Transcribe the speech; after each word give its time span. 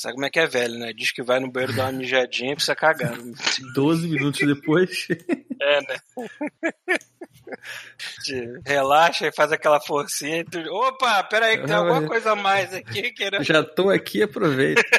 Sabe 0.00 0.14
como 0.14 0.24
é 0.24 0.30
que 0.30 0.40
é 0.40 0.46
velho, 0.46 0.78
né? 0.78 0.94
Diz 0.94 1.12
que 1.12 1.22
vai 1.22 1.38
no 1.38 1.50
banheiro 1.52 1.76
dar 1.76 1.90
uma 1.90 1.98
mijadinha 1.98 2.52
e 2.52 2.54
precisa 2.54 2.74
cagar. 2.74 3.18
12 3.74 4.08
minutos 4.08 4.40
depois. 4.40 5.06
É, 5.62 5.78
né? 5.82 5.98
Relaxa 8.64 9.26
e 9.26 9.32
faz 9.32 9.52
aquela 9.52 9.78
forcinha. 9.78 10.38
E 10.38 10.44
tu... 10.44 10.58
Opa, 10.58 11.22
peraí, 11.24 11.58
que 11.58 11.66
tem 11.66 11.76
alguma 11.76 12.08
coisa 12.08 12.32
a 12.32 12.36
mais 12.36 12.72
aqui. 12.72 13.12
Querendo... 13.12 13.44
Já 13.44 13.62
tô 13.62 13.90
aqui, 13.90 14.22
aproveita. 14.22 14.80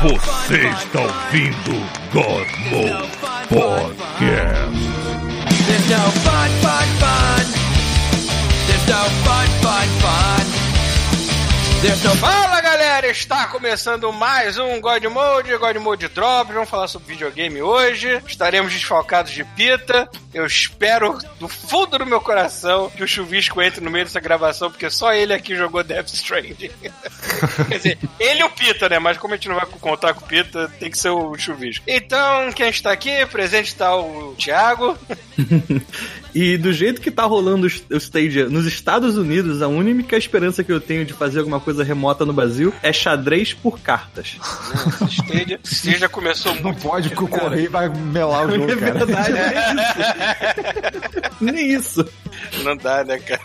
Você 0.00 0.68
está 0.68 1.00
ouvindo 1.00 1.72
God 2.12 2.48
Mode 2.70 3.18
Podcast. 3.48 4.89
There's 5.68 5.88
no 5.90 6.04
fun, 6.26 6.50
fun, 6.64 6.88
fun. 7.02 7.44
There's 8.66 8.86
no 8.88 9.02
fun, 9.26 9.48
fun, 9.64 9.88
fun. 10.04 10.44
There's 11.82 12.04
no 12.04 12.12
Fala 12.22 12.59
galera, 13.00 13.12
está 13.12 13.46
começando 13.46 14.12
mais 14.12 14.58
um 14.58 14.78
God 14.78 15.02
Mode, 15.04 15.56
God 15.56 15.76
Mode 15.76 16.08
Drops. 16.08 16.52
Vamos 16.52 16.68
falar 16.68 16.86
sobre 16.86 17.08
videogame 17.08 17.62
hoje. 17.62 18.20
Estaremos 18.26 18.70
desfalcados 18.70 19.32
de 19.32 19.42
pita. 19.42 20.06
Eu 20.34 20.44
espero 20.44 21.16
do 21.38 21.48
fundo 21.48 21.98
do 21.98 22.04
meu 22.04 22.20
coração 22.20 22.90
que 22.90 23.02
o 23.02 23.08
chuvisco 23.08 23.62
entre 23.62 23.82
no 23.82 23.90
meio 23.90 24.04
dessa 24.04 24.20
gravação, 24.20 24.70
porque 24.70 24.90
só 24.90 25.14
ele 25.14 25.32
aqui 25.32 25.56
jogou 25.56 25.82
Death 25.82 26.12
Stranding. 26.12 26.70
Quer 27.68 27.76
dizer, 27.78 27.98
ele 28.18 28.40
e 28.40 28.44
o 28.44 28.50
Pita, 28.50 28.88
né? 28.88 28.98
Mas 28.98 29.16
como 29.16 29.32
a 29.32 29.36
gente 29.38 29.48
não 29.48 29.56
vai 29.56 29.66
contar 29.66 30.12
com 30.12 30.24
o 30.24 30.28
Pita, 30.28 30.70
tem 30.78 30.90
que 30.90 30.98
ser 30.98 31.08
o 31.08 31.36
chuvisco. 31.38 31.82
Então, 31.88 32.52
quem 32.52 32.68
está 32.68 32.92
aqui, 32.92 33.24
presente 33.26 33.68
está 33.68 33.96
o 33.96 34.34
Thiago. 34.36 34.98
E 36.34 36.56
do 36.56 36.72
jeito 36.72 37.00
que 37.00 37.10
tá 37.10 37.24
rolando 37.24 37.66
o 37.66 37.96
Stadia 37.96 38.48
nos 38.48 38.66
Estados 38.66 39.16
Unidos, 39.16 39.62
a 39.62 39.68
única 39.68 40.16
esperança 40.16 40.62
que 40.62 40.70
eu 40.72 40.80
tenho 40.80 41.04
de 41.04 41.12
fazer 41.12 41.40
alguma 41.40 41.58
coisa 41.60 41.82
remota 41.82 42.24
no 42.24 42.32
Brasil 42.32 42.72
é 42.82 42.92
xadrez 42.92 43.52
por 43.52 43.80
cartas. 43.80 44.36
Não, 45.00 45.08
Stadia, 45.08 45.58
Stadia 45.64 46.08
começou 46.08 46.54
Não 46.56 46.62
muito. 46.62 46.82
pode, 46.82 47.08
porque 47.10 47.24
o 47.24 47.28
Correio 47.28 47.70
vai 47.70 47.88
melar 47.88 48.46
o 48.48 48.52
jogo, 48.54 48.70
É 48.72 48.76
cara. 48.76 49.04
verdade, 49.06 49.32
nem 51.40 51.72
isso. 51.74 52.04
Não 52.64 52.76
dá, 52.76 53.04
né, 53.04 53.18
cara? 53.18 53.40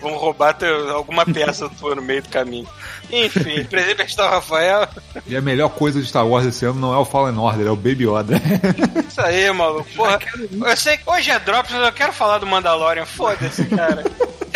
Vamos 0.00 0.20
roubar 0.20 0.54
teu- 0.54 0.90
alguma 0.94 1.24
peça 1.24 1.68
tua 1.78 1.94
no 1.94 2.02
meio 2.02 2.22
do 2.22 2.28
caminho. 2.28 2.68
Enfim, 3.10 3.64
presente 3.68 4.20
o 4.20 4.22
Rafael. 4.22 4.88
E 5.26 5.36
a 5.36 5.40
melhor 5.40 5.68
coisa 5.70 6.00
de 6.00 6.06
Star 6.06 6.26
Wars 6.26 6.46
esse 6.46 6.64
ano 6.64 6.80
não 6.80 6.94
é 6.94 6.98
o 6.98 7.04
Fallen 7.04 7.38
Order, 7.38 7.66
é 7.66 7.70
o 7.70 7.76
Baby 7.76 8.04
Yoda. 8.06 8.34
Isso 9.08 9.20
aí, 9.20 9.50
maluco. 9.52 9.88
Porra, 9.94 10.18
eu 10.66 10.76
sei 10.76 10.96
que 10.96 11.08
hoje 11.08 11.30
é 11.30 11.38
Drops, 11.38 11.72
mas 11.72 11.86
eu 11.86 11.92
quero 11.92 12.12
falar 12.12 12.38
do 12.38 12.46
Mandalorian. 12.46 13.06
Foda-se, 13.06 13.64
cara. 13.66 14.04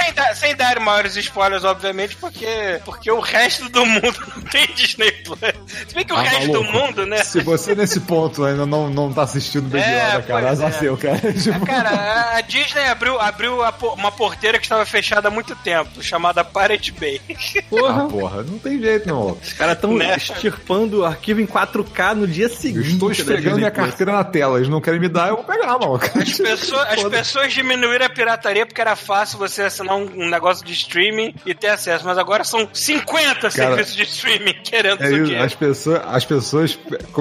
Sem 0.09 0.15
dar, 0.15 0.37
sem 0.37 0.57
dar 0.57 0.81
maiores 0.81 1.17
spoilers, 1.17 1.65
obviamente, 1.65 2.17
porque, 2.17 2.81
porque 2.85 3.11
o 3.11 3.21
resto 3.21 3.69
do 3.69 3.85
mundo 3.85 4.19
não 4.37 4.43
tem 4.45 4.67
Disney 4.75 5.13
Plus. 5.13 5.39
Se 5.87 5.95
bem 5.95 6.05
que 6.05 6.13
o 6.13 6.17
Ah, 6.17 6.23
resto 6.23 6.49
maluco. 6.49 6.65
do 6.65 6.73
mundo, 6.73 7.07
né? 7.07 7.23
Se 7.25 7.41
você 7.43 7.75
nesse 7.75 8.01
ponto 8.01 8.45
ainda 8.45 8.65
não, 8.67 8.89
não 8.89 9.13
tá 9.13 9.23
assistindo 9.23 9.65
Baby 9.69 9.85
É, 9.85 10.15
Yoda, 10.15 10.23
cara, 10.23 10.51
azar 10.51 10.69
é. 10.71 10.73
seu, 10.73 10.97
cara. 10.97 11.19
Tipo, 11.33 11.67
Cara, 11.67 12.37
a- 12.37 12.41
Disney 12.43 12.85
abriu, 12.89 13.21
abriu 13.21 13.59
uma 13.95 14.11
porteira 14.13 14.59
que 14.59 14.65
estava 14.65 14.85
fechada 14.87 15.29
há 15.29 15.31
muito 15.31 15.55
tempo, 15.57 16.03
chamada 16.03 16.45
Pirate 16.45 16.93
Bay. 16.93 17.21
Porra. 17.69 18.05
ah, 18.05 18.09
porra, 18.09 18.43
não 18.43 18.59
tem 18.59 18.81
jeito, 18.81 19.07
não. 19.09 19.33
Os 19.33 19.53
caras 19.53 19.79
tão 19.79 19.93
Né? 19.95 20.17
extirpando 20.17 21.01
o 21.01 21.05
arquivo 21.05 21.41
em 21.41 21.47
4K 21.47 22.15
no 22.15 22.27
dia 22.27 22.47
Eu 22.47 22.51
seguinte. 22.51 22.93
estou 22.93 23.09
da 23.09 23.15
esfregando 23.15 23.57
minha 23.57 23.71
carteira 23.71 24.13
na 24.13 24.25
tela, 24.25 24.57
eles 24.59 24.69
não 24.69 24.81
querem 24.81 25.01
me 25.01 25.09
dar, 25.09 25.29
eu 25.29 25.37
vou 25.37 25.45
pegar, 25.45 25.79
maluco. 25.79 26.05
As 26.19 26.39
pessoas, 26.39 26.89
as 26.89 27.05
pessoas 27.05 27.53
diminuíram 27.53 28.07
a 28.07 28.09
pirataria 28.09 28.65
porque 28.67 28.81
era 28.81 28.97
fácil 28.97 29.39
você 29.39 29.63
assinar 29.63 29.97
um, 29.97 29.98
um 30.05 30.29
negócio 30.29 30.65
de 30.65 30.73
streaming 30.73 31.35
e 31.47 31.55
ter 31.55 31.69
acesso, 31.69 32.05
mas 32.05 32.19
agora 32.19 32.45
são 32.45 32.69
50 32.73 33.51
serviços 33.51 33.95
de 33.95 34.03
streaming 34.03 34.55
querendo 34.65 35.03
É 35.03 35.11
isso, 35.11 35.37
as 35.37 35.55
pessoas, 35.55 36.03
as 36.07 36.25
pessoas 36.25 36.79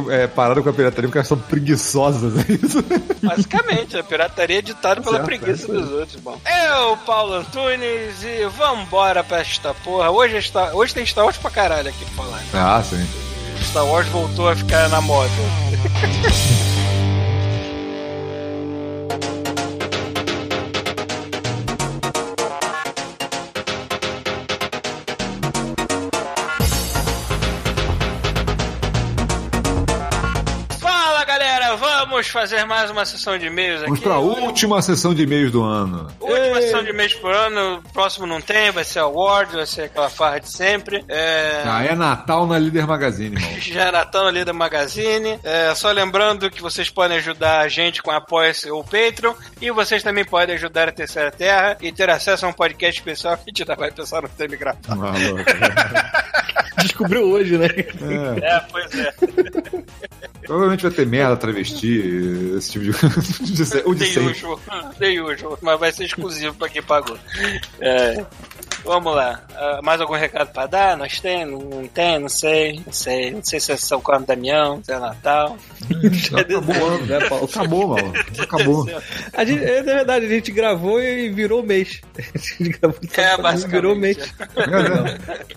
é, 0.09 0.27
pararam 0.27 0.63
com 0.63 0.69
a 0.69 0.73
pirataria 0.73 1.07
porque 1.07 1.17
elas 1.17 1.27
são 1.27 1.37
preguiçosas, 1.37 2.33
é 2.47 2.53
isso? 2.53 2.83
Basicamente, 3.21 3.97
a 3.97 4.03
pirataria 4.03 4.59
é 4.59 4.61
ditada 4.61 5.01
pela 5.01 5.17
Certo, 5.17 5.25
preguiça 5.25 5.51
é 5.51 5.53
isso 5.55 5.71
aí. 5.71 5.81
dos 5.81 5.91
outros, 5.91 6.21
bom. 6.21 6.39
Eu, 6.45 6.97
Paulo 6.97 7.33
Antunes, 7.33 8.23
e 8.23 8.45
vambora 8.57 9.23
pra 9.23 9.39
esta 9.39 9.73
porra. 9.73 10.09
Hoje, 10.11 10.37
está, 10.37 10.73
hoje 10.73 10.93
tem 10.93 11.05
Star 11.05 11.25
Wars 11.25 11.37
pra 11.37 11.49
caralho 11.51 11.89
aqui 11.89 12.05
pra 12.05 12.23
falar. 12.25 12.41
Ah, 12.53 12.83
sim. 12.83 13.07
Star 13.63 13.85
Wars 13.85 14.07
voltou 14.07 14.49
a 14.49 14.55
ficar 14.55 14.87
na 14.89 15.01
moda. 15.01 15.29
vamos 32.27 32.49
fazer 32.49 32.65
mais 32.65 32.89
uma 32.91 33.05
sessão 33.05 33.37
de 33.37 33.47
e-mails 33.47 33.81
aqui. 33.81 33.85
Vamos 33.85 33.99
pra 33.99 34.17
última 34.17 34.81
sessão 34.81 35.13
de 35.13 35.23
e-mails 35.23 35.51
do 35.51 35.63
ano. 35.63 36.07
Última 36.19 36.61
sessão 36.61 36.83
de 36.83 36.93
mês 36.93 37.13
por 37.13 37.31
ano, 37.33 37.81
próximo 37.93 38.25
não 38.25 38.41
tem, 38.41 38.71
vai 38.71 38.83
ser 38.83 38.99
Award, 38.99 39.55
vai 39.55 39.65
ser 39.65 39.83
aquela 39.83 40.09
farra 40.09 40.39
de 40.39 40.49
sempre. 40.49 41.03
É... 41.07 41.63
Ah, 41.65 41.83
é 41.83 41.95
Natal 41.95 42.45
na 42.45 42.59
Líder 42.59 42.85
Magazine, 42.85 43.35
irmão. 43.35 43.51
Já 43.59 43.85
é 43.85 43.91
Natal 43.91 44.27
ali 44.27 44.43
da 44.43 44.53
Magazine. 44.53 45.39
É, 45.43 45.73
só 45.75 45.91
lembrando 45.91 46.49
que 46.49 46.61
vocês 46.61 46.89
podem 46.89 47.17
ajudar 47.17 47.61
a 47.61 47.67
gente 47.67 48.01
com 48.01 48.11
Apoia-se 48.11 48.69
ou 48.69 48.83
Patreon. 48.83 49.33
E 49.61 49.71
vocês 49.71 50.03
também 50.03 50.25
podem 50.25 50.55
ajudar 50.55 50.89
a 50.89 50.91
Terceira 50.91 51.31
Terra 51.31 51.77
e 51.81 51.91
ter 51.91 52.09
acesso 52.09 52.45
a 52.45 52.49
um 52.49 52.53
podcast 52.53 52.99
especial 52.99 53.37
que 53.37 53.43
a 53.43 53.45
gente 53.47 53.61
ainda 53.63 53.75
vai 53.75 53.91
pensar 53.91 54.21
no 54.21 54.29
tema 54.29 54.55
gravado. 54.55 54.95
Maluco. 54.95 55.43
Descobriu 56.81 57.23
hoje, 57.23 57.57
né? 57.57 57.67
É, 57.67 58.55
É, 58.55 58.59
pois 58.71 58.93
é. 58.93 59.13
provavelmente 60.45 60.83
vai 60.83 60.91
ter 60.91 61.05
merda, 61.05 61.35
travesti, 61.35 62.16
esse 62.57 62.71
tipo 62.71 62.85
de 62.85 62.93
coisa. 62.93 63.83
O 63.85 63.95
de 63.95 64.13
The 64.13 64.19
usual. 64.19 64.59
The 64.99 65.21
usual. 65.21 65.59
Mas 65.61 65.79
vai 65.79 65.91
ser 65.91 66.05
exclusivo 66.05 66.55
pra 66.55 66.69
quem 66.69 66.81
pagou. 66.81 67.17
É. 67.79 68.25
Vamos 68.83 69.15
lá. 69.15 69.41
Ah, 69.55 69.79
mais 69.83 69.99
algum 70.01 70.13
recado 70.15 70.51
pra 70.51 70.65
dar? 70.65 70.97
Nós 70.97 71.19
tem? 71.19 71.45
Não, 71.45 71.59
não 71.59 71.87
tem? 71.87 72.19
Não 72.19 72.29
sei. 72.29 72.81
Não 72.85 72.93
sei. 72.93 73.31
Não 73.31 73.43
sei 73.43 73.59
se 73.59 73.71
é 73.71 73.77
São 73.77 73.99
Carlos 74.01 74.27
Damião, 74.27 74.81
se 74.83 74.91
é 74.91 74.99
Natal. 74.99 75.57
Acabou, 76.39 76.97
né, 77.05 77.19
Paulo? 77.27 77.45
Acabou, 77.45 77.87
mano. 77.89 78.13
Acabou. 78.39 78.89
A 79.33 79.45
gente, 79.45 79.63
é 79.63 79.81
verdade, 79.83 80.25
a 80.25 80.29
gente 80.29 80.51
gravou 80.51 81.01
e 81.01 81.29
virou 81.29 81.63
mês. 81.63 82.01
A 82.17 82.37
gente 82.37 82.69
gravou 82.79 82.99
e 83.01 83.19
É, 83.19 83.37
basicamente. 83.37 83.71
virou 83.71 83.95
mês. 83.95 84.17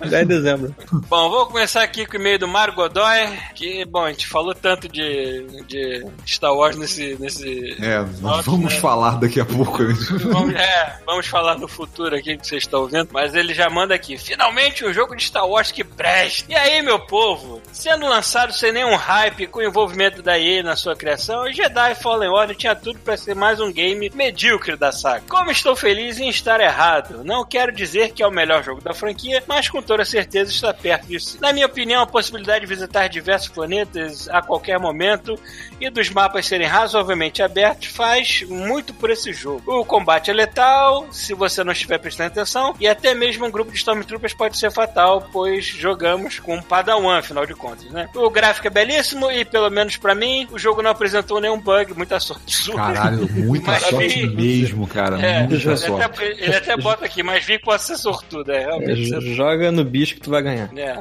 É, 0.00 0.06
10 0.08 0.28
de 0.28 0.34
dezembro. 0.34 0.74
Bom, 1.08 1.30
vou 1.30 1.46
começar 1.46 1.82
aqui 1.82 2.06
com 2.06 2.16
o 2.16 2.20
e-mail 2.20 2.38
do 2.38 2.48
Mário 2.48 2.74
Godoy, 2.74 3.28
que, 3.54 3.84
bom, 3.84 4.04
a 4.04 4.10
gente 4.10 4.26
falou 4.26 4.54
tanto 4.54 4.88
de, 4.88 5.46
de 5.66 6.06
Star 6.26 6.54
Wars 6.54 6.76
nesse... 6.76 7.16
nesse... 7.20 7.76
É, 7.80 8.04
nós 8.20 8.44
vamos 8.44 8.74
falar 8.74 9.18
daqui 9.18 9.40
a 9.40 9.44
pouco. 9.44 9.82
né? 9.82 9.94
Vamos, 10.32 10.54
é, 10.54 10.96
vamos 11.06 11.26
falar 11.26 11.58
no 11.58 11.68
futuro 11.68 12.14
aqui 12.16 12.36
que 12.36 12.46
vocês 12.46 12.62
estão 12.62 12.86
vendo, 12.86 13.08
mas 13.10 13.34
ele 13.34 13.54
já 13.54 13.68
manda 13.68 13.94
aqui. 13.94 14.16
Finalmente 14.16 14.84
um 14.84 14.92
jogo 14.92 15.14
de 15.14 15.24
Star 15.24 15.46
Wars 15.46 15.72
que 15.72 15.84
presta. 15.84 16.50
E 16.50 16.54
aí, 16.54 16.82
meu 16.82 16.98
povo? 16.98 17.60
Sendo 17.72 18.06
lançado 18.06 18.52
sem 18.52 18.72
nenhum 18.72 18.96
hype 18.96 19.46
com 19.46 19.60
o 19.60 19.64
envolvimento 19.64 20.22
da 20.22 20.38
EA 20.38 20.62
na 20.62 20.76
sua 20.76 20.96
criação, 20.96 21.50
Jedi 21.52 21.94
Fallen 21.96 22.30
Order 22.30 22.56
tinha 22.56 22.74
tudo 22.74 22.98
para 23.00 23.16
ser 23.16 23.34
mais 23.34 23.60
um 23.60 23.72
game 23.72 24.10
medíocre 24.14 24.76
da 24.76 24.92
saga. 24.92 25.24
Como 25.28 25.50
estou 25.50 25.74
feliz 25.76 26.18
em 26.18 26.28
estar 26.28 26.60
errado. 26.60 27.24
Não 27.24 27.44
quero 27.44 27.72
dizer 27.72 28.12
que 28.12 28.22
é 28.22 28.26
o 28.26 28.30
melhor 28.30 28.62
jogo 28.62 28.80
da 28.80 28.94
franquia, 28.94 29.42
mas 29.46 29.68
com 29.68 29.82
toda 29.82 30.04
certeza 30.04 30.50
está 30.50 30.72
perto 30.72 31.06
disso. 31.06 31.38
Na 31.40 31.52
minha 31.52 31.66
opinião, 31.66 32.02
a 32.02 32.06
possibilidade 32.06 32.60
de 32.60 32.66
visitar 32.66 33.08
diversos 33.08 33.48
planetas 33.48 34.28
a 34.28 34.42
qualquer 34.42 34.78
momento 34.78 35.38
e 35.80 35.88
dos 35.88 36.10
mapas 36.10 36.46
serem 36.46 36.66
razoavelmente 36.66 37.42
abertos 37.42 37.88
faz 37.88 38.42
muito 38.42 38.92
por 38.94 39.10
esse 39.10 39.32
jogo. 39.32 39.80
O 39.80 39.84
combate 39.84 40.30
é 40.30 40.34
letal, 40.34 41.06
se 41.12 41.34
você 41.34 41.64
não 41.64 41.72
estiver 41.72 41.98
prestando 41.98 42.28
atenção, 42.28 42.74
e 42.78 42.86
até 42.86 42.99
mesmo 43.14 43.46
um 43.46 43.50
grupo 43.50 43.70
de 43.70 43.78
Stormtroopers 43.78 44.34
pode 44.34 44.58
ser 44.58 44.70
fatal, 44.70 45.28
pois 45.32 45.64
jogamos 45.64 46.38
com 46.38 46.54
um 46.56 46.62
Padawan, 46.62 47.18
afinal 47.18 47.46
de 47.46 47.54
contas, 47.54 47.90
né? 47.90 48.08
O 48.14 48.28
gráfico 48.30 48.66
é 48.66 48.70
belíssimo 48.70 49.30
e, 49.30 49.44
pelo 49.44 49.70
menos 49.70 49.96
pra 49.96 50.14
mim, 50.14 50.46
o 50.50 50.58
jogo 50.58 50.82
não 50.82 50.90
apresentou 50.90 51.40
nenhum 51.40 51.58
bug, 51.58 51.94
muita 51.94 52.18
sorte 52.20 52.54
sua. 52.54 52.76
Caralho, 52.92 53.28
muita 53.32 53.72
Mas 53.72 53.82
sorte 53.84 54.26
vi- 54.26 54.36
mesmo, 54.36 54.86
cara. 54.86 55.20
É, 55.20 55.40
muita 55.40 55.54
ele, 55.54 55.76
sorte. 55.76 56.02
até, 56.04 56.26
ele 56.26 56.56
até 56.56 56.76
bota 56.76 57.04
aqui, 57.04 57.22
mas 57.22 57.44
vi 57.44 57.58
que 57.58 57.64
pode 57.64 57.82
ser 57.82 57.96
sortudo, 57.96 58.52
é, 58.52 58.60
realmente. 58.60 59.04
J- 59.06 59.34
Joga 59.34 59.70
no 59.72 59.84
bicho 59.84 60.14
que 60.14 60.20
tu 60.20 60.30
vai 60.30 60.42
ganhar. 60.42 60.68
É. 60.76 61.00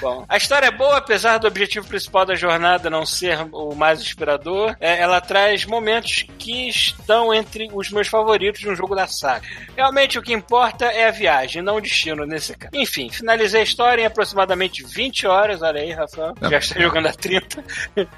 Bom, 0.00 0.24
a 0.28 0.36
história 0.36 0.66
é 0.66 0.70
boa, 0.70 0.96
apesar 0.98 1.38
do 1.38 1.46
objetivo 1.46 1.86
principal 1.86 2.24
da 2.26 2.34
jornada 2.34 2.90
não 2.90 3.04
ser 3.06 3.38
o 3.52 3.74
mais 3.74 4.00
inspirador. 4.00 4.74
É, 4.80 4.98
ela 5.00 5.20
traz 5.20 5.64
momentos 5.64 6.24
que 6.38 6.68
estão 6.68 7.32
entre 7.32 7.68
os 7.72 7.90
meus 7.90 8.08
favoritos 8.08 8.60
de 8.60 8.68
um 8.70 8.74
jogo 8.74 8.94
da 8.94 9.06
saga. 9.06 9.46
Realmente 9.76 10.18
o 10.18 10.22
que 10.22 10.32
importa 10.32 10.86
é 10.86 11.08
a 11.08 11.10
viagem. 11.10 11.35
Viagem, 11.36 11.62
não 11.62 11.80
destino 11.80 12.24
nesse 12.24 12.54
caso. 12.54 12.74
Enfim, 12.74 13.10
finalizei 13.10 13.60
a 13.60 13.64
história 13.64 14.02
em 14.02 14.06
aproximadamente 14.06 14.84
20 14.84 15.26
horas. 15.26 15.62
Olha 15.62 15.80
aí, 15.80 15.92
Rafael. 15.92 16.34
É. 16.40 16.48
Já 16.48 16.58
está 16.58 16.80
jogando 16.80 17.06
a 17.08 17.12
30. 17.12 17.64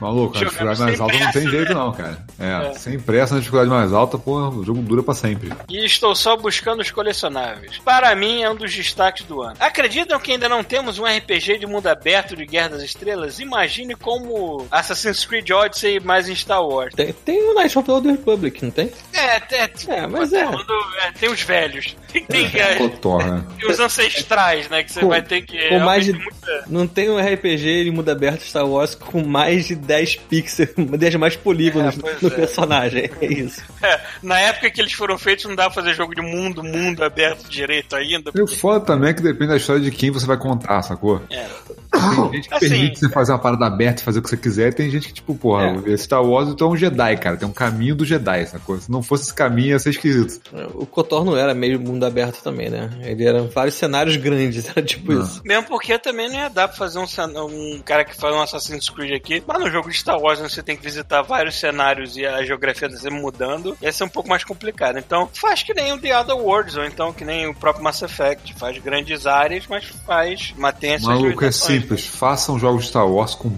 Maluco, 0.00 0.37
a 0.37 0.41
Jogando 0.41 0.50
dificuldade 0.50 0.81
mais 0.81 1.00
alta 1.00 1.19
não 1.19 1.32
tem 1.32 1.49
jeito 1.49 1.69
né? 1.69 1.75
não, 1.75 1.93
cara. 1.93 2.25
É, 2.38 2.69
É. 2.69 2.75
sem 2.75 2.99
pressa 2.99 3.35
na 3.35 3.41
dificuldade 3.41 3.70
mais 3.70 3.93
alta, 3.93 4.19
pô, 4.19 4.37
o 4.49 4.65
jogo 4.65 4.82
dura 4.82 5.03
pra 5.03 5.15
sempre. 5.15 5.53
E 5.69 5.85
estou 5.85 6.15
só 6.15 6.37
buscando 6.37 6.81
os 6.81 6.91
colecionáveis. 6.91 7.79
Para 7.79 8.15
mim, 8.15 8.43
é 8.43 8.50
um 8.50 8.55
dos 8.56 8.75
destaques 8.75 9.25
do 9.25 9.43
ano. 9.43 9.56
Acreditam 9.61 10.19
que 10.21 10.32
ainda 10.32 10.49
não 10.49 10.62
temos 10.62 10.99
um 10.99 11.05
RPG 11.05 11.59
de 11.59 11.67
mundo 11.67 11.87
aberto 11.87 12.37
de 12.37 12.44
Guerra 12.47 12.71
das 12.71 12.82
Estrelas? 12.82 13.38
Imagine 13.38 13.94
como 13.94 14.67
Assassin's 14.71 15.25
Creed 15.25 15.50
Odyssey 15.50 16.00
mais 16.00 16.29
em 16.29 16.35
Star 16.35 16.64
Wars. 16.64 16.94
Tem, 16.94 17.12
tem 17.12 17.43
o 17.43 17.55
Knights 17.55 17.76
of 17.76 17.87
the 17.87 17.93
Old 17.93 18.09
Republic, 18.09 18.64
não 18.64 18.71
tem? 18.71 18.91
É, 19.12 19.37
é, 19.37 19.71
É, 19.88 20.06
mas 20.06 20.32
é. 20.32 20.43
é, 20.43 21.12
tem 21.19 21.31
os 21.31 21.43
velhos. 21.43 21.97
Tem, 22.12 22.25
tem, 22.25 22.47
é, 22.55 22.76
Cotor, 23.17 23.27
né? 23.35 23.45
tem 23.59 23.71
os 23.71 23.81
ancestrais, 23.81 24.69
né? 24.69 24.83
Que 24.83 24.93
você 24.93 25.01
Com- 25.01 25.09
vai 25.09 25.23
ter 25.23 25.43
que. 25.43 25.69
com 25.69 25.79
mais 25.81 26.05
de- 26.05 26.13
muita- 26.13 26.65
Não 26.69 26.87
tem 26.87 27.11
um 27.11 27.19
RPG 27.19 27.85
de 27.85 27.91
mundo 27.91 28.09
aberto 28.11 28.43
Star 28.43 28.67
Wars 28.67 28.95
com 28.95 29.23
mais 29.25 29.67
de 29.67 29.75
10 29.75 30.17
pixels, 30.17 30.71
10 30.99 31.15
mais 31.17 31.37
polígonos 31.37 31.95
É, 31.99 32.17
no 32.23 32.29
é. 32.29 32.31
personagem. 32.31 33.11
É 33.21 33.27
isso. 33.27 33.63
É, 33.81 34.01
na 34.23 34.41
época 34.41 34.71
que 34.71 34.81
eles 34.81 34.93
foram 34.93 35.17
feitos, 35.17 35.45
não 35.45 35.55
dá 35.55 35.65
pra 35.71 35.75
fazer 35.83 35.95
jogo 35.95 36.13
de 36.15 36.21
mundo, 36.21 36.63
mundo 36.65 37.03
aberto 37.05 37.49
direito 37.49 37.95
ainda. 37.95 38.33
E 38.35 38.41
o 38.43 38.47
foda 38.47 38.85
também 38.85 39.11
é 39.11 39.15
que 39.15 39.23
depende 39.23 39.51
da 39.51 39.57
história 39.57 39.81
de 39.81 39.91
quem 39.93 40.11
você 40.11 40.27
vai 40.27 40.37
contar, 40.37 40.83
sacou? 40.83 41.23
É. 41.31 41.47
Tem 41.93 42.33
gente 42.33 42.49
que 42.49 42.55
Assim- 42.55 42.69
permite 42.69 42.99
você 43.01 43.09
fazer 43.09 43.33
uma 43.33 43.39
parada 43.39 43.67
aberta 43.67 44.03
e 44.03 44.05
fazer 44.05 44.19
o 44.19 44.23
que 44.23 44.29
você 44.29 44.37
quiser, 44.37 44.69
e 44.69 44.73
tem 44.73 44.91
gente 44.91 45.09
que, 45.09 45.15
tipo, 45.15 45.35
porra, 45.35 45.81
É. 45.87 45.97
Star 45.97 46.23
Wars 46.25 46.49
então 46.49 46.69
é 46.69 46.71
um 46.73 46.77
Jedi, 46.77 47.17
cara. 47.19 47.37
Tem 47.37 47.47
um 47.49 47.53
caminho 47.53 47.95
do 47.95 48.05
Jedi, 48.05 48.47
sacou? 48.47 48.79
Se 48.81 48.91
não 48.91 49.03
fosse 49.03 49.25
esse 49.25 49.35
caminho, 49.35 49.69
ia 49.71 49.79
ser 49.79 49.91
esquisito. 49.91 50.41
O 50.75 50.85
Kotor 50.85 51.25
não 51.25 51.37
era 51.37 51.55
meio 51.55 51.79
mundo 51.81 52.05
aberto 52.05 52.43
também, 52.43 52.69
né? 52.69 52.91
Ele 53.03 53.27
era 53.27 53.43
vários 53.43 53.75
cenários 53.75 54.17
grandes, 54.17 54.69
era 54.71 54.83
tipo 54.83 55.12
Não. 55.12 55.23
isso. 55.23 55.41
Mesmo 55.45 55.65
porque 55.65 55.99
também 55.99 56.29
não 56.29 56.37
ia 56.37 56.49
dar 56.49 56.69
pra 56.69 56.77
fazer 56.77 56.99
um, 56.99 57.06
um 57.47 57.83
cara 57.85 58.05
que 58.05 58.15
faz 58.15 58.35
um 58.35 58.41
Assassin's 58.41 58.89
Creed 58.89 59.15
aqui, 59.15 59.43
mas 59.47 59.59
no 59.61 59.71
jogo 59.71 59.91
de 59.91 59.97
Star 59.97 60.19
Wars 60.19 60.41
onde 60.41 60.53
você 60.53 60.62
tem 60.62 60.77
que 60.77 60.83
visitar 60.83 61.23
vários 61.23 61.59
cenários 61.59 62.17
e 62.17 62.27
a 62.27 62.45
geografia 62.45 62.89
tá 62.89 62.97
sempre 62.97 63.21
mudando, 63.21 63.77
ia 63.81 63.93
ser 63.93 64.05
um 64.05 64.09
pouco 64.09 64.29
mais 64.29 64.45
complicado. 64.45 64.99
Então 64.99 65.29
faz 65.33 65.62
que 65.62 65.75
nem 65.75 65.93
o 65.93 65.99
The 65.99 66.19
Other 66.19 66.37
Worlds, 66.37 66.77
ou 66.77 66.85
então 66.85 67.12
que 67.12 67.25
nem 67.25 67.47
o 67.49 67.55
próprio 67.55 67.85
Mass 67.85 68.03
Effect, 68.03 68.55
faz 68.55 68.79
grandes 68.79 69.27
áreas, 69.27 69.67
mas 69.69 69.85
faz, 70.06 70.53
mantém 70.56 70.93
essas 70.93 71.06
Maluco, 71.06 71.45
é 71.45 71.53
simples. 71.53 72.06
Façam 72.06 72.59
jogos 72.59 72.83
de 72.83 72.89
Star 72.89 73.09
Wars 73.09 73.35
com 73.35 73.53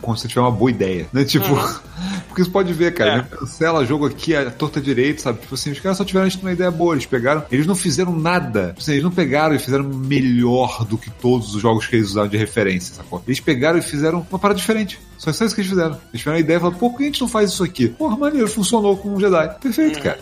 quando 0.00 0.18
você 0.18 0.28
tiver 0.28 0.40
uma 0.40 0.50
boa 0.50 0.70
ideia. 0.70 1.06
Né? 1.12 1.24
Tipo, 1.24 1.46
porque 2.28 2.44
você 2.44 2.50
pode 2.50 2.72
ver, 2.72 2.94
cara, 2.94 3.10
É. 3.10 3.16
né? 3.18 3.26
cancela 3.30 3.84
jogo 3.84 4.06
aqui, 4.06 4.34
a 4.34 4.50
torta 4.50 4.80
direito, 4.80 5.20
sabe? 5.22 5.40
Tipo 5.40 5.54
assim, 5.54 5.70
os 5.72 5.80
caras 5.80 5.98
só 5.98 6.04
tiveram 6.04 6.28
uma 6.42 6.52
ideia 6.52 6.70
boa, 6.70 6.94
eles 6.94 7.06
pegaram, 7.06 7.44
eles 7.50 7.66
não 7.66 7.74
fizeram 7.74 8.14
nada. 8.16 8.68
Tipo 8.68 8.80
assim, 8.80 8.92
eles 8.92 9.04
não 9.04 9.10
pegaram 9.10 9.54
e 9.54 9.58
fizeram 9.58 9.84
melhor 9.84 10.84
do 10.84 10.96
que 10.98 11.10
todos 11.10 11.54
os 11.54 11.60
jogos 11.62 11.86
que 11.86 11.96
eles 11.96 12.08
usaram 12.10 12.28
de 12.28 12.36
referência, 12.36 12.94
sacou? 12.94 13.22
Eles 13.26 13.40
pegaram 13.40 13.78
e 13.78 13.82
fizeram 13.82 14.26
uma 14.30 14.38
parada 14.38 14.58
diferente. 14.58 14.98
Só 15.18 15.30
isso 15.30 15.54
que 15.54 15.60
eles 15.60 15.70
fizeram. 15.70 16.00
Eles 16.10 16.20
tiveram 16.20 16.36
a 16.36 16.40
ideia 16.40 16.56
e 16.56 16.60
falaram, 16.60 16.78
por 16.78 16.96
que 16.96 17.02
a 17.02 17.06
gente 17.06 17.20
não 17.20 17.28
faz 17.28 17.50
isso 17.50 17.64
aqui? 17.64 17.88
Porra, 17.88 18.16
maneiro, 18.16 18.48
funcionou 18.48 18.96
com 18.96 19.14
um 19.14 19.20
Jedi. 19.20 19.58
Perfeito, 19.60 20.00
cara. 20.00 20.20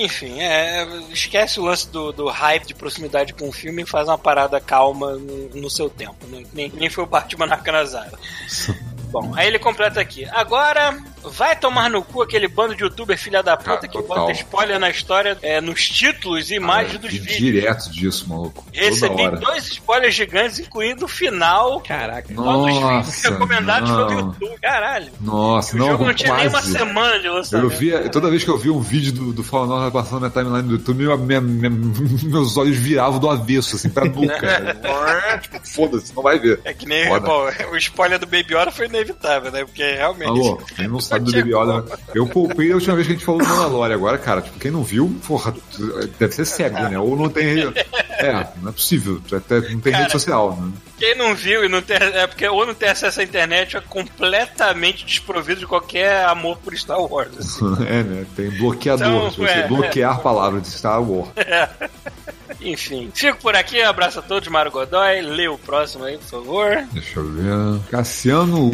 Enfim, 0.00 0.40
é, 0.40 0.86
esquece 1.12 1.60
o 1.60 1.64
lance 1.64 1.88
do, 1.90 2.12
do 2.12 2.26
hype 2.26 2.66
de 2.66 2.74
proximidade 2.74 3.34
com 3.34 3.48
o 3.48 3.52
filme 3.52 3.82
e 3.82 3.86
faz 3.86 4.08
uma 4.08 4.18
parada 4.18 4.58
calma 4.58 5.12
no, 5.12 5.48
no 5.50 5.70
seu 5.70 5.90
tempo. 5.90 6.26
né? 6.28 6.44
Nem, 6.52 6.72
nem 6.74 6.88
foi 6.88 7.04
o 7.04 7.06
Batman 7.06 7.46
na 7.46 7.58
Canazara. 7.58 8.18
Bom, 9.10 9.32
aí 9.36 9.46
ele 9.46 9.58
completa 9.58 10.00
aqui. 10.00 10.24
Agora, 10.32 10.96
vai 11.24 11.56
tomar 11.56 11.88
no 11.88 12.02
cu 12.02 12.22
aquele 12.22 12.48
bando 12.48 12.74
de 12.74 12.82
youtuber 12.82 13.16
filha 13.16 13.42
da 13.42 13.56
puta 13.56 13.86
Ah, 13.86 13.88
que 13.88 14.02
bota 14.02 14.32
spoiler 14.32 14.78
na 14.78 14.90
história, 14.90 15.38
é, 15.42 15.60
nos 15.60 15.88
títulos 15.88 16.50
e 16.50 16.54
imagens 16.56 16.98
dos 16.98 17.10
vídeos. 17.12 17.36
Direto 17.36 17.90
disso, 17.90 18.28
maluco. 18.28 18.64
Recebi 18.72 19.28
dois 19.38 19.66
spoilers 19.68 20.14
gigantes, 20.14 20.58
incluindo 20.58 21.04
o 21.04 21.08
final. 21.08 21.80
Caraca. 21.80 22.32
Quando 22.34 22.64
os 22.64 22.74
vídeos 22.74 22.82
Nossa, 22.82 23.30
recomendados 23.30 23.90
pelo 23.90 24.10
não. 24.10 24.18
YouTube. 24.18 24.58
Caralho. 24.60 25.12
Nossa, 25.20 25.76
o 25.76 25.78
não, 25.78 25.86
jogo 25.88 26.04
não 26.04 26.14
tinha 26.14 26.34
nem 26.34 26.44
uma 26.48 26.50
quase. 26.50 26.72
semana 26.72 27.18
de 27.20 27.28
lançamento. 27.28 27.72
Eu 27.72 27.78
via, 27.78 28.08
toda 28.10 28.28
vez 28.30 28.44
que 28.44 28.50
eu 28.50 28.58
vi 28.58 28.70
um 28.70 28.80
vídeo 28.80 29.12
do, 29.12 29.32
do 29.32 29.42
Fallen 29.44 29.70
Order 29.72 29.90
passando 29.92 30.20
na 30.22 30.30
timeline 30.30 30.62
do 30.62 30.72
YouTube, 30.74 31.04
minha- 31.04 31.16
minha- 31.16 31.40
minha- 31.40 31.70
meus 32.30 32.56
olhos 32.56 32.76
viravam 32.76 33.18
do 33.18 33.30
avesso, 33.30 33.76
assim, 33.76 33.88
pra 33.88 34.04
nuca. 34.04 34.76
tipo, 35.42 35.60
foda-se, 35.66 36.14
não 36.14 36.22
vai 36.22 36.38
ver. 36.38 36.60
É 36.64 36.74
que 36.74 36.86
nem 36.86 37.06
bom, 37.20 37.48
o 37.70 37.76
spoiler 37.76 38.18
do 38.18 38.26
Baby 38.26 38.54
Yoda 38.54 38.70
foi 38.70 38.88
inevitável, 38.96 39.50
né? 39.50 39.64
Porque 39.64 39.82
realmente. 39.82 40.28
Alô, 40.28 40.56
quem 40.74 40.88
não 40.88 41.00
sabe 41.00 41.24
do 41.26 41.32
Baby 41.32 41.54
Yoda, 41.54 41.84
eu 42.14 42.26
poupei 42.26 42.72
a 42.72 42.74
última 42.74 42.94
vez 42.94 43.06
que 43.06 43.12
a 43.12 43.16
gente 43.16 43.24
falou 43.24 43.40
do 43.40 43.46
Mandalorian. 43.48 43.94
Agora, 43.94 44.18
cara, 44.18 44.42
tipo, 44.42 44.58
quem 44.58 44.70
não 44.70 44.82
viu, 44.82 45.14
porra, 45.26 45.54
deve 46.18 46.34
ser 46.34 46.44
cego, 46.44 46.80
né? 46.80 46.98
Ou 46.98 47.16
não 47.16 47.28
tem. 47.28 47.72
É, 48.10 48.46
não 48.62 48.70
é 48.70 48.72
possível. 48.72 49.20
Até 49.32 49.60
não 49.60 49.80
tem 49.80 49.92
Cara, 49.92 50.04
rede 50.04 50.12
social, 50.12 50.56
né? 50.60 50.72
Quem 50.98 51.16
não 51.16 51.34
viu 51.34 51.64
e 51.64 51.68
não 51.68 51.82
tem. 51.82 51.96
É 51.96 52.26
porque 52.26 52.48
ou 52.48 52.66
não 52.66 52.74
tem 52.74 52.88
acesso 52.88 53.20
à 53.20 53.24
internet 53.24 53.76
é 53.76 53.80
completamente 53.80 55.04
desprovido 55.04 55.60
de 55.60 55.66
qualquer 55.66 56.24
amor 56.26 56.58
por 56.58 56.76
Star 56.76 57.00
Wars. 57.00 57.36
assim. 57.38 57.66
É, 57.86 58.02
né? 58.02 58.26
Tem 58.34 58.50
bloqueador. 58.50 59.32
Então, 59.32 59.46
é, 59.46 59.68
bloquear 59.68 60.20
palavras 60.20 60.62
de 60.62 60.70
Star 60.70 61.02
Wars. 61.02 61.30
Enfim, 62.60 63.10
fico 63.14 63.38
por 63.38 63.54
aqui, 63.54 63.80
abraço 63.82 64.18
a 64.18 64.22
todos, 64.22 64.48
Mário 64.48 64.72
Godoy. 64.72 65.20
Lê 65.20 65.46
o 65.46 65.58
próximo 65.58 66.04
aí, 66.04 66.18
por 66.18 66.26
favor. 66.26 66.84
Deixa 66.92 67.20
eu 67.20 67.24
ver. 67.24 67.80
Cassiano 67.90 68.70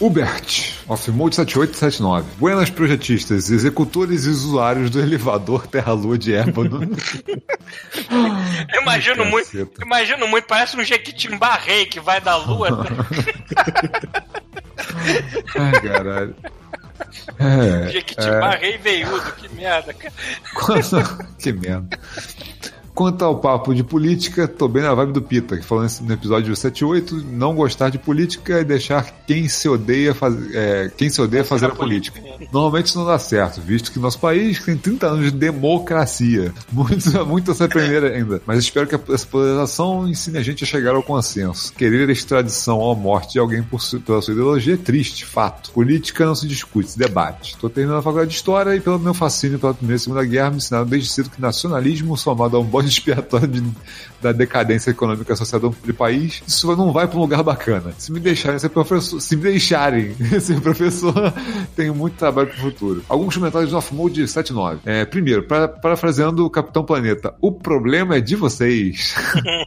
Hubert, 0.00 0.74
Offmode 0.88 1.36
7879. 1.36 2.26
Buenas 2.36 2.68
projetistas, 2.68 3.50
executores 3.50 4.24
e 4.24 4.28
usuários 4.28 4.90
do 4.90 5.00
elevador 5.00 5.66
Terra-Lua 5.66 6.18
de 6.18 6.34
Ébano. 6.34 6.82
Eu 8.74 8.82
imagino 8.82 9.22
Ai, 9.22 9.30
muito. 9.30 9.46
caceta. 9.46 9.84
Imagino 9.84 10.28
muito, 10.28 10.46
parece 10.46 10.76
um 10.76 10.84
Jequitimba 10.84 11.54
rei 11.54 11.86
que 11.86 12.00
vai 12.00 12.20
da 12.20 12.36
lua. 12.36 12.68
Ai, 15.56 15.80
caralho. 15.80 16.34
É, 17.38 17.90
Jequitimba 17.90 18.50
rei 18.50 18.78
veiudo, 18.78 19.32
que 19.32 19.48
merda, 19.54 19.94
cara. 19.94 20.12
Quanto... 20.54 21.26
que 21.38 21.52
merda. 21.52 21.98
Quanto 22.94 23.24
ao 23.24 23.38
papo 23.38 23.74
de 23.74 23.82
política, 23.82 24.46
tô 24.46 24.68
bem 24.68 24.80
na 24.80 24.94
vibe 24.94 25.12
do 25.12 25.20
Pita, 25.20 25.56
que 25.56 25.64
falou 25.64 25.84
no 26.02 26.12
episódio 26.12 26.54
78, 26.54 27.24
não 27.28 27.52
gostar 27.52 27.88
de 27.88 27.98
política 27.98 28.60
e 28.60 28.64
deixar 28.64 29.10
quem 29.26 29.48
se 29.48 29.68
odeia, 29.68 30.14
faz... 30.14 30.32
é, 30.54 30.92
quem 30.96 31.10
se 31.10 31.20
odeia 31.20 31.44
fazer 31.44 31.66
a 31.66 31.70
política. 31.70 32.20
Normalmente 32.52 32.86
isso 32.86 32.98
não 33.00 33.04
dá 33.06 33.18
certo, 33.18 33.60
visto 33.60 33.90
que 33.90 33.98
nosso 33.98 34.20
país 34.20 34.60
tem 34.64 34.76
30 34.76 35.06
anos 35.08 35.32
de 35.32 35.36
democracia. 35.36 36.54
Muito, 36.70 37.10
muito 37.26 37.50
a 37.50 37.54
se 37.54 37.64
aprender 37.64 38.04
ainda. 38.04 38.40
Mas 38.46 38.60
espero 38.60 38.86
que 38.86 39.12
essa 39.12 39.26
polarização 39.26 40.08
ensine 40.08 40.38
a 40.38 40.42
gente 40.42 40.62
a 40.62 40.66
chegar 40.66 40.94
ao 40.94 41.02
consenso. 41.02 41.72
Querer 41.72 42.08
extradição 42.10 42.78
ou 42.78 42.94
morte 42.94 43.32
de 43.32 43.38
alguém 43.40 43.64
por 43.64 43.80
su- 43.82 44.00
pela 44.00 44.22
sua 44.22 44.34
ideologia 44.34 44.74
é 44.74 44.76
triste, 44.76 45.26
fato. 45.26 45.72
Política 45.72 46.24
não 46.24 46.36
se 46.36 46.46
discute, 46.46 46.92
se 46.92 46.98
debate. 46.98 47.54
Estou 47.54 47.68
terminando 47.68 47.98
a 47.98 48.02
faculdade 48.02 48.30
de 48.30 48.36
História 48.36 48.76
e 48.76 48.80
pelo 48.80 49.00
meu 49.00 49.14
fascínio 49.14 49.58
pela 49.58 49.74
Primeira 49.74 49.96
e 49.96 50.00
Segunda 50.00 50.24
Guerra 50.24 50.50
me 50.50 50.58
ensinaram 50.58 50.86
desde 50.86 51.08
cedo 51.08 51.30
que 51.30 51.40
nacionalismo 51.42 52.16
somado 52.16 52.56
a 52.56 52.60
um 52.60 52.83
bode 52.84 52.88
expiatório 52.88 53.48
de- 53.48 53.62
da 54.20 54.32
decadência 54.32 54.90
econômica 54.90 55.32
associada 55.34 55.66
ao 55.66 55.72
país, 55.94 56.42
isso 56.46 56.74
não 56.76 56.92
vai 56.92 57.06
para 57.06 57.18
um 57.18 57.20
lugar 57.20 57.42
bacana. 57.42 57.92
Se 57.98 58.10
me 58.10 58.18
deixarem 58.20 58.58
ser 58.58 58.70
professor, 58.70 59.20
se 59.20 59.36
me 59.36 59.42
deixarem 59.42 60.14
ser 60.40 60.60
professor, 60.60 61.14
tenho 61.76 61.94
muito 61.94 62.16
trabalho 62.16 62.48
para 62.48 62.56
o 62.56 62.60
futuro. 62.60 63.04
Alguns 63.08 63.36
comentários 63.36 63.70
do 63.70 63.76
Off 63.76 63.94
Mode 63.94 64.26
79. 64.26 64.80
É, 64.86 65.04
primeiro, 65.04 65.42
para, 65.44 65.68
parafraseando 65.68 66.44
o 66.44 66.50
Capitão 66.50 66.84
Planeta, 66.84 67.34
o 67.40 67.52
problema 67.52 68.16
é 68.16 68.20
de 68.20 68.34
vocês. 68.36 69.14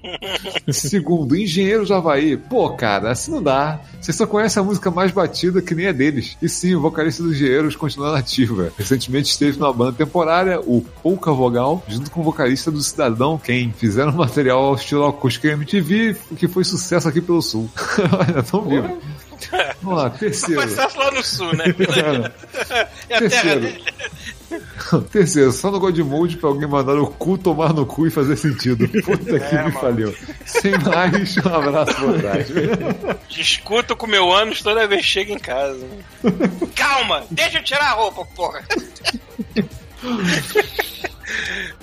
Segundo, 0.71 1.35
Engenheiros 1.35 1.89
do 1.89 1.93
Havaí. 1.93 2.35
Pô, 2.37 2.69
cara, 2.71 3.11
assim 3.11 3.31
não 3.31 3.43
dá. 3.43 3.79
Você 4.01 4.11
só 4.13 4.25
conhece 4.25 4.57
a 4.59 4.63
música 4.63 4.89
mais 4.91 5.11
batida 5.11 5.61
que 5.61 5.75
nem 5.75 5.85
é 5.85 5.93
deles. 5.93 6.37
E 6.41 6.49
sim, 6.49 6.75
o 6.75 6.81
vocalista 6.81 7.21
dos 7.23 7.33
Engenheiros 7.35 7.75
continua 7.75 8.11
nativa. 8.11 8.71
Recentemente 8.77 9.29
esteve 9.29 9.57
numa 9.59 9.73
banda 9.73 9.93
temporária, 9.93 10.59
o 10.59 10.81
Pouca 11.03 11.31
Vogal, 11.31 11.83
junto 11.87 12.09
com 12.11 12.21
o 12.21 12.23
vocalista 12.23 12.71
do 12.71 12.81
Cidadão 12.81 13.06
Ken. 13.43 13.71
Fizeram 13.77 14.11
um 14.11 14.15
material 14.15 14.59
ao 14.63 14.75
estilo 14.75 15.05
acústico 15.05 15.47
MTV, 15.47 16.15
que 16.37 16.47
foi 16.47 16.63
sucesso 16.63 17.07
aqui 17.07 17.21
pelo 17.21 17.41
Sul. 17.41 17.69
Olha, 18.11 18.43
tão 18.43 18.61
vivo. 18.61 18.99
Vamos 19.81 19.99
lá, 19.99 20.09
terceiro. 20.09 20.61
Processo 20.61 20.97
lá 20.97 21.11
no 21.11 21.23
sul, 21.23 21.53
né? 21.55 21.65
É 23.07 23.15
a 23.17 23.19
terra 23.19 23.29
Terceiro. 23.29 23.61
dele. 23.61 23.83
Terceiro, 25.11 25.51
só 25.51 25.69
no 25.69 25.79
God 25.79 25.97
Mode 25.99 26.37
pra 26.37 26.49
alguém 26.49 26.67
mandar 26.67 26.97
o 26.97 27.05
cu 27.07 27.37
tomar 27.37 27.71
no 27.73 27.85
cu 27.85 28.07
e 28.07 28.09
fazer 28.09 28.35
sentido. 28.35 28.87
Puta 29.03 29.39
que 29.39 29.55
me 29.63 29.71
faliu. 29.73 30.15
Sem 30.45 30.71
mais, 30.79 31.37
um 31.37 31.53
abraço, 31.53 31.99
boa 31.99 32.19
tarde. 32.19 32.53
Discuto 33.29 33.95
com 33.95 34.07
meu 34.07 34.33
ânus 34.33 34.61
toda 34.61 34.87
vez 34.87 35.01
que 35.01 35.07
chego 35.07 35.33
em 35.33 35.39
casa. 35.39 35.85
Calma! 36.75 37.23
Deixa 37.29 37.59
eu 37.59 37.63
tirar 37.63 37.91
a 37.91 37.93
roupa, 37.93 38.25
porra! 38.35 38.63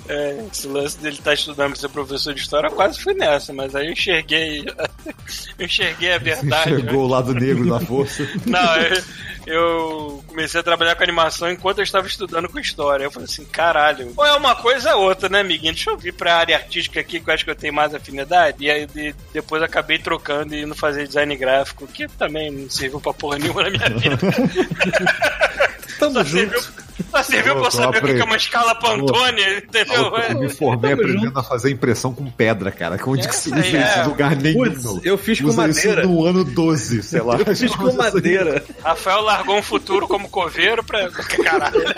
É, 0.07 0.45
esse 0.51 0.67
lance 0.67 0.97
dele 0.99 1.15
estar 1.15 1.33
estudando 1.33 1.71
pra 1.71 1.79
ser 1.81 1.89
professor 1.89 2.33
de 2.33 2.41
história, 2.41 2.67
eu 2.67 2.71
quase 2.71 3.01
fui 3.01 3.13
nessa, 3.13 3.51
mas 3.53 3.75
aí 3.75 3.87
eu 3.87 3.91
enxerguei. 3.93 4.65
eu 5.57 5.65
enxerguei 5.65 6.13
a 6.13 6.17
verdade. 6.17 6.73
né? 6.73 6.79
Chegou 6.81 7.03
o 7.05 7.07
lado 7.07 7.33
negro 7.33 7.67
da 7.69 7.79
força. 7.79 8.27
Não, 8.45 8.75
eu, 8.77 9.03
eu 9.47 10.23
comecei 10.27 10.59
a 10.59 10.63
trabalhar 10.63 10.95
com 10.95 11.03
animação 11.03 11.51
enquanto 11.51 11.79
eu 11.79 11.83
estava 11.83 12.07
estudando 12.07 12.47
com 12.49 12.59
história. 12.59 13.03
Eu 13.05 13.11
falei 13.11 13.25
assim, 13.29 13.45
caralho, 13.45 14.13
ou 14.15 14.25
é 14.25 14.33
uma 14.35 14.55
coisa 14.55 14.95
ou 14.95 15.03
é 15.05 15.07
outra, 15.09 15.27
né, 15.29 15.39
amiguinho? 15.41 15.73
Deixa 15.73 15.89
eu 15.89 15.97
vir 15.97 16.13
pra 16.13 16.35
área 16.35 16.55
artística 16.57 16.99
aqui 16.99 17.19
que 17.19 17.29
eu 17.29 17.33
acho 17.33 17.43
que 17.43 17.51
eu 17.51 17.55
tenho 17.55 17.73
mais 17.73 17.93
afinidade. 17.93 18.57
E 18.63 18.69
aí 18.69 18.85
de- 18.85 19.15
depois 19.33 19.61
acabei 19.63 19.97
trocando 19.99 20.53
e 20.53 20.61
indo 20.61 20.75
fazer 20.75 21.07
design 21.07 21.35
gráfico, 21.35 21.87
que 21.87 22.07
também 22.07 22.51
não 22.51 22.69
serviu 22.69 22.99
pra 23.01 23.13
porra 23.13 23.37
nenhuma 23.39 23.63
na 23.63 23.69
minha 23.71 23.89
vida. 23.89 24.17
Tamo 25.99 26.13
Só 26.15 26.23
junto. 26.23 26.61
serviu, 26.61 26.73
só 27.11 27.23
serviu 27.23 27.55
pra 27.55 27.63
eu 27.65 27.71
saber 27.71 27.87
o 27.87 27.91
que 27.91 27.91
que 27.91 27.97
é 27.97 27.99
aprendendo. 27.99 28.25
uma 28.25 28.37
escala 28.37 28.75
Pantone, 28.75 29.41
entendeu? 29.57 30.13
Eu 30.29 30.39
me 30.39 30.49
formei 30.49 30.91
Tamo 30.95 31.01
aprendendo 31.03 31.39
a 31.39 31.43
fazer 31.43 31.71
impressão 31.71 32.13
com 32.13 32.29
pedra, 32.29 32.71
cara. 32.71 32.97
Onde 33.05 33.23
que 33.23 33.29
Essa 33.33 33.41
se 33.41 33.49
usa 33.53 33.77
é. 33.77 33.99
isso? 34.01 34.09
Lugar 34.09 34.35
nenhum. 34.35 34.63
Putz, 34.65 34.83
não. 34.83 35.01
eu 35.03 35.17
fiz 35.17 35.39
com 35.41 35.47
Usa 35.47 35.67
madeira. 35.67 36.01
isso 36.01 36.09
no 36.09 36.25
ano 36.25 36.43
12, 36.43 37.03
sei 37.03 37.21
lá. 37.21 37.37
Eu 37.45 37.55
fiz 37.55 37.75
com 37.75 37.91
madeira. 37.93 38.63
Rafael 38.83 39.21
largou 39.21 39.57
um 39.57 39.63
futuro 39.63 40.07
como 40.07 40.29
coveiro 40.29 40.83
pra. 40.83 41.09
Caralho. 41.43 41.83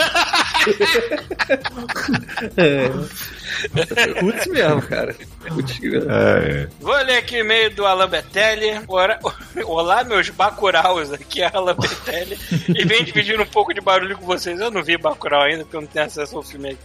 É. 2.57 2.91
Putz 4.19 4.47
mesmo, 4.47 4.81
cara. 4.83 5.15
Putz, 5.47 5.79
É, 5.83 6.67
Vou 6.79 6.95
ler 6.95 7.17
aqui 7.17 7.35
o 7.35 7.39
e-mail 7.39 7.69
do 7.73 7.85
Alan 7.85 8.07
Betelli. 8.07 8.81
Ora- 8.87 9.19
Olá, 9.65 10.03
meus 10.03 10.29
Bacuraus. 10.29 11.11
Aqui 11.11 11.41
é 11.41 11.49
Alan 11.53 11.75
Betelli. 11.75 12.37
E 12.69 12.85
vem 12.85 13.03
dividir 13.03 13.39
um 13.39 13.45
pouco 13.45 13.73
de 13.73 13.81
barulho 13.81 14.17
com 14.17 14.25
vocês. 14.25 14.59
Eu 14.59 14.71
não 14.71 14.83
vi 14.83 14.97
Bacurau 14.97 15.41
ainda, 15.43 15.63
porque 15.63 15.75
eu 15.77 15.81
não 15.81 15.87
tenho 15.87 16.05
acesso 16.05 16.35
ao 16.37 16.43
filme 16.43 16.69
aí. 16.69 16.77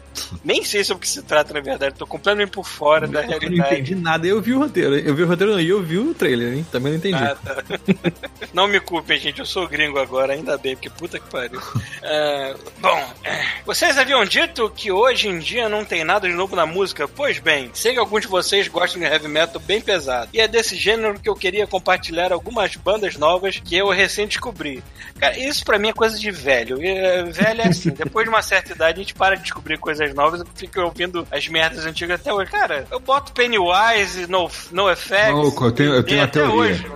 Nem 0.44 0.64
sei 0.64 0.82
sobre 0.84 0.98
o 0.98 1.00
que 1.02 1.08
se 1.08 1.22
trata, 1.22 1.52
na 1.52 1.60
verdade. 1.60 1.94
Tô 1.96 2.06
completamente 2.06 2.50
por 2.50 2.64
fora 2.66 3.06
da 3.06 3.20
Eu 3.20 3.28
não 3.30 3.38
realidade. 3.38 3.74
entendi 3.74 3.94
nada. 3.94 4.26
Eu 4.26 4.40
vi 4.40 4.52
o 4.54 4.58
roteiro. 4.58 4.94
Eu 4.98 5.14
vi 5.14 5.22
o 5.22 5.26
roteiro 5.26 5.52
não, 5.52 5.60
e 5.60 5.68
eu 5.68 5.82
vi 5.82 5.98
o 5.98 6.14
trailer, 6.14 6.54
hein? 6.54 6.66
Também 6.70 6.92
não 6.92 6.98
entendi. 6.98 7.14
Ah, 7.22 7.36
tá. 7.36 7.62
Não 8.52 8.66
me 8.68 8.78
culpem, 8.80 9.18
gente. 9.18 9.38
Eu 9.40 9.46
sou 9.46 9.66
gringo 9.66 9.98
agora, 9.98 10.34
ainda 10.34 10.58
bem, 10.58 10.74
porque 10.76 10.90
puta 10.90 11.18
que 11.18 11.28
pariu. 11.30 11.60
Ah, 12.02 12.54
bom, 12.80 13.12
é, 13.24 13.44
vocês 13.64 13.96
haviam 13.96 14.24
dito 14.26 14.68
que 14.70 14.92
hoje 14.92 15.28
em 15.28 15.38
dia 15.38 15.68
não 15.70 15.84
tem 15.84 16.04
nada 16.04 16.28
de 16.28 16.34
novo 16.34 16.51
na 16.56 16.66
música? 16.66 17.06
Pois 17.08 17.38
bem, 17.38 17.70
sei 17.74 17.92
que 17.92 17.98
alguns 17.98 18.22
de 18.22 18.28
vocês 18.28 18.68
gostam 18.68 19.00
de 19.00 19.06
heavy 19.06 19.28
metal 19.28 19.60
bem 19.60 19.80
pesado. 19.80 20.28
E 20.32 20.40
é 20.40 20.46
desse 20.48 20.76
gênero 20.76 21.18
que 21.18 21.28
eu 21.28 21.34
queria 21.34 21.66
compartilhar 21.66 22.32
algumas 22.32 22.76
bandas 22.76 23.16
novas 23.16 23.58
que 23.58 23.76
eu 23.76 23.88
recém 23.90 24.26
descobri. 24.26 24.82
Cara, 25.18 25.38
isso 25.38 25.64
pra 25.64 25.78
mim 25.78 25.88
é 25.88 25.92
coisa 25.92 26.18
de 26.18 26.30
velho. 26.30 26.82
E, 26.82 26.86
é, 26.88 27.22
velho 27.24 27.60
é 27.62 27.68
assim, 27.68 27.90
depois 27.96 28.24
de 28.24 28.30
uma 28.30 28.42
certa 28.42 28.72
idade 28.72 28.98
a 29.00 29.02
gente 29.02 29.14
para 29.14 29.36
de 29.36 29.42
descobrir 29.42 29.78
coisas 29.78 30.12
novas 30.14 30.40
e 30.40 30.44
fica 30.54 30.82
ouvindo 30.84 31.26
as 31.30 31.46
merdas 31.48 31.84
antigas 31.86 32.20
até 32.20 32.32
hoje. 32.32 32.50
Cara, 32.50 32.86
eu 32.90 33.00
boto 33.00 33.32
Pennywise, 33.32 34.26
No, 34.28 34.50
no 34.70 34.90
Effects. 34.90 35.60
Eu 35.60 35.72
tenho- 35.72 35.94
eu 35.94 36.02
tenho 36.02 36.22
até 36.22 36.40
teoria. 36.40 36.54
hoje. 36.54 36.86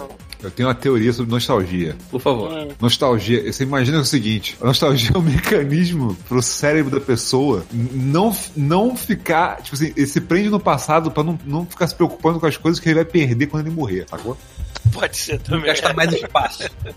Eu 0.46 0.50
tenho 0.52 0.68
uma 0.68 0.74
teoria 0.74 1.12
sobre 1.12 1.30
nostalgia. 1.32 1.96
Por 2.10 2.20
favor. 2.20 2.52
Hum. 2.52 2.68
Nostalgia, 2.80 3.52
você 3.52 3.64
imagina 3.64 4.00
o 4.00 4.04
seguinte: 4.04 4.56
a 4.60 4.66
nostalgia 4.66 5.10
é 5.14 5.18
um 5.18 5.22
mecanismo 5.22 6.16
pro 6.28 6.40
cérebro 6.42 6.90
da 6.90 7.00
pessoa 7.04 7.64
não, 7.72 8.34
não 8.56 8.96
ficar. 8.96 9.60
Tipo 9.62 9.76
assim, 9.76 9.92
ele 9.96 10.06
se 10.06 10.20
prende 10.20 10.48
no 10.48 10.60
passado 10.60 11.10
pra 11.10 11.22
não, 11.24 11.38
não 11.44 11.66
ficar 11.66 11.86
se 11.86 11.94
preocupando 11.94 12.38
com 12.40 12.46
as 12.46 12.56
coisas 12.56 12.80
que 12.80 12.88
ele 12.88 12.96
vai 12.96 13.04
perder 13.04 13.46
quando 13.46 13.66
ele 13.66 13.74
morrer, 13.74 14.06
sacou? 14.08 14.36
Pode 14.92 15.16
ser 15.16 15.40
também. 15.40 15.66
Gastar 15.66 15.94
mais 15.94 16.12
espaço. 16.12 16.62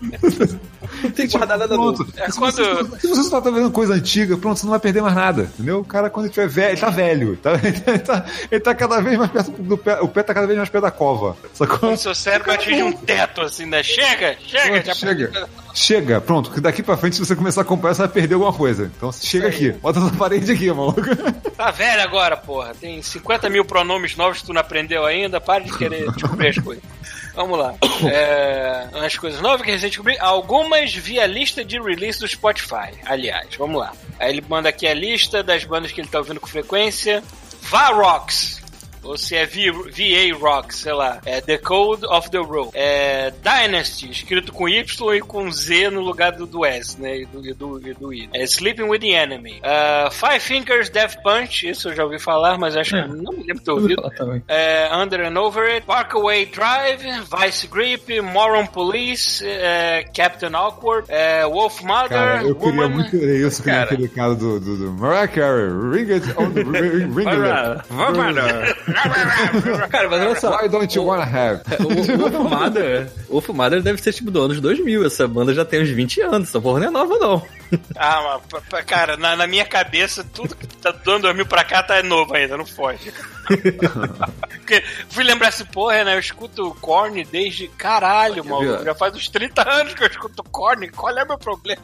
não 1.02 1.10
tem 1.10 1.26
que 1.26 1.36
guardar 1.36 1.58
nada 1.58 1.74
Pronto. 1.74 1.98
novo. 2.04 2.12
É 2.16 2.30
se, 2.30 2.38
quando- 2.38 2.54
você, 2.54 2.98
se 3.00 3.06
você 3.08 3.22
só 3.24 3.40
tá 3.40 3.50
vendo 3.50 3.70
coisa 3.70 3.94
antiga, 3.94 4.36
pronto, 4.36 4.58
você 4.58 4.64
não 4.66 4.70
vai 4.70 4.80
perder 4.80 5.02
mais 5.02 5.14
nada. 5.14 5.42
Entendeu? 5.54 5.80
O 5.80 5.84
cara, 5.84 6.08
quando 6.08 6.26
ele 6.26 6.32
tiver 6.34 6.48
velho, 6.48 6.70
ele 6.72 6.80
tá 6.80 6.90
velho. 6.90 7.36
Tá, 7.40 7.52
ele, 7.62 7.98
tá, 7.98 8.24
ele 8.50 8.60
tá 8.60 8.74
cada 8.74 9.00
vez 9.00 9.16
mais 9.18 9.30
perto 9.30 9.50
do 9.62 9.76
pé. 9.78 10.00
O 10.00 10.08
pé 10.08 10.22
tá 10.22 10.32
cada 10.34 10.46
vez 10.46 10.56
mais 10.56 10.68
perto 10.68 10.82
da 10.84 10.90
cova. 10.90 11.36
Sacou? 11.52 11.78
Quando 11.78 11.96
seu 11.96 12.14
cérebro 12.14 12.52
atinge 12.52 12.82
um 12.82 12.92
teto, 12.92 13.39
assim, 13.46 13.66
né? 13.66 13.82
Chega, 13.82 14.36
chega, 14.46 14.82
Pronto, 14.82 14.96
chega. 14.96 15.48
Chega, 15.72 16.20
pronto, 16.20 16.50
que 16.50 16.60
daqui 16.60 16.82
pra 16.82 16.96
frente, 16.96 17.16
se 17.16 17.24
você 17.24 17.36
começar 17.36 17.60
a 17.60 17.62
acompanhar, 17.62 17.94
você 17.94 18.02
vai 18.02 18.10
perder 18.10 18.34
alguma 18.34 18.52
coisa. 18.52 18.90
Então 18.96 19.12
chega 19.12 19.46
aí. 19.46 19.54
aqui, 19.54 19.70
bota 19.72 20.00
essa 20.00 20.10
parede 20.16 20.50
aqui, 20.50 20.70
maluco. 20.72 21.00
Tá 21.60 21.70
velho 21.70 22.00
agora, 22.00 22.38
porra. 22.38 22.74
Tem 22.74 23.02
50 23.02 23.50
mil 23.50 23.66
pronomes 23.66 24.16
novos 24.16 24.38
que 24.40 24.46
tu 24.46 24.52
não 24.54 24.62
aprendeu 24.62 25.04
ainda. 25.04 25.38
Para 25.42 25.62
de 25.62 25.76
querer 25.76 26.10
descobrir 26.12 26.48
as 26.48 26.58
coisas. 26.58 26.82
Vamos 27.34 27.58
lá. 27.58 27.74
É, 28.02 28.88
as 29.04 29.18
coisas 29.18 29.42
novas 29.42 29.60
que 29.60 29.70
a 29.70 29.74
gente 29.74 29.90
descobri. 29.90 30.18
Algumas 30.18 30.94
via 30.94 31.26
lista 31.26 31.62
de 31.62 31.78
release 31.78 32.18
do 32.18 32.26
Spotify. 32.26 32.92
Aliás, 33.04 33.48
vamos 33.58 33.78
lá. 33.78 33.92
Aí 34.18 34.30
ele 34.30 34.42
manda 34.48 34.70
aqui 34.70 34.86
a 34.86 34.94
lista 34.94 35.42
das 35.42 35.62
bandas 35.64 35.92
que 35.92 36.00
ele 36.00 36.08
tá 36.08 36.18
ouvindo 36.18 36.40
com 36.40 36.46
frequência. 36.46 37.22
Varox. 37.60 38.59
Ou 39.02 39.16
se 39.16 39.34
é 39.36 39.46
v, 39.46 39.70
VA 39.70 40.36
Rock, 40.38 40.74
sei 40.74 40.92
lá. 40.92 41.20
É 41.24 41.40
The 41.40 41.58
Code 41.58 42.04
of 42.06 42.30
the 42.30 42.38
Road. 42.38 42.70
É 42.74 43.32
Dynasty, 43.42 44.10
escrito 44.10 44.52
com 44.52 44.68
Y 44.68 45.14
e 45.16 45.20
com 45.20 45.50
Z 45.50 45.90
no 45.90 46.00
lugar 46.00 46.32
do, 46.32 46.46
do 46.46 46.64
S, 46.64 47.00
né? 47.00 47.18
E 47.18 47.26
do, 47.26 47.46
e 47.46 47.52
do, 47.54 47.88
e 47.88 47.94
do 47.94 48.12
I. 48.12 48.28
É 48.34 48.42
Sleeping 48.44 48.84
with 48.84 49.00
the 49.00 49.08
Enemy. 49.12 49.60
Ah, 49.62 50.08
Five 50.10 50.40
Fingers 50.40 50.90
Death 50.90 51.16
Punch, 51.22 51.68
isso 51.68 51.88
eu 51.88 51.94
já 51.96 52.04
ouvi 52.04 52.18
falar, 52.18 52.58
mas 52.58 52.76
acho 52.76 52.96
É. 52.96 53.02
que 53.02 53.08
não 53.08 53.32
me 53.32 53.38
lembro 53.44 53.54
de 53.58 53.64
ter 53.64 53.70
ouvido. 53.70 54.00
É, 54.48 54.88
Under 54.94 55.20
and 55.26 55.38
Over 55.38 55.74
It, 55.74 55.86
Parkaway 55.86 56.46
Drive, 56.46 57.02
Vice 57.40 57.66
Grip, 57.66 58.20
Moron 58.20 58.66
Police, 58.66 59.44
é, 59.46 60.04
Captain 60.14 60.54
Awkward, 60.54 61.06
é, 61.10 61.44
Wolf 61.46 61.80
Mother, 61.82 62.08
Cara, 62.08 62.42
eu 62.42 62.54
queria 62.54 62.82
Woman, 62.82 62.88
muito 62.88 63.16
ler 63.16 63.46
isso 63.46 63.62
que 63.62 63.70
aquele 63.70 64.08
cara 64.08 64.34
do, 64.34 64.58
do, 64.60 64.76
do 64.76 64.92
Mariah 64.92 65.28
Carey. 65.28 65.68
Ring 65.92 66.12
it 66.12 66.26
on 66.36 66.50
the 66.52 66.62
ring, 66.62 67.12
ring 67.14 67.28
it. 67.28 68.89
Cara, 69.90 70.08
mas 70.08 70.20
olha 70.20 70.40
só. 70.40 70.56
Why 70.56 70.68
don't 70.68 70.96
you 70.96 71.04
wanna 71.04 71.24
have? 71.24 71.62
O, 71.80 72.26
o 72.26 72.30
Fumada, 72.30 73.12
o 73.28 73.40
Fumada 73.40 73.80
deve 73.80 74.02
ser 74.02 74.12
tipo 74.12 74.30
do 74.30 74.40
anos 74.42 74.60
2000. 74.60 75.04
Essa 75.06 75.26
banda 75.26 75.54
já 75.54 75.64
tem 75.64 75.82
uns 75.82 75.90
20 75.90 76.20
anos. 76.22 76.48
Essa 76.48 76.60
porra 76.60 76.80
não 76.80 76.86
é 76.88 76.90
nova, 76.90 77.18
não. 77.18 77.42
Ah, 77.96 78.40
mas, 78.72 78.84
cara, 78.84 79.16
na, 79.16 79.36
na 79.36 79.46
minha 79.46 79.64
cabeça, 79.64 80.24
tudo 80.24 80.56
que 80.56 80.66
tá 80.66 80.90
dando 80.90 81.22
2000 81.22 81.46
pra 81.46 81.64
cá 81.64 81.82
tá 81.82 82.02
novo 82.02 82.34
ainda, 82.34 82.56
não 82.56 82.66
foge. 82.66 83.12
Porque 84.48 84.82
fui 85.08 85.24
lembrar 85.24 85.48
assim, 85.48 85.64
porra, 85.64 86.04
né? 86.04 86.14
Eu 86.14 86.20
escuto 86.20 86.76
Korn 86.80 87.24
desde 87.24 87.68
caralho, 87.68 88.42
viu? 88.42 88.84
Já 88.84 88.94
faz 88.94 89.14
uns 89.14 89.28
30 89.28 89.68
anos 89.68 89.94
que 89.94 90.02
eu 90.02 90.06
escuto 90.06 90.42
Korn. 90.44 90.88
Qual 90.90 91.16
é 91.16 91.24
o 91.24 91.28
meu 91.28 91.38
problema? 91.38 91.82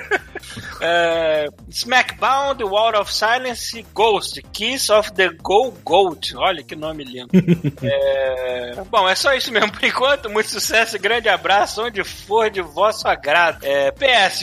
é, 0.80 1.46
Smackbound, 1.68 2.64
Wall 2.64 3.00
of 3.00 3.12
Silence, 3.12 3.84
Ghost, 3.94 4.42
Kiss 4.52 4.90
of 4.92 5.12
the 5.12 5.28
Go 5.28 5.70
Goat. 5.84 6.36
Olha 6.36 6.62
que 6.62 6.74
nome 6.74 7.04
lindo. 7.04 7.30
É, 7.82 8.74
Bom, 8.90 9.08
é 9.08 9.14
só 9.14 9.34
isso 9.34 9.52
mesmo 9.52 9.72
por 9.72 9.84
enquanto. 9.84 10.30
Muito 10.30 10.50
sucesso, 10.50 10.98
grande 10.98 11.28
abraço, 11.28 11.82
onde 11.82 12.02
for 12.04 12.50
de 12.50 12.60
vosso 12.60 13.08
agrado. 13.08 13.64
É, 13.64 13.90
PS, 13.90 14.42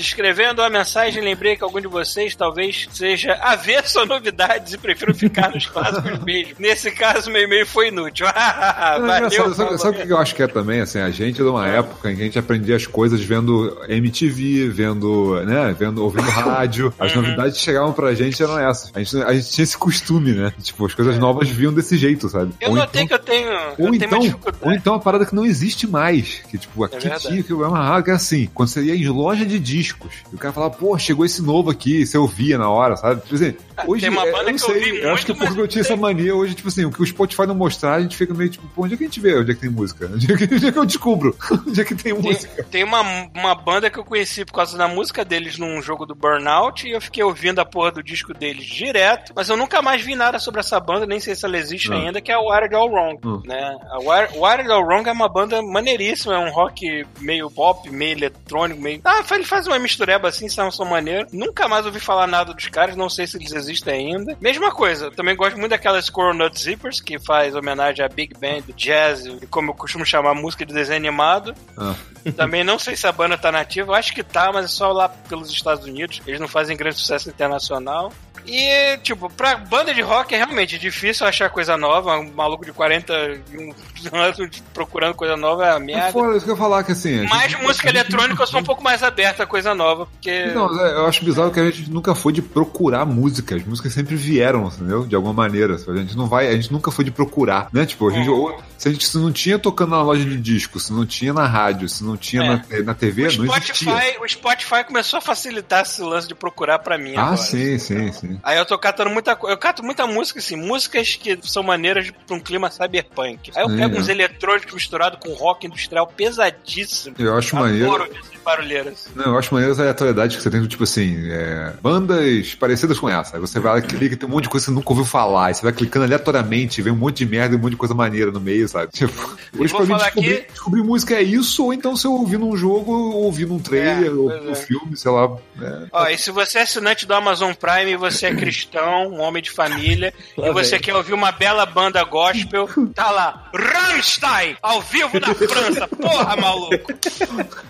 escrevendo 0.49 0.61
a 0.61 0.69
mensagem, 0.69 1.23
lembrei 1.23 1.55
que 1.55 1.63
algum 1.63 1.79
de 1.79 1.87
vocês 1.87 2.35
talvez 2.35 2.87
seja 2.91 3.33
avesso 3.41 3.99
a 3.99 4.05
novidades 4.05 4.73
e 4.73 4.77
prefiro 4.77 5.13
ficar 5.13 5.51
nos 5.51 5.67
clássicos 5.67 6.19
mesmo. 6.23 6.55
Nesse 6.59 6.91
caso, 6.91 7.29
meu 7.31 7.43
e-mail 7.43 7.65
foi 7.65 7.89
inútil. 7.89 8.25
É 8.39 8.97
engraçado, 8.97 9.53
Valeu, 9.53 9.53
sabe, 9.53 9.77
sabe 9.81 9.97
o 10.03 10.07
que 10.07 10.13
eu 10.13 10.17
acho 10.17 10.35
que 10.35 10.43
é 10.43 10.47
também? 10.47 10.81
Assim, 10.81 10.99
a 10.99 11.09
gente 11.09 11.39
é 11.39 11.43
de 11.43 11.49
uma 11.49 11.67
época 11.67 12.11
em 12.11 12.15
que 12.15 12.21
a 12.21 12.25
gente 12.25 12.39
aprendia 12.39 12.75
as 12.75 12.85
coisas 12.87 13.21
vendo 13.21 13.77
MTV, 13.87 14.69
vendo, 14.69 15.39
né, 15.45 15.75
vendo, 15.77 16.03
ouvindo 16.03 16.29
rádio. 16.29 16.93
As 16.99 17.13
Uhum. 17.15 17.21
novidades 17.21 17.57
que 17.57 17.63
chegavam 17.63 17.91
pra 17.93 18.13
gente 18.13 18.41
eram 18.41 18.57
essas. 18.59 18.91
A 18.95 18.99
gente, 18.99 19.17
a 19.23 19.33
gente 19.33 19.51
tinha 19.51 19.63
esse 19.63 19.77
costume, 19.77 20.31
né? 20.33 20.53
Tipo, 20.61 20.85
as 20.85 20.93
coisas 20.93 21.17
novas 21.17 21.49
vinham 21.49 21.73
desse 21.73 21.97
jeito, 21.97 22.29
sabe? 22.29 22.53
Eu 22.61 22.69
Ou 22.71 22.75
notei 22.75 23.03
então- 23.03 23.07
que 23.17 23.23
eu 23.23 23.25
tenho, 23.33 23.47
eu 23.49 23.69
Ou 23.77 23.91
tenho 23.91 23.95
então, 23.95 24.19
uma 24.19 24.39
ou 24.61 24.71
então 24.73 24.93
uma 24.93 24.99
parada 24.99 25.25
que 25.25 25.35
não 25.35 25.45
existe 25.45 25.87
mais. 25.87 26.41
Que, 26.49 26.57
tipo, 26.57 26.83
aqui 26.83 26.97
verdade. 26.99 27.27
tinha 27.27 27.43
que 27.43 27.51
eu 27.51 27.63
amarrava, 27.63 28.03
que 28.03 28.09
era 28.09 28.17
assim, 28.17 28.49
quando 28.53 28.69
você 28.69 28.81
ia 28.83 28.95
em 28.95 29.07
loja 29.07 29.45
de 29.45 29.59
discos, 29.59 30.13
e 30.33 30.37
cara 30.39 30.53
falava, 30.53 30.73
pô, 30.75 30.97
chegou 30.97 31.25
esse 31.25 31.41
novo 31.41 31.69
aqui, 31.69 32.05
você 32.05 32.17
ouvia 32.17 32.57
na 32.57 32.69
hora, 32.69 32.95
sabe? 32.95 33.21
Tipo 33.21 33.35
assim, 33.35 33.55
hoje, 33.87 34.01
tem 34.01 34.09
uma 34.11 34.25
é, 34.25 34.31
banda 34.31 34.43
eu 34.43 34.51
não 34.51 34.55
que 34.57 34.63
eu 34.63 34.81
sei, 34.81 35.03
eu 35.05 35.13
acho 35.13 35.25
que 35.25 35.33
mas 35.33 35.47
porque 35.49 35.61
eu 35.61 35.67
tinha 35.67 35.81
essa 35.81 35.95
mania, 35.95 36.35
hoje, 36.35 36.55
tipo 36.55 36.67
assim, 36.67 36.85
o 36.85 36.91
que 36.91 37.01
o 37.01 37.05
Spotify 37.05 37.45
não 37.45 37.55
mostrar, 37.55 37.95
a 37.95 38.01
gente 38.01 38.15
fica 38.17 38.33
meio 38.33 38.49
tipo, 38.49 38.67
pô, 38.69 38.83
onde 38.83 38.93
é 38.93 38.97
que 38.97 39.03
a 39.03 39.07
gente 39.07 39.19
vê? 39.19 39.37
Onde 39.37 39.51
é 39.51 39.53
que 39.55 39.61
tem 39.61 39.69
música? 39.69 40.09
Onde 40.13 40.31
é 40.31 40.37
que, 40.37 40.43
onde 40.55 40.67
é 40.67 40.71
que 40.71 40.77
eu 40.79 40.85
descubro? 40.85 41.35
Onde 41.67 41.81
é 41.81 41.83
que 41.83 41.95
tem 41.95 42.13
música? 42.13 42.55
Tem, 42.63 42.65
tem 42.65 42.83
uma, 42.83 43.01
uma 43.35 43.55
banda 43.55 43.89
que 43.89 43.99
eu 43.99 44.03
conheci 44.05 44.45
por 44.45 44.53
causa 44.53 44.77
da 44.77 44.87
música 44.87 45.23
deles 45.25 45.57
num 45.57 45.81
jogo 45.81 46.05
do 46.05 46.15
Burnout 46.15 46.87
e 46.87 46.91
eu 46.91 47.01
fiquei 47.01 47.23
ouvindo 47.23 47.59
a 47.59 47.65
porra 47.65 47.91
do 47.91 48.03
disco 48.03 48.33
deles 48.33 48.65
direto, 48.65 49.33
mas 49.35 49.49
eu 49.49 49.57
nunca 49.57 49.81
mais 49.81 50.01
vi 50.01 50.15
nada 50.15 50.39
sobre 50.39 50.59
essa 50.59 50.79
banda, 50.79 51.05
nem 51.05 51.19
sei 51.19 51.35
se 51.35 51.45
ela 51.45 51.57
existe 51.57 51.91
Ah. 51.91 51.95
ainda, 51.95 52.21
que 52.21 52.31
é 52.31 52.35
a 52.35 52.39
Wired 52.39 52.73
All 52.73 52.89
Wrong, 52.89 53.19
Hum. 53.25 53.41
né? 53.45 53.77
A 53.91 53.99
Wired, 53.99 54.37
Wired 54.37 54.71
All 54.71 54.83
Wrong 54.85 55.07
é 55.07 55.11
uma 55.11 55.27
banda 55.29 55.61
maneiríssima, 55.61 56.35
é 56.35 56.39
um 56.39 56.51
rock 56.51 57.05
meio 57.19 57.49
pop, 57.49 57.89
meio 57.89 58.13
eletrônico, 58.13 58.81
meio... 58.81 59.01
Ah, 59.03 59.23
ele 59.31 59.43
faz 59.43 59.67
uma 59.67 59.77
mistureba 59.79 60.28
assim, 60.29 60.49
são, 60.49 60.71
são 60.71 60.85
maneiro. 60.85 61.27
Nunca 61.31 61.67
mais 61.67 61.85
ouvi 61.85 61.99
falar 61.99 62.27
nada 62.27 62.53
dos 62.53 62.67
caras, 62.67 62.95
não 62.95 63.09
sei 63.09 63.27
se 63.27 63.37
eles 63.37 63.51
existem 63.51 64.13
ainda. 64.13 64.37
Mesma 64.39 64.71
coisa, 64.71 65.11
também 65.11 65.35
gosto 65.35 65.57
muito 65.57 65.71
daquela 65.71 66.01
Squirrel 66.01 66.33
Nut 66.33 66.59
Zippers, 66.59 67.01
que 67.01 67.19
faz 67.19 67.55
homenagem 67.55 68.03
à 68.03 68.07
Big 68.07 68.33
Band, 68.39 68.73
jazz, 68.75 69.25
e 69.25 69.47
como 69.47 69.71
eu 69.71 69.75
costumo 69.75 70.05
chamar, 70.05 70.33
música 70.33 70.65
de 70.65 70.73
desenho 70.73 70.97
animado. 70.97 71.53
Ah. 71.77 71.95
Também 72.35 72.63
não 72.63 72.77
sei 72.77 72.95
se 72.95 73.07
a 73.07 73.11
banda 73.11 73.37
tá 73.37 73.51
nativa, 73.51 73.95
acho 73.95 74.13
que 74.13 74.23
tá, 74.23 74.51
mas 74.51 74.65
é 74.65 74.67
só 74.67 74.91
lá 74.91 75.09
pelos 75.09 75.49
Estados 75.49 75.85
Unidos. 75.85 76.21
Eles 76.27 76.39
não 76.39 76.47
fazem 76.47 76.75
grande 76.75 76.97
sucesso 76.97 77.29
internacional. 77.29 78.11
E, 78.51 78.97
tipo, 78.99 79.29
pra 79.29 79.55
banda 79.57 79.93
de 79.93 80.01
rock 80.01 80.33
é 80.33 80.37
realmente 80.37 80.77
difícil 80.79 81.27
achar 81.27 81.49
coisa 81.49 81.77
nova. 81.77 82.17
Um 82.17 82.31
maluco 82.33 82.65
de 82.65 82.71
41 82.73 83.73
anos 84.13 84.63
procurando 84.73 85.13
coisa 85.13 85.37
nova 85.37 85.65
é 85.65 85.71
a 85.71 85.75
É 85.75 85.79
merda. 85.79 86.11
foda, 86.11 86.35
isso 86.35 86.45
que 86.45 86.51
eu 86.51 86.55
ia 86.55 86.59
falar, 86.59 86.83
que 86.83 86.91
assim... 86.91 87.25
a 87.25 87.29
Mas 87.29 87.51
gente- 87.51 87.61
música 87.63 87.89
eletrônica 87.89 88.41
eu 88.41 88.47
sou 88.47 88.59
um 88.59 88.63
pouco 88.63 88.83
mais 88.83 89.03
aberta 89.03 89.43
a 89.43 89.45
coisa 89.45 89.75
nova. 89.75 90.05
porque. 90.07 90.47
Não, 90.47 90.79
é, 90.83 90.93
eu 90.93 91.05
acho 91.05 91.23
bizarro 91.23 91.51
que 91.51 91.59
a 91.59 91.65
gente 91.69 91.89
nunca 91.91 92.15
foi 92.15 92.33
de 92.33 92.41
procurar 92.41 93.05
músicas. 93.05 93.61
As 93.61 93.67
músicas 93.67 93.93
sempre 93.93 94.15
vieram, 94.15 94.65
entendeu? 94.67 95.05
De 95.05 95.15
alguma 95.15 95.33
maneira. 95.33 95.75
A 95.75 95.95
gente 95.97 96.17
não 96.17 96.27
vai, 96.27 96.47
a 96.47 96.53
gente 96.53 96.71
nunca 96.71 96.89
foi 96.91 97.05
de 97.05 97.11
procurar, 97.11 97.69
né? 97.71 97.85
Tipo, 97.85 98.09
a 98.09 98.11
gente, 98.11 98.29
ou- 98.29 98.59
se 98.77 98.87
a 98.87 98.91
gente 98.91 99.07
se 99.07 99.17
não 99.17 99.31
tinha 99.31 99.59
tocando 99.59 99.91
na 99.91 100.01
loja 100.01 100.23
de 100.25 100.37
disco, 100.39 100.79
se 100.79 100.91
não 100.91 101.05
tinha 101.05 101.33
na 101.33 101.45
rádio, 101.45 101.87
se 101.89 102.03
não 102.03 102.15
tinha 102.17 102.43
na, 102.43 102.63
na 102.83 102.93
TV, 102.93 103.27
o 103.27 103.43
não 103.45 103.55
existia. 103.55 103.91
Spotify, 103.91 104.17
o 104.23 104.27
Spotify 104.27 104.83
começou 104.85 105.17
a 105.17 105.21
facilitar 105.21 105.81
esse 105.83 106.01
lance 106.01 106.27
de 106.27 106.33
procurar 106.35 106.79
pra 106.79 106.97
mim 106.97 107.13
Ah, 107.15 107.21
agora. 107.23 107.37
sim, 107.37 107.77
sim, 107.77 108.11
sim. 108.11 108.38
Aí 108.43 108.57
eu 108.57 108.65
tô 108.65 108.77
catando 108.77 109.09
muita 109.09 109.35
coisa. 109.35 109.53
Eu 109.53 109.57
cato 109.57 109.83
muita 109.83 110.07
música, 110.07 110.39
assim, 110.39 110.55
músicas 110.55 111.15
que 111.15 111.37
são 111.43 111.63
maneiras 111.63 112.11
pra 112.25 112.35
um 112.35 112.39
clima 112.39 112.69
cyberpunk. 112.69 113.51
Aí 113.55 113.63
eu 113.63 113.69
pego 113.69 113.95
é. 113.95 113.99
uns 113.99 114.09
eletrônicos 114.09 114.73
misturados 114.73 115.19
com 115.19 115.33
rock 115.33 115.67
industrial 115.67 116.07
pesadíssimo. 116.07 117.15
Eu 117.19 117.37
acho 117.37 117.55
maneiro. 117.55 117.87
Adoro 117.93 118.11
essas 118.11 118.38
barulheiras. 118.39 119.07
Não, 119.15 119.25
eu 119.25 119.37
acho 119.37 119.53
maneiro 119.53 119.73
essa 119.73 119.81
aleatoriedade 119.81 120.37
que 120.37 120.43
você 120.43 120.49
tem 120.49 120.65
tipo 120.67 120.83
assim, 120.83 121.17
é, 121.31 121.73
bandas 121.81 122.55
parecidas 122.55 122.99
com 122.99 123.09
essa. 123.09 123.35
Aí 123.37 123.41
você 123.41 123.59
vai 123.59 123.73
lá 123.73 123.79
e 123.79 123.81
clica, 123.83 124.15
tem 124.17 124.27
um 124.27 124.31
monte 124.31 124.43
de 124.43 124.49
coisa 124.49 124.65
que 124.65 124.71
você 124.71 124.75
nunca 124.75 124.89
ouviu 124.91 125.05
falar. 125.05 125.47
Aí 125.47 125.53
você 125.53 125.61
vai 125.63 125.73
clicando 125.73 126.05
aleatoriamente, 126.05 126.81
vem 126.81 126.93
um 126.93 126.97
monte 126.97 127.17
de 127.17 127.25
merda 127.25 127.55
e 127.55 127.57
um 127.57 127.61
monte 127.61 127.71
de 127.71 127.77
coisa 127.77 127.93
maneira 127.93 128.31
no 128.31 128.39
meio, 128.39 128.67
sabe? 128.67 128.91
Tipo, 128.91 129.37
hoje 129.57 129.73
pra 129.73 129.85
mim 129.85 129.95
descobrir, 129.95 130.33
aqui- 130.33 130.47
descobrir 130.51 130.83
música 130.83 131.15
é 131.15 131.21
isso, 131.21 131.63
ou 131.65 131.73
então 131.73 131.95
se 131.95 132.05
eu 132.07 132.13
ouvir 132.13 132.37
num 132.39 132.55
jogo, 132.55 132.91
ou 132.91 133.23
ouvir 133.23 133.45
num 133.47 133.59
trailer, 133.59 134.07
É, 134.07 134.09
ou 134.11 134.29
num 134.43 134.51
é. 134.51 134.55
filme, 134.55 134.95
sei 134.97 135.11
lá. 135.11 135.37
é. 135.61 135.87
Ó, 135.91 136.07
e 136.07 136.17
se 136.17 136.31
você 136.31 136.59
é 136.59 136.61
assinante 136.63 137.05
do 137.05 137.13
Amazon 137.13 137.53
Prime, 137.53 137.95
você 137.97 138.27
é 138.27 138.35
cristão, 138.35 139.07
um 139.09 139.19
homem 139.21 139.41
de 139.41 139.51
família, 139.51 140.13
e 140.37 140.51
você 140.51 140.79
quer 140.79 140.95
ouvir 140.95 141.13
uma 141.13 141.31
bela 141.31 141.65
banda 141.65 142.03
gospel, 142.03 142.67
tá 142.93 143.09
lá, 143.11 143.49
Rammstein, 143.53 144.57
ao 144.61 144.81
vivo 144.81 145.19
na 145.19 145.33
França, 145.33 145.87
porra, 145.87 146.35
maluco! 146.35 146.93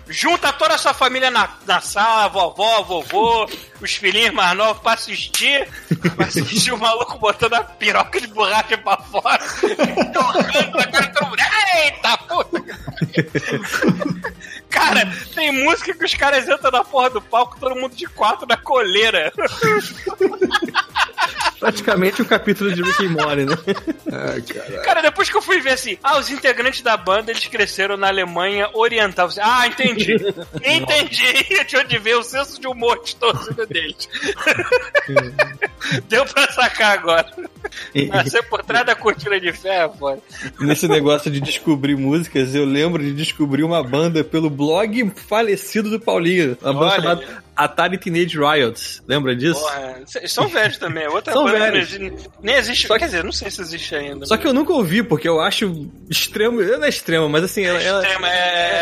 Junta 0.08 0.52
toda 0.60 0.74
a 0.74 0.78
sua 0.78 0.92
família 0.92 1.30
na, 1.30 1.48
na 1.66 1.80
sala, 1.80 2.28
vovó, 2.28 2.82
vovô, 2.82 3.48
os 3.84 3.94
filhinhos 3.94 4.34
mais 4.34 4.56
novos 4.56 4.82
pra 4.82 4.92
assistir, 4.92 5.68
pra 6.16 6.26
assistir 6.26 6.72
o 6.72 6.78
maluco 6.78 7.18
botando 7.18 7.54
a 7.54 7.64
piroca 7.64 8.20
de 8.20 8.26
borracha 8.28 8.78
pra 8.78 8.96
fora, 8.96 9.38
torrando 10.12 10.76
na 10.76 10.86
cara 10.86 11.06
de 11.06 11.12
todo 11.14 11.28
mundo. 11.28 11.40
Eita, 11.82 12.18
puta! 12.18 12.60
Cara, 14.70 15.12
tem 15.34 15.50
música 15.64 15.92
que 15.92 16.04
os 16.04 16.14
caras 16.14 16.48
entram 16.48 16.70
na 16.70 16.84
porra 16.84 17.10
do 17.10 17.20
palco, 17.20 17.58
todo 17.58 17.74
mundo 17.74 17.94
de 17.94 18.06
quatro 18.06 18.46
na 18.46 18.56
coleira. 18.56 19.32
Praticamente 21.58 22.22
o 22.22 22.24
capítulo 22.24 22.72
de 22.72 22.82
Rick 22.82 23.04
and 23.04 23.10
Morty, 23.10 23.44
né? 23.44 23.56
Ai, 24.10 24.40
cara. 24.40 24.82
Cara, 24.82 25.02
depois 25.02 25.28
que 25.28 25.36
eu 25.36 25.42
fui 25.42 25.60
ver 25.60 25.72
assim, 25.72 25.98
ah, 26.02 26.18
os 26.18 26.30
integrantes 26.30 26.80
da 26.80 26.96
banda, 26.96 27.30
eles 27.30 27.46
cresceram 27.46 27.98
na 27.98 28.08
Alemanha 28.08 28.70
Oriental. 28.72 29.28
Ah, 29.42 29.66
entendi. 29.66 30.14
entendi. 30.64 31.46
Eu 31.50 31.64
tinha 31.66 31.84
de 31.84 31.98
ver 31.98 32.16
o 32.16 32.22
senso 32.22 32.58
de 32.58 32.66
humor 32.66 33.02
distorcido 33.02 33.66
deles. 33.72 34.08
Deu 36.08 36.24
pra 36.26 36.50
sacar 36.52 36.98
agora. 36.98 37.26
Nascer 38.08 38.42
por 38.48 38.62
trás 38.62 38.84
da 38.84 38.94
cortina 38.94 39.40
de 39.40 39.52
ferro, 39.52 39.94
pô. 39.98 40.18
Nesse 40.60 40.86
negócio 40.88 41.30
de 41.30 41.40
descobrir 41.40 41.96
músicas, 41.96 42.54
eu 42.54 42.64
lembro 42.64 43.02
de 43.02 43.12
descobrir 43.12 43.62
uma 43.62 43.82
banda 43.82 44.22
pelo 44.22 44.50
blog 44.50 45.12
falecido 45.28 45.90
do 45.90 46.00
Paulinho. 46.00 46.56
Uma 46.60 46.72
banda 46.72 46.86
Olha 46.86 47.02
chamada 47.02 47.42
Atari 47.64 47.98
Teenage 47.98 48.38
Riots. 48.38 49.02
Lembra 49.06 49.34
disso? 49.36 49.60
Porra, 49.60 50.02
eles 50.16 50.32
são 50.32 50.48
velhos 50.48 50.76
também. 50.78 51.06
Outra 51.08 51.32
São 51.32 51.44
velhos. 51.46 51.98
nem 52.42 52.54
existe. 52.56 52.86
Só 52.86 52.94
que- 52.94 53.00
Quer 53.00 53.06
dizer, 53.06 53.24
não 53.24 53.32
sei 53.32 53.50
se 53.50 53.60
existe 53.60 53.94
ainda. 53.94 54.26
Só 54.26 54.36
que 54.36 54.46
eu 54.46 54.52
nunca 54.52 54.72
ouvi, 54.72 55.02
porque 55.02 55.28
eu 55.28 55.40
acho 55.40 55.90
extremo. 56.08 56.60
Não 56.62 56.84
é 56.84 56.88
extremo, 56.88 57.28
mas 57.28 57.44
assim, 57.44 57.64
ela. 57.64 57.80
ela- 57.82 58.02
Extremo, 58.02 58.26
é, 58.26 58.30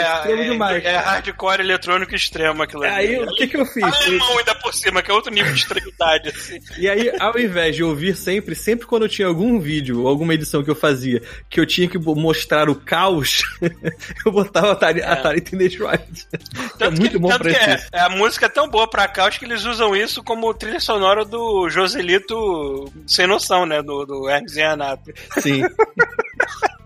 é 0.02 0.14
extremo 0.16 0.42
é- 0.42 0.48
demais. 0.50 0.84
é 0.84 0.96
hardcore 0.96 1.60
eletrônico 1.60 2.14
extremo 2.14 2.62
aquilo 2.62 2.82
ali. 2.84 2.94
Aí 2.94 3.22
o 3.22 3.26
que, 3.34 3.46
que 3.46 3.56
eu 3.56 3.64
fiz? 3.66 3.82
Alemão 3.84 4.38
ainda 4.38 4.54
por 4.56 4.74
cima, 4.74 5.02
que 5.02 5.10
é 5.10 5.14
outro 5.14 5.32
nível 5.32 5.52
de 5.52 5.60
extremidade, 5.60 6.28
assim. 6.30 6.58
E 6.76 6.88
aí, 6.88 7.12
ao 7.18 7.38
invés 7.38 7.76
de 7.76 7.82
ouvir 7.84 8.16
sempre, 8.16 8.54
sempre 8.54 8.86
quando 8.86 9.02
eu 9.04 9.08
tinha 9.08 9.28
algum 9.28 9.58
vídeo, 9.60 10.06
alguma 10.06 10.34
edição 10.34 10.62
que 10.62 10.70
eu 10.70 10.74
fazia, 10.74 11.22
que 11.48 11.60
eu 11.60 11.66
tinha 11.66 11.88
que 11.88 11.98
mostrar 11.98 12.68
o 12.68 12.74
caos, 12.74 13.42
eu 14.26 14.32
botava 14.32 14.72
Atari, 14.72 15.02
Atari 15.02 15.40
Teenage 15.40 15.78
Riots. 15.78 16.26
É 16.80 16.88
muito 16.90 17.10
que, 17.10 17.18
bom 17.18 17.28
tanto 17.28 17.42
pra 17.42 17.50
isso. 17.74 17.86
é, 17.92 18.00
a 18.00 18.08
música 18.08 18.46
é 18.46 18.48
tão 18.68 18.70
boa 18.70 18.86
pra 18.86 19.08
caos 19.08 19.38
que 19.38 19.44
eles 19.44 19.64
usam 19.64 19.96
isso 19.96 20.22
como 20.22 20.52
trilha 20.54 20.78
sonora 20.78 21.24
do 21.24 21.68
Joselito 21.70 22.92
sem 23.06 23.26
noção, 23.26 23.64
né? 23.64 23.82
Do, 23.82 24.04
do 24.04 24.28
Hermes 24.28 24.56
e 24.56 24.60
Renato. 24.60 25.12
Sim. 25.40 25.62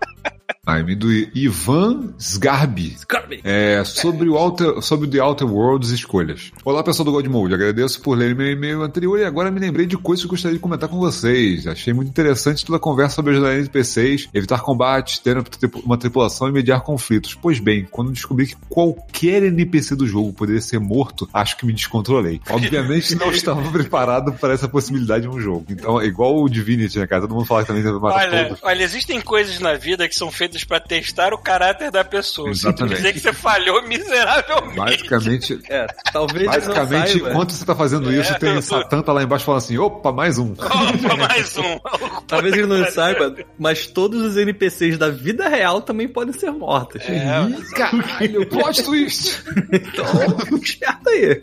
Time 0.65 0.95
do 0.95 1.11
Ivan 1.11 2.13
Sgarbi. 2.17 2.95
É, 3.43 3.83
sobre 3.83 4.29
o 4.29 4.35
Outer, 4.35 4.81
sobre 4.81 5.07
o 5.07 5.11
The 5.11 5.21
Outer 5.21 5.45
Worlds 5.45 5.89
escolhas. 5.89 6.53
Olá, 6.63 6.81
pessoal 6.81 7.03
do 7.03 7.11
God 7.11 7.25
Mode. 7.27 7.53
Agradeço 7.53 7.99
por 8.01 8.17
ler 8.17 8.33
meu 8.33 8.49
e-mail 8.49 8.81
anterior 8.81 9.19
e 9.19 9.25
agora 9.25 9.51
me 9.51 9.59
lembrei 9.59 9.85
de 9.85 9.97
coisas 9.97 10.23
que 10.23 10.29
gostaria 10.29 10.55
de 10.55 10.61
comentar 10.61 10.87
com 10.87 10.97
vocês. 10.99 11.67
Achei 11.67 11.91
muito 11.91 12.07
interessante 12.07 12.63
toda 12.63 12.77
a 12.77 12.79
conversa 12.79 13.15
sobre 13.15 13.33
ajudar 13.33 13.55
NPCs, 13.57 14.29
evitar 14.33 14.61
combates, 14.61 15.19
ter 15.19 15.35
uma 15.35 15.43
tripu- 15.43 15.79
uma 15.85 15.97
tripulação 15.97 16.47
e 16.47 16.51
mediar 16.53 16.79
conflitos. 16.81 17.33
Pois 17.35 17.59
bem, 17.59 17.85
quando 17.91 18.13
descobri 18.13 18.47
que 18.47 18.55
qualquer 18.69 19.43
NPC 19.43 19.97
do 19.97 20.07
jogo 20.07 20.31
poderia 20.31 20.61
ser 20.61 20.79
morto, 20.79 21.27
acho 21.33 21.57
que 21.57 21.65
me 21.65 21.73
descontrolei. 21.73 22.39
Obviamente 22.49 23.15
não 23.15 23.31
estava 23.33 23.61
preparado 23.69 24.31
para 24.31 24.53
essa 24.53 24.69
possibilidade 24.69 25.27
um 25.27 25.41
jogo. 25.41 25.65
Então, 25.69 25.99
é 25.99 26.05
igual 26.05 26.41
o 26.41 26.47
Divinity, 26.47 26.99
né, 26.99 27.05
cara? 27.05 27.23
Todo 27.23 27.33
mundo 27.35 27.45
fala 27.45 27.63
que 27.63 27.67
também 27.67 27.83
deve 27.83 27.99
matar 27.99 28.29
Olha, 28.29 28.45
todos. 28.45 28.63
olha, 28.63 28.81
existem 28.81 29.19
coisas 29.19 29.59
na 29.59 29.73
vida 29.73 30.07
que 30.07 30.15
são 30.15 30.31
feitas 30.31 30.52
pra 30.65 30.77
testar 30.81 31.33
o 31.33 31.37
caráter 31.37 31.89
da 31.89 32.03
pessoa. 32.03 32.49
Exatamente. 32.49 32.93
Isso 32.93 33.01
dizer 33.01 33.13
que 33.13 33.19
você 33.21 33.31
falhou 33.33 33.81
miseravelmente. 33.87 34.75
Basicamente, 34.75 35.59
É, 35.69 35.87
talvez 36.11 36.41
ele 36.41 36.49
não 36.49 36.53
Basicamente, 36.73 37.11
saiba. 37.13 37.29
enquanto 37.29 37.51
você 37.53 37.65
tá 37.65 37.75
fazendo 37.75 38.11
isso, 38.11 38.33
É, 38.33 38.39
tem 38.39 38.55
eu- 38.55 38.61
Satã 38.61 39.01
tá 39.01 39.13
lá 39.13 39.23
embaixo 39.23 39.45
falando 39.45 39.59
assim: 39.59 39.77
opa, 39.77 40.11
mais 40.11 40.37
um. 40.37 40.51
Opa, 40.51 41.15
mais 41.17 41.57
um. 41.57 41.79
Talvez 42.27 42.53
ele 42.57 42.65
não 42.67 42.85
saiba, 42.91 43.33
mas 43.57 43.87
todos 43.87 44.21
os 44.21 44.35
NPCs 44.37 44.97
da 44.97 45.09
vida 45.09 45.47
real 45.47 45.81
também 45.81 46.07
podem 46.07 46.33
ser 46.33 46.51
mortos. 46.51 47.01
É, 47.07 47.43
Ih, 47.49 47.69
caralho, 47.75 48.45
plot 48.47 48.83
twist! 48.83 49.41
Então, 49.71 50.57
esperto 50.61 51.09
aí. 51.09 51.41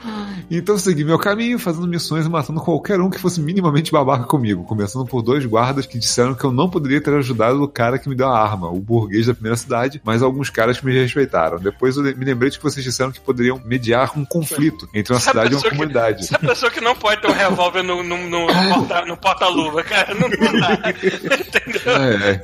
Então 0.50 0.74
eu 0.74 0.78
segui 0.78 1.04
meu 1.04 1.18
caminho, 1.18 1.58
fazendo 1.58 1.86
missões 1.86 2.26
e 2.26 2.28
matando 2.28 2.60
qualquer 2.60 3.00
um 3.00 3.08
que 3.08 3.18
fosse 3.18 3.40
minimamente 3.40 3.92
babaca 3.92 4.24
comigo, 4.24 4.64
começando 4.64 5.06
por 5.06 5.22
dois 5.22 5.44
guardas 5.46 5.86
que 5.86 5.98
disseram 5.98 6.34
que 6.34 6.44
eu 6.44 6.52
não 6.52 6.68
poderia 6.68 7.00
ter 7.00 7.14
ajudado 7.14 7.62
o 7.62 7.68
cara 7.68 7.98
que 7.98 8.08
me 8.08 8.14
deu 8.14 8.28
a 8.28 8.38
arma, 8.42 8.68
o 8.68 8.80
burguês 9.00 9.26
da 9.26 9.34
primeira 9.34 9.56
cidade, 9.56 10.00
mas 10.04 10.22
alguns 10.22 10.50
caras 10.50 10.78
que 10.78 10.86
me 10.86 10.92
respeitaram. 10.92 11.58
Depois 11.58 11.96
eu 11.96 12.02
me 12.02 12.24
lembrei 12.24 12.50
de 12.50 12.58
que 12.58 12.62
vocês 12.62 12.84
disseram 12.84 13.10
que 13.12 13.20
poderiam 13.20 13.60
mediar 13.64 14.12
um 14.18 14.24
conflito 14.24 14.88
entre 14.94 15.12
uma 15.12 15.18
Essa 15.18 15.30
cidade 15.30 15.52
e 15.52 15.54
uma 15.54 15.62
pessoa 15.62 15.70
que- 15.70 15.76
comunidade. 15.76 16.22
Essa 16.24 16.38
pessoa 16.38 16.70
que 16.70 16.80
não 16.80 16.94
pode 16.94 17.20
ter 17.20 17.28
um 17.28 17.32
revólver 17.32 17.82
no, 17.82 18.02
no, 18.02 18.28
no, 18.28 18.46
porta- 18.74 19.04
no 19.06 19.16
porta-luva, 19.16 19.82
cara, 19.82 20.14
não, 20.14 20.28
não 20.28 20.60
dá. 20.60 20.90
Entendeu? 20.90 21.96
É, 21.96 22.42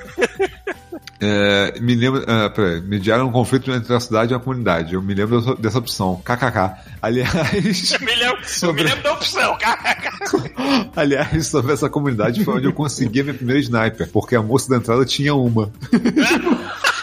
é. 1.20 1.78
Me 1.80 1.94
lembro. 1.94 2.24
Ah, 2.26 2.50
peraí, 2.50 2.80
mediaram 2.80 3.28
um 3.28 3.32
conflito 3.32 3.70
entre 3.70 3.94
a 3.94 4.00
cidade 4.00 4.32
e 4.32 4.36
a 4.36 4.38
comunidade. 4.38 4.94
Eu 4.94 5.02
me 5.02 5.14
lembro 5.14 5.40
dessa, 5.40 5.54
dessa 5.56 5.78
opção. 5.78 6.22
KKK. 6.24 6.76
Aliás, 7.00 7.92
Eu 7.92 8.00
me 8.00 8.14
lembro, 8.14 8.42
eu 8.62 8.74
me 8.74 8.82
lembro 8.82 9.02
da 9.02 9.12
opção, 9.12 9.56
cara. 9.58 9.96
aliás, 10.96 11.46
sobre 11.46 11.72
essa 11.72 11.88
comunidade 11.88 12.44
foi 12.44 12.54
onde 12.54 12.66
eu 12.66 12.72
consegui 12.72 13.20
a 13.20 13.24
minha 13.24 13.34
primeira 13.34 13.60
sniper, 13.60 14.08
porque 14.08 14.34
a 14.34 14.42
moça 14.42 14.68
da 14.68 14.76
entrada 14.76 15.04
tinha 15.04 15.34
uma. 15.34 15.70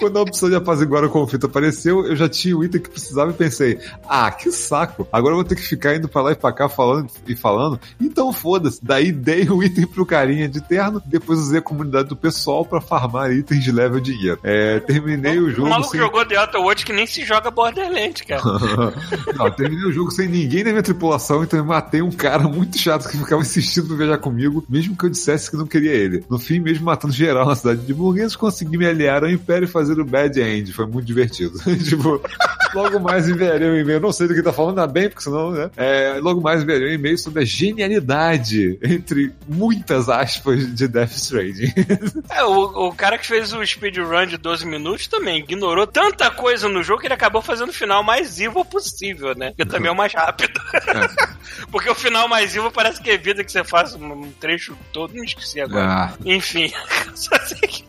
Quando 0.00 0.16
a 0.18 0.22
opção 0.22 0.48
de 0.48 0.56
apaziguar 0.56 1.04
o 1.04 1.10
conflito 1.10 1.44
apareceu, 1.44 2.06
eu 2.06 2.16
já 2.16 2.26
tinha 2.26 2.56
o 2.56 2.64
item 2.64 2.80
que 2.80 2.88
precisava 2.88 3.30
e 3.32 3.34
pensei, 3.34 3.78
ah, 4.08 4.30
que 4.30 4.50
saco. 4.50 5.06
Agora 5.12 5.32
eu 5.32 5.36
vou 5.36 5.44
ter 5.44 5.56
que 5.56 5.60
ficar 5.60 5.94
indo 5.94 6.08
pra 6.08 6.22
lá 6.22 6.32
e 6.32 6.34
pra 6.34 6.52
cá 6.52 6.70
falando 6.70 7.10
e 7.28 7.36
falando. 7.36 7.78
Então 8.00 8.32
foda-se. 8.32 8.80
Daí 8.82 9.12
dei 9.12 9.46
o 9.50 9.62
item 9.62 9.86
pro 9.86 10.06
carinha 10.06 10.48
de 10.48 10.62
terno, 10.62 11.02
depois 11.04 11.38
usei 11.38 11.58
a 11.58 11.62
comunidade 11.62 12.08
do 12.08 12.16
pessoal 12.16 12.64
pra 12.64 12.80
farmar 12.80 13.30
itens 13.30 13.62
de 13.62 13.70
level 13.70 14.00
dinheiro. 14.00 14.38
É, 14.42 14.80
terminei 14.80 15.38
o 15.38 15.48
O 15.48 15.50
jogo 15.50 15.68
maluco 15.68 15.90
sem... 15.90 16.00
jogou 16.00 16.24
The 16.24 16.40
Outer 16.40 16.84
que 16.84 16.92
nem 16.94 17.06
se 17.06 17.24
joga 17.24 17.50
Borderlands, 17.50 18.22
cara. 18.22 18.40
Não, 19.36 19.50
terminei 19.50 19.84
o 19.84 19.92
jogo 19.92 20.10
sem 20.10 20.28
ninguém 20.28 20.64
na 20.64 20.70
minha 20.70 20.82
tripulação, 20.82 21.42
então 21.42 21.58
eu 21.58 21.64
matei 21.64 22.00
um 22.00 22.10
cara 22.10 22.44
muito 22.44 22.78
chato 22.78 23.06
que 23.06 23.18
ficava 23.18 23.42
insistindo 23.42 23.88
pra 23.88 23.96
viajar 23.96 24.18
comigo, 24.18 24.64
mesmo 24.68 24.96
que 24.96 25.04
eu 25.04 25.10
dissesse 25.10 25.50
que 25.50 25.56
não 25.56 25.66
queria 25.66 25.92
ele. 25.92 26.24
No 26.28 26.38
fim, 26.38 26.58
mesmo 26.58 26.84
matando 26.86 27.12
geral 27.12 27.46
na 27.46 27.54
cidade 27.54 27.80
de 27.82 27.92
burgueses, 27.92 28.36
consegui 28.36 28.78
me 28.78 28.86
aliar 28.86 29.24
ao 29.24 29.30
Império 29.30 29.66
e 29.66 29.68
fazer 29.68 29.89
o 29.98 30.04
Bad 30.04 30.40
End. 30.40 30.72
Foi 30.72 30.86
muito 30.86 31.06
divertido. 31.06 31.58
tipo, 31.84 32.20
logo 32.74 33.00
mais 33.00 33.28
enviarei 33.28 33.68
um 33.68 33.76
e-mail. 33.76 34.00
Não 34.00 34.12
sei 34.12 34.28
do 34.28 34.34
que 34.34 34.42
tá 34.42 34.52
falando, 34.52 34.78
ainda 34.78 34.92
bem, 34.92 35.08
porque 35.08 35.22
senão, 35.22 35.50
né? 35.50 35.70
É, 35.76 36.18
logo 36.20 36.40
mais 36.40 36.62
enviarei 36.62 36.90
um 36.90 36.94
e-mail 36.94 37.18
sobre 37.18 37.42
a 37.42 37.44
genialidade, 37.44 38.78
entre 38.82 39.32
muitas 39.48 40.08
aspas, 40.08 40.74
de 40.74 40.88
Death 40.88 41.12
Stranding. 41.12 41.72
É, 42.30 42.44
o, 42.44 42.88
o 42.88 42.94
cara 42.94 43.18
que 43.18 43.26
fez 43.26 43.52
o 43.52 43.64
speedrun 43.64 44.26
de 44.26 44.36
12 44.36 44.66
minutos 44.66 45.06
também 45.06 45.38
ignorou 45.38 45.86
tanta 45.86 46.30
coisa 46.30 46.68
no 46.68 46.82
jogo 46.82 47.00
que 47.00 47.06
ele 47.06 47.14
acabou 47.14 47.42
fazendo 47.42 47.70
o 47.70 47.72
final 47.72 48.02
mais 48.02 48.40
evil 48.40 48.64
possível, 48.64 49.34
né? 49.34 49.52
Que 49.56 49.64
também 49.64 49.88
é 49.88 49.92
o 49.92 49.96
mais 49.96 50.12
rápido. 50.12 50.60
Porque 51.70 51.90
o 51.90 51.94
final 51.94 52.28
mais 52.28 52.54
evil 52.54 52.70
parece 52.70 53.02
que 53.02 53.10
evita 53.10 53.42
que 53.42 53.50
você 53.50 53.64
faça 53.64 53.98
um 53.98 54.30
trecho 54.38 54.76
todo, 54.92 55.14
não 55.14 55.24
esqueci 55.24 55.60
agora. 55.60 55.86
Ah. 55.86 56.12
Enfim, 56.24 56.72
só 57.14 57.36
sei 57.40 57.68
que... 57.68 57.84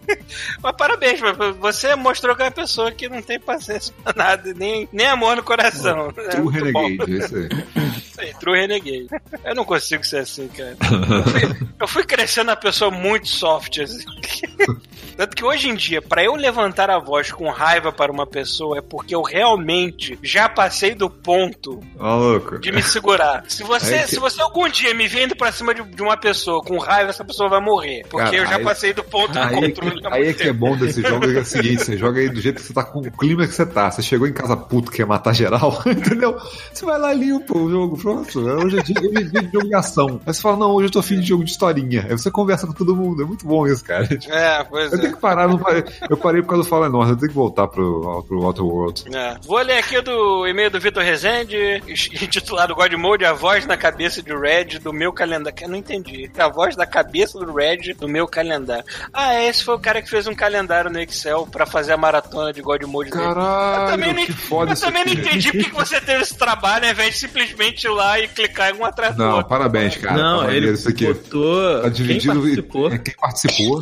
Mas 0.62 0.76
parabéns, 0.76 1.20
você 1.60 1.91
você 1.92 1.96
mostrou 1.96 2.36
que 2.36 2.42
é 2.42 2.46
uma 2.46 2.52
pessoa 2.52 2.92
que 2.92 3.10
não 3.10 3.22
tem 3.22 3.40
paciência 3.40 3.94
pra 4.04 4.14
nada, 4.16 4.54
nem, 4.54 4.88
nem 4.92 5.08
amor 5.08 5.36
no 5.36 5.44
coração. 5.44 6.14
É 6.18 6.38
bom. 6.38 6.50
Renegade, 6.50 7.18
esse 7.18 7.36
aí. 7.36 7.50
Aí, 8.22 8.34
True 8.40 8.60
Renegade. 8.60 9.08
Eu 9.44 9.56
não 9.56 9.66
consigo 9.66 10.06
ser 10.06 10.20
assim, 10.20 10.48
cara. 10.50 10.78
Eu 10.82 11.24
fui, 11.24 11.68
eu 11.82 11.88
fui 11.88 12.04
crescendo 12.04 12.50
uma 12.50 12.56
pessoa 12.56 12.90
muito 12.92 13.28
soft, 13.28 13.80
assim. 13.80 14.06
Tanto 15.18 15.36
que 15.36 15.44
hoje 15.44 15.70
em 15.70 15.76
dia, 15.76 16.02
pra 16.02 16.24
eu 16.24 16.36
levantar 16.36 16.90
a 16.90 16.98
voz 16.98 17.32
com 17.32 17.50
raiva 17.50 17.92
para 17.92 18.12
uma 18.12 18.26
pessoa, 18.26 18.78
é 18.78 18.82
porque 18.82 19.14
eu 19.14 19.22
realmente 19.22 20.18
já 20.24 20.48
passei 20.50 20.96
do 20.96 21.10
ponto 21.10 21.80
Maluco. 21.98 22.60
de 22.60 22.72
me 22.72 22.82
segurar. 22.82 23.44
Se 23.48 23.62
você, 23.64 24.00
que- 24.00 24.08
se 24.08 24.20
você 24.20 24.42
algum 24.42 24.68
dia 24.70 24.94
me 24.94 25.08
vendo 25.08 25.36
pra 25.36 25.52
cima 25.52 25.74
de, 25.76 25.84
de 25.84 26.02
uma 26.02 26.18
pessoa 26.18 26.64
com 26.64 26.78
raiva, 26.78 27.10
essa 27.10 27.24
pessoa 27.26 27.50
vai 27.50 27.60
morrer. 27.62 28.04
Porque 28.10 28.26
Cara, 28.26 28.38
eu 28.38 28.46
já 28.48 28.56
aí- 28.58 28.64
passei 28.64 28.94
do 28.94 29.04
ponto 29.04 29.34
do 29.34 29.40
Aí 29.40 29.56
é, 29.58 29.62
controle. 29.70 30.02
que, 30.02 30.08
aí 30.08 30.28
é 30.30 30.34
que 30.34 30.44
é 30.44 30.54
bom 30.54 30.76
desse 30.78 31.02
jogo, 31.02 31.26
é 31.30 31.40
o 31.40 31.46
seguinte, 31.46 31.84
você 31.84 31.98
joga 31.98 32.20
aí 32.20 32.30
do 32.30 32.40
jeito 32.42 32.56
que 32.62 32.68
você 32.68 32.74
tá 32.74 32.84
com 32.84 33.00
o 33.00 33.12
clima 33.12 33.46
que 33.46 33.54
você 33.54 33.66
tá. 33.66 33.92
Você 33.92 34.02
chegou 34.02 34.28
em 34.28 34.34
casa 34.34 34.56
puto, 34.56 34.92
quer 34.92 35.06
matar 35.06 35.34
geral, 35.36 35.82
entendeu? 35.86 36.38
Você 36.74 36.86
vai 36.86 36.98
lá 36.98 37.14
e 37.14 37.18
limpa 37.20 37.58
o 37.58 37.70
jogo, 37.70 37.98
pronto. 37.98 38.11
Hoje 38.12 38.80
é 38.80 38.84
dia 38.84 38.96
vi 39.02 39.24
de 39.30 39.52
jogo 39.52 39.68
de 39.68 39.76
ação. 39.76 40.22
Aí 40.26 40.34
você 40.34 40.42
fala, 40.42 40.58
não, 40.58 40.72
hoje 40.72 40.88
eu 40.88 40.92
tô 40.92 41.00
afim 41.00 41.20
de 41.20 41.28
jogo 41.28 41.44
de 41.44 41.52
historinha. 41.52 42.06
Aí 42.10 42.12
você 42.12 42.30
conversa 42.30 42.68
com 42.68 42.74
todo 42.74 42.96
mundo, 42.96 43.24
é 43.24 43.26
muito 43.26 43.46
bom 43.46 43.68
isso, 43.68 43.84
cara. 43.84 44.08
É, 44.30 44.64
pois 44.64 44.92
Eu 44.92 44.98
é. 44.98 45.02
tenho 45.02 45.14
que 45.14 45.20
parar, 45.22 45.48
não 45.48 45.58
parei. 45.58 45.84
eu 46.10 46.18
parei 46.18 46.42
por 46.42 46.50
causa 46.50 46.64
do 46.64 46.70
Fallen 46.70 46.92
Order, 46.92 47.14
eu 47.14 47.18
tenho 47.18 47.30
que 47.30 47.36
voltar 47.36 47.68
pro, 47.68 48.24
pro 48.28 48.44
Outer 48.44 48.66
World. 48.66 49.04
É. 49.14 49.38
Vou 49.46 49.60
ler 49.60 49.78
aqui 49.78 50.02
do 50.02 50.48
e-mail 50.48 50.70
do 50.70 50.80
Vitor 50.80 51.04
Rezende, 51.04 51.56
intitulado 51.88 52.76
God 52.76 52.94
Mode, 52.94 53.26
a 53.26 53.34
voz 53.34 53.66
na 53.66 53.78
cabeça 53.78 54.22
de 54.22 54.34
Red 54.36 54.80
do 54.80 54.94
meu 54.94 55.12
calendário. 55.12 55.56
Que 55.56 55.66
eu 55.66 55.70
não 55.70 55.78
entendi. 55.78 56.30
A 56.38 56.50
voz 56.50 56.76
da 56.76 56.86
cabeça 56.86 57.40
do 57.40 57.54
Red 57.54 57.94
do 58.00 58.08
meu 58.08 58.28
calendário. 58.28 58.86
Ah, 59.14 59.36
é, 59.36 59.48
esse 59.48 59.64
foi 59.64 59.76
o 59.76 59.80
cara 59.80 60.02
que 60.02 60.10
fez 60.10 60.28
um 60.28 60.36
calendário 60.36 60.90
no 60.90 61.00
Excel 61.00 61.48
pra 61.52 61.66
fazer 61.66 61.94
a 61.94 61.98
maratona 61.98 62.54
de 62.54 62.62
God 62.62 62.84
Mode 62.84 63.12
dele. 63.12 63.24
Eu 63.24 63.34
Caralho, 63.34 63.92
também, 63.92 64.14
não, 64.14 64.26
que 64.26 64.34
foda 64.34 64.72
eu 64.72 64.80
também 64.80 65.06
não 65.06 65.14
entendi 65.14 65.52
porque 65.52 65.70
que 65.70 65.76
você 65.76 66.00
teve 66.02 66.22
esse 66.24 66.38
trabalho 66.38 66.86
ao 66.86 66.92
invés 66.92 67.14
de 67.14 67.20
simplesmente 67.20 67.88
ir 67.92 67.96
lá 67.96 68.20
e 68.20 68.28
clicar 68.28 68.74
em 68.74 68.80
um 68.80 68.86
atrás 68.86 69.16
do 69.16 69.24
Não, 69.24 69.32
outro. 69.38 69.50
parabéns, 69.50 69.96
cara. 69.98 70.16
não, 70.18 70.40
tá 70.40 70.46
ele 70.46 70.54
maneiro 70.56 70.74
isso 70.76 70.90
aqui. 70.90 71.06
botou 71.06 71.76
Tá 71.76 71.82
quem 71.84 71.92
dividido 71.92 72.34
participou. 72.42 72.92
É, 72.92 72.98
quem 72.98 73.14
participou. 73.16 73.80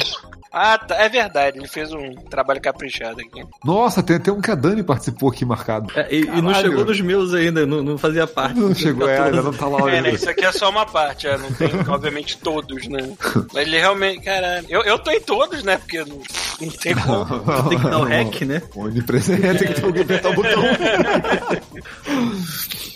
Ah, 0.51 0.77
tá, 0.79 0.95
é 0.95 1.07
verdade, 1.07 1.59
ele 1.59 1.67
fez 1.67 1.91
um 1.93 2.15
trabalho 2.15 2.59
caprichado 2.59 3.21
aqui. 3.21 3.43
Nossa, 3.63 4.01
tem 4.01 4.15
até 4.15 4.31
um 4.31 4.41
que 4.41 4.49
a 4.49 4.55
Dani 4.55 4.81
participou 4.81 5.29
aqui 5.29 5.45
marcado. 5.45 5.91
É, 5.95 6.07
e, 6.13 6.21
e 6.21 6.41
não 6.41 6.53
chegou 6.55 6.83
nos 6.83 6.99
meus 7.01 7.33
ainda, 7.35 7.65
não, 7.67 7.83
não 7.83 7.97
fazia 7.99 8.25
parte. 8.25 8.59
Não 8.59 8.73
chegou, 8.73 9.07
é, 9.07 9.19
ainda 9.19 9.43
não 9.43 9.53
tá 9.53 9.67
lá 9.67 9.79
É, 9.81 9.83
né? 9.91 9.97
ainda. 9.97 10.09
Isso 10.09 10.29
aqui 10.29 10.43
é 10.43 10.51
só 10.51 10.69
uma 10.69 10.85
parte, 10.87 11.27
é, 11.27 11.37
não 11.37 11.51
tem, 11.53 11.69
obviamente, 11.87 12.37
todos, 12.39 12.87
né? 12.87 13.15
Mas 13.53 13.67
ele 13.67 13.77
realmente, 13.77 14.21
caralho. 14.23 14.65
Eu, 14.69 14.81
eu 14.81 14.97
tô 14.97 15.11
em 15.11 15.21
todos, 15.21 15.63
né? 15.63 15.77
Porque 15.77 15.99
não, 15.99 16.17
não 16.61 16.69
tem 16.69 16.95
como. 16.95 17.69
Tem 17.69 17.77
que 17.77 17.87
dar 17.89 17.99
o 17.99 18.03
hack, 18.05 18.41
né? 18.41 18.61
Onipresente, 18.75 19.41
tem 19.59 19.67
que 19.67 19.73
ter 19.75 19.85
alguém 19.85 20.01
apertar 20.03 20.29
o 20.31 20.33
botão. 20.35 20.63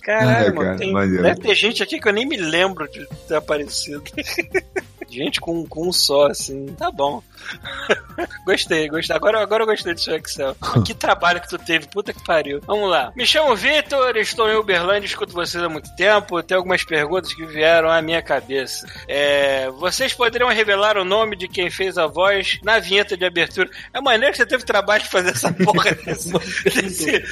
Caralho, 0.04 0.48
É, 0.48 0.52
mano. 0.52 0.60
cara, 0.66 0.78
tem- 0.78 0.92
maneiro. 0.92 1.24
deve 1.24 1.40
ter 1.40 1.56
gente 1.56 1.82
aqui 1.84 2.00
que 2.00 2.08
eu 2.08 2.14
nem 2.14 2.26
me 2.28 2.36
lembro 2.38 2.90
de 2.90 3.08
ter 3.28 3.36
aparecido. 3.36 4.04
gente 5.10 5.40
com, 5.40 5.66
com 5.66 5.88
um 5.88 5.94
só, 5.94 6.28
assim. 6.28 6.66
Tá 6.78 6.92
bom. 6.92 7.22
gostei, 8.46 8.88
gostei. 8.88 9.16
Agora, 9.16 9.42
agora 9.42 9.64
eu 9.64 9.68
gostei 9.68 9.94
do 9.94 10.00
seu 10.00 10.16
Excel. 10.16 10.56
que 10.86 10.94
trabalho 10.94 11.42
que 11.42 11.50
tu 11.50 11.58
teve, 11.58 11.88
puta 11.88 12.14
que 12.14 12.24
pariu. 12.24 12.62
Vamos 12.66 12.90
lá. 12.90 13.12
Me 13.16 13.26
chamo 13.26 13.56
Vitor, 13.56 14.16
estou 14.18 14.50
em 14.50 14.56
Uberlândia, 14.56 15.08
escuto 15.08 15.34
vocês 15.34 15.64
há 15.64 15.70
muito 15.70 15.94
tempo. 15.96 16.42
Tenho 16.44 16.60
algumas 16.60 16.84
perguntas 16.84 17.34
que 17.34 17.46
vieram 17.46 17.90
à 17.90 18.02
minha 18.02 18.22
cabeça. 18.22 18.88
É, 19.08 19.70
vocês 19.72 20.14
poderiam 20.14 20.50
revelar 20.50 20.98
o 20.98 21.06
nome 21.06 21.36
de 21.36 21.48
quem 21.48 21.70
fez 21.70 21.98
a 21.98 22.08
voz 22.08 22.60
na 22.64 22.80
vinheta 22.80 23.18
de 23.18 23.26
abertura? 23.26 23.70
É 23.94 24.00
maneiro 24.00 24.32
que 24.32 24.38
você 24.38 24.46
teve 24.46 24.64
trabalho 24.64 25.04
de 25.04 25.10
fazer 25.10 25.30
essa 25.30 25.52
porra 25.64 25.92
desse, 25.92 26.32
desse, 26.64 27.26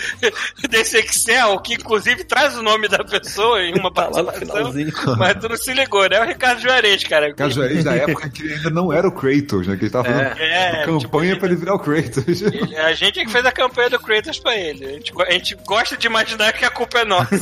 desse 0.69 0.97
Excel, 0.97 1.59
que 1.59 1.75
inclusive 1.75 2.23
traz 2.23 2.55
o 2.57 2.63
nome 2.63 2.87
da 2.87 3.03
pessoa 3.03 3.61
em 3.61 3.73
uma 3.73 3.91
Tá 3.91 4.09
participação. 4.09 4.73
Mas 5.17 5.35
tu 5.35 5.49
não 5.49 5.57
se 5.57 5.73
ligou, 5.73 6.07
né? 6.09 6.17
É 6.17 6.21
o 6.21 6.25
Ricardo 6.27 6.61
Juarez, 6.61 7.03
cara. 7.03 7.33
Caso 7.33 7.55
Juarez 7.55 7.83
da 7.83 7.95
época 7.95 8.29
que 8.29 8.43
ele 8.43 8.53
ainda 8.55 8.69
não 8.69 8.91
era 8.91 9.07
o 9.07 9.11
Kratos, 9.11 9.67
né? 9.67 9.75
Que 9.75 9.83
ele 9.83 9.91
tava 9.91 10.00
fazendo 10.03 10.39
É, 10.41 10.85
uma 10.87 10.97
tipo, 10.99 11.11
campanha 11.11 11.37
pra 11.37 11.47
ele 11.47 11.55
virar 11.57 11.73
o 11.75 11.79
Kratos. 11.79 12.41
Ele- 12.41 12.77
a 12.77 12.93
gente 12.93 13.19
é 13.19 13.25
que 13.25 13.31
fez 13.31 13.45
a 13.45 13.51
campanha 13.51 13.89
do 13.89 13.99
Kratos 13.99 14.39
pra 14.39 14.55
ele. 14.55 14.85
A 14.85 14.89
gente, 14.93 15.13
a 15.27 15.31
gente 15.31 15.55
gosta 15.65 15.95
de 15.97 16.07
imaginar 16.07 16.51
que 16.53 16.65
a 16.65 16.69
culpa 16.69 16.99
é 16.99 17.05
nossa. 17.05 17.35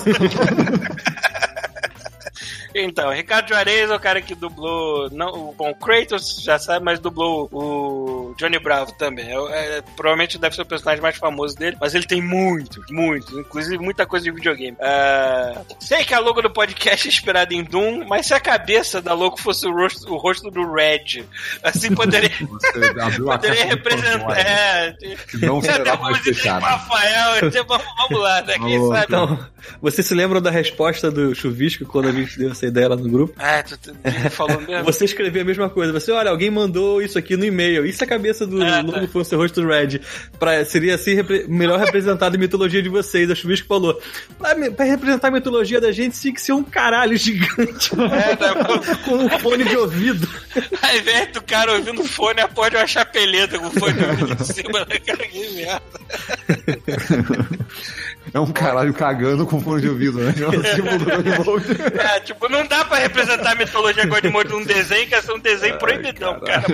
Então, 2.82 3.12
Ricardo 3.12 3.50
Juarez 3.50 3.90
é 3.90 3.96
o 3.96 4.00
cara 4.00 4.22
que 4.22 4.36
dublou. 4.36 5.10
Não, 5.12 5.28
o- 5.50 5.54
bom, 5.58 5.70
o 5.72 5.76
Kratos 5.76 6.42
já 6.44 6.58
sabe, 6.60 6.84
mas 6.86 7.00
dublou 7.00 7.48
o 7.52 8.34
Johnny 8.38 8.60
Bravo 8.60 8.92
também. 8.94 9.26
É- 9.30 9.78
é- 9.78 9.82
provavelmente 9.96 10.38
deve 10.38 10.56
ser 10.56 10.62
o 10.62 10.66
personagem 10.66 11.02
mais 11.02 11.18
famoso 11.18 11.56
dele, 11.56 11.78
mas 11.80 11.94
ele 11.96 12.06
tem 12.06 12.22
muitos, 12.22 12.86
muitos, 12.92 13.38
inclusive 13.38 13.78
muita 13.78 14.06
coisa 14.06 14.24
de 14.26 14.32
videogame. 14.32 14.78
Ah, 14.82 15.62
sei 15.80 16.04
que 16.04 16.14
a 16.14 16.20
logo 16.20 16.42
do 16.42 16.50
podcast 16.50 17.08
é 17.08 17.12
inspirada 17.12 17.54
em 17.54 17.64
Doom, 17.64 18.06
mas 18.08 18.26
se 18.28 18.34
a 18.34 18.40
cabeça 18.40 19.02
da 19.02 19.14
logo 19.14 19.38
fosse 19.38 19.66
o 19.68 19.74
rosto, 19.74 20.14
o 20.14 20.18
rosto 20.18 20.50
do 20.50 20.72
Red, 20.74 21.24
assim 21.64 21.94
poderia, 21.94 22.30
poderia 23.26 23.66
representar. 23.66 24.38
É, 24.40 24.94
que 25.30 25.38
não 25.46 25.62
será 25.62 25.96
mais 25.98 26.18
fechada. 26.20 26.66
Rafael, 26.66 27.50
vamos, 27.68 27.86
vamos 27.98 28.24
lá, 28.24 28.42
né? 28.42 28.58
Quem 28.60 28.88
sabe? 28.88 29.06
Então, 29.08 29.40
vocês 29.82 30.06
se 30.08 30.14
lembram 30.14 30.42
da 30.42 30.50
resposta 30.52 31.10
do 31.12 31.34
Chuvisco 31.36 31.86
quando 31.86 32.08
a 32.10 32.12
gente 32.12 32.38
deu 32.38 32.52
essa 32.52 32.66
ideia 32.70 32.88
lá 32.90 32.96
no 32.96 33.10
grupo? 33.10 33.34
Ah, 33.38 33.62
tu, 33.64 33.78
tu 33.78 33.94
falou 34.32 34.60
mesmo. 34.66 34.84
Você 34.86 35.06
escreveu 35.06 35.42
a 35.42 35.46
mesma 35.46 35.70
coisa. 35.70 35.92
Você, 35.94 36.12
olha, 36.12 36.30
alguém 36.32 36.50
mandou 36.50 37.02
isso 37.02 37.18
aqui 37.20 37.36
no 37.36 37.44
e-mail. 37.46 37.86
Isso 37.86 38.04
é 38.04 38.06
a 38.06 38.10
cabeça 38.10 38.48
do 38.48 38.64
Ah, 38.64 38.84
tá. 38.84 39.08
fosse 39.10 39.36
o 39.36 39.38
rosto 39.38 39.66
Red. 39.66 40.00
Pra, 40.40 40.64
seria 40.66 40.96
assim 40.96 41.14
repre- 41.16 41.46
melhor 41.48 41.78
representado 41.80 42.36
a 42.36 42.40
mitologia 42.40 42.82
de 42.82 42.90
vocês. 42.90 43.30
A 43.30 43.36
Chuvisco 43.36 43.68
falou: 43.68 44.00
pra, 44.38 44.56
pra 44.72 44.86
representar 44.86 45.28
a 45.28 45.32
mitologia 45.32 45.82
da 45.82 45.92
gente, 45.92 46.20
tinha 46.20 46.34
que 46.34 46.42
ser 46.42 46.54
um 46.54 46.64
caralho 46.64 47.18
gigante 47.18 47.92
É, 48.00 48.36
né, 48.36 48.96
com 49.06 49.16
um 49.16 49.30
fone 49.40 49.64
de 49.66 49.76
ouvido. 49.78 50.28
Ao 50.82 50.96
invés 50.98 51.32
do 51.32 51.42
cara 51.42 51.74
ouvindo 51.74 52.04
fone, 52.06 52.42
pode 52.56 52.76
uma 52.76 52.88
chapeleta 52.88 53.60
com 53.60 53.70
fone 53.72 53.94
de 53.94 54.04
ouvido 54.06 54.34
em 54.42 54.44
cima 54.46 54.86
da 54.86 55.00
cara. 55.00 55.28
Que 55.28 55.50
merda. 55.56 55.82
É 58.34 58.40
um 58.40 58.52
caralho 58.52 58.94
cagando 58.94 59.46
com 59.46 59.60
fone 59.62 59.82
de 59.82 59.90
ouvido, 59.90 60.20
né? 60.20 60.34
É 60.40 60.48
o 60.48 60.76
símbolo 60.76 60.98
do 60.98 61.06
Godmode. 61.06 61.82
É, 62.00 62.20
tipo, 62.22 62.50
não 62.50 62.66
dá 62.66 62.86
pra 62.86 62.98
representar 62.98 63.52
a 63.52 63.56
mitologia 63.56 64.06
Godmode 64.06 64.50
num 64.50 64.64
desenho, 64.64 65.08
que 65.08 65.16
é 65.16 65.22
ser 65.22 65.34
um 65.34 65.40
desenho 65.40 65.78
proibidão, 65.78 66.40
cara. 66.40 66.64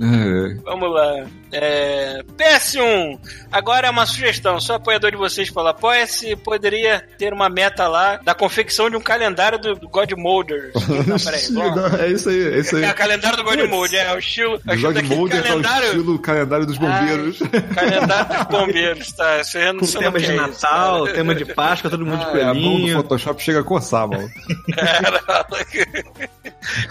É. 0.00 0.54
Vamos 0.64 0.92
lá. 0.92 1.24
É, 1.56 2.22
PS1. 2.36 3.18
Agora 3.52 3.86
é 3.86 3.90
uma 3.90 4.04
sugestão. 4.06 4.60
Sou 4.60 4.74
apoiador 4.74 5.10
de 5.12 5.16
vocês 5.16 5.48
pelo 5.50 5.68
Apoia-se. 5.68 6.34
Poderia 6.36 7.06
ter 7.16 7.32
uma 7.32 7.48
meta 7.48 7.86
lá 7.86 8.16
da 8.16 8.34
confecção 8.34 8.90
de 8.90 8.96
um 8.96 9.00
calendário 9.00 9.58
do, 9.58 9.74
do 9.76 9.88
Godmoders. 9.88 10.72
Não, 11.06 11.16
peraí. 11.18 12.04
É 12.04 12.12
isso 12.12 12.28
aí, 12.28 12.54
é 12.54 12.58
isso 12.58 12.76
aí. 12.76 12.84
É 12.84 12.90
o 12.90 12.94
calendário 12.94 13.36
do 13.36 13.44
Godmode, 13.44 13.96
é 13.96 14.12
o 14.12 14.18
estilo, 14.18 14.60
é 14.66 14.70
o 14.70 14.72
O 14.72 14.74
estilo 14.74 14.92
daquele 14.92 15.14
Godmode 15.14 15.36
é 15.36 15.40
o 15.40 15.44
calendário. 15.44 15.86
estilo 15.86 16.18
calendário 16.18 16.66
dos 16.66 16.78
bombeiros. 16.78 17.38
Ah, 17.42 17.74
calendário 17.74 18.34
dos 18.34 18.46
bombeiros, 18.46 19.12
tá? 19.12 19.40
Isso 19.40 19.58
aí 19.58 19.72
não 19.72 19.78
Com 19.80 19.84
o 19.84 19.88
de 19.88 20.04
é 20.04 20.18
isso, 20.20 20.32
Natal, 20.32 21.04
cara. 21.04 21.14
tema 21.14 21.34
de 21.34 21.44
Páscoa, 21.44 21.90
todo 21.90 22.04
mundo 22.04 22.18
de 22.18 22.24
Ah, 22.24 22.38
é, 22.38 22.42
a 22.42 22.46
mão 22.46 22.54
do 22.54 22.60
coelhinho. 22.70 22.96
Photoshop 22.96 23.42
chega 23.42 23.60
a 23.60 23.64
coçar, 23.64 24.08
mano. 24.08 24.28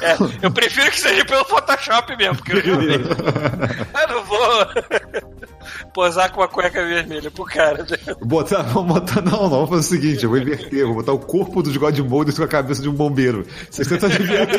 É, 0.01 0.15
eu 0.45 0.51
prefiro 0.51 0.89
que 0.91 0.99
seja 0.99 1.25
pelo 1.25 1.43
Photoshop 1.45 2.15
mesmo, 2.15 2.35
porque 2.37 2.53
eu 2.53 2.57
eu 2.83 4.07
não 4.07 4.23
vou 4.25 4.52
posar 5.93 6.31
com 6.31 6.41
uma 6.41 6.47
cueca 6.47 6.85
vermelha 6.85 7.31
pro 7.31 7.45
cara. 7.45 7.83
né? 7.83 8.15
Botar, 8.21 8.63
vamos 8.63 8.93
botar, 8.93 9.21
não, 9.21 9.43
não, 9.43 9.49
vamos 9.49 9.69
fazer 9.69 9.81
o 9.81 10.01
seguinte, 10.01 10.23
eu 10.23 10.29
vou 10.29 10.39
inverter, 10.39 10.85
vou 10.85 10.95
botar 10.95 11.13
o 11.13 11.19
corpo 11.19 11.61
dos 11.61 11.77
Godmoders 11.77 12.37
com 12.37 12.43
a 12.43 12.47
cabeça 12.47 12.81
de 12.81 12.89
um 12.89 12.93
bombeiro. 12.93 13.45
Vocês 13.69 13.87
tentam 13.87 14.09
quem 14.09 14.35
é. 14.35 14.45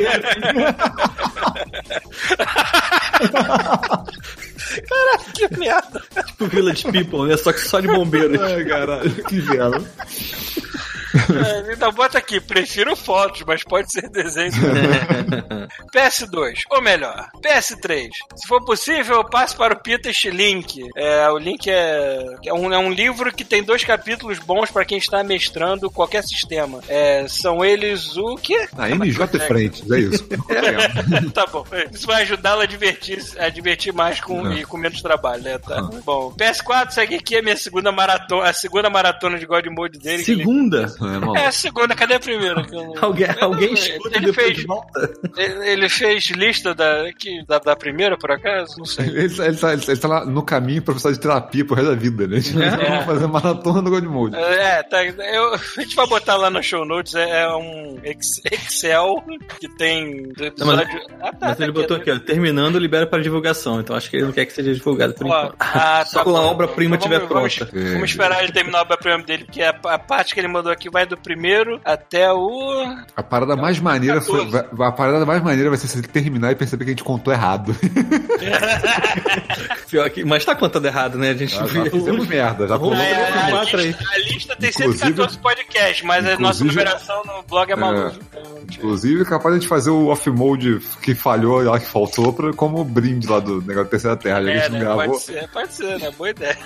Que 5.35 5.59
merda. 5.59 6.03
Tipo 6.27 6.47
Village 6.47 6.85
People, 6.85 7.29
né? 7.29 7.37
Só 7.37 7.53
que 7.53 7.61
só 7.61 7.81
de 7.81 7.89
bombeiros. 7.89 8.41
Ai, 8.41 8.65
caralho, 8.65 9.11
que 9.25 9.41
vela. 9.41 9.83
É, 11.15 11.73
então 11.73 11.93
bota 11.93 12.19
aqui, 12.19 12.41
prefiro 12.41 12.95
fotos, 12.97 13.43
mas 13.47 13.63
pode 13.63 13.91
ser 13.93 14.09
desenho. 14.11 14.53
também. 14.53 15.69
PS2, 15.95 16.61
ou 16.71 16.83
melhor, 16.83 17.29
PS3. 17.43 18.09
Se 18.37 18.47
for 18.49 18.65
possível, 18.65 19.17
eu 19.17 19.25
passo 19.25 19.57
para 19.57 19.75
o 19.75 19.81
Peter 19.81 20.15
Link. 20.33 20.83
É, 20.97 21.29
o 21.31 21.39
Link 21.39 21.69
é, 21.71 22.25
é, 22.47 22.53
um, 22.53 22.73
é 22.73 22.79
um 22.79 22.93
livro 22.93 23.33
que 23.33 23.45
tem 23.45 23.63
dois 23.63 23.85
capítulos 23.85 24.39
bons 24.39 24.71
para 24.71 24.85
quem 24.85 24.99
está 24.99 25.23
mestrando 25.23 25.91
qualquer 25.91 26.23
sistema. 26.25 26.81
É, 26.89 27.27
são 27.29 27.65
eles 27.65 28.17
o 28.17 28.37
quê? 28.37 28.69
Ah, 28.77 28.89
MJ 28.89 29.27
Frentes, 29.41 29.91
é 29.91 29.99
isso. 30.01 30.25
tá 31.33 31.47
bom. 31.47 31.65
Isso 31.93 32.07
vai 32.07 32.23
ajudá-la 32.23 32.65
a 32.65 32.67
divertir, 32.67 33.23
a 33.39 33.49
divertir 33.49 33.93
mais 33.93 34.21
com, 34.21 34.51
e 34.53 34.65
com 34.65 34.77
menos 34.77 35.01
trabalho, 35.01 35.43
né? 35.43 35.59
Tá? 35.59 35.83
Bom, 36.05 36.33
PS4 36.37 36.91
segue 36.91 37.17
aqui 37.17 37.37
a 37.37 37.43
minha 37.43 37.57
segunda 37.57 37.91
maratona, 37.93 38.49
a 38.49 38.53
segunda 38.53 38.91
maratona 38.91 39.39
de 39.39 39.47
God 39.47 39.67
Mode 39.67 39.99
dele. 39.99 40.25
que 40.25 40.33
ele- 40.33 40.45
Segunda? 40.45 40.87
É, 41.09 41.19
maluco. 41.19 41.37
É 41.39 41.47
a 41.47 41.53
segunda, 41.53 41.95
cadê 41.95 42.15
a 42.15 42.21
primeira? 42.21 42.65
Alguém, 43.01 43.27
alguém 43.41 43.75
escuta 43.75 44.17
ele 44.17 44.33
fez, 44.33 44.65
volta. 44.65 45.13
ele, 45.37 45.69
ele 45.71 45.89
fez 45.89 46.25
lista 46.31 46.75
da, 46.75 47.13
que, 47.19 47.45
da, 47.47 47.59
da 47.59 47.77
primeira, 47.77 48.17
por 48.17 48.31
acaso? 48.31 48.77
Não 48.79 48.85
sei. 48.85 49.07
Ele, 49.07 49.19
ele, 49.25 49.57
tá, 49.57 49.73
ele, 49.73 49.83
tá, 49.83 49.93
ele 49.93 50.01
tá 50.01 50.09
lá 50.09 50.25
no 50.25 50.43
caminho 50.43 50.83
pra 50.83 50.95
precisar 50.95 51.13
de 51.13 51.21
terapia 51.21 51.65
pro 51.65 51.75
resto 51.77 51.91
da 51.91 51.97
vida, 51.97 52.27
né? 52.27 52.39
Vamos 52.41 53.05
fazer 53.07 53.27
maratona 53.27 53.83
do 53.83 53.91
God 53.91 54.05
Mode. 54.05 54.37
É, 54.37 54.83
tá, 54.83 55.05
eu, 55.05 55.55
a 55.77 55.81
gente 55.81 55.95
vai 55.97 56.07
botar 56.07 56.37
lá 56.37 56.51
no 56.51 56.63
show 56.63 56.85
notes, 56.85 57.15
é, 57.15 57.43
é 57.43 57.49
um 57.55 57.99
ex- 58.03 58.41
Excel 58.51 59.23
que 59.61 59.69
tem 59.77 60.23
Não, 60.59 60.67
mas- 60.67 60.81
episódio... 60.81 61.01
ah, 61.21 61.33
tá, 61.33 61.49
Mas 61.49 61.57
tá 61.59 61.63
ele 61.65 61.73
botou 61.73 61.97
aqui, 61.97 62.11
ó, 62.11 62.19
terminando, 62.19 62.79
libera 62.79 63.07
para 63.07 63.23
divulgação. 63.23 63.81
Então 63.81 63.95
acho 63.97 64.11
que 64.11 64.17
ele 64.17 64.27
não 64.27 64.33
quer 64.33 64.47
que 64.47 64.53
seja 64.53 64.73
divulgado 64.73 65.15
por 65.15 65.27
Ó, 65.27 65.29
enquanto. 65.45 65.57
ah, 65.61 66.05
Só 66.07 66.19
tá 66.19 66.25
quando 66.25 66.37
a 66.37 66.43
obra-prima 66.43 66.97
Então 66.97 67.09
estiver 67.11 67.27
vamos- 67.29 67.55
pronta. 67.57 67.71
Vamos, 67.73 67.91
vamos 67.93 68.11
esperar 68.11 68.43
ele 68.43 68.53
terminar 68.53 68.79
a 68.79 68.83
obra-prima 68.83 69.23
dele, 69.23 69.45
porque 69.45 69.63
a, 69.63 69.71
a 69.71 69.99
parte 69.99 70.35
que 70.35 70.41
ele 70.41 70.49
mandou 70.49 70.71
aqui 70.73 70.89
vai 70.95 71.05
do 71.05 71.17
primeiro 71.17 71.81
até 71.85 72.33
o. 72.33 72.97
A 73.17 73.23
parada 73.23 73.57
mais 73.57 73.79
maneira 73.81 74.21
foi. 74.21 74.45
14. 74.47 74.69
vai- 74.73 74.89
A 74.89 74.93
parada 74.93 75.27
mais 75.27 75.43
maneira 75.43 75.69
vai 75.69 75.77
ser 75.79 75.89
se 75.89 75.99
ele 75.99 76.07
terminar 76.07 76.53
e 76.53 76.55
perceber 76.55 76.85
que 76.85 76.91
a 76.91 76.95
gente 76.95 77.03
contou 77.05 77.33
errado. 77.35 77.75
Pior 79.91 80.09
que, 80.11 80.25
mas 80.25 80.45
tá 80.45 80.55
contando 80.55 80.87
errado, 80.87 81.19
né? 81.19 81.31
A 81.31 81.35
gente 81.35 81.55
Já, 81.55 81.67
já 81.67 81.85
fizemos 81.91 82.27
merda, 82.27 82.67
já 82.67 82.79
pulou. 82.79 82.95
É, 82.95 83.29
a, 83.29 83.51
quatro 83.51 83.79
aí. 83.79 83.87
lista, 83.89 84.05
a 84.13 84.19
lista 84.19 84.57
tem 84.57 84.71
Inclusive- 84.71 84.99
114 84.99 85.39
podcasts, 85.39 86.03
mas 86.05 86.27
a 86.27 86.39
nossa 86.39 86.65
numeração 86.65 87.23
no 87.25 87.43
blog 87.43 87.71
é 87.73 87.77
maluca. 87.77 88.17
Então, 88.31 88.55
Inclusive, 88.73 89.23
é 89.23 89.25
capaz 89.25 89.55
de 89.55 89.59
a 89.59 89.61
gente 89.61 89.69
fazer 89.69 89.91
o 89.91 90.09
off-mode 90.09 90.81
que 91.03 91.15
falhou 91.15 91.63
lá, 91.63 91.79
que 91.79 91.87
faltou, 91.87 92.33
pra, 92.33 92.53
como 92.53 92.83
brinde 92.85 93.27
lá 93.27 93.41
do 93.41 93.61
negócio 93.61 93.85
da 93.85 93.91
Terceira 93.91 94.17
Terra, 94.17 94.43
que 94.43 94.51
a 94.51 94.55
é, 94.55 94.59
gente 94.61 94.71
não 94.73 94.79
né, 94.79 94.85
gravou. 94.85 95.05
pode 95.07 95.23
ser, 95.23 95.49
pode 95.51 95.75
ser, 95.75 95.99
né? 96.01 96.11
Boa 96.17 96.31
ideia. 96.31 96.59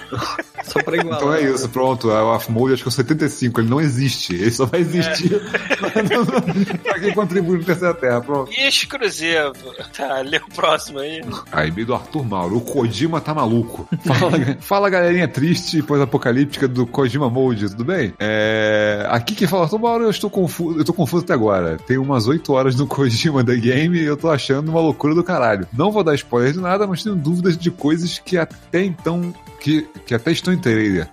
Só 0.64 0.82
pra 0.82 0.96
igualar. 0.96 1.18
Então 1.18 1.34
é 1.34 1.42
isso, 1.42 1.68
pronto. 1.68 2.08
O 2.08 2.26
off-mode 2.34 2.74
acho 2.74 2.82
que 2.82 2.88
é 2.88 2.90
o 2.90 2.92
75, 2.92 3.60
ele 3.60 3.68
não 3.68 3.80
existe. 3.80 4.07
Ele 4.30 4.50
só 4.50 4.66
vai 4.66 4.80
existir 4.80 5.30
pra 6.82 7.00
quem 7.00 7.14
contribui 7.14 7.58
no 7.58 7.64
Terceira 7.64 7.94
Terra, 7.94 8.20
pronto. 8.20 8.50
Exclusivo. 8.52 9.52
Tá, 9.96 10.20
lê 10.20 10.38
o 10.38 10.48
próximo 10.54 10.98
aí. 10.98 11.22
Aí, 11.52 11.70
meio 11.70 11.86
do 11.86 11.94
Arthur 11.94 12.24
Mauro. 12.24 12.56
O 12.56 12.60
Kojima 12.60 13.20
tá 13.20 13.34
maluco. 13.34 13.88
Fala, 14.04 14.56
fala 14.60 14.90
galerinha 14.90 15.28
triste 15.28 15.78
e 15.78 15.82
pós-apocalíptica 15.82 16.66
do 16.66 16.86
Kojima 16.86 17.28
Mode, 17.28 17.70
tudo 17.70 17.84
bem? 17.84 18.14
É, 18.18 19.06
aqui 19.10 19.34
quem 19.34 19.48
fala, 19.48 19.64
Arthur 19.64 19.78
Mauro, 19.78 20.04
eu 20.04 20.10
estou 20.10 20.30
confuso, 20.30 20.78
eu 20.78 20.84
tô 20.84 20.92
confuso 20.92 21.24
até 21.24 21.34
agora. 21.34 21.76
Tem 21.78 21.98
umas 21.98 22.26
8 22.26 22.52
horas 22.52 22.76
no 22.76 22.86
Kojima 22.86 23.44
The 23.44 23.56
Game 23.56 23.98
e 23.98 24.04
eu 24.04 24.16
tô 24.16 24.30
achando 24.30 24.70
uma 24.70 24.80
loucura 24.80 25.14
do 25.14 25.24
caralho. 25.24 25.66
Não 25.72 25.90
vou 25.90 26.02
dar 26.02 26.14
spoiler 26.14 26.52
de 26.52 26.60
nada, 26.60 26.86
mas 26.86 27.02
tenho 27.02 27.16
dúvidas 27.16 27.56
de 27.56 27.70
coisas 27.70 28.18
que 28.18 28.36
até 28.36 28.84
então. 28.84 29.34
Que, 29.60 29.88
que 30.06 30.14
até 30.14 30.30
estão 30.30 30.54
em 30.54 30.58
trailer. 30.58 31.08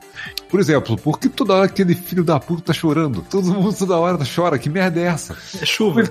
Por 0.56 0.62
exemplo, 0.62 0.96
por 0.96 1.20
que 1.20 1.28
toda 1.28 1.54
hora 1.54 1.66
aquele 1.66 1.94
filho 1.94 2.24
da 2.24 2.40
puta 2.40 2.62
tá 2.62 2.72
chorando? 2.72 3.22
Todo 3.30 3.54
mundo 3.54 3.76
toda 3.76 3.98
hora 3.98 4.18
chora, 4.24 4.58
que 4.58 4.70
merda 4.70 5.02
é 5.02 5.04
essa? 5.04 5.36
É 5.62 5.66
chuva. 5.66 6.04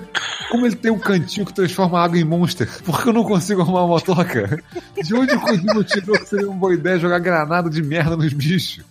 Como 0.51 0.67
ele 0.67 0.75
tem 0.75 0.91
um 0.91 0.99
cantinho 0.99 1.47
que 1.47 1.51
transforma 1.51 1.99
água 1.99 2.19
em 2.19 2.23
monster? 2.23 2.69
Por 2.83 3.01
que 3.01 3.09
eu 3.09 3.13
não 3.13 3.23
consigo 3.23 3.61
arrumar 3.61 3.85
uma 3.85 3.99
toca? 3.99 4.61
De 5.03 5.15
onde 5.15 5.33
o 5.33 5.39
Kojima 5.41 5.83
tirou 5.83 6.15
que 6.19 6.29
seria 6.29 6.47
uma 6.47 6.59
boa 6.59 6.75
ideia 6.75 6.99
jogar 6.99 7.17
granada 7.17 7.71
de 7.71 7.81
merda 7.81 8.15
nos 8.15 8.33
bichos? 8.33 8.85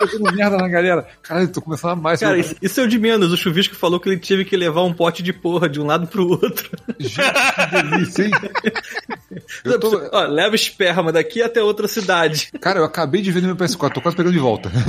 Jogando 0.00 0.36
merda 0.36 0.56
na 0.56 0.68
galera. 0.68 1.06
Caralho, 1.22 1.48
tô 1.48 1.60
começando 1.60 1.92
a 1.92 1.96
mais. 1.96 2.20
Cara, 2.20 2.38
isso, 2.38 2.54
isso 2.60 2.80
é 2.80 2.84
o 2.84 2.88
de 2.88 2.98
menos. 2.98 3.32
O 3.32 3.36
Chuvisco 3.36 3.74
falou 3.74 4.00
que 4.00 4.08
ele 4.08 4.18
teve 4.18 4.44
que 4.44 4.56
levar 4.56 4.82
um 4.82 4.92
pote 4.92 5.22
de 5.22 5.32
porra 5.32 5.68
de 5.68 5.80
um 5.80 5.86
lado 5.86 6.06
pro 6.06 6.28
outro. 6.28 6.70
Gente, 6.98 7.20
que 7.22 7.82
delícia, 7.82 8.24
hein? 8.24 8.30
Eu 9.64 9.78
tô... 9.78 10.08
Ó, 10.12 10.22
leva 10.26 10.54
esperma 10.54 11.12
daqui 11.12 11.42
até 11.42 11.62
outra 11.62 11.86
cidade. 11.86 12.50
Cara, 12.60 12.80
eu 12.80 12.84
acabei 12.84 13.22
de 13.22 13.30
ver 13.30 13.40
no 13.40 13.48
meu 13.48 13.56
PS4, 13.56 13.92
tô 13.92 14.00
quase 14.00 14.16
pegando 14.16 14.32
de 14.32 14.38
volta. 14.38 14.70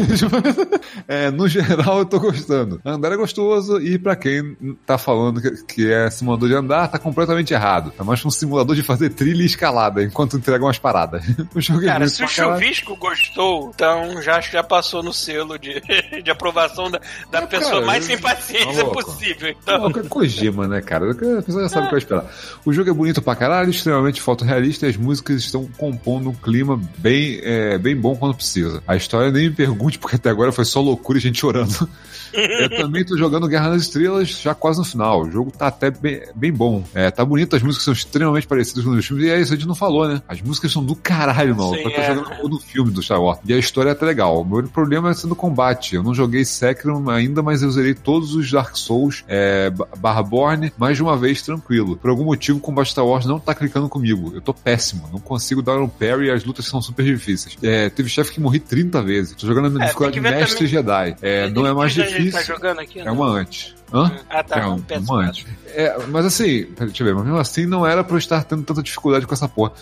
É, 1.08 1.32
no 1.32 1.48
geral, 1.48 2.00
eu 2.00 2.06
tô 2.06 2.20
gostando. 2.20 2.80
Andar 2.86 3.12
é 3.12 3.18
gostoso 3.18 3.80
e 3.82 3.98
pra 3.98 4.16
quem 4.16 4.56
tá 4.86 4.98
falando 4.98 5.42
que, 5.42 5.64
que 5.64 5.92
é 5.92 6.10
simulador 6.10 6.48
de 6.48 6.56
andar, 6.56 6.88
tá 6.88 6.98
completamente 7.00 7.54
errado. 7.54 7.94
É 8.00 8.04
mais 8.04 8.24
um 8.26 8.30
simulador 8.30 8.76
de 8.76 8.84
fazer 8.84 9.10
trilha 9.10 9.42
e 9.42 9.46
escalada, 9.46 10.04
enquanto 10.04 10.38
entrega 10.38 10.64
umas 10.64 10.80
paradas. 10.80 11.24
O 11.54 11.60
jogo 11.60 11.82
é 11.84 11.88
Cara, 11.88 12.00
muito 12.00 12.14
se 12.14 12.24
o 12.24 12.28
caralho. 12.30 12.62
Chuvisco 12.62 12.96
gostou, 12.96 13.72
então 13.74 14.01
já 14.22 14.38
acho 14.38 14.50
que 14.50 14.58
já 14.58 14.64
passou 14.64 15.04
no 15.04 15.14
selo 15.14 15.58
de, 15.58 15.82
de 16.24 16.32
aprovação 16.32 16.90
da, 16.90 17.00
da 17.32 17.40
É, 17.40 17.46
pessoa 17.46 17.74
cara, 17.74 17.86
mais 17.86 18.06
sem 18.06 18.18
paciência 18.18 18.84
Tá 18.84 18.90
possível. 18.90 19.56
Não, 19.66 19.90
Então, 19.90 20.02
é 20.02 20.08
Kojima, 20.08 20.68
né, 20.68 20.82
cara? 20.82 21.12
A 21.12 21.42
pessoa 21.42 21.64
já 21.64 21.70
sabe 21.70 21.82
o 21.84 21.90
que 21.90 21.92
vai 21.92 22.00
esperar. 22.00 22.26
O 22.66 22.74
jogo 22.74 22.90
é 22.90 22.94
bonito 22.94 23.22
pra 23.22 23.36
caralho, 23.36 23.70
extremamente 23.70 24.22
fotorrealista 24.22 24.86
e 24.86 24.90
as 24.90 24.98
músicas 24.98 25.38
estão 25.38 25.68
compondo 25.78 26.30
um 26.30 26.34
clima 26.34 26.80
bem, 26.98 27.40
é, 27.44 27.78
bem 27.78 27.96
bom 27.96 28.16
quando 28.16 28.36
precisa. 28.36 28.84
A 28.88 28.96
história 28.96 29.32
nem 29.32 29.50
me 29.50 29.56
pergunte, 29.56 29.98
porque 29.98 30.16
até 30.16 30.30
agora 30.30 30.52
foi 30.52 30.66
só 30.66 30.82
loucura 30.82 31.18
e 31.18 31.22
gente 31.22 31.40
chorando. 31.40 31.90
Eu 32.34 32.70
também 32.70 33.04
tô 33.06 33.18
jogando 33.18 33.48
Guerra 33.48 33.70
nas 33.70 33.84
Estrelas 33.84 34.30
já 34.42 34.54
quase 34.54 34.80
no 34.80 34.86
final. 34.86 35.22
O 35.24 35.32
jogo 35.32 35.52
tá 35.52 35.68
até 35.68 35.90
bem, 35.92 36.22
bem 36.36 36.52
bom. 36.52 36.84
É, 36.94 37.10
tá 37.12 37.24
bonito, 37.26 37.56
as 37.56 37.62
músicas 37.64 37.84
são 37.86 37.94
extremamente 37.94 38.48
parecidas 38.48 38.84
com 38.84 38.92
os 38.92 39.06
filmes. 39.06 39.26
E 39.26 39.30
é 39.30 39.40
isso, 39.40 39.54
a 39.54 39.56
gente 39.56 39.68
não 39.68 39.76
falou, 39.76 40.08
né? 40.08 40.22
As 40.28 40.42
músicas 40.42 40.72
são 40.72 40.84
do 40.84 40.96
caralho, 40.96 41.56
mano. 41.56 41.74
Sim, 41.76 41.82
Eu 41.82 41.92
tô 41.92 42.02
é. 42.02 42.16
jogando 42.16 42.50
no 42.50 42.60
filme 42.60 42.92
do 42.92 43.02
Star 43.02 43.22
Wars. 43.22 43.40
E 43.46 43.54
a 43.54 43.58
história 43.58 43.90
é 43.90 43.92
até 43.94 44.06
legal. 44.06 44.42
O 44.42 44.46
meu 44.46 44.58
único 44.58 44.74
problema 44.74 45.10
é 45.12 45.14
sendo 45.14 45.36
combate. 45.36 45.96
Eu 45.96 46.04
não 46.04 46.14
joguei 46.14 46.44
Sekiro 46.46 47.10
ainda, 47.10 47.42
mas 47.42 47.62
eu 47.62 47.72
zerei 47.72 47.94
todos 47.94 48.34
os 48.36 48.50
Dark 48.52 48.76
Souls, 48.76 49.24
é, 49.28 49.70
Ba- 49.70 49.88
Barborne, 49.98 50.72
mais 50.78 50.98
de 50.98 51.04
uma 51.04 51.18
vez 51.18 51.42
tranquilo. 51.42 51.96
Por 51.98 52.10
algum 52.10 52.24
motivo, 52.26 52.58
o 52.58 52.62
combate 52.62 52.92
Star 52.92 53.06
Wars 53.06 53.26
não 53.26 53.40
tá 53.40 53.54
clicando 53.56 53.88
comigo. 53.90 54.32
Eu 54.34 54.42
tô 54.42 54.54
péssimo. 54.54 55.10
Não 55.12 55.20
consigo 55.20 55.62
dar 55.62 55.78
um 55.80 55.88
parry 55.88 56.28
e 56.28 56.32
as 56.32 56.44
lutas 56.44 56.66
são 56.66 56.82
super 56.82 57.04
difíceis. 57.06 57.58
É, 57.62 57.90
teve 57.90 58.10
chefe 58.10 58.32
que 58.32 58.40
morri 58.40 58.60
30 58.60 59.02
vezes. 59.02 59.36
Tô 59.36 59.48
jogando 59.48 59.70
na 59.72 59.84
É, 59.84 59.88
dificuldade 59.88 60.20
Mestre 60.20 60.68
Jedi. 60.68 61.16
É, 61.22 61.50
não 61.50 61.66
é 61.66 61.74
mais 61.74 61.98
a 61.98 62.06
tá 62.30 62.44
jogando 62.44 62.80
aqui, 62.80 63.00
É 63.00 63.10
uma 63.10 63.26
antes. 63.28 63.74
Hã? 63.94 64.12
Ah, 64.30 64.44
tá. 64.44 64.60
É 64.60 64.68
um, 64.68 64.84
uma 65.00 65.26
antes. 65.26 65.46
É, 65.68 65.98
mas 66.08 66.26
assim, 66.26 66.68
deixa 66.78 67.04
eu 67.04 67.08
ver, 67.08 67.16
mas 67.16 67.24
mesmo 67.24 67.40
assim 67.40 67.66
não 67.66 67.86
era 67.86 68.04
pra 68.04 68.16
eu 68.16 68.20
estar 68.20 68.44
tendo 68.44 68.64
tanta 68.64 68.84
dificuldade 68.84 69.26
com 69.26 69.34
essa 69.34 69.48
porra. 69.48 69.74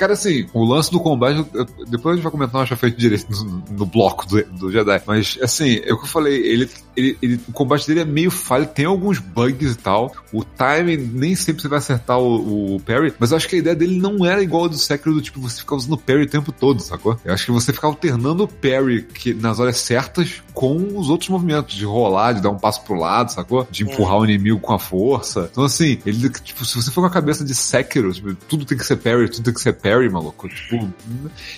Cara, 0.00 0.14
assim, 0.14 0.46
o 0.54 0.64
lance 0.64 0.90
do 0.90 0.98
combate, 0.98 1.44
eu- 1.52 1.66
depois 1.86 2.14
a 2.14 2.16
gente 2.16 2.22
vai 2.22 2.32
comentar 2.32 2.58
uma 2.58 2.66
feito 2.74 2.98
direito 2.98 3.26
no, 3.30 3.62
no 3.80 3.84
bloco 3.84 4.26
do, 4.26 4.42
do 4.44 4.72
Jedi. 4.72 5.02
Mas, 5.06 5.38
assim, 5.42 5.78
é 5.84 5.92
o 5.92 5.98
que 5.98 6.04
eu 6.04 6.08
falei, 6.08 6.36
ele, 6.38 6.70
ele, 6.96 7.18
ele- 7.20 7.40
o 7.46 7.52
combate 7.52 7.86
dele 7.86 8.00
é 8.00 8.04
meio 8.06 8.30
falho, 8.30 8.64
tem 8.66 8.86
alguns 8.86 9.18
bugs 9.18 9.72
e 9.74 9.76
tal. 9.76 10.10
O 10.32 10.42
timing, 10.42 10.96
nem 10.96 11.34
sempre 11.36 11.60
você 11.60 11.68
vai 11.68 11.78
acertar 11.80 12.18
o, 12.18 12.76
o 12.76 12.80
parry, 12.80 13.12
mas 13.18 13.30
eu 13.30 13.36
acho 13.36 13.46
que 13.46 13.56
a 13.56 13.58
ideia 13.58 13.76
dele 13.76 14.00
não 14.00 14.24
era 14.24 14.42
igual 14.42 14.62
ao 14.62 14.68
do 14.70 14.78
Sekiro, 14.78 15.14
do 15.14 15.20
tipo, 15.20 15.38
você 15.38 15.58
ficar 15.58 15.76
usando 15.76 15.98
parry 15.98 16.22
o 16.22 16.28
tempo 16.30 16.50
todo, 16.50 16.80
sacou? 16.80 17.20
Eu 17.22 17.34
acho 17.34 17.44
que 17.44 17.52
você 17.52 17.70
ficar 17.70 17.88
alternando 17.88 18.44
o 18.44 18.48
parry 18.48 19.02
que, 19.02 19.34
nas 19.34 19.58
horas 19.60 19.76
certas 19.76 20.42
com 20.54 20.98
os 20.98 21.10
outros 21.10 21.28
movimentos, 21.28 21.74
de 21.74 21.84
rolar, 21.84 22.32
de 22.32 22.40
dar 22.40 22.48
um 22.50 22.58
passo 22.58 22.82
pro 22.84 22.94
lado, 22.94 23.30
sacou? 23.32 23.66
De 23.70 23.82
empurrar 23.84 24.18
o 24.18 24.24
inimigo 24.24 24.60
com 24.60 24.72
a 24.72 24.78
força. 24.78 25.48
Então, 25.50 25.64
assim, 25.64 25.98
ele, 26.06 26.30
tipo, 26.30 26.64
se 26.64 26.76
você 26.76 26.90
for 26.90 27.02
com 27.02 27.06
a 27.06 27.10
cabeça 27.10 27.44
de 27.44 27.54
Sekiro, 27.54 28.12
tipo, 28.12 28.34
tudo 28.34 28.64
tem 28.64 28.78
que 28.78 28.84
ser 28.86 28.96
parry, 28.96 29.28
tudo 29.28 29.44
tem 29.44 29.52
que 29.54 29.60
ser 29.60 29.72
parry, 29.74 29.89
maluco. 30.10 30.48
Tipo, 30.48 30.92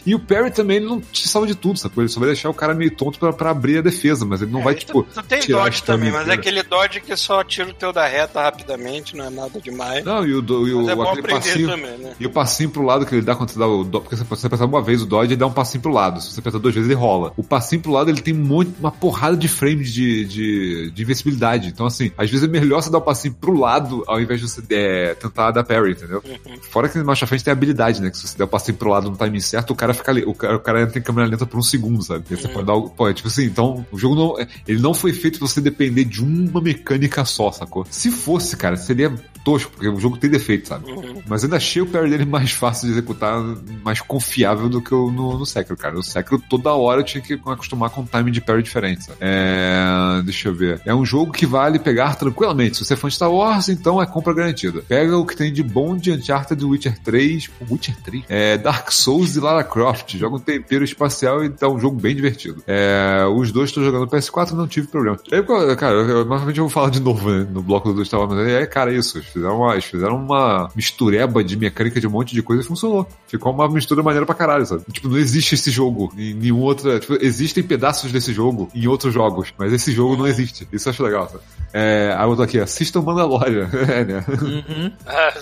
e 0.06 0.14
o 0.14 0.18
parry 0.18 0.50
também, 0.50 0.78
ele 0.78 0.86
não 0.86 1.00
te 1.00 1.28
salva 1.28 1.46
de 1.46 1.54
tudo, 1.54 1.78
sacou? 1.78 2.02
Ele 2.02 2.08
só 2.08 2.18
vai 2.20 2.28
deixar 2.28 2.48
o 2.48 2.54
cara 2.54 2.74
meio 2.74 2.90
tonto 2.94 3.18
pra, 3.18 3.32
pra 3.32 3.50
abrir 3.50 3.78
a 3.78 3.82
defesa, 3.82 4.24
mas 4.24 4.40
ele 4.42 4.50
não 4.50 4.62
vai, 4.62 4.74
É, 4.74 4.76
tipo, 4.76 5.02
tu, 5.02 5.14
tu 5.14 5.22
tem 5.24 5.40
tirar 5.40 5.64
dodge 5.64 5.82
também, 5.82 6.10
mas 6.10 6.28
é 6.28 6.32
aquele 6.32 6.62
dodge 6.62 7.00
que 7.00 7.16
só 7.16 7.42
tira 7.44 7.70
o 7.70 7.74
teu 7.74 7.92
da 7.92 8.06
reta 8.06 8.40
rapidamente, 8.42 9.16
não 9.16 9.26
é 9.26 9.30
nada 9.30 9.60
demais. 9.60 10.04
Não, 10.04 10.26
e 10.26 10.34
o, 10.34 10.42
do- 10.42 10.66
e 10.66 10.72
o 10.74 10.88
é 10.88 10.92
aquele 10.92 11.22
passinho. 11.28 11.68
também, 11.68 11.98
né? 11.98 12.14
E 12.18 12.26
o 12.26 12.30
passinho 12.30 12.70
pro 12.70 12.82
lado 12.82 13.04
que 13.06 13.14
ele 13.14 13.22
dá 13.22 13.34
quando 13.34 13.50
você 13.50 13.58
dá 13.58 13.66
o 13.66 13.84
dodge, 13.84 14.04
porque 14.08 14.16
você, 14.16 14.24
você 14.24 14.46
apertar 14.46 14.64
uma 14.66 14.82
vez 14.82 15.02
o 15.02 15.06
dodge, 15.06 15.32
ele 15.32 15.36
dá 15.40 15.46
um 15.46 15.52
passinho 15.52 15.82
pro 15.82 15.92
lado. 15.92 16.20
Se 16.20 16.30
você 16.32 16.40
apertar 16.40 16.58
duas 16.58 16.74
vezes, 16.74 16.88
ele 16.88 16.98
rola. 16.98 17.32
O 17.36 17.42
passinho 17.42 17.82
pro 17.82 17.92
lado, 17.92 18.10
ele 18.10 18.20
tem 18.20 18.32
monte, 18.34 18.72
uma 18.78 18.90
porrada 18.90 19.36
de 19.36 19.48
frames 19.48 19.92
de, 19.92 20.24
de, 20.24 20.90
de 20.90 21.02
invencibilidade. 21.02 21.68
Então, 21.68 21.86
assim, 21.86 22.10
às 22.16 22.30
vezes 22.30 22.44
é 22.46 22.50
melhor 22.50 22.82
você 22.82 22.90
dar 22.90 22.98
o 22.98 23.02
passinho 23.02 23.34
pro 23.34 23.52
lado 23.58 24.04
ao 24.06 24.20
invés 24.20 24.40
de 24.40 24.48
você 24.48 24.62
é, 24.70 25.14
tentar 25.14 25.50
dar 25.50 25.64
parry, 25.64 25.92
entendeu? 25.92 26.22
Fora 26.70 26.88
que 26.88 26.98
no 26.98 27.04
Marcha 27.04 27.26
Frente 27.26 27.44
tem 27.44 27.52
habilidade, 27.52 28.00
né? 28.00 28.10
Que 28.10 28.18
se 28.22 28.28
você 28.28 28.38
der 28.38 28.44
o 28.44 28.48
passinho 28.48 28.78
pro 28.78 28.90
lado 28.90 29.10
no 29.10 29.16
timing 29.16 29.40
certo, 29.40 29.72
o 29.72 29.76
cara 29.76 29.92
fica 29.92 30.10
ali, 30.10 30.22
o 30.24 30.34
cara, 30.34 30.56
o 30.56 30.60
cara 30.60 30.82
entra 30.82 30.98
em 30.98 31.02
câmera 31.02 31.28
lenta 31.28 31.44
por 31.44 31.58
um 31.58 31.62
segundo, 31.62 32.02
sabe? 32.02 32.24
Você 32.30 32.48
pode 32.48 32.66
dar. 32.66 32.80
Pô, 32.80 33.08
é 33.08 33.14
tipo 33.14 33.28
assim, 33.28 33.44
então, 33.44 33.84
o 33.90 33.98
jogo 33.98 34.14
não. 34.14 34.46
Ele 34.66 34.80
não 34.80 34.94
foi 34.94 35.12
feito 35.12 35.38
pra 35.38 35.48
você 35.48 35.60
depender 35.60 36.04
de 36.04 36.22
uma 36.22 36.60
mecânica 36.60 37.24
só, 37.24 37.50
sacou? 37.50 37.86
Se 37.90 38.10
fosse, 38.10 38.56
cara, 38.56 38.76
seria 38.76 39.12
tosco, 39.44 39.72
porque 39.72 39.88
o 39.88 39.98
jogo 39.98 40.16
tem 40.16 40.30
defeito, 40.30 40.68
sabe? 40.68 40.86
Mas 41.26 41.44
ainda 41.44 41.56
achei 41.56 41.82
o 41.82 41.86
parry 41.86 42.10
dele 42.10 42.24
mais 42.24 42.52
fácil 42.52 42.86
de 42.86 42.92
executar, 42.92 43.40
mais 43.82 44.00
confiável 44.00 44.68
do 44.68 44.80
que 44.80 44.94
o 44.94 45.10
no, 45.10 45.38
no 45.38 45.46
Sekiro, 45.46 45.76
cara. 45.76 45.94
No 45.94 46.02
Sekiro, 46.02 46.42
toda 46.48 46.72
hora 46.72 47.00
eu 47.00 47.04
tinha 47.04 47.20
que 47.20 47.34
me 47.34 47.52
acostumar 47.52 47.90
com 47.90 48.02
um 48.02 48.06
timing 48.06 48.30
de 48.30 48.40
parry 48.40 48.62
diferente, 48.62 49.04
sabe? 49.04 49.18
É... 49.20 50.22
Deixa 50.24 50.48
eu 50.48 50.54
ver. 50.54 50.80
É 50.84 50.94
um 50.94 51.04
jogo 51.04 51.32
que 51.32 51.46
vale 51.46 51.78
pegar 51.78 52.14
tranquilamente. 52.14 52.76
Se 52.76 52.84
você 52.84 52.94
é 52.94 52.96
fã 52.96 53.08
de 53.08 53.14
Star 53.14 53.32
Wars, 53.32 53.68
então 53.68 54.00
é 54.00 54.06
compra 54.06 54.32
garantida. 54.32 54.82
Pega 54.82 55.16
o 55.16 55.26
que 55.26 55.36
tem 55.36 55.52
de 55.52 55.62
bom 55.62 55.96
de 55.96 56.12
Uncharted 56.12 56.64
Witcher 56.64 56.98
3. 57.00 57.48
Pô, 57.48 57.74
Witcher 57.74 57.96
3? 58.02 58.11
É 58.28 58.58
Dark 58.58 58.90
Souls 58.90 59.36
e 59.36 59.40
Lara 59.40 59.64
Croft. 59.64 60.16
Joga 60.16 60.36
um 60.36 60.40
tempero 60.40 60.84
espacial 60.84 61.44
e 61.44 61.50
tá 61.50 61.68
um 61.68 61.78
jogo 61.78 61.98
bem 62.00 62.14
divertido. 62.14 62.62
É... 62.66 63.24
Os 63.34 63.52
dois 63.52 63.70
estou 63.70 63.84
jogando 63.84 64.02
no 64.02 64.08
PS4 64.08 64.52
não 64.52 64.66
tive 64.66 64.86
problema. 64.88 65.18
É, 65.30 65.42
cara, 65.76 65.94
eu, 65.94 66.08
eu, 66.08 66.24
novamente 66.24 66.58
eu 66.58 66.64
vou 66.64 66.70
falar 66.70 66.90
de 66.90 67.00
novo 67.00 67.30
né, 67.30 67.46
no 67.50 67.62
bloco 67.62 67.92
do 67.92 68.04
Star 68.04 68.20
Wars, 68.20 68.32
mas 68.32 68.48
é, 68.48 68.66
cara, 68.66 68.92
isso. 68.92 69.22
fizeram 69.22 69.58
uma, 69.58 69.72
eles 69.72 69.84
fizeram 69.84 70.16
uma 70.16 70.70
mistureba 70.74 71.42
de 71.42 71.56
mecânica 71.56 72.00
de 72.00 72.06
um 72.06 72.10
monte 72.10 72.34
de 72.34 72.42
coisa 72.42 72.62
e 72.62 72.66
funcionou. 72.66 73.06
Ficou 73.26 73.52
uma 73.52 73.68
mistura 73.68 74.02
maneira 74.02 74.26
pra 74.26 74.34
caralho, 74.34 74.66
sabe? 74.66 74.82
Tipo, 74.92 75.08
não 75.08 75.18
existe 75.18 75.54
esse 75.54 75.70
jogo 75.70 76.12
em 76.16 76.34
nenhum 76.34 76.60
outro. 76.60 76.98
Tipo, 77.00 77.16
existem 77.20 77.62
pedaços 77.62 78.10
desse 78.12 78.32
jogo 78.32 78.70
em 78.74 78.86
outros 78.86 79.14
jogos, 79.14 79.52
mas 79.58 79.72
esse 79.72 79.92
jogo 79.92 80.16
não 80.16 80.26
existe. 80.26 80.66
Isso 80.72 80.88
eu 80.88 80.92
acho 80.92 81.02
legal, 81.02 81.28
sabe? 81.28 81.42
É, 81.72 82.14
aí 82.18 82.28
eu 82.28 82.36
tô 82.36 82.42
aqui, 82.42 82.58
assistam 82.58 83.00
Mandalorian. 83.00 83.68
é, 83.88 84.04
né? 84.04 84.24
Uhum. 84.28 84.92
Ah, 85.06 85.32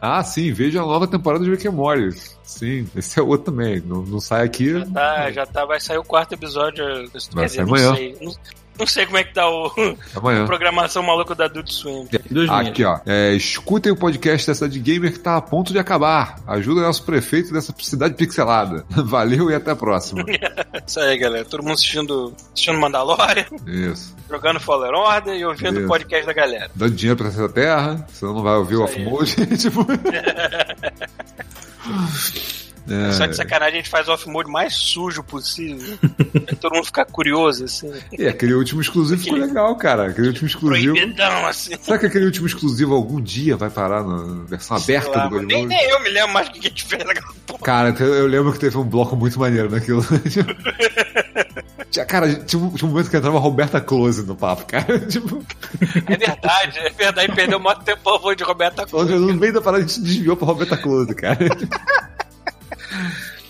Ah, 0.00 0.22
sim, 0.24 0.52
veja 0.52 0.82
a 0.82 0.86
nova 0.86 1.06
temporada 1.06 1.44
de 1.44 1.50
Rick 1.50 1.68
and 1.68 1.72
Morty. 1.72 2.15
Sim, 2.42 2.88
esse 2.96 3.18
é 3.18 3.22
outro 3.22 3.52
também. 3.52 3.80
Não, 3.84 4.02
não 4.02 4.20
sai 4.20 4.44
aqui. 4.44 4.72
já 4.78 4.86
tá, 4.86 5.30
já 5.32 5.46
tá, 5.46 5.64
vai 5.64 5.80
sair 5.80 5.98
o 5.98 6.04
quarto 6.04 6.32
episódio. 6.32 6.84
Vai 7.32 7.48
sair 7.48 7.58
não 7.64 7.68
amanhã. 7.74 7.94
sei. 7.94 8.16
Não, 8.20 8.32
não 8.78 8.86
sei 8.86 9.06
como 9.06 9.16
é 9.16 9.24
que 9.24 9.32
tá 9.32 9.48
o 9.48 9.72
Amanhã. 10.14 10.42
a 10.42 10.46
programação 10.46 11.02
maluca 11.02 11.34
da 11.34 11.46
Adult 11.46 11.70
Swim. 11.70 12.06
Duas 12.30 12.48
linhas. 12.48 12.68
Aqui, 12.68 12.84
ó. 12.84 13.00
É, 13.06 13.32
escutem 13.32 13.90
o 13.90 13.96
podcast 13.96 14.46
dessa 14.46 14.68
de 14.68 14.78
gamer 14.78 15.12
que 15.12 15.18
tá 15.18 15.36
a 15.36 15.40
ponto 15.40 15.72
de 15.72 15.78
acabar. 15.78 16.38
Ajuda 16.46 16.80
o 16.80 16.84
nosso 16.84 17.02
prefeito 17.04 17.52
dessa 17.52 17.74
cidade 17.78 18.14
pixelada. 18.14 18.84
Valeu 19.04 19.50
e 19.50 19.54
até 19.54 19.70
a 19.70 19.76
próxima. 19.76 20.24
Isso 20.86 21.00
aí, 21.00 21.16
galera. 21.18 21.44
Todo 21.44 21.62
mundo 21.62 21.72
assistindo, 21.72 22.34
assistindo 22.52 22.78
Mandalorian, 22.78 23.46
Isso. 23.66 24.14
jogando 24.30 24.60
Fallen 24.60 24.94
Order 24.94 25.34
e 25.34 25.44
ouvindo 25.44 25.84
o 25.84 25.88
podcast 25.88 26.26
da 26.26 26.32
galera. 26.34 26.70
Dando 26.74 26.94
dinheiro 26.94 27.16
pra 27.18 27.28
essa 27.28 27.48
terra, 27.48 28.06
senão 28.12 28.34
não 28.34 28.42
vai 28.42 28.56
ouvir 28.56 28.76
o 28.76 28.84
Isso 28.84 28.94
aí. 28.98 29.06
off-mode. 29.06 29.56
tipo... 29.56 29.86
É, 32.88 33.12
Só 33.12 33.26
de 33.26 33.34
sacanagem 33.34 33.74
a 33.74 33.76
gente 33.78 33.90
faz 33.90 34.06
o 34.06 34.12
off-mode 34.12 34.48
mais 34.48 34.72
sujo 34.72 35.22
possível. 35.24 35.98
pra 35.98 36.54
todo 36.60 36.74
mundo 36.74 36.84
ficar 36.84 37.04
curioso, 37.04 37.64
assim. 37.64 37.92
E 38.16 38.28
aquele 38.28 38.54
último 38.54 38.80
exclusivo 38.80 39.20
ficou 39.20 39.38
legal, 39.38 39.74
cara. 39.76 40.06
Aquele 40.08 40.28
último 40.28 40.46
exclusivo. 40.46 40.94
Proibidão, 40.94 41.46
assim. 41.46 41.74
Será 41.80 41.98
que 41.98 42.06
aquele 42.06 42.26
último 42.26 42.46
exclusivo 42.46 42.94
algum 42.94 43.20
dia 43.20 43.56
vai 43.56 43.70
parar 43.70 44.04
na 44.04 44.44
versão 44.44 44.76
aberta 44.76 45.10
Sei 45.10 45.16
lá, 45.16 45.26
do 45.26 45.30
God 45.30 45.44
nem, 45.44 45.66
nem 45.66 45.90
eu 45.90 46.00
me 46.00 46.10
lembro 46.10 46.32
mais 46.32 46.48
do 46.48 46.54
que 46.54 46.66
a 46.66 46.70
gente 46.70 46.84
fez 46.84 47.04
naquela 47.04 47.34
porra. 47.46 47.60
Cara, 47.60 47.88
eu 47.98 48.26
lembro 48.26 48.52
que 48.52 48.60
teve 48.60 48.78
um 48.78 48.84
bloco 48.84 49.16
muito 49.16 49.38
maneiro 49.38 49.68
naquilo. 49.68 50.04
Cara, 52.06 52.34
tinha 52.34 52.62
um, 52.62 52.70
tinha 52.70 52.86
um 52.88 52.92
momento 52.92 53.10
que 53.10 53.16
entrava 53.16 53.38
Roberta 53.38 53.80
Close 53.80 54.22
no 54.24 54.36
papo, 54.36 54.66
cara. 54.66 54.98
Tipo, 55.08 55.42
É 56.06 56.16
verdade, 56.16 56.78
é 56.78 56.90
verdade. 56.90 57.34
Perdeu 57.34 57.58
muito 57.60 57.82
tempo 57.82 58.00
falando 58.02 58.36
de 58.36 58.44
Roberta 58.44 58.86
Close. 58.86 59.12
no 59.14 59.34
meio 59.34 59.52
da 59.52 59.60
parada 59.60 59.82
a 59.84 59.86
gente 59.86 60.00
desviou 60.00 60.36
pra 60.36 60.46
Roberta 60.46 60.76
Close, 60.76 61.14
cara. 61.14 61.38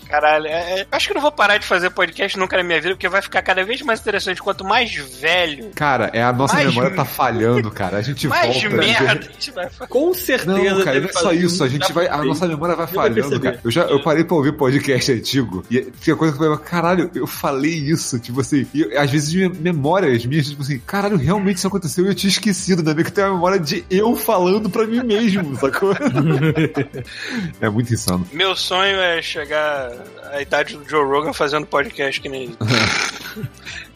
Caralho, 0.09 0.47
é- 0.47 0.79
é- 0.81 0.87
acho 0.91 1.07
que 1.07 1.11
eu 1.13 1.15
não 1.15 1.21
vou 1.21 1.31
parar 1.31 1.57
de 1.57 1.65
fazer 1.65 1.89
podcast 1.89 2.37
nunca 2.37 2.57
na 2.57 2.63
minha 2.63 2.79
vida, 2.81 2.93
porque 2.95 3.09
vai 3.09 3.21
ficar 3.21 3.41
cada 3.41 3.63
vez 3.63 3.81
mais 3.81 3.99
interessante. 3.99 4.41
Quanto 4.41 4.63
mais 4.65 4.93
velho, 4.95 5.71
Cara, 5.75 6.09
é 6.13 6.23
a 6.23 6.31
nossa 6.33 6.55
memória 6.57 6.91
tá 6.95 7.05
falhando, 7.05 7.69
cara. 7.71 7.97
A 7.97 8.01
gente 8.01 8.27
mais 8.27 8.61
volta. 8.61 8.77
merda 8.77 9.11
a 9.27 9.31
gente 9.31 9.51
vai 9.51 9.69
fazer. 9.69 9.89
Com 9.89 10.13
certeza. 10.13 10.51
Não, 10.75 10.83
cara, 10.83 10.99
não 10.99 11.09
é 11.09 11.13
só 11.13 11.31
isso. 11.33 11.63
A 11.63 11.67
gente 11.67 11.91
vai. 11.91 12.07
A 12.07 12.17
nossa 12.23 12.47
memória 12.47 12.75
vai 12.75 12.87
falhando, 12.87 13.39
cara. 13.39 13.59
Eu 13.63 13.71
já 13.71 13.83
eu 13.83 14.01
parei 14.01 14.23
pra 14.23 14.35
ouvir 14.35 14.53
podcast 14.53 15.11
antigo 15.11 15.63
e 15.69 15.81
tinha 16.01 16.15
coisa 16.15 16.33
que 16.33 16.39
eu 16.41 16.45
falava, 16.45 16.61
caralho, 16.63 17.09
eu 17.13 17.27
falei 17.27 17.73
isso. 17.73 18.19
Tipo 18.19 18.41
assim, 18.41 18.65
e 18.73 18.81
eu- 18.81 18.99
às 18.99 19.09
vezes 19.11 19.33
minha 19.33 19.49
memórias 19.49 20.25
minhas, 20.25 20.47
tipo 20.49 20.61
assim, 20.61 20.79
caralho, 20.79 21.17
realmente 21.17 21.57
isso 21.57 21.67
aconteceu 21.67 22.05
e 22.05 22.09
eu 22.09 22.15
tinha 22.15 22.29
esquecido, 22.29 22.81
né? 22.83 23.03
Que 23.03 23.11
tem 23.11 23.23
a 23.23 23.29
memória 23.29 23.59
de 23.59 23.83
eu 23.89 24.15
falando 24.15 24.69
pra 24.69 24.85
mim 24.85 25.01
mesmo, 25.03 25.55
sacou? 25.57 25.93
é 27.61 27.69
muito 27.69 27.93
insano. 27.93 28.27
Meu 28.31 28.55
sonho 28.55 28.97
é 28.99 29.21
chegar 29.21 29.91
à 30.31 30.41
idade 30.41 30.77
do 30.77 30.87
Joe 30.87 31.03
Rogan 31.03 31.33
fazendo 31.33 31.65
podcast 31.65 32.19
que 32.19 32.29
nem 32.29 32.43
ele. 32.43 32.57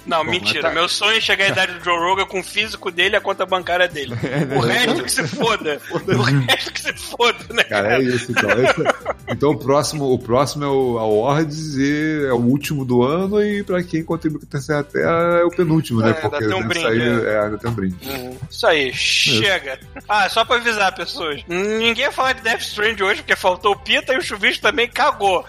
Não, 0.06 0.26
Bom, 0.26 0.32
mentira. 0.32 0.62
tá- 0.64 0.72
Meu 0.72 0.88
sonho 0.90 1.18
é 1.18 1.22
chegar 1.22 1.46
à 1.46 1.48
idade 1.50 1.74
do 1.74 1.84
Joe 1.84 1.98
Rogan 1.98 2.26
com 2.26 2.40
o 2.40 2.44
físico 2.44 2.90
dele 2.92 3.16
e 3.16 3.18
a 3.18 3.22
conta 3.22 3.46
bancária 3.46 3.88
dele. 3.88 4.16
né? 4.22 4.58
O 4.58 4.60
resto 4.62 5.04
que 5.04 5.12
se 5.12 5.28
foda. 5.28 5.80
O 5.92 6.22
resto 6.22 6.74
que 6.74 6.82
se 6.82 6.94
foda, 6.94 7.38
né, 7.52 7.64
Cara, 7.64 7.90
cara? 7.90 8.02
é 8.04 8.06
isso 8.06 8.32
então. 8.32 8.50
Esse- 8.52 8.84
então 9.30 9.50
o 9.52 9.58
próximo, 9.58 10.12
o 10.12 10.20
próximo 10.20 10.64
é 10.66 10.68
o 10.68 10.98
Awards 11.00 11.76
e 11.78 12.26
é 12.28 12.34
o 12.34 12.38
último 12.38 12.84
do 12.84 13.04
ano 13.04 13.42
e 13.44 13.64
pra 13.64 13.82
quem 13.84 14.04
contribui 14.04 14.40
com 14.40 14.46
a 14.46 14.50
terceira 14.50 14.84
terra 14.84 15.40
é 15.40 15.44
o 15.44 15.50
penúltimo, 15.52 16.02
né? 16.02 16.10
É, 16.10 16.14
ainda 16.16 16.30
Porque 16.30 16.48
tem 16.48 16.56
um 16.56 16.68
brinde, 16.68 16.86
sair- 16.88 17.02
é. 17.26 17.34
é, 17.34 17.40
ainda 17.44 17.58
tem 17.58 17.70
um 17.70 17.74
brinde. 17.74 17.96
Uhum. 18.10 18.38
Isso 18.50 18.68
aí, 18.68 18.94
chega. 18.94 19.80
Ah, 20.10 20.28
só 20.30 20.44
pra 20.44 20.58
avisar, 20.58 20.94
pessoas. 20.96 21.42
Ninguém 21.48 22.06
ia 22.06 22.12
falar 22.12 22.34
de 22.34 22.42
Death 22.42 22.62
Strand 22.62 23.00
hoje, 23.02 23.22
porque 23.22 23.36
faltou 23.36 23.74
o 23.74 23.80
Pita 23.80 24.14
e 24.14 24.18
o 24.18 24.22
Chuvisco 24.22 24.62
também 24.64 24.88
cagou. 24.90 25.46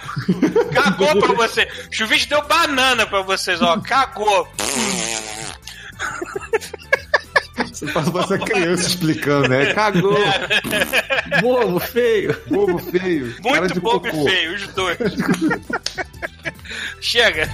Cagou 0.72 1.16
pra 1.20 1.32
você. 1.48 1.62
O 1.90 1.94
Chuvisco 1.94 2.28
deu 2.28 2.42
banana 2.46 3.06
pra 3.06 3.22
vocês, 3.22 3.60
ó. 3.62 3.78
Cagou. 3.80 4.41
Você 7.72 7.86
faz 7.88 8.14
essa 8.14 8.38
criança 8.38 8.86
explicando, 8.88 9.48
né? 9.48 9.74
Cagou, 9.74 10.16
Bobo, 11.40 11.80
feio. 11.80 12.36
bobo 12.48 12.78
feio, 12.78 13.34
Muito 13.42 13.80
bobo 13.80 14.06
e 14.06 14.24
feio, 14.30 14.54
os 14.54 14.66
dois. 14.68 14.98
Chega. 17.00 17.48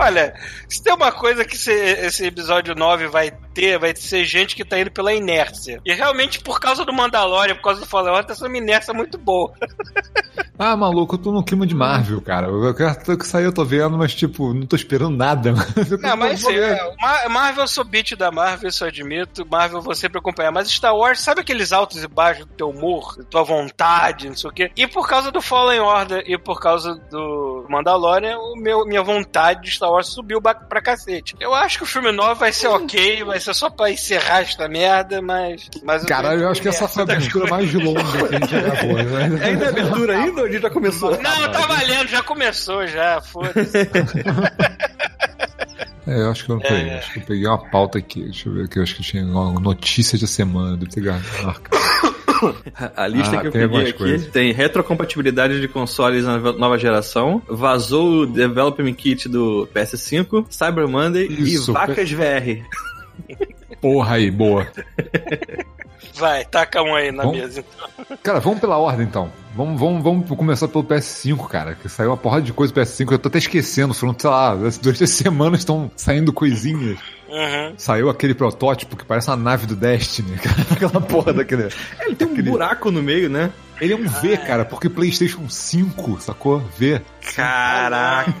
Olha, 0.00 0.34
se 0.66 0.82
tem 0.82 0.94
uma 0.94 1.12
coisa 1.12 1.44
que 1.44 1.54
esse, 1.54 2.24
episódio 2.24 2.74
9 2.74 3.08
vai 3.08 3.30
ter, 3.52 3.78
vai 3.78 3.94
ser 3.94 4.24
gente 4.24 4.56
que 4.56 4.64
tá 4.64 4.78
indo 4.80 4.90
pela 4.90 5.12
inércia. 5.12 5.78
E 5.84 5.92
realmente, 5.92 6.40
por 6.40 6.58
causa 6.58 6.86
do 6.86 6.92
Mandalorian, 6.92 7.54
por 7.56 7.64
causa 7.64 7.80
do 7.80 7.86
Fallen 7.86 8.10
Order, 8.10 8.24
tá 8.24 8.34
sendo 8.34 8.48
uma 8.48 8.56
inércia 8.56 8.94
muito 8.94 9.18
boa. 9.18 9.52
Ah, 10.62 10.76
maluco, 10.76 11.14
eu 11.14 11.18
tô 11.18 11.32
no 11.32 11.42
clima 11.42 11.66
de 11.66 11.74
Marvel, 11.74 12.20
cara. 12.20 12.48
Eu 12.48 12.74
quero 12.74 13.16
que 13.16 13.26
sair, 13.26 13.44
eu 13.44 13.52
tô 13.52 13.64
vendo, 13.64 13.96
mas 13.96 14.14
tipo, 14.14 14.52
não 14.52 14.66
tô 14.66 14.76
esperando 14.76 15.16
nada. 15.16 15.54
Não, 16.02 16.16
mas 16.18 16.40
sim, 16.40 16.54
é, 16.54 16.94
Mar- 17.00 17.28
Marvel 17.30 17.64
eu 17.64 17.68
sou 17.68 17.82
beat 17.82 18.14
da 18.14 18.30
Marvel, 18.30 18.68
isso 18.68 18.84
eu 18.84 18.88
admito. 18.88 19.46
Marvel 19.50 19.78
eu 19.78 19.82
vou 19.82 19.94
sempre 19.94 20.18
acompanhar. 20.18 20.52
Mas 20.52 20.70
Star 20.70 20.94
Wars, 20.94 21.20
sabe 21.20 21.40
aqueles 21.40 21.72
altos 21.72 22.04
e 22.04 22.06
baixos 22.06 22.44
do 22.44 22.52
teu 22.52 22.68
humor, 22.68 23.16
da 23.16 23.24
tua 23.24 23.42
vontade, 23.42 24.28
não 24.28 24.36
sei 24.36 24.50
o 24.50 24.52
quê? 24.52 24.70
E 24.76 24.86
por 24.86 25.08
causa 25.08 25.32
do 25.32 25.40
Fallen 25.40 25.80
Order 25.80 26.22
e 26.26 26.36
por 26.36 26.60
causa 26.60 26.94
do 27.10 27.64
Mandalorian, 27.70 28.36
o 28.36 28.54
meu, 28.56 28.84
minha 28.84 29.02
vontade 29.02 29.62
de 29.62 29.70
Star 29.70 29.90
Wars 29.90 30.08
subiu 30.08 30.42
pra 30.42 30.82
cacete. 30.82 31.34
Eu 31.40 31.54
acho 31.54 31.78
que 31.78 31.84
o 31.84 31.86
filme 31.86 32.12
9 32.12 32.38
vai 32.38 32.52
ser 32.52 32.68
ok, 32.68 33.24
vai 33.24 33.40
ser 33.40 33.54
só 33.54 33.70
pra 33.70 33.90
encerrar 33.90 34.42
esta 34.42 34.68
merda, 34.68 35.22
mas. 35.22 35.70
mas 35.82 36.04
Caralho, 36.04 36.42
eu 36.42 36.50
acho 36.50 36.60
que 36.60 36.68
essa 36.68 36.86
foi 36.86 37.02
a 37.02 37.04
abertura 37.04 37.48
mais 37.48 37.72
longa 37.72 38.02
que 38.28 38.34
a 38.34 38.38
gente 38.38 38.50
já 38.50 38.60
gravou, 38.60 38.92
né? 39.02 39.44
Ainda 39.46 39.64
é 39.64 39.68
abertura 39.68 40.18
ainda 40.18 40.49
gente 40.50 40.62
já 40.62 40.70
começou? 40.70 41.10
Não, 41.10 41.52
tá 41.52 41.66
valendo, 41.66 42.08
já 42.08 42.22
começou, 42.22 42.86
já, 42.86 43.20
foda-se. 43.20 43.78
É, 46.06 46.22
eu 46.22 46.30
acho 46.30 46.44
que 46.44 46.50
eu 46.50 46.56
não 46.56 46.62
peguei. 46.62 46.88
É. 46.88 46.98
Acho 46.98 47.12
que 47.12 47.18
eu 47.20 47.24
peguei 47.24 47.46
uma 47.46 47.70
pauta 47.70 47.98
aqui. 47.98 48.22
Deixa 48.24 48.48
eu 48.48 48.54
ver 48.54 48.64
aqui. 48.64 48.78
Eu 48.78 48.82
acho 48.82 48.96
que 48.96 49.02
tinha 49.02 49.24
uma 49.24 49.60
notícia 49.60 50.18
da 50.18 50.26
semana. 50.26 50.76
Deve 50.76 50.90
ter 50.90 51.02
marcado. 51.02 51.60
A 52.96 53.06
lista 53.06 53.36
Ah, 53.36 53.40
que 53.42 53.46
eu 53.48 53.52
peguei 53.52 53.80
aqui 53.82 53.92
coisas. 53.92 54.30
tem 54.32 54.50
retrocompatibilidade 54.50 55.60
de 55.60 55.68
consoles 55.68 56.24
na 56.24 56.38
nova 56.38 56.78
geração, 56.78 57.42
vazou 57.46 58.22
o 58.22 58.26
Development 58.26 58.94
Kit 58.94 59.28
do 59.28 59.68
PS5, 59.74 60.46
Cyber 60.48 60.88
Monday 60.88 61.26
Isso, 61.26 61.70
e 61.70 61.74
Vacas 61.74 62.10
VR. 62.10 62.64
Porra 63.78 64.14
aí, 64.16 64.30
boa. 64.30 64.66
Vai, 66.14 66.44
taca 66.44 66.82
um 66.82 66.94
aí 66.94 67.12
na 67.12 67.24
Bom. 67.24 67.32
mesa. 67.32 67.60
então. 67.60 68.18
Cara, 68.22 68.40
vamos 68.40 68.60
pela 68.60 68.76
ordem 68.78 69.06
então. 69.06 69.30
Vamos, 69.54 69.80
vamos, 69.80 70.02
vamos 70.02 70.28
começar 70.28 70.68
pelo 70.68 70.84
PS5, 70.84 71.46
cara. 71.48 71.74
Que 71.74 71.88
saiu 71.88 72.10
uma 72.10 72.16
porrada 72.16 72.42
de 72.42 72.52
coisa 72.52 72.72
do 72.72 72.80
PS5. 72.80 73.12
Eu 73.12 73.18
tô 73.18 73.28
até 73.28 73.38
esquecendo. 73.38 73.92
Foram, 73.94 74.14
sei 74.18 74.30
lá, 74.30 74.54
durante 74.54 75.04
as 75.04 75.10
semanas 75.10 75.60
estão 75.60 75.90
saindo 75.96 76.32
coisinhas. 76.32 76.98
Uhum. 77.28 77.74
Saiu 77.76 78.10
aquele 78.10 78.34
protótipo 78.34 78.96
que 78.96 79.04
parece 79.04 79.28
uma 79.28 79.36
nave 79.36 79.66
do 79.66 79.76
Destiny, 79.76 80.36
cara. 80.42 80.66
Aquela 80.70 81.00
porra 81.00 81.32
daquele. 81.32 81.68
Ele 82.00 82.14
tem 82.14 82.26
um 82.28 82.42
buraco 82.42 82.90
no 82.90 83.02
meio, 83.02 83.28
né? 83.28 83.50
Ele 83.80 83.92
é 83.92 83.96
um 83.96 84.06
V, 84.06 84.36
cara, 84.38 84.64
porque 84.64 84.88
PlayStation 84.88 85.48
5, 85.48 86.20
sacou? 86.20 86.60
V. 86.78 87.00
Caraca. 87.34 88.30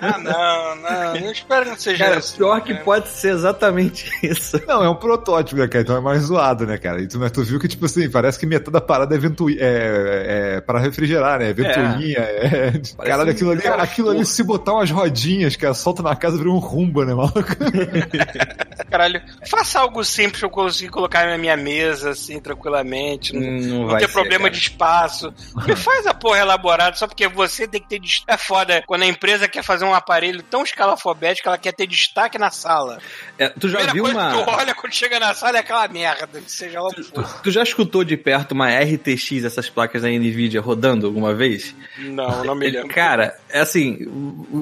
Ah, 0.00 0.18
não, 0.18 0.76
não. 0.76 1.16
Eu 1.16 1.32
espero 1.32 1.64
que 1.64 1.70
não 1.70 1.78
seja 1.78 2.04
Cara, 2.04 2.18
isso. 2.18 2.36
pior 2.36 2.60
que 2.60 2.74
pode 2.74 3.08
ser 3.08 3.32
exatamente 3.32 4.10
isso. 4.22 4.60
Não, 4.66 4.84
é 4.84 4.88
um 4.88 4.94
protótipo, 4.94 5.60
né, 5.60 5.66
cara? 5.66 5.82
Então 5.82 5.96
é 5.96 6.00
mais 6.00 6.22
zoado, 6.22 6.66
né, 6.66 6.76
cara? 6.76 7.00
E 7.00 7.06
tu, 7.06 7.18
mas 7.18 7.30
tu 7.32 7.42
viu 7.42 7.58
que, 7.58 7.68
tipo 7.68 7.86
assim, 7.86 8.10
parece 8.10 8.38
que 8.38 8.46
metade 8.46 8.70
da 8.70 8.80
parada 8.80 9.14
é, 9.14 9.18
ventu... 9.18 9.48
é, 9.48 9.56
é, 9.58 10.60
para 10.60 10.78
refrigerar, 10.78 11.38
né? 11.38 11.52
Ventoinha, 11.52 12.18
é. 12.18 12.72
Caralho, 13.02 13.30
aquilo 13.30 13.52
ali, 13.52 13.66
aquilo 13.66 14.10
ali, 14.10 14.26
se 14.26 14.42
botar 14.42 14.74
umas 14.74 14.90
rodinhas, 14.90 15.56
cara, 15.56 15.74
solta 15.74 16.02
na 16.02 16.14
casa, 16.14 16.36
vira 16.36 16.50
um 16.50 16.58
rumba, 16.58 17.04
né, 17.04 17.14
maluco? 17.14 17.40
Caralho, 18.90 19.22
faça 19.48 19.80
algo 19.80 20.04
simples 20.04 20.40
pra 20.40 20.46
eu 20.46 20.50
conseguir 20.50 20.90
colocar 20.90 21.26
na 21.26 21.38
minha 21.38 21.56
mesa, 21.56 22.10
assim, 22.10 22.40
tranquilamente. 22.40 23.34
Não, 23.34 23.40
Não 23.40 23.84
não 23.84 23.86
vai 23.88 24.00
ter 24.00 24.08
ser, 24.08 24.14
problema 24.44 24.50
de 24.50 24.58
espaço. 24.58 25.34
Me 25.66 25.76
faz 25.76 26.06
a 26.06 26.14
porra 26.14 26.38
elaborada, 26.40 26.96
só 26.96 27.06
porque 27.06 27.26
você 27.28 27.66
tem 27.66 27.80
que 27.80 27.88
ter. 27.88 27.98
des- 27.98 28.22
É 28.26 28.36
foda 28.36 28.82
quando 28.86 29.02
a 29.02 29.06
empresa 29.06 29.48
quer 29.48 29.62
fazer 29.62 29.84
um 29.84 29.94
aparelho 29.94 30.42
tão 30.42 30.62
escalafobético, 30.62 31.48
ela 31.48 31.58
quer 31.58 31.72
ter 31.72 31.86
destaque 31.86 32.38
na 32.38 32.50
sala. 32.50 32.98
É, 33.38 33.48
tu 33.48 33.68
já 33.68 33.80
viu 33.92 34.04
coisa 34.04 34.18
que 34.18 34.32
tu 34.34 34.40
uma. 34.50 34.56
olha 34.58 34.74
quando 34.74 34.92
chega 34.92 35.18
na 35.20 35.34
sala 35.34 35.56
é 35.56 35.60
aquela 35.60 35.86
merda, 35.88 36.40
que 36.40 36.50
seja 36.52 36.80
lá 36.80 36.88
o 36.88 36.94
que 36.94 37.02
for. 37.02 37.24
Tu 37.42 37.50
já 37.50 37.62
escutou 37.62 38.04
de 38.04 38.16
perto 38.16 38.52
uma 38.52 38.68
RTX, 38.70 39.44
essas 39.44 39.68
placas 39.68 40.02
da 40.02 40.08
Nvidia 40.08 40.60
rodando 40.60 41.06
alguma 41.06 41.34
vez? 41.34 41.74
Não, 41.98 42.44
não 42.44 42.54
me 42.54 42.70
lembro. 42.70 42.88
Cara, 42.88 43.36
é 43.48 43.60
assim, 43.60 43.98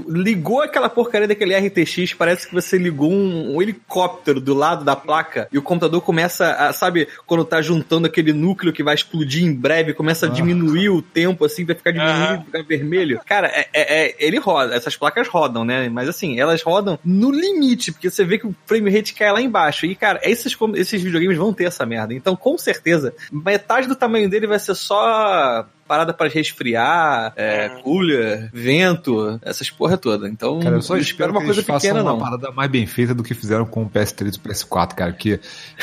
ligou 0.09 0.63
aquela 0.63 0.89
porcaria 0.89 1.29
daquele 1.29 1.57
RTX, 1.57 2.15
parece 2.15 2.47
que 2.49 2.55
você 2.55 2.79
ligou 2.79 3.11
um, 3.11 3.57
um 3.57 3.63
helicóptero 3.63 4.41
do 4.41 4.55
lado 4.55 4.85
da 4.85 4.97
placa 4.97 5.49
e 5.53 5.59
o 5.59 5.63
computador 5.63 6.01
começa 6.03 6.53
a, 6.53 6.73
sabe, 6.73 7.09
quando 7.27 7.45
tá 7.45 7.61
juntando 7.61 8.07
aquele 8.07 8.33
núcleo 8.33 8.73
que 8.73 8.83
vai 8.83 8.95
explodir 8.95 9.45
em 9.45 9.53
breve, 9.55 9.72
começa 9.95 10.27
a 10.27 10.29
diminuir 10.29 10.91
o 10.91 11.01
tempo, 11.03 11.45
assim, 11.45 11.65
vai 11.65 11.75
ficar 11.75 11.91
diminuindo, 11.93 12.23
Aham. 12.23 12.45
ficar 12.45 12.63
vermelho. 12.63 13.21
Cara, 13.25 13.49
é, 13.49 13.69
é- 13.73 14.07
é- 14.07 14.17
ele 14.19 14.39
roda, 14.39 14.75
essas 14.75 14.97
placas 14.97 15.29
rodam, 15.29 15.65
né? 15.65 15.89
Mas 15.89 16.09
assim, 16.09 16.39
elas 16.39 16.63
rodam 16.63 16.99
no 17.05 17.31
limite, 17.31 17.93
porque 17.93 18.11
você 18.11 18.25
vê 18.25 18.39
que 18.39 18.47
o 18.47 18.55
frame 18.67 18.91
rate 18.91 19.15
cai 19.15 19.33
lá 19.33 19.41
embaixo. 19.41 19.87
E, 19.87 19.95
cara, 19.95 20.21
esses, 20.23 20.57
esses 20.75 21.03
videogames 21.03 21.37
vão 21.37 21.53
ter 21.53 21.65
essa 21.65 21.87
merda. 21.87 22.15
Então, 22.15 22.35
com 22.37 22.57
certeza, 22.59 23.15
metade 23.31 23.87
do 23.89 23.97
tamanho 23.97 24.29
dele 24.29 24.47
vai 24.47 24.59
ser 24.59 24.75
só 24.75 25.67
parada 25.93 26.15
pra 26.15 26.27
resfriar, 26.29 27.33
é, 27.37 27.69
Uhum. 27.69 27.83
cooler, 27.83 28.51
vento, 28.53 29.39
essas 29.43 29.69
porra 29.71 29.97
toda. 29.99 30.29
Então, 30.29 30.59
Cara, 30.61 30.77
eu 30.77 30.83
só 30.83 30.97
espero 30.97 31.33
uma 31.33 31.41
que 31.41 31.47
coisa 31.47 31.63
pequena, 31.63 32.03
uma 32.03 32.13
não. 32.13 32.19
parada 32.19 32.51
mais 32.51 32.71
bem 32.71 32.87
feita 32.87 33.15
do 33.15 33.23
que 33.23 33.35
fizeram 33.35 33.67
com 33.67 33.83
o 33.83 33.91
PS3 33.91 34.35
e 34.35 34.39
o 34.39 34.41
PS4, 34.41 34.95
cara. 34.95 35.13
Porque 35.13 35.39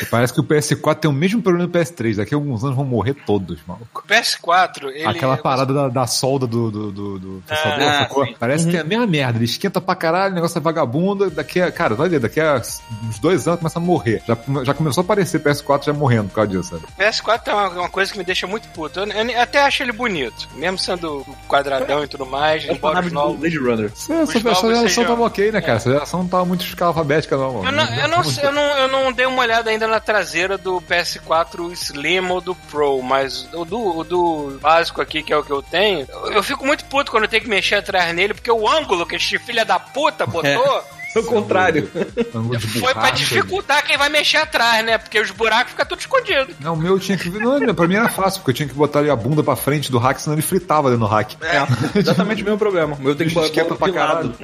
parece 0.10 0.34
que 0.34 0.40
o 0.40 0.44
PS4 0.44 0.96
tem 0.96 1.12
o 1.12 1.14
mesmo 1.14 1.42
problema 1.42 1.68
do 1.68 1.72
PS3. 1.78 2.16
Daqui 2.18 2.34
a 2.34 2.38
alguns 2.38 2.64
anos 2.64 2.76
vão 2.76 2.86
morrer 2.86 3.14
todos, 3.26 3.60
maluco. 3.68 4.04
PS4, 4.08 4.90
ele. 4.90 5.06
Aquela 5.06 5.38
parada 5.38 5.74
da, 5.74 5.88
da 5.90 6.08
solda 6.08 6.48
do, 6.48 6.72
do, 6.72 6.92
do, 6.92 7.20
do 7.20 7.44
processador, 7.46 7.88
Ah, 7.88 8.00
sacou? 8.00 8.26
sim. 8.26 8.36
Parece 8.40 8.68
que 8.70 8.78
é 8.78 8.80
a 8.80 8.84
mesma 8.84 9.06
merda. 9.06 9.38
Ele 9.38 9.46
esquenta 9.46 9.80
pra 9.80 9.96
caralho, 9.96 10.32
o 10.32 10.36
negócio 10.36 10.58
é 10.58 10.62
vagabundo. 10.62 11.30
Daqui 11.30 11.62
a, 11.62 11.72
cara, 11.72 11.94
vai 11.96 12.10
ver, 12.10 12.20
daqui 12.20 12.40
a 12.40 12.62
uns 13.08 13.20
dois 13.20 13.48
anos 13.48 13.60
começa 13.60 13.78
a 13.80 13.82
morrer. 13.82 14.24
Já, 14.28 14.38
já 14.64 14.74
começou 14.74 15.02
a 15.02 15.04
aparecer 15.04 15.40
PS4 15.42 15.86
já 15.86 15.94
morrendo 15.94 16.30
por 16.30 16.36
causa 16.36 16.50
disso, 16.52 16.70
sabe? 16.70 16.84
PS4 16.98 17.48
é 17.48 17.54
uma, 17.54 17.70
uma 17.70 17.90
coisa 17.90 18.12
que 18.12 18.18
me 18.18 18.24
deixa 18.24 18.48
muito 18.48 18.68
puto. 18.70 19.00
Eu, 19.00 19.06
eu 19.08 19.42
até 19.42 19.62
acho 19.62 19.84
ele 19.84 19.92
bonito, 20.00 20.48
mesmo 20.56 20.78
sendo 20.78 21.26
quadradão 21.48 22.04
e 22.04 22.08
tudo 22.08 22.26
mais. 22.26 22.64
É 22.68 22.72
embora 22.74 23.02
o 23.02 23.06
os 23.06 23.12
novos. 23.12 23.40
Blade 23.40 23.58
Runner. 23.58 23.86
Essa, 23.92 24.14
essa, 24.14 24.24
essa 24.24 24.40
geração 24.40 24.80
sejam- 24.88 25.06
tava 25.06 25.24
ok, 25.24 25.52
né, 25.52 25.62
cara? 25.62 25.74
Essa 25.78 25.92
geração 25.92 26.22
não 26.22 26.30
tava 26.30 26.46
muito 26.46 26.66
escala 26.66 26.92
alfabética, 26.92 27.36
não, 27.38 27.54
mano. 27.62 27.68
Eu 27.68 27.72
não, 27.72 27.96
eu, 27.96 28.08
não, 28.08 28.24
sei- 28.24 28.46
eu, 28.46 28.52
não, 28.52 28.62
eu 28.78 28.88
não 28.88 29.12
dei 29.12 29.26
uma 29.26 29.42
olhada 29.42 29.70
ainda 29.70 29.88
na 29.88 30.00
traseira 30.00 30.58
do 30.58 30.82
PS4 30.82 31.72
Slim 31.74 32.20
ou 32.30 32.40
do 32.42 32.56
Pro, 32.56 33.02
mas 33.02 33.48
o 33.54 33.66
do, 33.66 33.98
o 34.00 34.04
do 34.04 34.58
básico 34.62 35.02
aqui, 35.02 35.22
que 35.22 35.34
é 35.34 35.38
o 35.38 35.44
que 35.44 35.52
eu 35.52 35.62
tenho, 35.62 36.08
eu, 36.10 36.32
eu 36.34 36.44
fico 36.44 36.66
muito 36.66 36.86
puto 36.86 37.12
quando 37.12 37.24
eu 37.24 37.30
tenho 37.30 37.44
que 37.44 37.50
mexer 37.50 37.76
atrás 37.76 38.14
nele, 38.16 38.34
porque 38.34 38.52
o 38.52 38.68
ângulo 38.68 39.06
que 39.06 39.16
este 39.16 39.38
filho 39.38 39.66
da 39.66 39.80
puta 39.80 40.26
botou 40.26 40.50
É 40.50 40.99
o 41.16 41.24
contrário. 41.24 41.90
Ângulo 42.34 42.58
de 42.58 42.68
foi 42.68 42.94
pra 42.94 43.10
dificultar 43.12 43.84
quem 43.86 43.98
vai 43.98 44.10
mexer 44.10 44.38
atrás, 44.38 44.86
né? 44.86 44.98
Porque 44.98 45.20
os 45.20 45.32
buracos 45.32 45.72
ficam 45.72 45.86
tudo 45.86 46.00
escondidos. 46.00 46.56
Não, 46.60 46.74
o 46.74 46.78
meu 46.78 47.00
tinha 47.00 47.18
que. 47.18 47.30
Não, 47.30 47.74
pra 47.74 47.88
mim 47.88 47.96
era 47.96 48.10
fácil, 48.10 48.42
porque 48.42 48.52
eu 48.52 48.56
tinha 48.56 48.70
que 48.70 48.76
botar 48.76 49.00
ali 49.00 49.10
a 49.10 49.16
bunda 49.16 49.44
pra 49.44 49.56
frente 49.56 49.92
do 49.92 49.98
hack, 49.98 50.20
senão 50.20 50.36
ele 50.36 50.42
fritava 50.42 50.90
dentro 50.90 51.06
do 51.06 51.12
hack. 51.12 51.34
É, 51.42 52.00
exatamente 52.00 52.42
o 52.42 52.46
mesmo 52.46 52.60
problema. 52.60 52.96
O 52.96 53.02
meu 53.02 53.16
tem 53.16 53.28
que 53.28 53.34
botar 53.34 53.76
pra 53.76 53.92
caralho. 53.92 54.36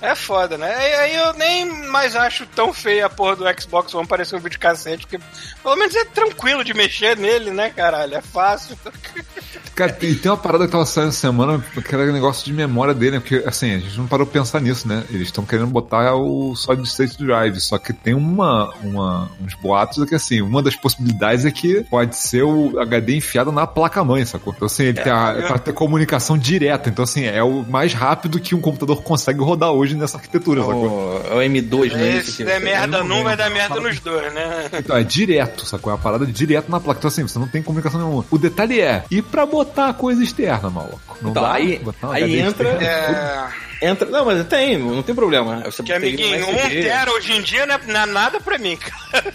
É 0.00 0.14
foda, 0.14 0.58
né? 0.58 0.68
E 0.68 0.94
aí 0.94 1.16
eu 1.16 1.32
nem 1.34 1.88
mais 1.88 2.16
acho 2.16 2.46
tão 2.46 2.72
feia 2.72 3.06
a 3.06 3.10
porra 3.10 3.36
do 3.36 3.60
Xbox 3.60 3.94
One 3.94 4.06
parecer 4.06 4.36
um 4.36 4.40
videocassete, 4.40 5.06
porque 5.06 5.20
pelo 5.62 5.76
menos 5.76 5.94
é 5.94 6.04
tranquilo 6.04 6.64
de 6.64 6.74
mexer 6.74 7.16
nele, 7.16 7.50
né, 7.50 7.70
caralho? 7.70 8.14
É 8.14 8.20
fácil. 8.20 8.76
Cara, 9.74 9.92
tem, 9.92 10.14
tem 10.14 10.30
uma 10.30 10.36
parada 10.36 10.66
que 10.66 10.72
tava 10.72 10.84
saindo 10.84 11.10
essa 11.10 11.20
semana, 11.20 11.64
que 11.72 11.94
era 11.94 12.10
negócio 12.10 12.44
de 12.44 12.52
memória 12.52 12.92
dele, 12.92 13.12
né? 13.12 13.20
Porque, 13.20 13.44
assim, 13.46 13.74
a 13.74 13.78
gente 13.78 13.96
não 13.96 14.08
parou 14.08 14.26
pra 14.26 14.40
pensar 14.40 14.60
nisso, 14.60 14.88
né? 14.88 15.04
Eles 15.10 15.28
estão 15.28 15.44
querendo 15.44 15.67
botar 15.68 16.14
o 16.14 16.54
Solid 16.56 16.86
State 16.88 17.18
Drive, 17.18 17.60
só 17.60 17.78
que 17.78 17.92
tem 17.92 18.14
uma, 18.14 18.72
uma, 18.82 19.30
uns 19.40 19.54
boatos 19.54 20.04
que, 20.04 20.14
assim, 20.14 20.40
uma 20.40 20.62
das 20.62 20.74
possibilidades 20.76 21.44
é 21.44 21.50
que 21.50 21.82
pode 21.84 22.16
ser 22.16 22.42
o 22.42 22.78
HD 22.80 23.16
enfiado 23.16 23.52
na 23.52 23.66
placa-mãe, 23.66 24.24
sacou? 24.24 24.52
Então, 24.54 24.66
assim, 24.66 24.84
ele 24.84 25.00
tem 25.02 25.12
a, 25.12 25.34
pra 25.46 25.58
ter 25.58 25.72
comunicação 25.72 26.36
direta. 26.38 26.88
Então, 26.88 27.02
assim, 27.02 27.24
é 27.24 27.42
o 27.42 27.62
mais 27.68 27.92
rápido 27.92 28.40
que 28.40 28.54
um 28.54 28.60
computador 28.60 29.02
consegue 29.02 29.40
rodar 29.40 29.70
hoje 29.70 29.94
nessa 29.94 30.16
arquitetura, 30.16 30.62
sacou? 30.62 30.88
O, 30.88 31.22
é 31.30 31.34
o 31.34 31.50
M2, 31.50 31.92
né? 31.92 32.16
Isso 32.18 32.44
der 32.44 32.60
merda 32.60 32.98
não 32.98 33.18
num, 33.18 33.24
vai 33.24 33.36
dar 33.36 33.50
merda 33.50 33.80
nos 33.80 33.98
dois, 34.00 34.32
né? 34.32 34.68
Então, 34.78 34.96
é 34.96 35.02
direto, 35.02 35.64
sacou? 35.66 35.90
É 35.92 35.96
uma 35.96 36.02
parada 36.02 36.26
direto 36.26 36.70
na 36.70 36.80
placa. 36.80 36.98
Então, 36.98 37.08
assim, 37.08 37.22
você 37.22 37.38
não 37.38 37.48
tem 37.48 37.62
comunicação 37.62 38.00
nenhuma. 38.00 38.24
O 38.30 38.38
detalhe 38.38 38.80
é, 38.80 39.04
e 39.10 39.20
pra 39.22 39.44
botar 39.46 39.92
coisa 39.94 40.22
externa, 40.22 40.70
maluco? 40.70 41.00
Não 41.22 41.30
Então, 41.30 41.42
dá? 41.42 41.52
aí- 41.52 41.78
Botar 41.78 42.12
aí 42.12 42.40
entra-? 42.40 42.68
É. 42.82 43.67
Entra, 43.80 44.08
não, 44.08 44.24
mas 44.24 44.44
tem, 44.46 44.76
não 44.78 45.02
tem 45.02 45.14
problema. 45.14 45.62
Você 45.64 45.82
Que, 45.82 45.92
amiguinho, 45.92 46.48
um 46.48 46.54
tera 46.68 47.12
hoje 47.12 47.32
em 47.32 47.42
dia 47.42 47.64
não 47.66 47.74
é, 47.76 47.80
não 47.86 48.00
é 48.00 48.06
nada 48.06 48.40
pra 48.40 48.58
mim, 48.58 48.76
cara. 48.76 49.32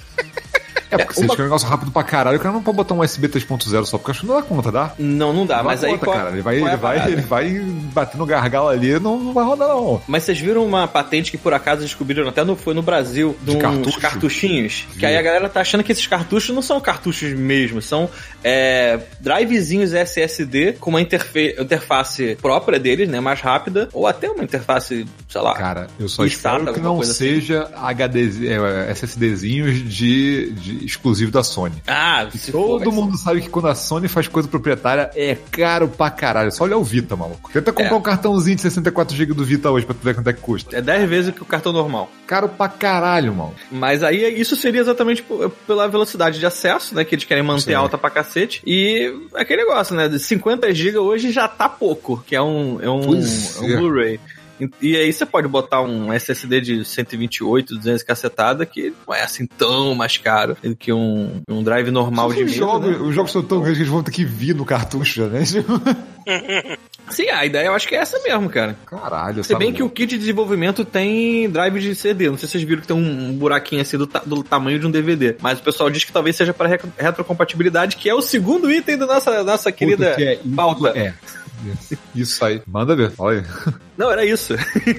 É, 0.91 0.97
porque 0.97 1.15
você 1.15 1.21
uma- 1.25 1.35
quer 1.35 1.41
um 1.41 1.45
negócio 1.45 1.67
rápido 1.67 1.89
pra 1.91 2.03
caralho, 2.03 2.37
o 2.37 2.39
cara 2.39 2.53
não 2.53 2.61
pode 2.61 2.77
botar 2.77 2.93
um 2.93 2.99
USB 3.01 3.27
3.0 3.27 3.83
só, 3.85 3.97
porque 3.97 4.11
acho 4.11 4.19
que 4.21 4.27
não 4.27 4.35
dá 4.35 4.43
conta, 4.43 4.71
dá? 4.71 4.93
Não, 4.99 5.33
não 5.33 5.43
dá, 5.43 5.57
Não 5.57 5.63
mas 5.63 5.81
dá 5.81 5.87
aí 5.87 5.93
conta, 5.93 6.05
qual- 6.05 6.17
cara. 6.17 6.29
Ele 6.29 6.41
vai, 6.43 6.55
é 6.57 6.59
ele 6.59 6.69
a 6.69 6.75
vai, 6.75 7.07
ele 7.11 7.21
vai 7.21 7.49
bater 7.91 8.15
no 8.17 8.27
gargalo 8.27 8.67
ali, 8.67 8.99
não, 8.99 9.17
não 9.17 9.33
vai 9.33 9.43
rodar, 9.43 9.69
não. 9.69 10.03
Mas 10.07 10.23
vocês 10.23 10.37
viram 10.39 10.63
uma 10.63 10.87
patente 10.87 11.31
que 11.31 11.37
por 11.37 11.51
acaso 11.51 11.81
descobriram 11.81 12.27
até 12.27 12.43
no, 12.43 12.55
foi 12.55 12.75
no 12.75 12.83
Brasil, 12.83 13.35
de, 13.41 13.51
De 13.51 13.57
uns 13.57 13.61
cartucho? 13.61 13.99
cartuchinhos. 13.99 14.85
Vi. 14.91 14.99
Que 14.99 15.05
aí 15.07 15.17
a 15.17 15.21
galera 15.23 15.49
tá 15.49 15.61
achando 15.61 15.83
que 15.83 15.91
esses 15.91 16.05
cartuchos 16.05 16.53
não 16.53 16.61
são 16.61 16.79
cartuchos 16.79 17.33
mesmo, 17.33 17.81
são 17.81 18.07
é, 18.43 18.99
drivezinhos 19.19 19.93
SSD 19.93 20.73
com 20.79 20.89
uma 20.89 21.01
interfe- 21.01 21.55
interface 21.59 22.37
própria 22.41 22.79
deles, 22.79 23.07
né? 23.09 23.19
Mais 23.19 23.39
rápida, 23.41 23.89
ou 23.93 24.07
até 24.07 24.29
uma 24.29 24.43
interface, 24.43 25.05
sei 25.29 25.41
lá. 25.41 25.53
Cara, 25.55 25.87
eu 25.99 26.07
só 26.09 26.25
espero 26.25 26.73
que 26.73 26.79
não 26.79 26.99
assim. 27.01 27.13
seja 27.13 27.69
HD, 27.75 28.47
é, 28.47 28.91
SSDzinhos 28.91 29.77
de, 29.89 30.51
de 30.51 30.85
exclusivo 30.85 31.31
da 31.31 31.43
Sony. 31.43 31.75
Ah, 31.87 32.27
se 32.33 32.51
Todo 32.51 32.83
for, 32.83 32.91
mundo 32.93 33.17
sabe 33.17 33.41
que 33.41 33.49
quando 33.49 33.67
a 33.67 33.75
Sony 33.75 34.07
faz 34.07 34.27
coisa 34.27 34.47
proprietária 34.47 35.09
é 35.15 35.35
caro 35.51 35.87
pra 35.87 36.09
caralho. 36.09 36.51
Só 36.51 36.63
olha 36.63 36.77
o 36.77 36.83
Vita, 36.83 37.15
maluco. 37.15 37.49
Tenta 37.51 37.71
comprar 37.71 37.93
É. 37.93 37.97
um 37.97 38.01
cartãozinho 38.01 38.55
de 38.55 38.61
64GB 38.63 39.33
do 39.33 39.45
Vita 39.45 39.69
hoje 39.71 39.85
pra 39.85 39.95
tu 39.95 40.03
ver 40.03 40.15
quanto 40.15 40.29
é 40.29 40.33
que 40.33 40.41
custa. 40.41 40.75
É 40.77 40.81
10 40.81 41.09
vezes 41.09 41.29
o 41.29 41.33
que 41.33 41.41
o 41.41 41.45
cartão 41.45 41.71
normal. 41.71 42.09
Caro 42.27 42.49
pra 42.49 42.67
caralho, 42.67 43.33
mano. 43.33 43.53
Mas 43.71 44.03
aí 44.03 44.39
isso 44.39 44.55
seria 44.55 44.81
exatamente 44.81 45.23
pela 45.67 45.87
velocidade 45.87 46.39
de 46.39 46.45
acesso, 46.45 46.93
né? 46.95 47.03
Que 47.05 47.15
eles 47.15 47.25
querem 47.25 47.43
manter 47.43 47.61
Sim. 47.61 47.73
alta 47.73 47.97
pra 47.97 48.09
cacete. 48.09 48.32
E 48.65 49.13
aquele 49.33 49.63
negócio, 49.63 49.95
né? 49.95 50.07
De 50.07 50.19
50 50.19 50.73
GB 50.73 50.97
hoje 50.97 51.31
já 51.31 51.47
tá 51.47 51.69
pouco, 51.69 52.23
que 52.25 52.35
é 52.35 52.41
um, 52.41 52.81
é 52.81 52.89
um, 52.89 53.01
é 53.01 53.61
um 53.61 53.69
é. 53.69 53.77
Blu-ray. 53.77 54.19
E- 54.81 54.95
aí 54.95 55.11
você 55.11 55.25
pode 55.25 55.47
botar 55.47 55.81
um 55.81 56.11
SSD 56.13 56.61
de 56.61 56.85
128, 56.85 57.75
200 57.75 58.03
cacetada, 58.03 58.65
que 58.65 58.93
não 59.07 59.13
é 59.15 59.23
assim 59.23 59.45
tão 59.45 59.93
mais 59.95 60.17
caro 60.17 60.55
do 60.63 60.75
que 60.75 60.93
um, 60.93 61.41
um 61.49 61.63
drive 61.63 61.89
normal 61.91 62.31
de 62.33 62.43
mesa, 62.43 62.55
jogos, 62.55 62.91
né? 62.91 62.97
os 62.97 63.15
jogos 63.15 63.31
são 63.31 63.41
tão 63.43 63.59
grandes 63.59 63.77
que 63.77 63.83
eles 63.83 63.91
vão 63.91 64.03
ter 64.03 64.11
que 64.11 64.23
vir 64.23 64.53
no 64.55 64.63
cartucho 64.65 65.15
já, 65.21 65.27
né? 65.27 65.41
Sim, 67.09 67.29
a 67.29 67.45
ideia 67.45 67.67
eu 67.67 67.73
acho 67.75 67.87
que 67.87 67.95
é 67.95 67.99
essa 67.99 68.17
mesmo, 68.23 68.49
cara. 68.49 68.77
Caralho, 68.85 69.43
Se 69.43 69.53
bem 69.55 69.67
sabe? 69.67 69.77
que 69.77 69.83
o 69.83 69.89
kit 69.89 70.07
de 70.11 70.17
desenvolvimento 70.17 70.85
tem 70.85 71.49
drive 71.49 71.79
de 71.79 71.93
CD. 71.95 72.29
Não 72.29 72.37
sei 72.37 72.47
se 72.47 72.53
vocês 72.53 72.63
viram 72.63 72.81
que 72.81 72.87
tem 72.87 72.95
um 72.95 73.33
buraquinho 73.33 73.81
assim 73.81 73.97
do, 73.97 74.07
ta- 74.07 74.23
do 74.25 74.41
tamanho 74.41 74.79
de 74.79 74.87
um 74.87 74.91
DVD. 74.91 75.35
Mas 75.41 75.59
o 75.59 75.63
pessoal 75.63 75.89
diz 75.89 76.03
que 76.05 76.11
talvez 76.13 76.35
seja 76.35 76.53
para 76.53 76.79
retrocompatibilidade, 76.97 77.97
que 77.97 78.09
é 78.09 78.15
o 78.15 78.21
segundo 78.21 78.71
item 78.71 78.97
da 78.97 79.05
nossa, 79.05 79.43
nossa 79.43 79.71
querida 79.71 80.13
que 80.15 80.23
é, 80.23 80.39
pauta. 80.55 80.89
É. 80.97 81.13
Isso 82.15 82.43
aí. 82.43 82.61
Manda 82.67 82.95
ver, 82.95 83.11
aí. 83.19 83.43
Não, 83.97 84.11
era 84.11 84.25
isso. 84.25 84.55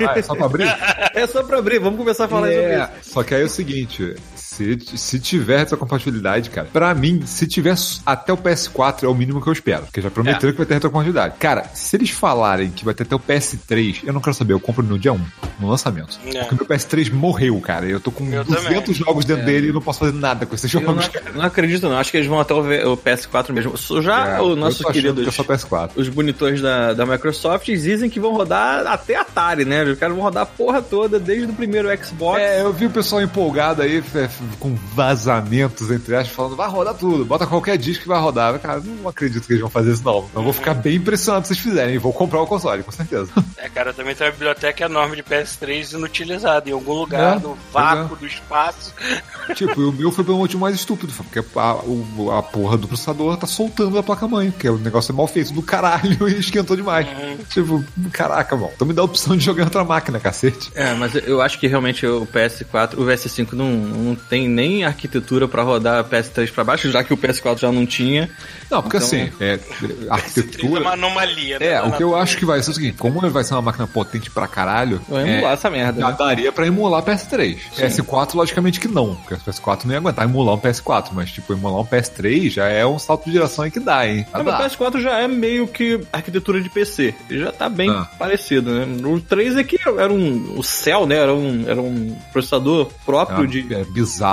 Ah, 0.08 0.16
é 0.18 0.22
só 0.22 0.34
pra 0.36 0.46
abrir? 0.46 0.66
é 1.14 1.26
só 1.26 1.42
pra 1.42 1.58
abrir, 1.58 1.80
vamos 1.80 1.98
começar 1.98 2.26
a 2.26 2.28
falar 2.28 2.46
sobre 2.46 2.62
É, 2.62 2.90
isso. 3.00 3.10
só 3.12 3.22
que 3.24 3.34
aí 3.34 3.42
é 3.42 3.44
o 3.44 3.48
seguinte, 3.48 4.14
se, 4.56 4.78
se 4.96 5.18
tiver 5.20 5.62
essa 5.62 5.76
compatibilidade, 5.76 6.50
cara, 6.50 6.68
pra 6.72 6.94
mim, 6.94 7.22
se 7.26 7.46
tiver 7.46 7.74
até 8.06 8.32
o 8.32 8.36
PS4 8.36 9.04
é 9.04 9.08
o 9.08 9.14
mínimo 9.14 9.40
que 9.42 9.48
eu 9.48 9.52
espero, 9.52 9.82
porque 9.84 10.00
já 10.00 10.10
prometeram 10.10 10.48
É. 10.48 10.52
que 10.52 10.58
vai 10.58 10.66
ter 10.66 10.74
retrocompatibilidade. 10.74 11.34
Cara, 11.38 11.64
se 11.74 11.96
eles 11.96 12.10
falarem 12.10 12.70
que 12.70 12.84
vai 12.84 12.94
ter 12.94 13.02
até 13.04 13.14
o 13.14 13.20
PS3, 13.20 14.00
eu 14.04 14.12
não 14.12 14.20
quero 14.20 14.34
saber, 14.34 14.52
eu 14.52 14.60
compro 14.60 14.82
no 14.84 14.98
dia 14.98 15.12
1, 15.12 15.20
no 15.60 15.68
lançamento. 15.68 16.18
É. 16.26 16.40
Porque 16.44 16.54
meu 16.54 16.66
PS3 16.66 17.10
morreu, 17.12 17.60
cara, 17.60 17.86
eu 17.86 18.00
tô 18.00 18.10
com 18.10 18.24
Eu 18.32 18.44
200 18.44 18.64
também. 18.64 18.94
jogos 18.94 19.24
dentro 19.24 19.44
dele 19.44 19.68
e 19.68 19.72
não 19.72 19.80
posso 19.80 20.00
fazer 20.00 20.12
nada 20.12 20.46
com 20.46 20.54
esses 20.54 20.72
Eu 20.72 20.80
não, 20.80 20.94
jogos. 20.94 21.06
ac- 21.06 21.32
não 21.34 21.42
acredito, 21.44 21.88
não. 21.88 21.98
Acho 21.98 22.10
que 22.10 22.16
eles 22.18 22.28
vão 22.28 22.40
até 22.40 22.54
o, 22.54 22.92
o 22.92 22.96
PS4 22.96 23.52
mesmo. 23.52 23.74
Já 24.02 24.26
É, 24.28 24.36
tô 24.38 24.66
achando 24.66 24.92
queridos. 24.92 25.22
que 25.22 25.28
é 25.28 25.32
só 25.32 25.42
PS4. 25.44 25.90
Os 25.96 26.08
bonitões 26.08 26.60
da, 26.60 26.92
da 26.92 27.04
Microsoft 27.06 27.66
dizem 27.66 28.08
que 28.10 28.20
vão 28.20 28.32
rodar 28.34 28.86
até 28.86 29.16
Atari, 29.16 29.64
né? 29.64 29.82
Os 29.84 29.98
caras 29.98 30.14
vão 30.14 30.24
rodar 30.24 30.42
a 30.42 30.46
porra 30.46 30.80
toda, 30.82 31.18
desde 31.18 31.46
o 31.50 31.54
primeiro 31.54 31.88
Xbox. 32.04 32.40
É, 32.40 32.62
eu 32.62 32.72
vi 32.72 32.86
o 32.86 32.90
pessoal 32.90 33.22
empolgado 33.22 33.82
aí, 33.82 34.00
fe- 34.02 34.28
com 34.58 34.74
vazamentos, 34.94 35.90
entre 35.90 36.14
aspas, 36.16 36.34
falando, 36.34 36.56
vai 36.56 36.68
rodar 36.68 36.94
tudo, 36.94 37.24
bota 37.24 37.46
qualquer 37.46 37.76
disco 37.78 38.02
que 38.02 38.08
vai 38.08 38.20
rodar. 38.20 38.58
Cara, 38.58 38.80
não 38.84 39.08
acredito 39.08 39.46
que 39.46 39.52
eles 39.52 39.60
vão 39.60 39.70
fazer 39.70 39.92
isso, 39.92 40.02
não. 40.04 40.28
Eu 40.34 40.42
vou 40.42 40.52
ficar 40.52 40.74
bem 40.74 40.96
impressionado 40.96 41.46
se 41.46 41.54
vocês 41.54 41.60
fizerem. 41.64 41.98
Vou 41.98 42.12
comprar 42.12 42.40
o 42.40 42.46
console, 42.46 42.82
com 42.82 42.92
certeza. 42.92 43.30
É, 43.56 43.68
cara, 43.70 43.94
também 43.94 44.14
tem 44.14 44.26
uma 44.26 44.32
biblioteca 44.32 44.84
enorme 44.84 45.16
de 45.16 45.22
PS3 45.22 45.94
inutilizada 45.94 46.68
em 46.68 46.72
algum 46.74 46.92
lugar, 46.92 47.36
É, 47.38 47.40
no 47.40 47.56
vácuo 47.72 48.14
do 48.16 48.26
espaço. 48.26 48.92
tipo, 49.54 49.80
e 49.80 49.84
o 49.84 49.92
meu 49.92 50.12
foi 50.12 50.22
pelo 50.22 50.36
motivo 50.36 50.60
mais 50.60 50.74
estúpido, 50.74 51.12
porque 51.14 51.38
a, 51.56 51.74
o- 51.76 52.30
a 52.30 52.42
porra 52.42 52.76
do 52.76 52.86
processador 52.86 53.36
tá 53.38 53.46
soltando 53.46 53.96
a 53.96 54.02
placa-mãe, 54.02 54.50
que 54.50 54.66
é 54.66 54.70
o 54.70 54.76
negócio 54.76 55.12
é 55.12 55.14
mal 55.14 55.26
feito 55.26 55.50
do 55.54 55.62
caralho 55.62 56.28
e 56.28 56.38
esquentou 56.40 56.76
demais. 56.76 57.06
Tipo, 57.48 57.82
caraca, 58.12 58.54
bom. 58.54 58.70
Então 58.74 58.86
me 58.86 58.92
dá 58.92 59.00
a 59.00 59.04
opção 59.06 59.34
de 59.34 59.44
jogar 59.44 59.62
em 59.62 59.64
outra 59.66 59.82
máquina, 59.84 60.20
cacete. 60.20 60.70
É, 60.74 60.92
mas 60.94 61.14
eu 61.14 61.40
acho 61.40 61.58
que 61.58 61.66
realmente 61.66 62.06
o 62.06 62.26
PS4, 62.26 62.94
o 62.98 63.04
PS5 63.06 63.52
não, 63.52 63.70
não 63.70 64.14
tem 64.14 64.33
nem 64.48 64.84
arquitetura 64.84 65.46
pra 65.48 65.62
rodar 65.62 66.04
PS3 66.04 66.50
pra 66.52 66.64
baixo, 66.64 66.90
já 66.90 67.02
que 67.04 67.12
o 67.12 67.16
PS4 67.16 67.58
já 67.60 67.70
não 67.72 67.86
tinha. 67.86 68.28
Não, 68.70 68.82
porque 68.82 68.96
Então- 68.96 69.06
assim, 69.06 69.30
é, 69.40 69.56
Tem 69.56 70.10
arquitetura. 70.10 70.80
uma 70.80 70.92
anomalia, 70.92 71.58
né? 71.58 71.66
É, 71.66 71.82
o 71.82 71.92
que 71.92 72.02
eu 72.02 72.16
acho 72.16 72.36
que 72.36 72.44
vai 72.44 72.62
ser 72.62 72.70
o 72.70 72.74
seguinte, 72.74 72.96
como 72.98 73.20
ele 73.24 73.30
vai 73.30 73.44
ser 73.44 73.54
uma 73.54 73.62
máquina 73.62 73.86
potente 73.86 74.30
pra 74.30 74.46
caralho, 74.46 75.00
Vai 75.08 75.28
é, 75.28 75.32
emular 75.34 75.52
essa 75.52 75.70
merda. 75.70 76.00
já 76.00 76.08
né? 76.10 76.16
daria 76.18 76.52
pra 76.52 76.66
emular 76.66 77.02
PS3. 77.02 77.58
PS4, 77.76 78.34
logicamente 78.34 78.80
que 78.80 78.88
não, 78.88 79.14
porque 79.14 79.34
o 79.34 79.38
PS4 79.38 79.84
não 79.84 79.92
ia 79.92 79.98
aguentar 79.98 80.24
emular 80.24 80.54
um 80.54 80.58
PS4, 80.58 81.10
mas 81.12 81.30
tipo, 81.30 81.52
emular 81.52 81.80
um 81.80 81.84
PS3 81.86 82.50
já 82.50 82.66
é 82.66 82.84
um 82.86 82.98
salto 82.98 83.26
de 83.26 83.32
geração 83.32 83.64
aí 83.64 83.70
que 83.70 83.80
dá, 83.80 84.06
hein? 84.06 84.26
Dá. 84.32 84.40
o 84.40 84.44
PS4 84.44 85.00
já 85.00 85.18
é 85.20 85.28
meio 85.28 85.66
que 85.68 86.00
arquitetura 86.12 86.60
de 86.60 86.68
PC. 86.68 87.14
Ele 87.30 87.40
já 87.40 87.52
tá 87.52 87.68
bem 87.68 87.90
Ah. 87.90 88.08
parecido, 88.18 88.70
né? 88.70 88.86
O 89.06 89.20
3 89.20 89.56
é 89.56 89.64
que 89.64 89.78
era 89.86 90.12
um. 90.12 90.54
O 90.58 90.62
Cell, 90.62 91.06
né? 91.06 91.16
Era 91.16 91.34
um, 91.34 91.64
era 91.68 91.80
um 91.80 92.16
processador 92.32 92.88
próprio 93.04 93.44
É, 93.44 93.46
de. 93.46 93.74
é 93.74 93.84
bizarro. 93.84 94.23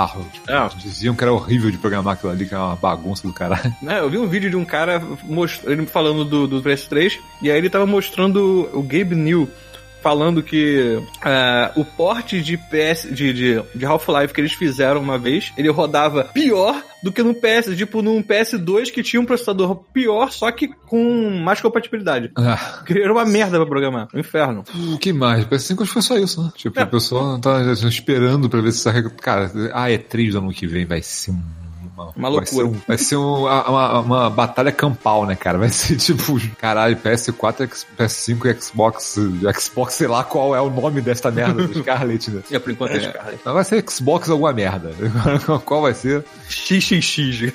É. 0.48 0.68
Diziam 0.76 1.14
que 1.14 1.22
era 1.22 1.32
horrível 1.32 1.70
de 1.70 1.78
programar 1.78 2.14
aquilo 2.14 2.32
ali, 2.32 2.46
que 2.46 2.54
era 2.54 2.64
uma 2.64 2.76
bagunça 2.76 3.26
do 3.26 3.32
caralho. 3.32 3.74
né, 3.82 4.00
eu 4.00 4.10
vi 4.10 4.18
um 4.18 4.26
vídeo 4.26 4.50
de 4.50 4.56
um 4.56 4.64
cara 4.64 5.02
most... 5.24 5.60
ele 5.66 5.86
falando 5.86 6.24
do, 6.24 6.46
do 6.46 6.62
PS3 6.62 7.18
e 7.40 7.50
aí 7.50 7.58
ele 7.58 7.70
tava 7.70 7.86
mostrando 7.86 8.70
o 8.72 8.82
Gabe 8.82 9.14
New 9.14 9.48
falando 10.02 10.42
que 10.42 11.00
é, 11.24 11.70
o 11.76 11.84
porte 11.84 12.40
de 12.42 12.56
PS 12.56 13.08
de, 13.10 13.32
de, 13.32 13.62
de 13.74 13.84
Half-Life 13.86 14.34
que 14.34 14.40
eles 14.40 14.52
fizeram 14.52 15.00
uma 15.00 15.18
vez, 15.18 15.52
ele 15.56 15.70
rodava 15.70 16.24
pior 16.24 16.82
do 17.02 17.10
que 17.12 17.22
no 17.22 17.34
PS, 17.34 17.76
tipo 17.76 18.02
num 18.02 18.22
PS2 18.22 18.90
que 18.92 19.02
tinha 19.02 19.20
um 19.20 19.24
processador 19.24 19.76
pior, 19.92 20.30
só 20.30 20.50
que 20.52 20.68
com 20.86 21.30
mais 21.42 21.60
compatibilidade. 21.60 22.30
Ah, 22.36 22.82
Era 22.88 23.12
uma 23.12 23.24
merda 23.24 23.56
pra 23.58 23.66
programar, 23.66 24.08
um 24.14 24.18
inferno. 24.20 24.64
o 24.92 24.98
que 24.98 25.12
mais? 25.12 25.44
PS5 25.44 25.72
acho 25.72 25.76
que 25.76 25.86
foi 25.86 26.02
só 26.02 26.18
isso, 26.18 26.42
né? 26.42 26.50
Tipo, 26.56 26.78
É. 26.78 26.82
a 26.82 26.86
pessoa 26.86 27.22
não 27.32 27.40
tá 27.40 27.60
esperando 27.72 28.48
pra 28.48 28.60
ver 28.60 28.72
se. 28.72 28.88
Cara, 29.20 29.50
a 29.72 29.86
E3 29.88 30.32
do 30.32 30.38
ano 30.38 30.52
que 30.52 30.66
vem 30.66 30.84
vai 30.84 31.00
ser 31.02 31.30
um 31.32 31.42
uma, 32.16 32.28
Uma 32.28 32.30
vai 32.38 32.46
ser, 32.46 32.56
loucura. 32.62 32.82
vai 32.88 32.98
ser 32.98 33.16
um- 33.16 33.42
uma, 33.42 33.68
uma, 33.68 34.00
uma 34.00 34.30
batalha 34.30 34.72
campal, 34.72 35.26
né, 35.26 35.34
cara? 35.36 35.58
Vai 35.58 35.68
ser 35.68 35.96
tipo, 35.98 36.38
caralho, 36.58 36.96
PS4, 36.96 37.62
X- 37.62 37.86
PS5 37.98 38.46
e 38.56 38.60
Xbox, 38.60 39.16
Xbox, 39.58 39.94
sei 39.94 40.06
lá 40.08 40.24
qual 40.24 40.54
é 40.54 40.60
o 40.60 40.70
nome 40.70 41.00
desta 41.00 41.30
merda 41.30 41.62
do 41.66 41.78
Scarlet, 41.78 42.30
né? 42.30 42.42
É, 42.50 42.58
por 42.58 42.70
enquanto 42.72 42.92
é, 42.92 43.00
Scarlet. 43.00 43.40
Mas 43.44 43.54
vai 43.54 43.64
ser 43.64 43.84
Xbox 43.88 44.28
alguma 44.30 44.52
merda. 44.52 44.92
qual 45.64 45.82
vai 45.82 45.94
ser? 45.94 46.24
XXX. 46.48 47.52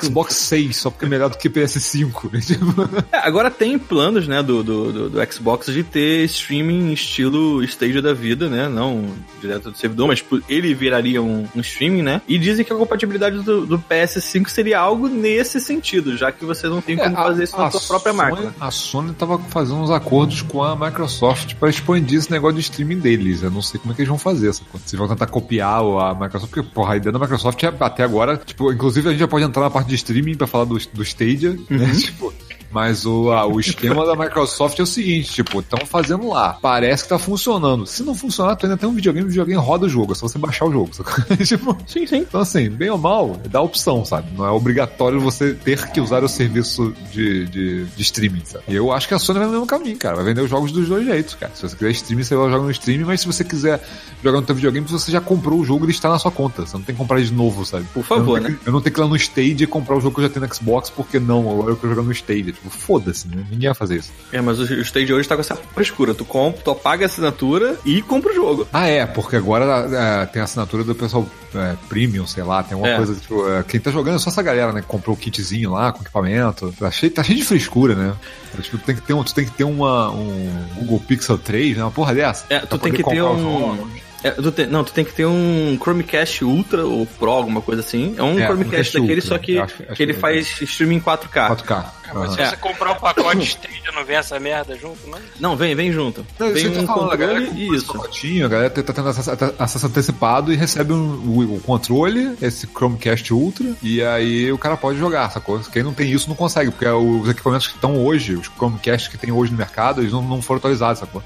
Xbox 0.00 0.34
6, 0.36 0.76
só 0.76 0.90
porque 0.90 1.04
é 1.04 1.08
melhor 1.08 1.30
do 1.30 1.36
que 1.38 1.48
PS5. 1.48 2.32
né? 2.32 2.40
Tipo, 2.40 3.06
É, 3.12 3.18
agora 3.18 3.50
tem 3.50 3.78
planos, 3.78 4.26
né, 4.26 4.42
do, 4.42 4.62
do, 4.62 4.92
do, 4.92 5.10
do 5.10 5.32
Xbox 5.32 5.66
de 5.66 5.82
ter 5.84 6.24
streaming 6.24 6.92
estilo 6.92 7.62
Stadia 7.64 8.02
da 8.02 8.12
vida, 8.12 8.48
né? 8.48 8.68
Não 8.68 9.10
direto 9.40 9.70
do 9.70 9.76
servidor, 9.76 10.08
mas 10.08 10.18
tipo, 10.18 10.40
ele 10.48 10.74
viraria 10.74 11.22
um, 11.22 11.46
um 11.54 11.60
streaming, 11.60 12.02
né? 12.02 12.20
E 12.28 12.38
dizem 12.38 12.64
que 12.64 12.72
a 12.72 12.76
compatibilidade 12.76 13.40
do, 13.42 13.66
do 13.66 13.78
PS5 13.90 14.48
seria 14.48 14.78
algo 14.78 15.08
nesse 15.08 15.60
sentido, 15.60 16.16
já 16.16 16.30
que 16.30 16.44
você 16.44 16.68
não 16.68 16.80
tem 16.80 16.96
como 16.96 17.10
É, 17.10 17.22
fazer 17.22 17.44
isso 17.44 17.58
na 17.58 17.70
sua 17.70 17.80
própria 17.80 18.12
Sony, 18.12 18.30
máquina. 18.30 18.54
A 18.60 18.70
Sony 18.70 19.12
tava 19.14 19.38
fazendo 19.38 19.80
uns 19.80 19.90
acordos 19.90 20.42
com 20.42 20.62
a 20.62 20.76
Microsoft 20.76 21.54
para 21.54 21.68
expandir 21.68 22.18
esse 22.18 22.30
negócio 22.30 22.56
de 22.56 22.60
streaming 22.60 22.98
deles. 22.98 23.42
Eu 23.42 23.50
não 23.50 23.62
sei 23.62 23.80
como 23.80 23.92
é 23.92 23.94
que 23.94 24.02
eles 24.02 24.08
vão 24.08 24.18
fazer 24.18 24.50
essa 24.50 24.62
coisa. 24.64 24.86
Se 24.86 24.96
vão 24.96 25.08
tentar 25.08 25.26
copiar 25.26 25.80
a 25.80 26.14
Microsoft, 26.14 26.52
porque, 26.52 26.62
porra, 26.62 26.94
a 26.94 26.96
ideia 26.96 27.12
da 27.12 27.18
Microsoft 27.18 27.62
é 27.62 27.74
até 27.80 28.04
agora, 28.04 28.36
tipo, 28.36 28.72
inclusive 28.72 29.08
a 29.08 29.12
gente 29.12 29.20
já 29.20 29.28
pode 29.28 29.44
entrar 29.44 29.62
na 29.62 29.70
parte 29.70 29.88
de 29.88 29.96
streaming 29.96 30.36
pra 30.36 30.46
falar 30.46 30.64
do, 30.64 30.78
do 30.92 31.02
Stadia, 31.02 31.50
né? 31.68 31.86
Uhum. 31.86 31.92
Tipo. 31.98 32.32
Mas 32.70 33.04
o, 33.04 33.30
a- 33.32 33.46
o 33.46 33.58
esquema 33.58 34.06
da 34.06 34.14
Microsoft 34.14 34.78
é 34.78 34.82
o 34.82 34.86
seguinte, 34.86 35.32
tipo, 35.32 35.60
estão 35.60 35.84
fazendo 35.86 36.28
lá. 36.28 36.56
Parece 36.62 37.02
que 37.02 37.08
tá 37.08 37.18
funcionando. 37.18 37.86
Se 37.86 38.02
não 38.02 38.14
funcionar, 38.14 38.54
tu 38.56 38.66
ainda 38.66 38.76
tem 38.76 38.88
um 38.88 38.92
videogame, 38.94 39.26
o 39.26 39.28
videogame 39.30 39.60
roda 39.60 39.86
o 39.86 39.88
jogo, 39.88 40.12
é 40.12 40.14
só 40.14 40.28
você 40.28 40.38
baixar 40.38 40.66
o 40.66 40.72
jogo. 40.72 40.90
tipo, 41.44 41.76
Sim, 41.86 42.06
sim. 42.06 42.18
então, 42.18 42.40
assim, 42.40 42.70
bem 42.70 42.88
ou 42.90 42.98
mal, 42.98 43.36
dá 43.50 43.60
opção, 43.60 44.04
sabe? 44.04 44.28
Não 44.36 44.44
é 44.46 44.50
obrigatório 44.50 45.20
você 45.20 45.52
ter 45.54 45.90
que 45.90 46.00
usar 46.00 46.22
o 46.22 46.28
serviço 46.28 46.94
de, 47.12 47.46
de, 47.46 47.84
de 47.86 48.02
streaming, 48.02 48.42
sabe? 48.44 48.64
E 48.68 48.74
eu 48.76 48.92
acho 48.92 49.08
que 49.08 49.14
a 49.14 49.18
Sony 49.18 49.38
vai 49.38 49.46
no 49.48 49.52
mesmo 49.54 49.66
caminho, 49.66 49.96
cara. 49.98 50.16
Vai 50.16 50.24
vender 50.26 50.40
os 50.42 50.50
jogos 50.50 50.70
dos 50.70 50.88
dois 50.88 51.04
jeitos, 51.04 51.34
cara. 51.34 51.52
Se 51.54 51.62
você 51.62 51.74
quiser 51.76 51.90
streaming, 51.90 52.22
você 52.22 52.36
vai 52.36 52.50
jogar 52.50 52.62
no 52.64 52.70
streaming, 52.70 53.04
mas 53.04 53.20
se 53.20 53.26
você 53.26 53.42
quiser 53.44 53.80
jogar 54.22 54.40
no 54.40 54.46
teu 54.46 54.54
videogame, 54.54 54.86
você 54.86 55.10
já 55.10 55.20
comprou 55.20 55.58
o 55.60 55.64
jogo, 55.64 55.84
ele 55.84 55.92
está 55.92 56.08
na 56.08 56.18
sua 56.18 56.30
conta. 56.30 56.64
Você 56.66 56.76
não 56.76 56.84
tem 56.84 56.94
que 56.94 57.00
comprar 57.00 57.20
de 57.20 57.32
novo, 57.32 57.64
sabe? 57.66 57.84
Por 57.92 58.04
favor, 58.04 58.38
eu 58.38 58.44
né? 58.44 58.56
que- 58.62 58.68
eu 58.68 58.72
não 58.72 58.80
tenho 58.80 58.94
que 58.94 59.00
ir 59.00 59.02
lá 59.02 59.08
no 59.08 59.16
Stadia 59.16 59.64
e 59.64 59.66
comprar 59.66 59.96
o 59.96 60.00
jogo 60.00 60.14
que 60.14 60.20
eu 60.20 60.28
já 60.28 60.30
tenho 60.32 60.46
no 60.46 60.54
Xbox, 60.54 60.88
porque 60.90 61.18
não, 61.18 61.50
agora 61.50 61.70
eu 61.72 61.76
quero 61.76 61.94
jogar 61.94 62.06
no 62.06 62.12
Stadia. 62.12 62.54
Tipo, 62.62 62.70
foda-se, 62.70 63.26
né? 63.26 63.42
Ninguém 63.50 63.68
vai 63.70 63.74
fazer 63.74 63.96
isso. 63.96 64.12
É, 64.30 64.40
mas 64.40 64.58
o, 64.58 64.62
o 64.64 64.80
Stadia 64.82 65.14
hoje 65.14 65.26
tá 65.26 65.34
com 65.34 65.40
essa 65.40 65.56
frescura. 65.56 66.12
Tu 66.14 66.24
compra, 66.26 66.60
tu 66.62 66.74
paga 66.74 67.04
a 67.04 67.06
assinatura 67.06 67.78
e 67.86 68.02
compra 68.02 68.30
o 68.32 68.34
jogo. 68.34 68.68
Ah, 68.72 68.86
é, 68.86 69.06
porque 69.06 69.36
agora 69.36 69.64
é, 69.90 70.26
tem 70.26 70.42
a 70.42 70.44
assinatura 70.44 70.84
do 70.84 70.94
pessoal 70.94 71.26
é, 71.54 71.74
premium, 71.88 72.26
sei 72.26 72.42
lá, 72.42 72.62
tem 72.62 72.76
uma 72.76 72.86
É. 72.86 72.96
coisa, 72.98 73.14
tipo, 73.14 73.48
é, 73.48 73.62
quem 73.62 73.80
tá 73.80 73.90
jogando 73.90 74.16
é 74.16 74.18
só 74.18 74.28
essa 74.28 74.42
galera, 74.42 74.72
né, 74.72 74.82
que 74.82 74.86
comprou 74.86 75.16
o 75.16 75.18
kitzinho 75.18 75.70
lá, 75.72 75.90
com 75.92 76.02
equipamento, 76.02 76.72
tá 76.78 76.90
cheio, 76.90 77.10
tá 77.12 77.22
cheio 77.22 77.38
de 77.38 77.44
frescura, 77.44 77.94
né? 77.94 78.14
É, 78.58 78.60
tipo, 78.60 78.76
tu 78.78 78.84
tem 78.84 78.94
que 78.94 79.02
ter, 79.02 79.14
um, 79.14 79.24
tu 79.24 79.34
tem 79.34 79.44
que 79.46 79.52
ter 79.52 79.64
uma, 79.64 80.10
um 80.10 80.64
Google 80.76 81.00
Pixel 81.00 81.38
3, 81.38 81.78
né, 81.78 81.82
uma 81.84 81.90
porra 81.90 82.14
dessa. 82.14 82.44
É, 82.50 82.58
tu 82.60 82.76
tem 82.78 82.92
que 82.92 83.02
ter 83.02 83.22
um. 83.22 83.38
jogos. 83.76 84.09
É, 84.22 84.30
tu 84.32 84.52
tem- 84.52 84.66
não, 84.66 84.84
tu 84.84 84.92
tem 84.92 85.04
que 85.04 85.12
ter 85.12 85.24
um 85.26 85.78
Chromecast 85.80 86.44
Ultra 86.44 86.84
ou 86.84 87.06
Pro, 87.06 87.30
alguma 87.30 87.62
coisa 87.62 87.80
assim. 87.80 88.14
É 88.18 88.22
um 88.22 88.38
É, 88.38 88.46
Chromecast 88.46 88.90
Chromecast 88.90 88.92
daquele, 88.98 89.14
Ultra. 89.20 89.28
só 89.28 89.38
que, 89.38 89.58
acho- 89.58 89.74
acho 89.88 89.94
que 89.96 90.02
ele 90.02 90.12
que 90.12 90.18
é 90.18 90.20
faz 90.20 90.60
streaming 90.62 90.96
em 90.96 91.00
4K. 91.00 91.48
4K. 91.48 91.84
Mas 92.12 92.16
Aham. 92.16 92.44
se 92.44 92.50
você 92.50 92.56
comprar 92.56 92.90
o 92.90 92.96
pacote 92.96 93.44
Stadia, 93.46 93.92
não 93.94 94.04
vem 94.04 94.16
essa 94.16 94.38
merda 94.40 94.76
junto, 94.76 94.98
não? 95.08 95.18
Não, 95.38 95.56
vem, 95.56 95.76
vem 95.76 95.92
junto. 95.92 96.26
Não, 96.40 96.52
vem 96.52 96.66
um 96.68 96.80
tô 96.80 96.86
falando, 96.92 97.12
a 97.12 97.16
galera 97.16 97.40
controle 97.40 97.62
e 97.72 97.76
isso. 97.76 97.86
pacotinho, 97.86 98.46
a 98.46 98.48
galera 98.48 98.68
tá 98.70 98.92
tendo 98.92 99.08
acesso, 99.08 99.30
acesso 99.58 99.86
antecipado 99.86 100.52
e 100.52 100.56
recebe 100.56 100.92
um- 100.92 100.96
o, 101.28 101.54
o 101.56 101.60
controle, 101.60 102.36
esse 102.42 102.66
Chromecast 102.66 103.32
Ultra, 103.32 103.64
e 103.80 104.02
aí 104.02 104.50
o 104.50 104.58
cara 104.58 104.76
pode 104.76 104.98
jogar, 104.98 105.30
sacou? 105.30 105.60
Quem 105.72 105.84
não 105.84 105.94
tem 105.94 106.10
isso 106.10 106.28
não 106.28 106.34
consegue, 106.34 106.72
porque 106.72 106.86
os 106.88 107.28
equipamentos 107.28 107.68
que 107.68 107.74
estão 107.76 107.96
hoje, 108.04 108.34
os 108.34 108.48
Chromecasts 108.48 109.06
que 109.08 109.16
tem 109.16 109.30
hoje 109.30 109.52
no 109.52 109.58
mercado, 109.58 110.00
eles 110.00 110.12
não, 110.12 110.20
não 110.20 110.42
foram 110.42 110.58
atualizados, 110.58 110.98
sacou? 110.98 111.22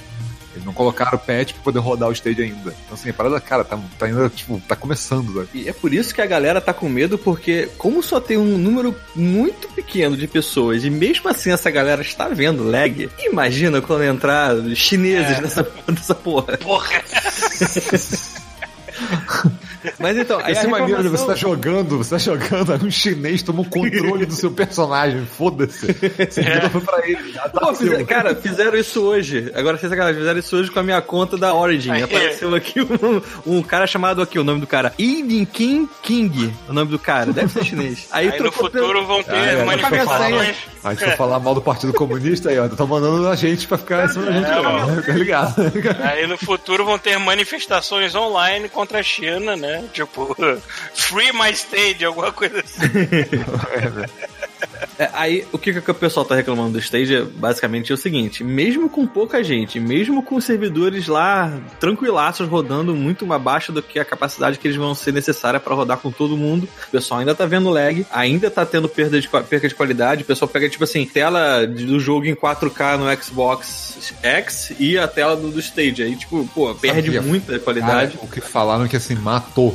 Eles 0.55 0.65
não 0.65 0.73
colocaram 0.73 1.17
o 1.17 1.19
patch 1.19 1.53
pra 1.53 1.63
poder 1.63 1.79
rodar 1.81 2.09
o 2.09 2.13
stage 2.13 2.43
ainda. 2.43 2.75
Então 2.85 2.95
assim, 2.95 3.11
a 3.11 3.15
parada, 3.15 3.41
cara, 3.41 3.65
tá, 3.65 3.79
tá 3.99 4.07
ainda, 4.07 4.29
tipo, 4.29 4.61
tá 4.67 4.77
começando? 4.77 5.49
E 5.53 5.69
é 5.69 5.73
por 5.73 5.93
isso 5.93 6.15
que 6.15 6.21
a 6.21 6.27
galera 6.27 6.61
tá 6.61 6.73
com 6.73 6.89
medo, 6.89 7.19
porque 7.19 7.69
como 7.77 8.03
só 8.03 8.21
tem 8.21 8.37
um 8.37 8.57
número 8.59 8.95
muito 9.15 9.69
pequeno 9.69 10.17
de 10.17 10.27
pessoas, 10.27 10.85
e 10.85 10.91
mesmo 10.91 11.29
assim 11.29 11.51
essa 11.51 11.71
galera 11.71 12.03
está 12.03 12.29
vendo 12.29 12.69
lag, 12.69 13.11
imagina 13.19 13.81
quando 13.81 14.05
entrar 14.05 14.55
chineses 14.75 15.41
nessa, 15.41 15.69
nessa 15.89 16.15
porra. 16.15 16.57
Porra! 16.59 17.03
Mas 19.99 20.16
então, 20.16 20.41
aí 20.43 20.53
Esse 20.53 20.66
maneiro 20.66 21.03
de 21.03 21.09
você 21.09 21.26
tá 21.26 21.35
jogando, 21.35 21.99
você 21.99 22.11
tá 22.11 22.18
jogando, 22.18 22.72
aí 22.72 22.78
um 22.82 22.91
chinês 22.91 23.43
toma 23.43 23.62
o 23.62 23.64
controle 23.68 24.26
do 24.26 24.35
seu 24.35 24.51
personagem, 24.51 25.26
foda-se. 25.26 25.87
Você 25.87 26.41
É. 26.41 26.68
pra 26.68 27.07
ele. 27.09 27.32
já 27.32 27.49
tá 27.49 27.61
Pô, 27.61 27.74
fizer- 27.74 28.05
cara, 28.05 28.35
fizeram 28.35 28.78
isso 28.78 29.03
hoje. 29.03 29.51
Agora 29.55 29.76
vocês 29.78 29.91
sacanagem, 29.91 30.18
fizeram 30.20 30.39
isso 30.41 30.57
hoje 30.57 30.70
com 30.70 30.80
a 30.80 30.82
minha 30.82 31.01
conta 31.03 31.37
da 31.37 31.55
Origin. 31.55 31.91
Aí. 31.91 32.03
Apareceu 32.03 32.55
aqui 32.55 32.80
um, 32.80 33.22
um 33.59 33.62
cara 33.62 33.87
chamado 33.87 34.20
aqui, 34.22 34.39
o 34.39 34.45
nome 34.45 34.61
do 34.61 34.66
cara. 34.66 34.93
Eden 34.99 35.45
King 35.45 35.89
King, 36.03 36.53
o 36.68 36.72
nome 36.72 36.91
do 36.91 36.99
cara. 36.99 37.32
Deve 37.32 37.53
ser 37.53 37.64
chinês. 37.64 38.09
Aí, 38.11 38.26
Aí 38.32 38.39
no 38.39 38.51
pelo- 38.51 38.53
futuro 38.53 39.07
vão 39.07 39.22
ter 39.22 39.32
Ah, 39.35 39.45
é, 39.47 39.64
manifestações. 39.64 40.57
A 40.82 40.91
gente 40.91 41.05
foi 41.05 41.16
falar 41.16 41.39
mal 41.41 41.55
do 41.55 41.62
Partido 41.62 41.93
Comunista 41.95 42.51
aí, 42.51 42.59
ó. 42.59 42.68
Tá 42.68 42.85
mandando 42.85 43.26
a 43.28 43.35
gente 43.35 43.66
pra 43.66 43.78
ficar 43.78 44.05
em 44.05 44.09
cima 44.09 44.26
da 44.26 44.32
gente, 44.32 44.51
É, 44.51 44.61
ó. 44.61 44.85
ó. 44.99 45.03
Tá 45.03 45.12
ligado? 45.12 45.55
Aí 46.03 46.26
no 46.26 46.37
futuro 46.37 46.85
vão 46.85 46.99
ter 46.99 47.18
manifestações 47.18 48.14
online 48.14 48.68
contra 48.68 48.99
a 48.99 49.03
China, 49.03 49.57
né? 49.57 49.74
Tipo, 49.93 50.35
Free 50.95 51.33
My 51.33 51.51
Stage, 51.51 52.05
alguma 52.05 52.33
coisa 52.33 52.61
assim. 52.61 52.81
É, 54.99 55.11
aí, 55.13 55.47
o 55.53 55.59
que, 55.59 55.81
que 55.81 55.91
o 55.91 55.95
pessoal 55.95 56.25
tá 56.25 56.35
reclamando 56.35 56.73
do 56.73 56.79
Stage 56.79 57.15
é 57.15 57.23
basicamente 57.23 57.91
é 57.91 57.95
o 57.95 57.99
seguinte: 57.99 58.45
mesmo 58.45 58.89
com 58.89 59.07
pouca 59.07 59.43
gente, 59.43 59.81
mesmo 59.81 60.23
com 60.23 60.41
servidores 60.41 61.09
lá 61.09 61.53
tranquilaços 61.81 62.49
rodando 62.49 62.95
muito 62.95 63.31
abaixo 63.33 63.73
do 63.73 63.83
que 63.83 63.99
a 63.99 64.05
capacidade 64.05 64.59
que 64.59 64.69
eles 64.69 64.77
vão 64.77 64.95
ser 64.95 65.13
necessária 65.13 65.59
para 65.59 65.75
rodar 65.75 65.99
com 65.99 66.11
todo 66.11 66.37
mundo, 66.37 66.69
o 66.89 66.91
pessoal 66.91 67.21
ainda 67.21 67.35
tá 67.35 67.47
vendo 67.47 67.71
lag, 67.71 68.07
ainda 68.13 68.51
tá 68.51 68.65
tendo 68.65 68.89
perda 68.89 69.21
de, 69.21 69.29
perca 69.29 69.69
de 69.69 69.75
qualidade. 69.75 70.23
O 70.23 70.27
pessoal 70.27 70.49
pega, 70.49 70.69
tipo 70.69 70.85
assim, 70.85 71.05
tela 71.05 71.67
do 71.67 71.99
jogo 71.99 72.27
em 72.27 72.35
4K 72.35 72.99
no 72.99 73.23
Xbox 73.23 74.13
X 74.23 74.73
e 74.79 74.99
a 74.99 75.09
tela 75.09 75.37
do, 75.37 75.51
do 75.51 75.61
Stage. 75.61 76.03
Aí, 76.03 76.17
tipo, 76.17 76.49
pô, 76.55 76.75
perde 76.75 77.07
Sabia. 77.07 77.23
muita 77.23 77.59
qualidade. 77.59 78.17
Cara, 78.17 78.25
o 78.25 78.29
que 78.29 78.41
falaram 78.41 78.87
que 78.87 78.97
assim, 78.97 79.15
matou. 79.15 79.75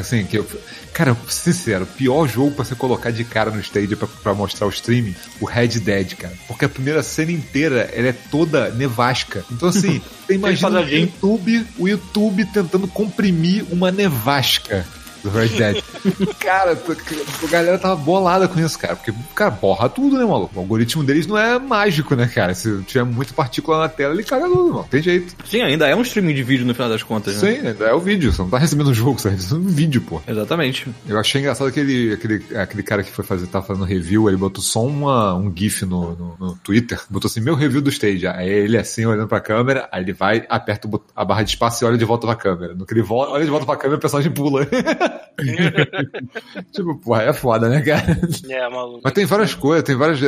Assim, 0.00 0.24
que 0.24 0.38
eu, 0.38 0.46
cara, 0.92 1.16
sincero, 1.28 1.84
o 1.84 1.86
pior 1.86 2.26
jogo 2.26 2.52
pra 2.52 2.64
você 2.64 2.74
colocar 2.74 3.10
de 3.10 3.24
cara 3.24 3.50
no 3.50 3.60
stage 3.60 3.96
pra, 3.96 4.08
pra 4.22 4.34
mostrar 4.54 4.66
o 4.66 4.70
streaming, 4.70 5.14
o 5.40 5.44
Red 5.44 5.68
Dead, 5.80 6.14
cara. 6.14 6.34
Porque 6.46 6.64
a 6.64 6.68
primeira 6.68 7.02
cena 7.02 7.32
inteira, 7.32 7.90
ela 7.92 8.08
é 8.08 8.12
toda 8.12 8.70
nevasca. 8.70 9.44
Então, 9.50 9.68
assim, 9.68 10.00
você 10.26 10.34
imagina 10.34 10.80
o. 10.80 10.88
YouTube, 10.88 11.66
o 11.78 11.88
YouTube 11.88 12.44
tentando 12.46 12.86
comprimir 12.88 13.64
uma 13.70 13.90
nevasca 13.90 14.86
do 15.24 15.30
Red 15.30 15.48
Dead. 15.48 15.82
cara, 16.38 16.72
a 16.72 17.46
galera 17.46 17.78
tava 17.78 17.96
bolada 17.96 18.46
com 18.46 18.60
isso, 18.60 18.78
cara. 18.78 18.94
Porque, 18.94 19.12
cara, 19.34 19.50
borra 19.50 19.88
tudo, 19.88 20.18
né, 20.18 20.24
maluco? 20.24 20.54
O 20.54 20.60
algoritmo 20.60 21.02
deles 21.02 21.26
não 21.26 21.36
é 21.36 21.58
mágico, 21.58 22.14
né, 22.14 22.30
cara? 22.32 22.54
Se 22.54 22.82
tiver 22.82 23.04
muita 23.04 23.32
partícula 23.32 23.78
na 23.78 23.88
tela, 23.88 24.12
ele 24.12 24.22
caga 24.22 24.46
tudo, 24.46 24.74
mano. 24.74 24.86
Tem 24.88 25.02
jeito. 25.02 25.34
Sim, 25.46 25.62
ainda 25.62 25.88
é 25.88 25.96
um 25.96 26.02
streaming 26.02 26.34
de 26.34 26.42
vídeo 26.42 26.66
no 26.66 26.74
final 26.74 26.90
das 26.90 27.02
contas, 27.02 27.42
né? 27.42 27.54
Sim, 27.54 27.84
é 27.84 27.94
o 27.94 28.00
vídeo. 28.00 28.32
Você 28.32 28.42
não 28.42 28.50
tá 28.50 28.58
recebendo 28.58 28.88
o 28.88 28.94
jogo, 28.94 29.18
você 29.18 29.30
tá 29.30 29.34
recebendo 29.34 29.66
um 29.66 29.72
vídeo, 29.72 30.02
pô. 30.02 30.20
Exatamente. 30.28 30.86
Eu 31.08 31.18
achei 31.18 31.40
engraçado 31.40 31.68
aquele, 31.68 32.12
aquele, 32.12 32.44
aquele 32.56 32.82
cara 32.82 33.02
que 33.02 33.10
foi 33.10 33.24
fazer, 33.24 33.46
tava 33.46 33.64
fazendo 33.64 33.86
review, 33.86 34.28
ele 34.28 34.36
botou 34.36 34.62
só 34.62 34.84
uma, 34.84 35.34
um 35.34 35.50
GIF 35.54 35.86
no, 35.86 36.14
no, 36.14 36.36
no 36.38 36.54
Twitter, 36.56 37.00
botou 37.08 37.28
assim, 37.28 37.40
meu 37.40 37.54
review 37.54 37.80
do 37.80 37.88
stage. 37.88 38.26
Aí 38.26 38.48
ele 38.48 38.76
assim, 38.76 39.06
olhando 39.06 39.28
pra 39.28 39.40
câmera, 39.40 39.88
aí 39.90 40.02
ele 40.02 40.12
vai, 40.12 40.44
aperta 40.50 40.88
a 41.16 41.24
barra 41.24 41.42
de 41.42 41.50
espaço 41.50 41.82
e 41.82 41.86
olha 41.86 41.96
de 41.96 42.04
volta 42.04 42.26
pra 42.26 42.36
câmera. 42.36 42.74
No 42.74 42.84
que 42.84 42.92
ele 42.92 43.02
volta, 43.02 43.32
olha 43.32 43.44
de 43.44 43.50
volta 43.50 43.64
pra 43.64 43.76
câmera, 43.76 43.96
o 43.96 44.00
personagem 44.00 44.30
pula. 44.30 44.66
tipo, 46.72 46.94
porra, 46.96 47.22
é 47.24 47.32
foda, 47.32 47.68
né, 47.68 47.80
cara? 47.80 48.18
É, 48.48 48.68
maluco. 48.68 49.00
Mas 49.02 49.12
tem 49.12 49.24
várias 49.24 49.54
coisas, 49.54 49.84
tem 49.84 49.96
várias. 49.96 50.20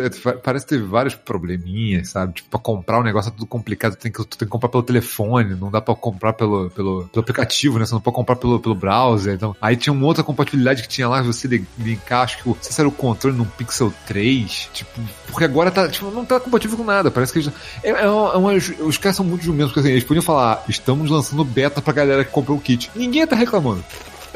Parece 0.43 0.66
ter 0.66 0.82
vários 0.82 1.14
probleminhas, 1.14 2.09
sabe? 2.11 2.34
Tipo, 2.34 2.51
pra 2.51 2.59
comprar 2.59 3.01
um 3.01 3.03
negócio 3.03 3.28
é 3.28 3.32
tudo 3.32 3.47
complicado, 3.47 3.95
tu 3.97 3.99
tem 4.01 4.12
que, 4.12 4.18
tu 4.18 4.39
tem 4.39 4.47
que 4.47 4.53
comprar 4.53 4.68
pelo 4.68 4.82
telefone, 4.82 5.55
não 5.55 5.70
dá 5.70 5.80
pra 5.80 5.95
comprar 5.95 6.32
pelo, 6.32 6.70
pelo, 6.70 7.05
pelo 7.09 7.20
aplicativo, 7.22 7.78
né? 7.78 7.87
Você 7.87 7.95
não 7.95 8.01
pode 8.01 8.16
comprar 8.16 8.37
pelo, 8.37 8.59
pelo 8.61 8.74
browser. 8.74 9.34
Então, 9.34 9.55
aí 9.61 9.76
tinha 9.76 9.93
uma 9.93 10.07
outra 10.07 10.24
compatibilidade 10.24 10.82
que 10.82 10.89
tinha 10.89 11.09
lá, 11.09 11.22
você 11.22 11.47
li- 11.49 11.66
linkar, 11.78 12.22
acho 12.22 12.43
que 12.43 12.49
o, 12.49 12.57
se 12.61 12.78
era 12.80 12.89
o 12.89 12.93
controle 12.93 13.37
num 13.37 13.45
Pixel 13.45 13.93
3, 14.07 14.70
tipo, 14.72 15.01
porque 15.28 15.45
agora 15.45 15.70
tá, 15.70 15.89
tipo, 15.89 16.11
não 16.11 16.24
tá 16.24 16.39
compatível 16.41 16.76
com 16.76 16.84
nada. 16.84 17.11
Parece 17.11 17.32
que 17.32 17.39
eles, 17.41 17.53
é, 17.82 17.91
é 17.91 18.09
uma, 18.09 18.32
é 18.32 18.37
uma- 18.37 18.53
os 18.87 18.99
caras 18.99 19.16
são 19.16 19.24
muito 19.24 19.45
jumentos, 19.45 19.68
porque 19.72 19.80
assim, 19.80 19.91
eles 19.93 20.05
podiam 20.05 20.22
falar, 20.22 20.64
estamos 20.68 21.11
lançando 21.11 21.45
beta 21.45 21.80
pra 21.80 21.93
galera 21.93 22.24
que 22.24 22.30
comprou 22.30 22.57
o 22.57 22.61
kit. 22.61 22.91
Ninguém 22.95 23.26
tá 23.26 23.37
reclamando. 23.37 23.84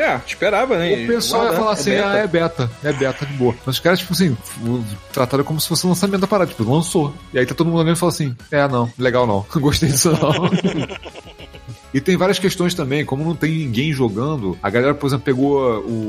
É, 0.01 0.19
esperava, 0.27 0.79
né? 0.79 1.05
O 1.05 1.07
pessoal 1.07 1.45
ia 1.45 1.53
falar 1.53 1.71
é 1.71 1.73
assim, 1.75 1.91
beta. 1.91 2.09
ah, 2.09 2.17
é 2.17 2.27
beta, 2.27 2.71
é 2.83 2.93
beta, 2.93 3.27
de 3.27 3.33
boa. 3.35 3.55
Mas 3.67 3.77
os 3.77 3.81
caras, 3.81 3.99
tipo 3.99 4.15
assim, 4.15 4.35
trataram 5.13 5.45
como 5.45 5.61
se 5.61 5.69
fosse 5.69 5.85
um 5.87 5.91
lançamento 5.91 6.23
da 6.23 6.27
parada, 6.27 6.51
tipo, 6.51 6.65
lançou. 6.65 7.13
E 7.35 7.39
aí 7.39 7.45
tá 7.45 7.55
todo 7.55 7.67
mundo 7.67 7.81
olhando 7.81 7.97
e 7.97 7.99
fala 7.99 8.11
assim, 8.11 8.35
é, 8.51 8.67
não, 8.67 8.91
legal 8.99 9.27
não, 9.27 9.45
gostei 9.61 9.91
disso 9.91 10.11
não. 10.13 10.51
E 11.93 12.01
tem 12.01 12.16
várias 12.16 12.38
questões 12.38 12.74
também, 12.74 13.05
como 13.05 13.24
não 13.24 13.34
tem 13.34 13.51
ninguém 13.53 13.93
jogando, 13.93 14.57
a 14.62 14.70
galera, 14.70 14.95
por 14.95 15.07
exemplo, 15.07 15.24
pegou 15.24 15.59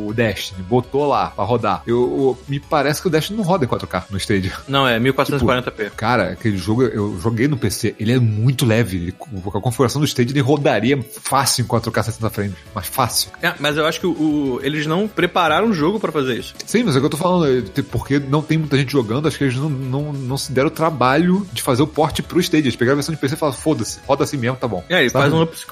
o 0.08 0.14
Destiny, 0.14 0.62
botou 0.64 1.08
lá 1.08 1.28
pra 1.28 1.44
rodar. 1.44 1.82
Eu, 1.88 1.98
eu- 1.98 2.40
me 2.48 2.60
parece 2.60 3.02
que 3.02 3.08
o 3.08 3.10
Destiny 3.12 3.38
não 3.38 3.44
roda 3.46 3.66
em 3.66 3.68
4K 3.68 4.06
no 4.10 4.18
Stadia. 4.18 4.52
Não, 4.68 4.88
é 4.88 5.00
1440p. 5.00 5.92
Cara, 5.96 6.32
aquele 6.32 6.58
jogo 6.58 6.84
eu 6.84 7.20
joguei 7.20 7.48
no 7.48 7.58
PC, 7.58 7.96
ele 8.00 8.12
é 8.14 8.20
muito 8.20 8.66
leve. 8.66 8.98
Ele- 8.98 9.16
a 9.48 9.60
configuração 9.62 10.00
do 10.02 10.06
Stadia 10.08 10.32
ele 10.34 10.42
rodaria 10.42 11.00
fácil 11.24 11.64
em 11.64 11.68
4K 11.68 12.04
60 12.04 12.30
frames, 12.30 12.56
mas 12.74 12.88
fácil. 12.88 13.32
É, 13.42 13.54
mas 13.60 13.78
eu 13.78 13.86
acho 13.86 14.00
que 14.00 14.08
o, 14.08 14.12
o- 14.12 14.60
eles 14.64 14.86
não 14.86 15.08
prepararam 15.08 15.70
o 15.70 15.74
jogo 15.74 16.00
pra 16.00 16.12
fazer 16.12 16.36
isso. 16.38 16.54
Sim, 16.66 16.84
mas 16.84 16.96
é 16.96 16.98
o 16.98 17.02
que 17.02 17.06
eu 17.06 17.10
tô 17.12 17.18
falando, 17.18 17.48
é, 17.48 17.62
te- 17.62 17.84
porque 17.84 18.20
não 18.20 18.42
tem 18.42 18.58
muita 18.58 18.78
gente 18.78 18.92
jogando, 18.92 19.28
acho 19.28 19.38
que 19.38 19.44
eles 19.46 19.56
não, 19.56 19.70
não, 19.70 20.14
não 20.14 20.38
se 20.38 20.52
deram 20.52 20.68
o 20.68 20.72
trabalho 20.72 21.48
de 21.52 21.62
fazer 21.62 21.82
o 21.82 21.88
porte 21.88 22.22
pro 22.22 22.40
Stadia. 22.40 22.62
Eles 22.68 22.76
pegaram 22.76 22.94
a 22.96 22.98
versão 22.98 23.14
de 23.14 23.20
PC 23.22 23.36
e 23.36 23.38
falaram, 23.38 23.58
foda-se, 23.58 24.00
roda 24.08 24.24
assim 24.24 24.38
mesmo, 24.38 24.58
tá 24.58 24.68
bom. 24.68 24.84
É, 24.90 25.00
ele 25.02 25.10
Sabe? 25.10 25.24
faz 25.24 25.34
um 25.34 25.42
upscale, 25.44 25.71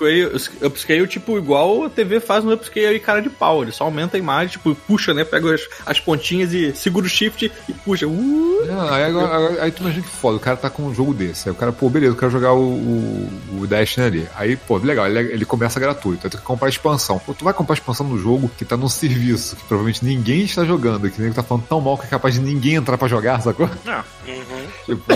upscale, 0.62 1.08
tipo, 1.08 1.38
igual 1.38 1.84
a 1.86 1.90
TV 1.90 2.20
faz 2.20 2.44
um 2.46 2.52
upscale 2.52 3.00
cara 3.00 3.22
de 3.22 3.30
pau. 3.30 3.62
Ele 3.62 3.72
só 3.72 3.86
aumenta 3.86 4.18
a 4.18 4.20
imagem, 4.20 4.50
tipo, 4.54 4.74
puxa, 4.88 5.14
né? 5.14 5.24
Pega 5.24 5.54
as, 5.54 5.62
as 5.86 6.00
pontinhas 6.00 6.54
e 6.54 6.74
segura 6.76 7.06
o 7.06 7.10
shift 7.10 7.52
e 7.68 7.74
puxa. 7.74 8.08
Uh! 8.08 8.66
Não, 8.68 8.94
aí, 8.94 9.04
agora- 9.06 9.36
agora- 9.36 9.64
aí 9.64 9.72
tu 9.72 9.82
imagina 9.82 10.04
que 10.04 10.10
foda, 10.10 10.38
o 10.38 10.40
cara 10.40 10.58
tá 10.58 10.70
com 10.70 10.84
um 10.84 10.94
jogo 10.94 11.14
desse. 11.14 11.48
Aí 11.50 11.54
o 11.54 11.58
cara, 11.58 11.72
pô, 11.72 11.90
beleza, 11.90 12.14
eu 12.14 12.18
quero 12.18 12.32
jogar 12.32 12.54
o, 12.54 12.60
o, 12.74 13.30
o 13.62 13.68
Destiny 13.68 14.06
ali. 14.06 14.28
Aí, 14.36 14.56
pô, 14.56 14.78
legal, 14.78 15.08
ele, 15.08 15.20
ele 15.34 15.46
começa 15.46 15.80
gratuito. 15.80 16.26
Aí 16.26 16.30
tu 16.30 16.34
tem 16.34 16.40
que 16.42 16.46
comprar 16.46 16.68
a 16.68 16.70
expansão. 16.70 17.20
Pô, 17.20 17.34
tu 17.34 17.44
vai 17.46 17.54
comprar 17.54 17.74
a 17.74 17.78
expansão 17.78 18.08
no 18.08 18.18
jogo 18.20 18.50
que 18.58 18.66
tá 18.66 18.76
num 18.78 18.90
serviço 18.90 19.56
que 19.56 19.64
provavelmente 19.64 20.04
ninguém 20.04 20.42
está 20.44 20.64
jogando, 20.66 21.10
que 21.10 21.22
nem 21.22 21.32
tá 21.32 21.44
falando 21.44 21.64
tão 21.68 21.80
mal 21.82 21.98
que 21.98 22.06
é 22.06 22.10
capaz 22.10 22.34
de 22.36 22.42
ninguém 22.42 22.76
entrar 22.76 22.98
pra 22.98 23.08
jogar, 23.08 23.40
sacou? 23.44 23.66
Uhum. 24.28 24.68
Tipo, 24.86 25.12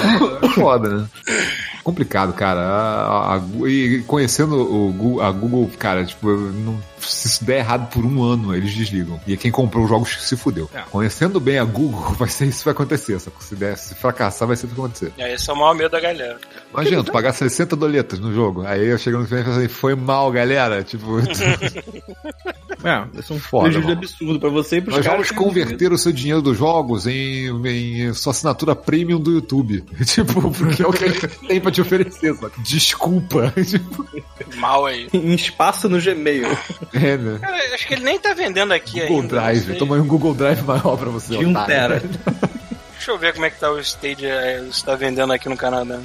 é 0.45 0.49
foda, 0.49 0.89
né? 0.89 1.05
Complicado, 1.83 2.33
cara. 2.33 2.61
A- 2.61 3.33
a- 3.33 3.35
a- 3.37 3.67
e 3.69 4.03
conhecendo 4.07 4.55
o 4.73 4.91
Gu- 4.91 5.21
a 5.21 5.31
Google, 5.31 5.69
cara, 5.77 6.05
tipo, 6.05 6.27
não- 6.29 6.79
se 7.05 7.27
isso 7.27 7.43
der 7.45 7.59
errado 7.59 7.89
por 7.89 8.05
um 8.05 8.23
ano, 8.23 8.55
eles 8.55 8.73
desligam. 8.73 9.19
E 9.27 9.37
quem 9.37 9.51
comprou 9.51 9.83
os 9.83 9.89
jogos 9.89 10.17
se 10.21 10.35
fudeu. 10.35 10.69
É. 10.73 10.81
Conhecendo 10.89 11.39
bem 11.39 11.59
a 11.59 11.63
Google, 11.63 12.01
vai 12.17 12.29
ser 12.29 12.45
isso 12.45 12.59
que 12.59 12.65
vai 12.65 12.73
acontecer. 12.73 13.19
Só 13.19 13.29
que 13.29 13.43
se, 13.43 13.55
der, 13.55 13.77
se 13.77 13.95
fracassar, 13.95 14.47
vai 14.47 14.57
ser 14.57 14.67
isso 14.67 14.75
que 14.75 14.81
vai 14.81 14.89
acontecer. 14.89 15.13
É, 15.17 15.33
esse 15.33 15.49
é 15.49 15.53
o 15.53 15.55
maior 15.57 15.75
medo 15.75 15.91
da 15.91 15.99
galera. 15.99 16.37
Imagina, 16.73 17.03
tu 17.03 17.11
pagar 17.11 17.33
60 17.33 17.75
doletas 17.75 18.19
no 18.19 18.33
jogo. 18.33 18.65
Aí 18.65 18.87
eu 18.87 18.97
chego 18.97 19.19
no 19.19 19.25
final 19.25 19.41
e 19.41 19.45
falo 19.45 19.57
assim, 19.57 19.67
foi 19.67 19.95
mal, 19.95 20.31
galera. 20.31 20.83
Tipo, 20.83 21.17
É, 22.83 23.19
isso 23.19 23.31
é 23.31 23.35
um 23.35 23.39
Foda, 23.39 23.63
prejuízo 23.63 23.87
mano. 23.87 23.99
absurdo 23.99 24.39
pra 24.41 24.49
você 24.49 24.77
e 24.77 24.81
pros 24.81 24.97
nós 24.97 25.05
vamos 25.05 25.31
converter 25.31 25.93
o 25.93 25.97
seu 25.97 26.11
dinheiro 26.11 26.41
dos 26.41 26.57
jogos 26.57 27.07
em, 27.07 27.47
em 27.65 28.13
sua 28.13 28.31
assinatura 28.31 28.75
premium 28.75 29.19
do 29.19 29.31
YouTube. 29.31 29.85
tipo, 30.05 30.51
porque 30.51 30.83
é 30.83 30.87
o 30.87 30.91
que 30.91 31.05
a 31.05 31.07
gente 31.07 31.27
tem 31.47 31.61
pra 31.61 31.71
te 31.71 31.79
oferecer, 31.79 32.35
sabe? 32.35 32.53
Desculpa. 32.59 33.53
tipo, 33.65 34.05
Mal 34.57 34.85
aí. 34.85 35.07
Em 35.13 35.33
espaço 35.33 35.87
no 35.87 36.01
Gmail. 36.01 36.47
É, 36.93 37.17
né? 37.17 37.39
Cara, 37.39 37.57
acho 37.73 37.87
que 37.87 37.93
ele 37.93 38.03
nem 38.03 38.19
tá 38.19 38.33
vendendo 38.33 38.73
aqui 38.73 39.01
Google 39.01 39.21
ainda. 39.21 39.27
Drive. 39.27 39.77
Toma 39.77 39.95
aí 39.95 40.01
um 40.01 40.07
Google 40.07 40.33
Drive 40.33 40.61
maior 40.61 40.97
pra 40.97 41.09
você. 41.09 41.37
De 41.37 41.45
um 41.45 41.53
tera. 41.65 42.01
Deixa 42.93 43.11
eu 43.11 43.17
ver 43.17 43.33
como 43.33 43.45
é 43.45 43.49
que 43.49 43.59
tá 43.59 43.69
o 43.69 43.79
Stadia 43.79 44.33
é, 44.33 44.63
se 44.71 44.85
tá 44.85 44.95
vendendo 44.95 45.33
aqui 45.33 45.49
no 45.49 45.57
Canadá. 45.57 45.99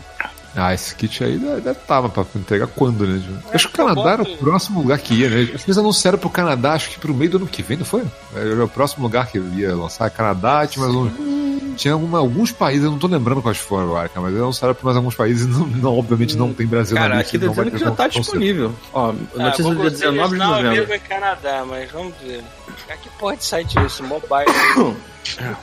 Ah, 0.59 0.75
esse 0.75 0.95
kit 0.95 1.23
aí 1.23 1.39
deve 1.39 1.75
tá, 1.87 2.03
mas 2.03 2.13
pra 2.13 2.25
entregar 2.35 2.67
quando, 2.67 3.07
né? 3.07 3.19
Ju? 3.25 3.33
Acho 3.53 3.69
que 3.69 3.81
o 3.81 3.83
eu 3.83 3.87
Canadá 3.87 4.11
era 4.13 4.23
o 4.23 4.37
próximo 4.39 4.81
lugar 4.81 4.99
que 4.99 5.15
ia, 5.15 5.29
né? 5.31 5.43
Acho 5.55 5.65
que 5.65 5.71
eles 5.71 5.79
anunciaram 5.79 6.19
pro 6.19 6.29
Canadá, 6.31 6.73
acho 6.73 6.91
que 6.91 6.99
pro 6.99 7.15
meio 7.15 7.31
do 7.31 7.37
ano 7.39 7.47
que 7.47 7.63
vem, 7.63 7.77
não 7.79 7.85
foi? 7.85 8.03
Era 8.35 8.65
o 8.65 8.69
próximo 8.69 9.05
lugar 9.05 9.27
que 9.29 9.39
ia 9.39 9.75
lançar. 9.77 10.11
Canadá, 10.11 10.67
tinha 10.67 10.85
mais 10.85 10.95
um. 10.97 11.39
Tinha 11.77 11.95
alguma- 11.95 12.19
alguns 12.19 12.51
países, 12.51 12.83
eu 12.85 12.91
não 12.91 12.99
tô 12.99 13.07
lembrando 13.07 13.41
quais 13.41 13.59
foram 13.59 13.85
agora, 13.85 14.09
cara, 14.09 14.21
mas 14.23 14.31
eles 14.33 14.43
anunciaram 14.43 14.75
pra 14.75 14.85
mais 14.87 14.97
alguns 14.97 15.15
países 15.15 15.47
e 15.47 15.49
não, 15.49 15.65
não, 15.69 15.97
obviamente 15.97 16.37
não 16.37 16.53
tem 16.53 16.67
Brasil 16.67 16.97
Cara, 16.97 17.11
na 17.11 17.21
lista. 17.21 17.29
aqui 17.37 17.39
tá 17.39 17.47
não 17.47 17.53
vai 17.55 17.65
dizendo 17.67 17.79
que 17.79 17.85
já 17.85 17.91
tá 17.93 18.09
disponível. 18.09 18.73
Ó, 18.93 19.11
Ah, 19.11 19.43
notícia 19.45 19.63
do 19.65 19.71
dia 19.71 19.75
Google 19.75 19.91
19 19.91 20.37
de 20.37 20.43
é 20.43 20.47
novembro. 20.47 20.71
mesmo 20.73 20.95
em 20.95 20.99
Canadá, 20.99 21.65
mas 21.69 21.89
vamos 21.93 22.15
ver. 22.21 22.43
Ah, 22.91 22.97
que 22.97 23.09
porra 23.11 23.37
de 23.37 23.45
site 23.45 23.77
é? 23.79 24.03
Mobile. 24.03 24.97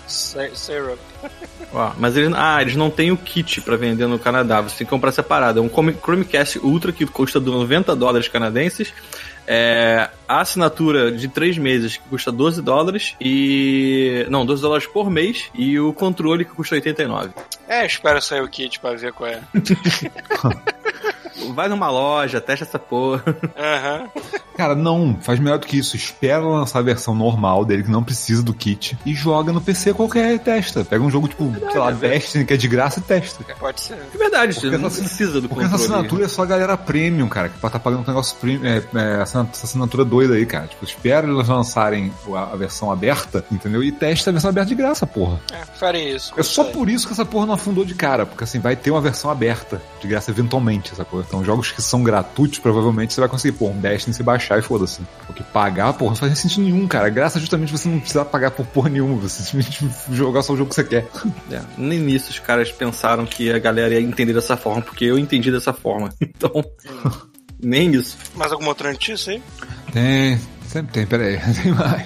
Sy- 0.08 0.52
Syrup. 0.54 1.00
Ó, 1.74 1.92
mas 1.98 2.16
eles, 2.16 2.32
ah, 2.36 2.62
eles 2.62 2.76
não 2.76 2.90
têm 2.90 3.12
o 3.12 3.18
kit 3.18 3.60
pra 3.62 3.76
vender 3.76 4.06
no 4.08 4.20
Canadá, 4.20 4.62
você 4.62 4.85
tem 4.86 4.88
que 4.88 4.90
comprar 4.92 5.12
separado. 5.12 5.60
É 5.60 5.62
um 5.62 5.68
Chrome- 5.68 5.96
Chromecast 6.02 6.60
Ultra 6.60 6.92
que 6.92 7.06
custa 7.06 7.40
90 7.40 7.96
dólares 7.96 8.28
canadenses. 8.28 8.94
É, 9.48 10.10
a 10.28 10.42
assinatura 10.42 11.12
de 11.12 11.28
3 11.28 11.58
meses 11.58 11.98
que 11.98 12.08
custa 12.10 12.32
12 12.32 12.62
dólares 12.62 13.16
e. 13.20 14.26
Não, 14.30 14.46
12 14.46 14.62
dólares 14.62 14.88
por 14.88 15.10
mês 15.10 15.50
e 15.54 15.80
o 15.80 15.92
controle 15.94 16.46
que 16.46 16.52
custa 16.52 16.76
89. 16.76 17.30
É, 17.68 17.86
espera 17.86 18.22
sair 18.22 18.42
o 18.42 18.48
kit 18.48 18.80
pra 18.80 18.94
ver 18.96 19.12
qual 19.12 19.30
é. 19.30 19.42
Vai 21.54 21.68
numa 21.68 21.90
loja, 21.90 22.40
testa 22.42 22.66
essa 22.66 22.80
porra. 22.80 23.24
Aham. 23.58 24.10
Cara, 24.56 24.74
não, 24.74 25.18
faz 25.22 25.38
melhor 25.40 25.60
do 25.60 25.68
que 25.68 25.78
isso. 25.78 25.96
Espera 25.98 26.40
lançar 26.42 26.80
a 26.80 26.82
versão 26.82 27.14
normal 27.14 27.66
dele, 27.66 27.84
que 27.84 27.92
não 27.92 28.04
precisa 28.04 28.42
do 28.42 28.54
kit, 28.54 28.98
e 29.06 29.14
joga 29.14 29.52
no 29.52 29.60
PC 29.60 29.94
qualquer 29.94 30.34
e 30.34 30.40
testa. 30.40 30.86
Pega 30.86 31.04
um 31.04 31.10
jogo 31.10 31.28
tipo, 31.28 31.54
sei 31.72 31.80
lá, 31.80 31.92
Destiny, 31.92 32.46
que 32.46 32.54
é 32.54 32.58
de 32.58 32.68
graça 32.68 33.00
e 33.00 33.04
testa, 33.04 33.44
cara. 33.44 33.60
Pode 33.60 33.82
ser. 33.82 33.96
É 34.14 34.18
verdade, 34.18 34.54
você 34.54 34.62
Porque 34.62 34.78
não 34.78 34.88
essa- 34.88 35.00
precisa 35.02 35.42
do 35.42 35.50
Porque 35.50 35.66
essa 35.66 35.76
assinatura 35.76 36.26
é 36.26 36.28
só 36.30 36.44
a 36.44 36.46
galera 36.46 36.78
premium, 36.78 37.28
cara, 37.28 37.50
que 37.50 37.60
tá 37.60 37.78
pagando 37.80 38.04
um 38.04 38.08
negócio 38.08 38.36
premium, 38.38 38.66
é, 38.66 38.78
é, 38.96 39.22
essa 39.22 39.42
assinatura 39.42 40.06
doida 40.06 40.36
aí, 40.36 40.46
cara. 40.46 40.68
Tipo, 40.68 40.86
espera 40.86 41.28
eles 41.28 41.48
lançarem 41.50 42.14
a, 42.34 42.54
a 42.54 42.56
versão 42.56 42.90
aberta, 42.92 43.44
entendeu? 43.52 43.84
E 43.84 43.92
testa 43.92 44.30
a 44.30 44.34
versão 44.34 44.50
aberta 44.50 44.70
de 44.70 44.76
graça, 44.76 45.06
porra. 45.06 45.40
É, 45.52 45.66
farei 45.78 46.16
isso. 46.16 46.34
É 46.38 46.44
só 46.44 46.64
por 46.64 46.90
isso 46.90 47.08
que 47.08 47.14
essa 47.14 47.26
porra 47.26 47.46
não 47.46 47.56
afundou 47.56 47.84
de 47.84 47.94
cara, 47.94 48.26
porque 48.26 48.46
assim, 48.46 48.60
vai 48.60 48.76
ter 48.78 48.92
uma 48.92 49.02
versão 49.02 49.30
aberta 49.30 49.82
de 50.02 50.08
graça 50.08 50.32
eventualmente, 50.32 50.94
essa 50.94 51.04
porra. 51.04 51.25
Então, 51.28 51.44
jogos 51.44 51.72
que 51.72 51.82
são 51.82 52.04
gratuitos, 52.04 52.60
provavelmente 52.60 53.14
você 53.14 53.20
vai 53.20 53.30
conseguir, 53.30 53.58
pô, 53.58 53.70
um 53.70 53.80
Destiny 53.80 54.14
se 54.14 54.24
baixar 54.24 54.60
e 54.60 54.62
foda-se. 54.62 55.02
Porque 55.26 55.44
pagar, 55.44 55.94
porra, 55.94 56.12
não 56.12 56.16
faz 56.16 56.38
sentido 56.40 56.64
nenhum, 56.64 56.88
cara. 56.88 57.10
Graça 57.10 57.38
é 57.38 57.42
justamente 57.42 57.72
você 57.72 57.90
não 57.90 58.00
precisar 58.00 58.26
pagar 58.26 58.52
por 58.52 58.66
porra 58.66 58.90
nenhuma, 58.90 59.16
você 59.16 59.44
simplesmente 59.44 59.88
jogar 60.12 60.42
só 60.44 60.54
o 60.54 60.58
jogo 60.58 60.70
que 60.70 60.76
você 60.76 60.84
quer. 60.84 61.08
É, 61.52 61.62
nem 61.78 62.00
nisso 62.00 62.32
os 62.32 62.40
caras 62.40 62.72
pensaram 62.72 63.26
que 63.26 63.52
a 63.52 63.60
galera 63.60 63.94
ia 63.94 64.02
entender 64.02 64.34
dessa 64.34 64.58
forma, 64.58 64.82
porque 64.82 65.06
eu 65.06 65.18
entendi 65.18 65.52
dessa 65.52 65.74
forma. 65.74 66.10
Então, 66.22 66.64
nem 67.62 67.94
isso. 67.94 68.18
Mais 68.36 68.52
alguma 68.52 68.70
outra 68.70 68.92
notícia 68.92 69.34
aí? 69.34 69.42
Tem, 69.94 70.40
sempre 70.76 70.92
tem, 70.92 71.06
peraí, 71.06 71.40
tem 71.64 71.72
mais. 71.72 72.06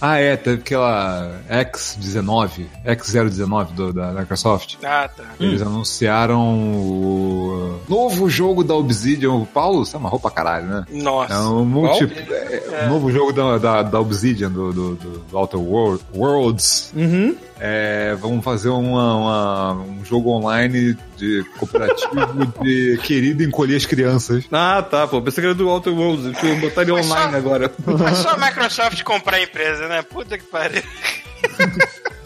ah, 0.00 0.16
é, 0.18 0.36
teve 0.36 0.60
aquela 0.60 1.40
X19, 1.50 2.66
X019 2.86 3.66
do, 3.72 3.92
da 3.92 4.12
Microsoft. 4.12 4.76
Ah, 4.84 5.08
tá. 5.08 5.24
Eles 5.40 5.60
anunciaram 5.60 6.40
o 6.40 7.80
novo 7.88 8.30
jogo 8.30 8.62
da 8.62 8.74
Obsidian. 8.74 9.44
Paulo, 9.46 9.84
você 9.84 9.96
amarrou 9.96 10.20
pra 10.20 10.30
caralho, 10.30 10.66
né? 10.66 10.86
Nossa. 10.90 11.34
É 11.34 11.38
um 11.38 11.64
multi... 11.64 12.04
é, 12.04 12.86
novo 12.86 13.10
jogo 13.10 13.32
da, 13.32 13.58
da, 13.58 13.82
da 13.82 14.00
Obsidian, 14.00 14.50
do, 14.50 14.72
do, 14.72 14.94
do 14.94 15.36
Outer 15.36 15.60
World, 15.60 16.04
Worlds. 16.14 16.92
Uhum. 16.94 17.34
É, 17.60 18.16
vamos 18.20 18.44
fazer 18.44 18.68
uma, 18.68 19.16
uma- 19.16 19.72
um 19.84 20.04
jogo 20.04 20.30
online 20.30 20.96
de 21.16 21.44
cooperativo 21.58 22.46
de 22.62 22.98
querido 23.02 23.42
encolher 23.44 23.76
as 23.76 23.86
crianças. 23.86 24.44
Ah, 24.50 24.82
tá, 24.82 25.06
pô. 25.06 25.22
Pensei 25.22 25.40
que 25.40 25.46
era 25.46 25.54
do 25.54 25.68
Outer 25.68 25.92
Worlds. 25.94 26.32
Deixa 26.32 26.46
eu 26.46 26.56
botar 26.60 26.82
ele 26.82 26.92
online 26.92 27.30
só- 27.32 27.36
agora. 27.36 27.72
É 28.10 28.14
só 28.14 28.30
a 28.30 28.36
Microsoft 28.36 29.02
comprar 29.04 29.36
a 29.36 29.42
empresa, 29.42 29.86
né? 29.88 30.02
Puta 30.02 30.36
que 30.36 30.44
pariu. 30.44 30.82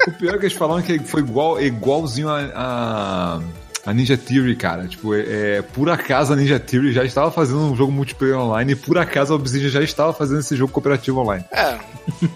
O 0.07 0.13
pior 0.13 0.37
é 0.37 0.39
que 0.39 0.47
eles 0.47 0.57
falaram 0.57 0.81
que 0.81 0.99
foi 1.01 1.21
igual, 1.21 1.61
igualzinho 1.61 2.31
a, 2.31 2.41
a, 2.55 3.41
a 3.89 3.95
Ninja 3.95 4.17
Theory, 4.19 4.55
cara. 4.55 4.87
Tipo, 4.87 5.15
é, 5.15 5.21
é, 5.59 5.63
por 5.63 5.89
acaso 5.89 6.33
a 6.33 6.37
Ninja 6.37 6.61
Theory 6.61 6.93
já 6.93 7.05
estava 7.05 7.31
fazendo 7.31 7.61
um 7.61 7.75
jogo 7.77 7.91
multiplayer 7.91 8.39
online 8.39 8.73
e 8.73 8.77
por 8.77 8.99
acaso 8.99 9.33
a 9.33 9.37
Obsidian 9.37 9.71
já 9.71 9.83
estava 9.83 10.13
fazendo 10.13 10.41
esse 10.41 10.55
jogo 10.57 10.73
cooperativo 10.73 11.21
online. 11.21 11.45
É. 11.51 11.79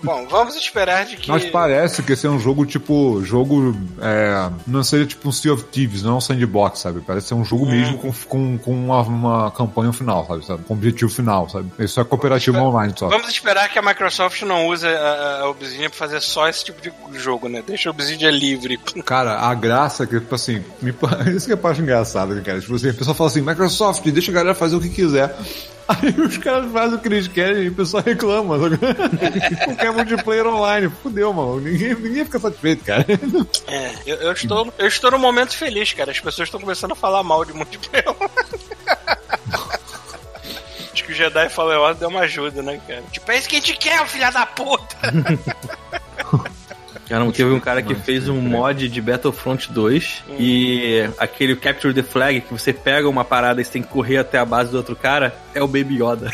Bom, 0.02 0.26
vamos 0.28 0.54
esperar 0.56 1.04
de 1.06 1.16
que. 1.16 1.30
Mas 1.30 1.44
parece 1.46 2.02
que 2.02 2.12
esse 2.12 2.26
é 2.26 2.30
um 2.30 2.38
jogo 2.38 2.64
tipo. 2.66 3.22
Jogo. 3.24 3.76
É, 4.00 4.50
não 4.66 4.82
seria 4.82 5.06
tipo 5.06 5.28
um 5.28 5.32
Sea 5.32 5.52
of 5.52 5.64
Thieves, 5.64 6.02
não 6.02 6.12
é 6.12 6.14
um 6.16 6.20
sandbox, 6.20 6.80
sabe? 6.80 7.00
Parece 7.00 7.28
ser 7.28 7.34
um 7.34 7.44
jogo 7.44 7.66
mesmo 7.66 7.98
com, 7.98 8.12
com, 8.12 8.58
com 8.58 8.72
uma, 8.72 9.02
uma 9.02 9.50
campanha 9.50 9.92
final, 9.92 10.26
sabe? 10.26 10.46
sabe? 10.46 10.64
Com 10.64 10.74
objetivo 10.74 11.10
final, 11.10 11.48
sabe? 11.48 11.70
Isso 11.78 12.00
é 12.00 12.04
cooperativo 12.04 12.58
online 12.58 12.92
só. 12.96 13.08
Vamos 13.08 13.28
esperar 13.28 13.68
que 13.70 13.78
a 13.78 13.82
Microsoft 13.82 14.42
não 14.42 14.66
use 14.68 14.86
a, 14.86 15.40
a 15.42 15.48
Obsidian 15.50 15.88
pra 15.88 15.98
fazer 15.98 16.20
só 16.20 16.48
esse 16.48 16.64
tipo 16.64 16.80
de 17.10 17.18
jogo, 17.18 17.48
né? 17.48 17.62
Deixa 17.66 17.88
a 17.88 17.92
Obsidian 17.92 18.30
livre. 18.30 18.78
Cara, 19.04 19.38
a 19.40 19.54
graça 19.54 20.04
é 20.04 20.06
que, 20.06 20.20
tipo 20.20 20.34
assim, 20.34 20.62
me, 20.80 20.92
pa- 20.92 21.18
isso 21.42 21.56
que 21.56 21.66
eu 21.66 21.70
acho 21.70 21.82
engraçado, 21.82 22.34
né, 22.34 22.42
cara. 22.42 22.60
Tipo 22.60 22.74
assim, 22.74 22.90
a 22.90 22.94
pessoa 22.94 23.14
fala 23.14 23.30
assim, 23.30 23.40
Microsoft, 23.40 24.04
deixa 24.04 24.30
a 24.30 24.34
galera 24.34 24.54
fazer 24.54 24.76
o 24.76 24.80
que 24.80 24.88
quiser. 24.88 25.34
Aí 25.88 26.10
os 26.10 26.38
caras 26.38 26.70
fazem 26.70 26.96
o 26.96 27.00
que 27.00 27.08
eles 27.08 27.26
querem 27.26 27.64
e 27.64 27.68
o 27.68 27.74
pessoal 27.74 28.02
reclama. 28.04 28.56
Qualquer 29.64 29.92
multiplayer 29.92 30.46
online. 30.46 30.90
Fudeu, 31.02 31.32
mano. 31.32 31.60
Ninguém, 31.60 31.94
ninguém 31.94 32.24
fica 32.24 32.38
satisfeito, 32.38 32.84
cara. 32.84 33.04
É, 33.66 33.92
eu, 34.06 34.16
eu 34.18 34.32
estou, 34.32 34.72
eu 34.78 34.86
estou 34.86 35.10
num 35.10 35.18
momento 35.18 35.56
feliz, 35.56 35.92
cara. 35.92 36.12
As 36.12 36.20
pessoas 36.20 36.46
estão 36.46 36.60
começando 36.60 36.92
a 36.92 36.96
falar 36.96 37.22
mal 37.24 37.44
de 37.44 37.52
multiplayer. 37.52 38.06
Acho 40.92 41.04
que 41.04 41.12
o 41.12 41.14
Jedi 41.14 41.48
Fallen 41.48 41.78
Order 41.78 41.96
deu 41.96 42.08
uma 42.08 42.20
ajuda, 42.20 42.62
né, 42.62 42.80
cara? 42.86 43.02
Tipo, 43.10 43.32
é 43.32 43.38
isso 43.38 43.48
que 43.48 43.56
a 43.56 43.58
gente 43.58 43.76
quer, 43.76 44.06
filha 44.06 44.30
da 44.30 44.46
puta! 44.46 44.96
Caramba, 47.12 47.30
teve 47.30 47.50
um 47.50 47.60
cara 47.60 47.82
que 47.82 47.94
fez 47.94 48.26
um 48.26 48.40
mod 48.40 48.88
de 48.88 49.00
Battlefront 49.02 49.70
2 49.70 50.24
e 50.38 51.06
aquele 51.18 51.54
Capture 51.54 51.92
the 51.92 52.02
Flag, 52.02 52.40
que 52.40 52.50
você 52.50 52.72
pega 52.72 53.06
uma 53.06 53.22
parada 53.22 53.60
e 53.60 53.64
você 53.66 53.72
tem 53.72 53.82
que 53.82 53.88
correr 53.88 54.16
até 54.16 54.38
a 54.38 54.46
base 54.46 54.70
do 54.70 54.78
outro 54.78 54.96
cara, 54.96 55.36
é 55.54 55.62
o 55.62 55.66
Baby 55.66 56.02
Yoda. 56.02 56.30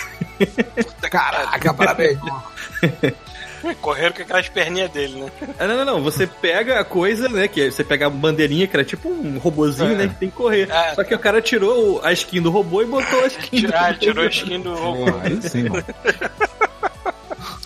Caraca, 1.10 1.74
parabéns. 1.74 2.16
Correram 3.80 4.14
com 4.14 4.22
aquelas 4.22 4.48
perninhas 4.48 4.88
dele, 4.92 5.20
né? 5.20 5.32
Ah, 5.58 5.66
não, 5.66 5.78
não, 5.78 5.84
não. 5.84 6.02
Você 6.04 6.28
pega 6.28 6.78
a 6.78 6.84
coisa, 6.84 7.28
né? 7.28 7.48
Que 7.48 7.72
você 7.72 7.82
pega 7.82 8.06
a 8.06 8.10
bandeirinha, 8.10 8.68
que 8.68 8.76
era 8.76 8.84
tipo 8.84 9.08
um 9.08 9.36
robozinho, 9.36 9.96
né? 9.96 10.06
Que 10.06 10.14
tem 10.14 10.30
que 10.30 10.36
correr. 10.36 10.70
É. 10.70 10.94
Só 10.94 11.02
que 11.02 11.12
o 11.12 11.18
cara 11.18 11.42
tirou 11.42 12.00
a 12.04 12.12
skin 12.12 12.40
do 12.40 12.52
robô 12.52 12.82
e 12.82 12.86
botou 12.86 13.24
a 13.24 13.26
skin 13.26 13.62
do 13.62 13.74
Ah, 13.74 13.90
ele 13.90 13.98
tirou 13.98 14.24
a 14.24 14.28
skin 14.28 14.60
do 14.60 14.74
robô. 14.76 15.10
Pô, 15.10 15.18
aí 15.24 15.42
sim, 15.42 15.68
mano. 15.68 15.84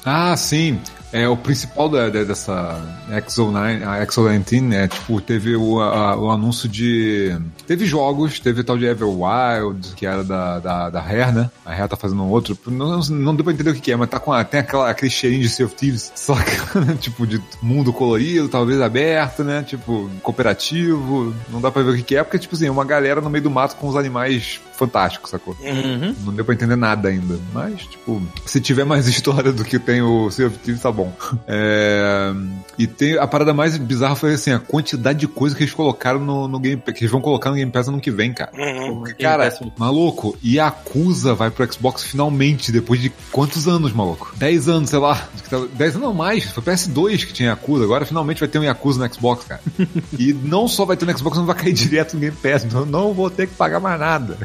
Ah, 0.02 0.34
sim. 0.34 0.80
É, 1.12 1.28
o 1.28 1.36
principal 1.36 1.88
da, 1.90 2.08
da- 2.08 2.24
dessa 2.24 2.80
Exo-9, 3.10 3.86
a 3.86 4.02
Exo-19, 4.06 4.72
é, 4.72 4.88
tipo, 4.88 5.20
teve 5.20 5.54
o, 5.56 5.80
a- 5.80 6.16
o 6.16 6.30
anúncio 6.30 6.68
de... 6.68 7.36
Teve 7.66 7.84
jogos, 7.86 8.40
teve 8.40 8.62
tal 8.62 8.76
de 8.76 8.86
Everwild, 8.86 9.94
que 9.94 10.06
era 10.06 10.24
da, 10.24 10.58
da, 10.58 10.90
da 10.90 11.00
Rare, 11.00 11.32
né? 11.32 11.50
A 11.64 11.74
Rare 11.74 11.88
tá 11.88 11.96
fazendo 11.96 12.22
um 12.22 12.28
outro. 12.28 12.56
Não, 12.66 13.00
não 13.00 13.34
deu 13.34 13.44
pra 13.44 13.52
entender 13.52 13.70
o 13.70 13.74
que 13.74 13.92
é, 13.92 13.96
mas 13.96 14.08
tá 14.08 14.18
com 14.18 14.32
a, 14.32 14.44
tem 14.44 14.60
aquela, 14.60 14.90
aquele 14.90 15.10
cheirinho 15.10 15.42
de 15.42 15.48
Sea 15.48 15.66
of 15.66 15.74
Thieves, 15.74 16.12
só 16.16 16.34
que, 16.34 16.78
né, 16.78 16.96
tipo, 17.00 17.26
de 17.26 17.42
mundo 17.62 17.92
colorido, 17.92 18.48
talvez 18.48 18.80
aberto, 18.80 19.44
né? 19.44 19.62
Tipo, 19.62 20.10
cooperativo. 20.22 21.34
Não 21.50 21.60
dá 21.60 21.70
pra 21.70 21.82
ver 21.82 21.90
o 21.90 22.02
que 22.02 22.16
é, 22.16 22.22
porque, 22.22 22.38
tipo 22.38 22.54
assim, 22.54 22.66
é 22.66 22.70
uma 22.70 22.84
galera 22.84 23.20
no 23.20 23.30
meio 23.30 23.44
do 23.44 23.50
mato 23.50 23.76
com 23.76 23.88
os 23.88 23.96
animais 23.96 24.60
fantásticos, 24.82 25.30
sacou? 25.30 25.56
Uhum. 25.60 26.14
Não 26.24 26.34
deu 26.34 26.44
pra 26.44 26.54
entender 26.54 26.76
nada 26.76 27.08
ainda. 27.08 27.38
Mas, 27.52 27.82
tipo, 27.82 28.20
se 28.44 28.60
tiver 28.60 28.84
mais 28.84 29.06
história 29.08 29.52
do 29.52 29.64
que 29.64 29.78
tem 29.78 30.02
o 30.02 30.30
Sea 30.30 30.48
of 30.48 30.58
Thieves, 30.58 30.82
tá 30.82 30.90
bom. 30.90 31.12
É, 31.46 32.32
E 32.76 32.86
tem 32.86 33.16
a 33.18 33.26
parada 33.26 33.54
mais 33.54 33.76
bizarra 33.76 34.16
foi 34.16 34.34
assim, 34.34 34.52
a 34.52 34.58
quantidade 34.58 35.20
de 35.20 35.28
coisa 35.28 35.54
que 35.54 35.62
eles 35.62 35.74
colocaram 35.74 36.18
no, 36.18 36.48
no 36.48 36.60
que 36.60 36.80
eles 36.98 37.10
vão 37.10 37.20
colocar 37.20 37.51
no 37.52 37.58
Game 37.58 37.70
Pass 37.70 37.88
ano 37.88 38.00
que 38.00 38.10
vem, 38.10 38.32
cara. 38.32 38.50
Uhum. 38.54 39.04
Cara, 39.20 39.50
Pass. 39.50 39.60
maluco, 39.76 40.36
e 40.42 40.58
a 40.58 40.68
Acusa 40.68 41.34
vai 41.34 41.50
pro 41.50 41.70
Xbox 41.72 42.04
finalmente, 42.04 42.72
depois 42.72 43.00
de 43.00 43.10
quantos 43.30 43.68
anos, 43.68 43.92
maluco? 43.92 44.32
10 44.36 44.68
anos, 44.68 44.90
sei 44.90 44.98
lá. 44.98 45.28
10 45.74 45.96
anos 45.96 46.08
não 46.08 46.14
mais, 46.14 46.44
foi 46.44 46.62
PS2 46.62 47.26
que 47.26 47.32
tinha 47.32 47.50
Yakuza, 47.50 47.84
agora 47.84 48.04
finalmente 48.04 48.40
vai 48.40 48.48
ter 48.48 48.58
um 48.58 48.64
Yakuza 48.64 49.06
no 49.06 49.14
Xbox, 49.14 49.44
cara. 49.44 49.60
e 50.18 50.32
não 50.32 50.66
só 50.66 50.84
vai 50.84 50.96
ter 50.96 51.04
no 51.04 51.16
Xbox, 51.16 51.36
não 51.38 51.46
vai 51.46 51.56
cair 51.56 51.72
direto 51.72 52.14
no 52.14 52.20
Game 52.20 52.36
Pass, 52.36 52.64
então 52.64 52.80
eu 52.80 52.86
não 52.86 53.12
vou 53.12 53.30
ter 53.30 53.46
que 53.46 53.54
pagar 53.54 53.80
mais 53.80 53.98
nada. 54.00 54.38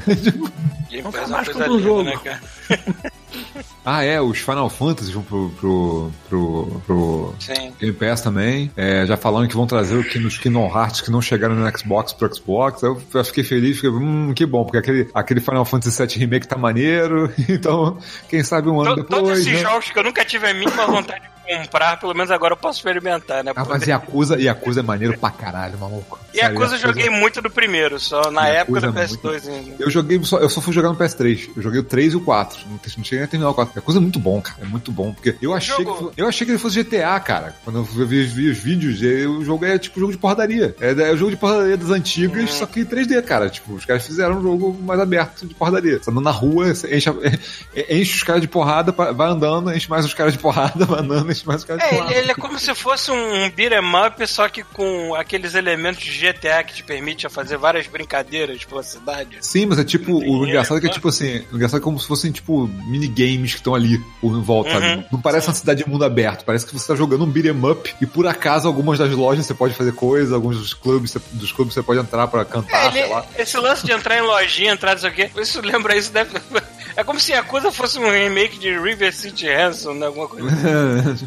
Game 0.89 1.03
Nunca 1.03 1.20
Pass 1.20 1.30
é 1.30 1.34
uma 1.34 1.38
mais 1.38 1.47
coisa 1.47 1.68
linda, 1.68 1.84
jogo. 1.84 2.03
né, 2.03 2.18
cara? 2.24 2.41
Ah, 3.90 4.04
é, 4.04 4.20
os 4.20 4.40
Final 4.40 4.70
Fantasy 4.70 5.14
vão 5.14 5.24
pro, 5.24 5.50
pro, 5.52 6.12
pro, 6.28 6.82
pro 6.86 7.36
Sim. 7.40 7.72
Game 7.80 7.94
Pass 7.94 8.20
também. 8.20 8.70
É, 8.76 9.06
já 9.06 9.16
falando 9.16 9.48
que 9.48 9.56
vão 9.56 9.66
trazer 9.66 9.96
o 9.96 10.04
que 10.04 10.20
nos 10.20 10.38
Kingdom 10.38 10.68
Hearts 10.68 11.00
que 11.00 11.10
não 11.10 11.22
chegaram 11.22 11.56
no 11.56 11.80
Xbox 11.80 12.12
pro 12.12 12.36
Xbox. 12.36 12.84
Eu, 12.84 13.02
eu 13.14 13.24
fiquei 13.24 13.46
feliz, 13.46 13.78
fiquei, 13.78 13.90
hum, 13.90 14.34
que 14.34 14.46
bom, 14.46 14.66
porque 14.66 14.80
aquele, 14.80 15.10
aquele 15.14 15.40
Final 15.40 15.64
Fantasy 15.64 16.06
VII 16.06 16.18
Remake 16.18 16.50
tá 16.50 16.58
maneiro. 16.58 17.32
Então, 17.48 17.98
quem 18.28 18.44
sabe 18.44 18.68
um 18.68 18.82
ano 18.82 18.98
depois. 18.98 19.22
Todos 19.22 19.40
esses 19.40 19.54
né? 19.54 19.60
jogos 19.60 19.90
que 19.90 19.98
eu 19.98 20.04
nunca 20.04 20.26
tive 20.26 20.50
a 20.50 20.54
mínima 20.54 20.86
vontade 20.86 21.22
de 21.22 21.37
comprar, 21.48 22.00
pelo 22.00 22.14
menos 22.14 22.32
agora 22.32 22.54
eu 22.54 22.58
posso 22.58 22.80
experimentar, 22.80 23.43
né? 23.43 23.52
Ah, 23.56 23.60
mas 23.66 23.80
Poder- 23.80 23.89
Yakuza, 23.89 24.39
Yakuza 24.41 24.80
é 24.80 24.84
maneiro 24.84 25.18
pra 25.18 25.30
caralho, 25.32 25.78
maluco. 25.78 26.20
E 26.34 26.41
a 26.41 26.52
coisa 26.54 26.76
eu 26.76 26.78
Yakuza- 26.80 26.88
joguei 26.88 27.10
muito 27.10 27.41
do 27.41 27.50
primeiro, 27.50 28.00
só 28.00 28.30
na 28.30 28.48
Yakuza 28.48 28.88
época 28.88 28.91
do 28.91 29.00
é 29.00 29.04
PS2 29.06 29.48
ainda. 29.50 29.76
Eu 29.80 29.89
joguei 29.89 30.24
só, 30.24 30.38
eu 30.39 30.50
só 30.50 30.62
fui 30.62 30.74
jogar 30.74 30.89
no 30.89 30.95
PS3. 30.95 31.50
Eu 31.56 31.62
joguei 31.64 31.80
o 31.80 31.84
3 31.84 32.14
e 32.14 32.16
o 32.16 32.22
4. 32.22 32.60
Não, 32.68 32.74
não 32.98 33.04
cheguei 33.04 33.20
nem 33.20 33.24
a 33.26 33.28
terminar 33.28 33.50
o 33.52 33.54
4. 33.54 33.74
É 33.78 33.82
coisa 33.82 34.00
muito 34.00 34.20
bom, 34.20 34.41
cara. 34.41 34.58
É 34.62 34.66
muito 34.66 34.91
bom. 34.91 35.14
Porque 35.14 35.36
eu 35.41 35.54
achei, 35.54 35.84
que, 35.84 36.10
eu 36.18 36.28
achei 36.28 36.45
que 36.45 36.52
ele 36.52 36.60
fosse 36.60 36.84
GTA, 36.84 37.20
cara. 37.20 37.56
Quando 37.64 37.80
eu 37.80 37.84
vi, 38.06 38.24
vi 38.26 38.50
os 38.50 38.58
vídeos, 38.58 39.02
e 39.02 39.26
o 39.26 39.43
jogo 39.43 39.66
é 39.66 39.78
tipo 39.80 40.00
jogo 40.00 40.12
de 40.12 40.18
porradaria. 40.18 40.76
É, 40.80 40.91
é 40.91 41.12
o 41.12 41.18
jogo 41.18 41.32
de 41.32 41.38
porradaria 41.38 41.78
das 41.78 41.89
antigas, 41.89 42.41
Uhum. 42.41 42.48
só 42.48 42.66
que 42.66 42.82
em 42.82 42.86
3D, 42.86 43.22
cara. 43.24 43.50
Tipo, 43.50 43.74
os 43.74 43.86
caras 43.86 44.06
fizeram 44.06 44.38
um 44.39 44.41
jogo 44.43 44.78
mais 44.84 45.00
aberto 45.00 45.45
de 45.48 45.54
porradaria. 45.56 46.00
Você 46.02 46.12
anda 46.12 46.22
na 46.22 46.32
rua, 46.32 46.70
enche, 46.70 46.88
enche 47.89 48.16
os 48.16 48.24
caras 48.24 48.41
de 48.41 48.48
porrada, 48.48 48.91
vai 48.91 49.30
andando, 49.30 49.74
enche 49.74 49.89
mais 49.89 50.06
os 50.06 50.14
caras 50.14 50.34
de 50.34 50.39
porrada, 50.39 50.84
vai 50.86 51.00
andando, 51.00 51.32
caras 51.44 51.82
de 51.82 51.88
É, 51.88 51.98
ele, 52.00 52.14
ele 52.14 52.32
é 52.32 52.36
como 52.36 52.58
se 52.60 52.74
fosse 52.76 53.12
um 53.12 53.50
beat'em 53.50 53.80
up, 54.08 54.28
só 54.28 54.48
que 54.50 54.64
com 54.64 55.14
aqueles 55.16 55.54
elementos 55.56 56.04
de 56.04 56.12
GTA 56.12 56.64
que 56.64 56.74
te 56.76 56.84
permite 56.84 57.28
fazer 57.30 57.58
várias 57.58 57.88
brincadeiras 57.88 58.64
pela 58.66 58.84
cidade. 58.84 59.38
Sim, 59.42 59.66
mas 59.68 59.80
é 59.80 59.84
tipo, 59.84 60.14
o 60.18 60.46
engraçado 60.48 60.78
é 60.78 60.82
que 60.82 60.88
é 60.88 60.90
tipo 60.90 61.08
assim, 61.10 61.44
o 61.52 61.56
engraçado 61.56 61.80
é 61.80 61.84
como 61.84 62.00
se 62.00 62.08
fossem 62.08 62.32
tipo 62.32 62.68
minigames 62.88 63.52
que 63.52 63.58
estão 63.60 63.76
ali 63.76 64.00
por 64.22 64.36
em 64.38 64.42
volta, 64.42 64.70
Uhum, 64.76 64.80
sabe? 64.82 65.06
Não 65.12 65.22
parece 65.22 65.48
uma 65.48 65.54
cidade 65.56 65.84
de 65.84 65.90
mundo 65.90 66.04
aberto, 66.06 66.46
parece 66.46 66.66
que 66.66 66.74
você 66.74 66.88
tá 66.88 66.96
jogando 66.96 67.24
um 67.24 67.30
beat'em 67.30 67.70
up 67.70 67.94
e 68.02 68.06
por 68.06 68.28
acaso 68.28 68.68
algumas 68.68 69.00
das 69.00 69.12
lojas 69.12 69.46
você 69.46 69.54
pode 69.54 69.74
fazer 69.74 69.94
coisa, 69.94 70.36
alguns 70.36 70.58
dos 70.58 70.74
clubes, 70.74 71.12
você- 71.12 71.22
dos 71.34 71.52
clubes 71.52 71.74
você 71.74 71.84
pode 71.84 72.00
entrar 72.00 72.28
pra 72.28 72.42
É, 72.42 72.46
cantar, 72.46 72.92
sei 72.92 73.02
ele- 73.04 73.10
lá. 73.14 73.26
esse 73.38 73.58
lance 73.58 73.86
de 73.86 73.92
entrar 73.92 74.18
em 74.18 74.22
lojinha, 74.22 74.72
entrar 74.72 74.94
não 74.94 75.00
sei 75.02 75.10
o 75.10 75.14
quê, 75.14 75.30
isso 75.38 75.62
lembra 75.62 75.96
isso, 75.96 76.12
deve... 76.12 76.32
É 76.98 77.04
como 77.04 77.20
se 77.20 77.32
a 77.32 77.44
coisa 77.44 77.72
fosse 77.72 78.00
um 78.00 78.10
remake 78.10 78.58
de 78.58 78.76
River 78.76 79.14
City 79.16 79.48
Ransom, 79.48 79.94
né? 79.94 80.08
Alguma 80.08 80.28
coisa. 80.28 80.48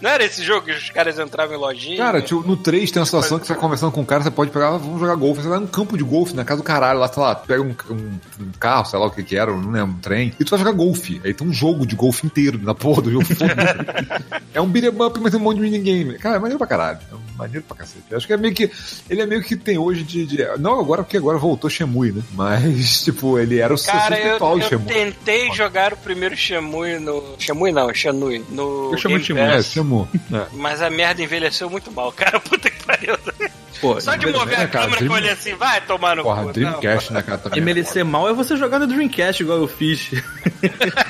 Não 0.00 0.10
era 0.10 0.24
esse 0.24 0.42
jogo 0.42 0.66
que 0.66 0.72
os 0.72 0.90
caras 0.90 1.18
entravam 1.18 1.54
em 1.54 1.58
lojinha? 1.58 1.96
Cara, 1.98 2.22
tipo, 2.22 2.40
no 2.46 2.56
3 2.56 2.90
tem 2.90 3.00
uma 3.00 3.06
situação 3.06 3.38
que 3.38 3.46
você 3.46 3.54
tá 3.54 3.60
conversando 3.60 3.92
com 3.92 4.00
um 4.00 4.04
cara, 4.04 4.22
você 4.22 4.30
pode 4.30 4.50
pegar, 4.50 4.68
ah, 4.68 4.78
vamos 4.78 4.98
jogar 5.00 5.14
golfe. 5.16 5.42
Você 5.42 5.48
vai 5.48 5.58
num 5.58 5.66
campo 5.66 5.96
de 5.96 6.04
golfe, 6.04 6.34
na 6.34 6.44
casa 6.44 6.60
do 6.60 6.64
caralho, 6.64 6.98
lá, 7.00 7.08
sei 7.12 7.22
lá, 7.22 7.34
pega 7.34 7.62
um, 7.62 7.74
um- 7.90 8.18
um 8.40 8.50
carro, 8.58 8.84
sei 8.86 8.98
lá 8.98 9.06
o 9.06 9.10
que 9.10 9.22
que 9.22 9.36
era, 9.36 9.50
não 9.52 9.70
lembro, 9.70 9.94
um 9.96 10.00
trem, 10.00 10.32
e 10.40 10.44
tu 10.44 10.50
vai 10.50 10.58
jogar 10.58 10.72
golfe. 10.72 11.20
Aí 11.24 11.34
tem 11.34 11.46
um 11.46 11.52
jogo 11.52 11.86
de 11.86 11.94
golfe 11.96 12.26
inteiro 12.26 12.58
na 12.62 12.74
porra 12.74 13.02
do 13.02 13.10
jogo. 13.10 13.26
é 14.54 14.60
um 14.60 14.66
beat'em 14.68 14.90
up, 15.02 15.18
mas 15.20 15.32
tem 15.32 15.40
um 15.40 15.44
monte 15.44 15.56
de 15.56 15.62
minigame. 15.62 16.18
Cara, 16.18 16.36
é 16.36 16.38
maneiro 16.38 16.58
pra 16.58 16.66
caralho. 16.66 16.98
É 17.12 17.30
Maneiro 17.40 17.64
pra 17.66 17.74
cacete. 17.78 18.04
Eu 18.10 18.18
acho 18.18 18.26
que 18.26 18.34
é 18.34 18.36
meio 18.36 18.52
que. 18.54 18.70
Ele 19.08 19.22
é 19.22 19.26
meio 19.26 19.42
que 19.42 19.56
tem 19.56 19.78
hoje 19.78 20.02
de. 20.02 20.26
de- 20.26 20.44
não 20.58 20.78
agora, 20.78 21.02
porque 21.02 21.16
agora 21.16 21.38
voltou 21.38 21.70
Shemui, 21.70 22.12
né? 22.12 22.22
Mas, 22.34 23.00
tipo, 23.04 23.38
ele 23.38 23.58
era 23.58 23.72
o 23.74 23.82
Cara, 23.82 24.18
eu, 24.20 24.36
eu 24.36 24.60
Shemui. 24.62 24.86
tentei 24.92 25.50
jogar 25.52 25.94
o 25.94 25.96
primeiro 25.96 26.36
Shenmue 26.36 26.98
no... 26.98 27.34
Shenmue 27.38 27.72
não, 27.72 27.94
Shenmue. 27.94 28.44
No 28.50 28.90
Eu 28.92 28.98
chamo 28.98 29.18
de 29.18 29.32
É, 29.32 29.52
Pass, 29.56 29.66
É. 30.32 30.46
Mas 30.52 30.80
a 30.82 30.88
merda 30.90 31.22
envelheceu 31.22 31.68
muito 31.70 31.90
mal, 31.92 32.12
cara. 32.12 32.38
Puta 32.40 32.70
que 32.70 32.84
pariu. 32.84 33.16
Pô, 33.80 33.98
Só 34.00 34.14
de 34.14 34.26
mover 34.26 34.58
né, 34.58 34.64
a 34.64 34.68
cara, 34.68 34.84
câmera 34.84 34.98
que 34.98 35.04
eu 35.04 35.08
Dream- 35.08 35.12
olhei 35.14 35.30
assim, 35.30 35.54
vai 35.54 35.80
tomar 35.80 36.14
no 36.16 36.22
Porra, 36.22 36.42
cu. 36.44 36.52
Dreamcast, 36.52 37.12
né, 37.12 37.22
cara? 37.22 37.38
Também 37.38 37.58
é 37.58 37.62
envelhecer 37.62 38.04
mal 38.04 38.28
é 38.28 38.32
você 38.32 38.56
jogar 38.56 38.78
no 38.78 38.86
Dreamcast 38.86 39.42
igual 39.42 39.58
eu 39.58 39.66
fiz. 39.68 40.10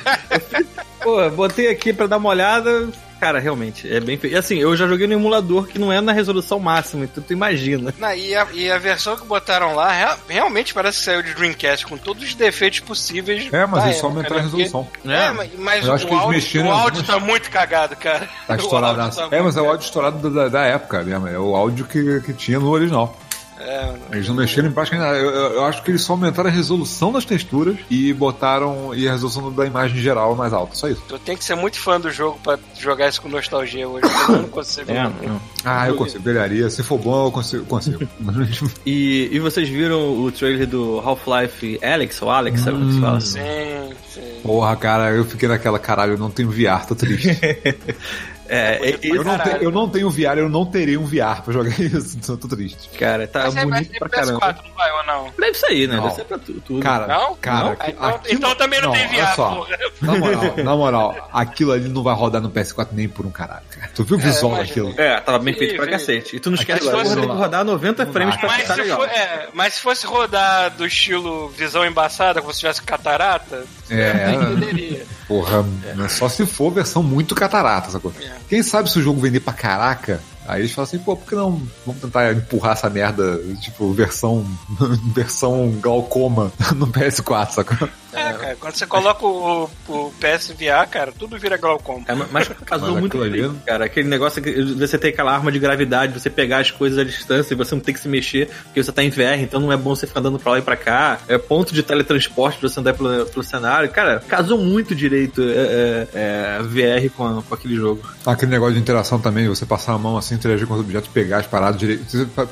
Pô, 1.02 1.28
botei 1.30 1.68
aqui 1.68 1.92
pra 1.92 2.06
dar 2.06 2.18
uma 2.18 2.28
olhada. 2.28 2.88
Cara, 3.20 3.38
realmente, 3.38 3.92
é 3.92 4.00
bem 4.00 4.16
feio. 4.16 4.32
E 4.32 4.36
assim, 4.36 4.56
eu 4.58 4.74
já 4.74 4.86
joguei 4.88 5.06
no 5.06 5.12
emulador 5.12 5.66
que 5.66 5.78
não 5.78 5.92
é 5.92 6.00
na 6.00 6.10
resolução 6.10 6.58
máxima, 6.58 7.04
então 7.04 7.22
tu 7.22 7.32
imagina. 7.34 7.92
Não, 7.98 8.14
e, 8.14 8.34
a, 8.34 8.46
e 8.54 8.70
a 8.70 8.78
versão 8.78 9.14
que 9.16 9.26
botaram 9.26 9.74
lá 9.74 9.92
rea- 9.92 10.16
realmente 10.28 10.72
parece 10.72 10.98
que 11.00 11.04
saiu 11.04 11.22
de 11.22 11.34
Dreamcast 11.34 11.86
com 11.86 11.98
todos 11.98 12.22
os 12.24 12.34
defeitos 12.34 12.80
possíveis. 12.80 13.52
É, 13.52 13.66
mas 13.66 13.82
da 13.82 13.88
eles 13.88 14.00
só 14.00 14.06
época, 14.08 14.18
aumentaram 14.20 14.36
a 14.36 14.42
né? 14.42 14.48
Porque- 14.48 14.62
resolução. 14.62 14.88
É, 15.04 15.30
mas, 15.32 15.50
mas 15.58 15.86
Eu 15.86 15.92
acho 15.94 16.04
o, 16.04 16.08
que 16.08 16.14
eles 16.14 16.22
áudio, 16.24 16.40
mexeram 16.40 16.68
o 16.68 16.72
áudio 16.72 17.00
algumas- 17.00 17.06
tá 17.06 17.20
muito 17.20 17.50
cagado, 17.50 17.96
cara. 17.96 18.28
Tá 18.46 18.56
estourado. 18.56 19.14
tá 19.16 19.28
É, 19.30 19.42
mas 19.42 19.56
é 19.56 19.60
o 19.60 19.68
áudio 19.68 19.84
estourado 19.84 20.30
da, 20.30 20.48
da 20.48 20.64
época 20.64 21.02
mesmo. 21.02 21.28
É 21.28 21.38
o 21.38 21.54
áudio 21.54 21.84
que, 21.84 22.20
que 22.22 22.32
tinha 22.32 22.58
no 22.58 22.70
original. 22.70 23.16
É, 23.62 23.94
Eles 24.12 24.26
não 24.28 24.34
mexeram 24.34 24.68
em 24.68 24.72
praticamente 24.72 25.06
nada. 25.06 25.18
Eu, 25.22 25.30
eu- 25.30 25.52
eu 25.56 25.64
acho 25.66 25.82
que 25.82 25.90
eles 25.90 26.00
só 26.02 26.14
aumentaram 26.14 26.48
a 26.48 26.52
resolução 26.52 27.12
das 27.12 27.24
texturas 27.24 27.76
e 27.90 28.12
botaram. 28.14 28.94
e 28.94 29.06
a 29.06 29.12
resolução 29.12 29.52
da 29.52 29.66
imagem 29.66 30.00
geral 30.00 30.34
mais 30.34 30.52
alta. 30.52 30.74
Só 30.74 30.88
isso. 30.88 31.02
tu 31.06 31.18
tem 31.18 31.36
que 31.36 31.44
ser 31.44 31.54
muito 31.54 31.78
fã 31.78 32.00
do 32.00 32.10
jogo 32.10 32.38
pra 32.42 32.58
jogar 32.78 33.08
isso 33.08 33.20
com 33.20 33.28
nostalgia 33.28 33.86
hoje. 33.88 34.06
Eu 34.28 34.36
não 34.38 34.48
consigo. 34.48 34.90
É, 34.90 35.02
não. 35.04 35.40
Ah, 35.64 35.88
eu 35.88 35.94
consigo. 35.94 36.22
Velharia. 36.22 36.70
Se 36.70 36.82
for 36.82 36.98
bom, 36.98 37.26
eu 37.26 37.30
consigo. 37.32 37.64
consigo. 37.66 38.00
E, 38.86 39.28
e 39.32 39.38
vocês 39.38 39.68
viram 39.68 40.20
o 40.22 40.32
trailer 40.32 40.66
do 40.66 40.98
Half-Life 41.04 41.78
Alex, 41.84 42.22
ou 42.22 42.30
Alex, 42.30 42.60
sabe 42.60 42.78
como 42.78 42.88
Hum. 42.90 42.94
se 42.94 43.00
fala? 43.00 43.20
Sim, 43.20 43.94
sim. 44.12 44.40
Porra, 44.42 44.74
cara, 44.76 45.10
eu 45.12 45.24
fiquei 45.24 45.48
naquela 45.48 45.78
caralho, 45.78 46.14
eu 46.14 46.18
não 46.18 46.30
tenho 46.30 46.50
VR, 46.50 46.86
tô 46.86 46.94
triste. 46.94 47.28
É, 48.52 48.90
é, 48.90 48.98
Eu 49.02 49.22
não, 49.22 49.38
te- 49.38 49.64
eu 49.64 49.70
não 49.70 49.88
tenho 49.88 50.10
VR, 50.10 50.38
eu 50.38 50.48
não 50.48 50.66
terei 50.66 50.96
um 50.96 51.04
VR 51.04 51.40
pra 51.44 51.52
jogar 51.52 51.70
isso, 51.80 52.16
então 52.18 52.34
eu 52.34 52.40
tô 52.40 52.48
triste. 52.48 52.88
cara, 52.98 53.28
tá 53.28 53.44
Mas 53.44 53.52
é- 53.52 53.54
vai 53.58 53.64
bonito 53.66 53.92
ser 53.92 53.98
pra 54.00 54.08
caramba. 54.08 54.40
PS4, 54.40 54.64
não 54.68 54.74
vai 54.74 54.90
ou 54.92 55.04
não? 55.06 55.32
Deve 55.38 55.54
sair, 55.54 55.86
né? 55.88 55.94
Não. 55.96 56.02
Deve 56.02 56.14
ser 56.16 56.24
pra 56.24 56.38
tu- 56.38 56.60
tudo. 56.60 56.80
Cara, 56.82 57.06
Não? 57.06 57.36
cara, 57.36 57.64
Não? 57.64 57.72
Então- 57.72 58.08
aquilo- 58.08 58.34
então 58.34 58.54
também 58.56 58.80
não 58.82 58.90
tem 58.90 59.06
olha 59.06 59.24
VR, 59.26 59.34
só. 59.36 59.50
porra. 59.54 59.78
Na 60.02 60.16
moral, 60.18 60.54
na 60.64 60.76
moral, 60.76 61.28
aquilo 61.32 61.70
ali 61.72 61.88
não 61.88 62.02
vai 62.02 62.14
rodar 62.14 62.42
no 62.42 62.50
PS4 62.50 62.88
nem 62.92 63.08
por 63.08 63.24
um 63.24 63.30
caralho, 63.30 63.62
cara. 63.70 63.88
Tu 63.94 64.02
viu 64.02 64.16
o 64.16 64.20
visual 64.20 64.52
imagina. 64.54 64.66
daquilo? 64.88 65.00
É, 65.00 65.20
tava 65.20 65.38
bem 65.38 65.54
feito 65.54 65.76
pra 65.76 65.86
cacete. 65.86 66.34
E 66.36 66.40
tu 66.40 66.50
não 66.50 66.56
esquece 66.56 66.80
que 66.80 66.90
tem 66.90 67.04
não 67.04 67.20
que 67.22 67.26
rodar 67.26 67.64
90 67.64 68.04
Não 68.04 68.12
frames 68.12 68.36
pra 68.36 68.48
Mas 68.48 68.66
se, 68.66 68.84
for- 68.88 69.08
é, 69.08 69.48
mas 69.54 69.74
se 69.74 69.80
fosse 69.80 70.06
rodar 70.06 70.70
do 70.72 70.84
estilo 70.84 71.48
visão 71.50 71.86
embaçada, 71.86 72.40
como 72.40 72.52
se 72.52 72.58
tivesse 72.58 72.82
catarata, 72.82 73.64
É. 73.88 74.34
eu 74.34 74.42
entenderia. 74.42 75.06
Porra, 75.30 75.64
é 76.04 76.08
só 76.08 76.28
se 76.28 76.44
for 76.44 76.72
versão 76.72 77.04
muito 77.04 77.36
catarata, 77.36 77.88
sacou? 77.88 78.12
É. 78.20 78.32
Quem 78.48 78.64
sabe 78.64 78.90
se 78.90 78.98
o 78.98 79.02
jogo 79.02 79.20
vender 79.20 79.38
pra 79.38 79.52
caraca, 79.52 80.20
aí 80.44 80.62
eles 80.62 80.72
falam 80.72 80.88
assim, 80.88 80.98
pô, 80.98 81.14
por 81.14 81.28
que 81.28 81.36
não 81.36 81.62
vamos 81.86 82.00
tentar 82.02 82.32
empurrar 82.32 82.72
essa 82.72 82.90
merda, 82.90 83.40
tipo, 83.60 83.92
versão 83.92 84.44
versão 85.14 85.70
glaucoma 85.80 86.50
no 86.74 86.88
PS4, 86.90 87.50
sacou? 87.50 87.88
É, 88.12 88.32
cara, 88.32 88.56
quando 88.58 88.74
você 88.74 88.86
coloca 88.86 89.24
o, 89.24 89.70
o 89.88 90.12
PSVR, 90.20 90.86
cara, 90.90 91.12
tudo 91.16 91.38
vira 91.38 91.56
glaucoma. 91.56 92.04
É, 92.08 92.14
mas 92.30 92.48
casou 92.66 92.96
muito 92.98 93.20
ali- 93.22 93.42
bem, 93.42 93.54
cara. 93.66 93.84
Aquele 93.84 94.08
negócio 94.08 94.42
que 94.42 94.62
você 94.74 94.98
tem 94.98 95.10
aquela 95.10 95.32
arma 95.32 95.52
de 95.52 95.58
gravidade, 95.58 96.12
você 96.18 96.28
pegar 96.30 96.58
as 96.58 96.70
coisas 96.70 96.98
à 96.98 97.04
distância 97.04 97.54
e 97.54 97.56
você 97.56 97.74
não 97.74 97.80
tem 97.82 97.94
que 97.94 98.00
se 98.00 98.08
mexer, 98.08 98.48
porque 98.64 98.82
você 98.82 98.90
tá 98.92 99.02
em 99.02 99.10
VR, 99.10 99.40
então 99.40 99.60
não 99.60 99.72
é 99.72 99.76
bom 99.76 99.94
você 99.94 100.06
ficar 100.06 100.20
andando 100.20 100.38
pra 100.38 100.52
lá 100.52 100.58
e 100.58 100.62
pra 100.62 100.76
cá. 100.76 101.18
É 101.28 101.38
ponto 101.38 101.72
de 101.74 101.82
teletransporte 101.82 102.58
pra 102.58 102.68
você 102.68 102.80
andar 102.80 102.94
pelo, 102.94 103.26
pelo 103.26 103.42
cenário. 103.44 103.88
Cara, 103.90 104.20
casou 104.26 104.58
muito 104.58 104.94
direito 104.94 105.40
é, 105.42 105.44
é, 105.44 106.08
é, 106.14 106.62
VR 106.62 107.10
com, 107.16 107.24
a- 107.38 107.42
com 107.42 107.54
aquele 107.54 107.76
jogo. 107.76 108.02
Aquele 108.26 108.50
negócio 108.50 108.74
de 108.74 108.80
interação 108.80 109.18
também, 109.20 109.48
você 109.48 109.64
passar 109.64 109.92
a 109.92 109.98
mão 109.98 110.16
assim, 110.16 110.34
interagir 110.34 110.66
com 110.66 110.74
os 110.74 110.80
objetos, 110.80 111.08
pegar 111.10 111.38
as 111.38 111.46
paradas 111.46 111.78
direito. 111.78 112.04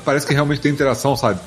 Parece 0.05 0.25
que 0.25 0.33
realmente 0.33 0.61
tem 0.61 0.71
interação, 0.71 1.15
sabe? 1.15 1.39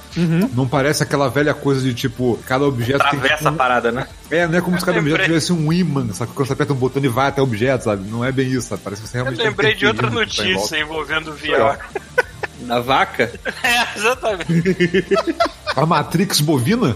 Não 0.54 0.66
parece 0.68 1.02
aquela 1.02 1.28
velha 1.28 1.54
coisa 1.54 1.80
de 1.80 1.94
tipo, 1.94 2.38
cada 2.46 2.64
objeto 2.64 3.02
tem. 3.10 3.18
Travessa 3.18 3.48
a 3.48 3.52
parada, 3.52 3.90
né? 3.92 4.01
É, 4.30 4.46
não 4.46 4.58
é 4.58 4.60
como 4.60 4.78
se 4.78 4.84
cada 4.84 4.96
lembrei. 4.98 5.14
objeto 5.14 5.28
tivesse 5.28 5.52
um 5.52 5.72
imã, 5.72 6.12
sabe? 6.12 6.32
Quando 6.34 6.46
você 6.46 6.52
aperta 6.54 6.72
um 6.72 6.76
botão 6.76 7.02
e 7.04 7.08
vai 7.08 7.28
até 7.28 7.40
o 7.40 7.44
objeto, 7.44 7.84
sabe? 7.84 8.08
Não 8.10 8.24
é 8.24 8.32
bem 8.32 8.50
isso, 8.50 8.68
sabe? 8.68 8.82
Parece 8.82 9.02
que 9.02 9.08
você 9.08 9.18
Eu 9.18 9.22
realmente. 9.24 9.42
tá 9.42 9.48
lembrei 9.48 9.74
de 9.74 9.86
outra 9.86 10.08
tá 10.08 10.14
notícia 10.14 10.78
envolvendo 10.78 11.30
o 11.30 11.34
VR. 11.34 11.78
Da 12.60 12.80
vaca. 12.80 13.32
É, 13.62 13.98
exatamente. 13.98 14.46
A 15.74 15.86
Matrix 15.86 16.40
bovina? 16.42 16.94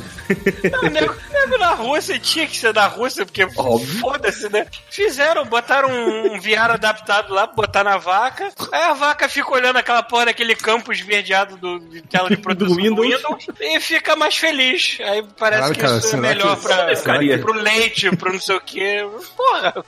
O 0.83 0.89
nego, 0.91 1.15
o 1.15 1.33
nego 1.33 1.57
na 1.59 1.71
Rússia 1.73 2.19
tinha 2.19 2.47
que 2.47 2.55
ser 2.59 2.75
da 2.75 2.87
Rússia, 2.87 3.25
porque 3.25 3.49
foda-se, 3.49 4.51
né? 4.51 4.67
Fizeram, 4.91 5.47
botaram 5.47 5.89
um 5.89 6.39
VR 6.39 6.73
adaptado 6.73 7.33
lá, 7.33 7.47
botar 7.47 7.83
na 7.85 7.97
vaca. 7.97 8.51
Aí 8.71 8.83
a 8.83 8.93
vaca 8.93 9.31
fica 9.31 9.51
olhando 9.51 9.77
aquela 9.79 10.03
porra 10.03 10.27
daquele 10.27 10.55
campo 10.55 10.93
esverdeado 10.93 11.57
do, 11.57 11.79
de 11.81 12.03
tela 12.03 12.29
de 12.29 12.37
produção 12.43 12.77
Do 12.77 12.83
do 12.97 13.01
Windows. 13.03 13.17
Windows, 13.23 13.47
e 13.59 13.81
fica 13.81 14.15
mais 14.15 14.37
feliz. 14.37 14.99
Aí 15.01 15.25
parece 15.39 15.61
Caralho, 15.63 15.75
que 15.75 15.81
cara, 15.81 15.97
isso 15.97 16.07
é 16.07 16.11
será 16.11 16.23
melhor 16.23 16.57
que- 16.57 16.63
pra, 17.03 17.19
que- 17.19 17.39
pro 17.39 17.53
leite, 17.55 18.17
pro 18.17 18.33
não 18.33 18.41
sei 18.41 18.57
o 18.57 18.61
quê. 18.61 19.09
Porra, 19.35 19.85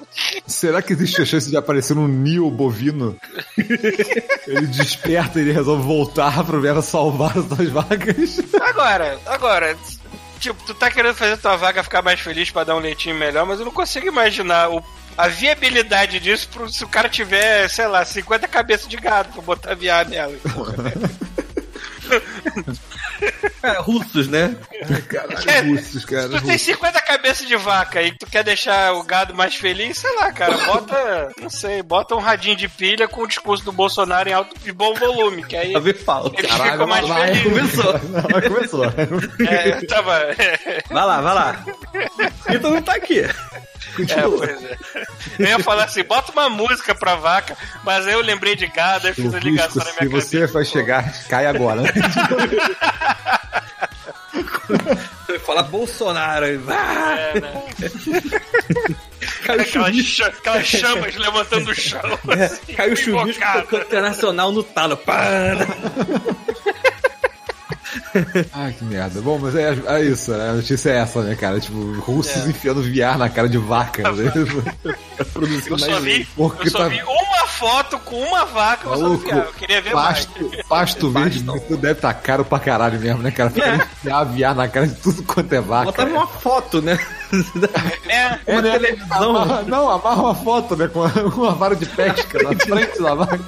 Será 0.46 0.80
que 0.80 0.94
existe 0.94 1.20
a 1.20 1.26
chance 1.26 1.50
de 1.50 1.56
aparecer 1.58 1.94
um 1.98 2.08
Neo 2.08 2.50
bovino? 2.50 3.18
ele 4.46 4.66
desperta 4.68 5.38
e 5.38 5.42
ele 5.42 5.52
resolve 5.52 5.67
voltar 5.76 6.44
pro 6.44 6.60
Vera 6.60 6.80
salvar 6.80 7.36
as 7.36 7.44
duas 7.44 7.68
vacas. 7.68 8.40
Agora, 8.60 9.18
agora, 9.26 9.76
tipo, 10.38 10.62
tu 10.64 10.74
tá 10.74 10.90
querendo 10.90 11.14
fazer 11.14 11.36
tua 11.36 11.56
vaca 11.56 11.82
ficar 11.82 12.02
mais 12.02 12.20
feliz 12.20 12.50
pra 12.50 12.64
dar 12.64 12.76
um 12.76 12.80
leitinho 12.80 13.16
melhor, 13.16 13.44
mas 13.44 13.58
eu 13.58 13.64
não 13.64 13.72
consigo 13.72 14.06
imaginar 14.06 14.70
o, 14.70 14.82
a 15.16 15.28
viabilidade 15.28 16.20
disso 16.20 16.48
pro, 16.48 16.68
se 16.68 16.84
o 16.84 16.88
cara 16.88 17.08
tiver, 17.08 17.68
sei 17.68 17.86
lá, 17.86 18.04
50 18.04 18.46
cabeças 18.48 18.88
de 18.88 18.96
gado 18.96 19.30
pra 19.32 19.42
botar 19.42 19.74
VR 19.74 20.08
nela. 20.08 20.34
É, 23.62 23.72
russos, 23.80 24.28
né? 24.28 24.54
Caralho, 25.08 25.74
russos, 25.74 26.02
Se 26.02 26.06
cara. 26.06 26.28
tu 26.28 26.42
tem 26.42 26.56
50 26.58 27.00
cabeças 27.02 27.46
de 27.46 27.56
vaca 27.56 28.00
e 28.02 28.12
tu 28.16 28.26
quer 28.26 28.44
deixar 28.44 28.94
o 28.94 29.02
gado 29.02 29.34
mais 29.34 29.54
feliz, 29.56 29.98
sei 29.98 30.14
lá, 30.16 30.30
cara, 30.32 30.56
bota, 30.58 31.32
não 31.40 31.50
sei, 31.50 31.82
bota 31.82 32.14
um 32.14 32.20
radinho 32.20 32.56
de 32.56 32.68
pilha 32.68 33.08
com 33.08 33.22
o 33.22 33.26
discurso 33.26 33.64
do 33.64 33.72
Bolsonaro 33.72 34.28
em 34.28 34.32
alto 34.32 34.54
e 34.64 34.70
bom 34.72 34.94
volume, 34.94 35.42
que 35.44 35.56
aí 35.56 35.74
A 35.74 35.80
ver 35.80 35.96
fala. 35.96 36.30
ele 36.36 36.46
Caralho, 36.46 36.72
fica 36.72 36.86
mais 36.86 37.08
vai, 37.08 37.34
feliz. 37.34 37.42
Começou. 37.42 37.92
Não, 38.08 38.48
começou. 38.54 38.84
É, 39.48 39.70
tava. 39.86 40.20
Vai 40.90 41.04
lá, 41.06 41.20
vai 41.20 41.34
lá. 41.34 41.64
Então 42.50 42.70
não 42.70 42.80
tá 42.82 42.94
aqui. 42.94 43.22
É, 44.08 44.22
pois 44.22 44.64
é. 44.64 44.76
Eu 45.38 45.46
ia 45.46 45.58
falar 45.60 45.84
assim, 45.84 46.02
bota 46.04 46.32
uma 46.32 46.48
música 46.48 46.94
pra 46.94 47.14
vaca, 47.16 47.56
mas 47.84 48.06
aí 48.06 48.12
eu 48.14 48.20
lembrei 48.22 48.54
de 48.56 48.66
gado, 48.66 49.06
aí 49.06 49.14
fiz 49.14 49.32
O 49.32 49.36
a 49.36 49.40
ligação 49.40 49.82
risco, 49.82 49.88
na 49.88 49.92
se 49.94 50.04
minha 50.04 50.20
você 50.20 50.36
cabeça. 50.38 50.52
vai 50.52 50.64
chegar, 50.64 51.12
cai 51.28 51.46
agora. 51.46 51.82
né? 51.82 51.90
Você 55.26 55.38
fala 55.40 55.62
Bolsonaro. 55.62 56.44
Ah, 56.68 57.16
É, 57.18 57.40
né? 57.40 57.62
caiu 59.44 59.60
Aquelas, 59.62 59.68
chuvisco. 59.68 60.16
cha- 60.16 60.26
aquelas 60.28 60.66
chamas 60.66 61.16
levantando 61.16 61.64
do 61.66 61.74
chão. 61.74 62.00
Assim, 62.28 62.74
Caiu 62.74 62.96
chuvisco 62.96 63.28
invocada. 63.30 63.62
tocando 63.62 63.82
internacional 63.84 64.52
no 64.52 64.62
talo. 64.62 64.96
Para. 64.96 65.66
Ai, 68.52 68.72
que 68.72 68.84
merda. 68.84 69.20
Bom, 69.20 69.38
mas 69.40 69.54
é, 69.54 69.76
é 69.86 70.02
isso, 70.02 70.30
né? 70.32 70.50
a 70.50 70.52
notícia 70.54 70.90
é 70.90 70.96
essa, 70.98 71.22
né, 71.22 71.34
cara? 71.34 71.58
Tipo, 71.60 71.98
russos 72.00 72.46
É. 72.46 72.48
enfiando 72.50 72.82
VR 72.82 73.16
na 73.18 73.28
cara 73.28 73.48
de 73.48 73.58
vaca. 73.58 74.10
Né? 74.12 74.32
Eu 75.68 75.78
só 75.78 76.00
vi, 76.00 76.24
Porque 76.36 76.68
eu 76.68 76.70
só 76.72 76.78
tá- 76.78 76.88
vi 76.88 77.02
uma 77.02 77.46
foto 77.48 77.98
com 77.98 78.16
uma 78.22 78.44
vaca, 78.44 78.86
eu 78.88 78.94
só 78.96 79.02
Maluco, 79.02 79.24
vi, 79.24 79.32
ah, 79.32 79.36
eu 79.48 79.52
queria 79.54 79.82
ver 79.82 79.92
mais. 79.92 80.26
pasto, 80.26 80.50
pasto 80.68 81.10
verde 81.10 81.40
Pasto. 81.42 81.76
deve 81.76 81.92
estar 81.94 82.14
caro 82.14 82.44
pra 82.44 82.60
caralho 82.60 83.00
mesmo, 83.00 83.20
né, 83.20 83.32
cara? 83.32 83.50
Ficar 83.50 83.74
enfiar 83.74 84.24
VR 84.24 84.54
na 84.56 84.68
cara 84.68 84.86
de 84.86 84.94
tudo 84.94 85.22
quanto 85.24 85.52
é 85.52 85.60
vaca. 85.60 85.86
Botava 85.86 86.10
uma 86.10 86.26
foto, 86.28 86.80
né? 86.80 86.96
É, 88.08 88.38
Uma 88.52 88.62
né? 88.62 88.70
televisão. 88.78 89.36
Amarra- 89.36 89.62
não, 89.66 89.90
amarra 89.90 90.22
uma 90.22 90.34
foto, 90.34 90.76
né? 90.76 90.88
Com 90.88 91.00
uma, 91.00 91.10
com 91.10 91.40
uma 91.42 91.52
vara 91.54 91.76
de 91.76 91.84
pesca 91.84 92.42
na 92.42 92.54
frente 92.64 93.02
da 93.02 93.14
vaca. 93.14 93.40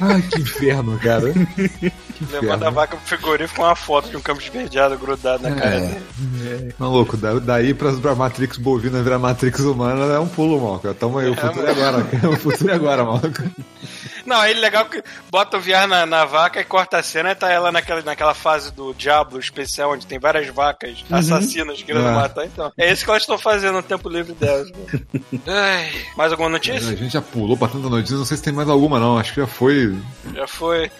Ai, 0.00 0.22
que 0.22 0.40
inferno, 0.40 0.98
cara. 0.98 1.32
Que 1.32 2.24
levando 2.30 2.62
a 2.64 2.70
vaca 2.70 2.96
pro 2.96 3.06
frigorífico 3.06 3.60
com 3.60 3.66
uma 3.66 3.74
foto 3.76 4.08
de 4.10 4.16
um 4.16 4.20
campo 4.20 4.40
esverdeado 4.40 4.96
grudado 4.98 5.42
na 5.42 5.54
cara 5.54 5.74
É. 5.76 5.80
dele. 5.80 6.74
Maluco, 6.78 7.16
da- 7.16 7.38
daí 7.38 7.74
pra, 7.74 7.92
pra 7.92 8.14
Matrix 8.14 8.56
bovina 8.56 9.02
virar 9.02 9.18
Matrix 9.18 9.60
humana 9.60 10.04
é 10.14 10.18
um 10.18 10.28
pulo, 10.28 10.60
mal. 10.60 10.78
Tamo 10.94 11.18
aí, 11.18 11.28
o 11.30 11.34
futuro 11.36 11.66
é 11.66 11.70
agora. 11.70 12.04
cara. 12.04 12.30
O 12.30 12.36
futuro 12.36 12.70
é 12.70 12.74
agora, 12.74 13.04
maluco. 13.04 13.42
Não, 14.26 14.36
aí 14.40 14.54
legal 14.54 14.86
que 14.86 15.02
bota 15.30 15.58
o 15.58 15.60
VR 15.60 15.86
na, 15.86 16.06
na 16.06 16.24
vaca 16.24 16.58
e 16.58 16.64
corta 16.64 16.96
a 16.96 17.02
cena 17.02 17.32
e 17.32 17.34
tá 17.34 17.50
ela 17.50 17.70
naquela, 17.70 18.00
naquela 18.00 18.32
fase 18.32 18.72
do 18.72 18.94
Diablo 18.94 19.38
especial, 19.38 19.92
onde 19.92 20.06
tem 20.06 20.18
várias 20.18 20.46
vacas 20.48 21.04
assassinas 21.10 21.82
querendo 21.82 22.08
É. 22.08 22.14
matar. 22.14 22.46
Então, 22.46 22.72
é 22.78 22.90
isso 22.90 23.04
que 23.04 23.10
elas 23.10 23.22
estão 23.22 23.36
fazendo 23.36 23.74
no 23.74 23.82
tempo 23.82 24.08
livre 24.08 24.32
delas. 24.32 24.70
Ai, 25.46 25.90
mais 26.16 26.32
alguma 26.32 26.48
A 26.48 26.52
notícia? 26.52 26.96
gente 26.96 27.12
já 27.12 27.20
pulou 27.20 27.54
pra 27.56 27.68
tanta 27.68 27.88
notícia, 27.90 28.16
não 28.16 28.24
sei 28.24 28.36
se 28.38 28.42
tem 28.42 28.52
mais 28.52 28.68
alguma 28.68 28.98
não. 28.98 29.18
Acho 29.18 29.34
que 29.34 29.40
já 29.40 29.46
foi. 29.46 29.83
Já 30.34 30.46
foi. 30.46 30.90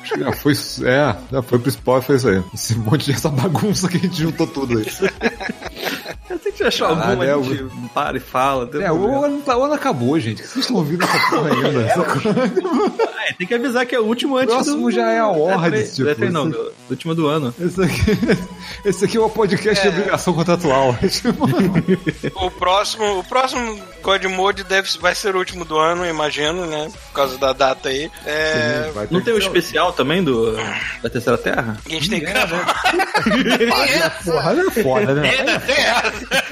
Acho 0.00 0.14
que 0.14 0.20
já 0.20 0.32
foi. 0.32 0.52
É, 0.84 1.16
já 1.32 1.42
foi 1.42 1.58
o 1.58 1.60
principal, 1.60 2.02
foi 2.02 2.16
isso 2.16 2.28
aí. 2.28 2.42
Esse 2.54 2.76
monte 2.76 3.06
de 3.06 3.12
essa 3.12 3.28
bagunça 3.28 3.88
que 3.88 3.96
a 3.96 4.00
gente 4.00 4.20
juntou 4.22 4.46
tudo 4.46 4.78
aí. 4.78 4.86
Eu 6.30 6.38
sei 6.38 6.52
que 6.52 6.58
já 6.60 6.68
achou 6.68 6.88
Caralho, 6.88 7.10
alguma, 7.10 7.26
é, 7.26 7.34
a 7.34 7.42
gente 7.42 7.88
para 7.92 8.16
e 8.16 8.20
fala. 8.20 8.66
tem 8.66 8.82
É, 8.82 8.90
o 8.90 9.24
ano, 9.24 9.42
tá- 9.42 9.56
o 9.56 9.64
ano 9.64 9.74
acabou, 9.74 10.18
gente. 10.18 10.40
O 10.40 10.42
que 10.42 10.48
vocês 10.48 10.64
estão 10.64 10.76
ouvindo 10.76 11.04
essa 11.04 11.18
porra 11.30 11.50
ainda? 11.50 13.02
É, 13.22 13.34
tem 13.34 13.46
que 13.46 13.54
avisar 13.54 13.86
que 13.86 13.94
é 13.94 14.00
o 14.00 14.04
último 14.04 14.36
antes 14.36 14.52
Próximo 14.52 14.86
do... 14.86 14.90
já 14.90 15.08
é 15.08 15.20
a 15.20 15.26
do 15.30 15.38
E3, 15.38 15.94
tipo, 15.94 16.04
do 16.08 16.10
E3 16.10 16.30
não, 16.30 16.50
do, 16.50 16.72
último 16.90 17.14
do 17.14 17.28
ano. 17.28 17.54
Esse 17.60 17.80
aqui, 17.80 18.02
esse 18.84 19.04
aqui 19.04 19.16
é 19.16 19.20
o 19.20 19.30
podcast 19.30 19.80
de 19.80 19.88
obrigação 19.88 20.34
contratual. 20.34 20.96
O 22.34 22.50
próximo, 22.50 23.20
o 23.20 23.24
próximo 23.24 23.78
God 24.02 24.24
Mode 24.24 24.64
deve, 24.64 24.88
vai 25.00 25.14
ser 25.14 25.34
o 25.34 25.38
último 25.38 25.64
do 25.64 25.78
ano, 25.78 26.04
imagino, 26.06 26.66
né? 26.66 26.90
Por 27.08 27.12
causa 27.14 27.38
da 27.38 27.52
data 27.52 27.88
aí. 27.88 28.10
É, 28.26 28.90
vai 28.94 29.06
ter 29.06 29.14
Não 29.14 29.20
tem 29.22 29.32
o 29.32 29.36
ser- 29.40 29.46
especial 29.46 29.92
também 29.92 30.22
do 30.22 30.52
da 31.02 31.08
Terceira 31.08 31.38
Terra? 31.38 31.76
a 31.86 31.88
gente 31.88 32.10
tem 32.10 32.20
que 32.20 32.26
É, 32.26 32.30
gravar. 32.32 32.82
Porra, 34.24 34.52
é 34.52 34.82
foda, 34.82 35.14
né? 35.14 35.30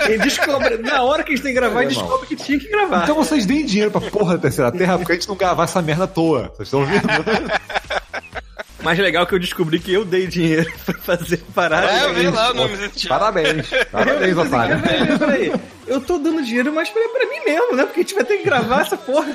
Ele 0.06 0.18
descobre, 0.18 0.78
na 0.78 1.02
hora 1.02 1.22
que 1.22 1.32
a 1.32 1.36
gente 1.36 1.42
tem 1.44 1.52
que 1.54 1.60
gravar, 1.60 1.82
ele 1.82 1.92
É, 1.92 1.94
descobre 1.94 2.26
que 2.26 2.36
tinha 2.36 2.58
que 2.58 2.68
gravar. 2.68 3.02
Então 3.02 3.14
vocês 3.16 3.44
deem 3.46 3.64
dinheiro 3.66 3.90
pra 3.90 4.00
porra 4.00 4.34
da 4.36 4.42
Terceira 4.42 4.72
Terra 4.72 4.96
porque 4.98 5.12
a 5.12 5.14
gente 5.14 5.28
não 5.28 5.36
gravar 5.36 5.64
essa 5.64 5.82
merda 5.82 6.04
à 6.04 6.08
toa. 6.08 6.52
Vocês 6.56 6.68
estão 6.68 6.84
vendo? 6.86 7.06
Mais 8.82 8.98
legal 8.98 9.26
que 9.26 9.34
eu 9.34 9.38
descobri 9.38 9.78
que 9.78 9.92
eu 9.92 10.06
dei 10.06 10.26
dinheiro 10.26 10.70
pra 10.86 10.94
fazer 11.16 11.36
parada. 11.54 11.86
É, 11.90 12.04
eu 12.06 12.14
vi 12.14 12.28
lá 12.28 12.50
o 12.50 12.54
nome 12.54 12.76
desse 12.78 12.94
time. 13.00 13.08
Parabéns. 13.10 13.66
Parabéns, 13.92 14.36
otário. 14.38 14.80
Peraí, 14.80 15.18
peraí. 15.18 15.52
Eu 15.90 16.00
tô 16.00 16.18
dando 16.18 16.42
dinheiro, 16.44 16.72
mas 16.72 16.88
pra, 16.88 17.02
pra 17.08 17.26
mim 17.28 17.40
mesmo, 17.44 17.74
né? 17.74 17.84
Porque 17.84 18.00
a 18.00 18.02
gente 18.04 18.14
vai 18.14 18.24
ter 18.24 18.36
que 18.38 18.44
gravar 18.44 18.82
essa 18.82 18.96
porra. 18.96 19.34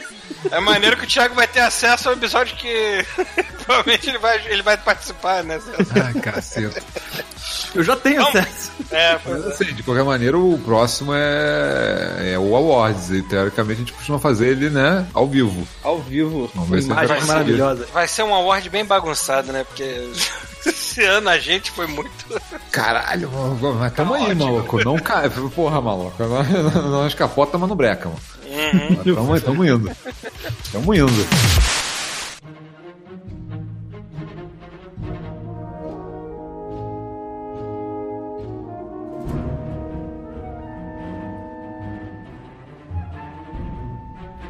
É 0.50 0.60
maneiro 0.60 0.96
que 0.96 1.04
o 1.04 1.08
Thiago 1.08 1.36
vai 1.36 1.48
ter 1.48 1.60
acesso 1.60 2.08
ao 2.08 2.16
episódio 2.16 2.56
que 2.56 3.06
provavelmente 3.66 4.10
ele 4.10 4.18
vai, 4.20 4.42
ele 4.48 4.62
vai 4.62 4.78
participar, 4.78 5.44
né? 5.44 5.60
Ai, 6.04 6.14
caceta. 6.22 6.82
Eu 7.74 7.84
já 7.84 7.96
tenho 7.98 8.22
Não. 8.22 8.30
acesso. 8.30 8.72
É, 8.90 9.20
Mas 9.26 9.46
assim, 9.48 9.66
de 9.74 9.84
qualquer 9.84 10.04
maneira, 10.06 10.38
o 10.38 10.58
próximo 10.60 11.12
é, 11.14 12.32
é 12.34 12.40
o 12.40 12.56
Awards. 12.56 13.12
E 13.12 13.22
teoricamente 13.24 13.74
a 13.74 13.80
gente 13.86 13.94
costuma 13.94 14.18
fazer 14.20 14.48
ele, 14.50 14.70
né, 14.70 15.06
ao 15.14 15.28
vivo. 15.28 15.68
Ao 15.84 16.00
vivo. 16.00 16.50
Vamos 16.56 16.70
ver 16.70 16.82
se 16.82 16.88
Imagem 16.88 17.08
vai 17.08 17.16
conseguir. 17.18 17.34
maravilhosa. 17.34 17.88
vai 17.94 18.08
ser 18.08 18.24
um 18.24 18.34
award 18.34 18.70
bem 18.70 18.86
bagunçado, 18.86 19.52
né? 19.52 19.66
Porque 19.66 20.10
esse 20.70 21.04
ano 21.04 21.30
a 21.30 21.38
gente 21.38 21.72
foi 21.72 21.88
muito. 21.88 22.12
Caralho, 22.72 23.30
mas 23.80 23.94
tamo 23.94 24.14
aí, 24.14 24.34
maluco. 24.34 24.84
Não 24.84 24.98
cai. 24.98 25.30
Porra, 25.30 25.82
maluco. 25.82 26.24
Nós, 26.24 26.50
nós 26.76 27.14
capota, 27.14 27.58
mas 27.58 27.70
não 27.70 27.76
breca, 27.76 28.10
mano. 28.10 28.22
Uhum. 28.46 28.96
Mas 28.98 29.16
Tamo, 29.16 29.42
tamo 29.42 29.66
indo. 29.66 29.92
Tamo 30.72 30.94
indo. 30.94 31.28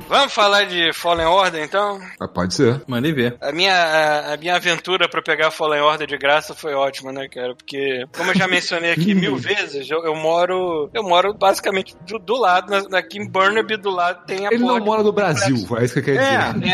Vamos 0.07 0.33
falar 0.33 0.65
de 0.65 0.93
Fallen 0.93 1.25
Order 1.25 1.63
então? 1.63 1.99
Ah, 2.19 2.27
Pode 2.27 2.53
ser. 2.53 2.81
Mandei 2.87 3.11
ver. 3.11 3.37
A 3.41 3.51
minha, 3.51 3.73
a, 3.73 4.33
a 4.33 4.37
minha 4.37 4.55
aventura 4.55 5.09
pra 5.09 5.21
pegar 5.21 5.49
Fallen 5.49 5.81
Order 5.81 6.07
de 6.07 6.17
graça 6.17 6.53
foi 6.53 6.73
ótima, 6.75 7.11
né, 7.11 7.27
cara? 7.27 7.55
Porque, 7.55 8.05
como 8.15 8.29
eu 8.31 8.35
já 8.35 8.47
mencionei 8.47 8.91
aqui 8.91 9.15
mil 9.15 9.35
vezes, 9.35 9.89
eu, 9.89 10.03
eu 10.05 10.15
moro. 10.15 10.89
Eu 10.93 11.03
moro 11.03 11.33
basicamente 11.33 11.95
do, 12.07 12.19
do 12.19 12.37
lado, 12.37 12.69
na- 12.87 12.99
aqui 12.99 13.17
em 13.17 13.27
Burnaby, 13.27 13.77
do 13.77 13.89
lado 13.89 14.25
tem 14.25 14.45
a 14.47 14.51
Ele 14.51 14.63
não 14.63 14.79
mora 14.79 15.01
no 15.01 15.11
Brasil, 15.11 15.55
é 15.77 15.83
isso 15.85 15.93
que 15.95 15.99
eu 15.99 16.03
quero 16.03 16.19
dizer. 16.19 16.71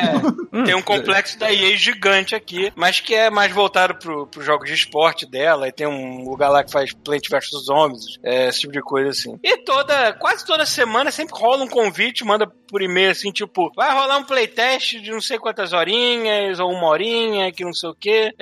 É, 0.62 0.66
tem 0.66 0.76
um 0.76 0.82
complexo 0.82 1.40
da 1.40 1.52
EA 1.52 1.76
gigante 1.78 2.36
aqui, 2.36 2.72
mas 2.76 3.00
que 3.00 3.16
é 3.16 3.30
mais 3.30 3.52
voltado 3.54 3.96
pro, 3.96 4.28
pro 4.28 4.44
jogos 4.44 4.68
de 4.68 4.76
esporte 4.76 5.26
dela, 5.30 5.68
e 5.68 5.72
tem 5.72 5.88
um 5.88 6.26
lugar 6.30 6.50
lá 6.50 6.64
que 6.64 6.72
faz 6.72 6.94
Plant 6.94 7.30
vs 7.30 7.66
Zombies, 7.66 8.04
é, 8.24 8.50
esse 8.50 8.60
tipo 8.62 8.74
de 8.74 8.82
coisa 8.82 9.10
assim. 9.10 9.40
E 9.42 9.58
toda, 9.64 10.12
quase 10.14 10.46
toda 10.46 10.66
semana 10.66 11.12
sempre 11.12 11.34
rola 11.40 11.64
um 11.64 11.68
convite, 11.70 12.26
manda 12.26 12.46
por 12.68 12.82
e-mail 12.82 13.12
assim, 13.22 13.32
tipo, 13.32 13.72
vai 13.76 13.91
rolar 13.91 14.17
um 14.17 14.24
playtest 14.24 14.99
de 14.99 15.11
não 15.11 15.22
sei 15.22 15.38
quantas 15.38 15.74
horinhas, 15.74 16.59
ou 16.59 16.72
uma 16.72 16.88
horinha, 16.88 17.51
que 17.51 17.63
não 17.63 17.74
sei 17.74 17.89
o 17.89 17.95
que. 17.95 18.34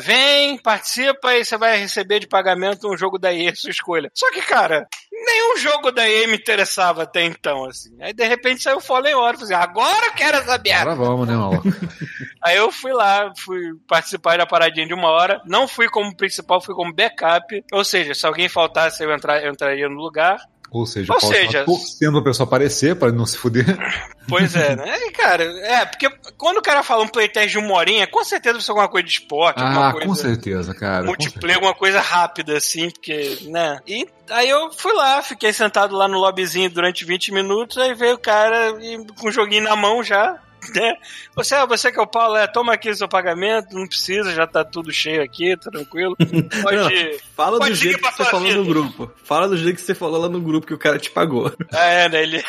vem, 0.00 0.56
participa 0.58 1.34
e 1.34 1.44
você 1.44 1.56
vai 1.56 1.78
receber 1.78 2.20
de 2.20 2.28
pagamento 2.28 2.88
um 2.88 2.96
jogo 2.96 3.18
da 3.18 3.32
EA, 3.32 3.54
sua 3.54 3.70
escolha. 3.70 4.10
Só 4.14 4.30
que, 4.30 4.40
cara, 4.42 4.86
nenhum 5.12 5.56
jogo 5.58 5.90
da 5.90 6.08
EA 6.08 6.28
me 6.28 6.36
interessava 6.36 7.02
até 7.02 7.24
então, 7.24 7.64
assim. 7.64 7.96
Aí 8.00 8.12
de 8.12 8.26
repente 8.26 8.62
saiu 8.62 8.80
Fallen 8.80 9.14
Order, 9.14 9.42
assim, 9.42 9.54
agora 9.54 10.06
eu 10.06 10.12
quero 10.12 10.38
essa 10.38 10.58
merda. 10.58 10.92
Agora 10.92 10.94
vamos, 10.94 11.28
né, 11.28 11.36
maluco? 11.36 11.68
Aí 12.40 12.56
eu 12.56 12.70
fui 12.70 12.92
lá, 12.92 13.32
fui 13.36 13.60
participar 13.88 14.38
da 14.38 14.46
paradinha 14.46 14.86
de 14.86 14.94
uma 14.94 15.08
hora. 15.08 15.42
Não 15.44 15.66
fui 15.66 15.88
como 15.88 16.16
principal, 16.16 16.60
fui 16.60 16.74
como 16.74 16.94
backup. 16.94 17.64
Ou 17.72 17.84
seja, 17.84 18.14
se 18.14 18.24
alguém 18.26 18.48
faltasse, 18.48 19.02
eu, 19.02 19.12
entrar, 19.12 19.42
eu 19.42 19.50
entraria 19.50 19.88
no 19.88 19.96
lugar. 19.96 20.38
Ou 20.70 20.84
seja, 20.84 21.12
Ou 21.14 21.20
seja- 21.20 21.64
torcendo 21.64 22.18
a 22.18 22.22
pessoa 22.22 22.46
aparecer 22.46 22.94
pra 22.96 23.10
não 23.10 23.24
se 23.26 23.36
fuder. 23.38 23.64
Pois 24.28 24.54
é, 24.54 24.76
né? 24.76 24.84
E, 25.06 25.10
cara, 25.12 25.42
é, 25.42 25.86
porque 25.86 26.06
quando 26.36 26.58
o 26.58 26.62
cara 26.62 26.82
fala 26.82 27.02
um 27.02 27.08
playtest 27.08 27.50
de 27.50 27.56
uma 27.58 27.72
horinha, 27.72 28.06
com 28.06 28.22
certeza 28.22 28.60
ser 28.60 28.72
alguma 28.72 28.86
coisa 28.86 29.06
de 29.06 29.12
esporte, 29.14 29.58
alguma 29.62 29.88
Ah, 29.88 29.92
coisa. 29.92 30.06
com 30.06 30.14
certeza, 30.14 30.74
cara. 30.74 31.02
multiplayer, 31.06 31.56
alguma 31.56 31.72
coisa 31.74 31.98
rápida, 32.02 32.58
assim, 32.58 32.90
porque, 32.90 33.38
né? 33.44 33.80
E 33.86 34.06
aí 34.28 34.50
eu 34.50 34.70
fui 34.70 34.92
lá, 34.92 35.22
fiquei 35.22 35.50
sentado 35.50 35.96
lá 35.96 36.06
no 36.06 36.18
lobbyzinho 36.18 36.68
durante 36.68 37.06
20 37.06 37.32
minutos, 37.32 37.78
aí 37.78 37.94
veio 37.94 38.16
o 38.16 38.18
cara 38.18 38.76
e, 38.84 38.98
com 39.18 39.28
o 39.28 39.32
joguinho 39.32 39.64
na 39.64 39.74
mão 39.74 40.02
já. 40.04 40.38
Né? 40.74 40.94
Você, 41.34 41.54
ah, 41.54 41.64
você 41.64 41.90
que 41.90 41.98
é 41.98 42.02
o 42.02 42.06
Paulo, 42.06 42.36
é, 42.36 42.46
toma 42.46 42.74
aqui 42.74 42.90
o 42.90 42.94
seu 42.94 43.08
pagamento, 43.08 43.74
não 43.74 43.86
precisa, 43.86 44.34
já 44.34 44.46
tá 44.46 44.64
tudo 44.64 44.92
cheio 44.92 45.22
aqui, 45.22 45.56
tranquilo. 45.56 46.16
Pode. 46.62 47.20
Fala 47.34 47.58
Pode 47.58 47.70
do 47.70 47.76
jeito 47.76 47.98
que 47.98 48.10
você 48.10 48.24
falou 48.24 48.46
vida. 48.46 48.58
no 48.58 48.64
grupo. 48.64 49.12
Fala 49.24 49.48
do 49.48 49.56
jeito 49.56 49.76
que 49.76 49.82
você 49.82 49.94
falou 49.94 50.20
lá 50.20 50.28
no 50.28 50.40
grupo 50.40 50.66
que 50.66 50.74
o 50.74 50.78
cara 50.78 50.98
te 50.98 51.10
pagou. 51.10 51.52
É, 51.70 52.08
né? 52.08 52.22
Ele. 52.22 52.42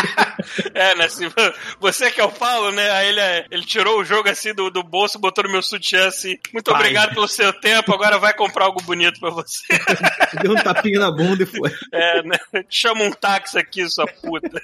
é, 0.72 0.94
né? 0.94 1.04
Assim, 1.04 1.26
você 1.78 2.10
que 2.10 2.20
é 2.20 2.24
o 2.24 2.32
Paulo, 2.32 2.70
né? 2.70 2.90
Aí 2.90 3.08
ele, 3.08 3.46
ele 3.50 3.64
tirou 3.64 4.00
o 4.00 4.04
jogo 4.04 4.28
assim 4.28 4.54
do, 4.54 4.70
do 4.70 4.82
bolso, 4.82 5.18
botou 5.18 5.44
no 5.44 5.50
meu 5.50 5.62
sutiã 5.62 6.06
assim. 6.06 6.38
Muito 6.52 6.70
Pai. 6.70 6.80
obrigado 6.80 7.14
pelo 7.14 7.28
seu 7.28 7.52
tempo, 7.52 7.92
agora 7.92 8.18
vai 8.18 8.32
comprar 8.34 8.66
algo 8.66 8.82
bonito 8.82 9.20
pra 9.20 9.30
você. 9.30 9.64
Deu 10.42 10.52
um 10.52 10.62
tapinha 10.62 11.00
na 11.00 11.10
bunda 11.10 11.42
e 11.42 11.46
foi. 11.46 11.70
É, 11.92 12.22
né? 12.22 12.38
Chama 12.68 13.04
um 13.04 13.12
táxi 13.12 13.58
aqui, 13.58 13.88
sua 13.90 14.06
puta. 14.06 14.62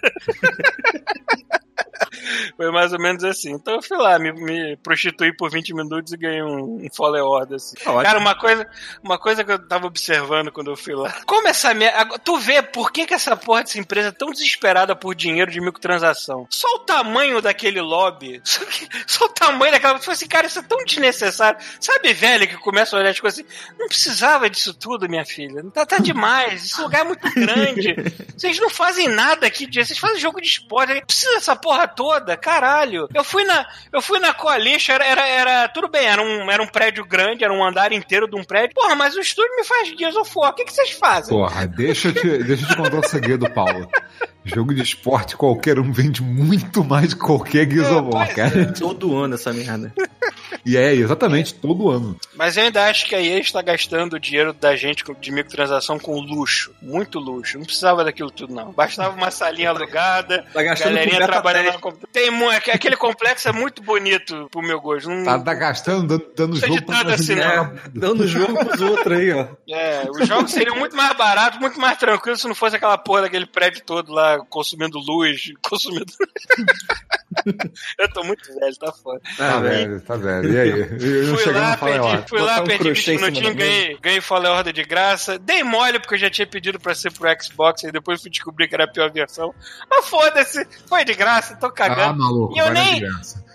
Foi 2.57 2.71
mais 2.71 2.93
ou 2.93 2.99
menos 2.99 3.25
assim. 3.25 3.53
Então 3.53 3.75
eu 3.75 3.83
fui 3.83 3.97
lá, 3.97 4.19
me, 4.19 4.33
me 4.33 4.77
prostituí 4.77 5.35
por 5.35 5.51
20 5.51 5.75
minutos 5.75 6.13
e 6.13 6.17
ganhei 6.17 6.43
um, 6.43 6.77
um 6.81 6.89
Order, 7.23 7.57
assim. 7.57 7.77
Ótimo. 7.87 8.03
Cara, 8.03 8.19
uma 8.19 8.35
coisa, 8.35 8.67
uma 9.03 9.19
coisa 9.19 9.45
que 9.45 9.53
eu 9.53 9.59
tava 9.59 9.87
observando 9.87 10.51
quando 10.53 10.71
eu 10.71 10.77
fui 10.77 10.95
lá. 10.95 11.13
Como 11.27 11.49
essa 11.49 11.73
merda. 11.75 12.19
Tu 12.19 12.39
vê 12.39 12.63
por 12.63 12.93
que, 12.93 13.07
que 13.07 13.15
essa 13.15 13.37
porra 13.37 13.63
dessa 13.63 13.79
empresa 13.79 14.09
é 14.09 14.13
tão 14.13 14.31
desesperada 14.31 14.95
por 14.95 15.15
dinheiro 15.15 15.51
de 15.51 15.61
microtransação? 15.61 16.47
Só 16.51 16.69
o 16.77 16.81
tamanho 16.81 17.41
daquele 17.41 17.81
lobby. 17.81 18.41
Só, 18.45 18.65
que- 18.65 18.89
só 19.07 19.25
o 19.25 19.29
tamanho 19.29 19.73
daquela. 19.73 19.99
Tipo 19.99 20.11
assim, 20.11 20.27
cara, 20.29 20.47
isso 20.47 20.59
é 20.59 20.63
tão 20.63 20.79
desnecessário. 20.85 21.59
Sabe, 21.81 22.13
velho, 22.13 22.47
que 22.49 22.57
começa 22.57 22.97
a 22.97 23.01
olhar 23.01 23.11
as 23.11 23.21
coisas 23.21 23.41
assim. 23.41 23.49
Não 23.79 23.87
precisava 23.89 24.49
disso 24.51 24.75
tudo, 24.75 25.09
minha 25.09 25.25
filha. 25.25 25.63
Tá, 25.73 25.87
tá 25.87 25.99
demais. 25.99 26.65
Esse 26.65 26.81
lugar 26.81 27.01
é 27.03 27.05
muito 27.05 27.31
grande. 27.35 27.95
Vocês 28.37 28.59
não 28.59 28.71
fazem 28.71 29.09
nada 29.09 29.47
aqui. 29.47 29.67
Vocês 29.67 29.99
fazem 29.99 30.19
jogo 30.21 30.41
de 30.41 30.49
esporte. 30.49 31.05
Precisa 31.07 31.35
dessa 31.35 31.57
porra 31.57 31.89
toda. 31.89 32.02
Caralho. 32.37 33.09
Eu 33.15 33.25
fui 33.25 33.45
na, 33.45 33.67
eu 33.93 34.03
fui 34.03 34.19
na 34.19 34.33
Coalition, 34.35 34.93
era, 34.95 35.05
era, 35.07 35.29
era- 35.29 35.69
tudo 35.69 35.89
bem, 35.89 36.07
era 36.07 36.21
um, 36.23 36.51
era 36.51 36.63
um 36.63 36.67
prédio 36.67 37.05
grande, 37.05 37.45
era 37.45 37.53
um 37.53 37.65
andar 37.65 37.93
inteiro 37.93 38.27
de 38.29 38.37
um 38.37 38.45
prédio. 38.45 38.75
Porra, 38.75 38.95
mas 38.95 39.15
o 39.17 39.21
estúdio 39.21 39.55
me 39.57 39.65
faz 39.65 39.89
Gears 39.97 40.17
of 40.17 40.31
War. 40.35 40.51
O 40.51 40.55
que, 40.55 40.65
que 40.65 40.73
vocês 40.73 40.91
fazem? 40.91 41.37
Porra, 41.37 41.67
deixa 41.67 42.09
eu 42.09 42.15
te, 42.15 42.39
deixa 42.45 42.65
eu 42.65 42.69
te 42.69 42.77
contar 42.77 42.97
um 42.97 43.03
segredo, 43.03 43.49
Paulo. 43.51 43.89
Jogo 44.45 44.75
de 44.75 44.83
esporte, 44.83 45.37
qualquer 45.37 45.79
um 45.79 45.93
vende 45.93 46.23
muito 46.23 46.83
mais 46.83 47.15
que 47.15 47.21
qualquer 47.21 47.71
Gears 47.71 47.89
É, 47.89 47.93
of 47.93 48.09
War, 48.13 48.25
pois 48.27 48.35
cara. 48.35 48.73
Todo 48.73 49.17
ano 49.17 49.35
essa 49.35 49.53
merda. 49.53 49.93
E 50.67 50.77
é, 50.77 50.93
exatamente, 50.95 51.55
todo 51.55 51.89
ano. 51.91 52.17
Mas 52.37 52.57
eu 52.57 52.65
ainda 52.65 52.85
acho 52.89 53.07
que 53.07 53.15
a 53.15 53.21
EA 53.21 53.39
está 53.39 53.61
gastando 53.63 54.15
o 54.15 54.21
dinheiro 54.21 54.53
da 54.53 54.77
gente 54.77 55.05
com- 55.05 55.15
de 55.15 55.31
microtransação 55.33 55.99
com 55.99 56.21
luxo. 56.21 56.73
Muito 56.81 57.19
luxo. 57.19 57.59
Não 57.59 57.65
precisava 57.65 58.05
daquilo 58.05 58.31
tudo, 58.31 58.55
não. 58.55 58.71
Bastava 58.73 59.17
uma 59.17 59.31
salinha 59.31 59.71
alugada, 59.71 60.45
Tá 60.53 60.63
gastando 60.63 60.89
com 60.91 60.95
galerinha 60.95 61.27
trabalhando 61.27 61.79
computador. 61.81 62.09
Tem 62.13 62.31
aquele 62.73 62.97
complexo 62.97 63.49
é 63.49 63.53
muito 63.53 63.83
bonito 63.83 64.49
pro 64.51 64.63
meu 64.63 64.81
gosto. 64.81 65.09
Não, 65.09 65.25
Tá, 65.25 65.39
tá 65.41 65.55
gastando, 65.55 66.07
dando, 66.07 66.27
dando 66.37 66.57
é 66.57 66.61
jogo 66.61 66.75
ditado 66.75 67.05
pra 67.07 67.15
assim, 67.15 67.35
né? 67.35 67.45
É, 67.87 67.89
dando 67.99 68.27
jogo 68.29 68.65
pros 68.65 68.81
outros 68.81 69.17
aí, 69.19 69.33
ó. 69.33 69.47
É, 69.69 70.07
os 70.11 70.27
jogos 70.29 70.51
seriam 70.53 70.77
muito 70.77 70.97
mais 70.97 71.17
baratos, 71.17 71.59
muito 71.61 71.81
mais 71.81 71.99
tranquilos 71.99 72.41
se 72.41 72.49
não 72.49 72.55
fosse 72.55 72.77
aquela 72.77 72.99
porra 72.99 73.23
daquele 73.23 73.47
prédio 73.47 73.83
todo 73.85 74.13
lá 74.13 74.32
consumindo 74.39 74.99
luz, 74.99 75.53
consumindo. 75.63 76.13
Eu 77.99 78.13
tô 78.13 78.23
muito 78.25 78.47
velho, 78.55 78.77
tá 78.77 78.93
foda. 78.93 79.21
Tá 79.39 79.57
Ah, 79.57 79.61
velho. 79.61 80.01
tá 80.03 80.17
velho. 80.17 80.53
E 80.53 80.61
aí? 80.61 80.81
Eu 80.81 81.37
Fui 81.39 81.53
lá, 81.53 81.77
perdi, 81.79 82.29
fui 82.29 82.41
lá, 82.41 82.61
um 82.61 82.65
perdi 82.65 82.85
crochê 82.85 83.13
20 83.13 83.15
em 83.15 83.19
cima 83.19 83.27
minutinhos, 83.31 83.55
ganhei, 83.57 83.99
ganhei 84.01 84.21
Fallen 84.21 84.51
Order 84.53 84.73
de 84.73 84.85
graça. 84.85 85.39
Dei 85.39 85.65
mole 85.65 85.99
porque 85.99 86.15
eu 86.15 86.19
já 86.19 86.31
tinha 86.31 86.47
pedido 86.47 86.79
pra 86.79 86.95
ser 86.95 87.11
pro 87.11 87.29
Xbox 87.43 87.85
e 87.85 87.91
depois 87.93 88.21
fui 88.21 88.31
descobrir 88.31 88.69
que 88.69 88.75
era 88.75 88.85
a 88.85 88.89
pior 88.89 89.11
versão. 89.11 89.53
Mas 89.89 90.07
foda-se, 90.09 90.67
foi 90.87 91.05
de 91.07 91.15
graça, 91.15 91.57
tô 91.57 91.67
Ah, 91.67 91.73
cagando. 91.73 92.19
maluco, 92.23 92.55
E 92.55 92.59
eu 92.59 92.71
nem-. 92.71 93.01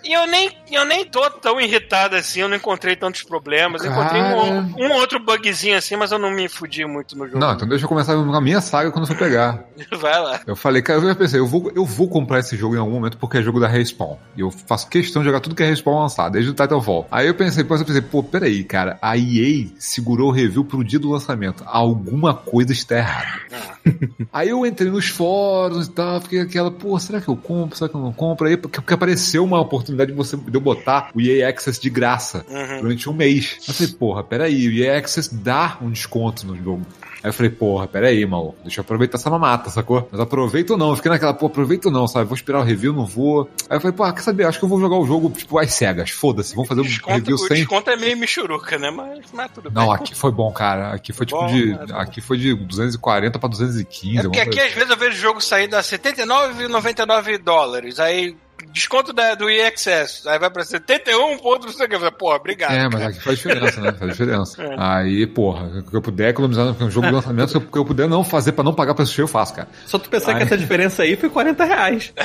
E 0.07 0.13
eu 0.13 0.25
nem, 0.25 0.49
eu 0.71 0.85
nem 0.85 1.05
tô 1.05 1.29
tão 1.29 1.59
irritado 1.59 2.15
assim, 2.15 2.39
eu 2.39 2.47
não 2.47 2.55
encontrei 2.55 2.95
tantos 2.95 3.23
problemas. 3.23 3.83
Eu 3.83 3.91
encontrei 3.91 4.21
Cara. 4.21 4.37
um, 4.37 4.85
um 4.85 4.91
outro 4.93 5.19
bugzinho 5.19 5.77
assim, 5.77 5.97
mas 5.97 6.13
eu 6.13 6.17
não 6.17 6.31
me 6.31 6.47
fudi 6.47 6.85
muito 6.85 7.17
no 7.17 7.25
jogo. 7.25 7.39
Não, 7.39 7.51
então 7.51 7.67
deixa 7.67 7.83
eu 7.83 7.89
começar 7.89 8.13
com 8.13 8.33
a 8.33 8.41
minha 8.41 8.61
saga 8.61 8.89
quando 8.89 9.03
eu 9.03 9.07
for 9.07 9.17
pegar. 9.17 9.65
Vai 9.99 10.17
lá. 10.21 10.39
Eu 10.47 10.55
falei, 10.55 10.81
cara, 10.81 10.99
eu 10.99 11.07
já 11.09 11.15
pensei, 11.15 11.39
eu 11.41 11.45
vou, 11.45 11.69
eu 11.75 11.83
vou 11.83 12.07
comprar 12.07 12.39
esse 12.39 12.55
jogo 12.55 12.75
em 12.75 12.79
algum 12.79 12.93
momento 12.93 13.17
porque 13.17 13.37
é 13.37 13.41
jogo 13.41 13.59
da 13.59 13.67
Respawn. 13.67 14.15
E 14.37 14.39
eu 14.39 14.49
faço 14.49 14.87
questão 14.87 15.21
de 15.21 15.25
jogar 15.25 15.41
tudo 15.41 15.55
que 15.55 15.63
é 15.63 15.65
Respawn 15.65 15.99
lançado, 15.99 16.31
desde 16.31 16.51
o 16.51 16.53
Titanfall. 16.53 17.05
Aí 17.11 17.27
eu 17.27 17.35
pensei, 17.35 17.63
depois 17.63 17.81
eu 17.81 17.87
pensei, 17.87 18.01
pô, 18.01 18.23
peraí, 18.23 18.63
cara, 18.63 18.97
a 19.01 19.17
EA 19.17 19.67
segurou 19.77 20.29
o 20.29 20.31
review 20.31 20.63
pro 20.63 20.85
dia 20.85 20.99
do 20.99 21.09
lançamento. 21.11 21.63
Alguma 21.65 22.33
coisa 22.33 22.71
está 22.71 22.97
errada. 22.97 23.77
Aí 24.31 24.49
eu 24.49 24.65
entrei 24.65 24.89
nos 24.89 25.07
fóruns 25.07 25.87
e 25.87 25.91
tal, 25.91 26.21
fiquei 26.21 26.41
aquela, 26.41 26.71
pô, 26.71 26.97
será 26.99 27.19
que 27.19 27.27
eu 27.27 27.35
compro? 27.35 27.77
Será 27.77 27.89
que 27.89 27.95
eu 27.95 28.01
não 28.01 28.13
compro? 28.13 28.47
Aí 28.47 28.57
porque 28.57 28.93
apareceu 28.93 29.43
uma 29.43 29.59
oportunidade 29.59 29.96
de, 30.05 30.13
você, 30.13 30.37
de 30.37 30.53
eu 30.55 30.61
botar 30.61 31.09
o 31.13 31.21
EA 31.21 31.49
Access 31.49 31.79
de 31.81 31.89
graça 31.89 32.45
Uhum. 32.49 32.81
durante 32.81 33.09
um 33.09 33.13
mês. 33.13 33.57
Eu 33.67 33.73
falei, 33.73 33.93
porra, 33.93 34.23
peraí, 34.23 34.67
o 34.67 34.73
EA 34.83 34.97
Access 34.97 35.33
dá 35.33 35.77
um 35.81 35.89
desconto 35.89 36.45
no 36.45 36.55
jogo. 36.55 36.85
Aí 37.23 37.29
eu 37.29 37.33
falei, 37.33 37.49
porra, 37.51 37.87
peraí, 37.87 38.23
maluco, 38.27 38.57
deixa 38.61 38.79
eu 38.79 38.83
aproveitar 38.83 39.17
essa 39.17 39.27
mamata, 39.29 39.71
sacou? 39.71 40.07
Mas 40.11 40.21
aproveito 40.21 40.71
ou 40.71 40.77
não, 40.77 40.91
eu 40.91 40.95
fiquei 40.95 41.09
naquela, 41.11 41.33
pô, 41.33 41.47
aproveito 41.47 41.87
ou 41.87 41.91
não, 41.91 42.07
sabe? 42.07 42.25
Vou 42.25 42.35
esperar 42.35 42.59
o 42.59 42.63
review, 42.63 42.93
não 42.93 43.07
vou. 43.07 43.49
Aí 43.67 43.75
eu 43.77 43.81
falei, 43.81 43.97
pô, 43.97 44.13
quer 44.13 44.21
saber? 44.21 44.45
Acho 44.45 44.59
que 44.59 44.65
eu 44.65 44.69
vou 44.69 44.79
jogar 44.79 44.97
o 44.97 45.05
jogo, 45.05 45.31
tipo, 45.31 45.57
às 45.57 45.73
cegas, 45.73 46.11
foda-se, 46.11 46.53
vamos 46.53 46.69
fazer 46.69 46.81
um 46.81 46.83
Desconto, 46.83 47.17
review 47.17 47.35
o 47.35 47.39
sem. 47.39 47.57
desconto 47.57 47.89
é 47.89 47.95
meio 47.97 48.15
michuruca, 48.17 48.77
né? 48.77 48.91
Mas, 48.91 49.25
mas 49.33 49.51
tudo 49.51 49.71
Não, 49.71 49.87
bem. 49.87 49.95
aqui 49.95 50.13
foi 50.15 50.31
bom, 50.31 50.51
cara. 50.51 50.93
Aqui 50.93 51.11
foi 51.11 51.25
tipo 51.25 51.39
Bom, 51.41 51.47
de. 51.47 51.65
né? 51.73 51.85
Aqui 51.93 52.21
foi 52.21 52.37
de 52.37 52.53
240 52.53 53.39
pra 53.39 53.49
215. 53.49 54.19
É 54.19 54.21
porque 54.23 54.39
aqui 54.39 54.59
às 54.59 54.73
vezes 54.73 54.89
eu 54.91 54.97
vejo 54.97 55.17
o 55.17 55.19
jogo 55.19 55.41
sair 55.41 55.73
a 55.73 55.81
79,99 55.81 57.37
dólares. 57.39 57.99
Aí 57.99 58.35
desconto 58.77 59.11
da, 59.13 59.35
do 59.35 59.49
EXS. 59.49 60.25
Aí 60.27 60.39
vai 60.39 60.49
pra 60.49 60.63
71, 60.63 61.37
ponto, 61.39 61.65
não 61.67 61.73
sei 61.73 61.85
o 61.85 61.89
que. 61.89 61.95
Eu 61.95 61.99
falei, 61.99 62.13
Pô, 62.17 62.33
obrigado. 62.33 62.71
É, 62.73 62.89
mas 62.89 63.01
aqui 63.03 63.19
faz 63.21 63.37
diferença, 63.37 63.81
né? 63.81 63.91
Faz 63.93 64.11
diferença. 64.11 64.63
Aí, 64.77 65.25
porra, 65.27 65.65
o 65.79 65.83
que 65.83 65.95
eu 65.95 66.01
puder 66.01 66.29
economizar 66.29 66.65
no 66.79 66.89
jogo 66.91 67.07
de 67.07 67.13
lançamento, 67.13 67.57
o 67.57 67.61
que 67.61 67.77
eu 67.77 67.85
puder 67.85 68.07
não 68.07 68.23
fazer 68.23 68.51
pra 68.53 68.63
não 68.63 68.73
pagar 68.73 68.93
preço 68.93 69.13
cheio, 69.13 69.23
eu 69.23 69.27
faço, 69.27 69.53
cara. 69.53 69.67
Só 69.85 69.97
tu 69.99 70.09
pensar 70.09 70.31
Ai. 70.31 70.37
que 70.37 70.43
essa 70.43 70.57
diferença 70.57 71.03
aí 71.03 71.15
foi 71.15 71.29
40 71.29 71.63
reais. 71.65 72.13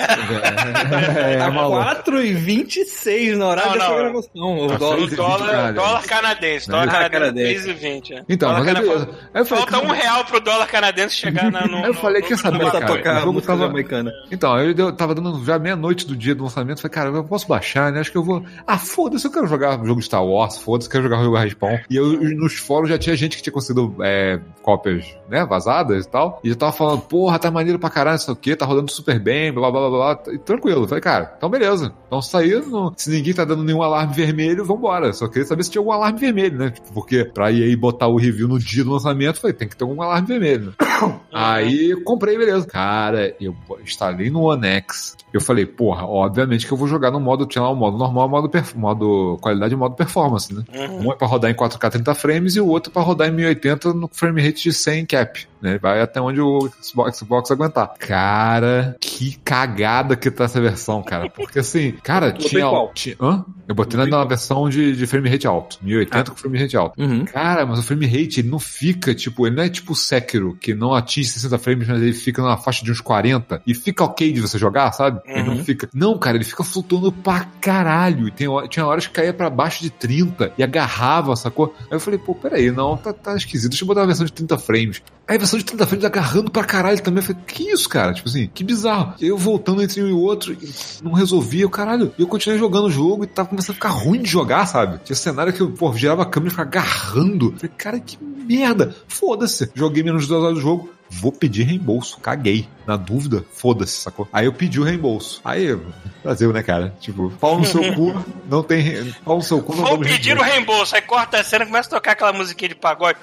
É, 1.22 1.36
tá 1.38 1.50
maluco. 1.50 1.82
4,26 2.11 3.36
na 3.36 3.46
hora 3.46 3.64
Não, 3.66 3.72
dessa 3.72 3.88
não. 3.88 3.96
gravação. 3.96 4.59
O 4.59 4.68
Tá 4.68 4.76
dólar. 4.78 5.09
Dólar, 5.16 5.72
dólar 5.74 6.03
canadense. 6.05 6.68
Dólar 6.68 6.88
Ah, 6.88 7.09
canadense, 7.11 7.66
canadense. 7.66 8.12
3,20. 8.12 8.12
É. 8.18 8.24
Então, 8.28 8.48
Dólar 8.50 8.64
mas 8.64 8.68
aí 8.68 8.74
canadense. 8.86 9.18
Aí 9.34 9.40
eu 9.40 9.46
falei, 9.46 9.64
Falta 9.66 9.86
um 9.86 9.90
real 9.90 10.24
pro 10.24 10.40
dólar 10.40 10.66
canadense 10.66 11.16
chegar 11.16 11.50
na, 11.50 11.66
no. 11.66 11.78
Aí 11.78 11.86
eu 11.86 11.94
falei, 11.94 12.22
no- 12.22 12.28
quer 12.28 12.38
saber, 12.38 12.70
cara? 12.70 12.86
tocar 12.86 13.14
o 13.14 13.16
a 13.16 13.20
jogo 13.20 13.32
música 13.34 13.53
tava... 13.53 13.66
jamaicana. 13.66 14.12
Então, 14.30 14.59
eu 14.61 14.92
tava 14.92 15.14
dando 15.14 15.44
já 15.44 15.59
meia-noite 15.59 16.07
do 16.07 16.16
dia 16.16 16.34
do 16.34 16.41
lançamento. 16.45 16.80
Falei, 16.80 16.93
cara, 16.95 17.11
eu 17.11 17.24
posso 17.24 17.47
baixar, 17.49 17.93
né? 17.93 18.01
Acho 18.01 18.11
que 18.12 18.18
eu 18.18 18.24
vou. 18.24 18.43
Ah, 18.66 18.78
foda-se, 18.78 19.26
eu 19.26 19.30
quero 19.32 19.47
jogar 19.47 19.72
jogo 19.84 20.01
de 20.01 20.07
Star 20.07 20.24
Wars, 20.24 20.59
foda-se, 20.59 20.88
quero 20.88 21.05
jogar 21.05 21.22
jogo 21.22 21.36
Respawn. 21.36 21.78
E 21.90 21.97
eu, 21.97 22.07
nos 22.36 22.55
fóruns 22.55 22.88
já 22.88 22.99
tinha 22.99 23.16
gente 23.16 23.36
que 23.36 23.43
tinha 23.43 23.53
conseguido 23.53 23.95
é, 24.03 24.40
cópias, 24.62 25.07
né, 25.28 25.45
vazadas 25.45 26.05
e 26.05 26.09
tal. 26.09 26.40
E 26.45 26.49
já 26.51 26.55
tava 26.57 26.72
falando, 26.72 27.03
porra, 27.03 27.38
tá 27.38 27.51
maneiro 27.51 27.78
pra 27.78 27.90
caralho, 27.90 28.16
não 28.16 28.24
sei 28.24 28.34
o 28.34 28.36
que, 28.36 28.57
tá 28.57 28.64
rodando 28.66 28.90
super 28.90 29.18
bem, 29.18 29.53
blá 29.53 29.70
blá 29.70 29.88
blá 29.88 30.14
blá. 30.14 30.34
E 30.34 30.38
tranquilo. 30.38 30.86
Falei, 30.86 31.03
cara, 31.03 31.34
então 31.36 31.49
beleza. 31.49 31.93
Então 32.07 32.20
sair, 32.22 32.64
não- 32.66 32.93
se 32.97 33.11
ninguém 33.11 33.34
tá 33.34 33.45
dando 33.45 33.64
nenhum 33.64 33.82
alarme 33.82 34.14
vermelho, 34.14 34.64
vambora. 34.64 35.12
Só 35.12 35.28
queria 35.28 35.45
saber 35.47 35.62
se 35.64 35.70
tinha 35.70 35.80
algum 35.80 35.93
alarme 35.93 36.18
vermelho, 36.20 36.59
né? 36.59 36.70
Tipo, 36.70 36.93
porque 36.93 37.24
pra 37.24 37.51
ir 37.51 37.62
aí 37.64 37.76
botar 37.76 38.09
o 38.09 38.16
review 38.16 38.49
no 38.49 38.59
dia 38.59 38.84
do 38.84 38.93
lançamento, 38.93 39.40
falei, 39.40 39.55
tem 39.57 39.68
que 39.68 39.76
ter 39.76 39.84
algum 39.84 40.01
alarme 40.03 40.26
vermelho. 40.28 40.66
né? 40.66 40.72
Aí 41.32 41.90
eu 41.90 42.05
comprei, 42.05 42.36
beleza. 42.38 42.66
Cara, 42.66 43.34
eu 43.40 43.55
instalei 43.82 44.30
no 44.30 44.43
One 44.43 44.66
X. 44.66 45.16
Eu 45.32 45.40
falei, 45.40 45.64
porra, 45.66 46.07
obviamente 46.22 46.66
que 46.66 46.72
eu 46.72 46.76
vou 46.76 46.88
jogar 46.88 47.10
no 47.10 47.20
modo, 47.20 47.46
tinha 47.46 47.62
lá 47.62 47.70
o 47.70 47.76
modo 47.76 47.96
normal, 47.96 48.28
modo, 48.28 48.50
modo 48.74 49.38
qualidade 49.40 49.74
e 49.74 49.76
modo 49.76 49.94
performance, 49.94 50.52
né? 50.52 50.62
Uhum. 50.74 51.08
Um 51.08 51.12
é 51.12 51.16
pra 51.16 51.26
rodar 51.26 51.50
em 51.50 51.54
4K 51.54 51.90
30 51.90 52.14
frames 52.14 52.56
e 52.56 52.60
o 52.60 52.66
outro 52.66 52.92
pra 52.92 53.02
rodar 53.02 53.28
em 53.28 53.32
1080 53.32 53.92
no 53.94 54.08
frame 54.12 54.42
rate 54.42 54.62
de 54.62 54.72
100 54.72 55.06
cap, 55.06 55.46
né? 55.62 55.78
Vai 55.80 56.00
até 56.02 56.20
onde 56.20 56.40
o 56.40 56.68
Xbox, 56.82 57.18
Xbox 57.18 57.50
aguentar. 57.50 57.92
Cara, 57.98 58.96
que 59.00 59.36
cagada 59.44 60.16
que 60.16 60.30
tá 60.30 60.44
essa 60.44 60.60
versão, 60.60 61.02
cara. 61.02 61.30
Porque 61.30 61.60
assim, 61.60 61.92
cara, 62.02 62.32
tinha, 62.32 62.66
tinha. 62.94 63.16
Hã? 63.20 63.44
Eu 63.68 63.74
botei 63.74 63.98
na, 63.98 64.06
na 64.06 64.24
versão 64.24 64.68
de, 64.68 64.94
de 64.96 65.06
frame 65.06 65.28
rate 65.30 65.46
alto, 65.46 65.78
1080 65.82 66.30
com 66.30 66.36
frame 66.36 66.58
rate 66.58 66.76
alto. 66.76 67.00
Uhum. 67.00 67.24
Cara, 67.24 67.64
mas 67.64 67.78
o 67.78 67.82
frame 67.82 68.06
rate, 68.06 68.40
ele 68.40 68.48
não 68.50 68.58
fica, 68.58 69.14
tipo, 69.14 69.46
ele 69.46 69.56
não 69.56 69.62
é 69.62 69.68
tipo 69.68 69.92
o 69.92 69.96
Sekiro, 69.96 70.56
que 70.60 70.74
não 70.74 70.92
atinge 70.94 71.28
60 71.28 71.58
frames, 71.58 71.88
mas 71.88 72.02
ele 72.02 72.12
fica 72.12 72.42
numa 72.42 72.56
faixa 72.58 72.84
de 72.84 72.90
uns 72.90 73.00
40 73.00 73.62
e 73.66 73.74
fica 73.74 74.04
ok 74.04 74.32
de 74.32 74.40
você 74.40 74.58
jogar, 74.58 74.92
sabe? 74.92 75.20
Ele 75.24 75.42
não 75.44 75.52
Uhum. 75.52 75.64
fica. 75.64 75.88
Não, 75.94 76.18
cara, 76.18 76.36
ele 76.36 76.44
fica 76.44 76.64
flutuando 76.64 77.12
pra 77.12 77.46
caralho. 77.60 78.26
E 78.28 78.30
tem, 78.30 78.48
tinha 78.68 78.86
horas 78.86 79.06
que 79.06 79.12
caía 79.12 79.32
pra 79.32 79.48
baixo 79.50 79.82
de 79.82 79.90
30 79.90 80.52
e 80.58 80.62
agarrava, 80.62 81.36
sacou? 81.36 81.74
Aí 81.82 81.86
eu 81.96 82.00
falei, 82.00 82.18
pô, 82.18 82.34
peraí, 82.34 82.70
não, 82.70 82.96
tá, 82.96 83.12
tá 83.12 83.36
esquisito. 83.36 83.70
Deixa 83.70 83.84
eu 83.84 83.88
botar 83.88 84.00
uma 84.00 84.06
versão 84.06 84.24
de 84.26 84.32
30 84.32 84.58
frames. 84.58 85.02
Aí 85.28 85.36
a 85.36 85.38
versão 85.53 85.59
de 85.59 85.64
30 85.64 85.86
frames 85.86 86.05
agarrando 86.05 86.50
pra 86.50 86.64
caralho 86.64 87.00
também. 87.03 87.22
Eu 87.22 87.26
falei, 87.26 87.42
que 87.46 87.70
isso, 87.70 87.88
cara? 87.88 88.12
Tipo 88.12 88.28
assim, 88.28 88.48
que 88.53 88.64
bizarro. 88.64 89.14
Eu 89.20 89.36
voltando 89.36 89.82
entre 89.82 90.03
um 90.03 90.09
e 90.09 90.12
outro, 90.12 90.57
não 91.03 91.12
resolvia, 91.12 91.68
caralho. 91.68 92.12
E 92.18 92.22
eu 92.22 92.26
continuei 92.26 92.59
jogando 92.59 92.86
o 92.86 92.90
jogo 92.90 93.24
e 93.24 93.26
tava 93.26 93.48
começando 93.48 93.72
a 93.72 93.74
ficar 93.74 93.90
ruim 93.90 94.22
de 94.22 94.30
jogar, 94.30 94.66
sabe? 94.66 95.00
Tinha 95.05 95.16
cenário 95.16 95.53
que 95.53 95.61
eu, 95.61 95.70
pô, 95.70 95.92
girava 95.92 96.22
a 96.22 96.26
câmera 96.26 96.48
e 96.48 96.50
ficava 96.50 96.68
agarrando. 96.68 97.46
Eu 97.53 97.59
falei, 97.59 97.76
cara, 97.76 98.00
que 98.00 98.18
merda. 98.22 98.94
Foda-se. 99.09 99.70
Joguei 99.74 100.03
menos 100.03 100.22
de 100.22 100.28
duas 100.28 100.42
horas 100.42 100.55
do 100.55 100.61
jogo. 100.61 100.90
Vou 101.20 101.30
pedir 101.30 101.64
reembolso. 101.64 102.18
Caguei. 102.20 102.68
Na 102.86 102.96
dúvida, 102.96 103.44
foda-se, 103.52 103.92
sacou? 104.00 104.26
Aí 104.32 104.46
eu 104.46 104.52
pedi 104.52 104.80
o 104.80 104.82
reembolso. 104.82 105.40
Aí, 105.44 105.78
Brasil, 106.20 106.52
né, 106.52 106.64
cara? 106.64 106.92
Tipo, 106.98 107.30
pau 107.38 107.56
no 107.56 107.64
seu 107.64 107.94
cu, 107.94 108.12
não 108.50 108.62
tem. 108.62 108.80
re- 108.82 109.14
Pau 109.24 109.36
no 109.36 109.42
seu 109.42 109.62
cu, 109.62 109.76
não 109.76 109.84
Vou 109.84 110.00
pedir 110.00 110.36
o 110.36 110.42
reembolso. 110.42 110.96
Aí 110.96 111.02
corta 111.02 111.38
a 111.38 111.44
cena 111.44 111.62
e 111.64 111.68
começa 111.68 111.88
a 111.88 111.90
tocar 111.90 112.12
aquela 112.12 112.32
musiquinha 112.32 112.70
de 112.70 112.74
pagode. 112.74 113.18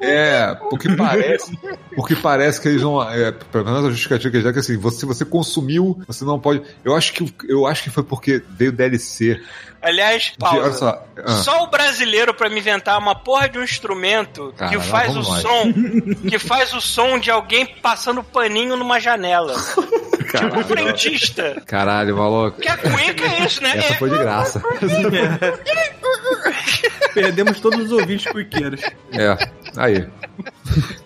É, 0.00 0.54
porque 0.70 0.94
parece. 0.94 1.58
porque 1.94 2.14
parece 2.16 2.60
que 2.60 2.68
eles 2.68 2.82
não. 2.82 3.02
É, 3.02 3.32
pelo 3.32 3.64
menos 3.64 3.84
a 3.84 3.90
justificativa 3.90 4.30
que 4.30 4.36
eles 4.36 4.44
dão 4.44 4.50
é 4.50 4.52
que 4.52 4.60
assim, 4.60 4.76
você, 4.76 4.98
se 5.00 5.06
você 5.06 5.24
consumiu, 5.24 6.00
você 6.06 6.24
não 6.24 6.38
pode. 6.38 6.62
Eu 6.84 6.94
acho 6.94 7.12
que, 7.12 7.34
eu 7.48 7.66
acho 7.66 7.82
que 7.84 7.90
foi 7.90 8.02
porque 8.04 8.42
veio 8.50 8.70
DLC. 8.72 9.40
Aliás, 9.82 10.22
De, 10.32 10.38
pausa. 10.38 10.72
só. 10.72 11.04
ah, 11.24 11.28
Só 11.32 11.64
o 11.64 11.66
brasileiro 11.66 12.32
pra 12.32 12.48
me 12.48 12.58
inventar 12.60 12.96
uma 12.98 13.16
porra 13.16 13.48
de 13.48 13.58
um 13.58 13.64
instrumento 13.64 14.54
Cara, 14.56 14.70
que 14.70 14.80
faz 14.80 15.16
o 15.16 15.24
som, 15.24 15.72
que 16.28 16.38
faz 16.38 16.72
o 16.72 16.80
som 16.80 17.18
de 17.18 17.30
alguém 17.32 17.66
passando 17.66 18.22
paninho 18.22 18.76
numa 18.76 19.00
janela. 19.00 19.54
tipo 20.32 20.58
um 20.58 20.64
frentista. 20.64 21.60
Caralho, 21.66 22.16
maluco. 22.16 22.60
Que 22.60 22.68
a 22.68 22.76
cuíca 22.76 23.24
é 23.26 23.44
isso, 23.44 23.62
né? 23.62 23.72
Essa 23.76 23.94
foi 23.96 24.08
de 24.10 24.18
graça. 24.18 24.62
Perdemos 27.14 27.60
todos 27.60 27.80
os 27.86 27.92
ouvintes 27.92 28.30
cuiqueiros. 28.30 28.80
É, 29.12 29.36
aí. 29.76 30.06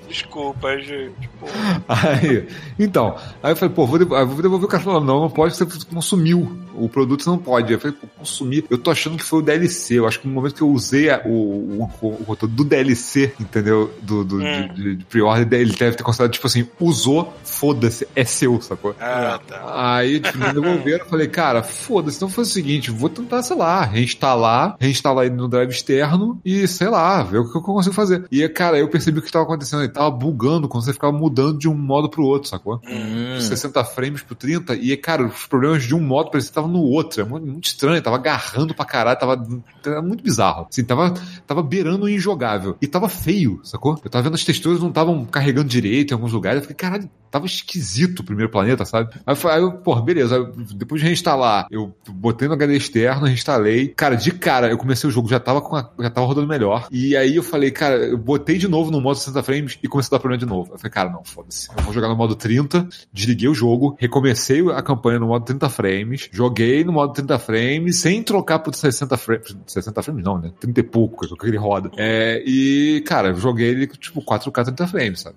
Desculpa, 0.08 0.78
gente. 0.78 1.28
Pô. 1.40 1.46
Aí, 1.88 2.46
então, 2.78 3.16
aí 3.42 3.52
eu 3.52 3.56
falei, 3.56 3.74
pô, 3.74 3.86
vou 3.86 3.98
devolver, 3.98 4.26
vou 4.26 4.42
devolver 4.42 4.66
o 4.66 4.68
cara 4.70 4.82
falou, 4.82 5.00
não, 5.00 5.20
não 5.20 5.30
pode, 5.30 5.56
você 5.56 5.66
consumiu 5.92 6.56
o 6.74 6.88
produto, 6.88 7.22
você 7.22 7.30
não 7.30 7.38
pode. 7.38 7.72
Eu 7.72 7.80
falei, 7.80 7.96
pô, 8.00 8.06
consumir, 8.18 8.64
eu 8.70 8.78
tô 8.78 8.90
achando 8.90 9.16
que 9.16 9.24
foi 9.24 9.40
o 9.40 9.42
DLC, 9.42 9.98
eu 9.98 10.06
acho 10.06 10.20
que 10.20 10.28
no 10.28 10.34
momento 10.34 10.54
que 10.54 10.62
eu 10.62 10.68
usei 10.70 11.10
a- 11.10 11.22
o, 11.24 11.28
o, 11.30 11.90
o, 12.02 12.08
o 12.08 12.24
conteúdo 12.24 12.54
do 12.54 12.64
DLC, 12.64 13.32
entendeu, 13.40 13.92
do, 14.02 14.24
do, 14.24 14.36
Hum. 14.36 14.68
de, 14.74 14.74
de, 14.82 14.96
de 14.96 15.04
pre-order, 15.04 15.60
ele 15.60 15.72
deve 15.72 15.96
ter 15.96 16.02
considerado, 16.02 16.32
tipo 16.32 16.46
assim, 16.46 16.66
usou, 16.80 17.32
foda-se, 17.56 18.06
é 18.14 18.24
seu, 18.24 18.60
sacou? 18.60 18.94
Ah, 19.00 19.40
tá. 19.46 19.96
Aí, 19.96 20.20
tipo, 20.20 20.38
me 20.38 20.52
devolveram, 20.52 21.04
eu 21.04 21.10
falei, 21.10 21.26
cara, 21.26 21.62
foda-se, 21.62 22.16
então 22.16 22.28
foi 22.28 22.44
o 22.44 22.46
seguinte, 22.46 22.90
vou 22.90 23.08
tentar, 23.08 23.42
sei 23.42 23.56
lá, 23.56 23.82
reinstalar, 23.82 24.76
reinstalar 24.78 25.24
ele 25.24 25.34
no 25.34 25.48
drive 25.48 25.70
externo 25.70 26.38
e, 26.44 26.68
sei 26.68 26.88
lá, 26.88 27.22
ver 27.22 27.38
o 27.38 27.50
que 27.50 27.56
eu 27.56 27.62
consigo 27.62 27.94
fazer. 27.94 28.26
E, 28.30 28.46
cara, 28.48 28.78
eu 28.78 28.88
percebi 28.88 29.18
o 29.18 29.22
que 29.22 29.32
tava 29.32 29.44
acontecendo, 29.44 29.82
ele 29.82 29.92
tava 29.92 30.10
bugando 30.10 30.68
quando 30.68 30.84
você 30.84 30.92
ficava 30.92 31.16
mudando 31.16 31.58
de 31.58 31.68
um 31.68 31.74
modo 31.74 32.10
pro 32.10 32.24
outro, 32.24 32.48
sacou? 32.48 32.80
Hum. 32.86 33.40
60 33.40 33.84
frames 33.84 34.22
pro 34.22 34.34
30, 34.34 34.74
e, 34.74 34.94
cara, 34.96 35.24
os 35.24 35.46
problemas 35.46 35.82
de 35.84 35.94
um 35.94 36.00
modo 36.00 36.30
parecia 36.30 36.50
que 36.50 36.54
tava 36.54 36.68
no 36.68 36.80
outro, 36.80 37.22
é 37.22 37.24
muito, 37.24 37.46
muito 37.46 37.64
estranho, 37.64 38.02
tava 38.02 38.16
agarrando 38.16 38.74
pra 38.74 38.84
caralho, 38.84 39.18
tava, 39.18 39.36
tava 39.82 40.02
muito 40.02 40.22
bizarro. 40.22 40.66
Assim, 40.70 40.84
tava, 40.84 41.14
tava 41.46 41.62
beirando 41.62 42.04
o 42.04 42.08
injogável. 42.08 42.76
E 42.82 42.86
tava 42.86 43.08
feio, 43.08 43.60
sacou? 43.64 43.98
Eu 44.04 44.10
tava 44.10 44.24
vendo 44.24 44.34
as 44.34 44.44
texturas 44.44 44.80
não 44.80 44.88
estavam 44.88 45.24
carregando 45.24 45.68
direito 45.68 46.10
em 46.10 46.14
alguns 46.14 46.32
lugares, 46.32 46.58
eu 46.58 46.68
fiquei, 46.68 46.76
caralho, 46.76 47.08
tava 47.30 47.45
esquisito 47.46 48.20
o 48.20 48.24
primeiro 48.24 48.50
planeta, 48.50 48.84
sabe? 48.84 49.10
Aí 49.26 49.32
eu, 49.32 49.36
falei- 49.36 49.70
pô, 49.82 49.96
beleza, 50.02 50.52
depois 50.74 51.00
de 51.00 51.06
reinstalar, 51.06 51.66
eu 51.70 51.94
botei 52.08 52.48
no 52.48 52.54
HD 52.54 52.76
externo, 52.76 53.26
reinstalei. 53.26 53.88
Cara, 53.88 54.14
de 54.16 54.30
cara, 54.32 54.68
eu 54.70 54.78
comecei 54.78 55.08
o 55.08 55.12
jogo, 55.12 55.28
já 55.28 55.40
tava, 55.40 55.60
com 55.60 55.76
a- 55.76 55.90
já 56.00 56.10
tava 56.10 56.26
rodando 56.26 56.46
melhor. 56.46 56.88
E 56.90 57.16
aí 57.16 57.36
eu 57.36 57.42
falei, 57.42 57.70
cara, 57.70 57.96
eu 57.96 58.18
botei 58.18 58.58
de 58.58 58.68
novo 58.68 58.90
no 58.90 59.00
modo 59.00 59.16
60 59.18 59.42
frames 59.42 59.78
e 59.82 59.88
começou 59.88 60.14
a 60.14 60.18
dar 60.18 60.20
problema 60.20 60.38
de 60.38 60.46
novo. 60.46 60.72
Eu 60.72 60.78
falei, 60.78 60.90
cara, 60.92 61.10
não, 61.10 61.24
foda-se. 61.24 61.68
Eu 61.76 61.82
vou 61.84 61.92
jogar 61.92 62.08
no 62.08 62.16
modo 62.16 62.34
30, 62.34 62.88
desliguei 63.12 63.48
o 63.48 63.54
jogo, 63.54 63.96
recomecei 63.98 64.60
a 64.70 64.82
campanha 64.82 65.18
no 65.18 65.26
modo 65.28 65.44
30 65.44 65.68
frames, 65.68 66.28
joguei 66.32 66.84
no 66.84 66.92
modo 66.92 67.12
30 67.12 67.38
frames, 67.38 67.96
sem 67.96 68.22
trocar 68.22 68.58
por 68.58 68.74
60 68.74 69.16
frames. 69.16 69.56
60 69.66 70.02
frames 70.02 70.24
não, 70.24 70.38
né? 70.38 70.50
30 70.60 70.80
e 70.80 70.82
pouco, 70.82 71.26
que 71.36 71.46
ele 71.46 71.56
roda. 71.56 71.90
É, 71.96 72.42
e, 72.46 73.02
cara, 73.06 73.32
joguei 73.34 73.68
ele, 73.68 73.86
tipo, 73.86 74.22
4K 74.22 74.64
30 74.64 74.86
frames, 74.86 75.20
sabe? 75.20 75.36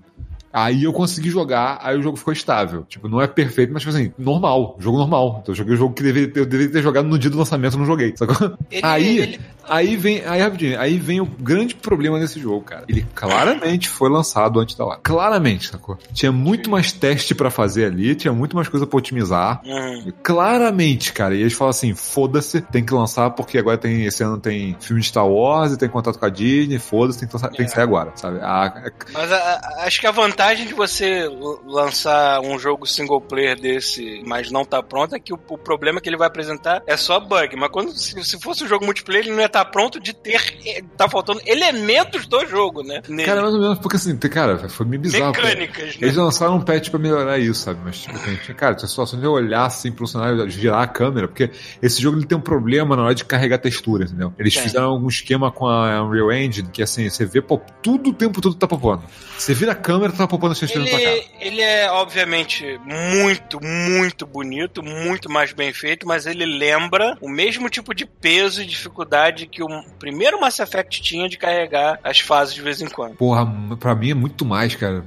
Aí 0.51 0.83
eu 0.83 0.91
consegui 0.93 1.29
jogar, 1.29 1.79
aí 1.81 1.97
o 1.97 2.01
jogo 2.01 2.17
ficou 2.17 2.33
estável. 2.33 2.83
Tipo, 2.89 3.07
não 3.07 3.21
é 3.21 3.27
perfeito, 3.27 3.71
mas 3.71 3.83
tipo 3.83 3.95
assim, 3.95 4.11
normal, 4.17 4.75
jogo 4.79 4.97
normal. 4.97 5.39
Então 5.41 5.53
eu 5.53 5.57
joguei 5.57 5.73
o 5.75 5.77
jogo 5.77 5.93
que 5.93 6.01
deveria, 6.03 6.31
eu 6.35 6.45
deveria 6.45 6.71
ter 6.73 6.81
jogado 6.81 7.07
no 7.07 7.19
dia 7.19 7.29
do 7.29 7.37
lançamento, 7.37 7.77
não 7.77 7.85
joguei. 7.85 8.13
Sacou? 8.17 8.57
Ele- 8.71 8.81
aí, 8.83 9.17
ele- 9.19 9.39
aí 9.67 9.95
vem, 9.95 10.23
aí 10.25 10.41
rapidinho, 10.41 10.79
aí 10.79 10.97
vem 10.97 11.21
o 11.21 11.25
grande 11.25 11.75
problema 11.75 12.19
desse 12.19 12.39
jogo, 12.39 12.61
cara. 12.61 12.83
Ele 12.89 13.05
claramente 13.13 13.87
foi 13.87 14.09
lançado 14.09 14.59
antes 14.59 14.75
da 14.75 14.85
hora. 14.85 14.99
Claramente, 15.03 15.67
sacou? 15.69 15.97
Tinha 16.13 16.31
muito 16.31 16.69
mais 16.69 16.91
teste 16.91 17.35
pra 17.35 17.51
fazer 17.51 17.85
ali, 17.85 18.15
tinha 18.15 18.33
muito 18.33 18.55
mais 18.55 18.67
coisa 18.67 18.87
pra 18.87 18.97
otimizar. 18.97 19.61
Hum. 19.65 20.11
Claramente, 20.23 21.13
cara. 21.13 21.35
E 21.35 21.41
eles 21.41 21.53
falam 21.53 21.69
assim: 21.69 21.93
foda-se, 21.93 22.61
tem 22.61 22.83
que 22.83 22.93
lançar 22.93 23.29
porque 23.31 23.57
agora 23.57 23.77
tem. 23.77 24.05
Esse 24.05 24.23
ano 24.23 24.39
tem 24.39 24.75
filme 24.79 25.01
de 25.01 25.07
Star 25.09 25.27
Wars 25.27 25.73
e 25.73 25.77
tem 25.77 25.87
contato 25.89 26.17
com 26.17 26.25
a 26.25 26.29
Disney, 26.29 26.79
foda-se, 26.79 27.19
tem, 27.19 27.27
que 27.27 27.33
lançar- 27.35 27.49
tem 27.51 27.65
que 27.65 27.71
sair 27.71 27.83
agora, 27.83 28.11
sabe? 28.15 28.39
A- 28.41 28.91
Mas 29.13 29.31
a- 29.31 29.35
a- 29.37 29.83
acho 29.85 29.99
que 29.99 30.07
a 30.07 30.11
vantagem 30.11 30.38
de 30.67 30.73
você 30.73 31.27
lançar 31.65 32.39
um 32.41 32.57
jogo 32.57 32.85
single 32.85 33.21
player 33.21 33.59
desse, 33.59 34.21
mas 34.25 34.49
não 34.51 34.63
tá 34.65 34.81
pronto, 34.81 35.15
é 35.15 35.19
que 35.19 35.33
o, 35.33 35.39
o 35.49 35.57
problema 35.57 35.99
que 36.01 36.09
ele 36.09 36.17
vai 36.17 36.27
apresentar 36.27 36.81
é 36.87 36.95
só 36.97 37.19
bug. 37.19 37.55
Mas 37.55 37.69
quando 37.69 37.91
se, 37.91 38.23
se 38.23 38.39
fosse 38.41 38.63
um 38.63 38.67
jogo 38.67 38.85
multiplayer, 38.85 39.25
ele 39.25 39.31
não 39.33 39.39
ia 39.41 39.45
estar 39.47 39.65
pronto 39.65 39.99
de 39.99 40.13
ter. 40.13 40.41
eh, 40.65 40.81
Tá 40.97 41.07
faltando 41.09 41.41
elementos 41.45 42.25
do 42.27 42.45
jogo, 42.45 42.83
né? 42.83 43.01
Nele. 43.07 43.25
Cara, 43.25 43.41
mais 43.41 43.53
ou 43.53 43.59
menos, 43.61 43.79
porque 43.79 43.95
assim, 43.97 44.17
cara, 44.17 44.69
foi 44.69 44.85
meio 44.85 45.01
bizarro. 45.01 45.31
Mecânicas, 45.31 45.85
né? 45.85 45.93
Eles 46.01 46.15
lançaram 46.15 46.55
um 46.55 46.61
patch 46.61 46.89
pra 46.89 46.99
melhorar 46.99 47.37
isso, 47.37 47.61
sabe? 47.61 47.79
Mas, 47.83 47.99
tipo, 47.99 48.17
tinha- 48.19 48.55
cara, 48.55 48.75
tinha 48.75 48.87
situação 48.87 49.19
de 49.19 49.25
eu 49.25 49.31
olhar 49.31 49.65
assim 49.65 49.91
pro 49.91 50.07
cenário, 50.07 50.49
girar 50.49 50.81
a 50.81 50.87
câmera, 50.87 51.27
porque 51.27 51.49
esse 51.81 52.01
jogo 52.01 52.17
ele 52.17 52.25
tem 52.25 52.37
um 52.37 52.41
problema 52.41 52.95
na 52.95 53.03
hora 53.03 53.15
de 53.15 53.23
carregar 53.25 53.57
textura, 53.59 54.03
entendeu? 54.05 54.33
Eles 54.37 54.53
Tem. 54.53 54.63
fizeram 54.63 54.87
algum 54.89 55.07
esquema 55.07 55.51
com 55.51 55.67
a 55.67 56.01
Unreal 56.03 56.31
Engine, 56.31 56.69
que 56.71 56.81
assim, 56.81 57.09
você 57.09 57.25
vê 57.25 57.41
pop, 57.41 57.63
tudo 57.81 58.09
o 58.09 58.13
tempo 58.13 58.41
todo 58.41 58.55
tá 58.55 58.67
popando. 58.67 59.03
Você 59.37 59.53
vira 59.53 59.71
a 59.71 59.75
câmera, 59.75 60.11
tá 60.11 60.27
na 60.37 60.85
tua 60.85 60.99
cara. 60.99 61.01
Ele, 61.01 61.27
ele 61.39 61.61
é, 61.61 61.89
obviamente, 61.91 62.79
muito, 62.85 63.59
muito 63.63 64.25
bonito, 64.25 64.83
muito 64.83 65.29
mais 65.31 65.53
bem 65.53 65.71
feito, 65.73 66.07
mas 66.07 66.25
ele 66.25 66.45
lembra 66.45 67.17
o 67.21 67.29
mesmo 67.29 67.69
tipo 67.69 67.93
de 67.93 68.05
peso 68.05 68.61
e 68.61 68.65
dificuldade 68.65 69.47
que 69.47 69.63
o 69.63 69.67
primeiro 69.99 70.39
Mass 70.39 70.59
Effect 70.59 71.01
tinha 71.01 71.27
de 71.29 71.37
carregar 71.37 71.99
as 72.03 72.19
fases 72.19 72.53
de 72.53 72.61
vez 72.61 72.81
em 72.81 72.87
quando. 72.87 73.15
Porra, 73.15 73.45
pra 73.79 73.95
mim 73.95 74.11
é 74.11 74.13
muito 74.13 74.45
mais, 74.45 74.75
cara. 74.75 75.03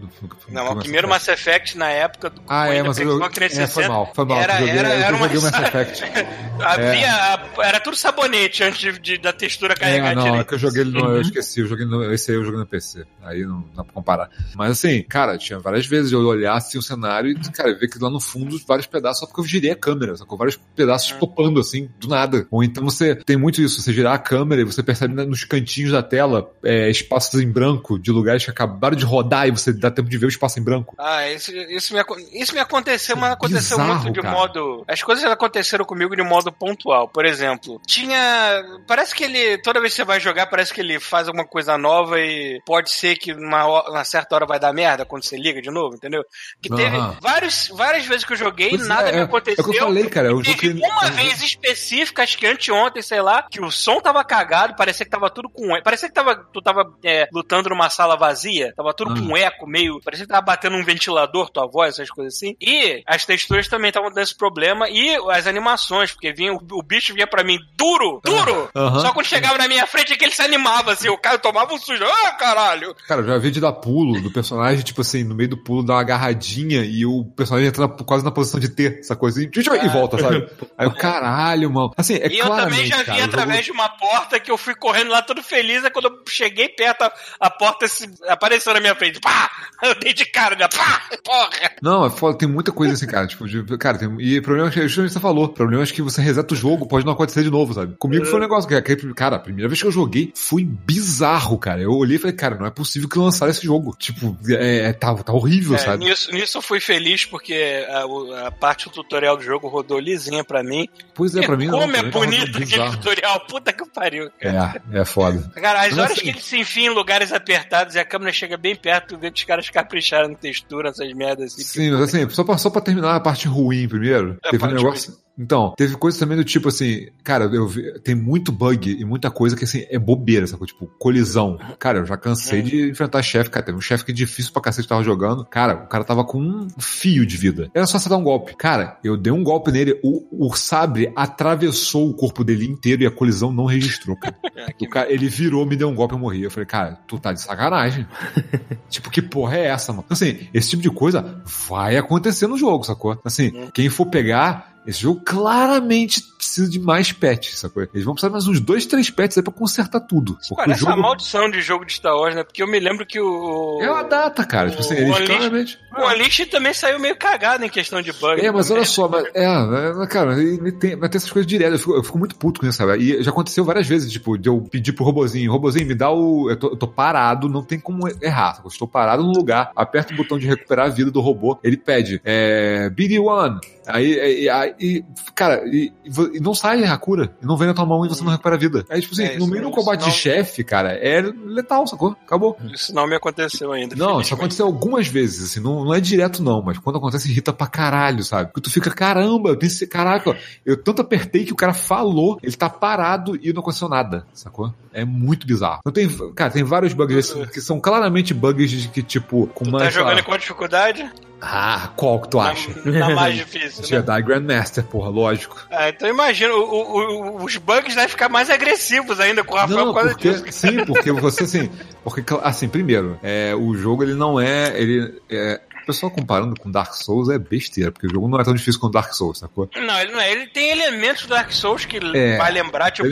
Não, 0.49 0.73
o 0.73 0.77
primeiro. 0.77 1.09
Mass 1.09 1.29
Effect 1.29 1.77
na 1.77 1.89
época 1.91 2.31
do 2.31 2.41
Ah, 2.49 2.69
é, 2.73 2.83
mas 2.83 2.99
eu, 2.99 3.23
a 3.23 3.27
é, 3.27 3.31
360, 3.31 3.69
foi 3.73 3.89
mal, 3.89 4.11
foi 4.15 4.25
mal. 4.25 4.39
Era, 4.41 4.59
joguei, 4.59 4.71
era, 4.79 4.89
eu 4.89 5.03
era 5.03 5.17
uma... 5.17 5.29
joguei 5.29 5.39
o 5.39 5.43
Mass 5.43 5.61
Effect. 5.69 6.03
Havia, 6.63 7.41
era 7.65 7.81
tudo 7.81 7.97
sabonete 7.97 8.63
antes 8.63 8.81
de, 8.81 8.99
de- 8.99 9.19
da 9.19 9.33
textura 9.33 9.75
carregar 9.75 10.13
É, 10.13 10.15
não, 10.15 10.23
é 10.23 10.31
direito. 10.31 10.49
que 10.49 10.55
eu 10.55 10.59
joguei 10.59 10.83
ele 10.83 10.91
no, 10.93 11.17
eu 11.17 11.21
esqueci, 11.21 11.61
eu 11.61 11.67
joguei 11.67 11.85
no, 11.87 12.13
esse 12.13 12.31
aí 12.31 12.37
eu 12.37 12.45
joguei 12.45 12.61
no 12.61 12.67
PC. 12.67 13.05
Aí 13.23 13.45
não 13.45 13.65
dá 13.75 13.85
pra 13.85 13.93
comparar. 13.93 14.31
Mas 14.55 14.73
assim, 14.73 15.03
cara, 15.13 15.37
tinha 15.37 15.59
várias 15.59 15.85
vezes 15.87 16.11
eu 16.11 16.21
olhar 16.21 16.55
assim 16.57 16.79
o 16.79 16.83
cenário 16.83 17.31
e, 17.31 17.35
cara, 17.53 17.75
ver 17.79 17.87
que 17.87 17.99
lá 17.99 18.09
no 18.09 18.19
fundo 18.19 18.59
vários 18.67 18.87
pedaços, 18.87 19.21
só 19.21 19.27
porque 19.27 19.41
eu 19.43 19.45
girei 19.45 19.71
a 19.71 19.77
câmera, 19.77 20.17
sacou? 20.17 20.39
Vários 20.39 20.57
pedaços 20.75 21.13
topando 21.21 21.61
assim, 21.61 21.91
do 21.99 22.09
nada. 22.09 22.47
Ou 22.51 22.65
então 22.65 22.83
você 22.85 23.15
tem 23.15 23.37
muito 23.37 23.61
isso, 23.61 23.83
você 23.83 23.93
girar 23.93 24.15
a 24.15 24.19
câmera 24.19 24.63
e 24.63 24.65
você 24.65 24.83
percebe 24.83 25.15
nos 25.27 25.45
cantinhos 25.45 25.93
da 25.93 26.03
tela 26.03 26.51
é, 26.65 26.89
espaços 26.89 27.39
em 27.41 27.51
branco 27.51 27.99
de 27.99 28.11
lugares 28.11 28.43
que 28.45 28.51
acabaram 28.51 28.97
de 28.97 29.05
rodar 29.05 29.47
e 29.47 29.51
você 29.51 29.73
dá 29.73 29.91
tempo 29.91 30.09
de 30.09 30.17
ver 30.17 30.27
o 30.27 30.29
espaço 30.31 30.59
em 30.59 30.63
branco. 30.63 30.95
Ah, 30.99 31.29
isso, 31.31 31.55
isso, 31.55 31.95
me, 31.95 32.01
isso 32.33 32.55
me 32.55 32.61
aconteceu, 32.61 33.15
mas 33.17 33.33
aconteceu 33.33 33.77
Bizarro, 33.77 34.03
muito 34.05 34.15
de 34.15 34.23
cara. 34.23 34.35
modo. 34.35 34.85
As 34.89 35.03
coisas 35.03 35.25
aconteceram 35.25 35.85
comigo 35.85 36.17
de 36.17 36.23
modo 36.23 36.51
pontual. 36.51 37.09
Por 37.09 37.25
exemplo, 37.27 37.81
tinha. 37.87 38.63
Parece 38.87 39.15
que 39.15 39.25
ele. 39.25 39.59
Toda 39.59 39.81
vez 39.81 39.93
que 39.93 39.97
você 39.97 40.05
vai 40.05 40.21
jogar, 40.21 40.47
parece 40.47 40.73
que 40.73 40.81
ele 40.81 40.99
faz 41.01 41.29
alguma 41.29 41.47
coisa 41.47 41.77
nova 41.77 42.19
e 42.19 42.61
pode 42.65 42.91
ser 42.91 43.17
que 43.17 43.35
numa, 43.35 43.67
ho- 43.67 43.91
uma 43.91 44.05
certa 44.05 44.35
hora 44.35 44.47
vai 44.47 44.59
dar 44.59 44.73
merda 44.73 45.02
quando 45.05 45.25
você 45.25 45.37
liga 45.37 45.61
de 45.61 45.71
novo, 45.71 45.95
entendeu? 45.97 46.23
Que 46.61 46.69
teve 46.69 46.97
vários, 47.21 47.69
várias 47.75 48.07
vezes 48.07 48.25
que 48.25 48.33
eu 48.33 48.37
joguei, 48.37 48.71
Pois 48.71 48.87
nada 48.87 49.09
é, 49.09 49.13
me 49.13 49.19
é, 49.19 49.23
aconteceu. 49.23 49.65
É 49.65 49.69
o 49.69 49.71
que 49.71 49.77
eu 49.79 49.83
falei, 49.85 50.09
cara. 50.09 50.29
Eu 50.29 50.43
Teve 50.43 50.69
joguei. 50.69 50.89
uma 50.91 51.11
vez 51.11 51.43
específica, 51.43 52.23
acho 52.23 52.37
que 52.39 52.47
anteontem, 52.47 53.03
sei 53.03 53.21
lá, 53.21 53.43
que 53.43 53.61
o 53.61 53.71
som 53.71 54.01
tava 54.01 54.25
cagado, 54.25 54.75
parecia 54.77 55.05
que 55.05 55.11
tava 55.11 55.31
tudo 55.31 55.49
com 55.49 55.75
eco. 55.75 55.85
Parecia 55.85 56.09
que 56.09 56.15
tava, 56.15 56.37
tu 56.53 56.61
tava 56.61 56.93
é, 57.05 57.29
lutando 57.33 57.69
numa 57.71 57.89
sala 57.91 58.17
vazia, 58.17 58.73
tava 58.77 58.93
tudo 58.95 59.13
Ah. 59.13 59.15
com 59.29 59.37
eco, 59.37 59.67
meio. 59.67 60.01
Parecia 60.03 60.27
que 60.27 60.33
tava 60.33 60.43
batendo 60.45 60.77
um 60.77 60.85
ventilador, 60.85 61.51
tua 61.51 61.67
voz, 61.67 61.95
essas 61.95 62.11
coisas 62.11 62.35
assim. 62.35 62.57
E 62.61 63.03
as 63.07 63.25
texturas 63.25 63.69
também 63.69 63.89
estavam 63.89 64.11
dando 64.11 64.23
esse 64.25 64.37
problema. 64.37 64.89
E 64.89 65.15
as 65.31 65.47
animações, 65.47 66.13
porque 66.13 66.33
vinha, 66.33 66.53
o, 66.53 66.61
o 66.73 66.83
bicho 66.83 67.15
vinha 67.15 67.27
pra 67.27 67.45
mim 67.45 67.59
duro, 67.77 68.21
duro! 68.25 68.71
Aham. 68.75 69.01
Só 69.01 69.13
quando 69.13 69.27
chegava 69.27 69.59
na 69.59 69.69
minha 69.69 69.87
frente 69.87 70.13
é 70.13 70.17
que 70.17 70.25
ele 70.25 70.33
se 70.35 70.43
animava, 70.43 70.93
assim, 70.93 71.09
o 71.09 71.19
cara 71.19 71.39
tomava 71.39 71.73
um 71.75 71.79
sujo. 71.79 72.05
Ah, 72.05 72.31
caralho! 72.33 72.95
Cara, 73.07 73.21
eu 73.23 73.27
já 73.27 73.39
vi 73.39 73.51
de 73.51 73.61
dar 73.61 73.73
pulo 73.73 74.21
do 74.21 74.31
personagem, 74.33 74.83
tipo 74.85 74.92
assim, 75.01 75.25
no 75.25 75.35
meio 75.35 75.49
do 75.51 75.57
pulo, 75.57 75.83
dar 75.85 75.95
uma 75.95 76.01
agarradinha 76.01 76.85
e 76.85 77.05
o 77.07 77.25
personagem 77.25 77.69
entra 77.69 77.89
quase 77.89 78.25
na 78.25 78.31
posição 78.31 78.61
de 78.61 78.69
T, 78.69 78.99
essa 79.01 79.17
coisa 79.17 79.41
assim, 79.41 79.51
e 79.85 79.89
volta, 79.89 80.19
sabe? 80.19 80.47
Aí 80.77 80.87
o 80.87 80.95
caralho, 80.95 81.71
mano. 81.73 81.93
Assim, 81.97 82.15
é 82.17 82.29
e 82.29 82.39
eu 82.39 82.49
também 82.51 82.87
já 82.87 82.99
vi 82.99 83.05
cara, 83.05 83.19
o 83.19 83.21
jogo- 83.21 83.33
através 83.33 83.65
de 83.65 83.73
uma 83.73 83.89
porta 83.89 84.39
que 84.41 84.51
eu 84.51 84.59
fui 84.59 84.75
correndo 84.75 85.11
lá 85.11 85.23
todo 85.23 85.43
feliz, 85.43 85.85
aí 85.85 85.91
quando 85.91 86.07
eu 86.07 86.23
cheguei 86.29 86.69
perto, 86.69 87.03
a, 87.03 87.13
a 87.41 87.51
porta 87.51 87.87
se, 87.89 88.09
apareceu 88.29 88.75
na 88.75 88.81
minha 88.81 88.95
frente. 88.95 89.21
Pá! 89.21 89.51
Eu 89.83 89.97
dei 89.99 90.13
de 90.15 90.25
cara, 90.27 90.55
né? 90.55 90.69
Pá! 90.69 91.03
Porra! 91.25 91.73
Não, 91.83 92.07
é 92.07 92.11
foda, 92.11 92.39
tem 92.39 92.49
muita 92.49 92.71
coisa 92.71 92.95
assim, 92.95 93.07
cara. 93.07 93.27
Tipo, 93.27 93.49
de- 93.49 93.65
cara, 93.79 93.99
tem, 93.99 94.09
e 94.21 94.39
o 94.39 94.43
problema 94.43 94.69
é 94.69 94.73
que 94.73 94.81
justamente 94.83 95.13
você 95.13 95.21
falou. 95.21 95.47
O 95.47 95.49
problema 95.49 95.83
é 95.83 95.87
que 95.87 96.01
você 96.03 96.23
reseta 96.23 96.55
o 96.55 96.57
jogo, 96.57 96.87
pode 96.87 97.05
não 97.05 97.13
acontecer 97.13 97.43
de 97.43 97.51
novo, 97.51 97.75
sabe? 97.75 97.95
Comigo 97.99 98.25
foi 98.25 98.39
um 98.39 98.43
negócio 98.43 98.69
que, 98.69 98.81
que, 98.81 99.15
cara, 99.15 99.37
a 99.37 99.41
primeira 99.41 99.69
vez 99.69 99.81
que 99.81 99.87
eu 99.87 99.91
joguei 99.93 100.33
foi 100.37 100.65
bizarro, 100.65 101.59
cara. 101.59 101.81
Eu 101.81 101.91
olhei 101.93 102.17
e 102.17 102.19
falei, 102.19 102.37
cara, 102.37 102.57
não 102.57 102.67
é 102.67 102.71
possível 102.71 103.09
que 103.09 103.19
lançaram 103.19 103.51
esse 103.51 103.65
jogo. 103.65 103.95
Tipo, 103.99 104.37
é, 104.49 104.82
tá, 104.91 105.15
tá 105.17 105.33
horrível, 105.35 105.75
É, 105.75 105.79
sabe? 105.79 106.07
nisso, 106.07 106.33
nisso 106.33 106.57
eu 106.57 106.63
fui 106.63 106.81
feliz 106.81 107.27
porque 107.27 107.85
a, 107.91 108.47
a 108.47 108.51
parte 108.51 108.87
do 108.87 108.91
tutorial 108.93 109.37
do 109.37 109.43
jogo 109.43 109.69
rodou 109.69 109.99
lisinha 109.99 110.43
pra 110.43 110.63
mim. 110.63 110.89
Pois 111.15 111.37
é, 111.37 111.43
pra 111.45 111.59
mim 111.59 111.67
não. 111.67 111.79
Como 111.81 111.95
é 111.95 112.03
mim 112.03 112.11
tava 112.11 112.25
bonito 112.25 112.57
aquele 112.57 112.91
tutorial, 112.93 113.41
puta 113.41 113.71
que 113.73 113.85
pariu. 113.91 114.31
É, 114.41 115.01
é 115.01 115.05
foda. 115.05 115.53
Cara, 115.55 115.81
as 115.83 115.91
Mas 115.91 115.99
horas 115.99 116.13
assim- 116.13 116.23
que 116.23 116.29
ele 116.31 116.41
se 116.41 116.57
enfia 116.59 116.87
em 116.87 116.95
lugares 116.95 117.33
apertados 117.33 117.95
e 117.95 117.99
a 117.99 118.05
câmera 118.05 118.33
chega 118.33 118.57
bem 118.57 118.75
perto, 118.75 119.09
tu 119.15 119.19
vê 119.19 119.31
que 119.31 119.39
os 119.41 119.45
caras 119.45 119.69
capricharam 119.69 120.29
na 120.31 120.35
textura, 120.37 120.89
essas 120.89 121.13
merdas 121.13 121.53
assim. 121.53 121.63
Sim, 121.63 121.91
mas 121.91 122.01
assim, 122.03 122.27
só 122.31 122.43
pra, 122.45 122.57
só 122.57 122.71
pra 122.71 122.81
terminar 122.81 123.15
a 123.15 123.21
parte 123.21 123.47
ruim 123.47 123.87
primeiro, 123.87 124.39
É, 124.45 124.51
teve 124.51 124.65
um 124.65 124.69
negócio. 124.69 125.13
Então, 125.43 125.75
teve 125.77 125.97
coisa 125.97 126.19
também 126.19 126.37
do 126.37 126.45
tipo 126.45 126.69
assim, 126.69 127.09
cara, 127.25 127.45
eu 127.45 127.67
vi, 127.67 127.99
tem 128.01 128.15
muito 128.15 128.53
bug 128.53 128.91
e 128.99 129.05
muita 129.05 129.31
coisa 129.31 129.57
que 129.57 129.65
assim, 129.65 129.85
é 129.91 129.99
bobeira, 129.99 130.47
sacou? 130.47 130.67
Tipo, 130.67 130.87
colisão. 130.99 131.59
Cara, 131.79 131.99
eu 131.99 132.07
já 132.07 132.17
cansei 132.17 132.61
Hum. 132.61 132.65
de 132.65 132.91
enfrentar 132.91 133.23
chefe, 133.23 133.51
cara. 133.51 133.65
Teve 133.67 133.79
um 133.79 133.81
chefe 133.81 134.05
que 134.05 134.13
é 134.13 134.15
difícil 134.15 134.53
pra 134.53 134.63
cacete 134.63 134.87
tava 134.89 135.03
jogando. 135.03 135.45
Cara, 135.47 135.75
o 135.75 135.87
cara 135.89 136.05
tava 136.05 136.25
com 136.25 136.39
um 136.41 136.69
fio 136.79 137.27
de 137.27 137.37
vida. 137.37 137.71
Era 137.75 137.87
só 137.87 137.99
você 137.99 138.09
dar 138.09 138.17
um 138.17 138.23
golpe. 138.23 138.55
Cara, 138.57 138.99
eu 139.03 139.17
dei 139.17 139.33
um 139.33 139.43
golpe 139.43 139.71
nele, 139.73 139.99
o, 140.03 140.47
o 140.47 140.55
sabre 140.55 141.13
atravessou 141.17 142.09
o 142.09 142.15
corpo 142.15 142.45
dele 142.45 142.67
inteiro 142.67 143.03
e 143.03 143.07
a 143.07 143.11
colisão 143.11 143.53
não 143.53 143.65
registrou, 143.65 144.17
cara. 144.17 144.37
O 144.81 144.89
cara, 144.89 145.13
ele 145.13 145.29
virou, 145.29 145.67
me 145.67 145.75
deu 145.77 145.89
um 145.89 145.95
golpe 145.95 146.15
e 146.15 146.17
eu 146.17 146.21
morri. 146.21 146.43
Eu 146.43 146.51
falei, 146.51 146.67
cara, 146.67 146.99
tu 147.07 147.19
tá 147.19 147.33
de 147.33 147.41
sacanagem. 147.41 148.07
tipo, 148.89 149.11
que 149.11 149.21
porra 149.21 149.57
é 149.57 149.67
essa, 149.67 149.93
mano? 149.93 150.05
Assim, 150.09 150.49
esse 150.55 150.71
tipo 150.71 150.83
de 150.83 150.91
coisa 150.91 151.43
vai 151.69 151.97
acontecer 151.97 152.47
no 152.47 152.57
jogo, 152.57 152.85
sacou? 152.85 153.19
Assim, 153.25 153.71
quem 153.75 153.89
for 153.89 154.07
pegar, 154.07 154.72
esse 154.87 155.01
jogo 155.03 155.21
claramente 155.25 156.21
precisa 156.37 156.69
de 156.69 156.79
mais 156.81 157.13
patches, 157.13 157.59
sacou? 157.59 157.83
Eles 157.83 158.05
vão 158.05 158.15
precisar 158.15 158.29
de 158.29 158.33
mais 158.33 158.47
uns 158.49 158.61
dois, 158.61 158.85
três 158.87 159.09
patches 159.11 159.39
aí 159.39 159.45
pra 159.45 159.53
consertar 159.53 160.01
tudo. 160.01 160.35
Porque 160.35 160.53
o 160.55 160.57
Parece 160.57 160.83
uma 160.83 160.91
jogo 160.93 161.03
maldição 161.03 161.51
de 161.51 161.61
jogo 161.61 161.85
de 161.85 161.93
Star 161.93 162.17
Wars, 162.17 162.35
né? 162.35 162.43
Porque 162.43 162.63
eu 162.63 162.67
me 162.67 162.81
lembro 162.81 163.07
que 163.07 163.21
o. 163.21 163.79
é 163.81 163.91
uma 163.91 164.03
data, 164.03 164.45
cara. 164.45 164.71
Tipo 164.71 164.81
assim, 164.83 164.95
o 164.95 164.99
eles 164.99 165.09
Unleashed- 165.11 165.37
claramente... 165.39 165.79
O 165.97 166.01
Unleashed 166.09 166.51
também 166.51 166.73
saiu 166.75 166.99
meio 166.99 167.17
cagado 167.17 167.65
em 167.65 167.69
questão 167.69 168.03
de 168.03 168.13
bug. 168.13 168.41
É, 168.45 168.51
mas 168.51 168.71
olha 168.71 168.85
só, 168.85 169.07
mas, 169.09 169.25
é, 169.35 170.07
cara, 170.09 170.35
tem, 170.81 170.97
mas 170.97 171.11
tem 171.11 171.17
essas 171.19 171.31
coisas 171.31 171.47
direto. 171.47 171.73
Eu 171.75 171.79
fico, 171.79 171.95
eu 171.95 172.03
fico 172.03 172.19
muito 172.19 172.35
puto 172.35 172.61
com 172.61 172.67
isso, 172.67 172.79
sabe? 172.79 172.97
E 172.99 173.23
já 173.23 173.31
aconteceu 173.31 173.65
várias 173.65 173.87
vezes, 173.87 174.11
tipo, 174.11 174.37
de 174.37 174.49
eu 174.49 174.61
pedir 174.71 174.93
pro 174.93 175.05
robozinho, 175.05 175.53
robozinho, 175.53 175.87
me 175.87 175.95
dá 175.95 176.11
o. 176.11 176.51
Eu 176.51 176.59
tô, 176.59 176.69
eu 176.71 176.77
tô 176.77 176.89
parado, 176.89 177.49
não 177.49 177.63
tem 177.63 177.79
como 177.79 178.09
errar. 178.21 178.55
sabe? 178.55 178.67
Eu 178.67 178.71
estou 178.71 178.89
parado 178.89 179.23
no 179.23 179.33
lugar, 179.33 179.71
aperto 179.77 180.13
o 180.13 180.17
botão 180.17 180.39
de 180.39 180.47
recuperar 180.47 180.87
a 180.87 180.91
vida 180.91 181.11
do 181.11 181.21
robô, 181.21 181.59
ele 181.63 181.77
pede, 181.77 182.21
é. 182.25 182.91
BD1. 182.91 183.61
Aí, 183.87 184.21
aí, 184.21 184.49
aí, 184.49 184.75
e, 184.81 185.05
cara, 185.35 185.63
e, 185.67 185.93
e 186.35 186.41
não 186.41 186.55
sai 186.55 186.85
a 186.85 186.97
cura. 186.97 187.35
E 187.43 187.47
não 187.47 187.57
vem 187.57 187.67
na 187.69 187.75
tua 187.75 187.85
mão 187.87 188.05
e 188.05 188.09
você 188.09 188.23
não 188.23 188.31
recupera 188.31 188.55
a 188.55 188.59
vida. 188.59 188.85
Aí, 188.89 189.01
tipo 189.01 189.13
assim, 189.15 189.25
É, 189.25 189.37
no 189.39 189.47
meio 189.47 189.63
do 189.63 189.69
não- 189.69 189.73
combate 189.73 190.03
não- 190.03 190.11
chefe, 190.11 190.63
cara, 190.63 190.93
é 190.93 191.21
letal, 191.21 191.87
sacou? 191.87 192.17
Acabou. 192.25 192.57
Isso 192.73 192.95
não 192.95 193.07
me 193.07 193.17
aconteceu 193.17 193.73
ainda. 193.73 193.97
Não, 193.97 194.21
isso 194.21 194.35
aconteceu 194.35 194.67
algumas 194.67 195.09
vezes, 195.09 195.51
assim, 195.51 195.61
não, 195.61 195.85
não 195.85 195.95
é 195.95 196.01
direto 196.01 196.43
não, 196.43 196.63
mas 196.63 196.79
quando 196.79 196.97
acontece 196.99 197.29
irrita 197.31 197.53
pra 197.53 197.67
caralho, 197.67 198.23
sabe? 198.23 198.47
Porque 198.53 198.61
tu 198.61 198.71
fica, 198.71 198.91
caramba, 198.91 199.57
pensei, 199.57 199.87
caraca, 199.89 200.37
eu 200.65 200.77
tanto 200.81 201.03
apertei 201.03 201.45
que 201.45 201.53
o 201.53 201.57
cara 201.57 201.75
falou, 201.75 202.39
ele 202.43 202.55
tá 202.57 202.71
parado 202.71 203.37
e 203.43 203.53
não 203.53 203.61
aconteceu 203.61 203.89
nada, 203.89 204.27
sacou? 204.33 204.73
É 204.93 205.05
muito 205.05 205.47
bizarro. 205.47 205.81
Então 205.81 205.93
tem, 205.93 206.09
cara, 206.35 206.51
tem 206.53 206.63
vários 206.63 206.93
bugs 206.93 207.17
assim, 207.31 207.45
que 207.47 207.61
são 207.61 207.81
claramente 207.81 208.33
bugs 208.35 208.71
de 208.71 208.89
que, 208.89 209.03
tipo, 209.03 209.47
com 209.49 209.65
Tu 209.65 209.69
uma... 209.71 209.79
tá 209.79 209.85
lá, 209.87 209.91
jogando 209.91 210.23
com 210.23 210.37
dificuldade? 210.37 211.11
Ah, 211.45 211.91
qual 211.97 212.21
que 212.21 212.29
tu 212.29 212.39
acha? 212.39 212.71
Na, 212.85 213.09
na 213.09 213.15
mais 213.17 213.35
difícil. 213.35 213.83
Né? 213.83 213.89
Jedi 213.89 214.23
Grandmaster, 214.23 214.85
porra, 214.85 215.11
lógico. 215.11 215.67
Ah, 215.73 215.89
então 215.89 216.09
imagina, 216.09 216.55
o- 216.55 216.61
o- 216.63 217.41
o- 217.41 217.45
os 217.45 217.57
bugs 217.57 217.95
devem 217.97 218.09
ficar 218.09 218.29
mais 218.29 218.49
agressivos 218.49 219.19
ainda 219.19 219.43
com 219.43 219.55
o 219.55 219.57
Rafael 219.59 219.79
Não, 219.79 219.87
por 219.87 219.95
causa 219.95 220.11
porque, 220.11 220.31
disso. 220.31 220.45
sim, 220.53 220.85
porque 220.87 221.11
você 221.11 221.43
assim, 221.43 221.69
porque 222.05 222.23
assim, 222.45 222.69
primeiro, 222.69 223.19
é, 223.25 223.53
o 223.57 223.75
jogo 223.75 224.05
ele 224.05 224.15
não 224.15 224.39
é, 224.39 224.73
ele 224.81 225.21
é, 225.29 225.61
o 225.83 225.87
pessoal 225.87 226.13
comparando 226.13 226.55
com 226.61 226.71
Dark 226.71 226.95
Souls 226.95 227.29
é 227.29 227.41
besteira, 227.41 227.91
porque 227.91 228.07
o 228.07 228.11
jogo 228.11 228.29
não 228.29 228.39
é 228.39 228.45
tão 228.45 228.55
difícil 228.55 228.81
quanto 228.81 228.93
Dark 228.93 229.13
Souls, 229.13 229.41
sacou? 229.41 229.69
Não, 229.75 229.99
ele 230.01 230.13
não 230.13 230.21
é. 230.21 230.31
Ele 230.31 230.47
tem 230.47 230.71
elementos 230.71 231.23
do 231.25 231.31
Dark 231.31 231.51
Souls 231.51 231.85
que 231.85 231.97
É, 232.15 232.39
vai 232.39 232.53
lembrar, 232.53 232.93
tipo, 232.93 233.09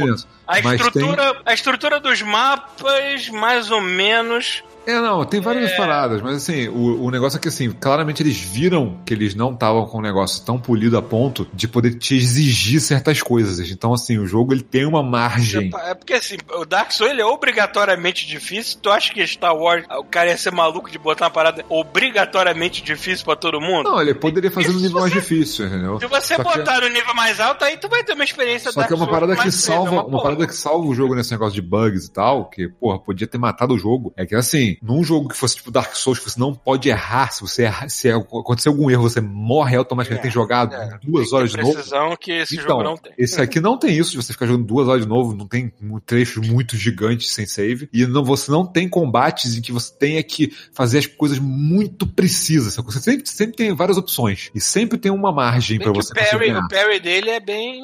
a 0.47 0.61
estrutura, 0.61 1.43
a 1.44 1.52
estrutura 1.52 1.98
dos 1.98 2.23
mapas, 2.23 3.28
mais 3.31 3.73
ou 3.73 3.81
menos. 3.81 4.62
É, 4.86 4.94
não, 5.01 5.24
tem 5.24 5.40
várias 5.40 5.73
paradas, 5.77 6.20
mas 6.23 6.36
assim, 6.36 6.66
o, 6.69 7.05
o 7.05 7.11
negócio 7.11 7.36
é 7.36 7.40
que 7.40 7.48
assim, 7.48 7.70
claramente 7.70 8.23
eles 8.23 8.39
viram 8.40 8.98
que 9.05 9.12
eles 9.15 9.35
não 9.35 9.52
estavam 9.52 9.86
com 9.86 9.98
um 9.98 10.02
negócio 10.02 10.44
tão 10.44 10.59
polido 10.59 10.97
a 10.97 11.02
ponto 11.02 11.47
de 11.52 11.69
poder 11.69 11.94
te 11.94 12.16
exigir 12.16 12.81
certas 12.81 13.23
coisas. 13.23 13.70
Então, 13.70 13.93
assim, 13.93 14.19
o 14.19 14.27
jogo 14.27 14.52
ele 14.52 14.62
tem 14.62 14.86
uma 14.86 15.02
margem. 15.02 15.70
É 15.85 15.94
porque 15.94 16.15
assim, 16.15 16.36
o 16.59 16.65
Dark 16.65 16.90
Souls 16.93 17.12
ele 17.12 17.20
é 17.20 17.24
obrigatoriamente 17.27 18.27
difícil. 18.27 18.78
Tu 18.82 18.90
acha 18.90 19.12
que 19.12 19.24
Star 19.27 19.55
Wars, 19.55 19.85
o 19.98 20.05
cara 20.05 20.31
ia 20.31 20.36
ser 20.36 20.51
maluco 20.51 20.90
de 20.90 20.98
botar 20.98 21.27
uma 21.27 21.31
parada 21.31 21.65
obrigatoriamente 21.69 22.82
difícil 22.82 23.24
pra 23.24 23.36
todo 23.36 23.61
mundo? 23.61 23.85
Não, 23.90 24.01
ele 24.01 24.15
poderia 24.15 24.51
fazer 24.51 24.69
no 24.69 24.74
Isso 24.74 24.82
nível 24.86 25.01
mais 25.02 25.12
difícil, 25.12 25.66
entendeu? 25.66 26.01
Se 26.01 26.07
você 26.07 26.35
Só 26.36 26.43
que- 26.43 26.59
botar 26.59 26.81
no 26.81 26.89
nível 26.89 27.15
mais 27.15 27.39
alto, 27.39 27.65
aí 27.65 27.77
tu 27.77 27.89
vai 27.89 28.02
ter 28.02 28.15
uma 28.15 28.24
experiência 28.24 28.73
Só 28.73 28.81
Dark 28.81 28.89
que 28.89 28.94
é 28.94 28.97
uma 28.97 29.09
parada 29.09 29.36
que 29.36 29.51
cedo, 29.52 29.74
salva, 29.74 29.89
é 29.89 29.93
uma 29.93 30.05
porra. 30.11 30.23
parada 30.23 30.47
que 30.47 30.55
salva 30.57 30.86
o 30.86 30.94
jogo 30.94 31.15
nesse 31.15 31.31
negócio 31.31 31.55
de 31.55 31.62
bugs 31.62 32.07
e 32.07 32.11
tal, 32.12 32.48
que, 32.48 32.69
porra, 32.69 32.98
podia 32.98 33.27
ter 33.27 33.39
matado 33.39 33.74
o 33.74 33.78
jogo. 33.78 34.12
É 34.16 34.24
que 34.27 34.35
assim, 34.35 34.69
num 34.82 35.02
jogo 35.05 35.28
que 35.28 35.36
fosse 35.36 35.56
tipo 35.56 35.70
Dark 35.70 35.94
Souls, 35.94 36.18
que 36.18 36.30
você 36.30 36.38
não 36.40 36.55
pode 36.55 36.88
errar, 36.88 37.30
se 37.32 37.40
você 37.42 37.62
errar, 37.64 37.88
se 37.88 38.10
acontecer 38.10 38.68
algum 38.68 38.90
erro, 38.90 39.02
você 39.02 39.20
morre 39.20 39.76
automaticamente, 39.76 40.20
É, 40.20 40.22
tem 40.22 40.30
jogado 40.30 40.74
é. 40.74 40.98
duas 41.02 41.28
Tem 41.28 41.38
horas 41.38 41.51
de 41.52 41.56
novo. 41.59 42.16
que 42.18 42.32
esse 42.32 42.55
Então, 42.56 42.68
jogo 42.68 42.82
não 42.82 42.97
tem. 42.97 43.12
esse 43.18 43.40
aqui 43.40 43.60
não 43.60 43.78
tem 43.78 43.97
isso 43.97 44.10
de 44.12 44.16
você 44.16 44.32
ficar 44.32 44.47
jogando 44.47 44.66
duas 44.66 44.88
horas 44.88 45.02
de 45.02 45.09
novo, 45.09 45.34
não 45.34 45.47
tem 45.47 45.72
um 45.82 45.98
trechos 46.01 46.47
muito 46.48 46.76
gigantes 46.76 47.32
sem 47.32 47.47
save, 47.47 47.88
e 47.92 48.06
não, 48.06 48.24
você 48.24 48.51
não 48.51 48.66
tem 48.66 48.88
combates 48.88 49.56
em 49.56 49.60
que 49.60 49.72
você 49.72 49.92
tenha 49.97 50.22
que 50.22 50.52
fazer 50.72 50.98
as 50.98 51.06
coisas 51.06 51.38
muito 51.38 52.06
precisas. 52.06 52.76
Você 52.76 53.01
sempre, 53.01 53.28
sempre 53.28 53.56
tem 53.56 53.74
várias 53.74 53.97
opções, 53.97 54.51
e 54.55 54.60
sempre 54.60 54.98
tem 54.98 55.10
uma 55.12 55.32
margem 55.32 55.78
que 55.78 55.84
você 55.84 55.90
o 55.90 55.94
conseguir 55.94 56.30
parry, 56.30 56.47
ganhar. 56.48 56.64
o 56.64 56.68
parry 56.68 57.01
dele 57.01 57.30
é 57.30 57.40
bem. 57.40 57.82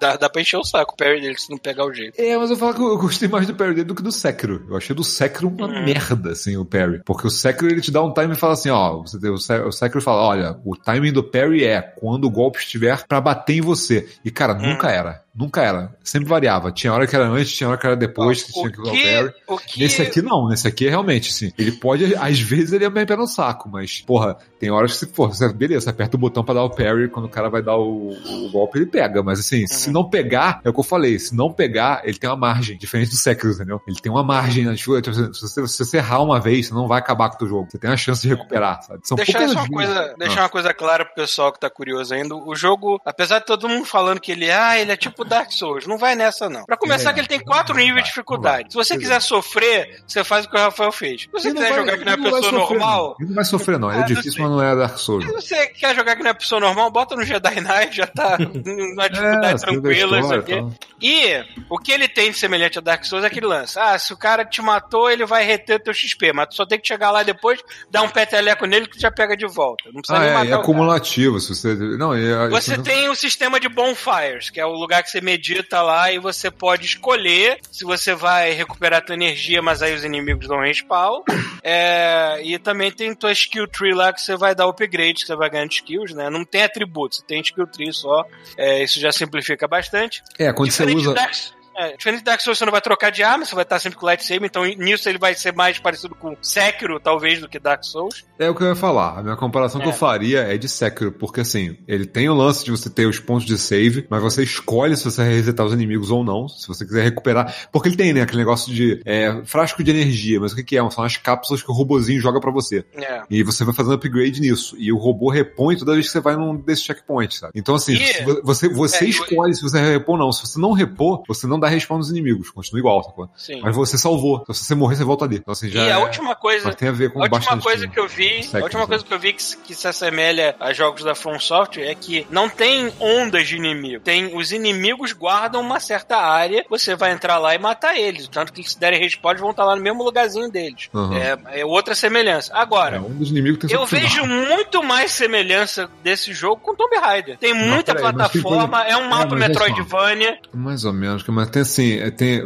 Dá, 0.00 0.16
dá 0.16 0.28
pra 0.28 0.40
encher 0.42 0.56
o 0.56 0.64
saco 0.64 0.94
o 0.94 0.96
parry 0.96 1.20
dele 1.20 1.38
se 1.38 1.50
não 1.50 1.58
pegar 1.58 1.84
o 1.86 1.92
jeito. 1.92 2.18
É, 2.20 2.36
mas 2.36 2.50
eu 2.50 2.56
falo 2.56 2.74
que 2.74 2.80
eu 2.80 2.98
gostei 2.98 3.28
mais 3.28 3.46
do 3.46 3.54
parry 3.54 3.74
dele 3.74 3.84
do 3.84 3.94
que 3.94 4.02
do 4.02 4.10
Sekiro. 4.12 4.64
Eu 4.68 4.76
achei 4.76 4.94
do 4.94 5.04
Sekiro 5.04 5.48
uma 5.48 5.66
Uhum. 5.66 5.84
merda, 5.84 5.95
assim, 6.30 6.56
o 6.56 6.64
parry. 6.64 7.00
Porque 7.04 7.26
o 7.26 7.30
Sekiro, 7.30 7.70
ele 7.70 7.80
te 7.80 7.90
dá 7.90 8.02
um 8.02 8.12
time 8.12 8.32
e 8.32 8.36
fala 8.36 8.52
assim, 8.54 8.70
ó, 8.70 8.98
você 9.02 9.18
tem, 9.18 9.30
o, 9.30 9.38
Se- 9.38 9.60
o 9.60 9.72
Sekiro 9.72 10.00
fala, 10.02 10.22
olha, 10.22 10.56
o 10.64 10.76
timing 10.76 11.12
do 11.12 11.22
parry 11.22 11.64
é 11.64 11.80
quando 11.82 12.24
o 12.24 12.30
golpe 12.30 12.58
estiver 12.58 13.06
pra 13.06 13.20
bater 13.20 13.56
em 13.56 13.60
você. 13.60 14.08
E, 14.24 14.30
cara, 14.30 14.54
Uhum. 14.54 14.70
nunca 14.72 14.90
era. 14.90 15.22
Nunca 15.36 15.62
era. 15.62 15.94
Sempre 16.02 16.28
variava. 16.28 16.72
Tinha 16.72 16.92
hora 16.92 17.06
que 17.06 17.14
era 17.14 17.28
antes, 17.28 17.52
tinha 17.52 17.68
hora 17.68 17.78
que 17.78 17.86
era 17.86 17.96
depois, 17.96 18.42
que 18.42 18.52
tinha 18.52 18.70
que 18.70 18.80
o 18.80 19.54
o 19.54 19.58
que 19.58 19.80
Nesse 19.80 20.00
aqui 20.00 20.22
não, 20.22 20.48
nesse 20.48 20.66
aqui 20.66 20.86
é 20.86 20.90
realmente, 20.90 21.32
sim. 21.32 21.52
Ele 21.58 21.72
pode, 21.72 22.14
às 22.16 22.40
vezes 22.40 22.72
ele 22.72 22.84
é 22.84 22.90
meio 22.90 23.06
pé 23.06 23.16
no 23.16 23.26
saco, 23.26 23.68
mas, 23.68 24.00
porra, 24.06 24.36
tem 24.58 24.70
horas 24.70 24.98
que 24.98 25.06
porra, 25.06 25.34
você, 25.34 25.52
beleza, 25.52 25.90
aperta 25.90 26.16
o 26.16 26.20
botão 26.20 26.42
pra 26.42 26.54
dar 26.54 26.62
o 26.64 26.70
parry, 26.70 27.08
quando 27.10 27.26
o 27.26 27.28
cara 27.28 27.50
vai 27.50 27.62
dar 27.62 27.76
o, 27.76 28.10
o 28.10 28.50
golpe, 28.50 28.78
ele 28.78 28.86
pega. 28.86 29.22
Mas 29.22 29.40
assim, 29.40 29.66
se 29.66 29.90
não 29.90 30.08
pegar, 30.08 30.60
é 30.64 30.70
o 30.70 30.72
que 30.72 30.80
eu 30.80 30.84
falei, 30.84 31.18
se 31.18 31.34
não 31.36 31.52
pegar, 31.52 32.00
ele 32.04 32.18
tem 32.18 32.30
uma 32.30 32.36
margem, 32.36 32.78
diferente 32.78 33.10
do 33.10 33.16
Sekiro, 33.16 33.52
entendeu? 33.52 33.80
Ele 33.86 33.96
tem 34.00 34.10
uma 34.10 34.22
margem 34.22 34.64
na 34.64 34.72
dificuldade. 34.72 35.10
Tipo, 35.10 35.34
Se 35.34 35.42
você, 35.42 35.66
se 35.68 35.84
você 35.84 35.96
errar 35.98 36.22
uma 36.22 36.40
vez, 36.40 36.68
você 36.68 36.74
não 36.74 36.88
vai 36.88 36.98
acabar 36.98 37.28
com 37.28 37.34
o 37.36 37.38
teu 37.38 37.48
jogo. 37.48 37.68
Você 37.70 37.78
tem 37.78 37.90
a 37.90 37.96
chance 37.96 38.22
de 38.22 38.28
recuperar, 38.28 38.82
sabe? 38.82 39.00
São 39.04 39.16
Deixar 39.16 39.38
poucas 39.40 39.54
uma 39.56 39.68
coisa, 39.68 40.14
deixar 40.18 40.40
Ah. 40.40 40.42
uma 40.44 40.48
coisa 40.48 40.72
clara 40.72 41.04
pro 41.04 41.14
pessoal 41.14 41.52
que 41.52 41.60
tá 41.60 41.68
curioso 41.68 42.14
ainda. 42.14 42.34
O 42.34 42.54
jogo, 42.54 42.98
apesar 43.04 43.40
de 43.40 43.46
todo 43.46 43.68
mundo 43.68 43.84
falando 43.84 44.20
que 44.20 44.32
ele, 44.32 44.50
ah, 44.50 44.78
ele 44.78 44.92
é 44.92 44.96
tipo 44.96 45.25
Dark 45.26 45.50
Souls, 45.52 45.86
não 45.86 45.98
vai 45.98 46.14
nessa 46.14 46.48
não. 46.48 46.64
Pra 46.64 46.76
começar 46.76 47.10
É, 47.10 47.12
que 47.12 47.20
ele 47.20 47.28
tem 47.28 47.38
não 47.38 47.44
quatro 47.46 47.74
vai, 47.74 47.84
níveis 47.84 48.04
de 48.04 48.08
dificuldade. 48.10 48.70
Se 48.70 48.74
você 48.76 48.96
quiser 48.96 49.20
sofrer, 49.20 50.02
você 50.06 50.22
faz 50.24 50.44
o 50.46 50.50
que 50.50 50.56
o 50.56 50.60
Rafael 50.60 50.92
fez. 50.92 51.22
Se 51.22 51.28
você 51.32 51.48
Ele 51.48 51.56
quiser 51.56 51.68
vai- 51.70 51.78
jogar 51.78 51.98
que 51.98 52.04
não 52.04 52.12
é 52.12 52.16
pessoa 52.16 52.42
sofrer, 52.42 52.58
normal, 52.58 53.04
não. 53.08 53.16
Ele 53.20 53.28
não 53.28 53.34
vai 53.34 53.44
sofrer, 53.44 53.78
não. 53.78 53.88
Ah, 53.88 53.94
é 53.94 53.98
não 53.98 54.04
difícil, 54.06 54.42
mas 54.42 54.50
não 54.50 54.62
é 54.62 54.76
Dark 54.76 54.98
Souls. 54.98 55.24
se 55.24 55.32
você 55.32 55.66
quer 55.68 55.94
jogar 55.94 56.16
que 56.16 56.22
não 56.22 56.30
é 56.30 56.34
pessoa 56.34 56.60
normal, 56.60 56.90
bota 56.90 57.14
no 57.16 57.24
Jedi 57.24 57.60
Knight, 57.60 57.96
já 57.96 58.06
tá 58.06 58.36
numa 58.64 59.08
dificuldade 59.08 59.54
É, 59.54 59.58
segundo 59.58 59.78
a 59.78 59.82
tranquila, 59.82 60.18
isso 60.18 60.34
história, 60.34 60.40
aqui. 60.40 60.52
tal. 60.54 60.72
E 61.00 61.44
o 61.68 61.78
que 61.78 61.92
ele 61.92 62.08
tem 62.08 62.30
de 62.30 62.38
semelhante 62.38 62.78
a 62.78 62.82
Dark 62.82 63.04
Souls 63.04 63.24
é 63.24 63.26
aquele 63.28 63.46
lance. 63.46 63.78
Ah, 63.78 63.98
se 63.98 64.12
o 64.12 64.16
cara 64.16 64.44
te 64.44 64.62
matou, 64.62 65.10
ele 65.10 65.26
vai 65.26 65.44
reter 65.44 65.82
teu 65.82 65.92
XP, 65.92 66.32
mas 66.32 66.48
tu 66.48 66.54
só 66.54 66.64
tem 66.66 66.78
que 66.80 66.86
chegar 66.88 67.10
lá 67.10 67.22
depois, 67.22 67.60
dar 67.90 68.02
um 68.02 68.08
peteleco 68.08 68.64
nele 68.66 68.86
que 68.86 68.96
tu 68.96 69.00
já 69.00 69.10
pega 69.10 69.36
de 69.36 69.46
volta. 69.46 69.84
Não 69.92 70.00
precisa 70.00 70.16
Ah, 70.18 70.20
nem 70.20 70.30
é, 70.30 70.34
matar 70.34 70.50
é 70.50 70.54
acumulativo. 70.60 71.38
Se 71.40 71.54
você. 71.54 71.74
Não, 71.74 72.14
é, 72.14 72.48
Você 72.48 72.78
tem 72.78 73.08
o 73.08 73.14
sistema 73.14 73.60
de 73.60 73.68
bonfires, 73.68 74.50
que 74.50 74.60
é 74.60 74.64
o 74.66 74.72
lugar 74.72 75.02
que 75.02 75.10
você 75.10 75.15
medita 75.20 75.82
lá 75.82 76.12
e 76.12 76.18
você 76.18 76.50
pode 76.50 76.86
escolher 76.86 77.58
se 77.70 77.84
você 77.84 78.14
vai 78.14 78.52
recuperar 78.52 79.04
tua 79.04 79.14
energia, 79.14 79.60
mas 79.62 79.82
aí 79.82 79.94
os 79.94 80.04
inimigos 80.04 80.48
dão 80.48 80.60
respawn. 80.60 81.22
É, 81.62 82.40
e 82.42 82.58
também 82.58 82.92
tem 82.92 83.14
tua 83.14 83.32
skill 83.32 83.66
tree 83.66 83.92
lá 83.92 84.12
que 84.12 84.20
você 84.20 84.36
vai 84.36 84.54
dar 84.54 84.66
upgrade, 84.66 85.20
que 85.20 85.26
você 85.26 85.36
vai 85.36 85.50
ganhando 85.50 85.72
skills, 85.72 86.14
né? 86.14 86.30
Não 86.30 86.44
tem 86.44 86.62
atributos, 86.62 87.18
você 87.18 87.24
tem 87.26 87.40
skill 87.40 87.66
tree 87.66 87.92
só. 87.92 88.24
É, 88.56 88.82
isso 88.82 89.00
já 89.00 89.10
simplifica 89.10 89.66
bastante. 89.66 90.22
É, 90.38 90.52
quando 90.52 90.70
você 90.70 90.84
Diferente 90.84 91.08
usa. 91.08 91.10
de 91.10 91.14
Dark, 91.14 91.34
é, 91.76 91.96
diferente 91.96 92.18
de 92.20 92.24
Dark 92.24 92.40
Souls, 92.40 92.58
você 92.58 92.64
não 92.64 92.72
vai 92.72 92.80
trocar 92.80 93.10
de 93.10 93.22
arma, 93.22 93.44
você 93.44 93.54
vai 93.54 93.62
estar 93.64 93.78
sempre 93.78 93.98
com 93.98 94.06
lightsaber, 94.06 94.44
então 94.48 94.64
nisso 94.64 95.08
ele 95.08 95.18
vai 95.18 95.34
ser 95.34 95.54
mais 95.54 95.78
parecido 95.78 96.14
com 96.14 96.36
Sekiro, 96.40 96.98
talvez, 97.00 97.40
do 97.40 97.48
que 97.48 97.58
Dark 97.58 97.84
Souls. 97.84 98.24
É 98.38 98.48
o 98.48 98.54
que 98.54 98.62
eu 98.62 98.68
ia 98.68 98.76
falar. 98.76 99.18
A 99.18 99.22
minha 99.22 99.36
comparação 99.36 99.80
que 99.80 99.86
É. 99.86 99.90
eu 99.90 99.94
faria 99.94 100.40
é 100.40 100.56
de 100.56 100.68
Sekiro, 100.68 101.12
porque 101.12 101.40
assim, 101.40 101.76
ele 101.86 102.06
tem 102.06 102.28
o 102.28 102.34
lance 102.34 102.64
de 102.64 102.70
você 102.70 102.88
ter 102.90 103.06
os 103.06 103.18
pontos 103.18 103.46
de 103.46 103.56
save, 103.58 104.06
mas 104.10 104.22
você 104.22 104.42
escolhe 104.42 104.96
se 104.96 105.04
você 105.04 105.22
vai 105.24 105.32
resetar 105.34 105.64
os 105.66 105.72
inimigos 105.72 106.10
ou 106.10 106.24
não, 106.24 106.48
se 106.48 106.66
você 106.68 106.84
quiser 106.84 107.02
recuperar. 107.04 107.54
Porque 107.72 107.88
ele 107.88 107.96
tem, 107.96 108.12
né, 108.12 108.22
aquele 108.22 108.38
negócio 108.38 108.72
de 108.72 109.00
é, 109.04 109.42
frasco 109.44 109.82
de 109.82 109.90
energia, 109.90 110.40
mas 110.40 110.52
o 110.52 110.56
que, 110.56 110.62
que 110.64 110.78
é? 110.78 110.90
São 110.90 111.04
as 111.04 111.16
cápsulas 111.16 111.62
que 111.62 111.70
o 111.70 111.74
robozinho 111.74 112.20
joga 112.20 112.40
pra 112.40 112.50
você. 112.50 112.84
É. 112.94 113.22
E 113.30 113.42
você 113.42 113.64
vai 113.64 113.74
fazendo 113.74 113.94
upgrade 113.94 114.40
nisso. 114.40 114.76
E 114.78 114.92
o 114.92 114.96
robô 114.96 115.30
repõe 115.30 115.76
toda 115.76 115.92
vez 115.94 116.06
que 116.06 116.12
você 116.12 116.20
vai 116.20 116.36
num 116.36 116.56
desses 116.56 116.84
checkpoints, 116.84 117.38
sabe? 117.38 117.52
Então, 117.54 117.74
assim, 117.74 117.94
E- 117.94 118.24
você, 118.42 118.68
você 118.68 119.04
É, 119.04 119.08
escolhe 119.08 119.54
se 119.54 119.62
você 119.62 119.78
repor 119.80 120.14
ou 120.14 120.18
não. 120.18 120.32
Se 120.32 120.46
você 120.46 120.58
não 120.58 120.72
repor, 120.72 121.22
você 121.26 121.46
não 121.46 121.58
dá 121.58 121.65
respawn 121.68 121.98
nos 121.98 122.10
inimigos. 122.10 122.50
Continua 122.50 122.78
igual, 122.80 123.02
sacou? 123.04 123.28
Sim. 123.36 123.60
Mas 123.62 123.74
você 123.74 123.96
salvou. 123.98 124.40
Então, 124.42 124.54
se 124.54 124.64
você 124.64 124.74
morrer, 124.74 124.96
você 124.96 125.04
volta 125.04 125.24
ali. 125.24 125.36
Então, 125.36 125.52
assim, 125.52 125.68
já 125.68 125.82
e 125.84 125.90
a 125.90 125.94
é- 125.94 125.98
última 125.98 126.34
coisa, 126.34 126.72
tem 126.74 126.88
a 126.88 126.92
ver 126.92 127.12
com 127.12 127.20
a 127.20 127.28
última 127.28 127.58
coisa 127.60 127.86
que 127.88 127.98
eu 127.98 128.08
vi, 128.08 128.40
a 128.52 128.58
última 128.58 128.82
né? 128.82 128.86
coisa 128.86 129.04
que 129.04 129.12
eu 129.14 129.18
vi 129.18 129.32
que, 129.32 129.42
se- 129.42 129.56
que 129.58 129.74
se 129.74 129.86
assemelha 129.88 130.54
a 130.60 130.72
jogos 130.72 131.02
da 131.04 131.14
From 131.14 131.38
Software 131.38 131.84
é 131.88 131.94
que 131.94 132.26
não 132.30 132.48
tem 132.48 132.92
ondas 133.00 133.46
de 133.48 133.56
inimigo. 133.56 134.02
Tem 134.02 134.36
os 134.36 134.52
inimigos 134.52 135.12
guardam 135.12 135.60
uma 135.60 135.80
certa 135.80 136.16
área, 136.16 136.64
você 136.68 136.94
vai 136.96 137.12
entrar 137.12 137.38
lá 137.38 137.54
e 137.54 137.58
matar 137.58 137.96
eles. 137.96 138.28
Tanto 138.28 138.52
que 138.52 138.62
se 138.68 138.78
derem 138.78 139.00
respawn, 139.00 139.36
vão 139.36 139.50
estar 139.50 139.64
lá 139.64 139.74
no 139.76 139.82
mesmo 139.82 140.02
lugarzinho 140.04 140.50
deles. 140.50 140.88
Uhum. 140.92 141.14
É, 141.16 141.36
é 141.60 141.64
outra 141.64 141.94
semelhança. 141.94 142.52
Agora, 142.54 142.96
É, 142.96 143.00
um 143.00 143.14
dos 143.14 143.30
inimigos 143.30 143.58
tem 143.60 143.70
eu 143.76 143.84
vejo 143.86 144.24
muito 144.26 144.82
mais 144.82 145.10
semelhança 145.12 145.88
desse 146.02 146.32
jogo 146.32 146.60
com 146.62 146.74
Tomb 146.74 146.96
Raider. 146.96 147.36
Tem 147.38 147.52
muita 147.54 147.94
peraí, 147.94 148.12
mas 148.14 148.30
tem 148.32 148.40
plataforma, 148.42 148.78
coisa- 148.84 148.92
é 148.92 148.96
um 148.96 149.08
mapa 149.08 149.22
É, 149.22 149.26
é 149.26 149.28
só. 149.28 149.36
Metroidvania. 149.48 150.38
Mais 150.54 150.84
ou 150.84 150.92
menos, 150.92 151.24
mas 151.26 151.48
tem 151.56 151.62
assim, 151.62 152.10
tem, 152.10 152.42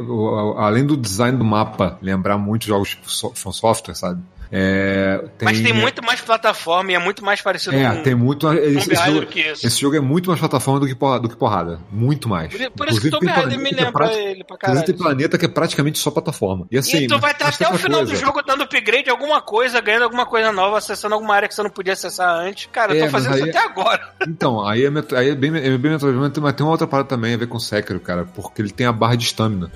além 0.56 0.86
do 0.86 0.96
design 0.96 1.36
do 1.36 1.44
mapa 1.44 1.98
lembrar 2.00 2.38
muito 2.38 2.66
jogos 2.66 2.90
tipo 2.90 3.08
From 3.34 3.52
Software, 3.52 3.94
sabe? 3.94 4.22
É, 4.52 5.18
tem, 5.38 5.46
Mas 5.46 5.60
tem 5.60 5.72
muito 5.72 6.02
mais 6.04 6.20
plataforma 6.20 6.90
e 6.90 6.94
é 6.94 6.98
muito 6.98 7.24
mais 7.24 7.40
parecido 7.40 7.76
É, 7.76 7.96
com 7.96 8.02
tem 8.02 8.14
muito. 8.16 8.52
Esse, 8.52 8.92
esse 8.92 9.04
jogo, 9.06 9.20
do 9.20 9.26
que 9.26 9.40
isso. 9.40 9.64
esse 9.66 9.80
jogo 9.80 9.96
é 9.96 10.00
muito 10.00 10.28
mais 10.28 10.40
plataforma 10.40 10.80
do 10.80 10.86
que, 10.88 10.94
porra- 10.94 11.20
do 11.20 11.28
que 11.28 11.36
porrada. 11.36 11.78
Muito 11.92 12.28
mais. 12.28 12.52
Por, 12.52 12.70
por 12.72 12.88
isso 12.88 13.00
que 13.00 13.10
Tomb 13.10 13.26
Raider 13.28 13.58
me 13.58 13.70
é 13.70 13.74
lembra 13.74 13.92
prati- 13.92 14.16
ele 14.18 14.42
pra 14.44 14.56
caralho. 14.58 14.84
tem 14.84 14.96
planeta 14.96 15.38
que 15.38 15.44
é 15.46 15.48
praticamente 15.48 15.98
só 16.00 16.10
plataforma. 16.10 16.66
E 16.70 16.76
assim. 16.76 17.04
e 17.04 17.06
tu 17.06 17.18
vai 17.20 17.30
estar 17.30 17.48
até 17.48 17.64
tem 17.64 17.72
o 17.74 17.78
final 17.78 18.00
do 18.00 18.08
coisa. 18.08 18.20
jogo 18.26 18.42
dando 18.42 18.64
upgrade 18.64 19.04
de 19.04 19.10
alguma 19.10 19.40
coisa, 19.40 19.80
ganhando 19.80 20.02
alguma 20.02 20.26
coisa 20.26 20.50
nova, 20.50 20.78
acessando 20.78 21.14
alguma 21.14 21.34
área 21.34 21.46
que 21.48 21.54
você 21.54 21.62
não 21.62 21.70
podia 21.70 21.92
acessar 21.92 22.34
antes. 22.34 22.68
Cara, 22.72 22.92
eu 22.92 23.02
É, 23.02 23.04
tô 23.06 23.10
fazendo 23.12 23.36
isso 23.36 23.48
até 23.48 23.58
agora. 23.58 24.10
Então, 24.26 24.66
aí 24.66 24.84
é, 24.84 24.88
aí 25.16 25.30
é 25.30 25.34
bem, 25.34 25.50
é 25.56 25.76
bem 25.78 25.92
mas 26.40 26.52
tem 26.54 26.64
uma 26.64 26.70
outra 26.72 26.86
parada 26.86 27.08
também 27.08 27.34
a 27.34 27.36
ver 27.36 27.46
com 27.46 27.58
Sekiro, 27.58 28.00
cara, 28.00 28.24
porque 28.34 28.62
ele 28.62 28.70
tem 28.70 28.86
a 28.86 28.92
barra 28.92 29.14
de 29.16 29.24
estamina. 29.24 29.70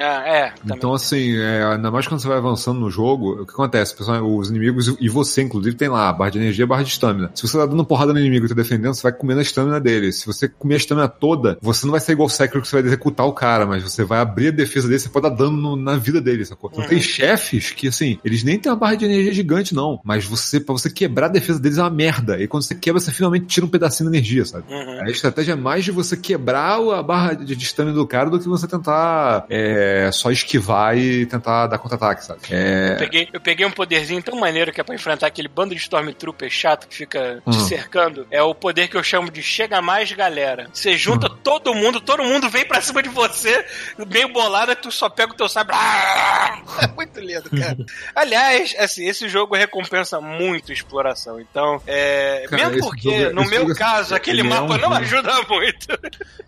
Ah, 0.00 0.22
é, 0.26 0.50
também. 0.50 0.76
Então, 0.76 0.94
assim, 0.94 1.36
é, 1.36 1.62
ainda 1.64 1.90
mais 1.90 2.06
quando 2.06 2.20
você 2.20 2.28
vai 2.28 2.38
avançando 2.38 2.80
no 2.80 2.90
jogo, 2.90 3.42
o 3.42 3.46
que 3.46 3.52
acontece? 3.52 3.94
Pessoal, 3.94 4.24
os 4.24 4.48
inimigos 4.50 4.96
e 4.98 5.08
você, 5.08 5.42
inclusive, 5.42 5.76
tem 5.76 5.88
lá 5.88 6.08
a 6.08 6.12
barra 6.12 6.30
de 6.30 6.38
energia 6.38 6.62
e 6.62 6.64
a 6.64 6.66
barra 6.66 6.82
de 6.82 6.90
estamina. 6.90 7.30
Se 7.34 7.42
você 7.46 7.58
tá 7.58 7.66
dando 7.66 7.84
porrada 7.84 8.12
no 8.12 8.18
inimigo 8.18 8.46
e 8.46 8.48
tá 8.48 8.54
defendendo, 8.54 8.94
você 8.94 9.02
vai 9.02 9.12
comendo 9.12 9.40
a 9.40 9.42
estamina 9.42 9.78
dele. 9.78 10.10
Se 10.12 10.26
você 10.26 10.48
comer 10.48 10.74
a 10.74 10.76
estamina 10.78 11.08
toda, 11.08 11.58
você 11.60 11.84
não 11.84 11.90
vai 11.92 12.00
ser 12.00 12.12
igual 12.12 12.26
o 12.26 12.30
Sekiro 12.30 12.62
que 12.62 12.68
você 12.68 12.76
vai 12.76 12.86
executar 12.86 13.26
o 13.26 13.32
cara, 13.32 13.66
mas 13.66 13.82
você 13.82 14.02
vai 14.02 14.20
abrir 14.20 14.48
a 14.48 14.52
defesa 14.52 14.88
dele, 14.88 14.98
você 15.00 15.08
pode 15.10 15.28
dar 15.28 15.34
dano 15.36 15.56
no- 15.56 15.76
na 15.76 15.96
vida 15.96 16.20
dele, 16.20 16.44
sacou? 16.46 16.70
Então 16.72 16.86
tem 16.86 17.00
chefes 17.00 17.70
que, 17.70 17.88
assim, 17.88 18.18
eles 18.24 18.42
nem 18.42 18.58
têm 18.58 18.72
uma 18.72 18.78
barra 18.78 18.94
de 18.94 19.04
energia 19.04 19.34
gigante, 19.34 19.74
não. 19.74 20.00
Mas 20.02 20.24
você, 20.24 20.58
pra 20.58 20.72
você 20.72 20.88
quebrar 20.88 21.26
a 21.26 21.30
defesa 21.30 21.60
deles 21.60 21.76
é 21.76 21.82
uma 21.82 21.90
merda. 21.90 22.40
E 22.42 22.48
quando 22.48 22.62
você 22.62 22.74
quebra, 22.74 23.00
você 23.00 23.12
finalmente 23.12 23.46
tira 23.46 23.66
um 23.66 23.68
pedacinho 23.68 24.08
da 24.10 24.16
energia, 24.16 24.44
sabe? 24.46 24.64
Uhum. 24.72 25.02
A 25.02 25.10
estratégia 25.10 25.52
é 25.52 25.56
mais 25.56 25.84
de 25.84 25.90
você 25.90 26.16
quebrar 26.16 26.78
a 26.80 27.02
barra 27.02 27.34
de 27.34 27.50
de 27.60 27.64
estamina 27.64 27.94
do 27.94 28.06
cara 28.06 28.30
do 28.30 28.38
que 28.38 28.48
você 28.48 28.66
tentar 28.66 29.44
é, 29.50 29.89
só 30.12 30.30
esquivar 30.30 30.96
e 30.96 31.26
tentar 31.26 31.66
dar 31.66 31.78
contra-ataque, 31.78 32.24
sabe? 32.24 32.40
É, 32.50 32.92
Eu 32.92 32.96
peguei, 32.98 33.28
eu 33.32 33.40
peguei 33.40 33.66
um 33.66 33.70
poderzinho 33.70 34.22
tão 34.22 34.38
maneiro 34.38 34.72
que 34.72 34.80
é 34.80 34.84
pra 34.84 34.94
enfrentar 34.94 35.26
aquele 35.26 35.48
bando 35.48 35.74
de 35.74 35.80
Stormtrooper 35.80 36.50
chato 36.50 36.86
que 36.88 36.94
fica 36.96 37.42
te 37.48 37.56
Uhum. 37.56 37.66
cercando. 37.66 38.26
É 38.30 38.42
o 38.42 38.54
poder 38.54 38.88
que 38.88 38.96
eu 38.96 39.02
chamo 39.02 39.30
de 39.30 39.42
chega 39.42 39.80
mais, 39.82 40.10
galera. 40.12 40.68
Você 40.72 40.96
junta 40.96 41.28
Uhum. 41.28 41.36
todo 41.42 41.74
mundo, 41.74 42.00
todo 42.00 42.22
mundo 42.24 42.48
vem 42.48 42.64
pra 42.66 42.80
cima 42.80 43.02
de 43.02 43.08
você, 43.08 43.64
meio 44.08 44.28
bolada, 44.32 44.74
tu 44.76 44.90
só 44.90 45.08
pega 45.08 45.32
o 45.32 45.36
teu 45.36 45.48
sabre. 45.48 45.74
É 45.76 46.86
muito 46.96 47.20
lindo, 47.20 47.48
cara. 47.50 47.76
Aliás, 48.14 48.74
assim, 48.78 49.06
esse 49.06 49.28
jogo 49.28 49.54
recompensa 49.54 50.20
muito 50.20 50.72
exploração. 50.72 51.40
Então, 51.40 51.80
é. 51.86 52.46
Cara, 52.48 52.68
mesmo 52.70 52.80
porque, 52.88 53.02
jogo 53.10 53.22
é- 53.22 53.32
no 53.32 53.44
meu 53.48 53.70
é- 53.70 53.74
caso, 53.74 54.14
aquele 54.14 54.40
ele 54.40 54.48
é 54.48 54.50
mapa 54.50 54.74
um 54.74 54.78
não 54.78 54.92
ajuda 54.92 55.32
muito. 55.48 55.86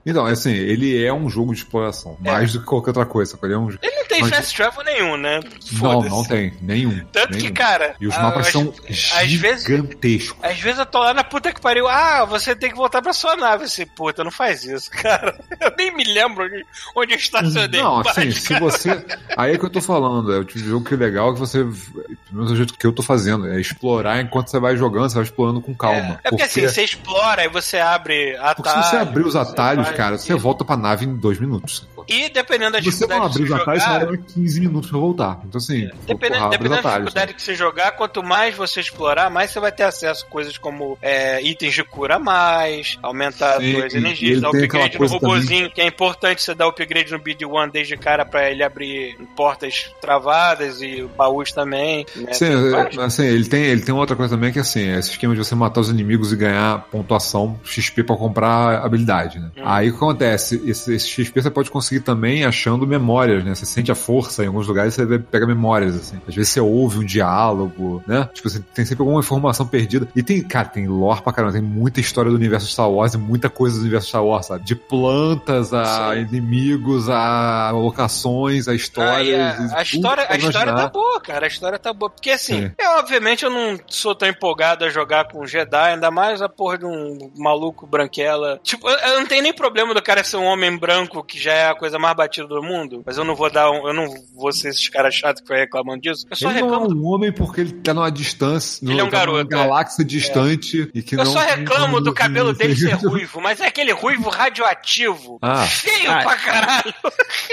Então, 0.05 0.27
assim, 0.27 0.53
ele 0.53 1.05
é 1.05 1.13
um 1.13 1.29
jogo 1.29 1.53
de 1.55 1.61
exploração, 1.61 2.17
mais 2.21 2.53
do 2.53 2.61
que 2.61 2.67
qualquer 2.67 2.91
outra 2.91 3.07
coisa. 3.07 3.32
Sacou? 3.33 3.49
Ele 3.49 3.55
é 3.55 3.59
um... 3.59 3.69
Ele 3.71 3.97
não 3.97 4.07
tem 4.07 4.21
Mas- 4.21 4.31
fast 4.31 4.57
travel 4.57 4.85
nenhum, 4.85 5.17
né? 5.17 5.41
Não, 5.73 6.03
não 6.03 6.25
tem. 6.25 6.55
Nenhum. 6.63 7.05
Tanto 7.13 7.33
nenhum. 7.33 7.47
que, 7.47 7.53
cara. 7.53 7.95
E 8.01 8.07
os 8.07 8.17
mapas 8.17 8.47
às- 8.47 8.53
são 8.53 8.73
às 8.89 9.33
vezes, 9.33 9.65
gigantescos. 9.67 10.37
às 10.45 10.59
vezes 10.61 10.79
eu 10.79 10.87
tô 10.87 10.99
lá 10.99 11.13
na 11.15 11.25
puta 11.25 11.53
que 11.53 11.61
pariu. 11.61 11.89
Ah, 11.89 12.25
você 12.25 12.55
tem 12.55 12.71
que 12.71 12.77
voltar 12.77 13.03
pra 13.03 13.13
sua 13.13 13.35
nave. 13.37 13.65
Assim, 13.65 13.87
puta, 13.87 14.23
não 14.23 14.31
faz 14.31 14.65
isso, 14.65 14.91
cara. 14.93 15.39
Eu 15.61 15.73
nem 15.79 15.95
me 15.95 16.05
lembro 16.05 16.45
onde, 16.45 16.65
onde 16.97 17.13
eu 17.15 17.19
estacionei. 17.19 17.81
Não, 17.81 17.99
Mas, 18.05 18.17
assim, 18.19 18.31
se 18.31 18.49
cara, 18.49 18.61
você. 18.61 19.05
Aí 19.37 19.53
é 19.55 19.59
que 19.59 19.65
eu 19.65 19.71
tô 19.71 19.81
falando, 19.81 20.33
é 20.33 20.39
o 20.39 20.45
tipo 20.45 20.59
de 20.61 20.69
jogo 20.69 20.87
que 20.87 20.95
é 20.95 20.97
legal 20.97 21.33
que 21.33 21.41
você. 21.41 21.59
Pelo 21.59 22.15
menos 22.33 22.51
é 22.51 22.55
o 22.55 22.57
jeito 22.57 22.75
que 22.75 22.87
eu 22.87 22.93
tô 22.93 23.03
fazendo, 23.03 23.49
é 23.49 23.61
explorar 23.61 24.21
enquanto 24.21 24.49
você 24.51 24.59
vai 24.61 24.77
jogando, 24.77 25.09
você 25.09 25.15
vai 25.17 25.25
explorando 25.25 25.61
com 25.61 25.75
calma. 25.75 26.21
É 26.25 26.29
porque, 26.31 26.43
assim, 26.43 26.63
você 26.69 26.83
explora 26.85 27.45
e 27.45 27.49
você 27.49 27.79
abre 27.79 28.37
atalhos. 28.37 28.55
Porque 28.57 28.71
se 28.71 28.91
você 28.91 28.97
abrir 28.97 29.23
os 29.27 29.33
você 29.35 29.39
atalhos, 29.39 29.87
faz 29.87 29.97
cara, 29.97 30.19
você 30.19 30.35
volta 30.35 30.65
pra 30.65 30.77
nave 30.77 31.05
em 31.05 31.17
dois 31.17 31.39
minutos. 31.39 31.87
E 32.09 32.29
dependendo 32.31 32.73
da 32.73 32.79
você 32.79 32.85
dificuldade 32.91 33.21
abrir 33.23 33.45
que 33.47 33.53
os 33.53 33.61
atalhos, 33.61 33.83
você 33.83 33.89
jogar, 33.89 34.07
vai 34.07 34.17
demorar 34.17 34.33
15 34.35 34.61
minutos 34.61 34.91
pra 34.91 34.99
voltar. 34.99 35.41
Então, 35.45 35.59
assim, 35.59 35.89
pô, 35.89 35.97
Dependendo, 36.07 36.51
dependendo 36.51 36.83
da 36.83 36.91
dificuldade 36.91 37.35
que 37.35 37.43
você 37.43 37.55
jogar, 37.55 37.93
quanto 37.93 38.23
mais 38.23 38.55
você 38.55 38.81
explorar, 38.81 39.31
mais 39.31 39.51
você 39.51 39.61
vai 39.61 39.73
ter 39.73 39.85
acesso 39.85 40.25
a 40.27 40.31
coisas 40.31 40.57
como 40.59 40.99
é, 41.01 41.43
itens 41.43 41.75
de 41.75 41.85
cura 41.85 42.17
a 42.17 42.19
mais, 42.19 42.99
aumentar 43.03 43.59
Sim, 43.59 43.71
as 43.71 43.79
suas 43.79 43.95
energias, 43.95 44.41
dar 44.41 44.49
upgrade 44.51 44.99
no 44.99 45.07
robozinho, 45.07 45.71
que 45.71 45.81
é 45.81 45.87
importante 45.87 46.43
você 46.43 46.55
dar 46.55 46.67
upgrade 46.67 47.13
no 47.13 47.19
BD-1 47.19 47.71
desde 47.71 47.97
cara 47.97 48.25
pra 48.25 48.51
ele 48.51 48.63
abrir 48.63 49.17
portas 49.37 49.91
travadas 50.01 50.81
e 50.81 51.03
baús 51.17 51.53
também. 51.53 52.07
Né? 52.17 52.33
Sim, 52.33 52.47
Tem 52.47 53.01
é, 53.01 53.05
assim, 53.05 53.25
ele 53.25 53.47
tem, 53.47 53.65
ele 53.65 53.83
tem 53.83 53.95
outra 53.95 54.17
coisa 54.17 54.35
também 54.35 54.53
que 54.53 54.59
é 54.59 54.63
assim, 54.63 54.89
é 54.89 54.99
esse 54.99 55.11
esquema 55.11 55.35
de 55.35 55.45
você 55.45 55.55
matar 55.55 55.81
os 55.81 55.89
inimigos 55.89 56.33
e 56.33 56.37
ganhar 56.37 56.87
pontuação 56.91 57.59
XP 57.65 58.03
pra 58.03 58.17
comprar 58.17 58.85
habilidade, 58.85 59.39
né? 59.39 59.51
Hum. 59.57 59.63
Aí 59.65 59.89
o 59.89 59.93
que 59.93 59.97
acontece? 59.97 60.63
Esse, 60.67 60.95
esse 60.95 61.09
XP 61.09 61.43
você 61.43 61.51
pode 61.51 61.71
conseguir 61.71 62.01
também 62.01 62.45
achando 62.45 62.87
memórias, 63.03 63.45
né? 63.45 63.55
Você 63.55 63.67
sente 63.67 63.91
a 63.91 63.95
força 63.95 64.45
em 64.45 64.47
alguns 64.47 64.67
lugares, 64.69 64.95
você 64.95 65.19
pega 65.19 65.47
memórias, 65.47 65.97
assim. 65.97 66.21
Às 66.27 66.35
vezes 66.35 66.51
você 66.53 66.61
ouve 66.61 66.99
um 66.99 67.05
diálogo, 67.05 68.03
né? 68.07 68.29
Tipo, 68.33 68.49
você 68.49 68.61
tem 68.75 68.85
sempre 68.85 69.03
alguma 69.03 69.21
informação 69.21 69.67
perdida. 69.67 70.09
E 70.15 70.23
tem, 70.23 70.43
cara, 70.43 70.69
tem 70.69 70.87
lore 70.87 71.21
pra 71.23 71.33
caramba, 71.33 71.53
tem 71.53 71.63
muita 71.63 72.01
história 72.01 72.31
do 72.31 72.37
universo 72.37 72.67
Star 72.69 72.91
Wars 72.91 73.15
e 73.15 73.19
muita 73.19 73.51
coisa 73.51 73.77
do 73.77 73.83
universo 73.83 74.09
Star 74.09 74.25
Wars, 74.25 74.47
sabe? 74.47 74.65
De 74.65 74.75
plantas 74.77 75.73
a 75.75 76.13
Sim. 76.15 76.21
inimigos, 76.21 77.09
a 77.09 77.71
locações, 77.73 78.69
a 78.69 78.73
Ah, 78.73 78.75
histórias. 78.75 79.29
e 79.29 79.35
a, 79.35 79.79
a 79.79 79.83
história, 79.83 80.27
a 80.29 80.37
história 80.37 80.75
tá 80.75 80.89
boa, 80.89 81.21
cara. 81.21 81.47
A 81.47 81.49
história 81.49 81.79
tá 81.79 81.93
boa. 81.93 82.11
Porque 82.11 82.31
assim, 82.31 82.63
Sim. 82.69 82.73
eu, 82.79 82.91
obviamente 82.99 83.45
eu 83.45 83.51
não 83.51 83.79
sou 83.89 84.15
tão 84.15 84.29
empolgado 84.29 84.85
a 84.85 84.89
jogar 84.91 85.29
com 85.29 85.47
Jedi, 85.47 85.93
ainda 85.93 86.11
mais 86.11 86.41
a 86.43 86.49
porra 86.49 86.79
de 86.79 86.85
um 86.87 87.19
maluco 87.37 87.87
branquela. 87.87 88.59
Tipo, 88.63 88.89
eu 88.89 89.21
não 89.21 89.27
tenho 89.27 89.43
nem 89.43 89.53
problema 89.53 89.95
do 89.95 90.03
cara 90.03 90.23
ser 90.25 90.37
um 90.37 90.45
homem 90.45 90.77
branco, 90.77 91.23
que 91.25 91.39
já 91.39 91.53
é 91.53 91.69
a 91.69 91.75
coisa 91.75 91.99
mais 91.99 92.17
batida 92.17 92.47
do 92.47 92.63
mundo. 92.63 92.92
Mas 93.07 93.17
eu 93.17 93.25
não 93.25 93.35
vou 93.35 93.51
dar 93.51 93.71
um, 93.71 93.87
Eu 93.89 93.95
não 93.95 94.07
vou 94.35 94.53
ser 94.53 94.69
esses 94.69 94.89
caras 94.89 95.15
chatos 95.15 95.43
que 95.43 95.49
vai 95.49 95.61
reclamando 95.61 96.01
disso. 96.01 96.27
Eu 96.31 96.37
só 96.37 96.51
ele 96.51 96.61
não 96.61 96.69
é 96.69 96.73
reclamo. 96.79 97.01
um 97.01 97.07
homem 97.07 97.33
porque 97.33 97.61
ele 97.63 97.73
tá 97.73 97.95
numa 97.95 98.11
distância, 98.11 98.85
Ele 98.85 99.01
é 99.01 99.05
um 99.05 99.09
tá 99.11 99.19
numa 99.27 99.45
garoto, 99.45 99.49
galáxia 99.49 100.05
distante 100.05 100.91
e 100.95 101.03
que 101.03 101.15
Eu 101.15 101.25
não 101.25 101.33
só 101.33 101.39
reclamo 101.41 102.01
do 102.01 102.13
cabelo 102.13 102.53
dele 102.53 102.77
ser 102.77 102.95
ruivo, 103.07 103.41
mas 103.41 103.61
é 103.61 103.67
aquele 103.67 103.93
ruivo 103.93 104.29
radioativo. 104.29 105.39
Ah. 105.43 105.65
Feio 105.67 106.11
Ah. 106.11 106.23
pra 106.23 106.37
caralho. 106.37 106.95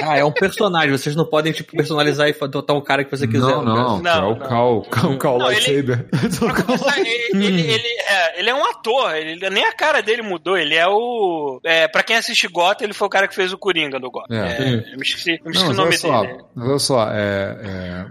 Ah, 0.02 0.18
é 0.18 0.24
um 0.26 0.32
personagem. 0.32 0.92
Vocês 0.92 1.16
não 1.16 1.26
podem, 1.26 1.52
tipo, 1.54 1.72
personalizar 1.76 2.28
e 2.28 2.34
botar 2.34 2.74
um 2.74 2.82
cara 2.82 3.04
que 3.04 3.12
você 3.12 3.28
quiser. 3.28 3.40
Não, 3.42 3.64
no 3.64 3.76
caso. 3.76 3.88
não, 3.90 4.02
Não, 4.02 4.12
é 4.12 4.20
o 4.20 4.30
não. 4.36 4.48
Cal, 4.48 4.82
Cal, 4.90 5.18
Cal 5.18 5.40
Não, 5.40 5.52
ele- 5.52 5.82
Lightsaber. 5.82 6.08
Começar, 6.66 7.00
ele, 7.00 7.10
ele, 7.34 7.62
ele- 7.74 8.00
é, 8.20 8.40
ele 8.40 8.50
é 8.50 8.54
um 8.56 8.64
ator, 8.66 9.16
ele, 9.16 9.50
nem 9.50 9.66
a 9.66 9.72
cara 9.74 10.02
dele 10.02 10.22
mudou, 10.22 10.58
ele 10.58 10.76
é 10.76 10.88
o. 10.88 11.60
É, 11.64 11.88
pra 11.88 12.04
quem 12.04 12.16
assiste 12.18 12.48
Gota, 12.48 12.84
ele 12.84 12.94
foi 12.94 13.08
o 13.08 13.10
cara 13.12 13.28
que 13.28 13.36
fez 13.36 13.52
o 13.54 13.58
Coringa 13.58 14.00
do 14.00 14.12
Gota. 14.12 14.34
É. 14.34 14.40
É, 14.40 14.74
eu 14.94 14.98
me 14.98 15.04
esqueci, 15.04 15.32
eu 15.44 15.46
me 15.46 15.52
esqueci 15.52 15.66
Não, 15.66 15.72
o 15.72 15.74
nome 15.74 15.98
só, 15.98 16.22
dele. 16.22 16.40
olha 16.58 16.80
só, 16.80 17.08
é, 17.12 17.58
é, 17.64 18.06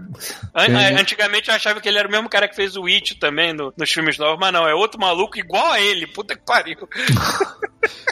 An- 0.55 0.79
é, 0.81 0.99
Antigamente 0.99 1.49
eu 1.49 1.55
achava 1.55 1.79
que 1.79 1.87
ele 1.87 1.97
era 1.97 2.07
o 2.07 2.11
mesmo 2.11 2.29
cara 2.29 2.47
que 2.47 2.55
fez 2.55 2.75
o 2.75 2.85
It 2.87 3.15
também 3.19 3.53
no- 3.53 3.73
nos 3.77 3.91
filmes 3.91 4.17
novos, 4.17 4.39
mas 4.39 4.51
não, 4.53 4.67
é 4.67 4.73
outro 4.73 4.99
maluco 4.99 5.37
igual 5.37 5.71
a 5.71 5.79
ele, 5.79 6.07
puta 6.07 6.35
que 6.35 6.43
pariu. 6.45 6.77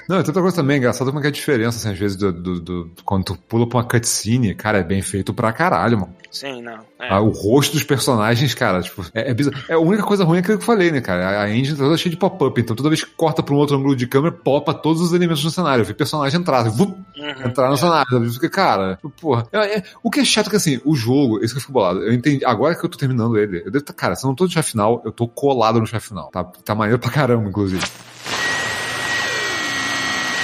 Não, 0.07 0.17
tem 0.17 0.27
outra 0.29 0.41
coisa 0.41 0.55
também, 0.55 0.77
engraçado 0.77 1.07
como 1.07 1.19
é 1.19 1.21
que 1.21 1.27
é 1.27 1.29
a 1.29 1.33
diferença, 1.33 1.77
assim, 1.77 1.91
às 1.91 1.99
vezes, 1.99 2.15
do, 2.17 2.31
do- 2.31 2.59
do- 2.61 2.91
quando 3.03 3.25
tu 3.25 3.37
pula 3.47 3.67
pra 3.67 3.79
uma 3.79 3.83
cutscene, 3.83 4.53
cara, 4.55 4.77
é 4.79 4.83
bem 4.83 5.01
feito 5.01 5.33
pra 5.33 5.51
caralho, 5.51 5.99
mano. 5.99 6.15
Sim, 6.31 6.61
não. 6.61 6.73
é. 6.99 7.09
Ah, 7.09 7.19
o 7.21 7.29
rosto 7.29 7.73
dos 7.73 7.83
personagens, 7.83 8.53
cara, 8.53 8.81
tipo, 8.81 9.03
é, 9.13 9.31
é 9.31 9.33
bizarro. 9.33 9.57
É, 9.67 9.73
a 9.73 9.79
única 9.79 10.03
coisa 10.03 10.23
ruim 10.23 10.37
é 10.37 10.39
aquilo 10.41 10.57
que 10.57 10.63
eu 10.63 10.65
falei, 10.65 10.91
né, 10.91 11.01
cara? 11.01 11.41
A 11.41 11.49
engine 11.49 11.77
tá 11.77 11.83
toda 11.83 11.97
cheia 11.97 12.11
de 12.11 12.17
pop-up, 12.17 12.59
então 12.61 12.75
toda 12.75 12.89
vez 12.89 13.03
que 13.03 13.11
corta 13.15 13.41
pra 13.41 13.53
um 13.53 13.57
outro 13.57 13.75
ângulo 13.77 13.95
de 13.95 14.05
câmera, 14.07 14.33
popa 14.33 14.73
todos 14.73 15.01
os 15.01 15.13
elementos 15.13 15.41
do 15.43 15.49
cenário. 15.51 15.81
Eu 15.81 15.85
vi 15.85 15.93
personagem 15.93 16.39
entrar, 16.39 16.59
assim, 16.59 16.69
vup, 16.77 16.91
Uhum. 17.17 17.47
entrar 17.47 17.69
no 17.69 17.77
cenário. 17.77 18.07
sabe? 18.11 18.29
Fica, 18.31 18.49
cara, 18.49 18.99
porra. 19.19 19.47
É, 19.51 19.79
é- 19.79 19.83
o 20.03 20.11
que 20.11 20.19
é 20.19 20.25
chato 20.25 20.47
é 20.47 20.49
que 20.51 20.55
assim, 20.57 20.79
o 20.85 20.95
jogo, 20.95 21.43
isso 21.43 21.53
que 21.53 21.57
eu 21.57 21.61
fico 21.61 21.73
bolado. 21.73 22.01
Eu 22.03 22.13
entendi, 22.13 22.45
agora 22.45 22.75
que 22.75 22.85
eu 22.85 22.89
tô 22.89 22.97
terminando 22.97 23.37
ele, 23.37 23.63
eu 23.65 23.71
devo 23.71 23.85
cara, 23.95 24.15
se 24.15 24.23
eu 24.23 24.27
não 24.27 24.35
tô 24.35 24.43
no 24.43 24.49
chefe 24.51 24.71
final, 24.71 25.01
eu 25.05 25.11
tô 25.11 25.27
colado 25.27 25.79
no 25.79 25.87
chefe 25.87 26.09
final. 26.09 26.29
Tá, 26.29 26.43
tá 26.43 26.75
maneiro 26.75 26.99
pra 26.99 27.09
caramba, 27.09 27.47
inclusive. 27.49 27.83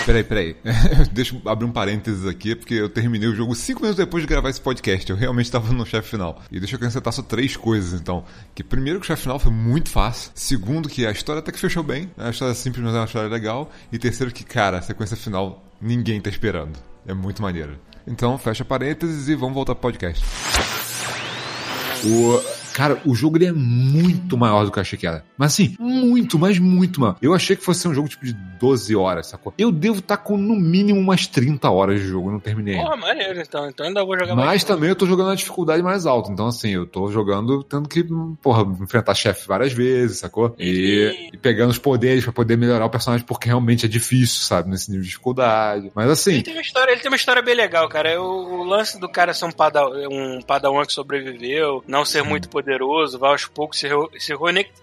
Peraí, 0.06 0.24
peraí. 0.24 0.56
Deixa 1.12 1.36
eu 1.36 1.50
abrir 1.50 1.66
um 1.66 1.72
parênteses 1.72 2.28
aqui, 2.28 2.56
porque 2.56 2.74
eu 2.74 2.90
terminei 2.90 3.28
o 3.30 3.36
jogo 3.36 3.56
cinco 3.56 3.82
minutos 3.82 3.98
depois 3.98 4.24
de 4.24 4.28
gravar 4.28 4.50
esse 4.50 4.60
podcast. 4.60 5.10
Eu 5.10 5.16
realmente 5.16 5.46
estava 5.46 5.72
no 5.72 5.86
chefe 5.86 6.10
final. 6.10 6.42
E 6.52 6.60
deixa 6.60 6.76
eu 6.76 6.78
acrescentar 6.78 7.14
só 7.14 7.22
três 7.22 7.56
coisas, 7.56 8.00
então. 8.00 8.24
Que 8.54 8.64
primeiro 8.64 9.00
que 9.00 9.06
o 9.06 9.08
chefe 9.08 9.24
final 9.24 9.40
foi 9.40 9.52
muito 9.52 9.90
fácil. 9.90 10.32
Segundo 10.36 10.90
que 10.90 11.06
a 11.06 11.12
história 11.12 11.40
até 11.40 11.52
que 11.52 11.60
fechou 11.60 11.84
bem. 11.84 12.12
A 12.18 12.30
história 12.30 12.52
é 12.52 12.56
simples, 12.56 12.84
mas 12.84 12.94
é 12.94 12.98
uma 12.98 13.06
história 13.06 13.30
legal. 13.30 13.72
E 13.92 13.98
terceiro 13.98 14.34
que, 14.34 14.44
cara, 14.44 14.80
a 14.80 14.82
sequência 14.82 15.16
final 15.16 15.64
ninguém 15.82 16.20
tá 16.20 16.30
esperando. 16.30 16.78
É 17.08 17.14
muito 17.14 17.42
maneiro. 17.42 17.78
Então, 18.06 18.38
fecha 18.38 18.66
parênteses 18.66 19.30
e 19.30 19.36
vamos 19.36 19.56
voltar 19.56 19.76
pro 19.76 19.84
podcast. 19.84 20.24
O, 22.06 22.63
cara, 22.74 23.02
o 23.06 23.14
jogo 23.14 23.38
ele 23.38 23.46
é 23.46 23.52
muito 23.52 24.38
maior 24.38 24.66
do 24.66 24.72
que 24.72 24.80
eu 24.80 24.82
achei 24.82 24.98
que 24.98 25.08
era. 25.08 25.24
Mas 25.38 25.54
assim, 25.54 25.76
muito, 25.80 26.38
mas 26.40 26.60
muito 26.60 27.00
maior. 27.00 27.16
Eu 27.22 27.34
achei 27.34 27.56
que 27.56 27.64
fosse 27.64 27.82
ser 27.82 27.88
um 27.88 27.94
jogo 27.94 28.08
tipo 28.08 28.26
de 28.26 28.34
12 28.34 28.96
horas, 28.96 29.28
sacou? 29.28 29.54
Eu 29.58 29.72
devo 29.72 30.00
estar 30.00 30.18
com 30.18 30.38
no 30.38 30.56
mínimo 30.56 31.00
umas 31.00 31.28
30 31.28 31.70
horas 31.70 32.00
de 32.00 32.08
jogo, 32.08 32.30
eu 32.30 32.34
não 32.34 32.40
terminei. 32.40 32.76
Porra, 32.76 32.98
maneiro 32.98 33.40
então. 33.42 33.70
Então 33.70 33.86
ainda 33.86 34.04
vou 34.04 34.18
jogar 34.18 34.36
mais. 34.36 34.48
Mas 34.48 34.64
também 34.64 34.90
eu 34.90 34.96
tô 34.96 35.06
jogando 35.06 35.28
na 35.28 35.36
dificuldade 35.36 35.84
mais 35.84 36.06
alta. 36.06 36.32
Então, 36.32 36.48
assim, 36.48 36.72
eu 36.72 36.86
tô 36.86 37.12
jogando 37.12 37.64
tendo 37.64 37.88
que, 37.88 38.04
porra, 38.42 38.64
enfrentar 38.82 39.14
chefe 39.14 39.48
várias 39.48 39.74
vezes, 39.74 40.20
sacou? 40.20 40.56
E, 40.58 41.30
e 41.34 41.38
pegando 41.38 41.70
os 41.70 41.78
poderes 41.78 42.24
pra 42.24 42.34
poder 42.34 42.58
melhorar 42.58 42.86
o 42.86 42.90
personagem, 42.90 43.26
porque 43.26 43.48
realmente 43.48 43.86
é 43.86 43.90
difícil, 43.90 44.42
sabe? 44.42 44.70
Nesse 44.70 44.90
nível 44.90 45.04
de 45.04 45.10
dificuldade. 45.10 45.92
Mas 45.94 46.10
assim, 46.10 46.34
Ele 46.34 46.44
tem 46.44 46.54
uma 46.54 46.62
história, 46.62 46.92
ele 46.92 47.02
tem 47.02 47.12
uma 47.12 47.18
história 47.18 47.42
bem 47.42 47.56
legal, 47.56 47.88
cara. 47.90 48.22
O, 48.22 48.62
o 48.62 48.64
lance 48.64 49.00
do 49.00 49.10
cara 49.10 49.34
ser 49.34 49.46
um, 49.46 49.52
um 50.10 50.42
padawan 50.42 50.86
que 50.86 50.94
sobreviveu, 50.94 51.84
não 51.88 52.06
ser 52.06 52.24
muito 52.24 52.50
poderoso, 52.50 52.63
vai 53.20 53.32
aos 53.32 53.46
poucos 53.46 53.80
se, 53.80 53.88
se, 54.20 54.34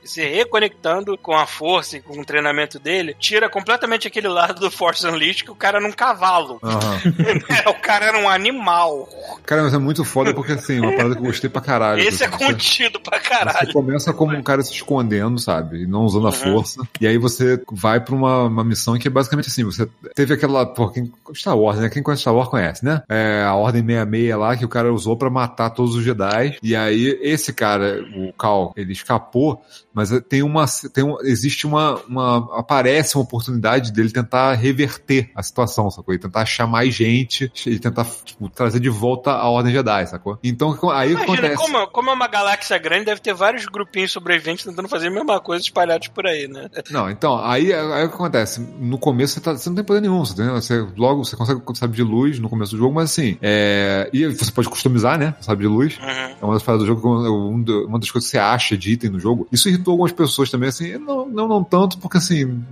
se 0.05 0.23
reconectando 0.23 1.16
com 1.19 1.35
a 1.36 1.47
força 1.47 1.97
e 1.97 2.01
com 2.02 2.19
o 2.20 2.24
treinamento 2.24 2.78
dele, 2.78 3.15
tira 3.19 3.48
completamente 3.48 4.07
aquele 4.07 4.28
lado 4.28 4.61
do 4.61 4.70
Force 4.70 5.07
Unleashed 5.07 5.44
que 5.44 5.51
o 5.51 5.55
cara 5.55 5.78
era 5.78 5.86
um 5.86 5.93
cavalo. 5.93 6.59
Aham. 6.62 7.01
o 7.70 7.74
cara 7.74 8.07
era 8.07 8.19
um 8.19 8.28
animal. 8.28 9.09
Cara, 9.44 9.62
mas 9.62 9.74
é 9.74 9.78
muito 9.78 10.05
foda 10.05 10.35
porque, 10.35 10.52
assim, 10.52 10.81
uma 10.81 10.93
parada 10.93 11.15
que 11.15 11.20
eu 11.20 11.27
gostei 11.27 11.48
pra 11.51 11.61
caralho. 11.61 12.01
Esse 12.02 12.24
é 12.24 12.28
Você- 12.28 12.44
contido 12.47 13.01
pra 13.01 13.19
Você 13.20 13.28
caralho. 13.28 13.73
começa 13.73 14.12
como 14.12 14.36
um 14.36 14.43
cara 14.43 14.62
se 14.62 14.73
escondendo, 14.73 15.39
sabe? 15.39 15.82
E 15.82 15.86
não 15.86 16.05
usando 16.05 16.27
a 16.27 16.31
Uhum. 16.31 16.36
força. 16.55 16.82
E 17.01 17.07
aí 17.07 17.19
você 17.19 17.61
vai 17.73 18.01
pra 18.01 18.15
uma, 18.15 18.44
uma 18.44 18.65
missão 18.65 18.98
que 18.98 19.09
é 19.09 19.11
basicamente 19.11 19.48
assim: 19.48 19.65
você 19.65 19.89
teve 20.15 20.35
aquela. 20.35 20.66
Pô, 20.66 20.89
quem, 20.89 21.11
Star 21.35 21.57
Wars, 21.57 21.78
né? 21.78 21.89
Quem 21.89 22.02
conhece 22.02 22.23
Star 22.23 22.35
Wars 22.35 22.48
conhece, 22.48 22.85
né? 22.85 23.02
É, 23.09 23.43
a 23.44 23.55
Ordem 23.55 23.82
66 23.82 24.36
lá 24.36 24.57
que 24.57 24.65
o 24.65 24.69
cara 24.69 24.93
usou 24.93 25.16
pra 25.16 25.31
matar 25.31 25.70
todos 25.70 25.94
os 25.94 26.05
Jedi. 26.05 26.57
E 26.62 26.74
aí 26.77 27.19
esse 27.23 27.52
cara, 27.52 27.70
o 28.17 28.33
Cal, 28.33 28.73
ele 28.77 28.93
escapou, 28.93 29.63
mas 29.93 30.11
tem 30.29 30.43
uma. 30.43 30.65
Tem 30.93 31.05
um, 31.05 31.17
existe 31.23 31.67
uma, 31.67 31.97
uma. 32.09 32.59
Aparece 32.59 33.17
uma 33.17 33.25
oportunidade 33.25 33.93
dele 33.93 34.11
tentar 34.11 34.55
reverter 34.55 35.31
a 35.35 35.43
situação, 35.43 35.91
sacou? 35.91 36.15
E 36.15 36.19
tentar 36.19 36.43
achar 36.43 36.67
mais 36.67 36.95
gente 36.95 37.51
e 37.67 37.79
tentar 37.79 38.07
tipo, 38.25 38.49
trazer 38.49 38.81
de 38.81 38.89
volta 38.89 39.33
a 39.33 39.49
Ordem 39.49 39.73
Jedi, 39.73 40.07
sacou? 40.07 40.39
Então 40.43 40.71
aí 40.91 41.12
Imagina, 41.12 41.33
acontece. 41.35 41.57
como, 41.57 41.87
como 41.89 42.11
é 42.11 42.12
uma 42.12 42.29
galáxia 42.29 42.79
grande, 42.79 43.07
deve 43.07 43.21
ter 43.21 43.35
vários 43.35 43.67
grupinhos 43.67 44.12
sobreviventes 44.12 44.65
tentando 44.65 44.89
fazer 44.89 45.09
a 45.09 45.11
mesma 45.11 45.41
coisa 45.41 45.65
espalhados 45.65 46.09
por 46.09 46.27
aí, 46.27 46.47
né? 46.47 46.69
Não, 46.91 47.11
então, 47.11 47.43
aí, 47.45 47.73
aí 47.73 48.05
o 48.05 48.09
que 48.09 48.15
acontece? 48.15 48.61
No 48.79 48.99
começo 48.99 49.35
você, 49.35 49.41
tá- 49.41 49.53
você 49.57 49.69
não 49.69 49.77
tem 49.77 49.85
poder 49.85 50.01
nenhum, 50.01 50.25
você, 50.25 50.49
você 50.51 50.87
logo 50.97 51.25
você 51.25 51.37
consegue 51.37 51.61
saber 51.75 51.97
de 51.97 52.03
luz 52.03 52.39
no 52.39 52.49
começo 52.49 52.73
do 52.73 52.79
jogo, 52.79 52.95
mas 52.95 53.11
assim, 53.11 53.37
é, 53.43 54.09
e 54.12 54.27
você 54.27 54.51
pode 54.53 54.69
customizar, 54.69 55.19
né? 55.19 55.35
Sabe 55.41 55.62
de 55.62 55.69
luz. 55.69 55.99
Uhum. 55.99 56.07
É 56.41 56.45
uma 56.45 56.55
das 56.55 56.62
paradas 56.62 56.87
do 56.87 56.95
jogo, 56.95 57.09
um 57.09 57.61
uma 57.87 57.99
das 57.99 58.11
coisas 58.11 58.29
que 58.29 58.37
você 58.37 58.39
acha 58.39 58.77
de 58.77 58.93
item 58.93 59.11
no 59.11 59.21
jogo. 59.21 59.47
Isso 59.53 59.69
irritou 59.81 59.93
algumas 59.93 60.12
pessoas 60.12 60.51
também, 60.51 60.69
assim, 60.69 60.97
não, 60.98 61.27
não, 61.28 61.48
não 61.48 61.65
tanto, 61.65 61.98
porque 61.98 62.19
assim, 62.19 62.62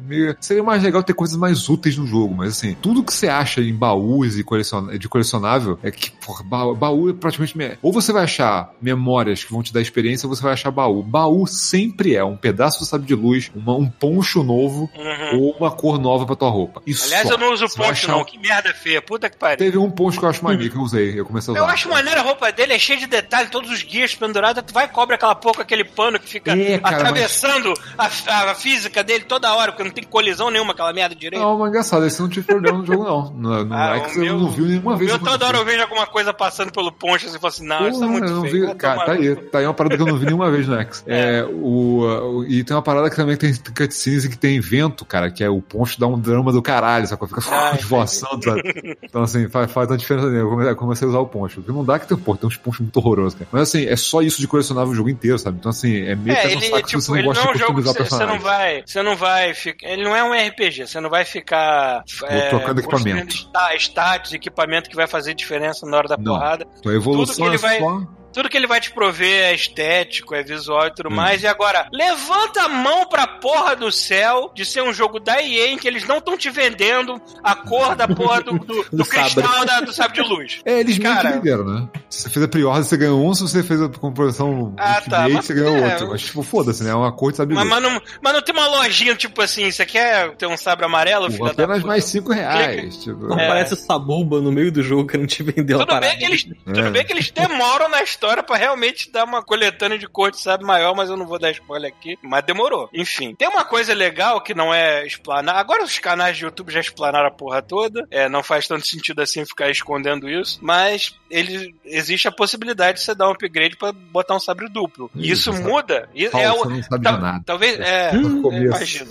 seria 0.40 0.62
mais 0.62 0.82
legal 0.82 1.02
ter 1.02 1.14
coisas 1.14 1.36
mais 1.36 1.68
úteis 1.68 1.96
no 1.96 2.06
jogo, 2.06 2.34
mas 2.34 2.50
assim, 2.56 2.76
tudo 2.80 3.02
que 3.02 3.12
você 3.12 3.28
acha 3.28 3.60
em 3.60 3.74
baús 3.74 4.38
e 4.38 4.44
colecion, 4.44 4.86
de 4.98 5.08
colecionável 5.08 5.78
é 5.82 5.90
que, 5.90 6.10
porra, 6.10 6.44
baú, 6.44 6.74
baú 6.74 7.10
é 7.10 7.12
praticamente. 7.12 7.56
me- 7.56 7.78
Ou 7.82 7.92
você 7.92 8.12
vai 8.12 8.24
achar 8.24 8.72
memórias 8.80 9.42
que 9.44 9.50
vão 9.52 9.62
te 9.62 9.72
dar 9.72 9.80
experiência, 9.80 10.28
ou 10.28 10.34
você 10.34 10.42
vai 10.42 10.52
achar 10.52 10.70
baú. 10.70 11.02
Baú 11.02 11.46
sempre 11.46 12.14
é 12.14 12.24
um 12.24 12.36
pedaço, 12.36 12.84
sabe, 12.84 13.06
de 13.06 13.14
luz, 13.14 13.50
uma- 13.54 13.74
um 13.76 13.88
poncho 13.88 14.42
novo 14.42 14.90
Uhum. 14.96 15.40
ou 15.40 15.56
uma 15.58 15.70
cor 15.70 15.98
nova 15.98 16.26
pra 16.26 16.36
tua 16.36 16.50
roupa. 16.50 16.82
Isso 16.86 17.04
Aliás, 17.06 17.26
só. 17.28 17.34
eu 17.34 17.38
não 17.38 17.52
uso 17.52 17.66
Você 17.68 17.76
poncho, 17.76 17.90
achar- 17.90 18.12
não. 18.12 18.24
Que 18.24 18.38
merda 18.38 18.72
feia. 18.74 19.00
Puta 19.00 19.30
que 19.30 19.36
pariu. 19.36 19.56
Teve 19.56 19.78
um 19.78 19.90
poncho 19.90 20.18
que 20.18 20.24
eu 20.24 20.28
acho 20.28 20.44
maneiro 20.44 20.70
que 20.72 20.78
eu 20.78 20.82
usei, 20.82 21.18
eu 21.18 21.24
comecei 21.24 21.50
a 21.52 21.56
usar. 21.56 21.64
Eu 21.64 21.68
acho 21.70 21.88
maneiro 21.88 22.20
a 22.20 22.22
roupa 22.22 22.52
dele, 22.52 22.74
é 22.74 22.78
cheia 22.78 22.98
de 22.98 23.06
detalhes, 23.06 23.50
todos 23.50 23.70
os 23.70 23.82
guias 23.82 24.14
pendurados. 24.14 24.62
Tu 24.66 24.74
vai 24.74 24.84
e 24.84 24.88
cobre 24.88 25.14
aquela 25.14 25.34
porca, 25.34 25.62
aquele 25.62 25.84
pano 25.84 26.18
que 26.18 26.28
fica 26.28 26.52
É, 26.52 26.78
cara, 26.78 26.97
atravessando 27.00 27.74
a, 27.96 28.50
a 28.50 28.54
física 28.54 29.02
dele 29.02 29.24
toda 29.24 29.52
hora, 29.54 29.72
porque 29.72 29.84
não 29.84 29.90
tem 29.90 30.04
colisão 30.04 30.50
nenhuma 30.50 30.72
aquela 30.72 30.92
merda 30.92 31.14
direito. 31.14 31.42
Não, 31.42 31.58
mas 31.58 31.68
engraçado, 31.68 32.04
esse 32.06 32.20
não 32.20 32.28
tive 32.28 32.46
problema 32.46 32.78
no 32.78 32.86
jogo, 32.86 33.04
não. 33.04 33.30
No, 33.32 33.64
no 33.64 33.74
Ah, 33.74 33.96
X 33.98 34.16
o 34.16 34.24
eu 34.24 34.38
não 34.38 34.50
vi 34.50 34.62
nenhuma 34.62 34.96
vez. 34.96 35.10
Eu 35.10 35.18
toda 35.18 35.46
hora 35.46 35.56
eu 35.58 35.64
vejo 35.64 35.82
alguma 35.82 36.06
coisa 36.06 36.32
passando 36.32 36.72
pelo 36.72 36.92
poncho 36.92 37.26
assim, 37.26 37.36
e 37.36 37.40
falo 37.40 37.52
assim, 37.52 37.66
não, 37.66 37.88
isso 37.88 38.00
tá 38.00 38.06
muito 38.06 38.26
eu 38.26 38.34
não 38.34 38.42
feio. 38.42 38.68
vi- 38.68 38.74
Cara, 38.76 39.00
tá 39.04 39.12
aí, 39.12 39.36
tá 39.36 39.58
aí 39.58 39.66
uma 39.66 39.74
parada 39.74 39.96
que 39.96 40.02
eu 40.02 40.06
não 40.06 40.16
vi 40.16 40.26
nenhuma 40.26 40.50
vez 40.50 40.66
no 40.66 40.74
X. 40.80 41.04
É, 41.08 41.44
o, 41.44 42.38
o- 42.38 42.44
e 42.46 42.62
tem 42.64 42.74
uma 42.76 42.82
parada 42.82 43.08
que 43.10 43.16
também 43.16 43.36
tem 43.36 43.52
cutscenes 43.76 44.24
e 44.24 44.28
que 44.28 44.36
tem 44.38 44.60
vento, 44.60 45.04
cara, 45.04 45.30
que 45.30 45.42
é 45.42 45.48
o 45.48 45.60
poncho 45.60 45.98
dá 45.98 46.06
um 46.06 46.18
drama 46.18 46.52
do 46.52 46.62
caralho, 46.62 47.06
sacou? 47.06 47.26
Fica 47.28 47.40
Ah, 47.50 47.74
esvoaçando, 47.78 48.44
sabe? 48.44 48.96
Então, 49.02 49.22
assim, 49.22 49.48
faz, 49.48 49.70
faz 49.70 49.88
uma 49.90 49.96
diferença 49.96 50.28
nele. 50.28 50.40
Eu 50.68 50.76
comecei, 50.76 51.06
a 51.06 51.10
usar 51.10 51.18
o 51.18 51.26
poncho. 51.26 51.56
Porque 51.56 51.72
não 51.72 51.84
dá 51.84 51.98
que 51.98 52.06
tem, 52.06 52.16
pô, 52.16 52.36
tem 52.36 52.46
uns 52.46 52.56
ponchos 52.56 52.80
muito 52.80 52.96
horrorosos, 52.98 53.34
cara. 53.34 53.48
Mas, 53.52 53.62
assim, 53.62 53.86
é 53.86 53.96
só 53.96 54.20
isso 54.22 54.40
de 54.40 54.46
colecionável 54.46 54.92
o 54.92 54.94
jogo 54.94 55.08
inteiro, 55.08 55.38
sabe? 55.38 55.58
Então, 55.58 55.70
assim, 55.70 55.96
é 56.02 56.14
meio 56.14 56.36
É, 56.36 56.40
que 56.42 56.46
ele, 56.48 56.56
tipo, 56.88 57.02
você 57.02 57.10
não 57.10 57.18
ele 57.18 57.26
gosta 57.28 57.42
não 57.44 57.50
é 57.50 57.54
um 57.54 57.58
jogo 57.58 57.74
que 57.80 57.86
customizar 57.86 58.08
você, 58.18 58.24
você 58.24 58.26
não 58.26 58.40
vai. 58.40 58.82
Você 58.86 59.02
não 59.02 59.16
vai 59.16 59.54
ficar. 59.54 59.88
Ele 59.88 60.04
não 60.04 60.16
é 60.16 60.24
um 60.24 60.48
RPG, 60.48 60.86
você 60.86 61.00
não 61.00 61.10
vai 61.10 61.24
ficar. 61.24 62.02
é, 62.24 62.48
trocando 62.48 62.80
equipamento. 62.80 63.34
sta- 63.34 63.74
Status, 63.76 64.32
equipamento 64.32 64.88
que 64.90 64.96
vai 64.96 65.06
fazer 65.06 65.34
diferença 65.34 65.86
na 65.86 65.96
hora 65.96 66.08
da 66.08 66.16
Não. 66.16 66.24
porrada. 66.34 66.66
Então, 66.78 66.90
a 66.92 66.94
evolução 66.94 67.34
Tudo 67.34 67.44
que 67.44 67.48
ele 67.48 67.56
é 67.56 67.58
vai- 67.58 67.78
só... 67.78 68.17
Tudo 68.38 68.48
que 68.48 68.56
ele 68.56 68.68
vai 68.68 68.80
te 68.80 68.92
prover 68.92 69.46
é 69.46 69.52
estético, 69.54 70.32
é 70.32 70.44
visual 70.44 70.84
e 70.86 70.90
Hum. 70.90 70.92
tudo 70.94 71.10
mais. 71.10 71.42
E 71.42 71.46
agora, 71.48 71.88
levanta 71.92 72.62
a 72.62 72.68
mão 72.68 73.04
pra 73.08 73.26
porra 73.26 73.74
do 73.74 73.90
céu 73.90 74.52
de 74.54 74.64
ser 74.64 74.80
um 74.80 74.92
jogo 74.92 75.18
da 75.18 75.42
EA 75.42 75.72
em 75.72 75.76
que 75.76 75.88
eles 75.88 76.06
não 76.06 76.18
estão 76.18 76.38
te 76.38 76.48
vendendo 76.48 77.20
a 77.42 77.56
cor 77.56 77.96
da 77.96 78.06
porra 78.06 78.40
do, 78.42 78.52
do, 78.60 78.84
do 78.84 78.96
Do 78.98 79.04
cristal 79.04 79.64
da- 79.66 79.80
do 79.80 79.92
sabre 79.92 80.22
de 80.22 80.28
luz. 80.28 80.60
É, 80.64 80.78
eles 80.78 80.98
meio 80.98 81.10
que 81.16 81.16
Cara- 81.22 81.32
venderam, 81.34 81.64
né? 81.64 81.88
Se 82.08 82.22
você 82.22 82.30
fez 82.30 82.44
a 82.44 82.48
pre-order, 82.48 82.84
você 82.84 82.96
ganhou 82.96 83.26
um. 83.28 83.34
Se 83.34 83.42
você 83.42 83.60
fez 83.64 83.82
a 83.82 83.88
composição 83.88 84.72
Ah, 84.78 85.00
tá, 85.00 85.26
você 85.28 85.52
ganhou 85.54 85.76
é, 85.76 85.92
outro. 85.94 86.08
Mas, 86.10 86.22
tipo, 86.22 86.40
foda-se, 86.44 86.84
né? 86.84 86.90
É 86.90 86.94
uma 86.94 87.10
cor 87.10 87.32
de 87.32 87.38
sabe 87.38 87.54
Mas, 87.54 87.66
mas, 87.66 87.82
não, 87.82 88.00
mas 88.22 88.32
não 88.34 88.40
tem 88.42 88.54
uma 88.54 88.68
lojinha 88.68 89.16
tipo 89.16 89.42
assim, 89.42 89.68
você 89.68 89.84
quer 89.84 90.30
ter 90.36 90.46
um 90.46 90.56
sabre 90.56 90.84
amarelo, 90.84 91.28
da 91.28 91.50
Apenas 91.50 91.82
mais 91.82 92.04
5 92.04 92.32
reais. 92.32 92.98
Tipo, 92.98 93.26
Não 93.26 93.38
É. 93.40 93.48
parece 93.48 93.74
o 93.74 93.76
Sabuba 93.76 94.40
no 94.40 94.52
meio 94.52 94.70
do 94.70 94.80
jogo 94.80 95.08
querendo 95.08 95.26
te 95.26 95.42
vender 95.42 95.74
uma 95.74 95.80
Tudo 95.80 95.88
parada. 95.88 96.06
bem, 96.06 96.18
que 96.18 96.24
eles, 96.24 96.44
tudo 96.44 96.80
É. 96.86 96.90
bem 96.92 97.04
que 97.04 97.12
eles 97.12 97.30
demoram 97.32 97.88
na 97.88 98.00
história 98.00 98.27
pra 98.42 98.56
realmente 98.56 99.10
dar 99.10 99.24
uma 99.24 99.42
coletânea 99.42 99.98
de 99.98 100.06
cor 100.06 100.30
de 100.30 100.40
sabe 100.40 100.64
maior, 100.64 100.94
mas 100.94 101.10
eu 101.10 101.16
não 101.16 101.26
vou 101.26 101.38
dar 101.38 101.50
spoiler 101.50 101.92
aqui. 101.92 102.18
Mas 102.22 102.44
demorou. 102.44 102.88
Enfim, 102.92 103.34
tem 103.34 103.48
uma 103.48 103.64
coisa 103.64 103.94
legal 103.94 104.40
que 104.40 104.54
não 104.54 104.72
é 104.72 105.06
explanar. 105.06 105.56
Agora 105.56 105.82
os 105.84 105.98
canais 105.98 106.36
de 106.36 106.44
YouTube 106.44 106.72
já 106.72 106.80
explanaram 106.80 107.28
a 107.28 107.30
porra 107.30 107.62
toda. 107.62 108.06
É, 108.10 108.28
não 108.28 108.42
faz 108.42 108.66
tanto 108.68 108.86
sentido 108.86 109.20
assim 109.20 109.44
ficar 109.44 109.70
escondendo 109.70 110.28
isso. 110.28 110.58
Mas 110.62 111.14
ele, 111.30 111.74
existe 111.84 112.28
a 112.28 112.32
possibilidade 112.32 112.98
de 112.98 113.04
você 113.04 113.14
dar 113.14 113.28
um 113.28 113.32
upgrade 113.32 113.76
pra 113.76 113.92
botar 113.92 114.34
um 114.36 114.40
sabre 114.40 114.68
duplo. 114.68 115.10
E 115.14 115.30
isso 115.30 115.50
Isso, 115.50 115.62
muda. 115.62 116.08
Paulo, 116.30 116.46
é 116.46 116.52
o, 116.52 116.64
não 116.68 116.82
sabe 116.82 117.02
tal- 117.04 117.18
nada. 117.18 117.42
Talvez. 117.46 117.78
É, 117.80 118.08
é, 118.08 118.10
começo. 118.42 118.64
imagino. 118.64 119.10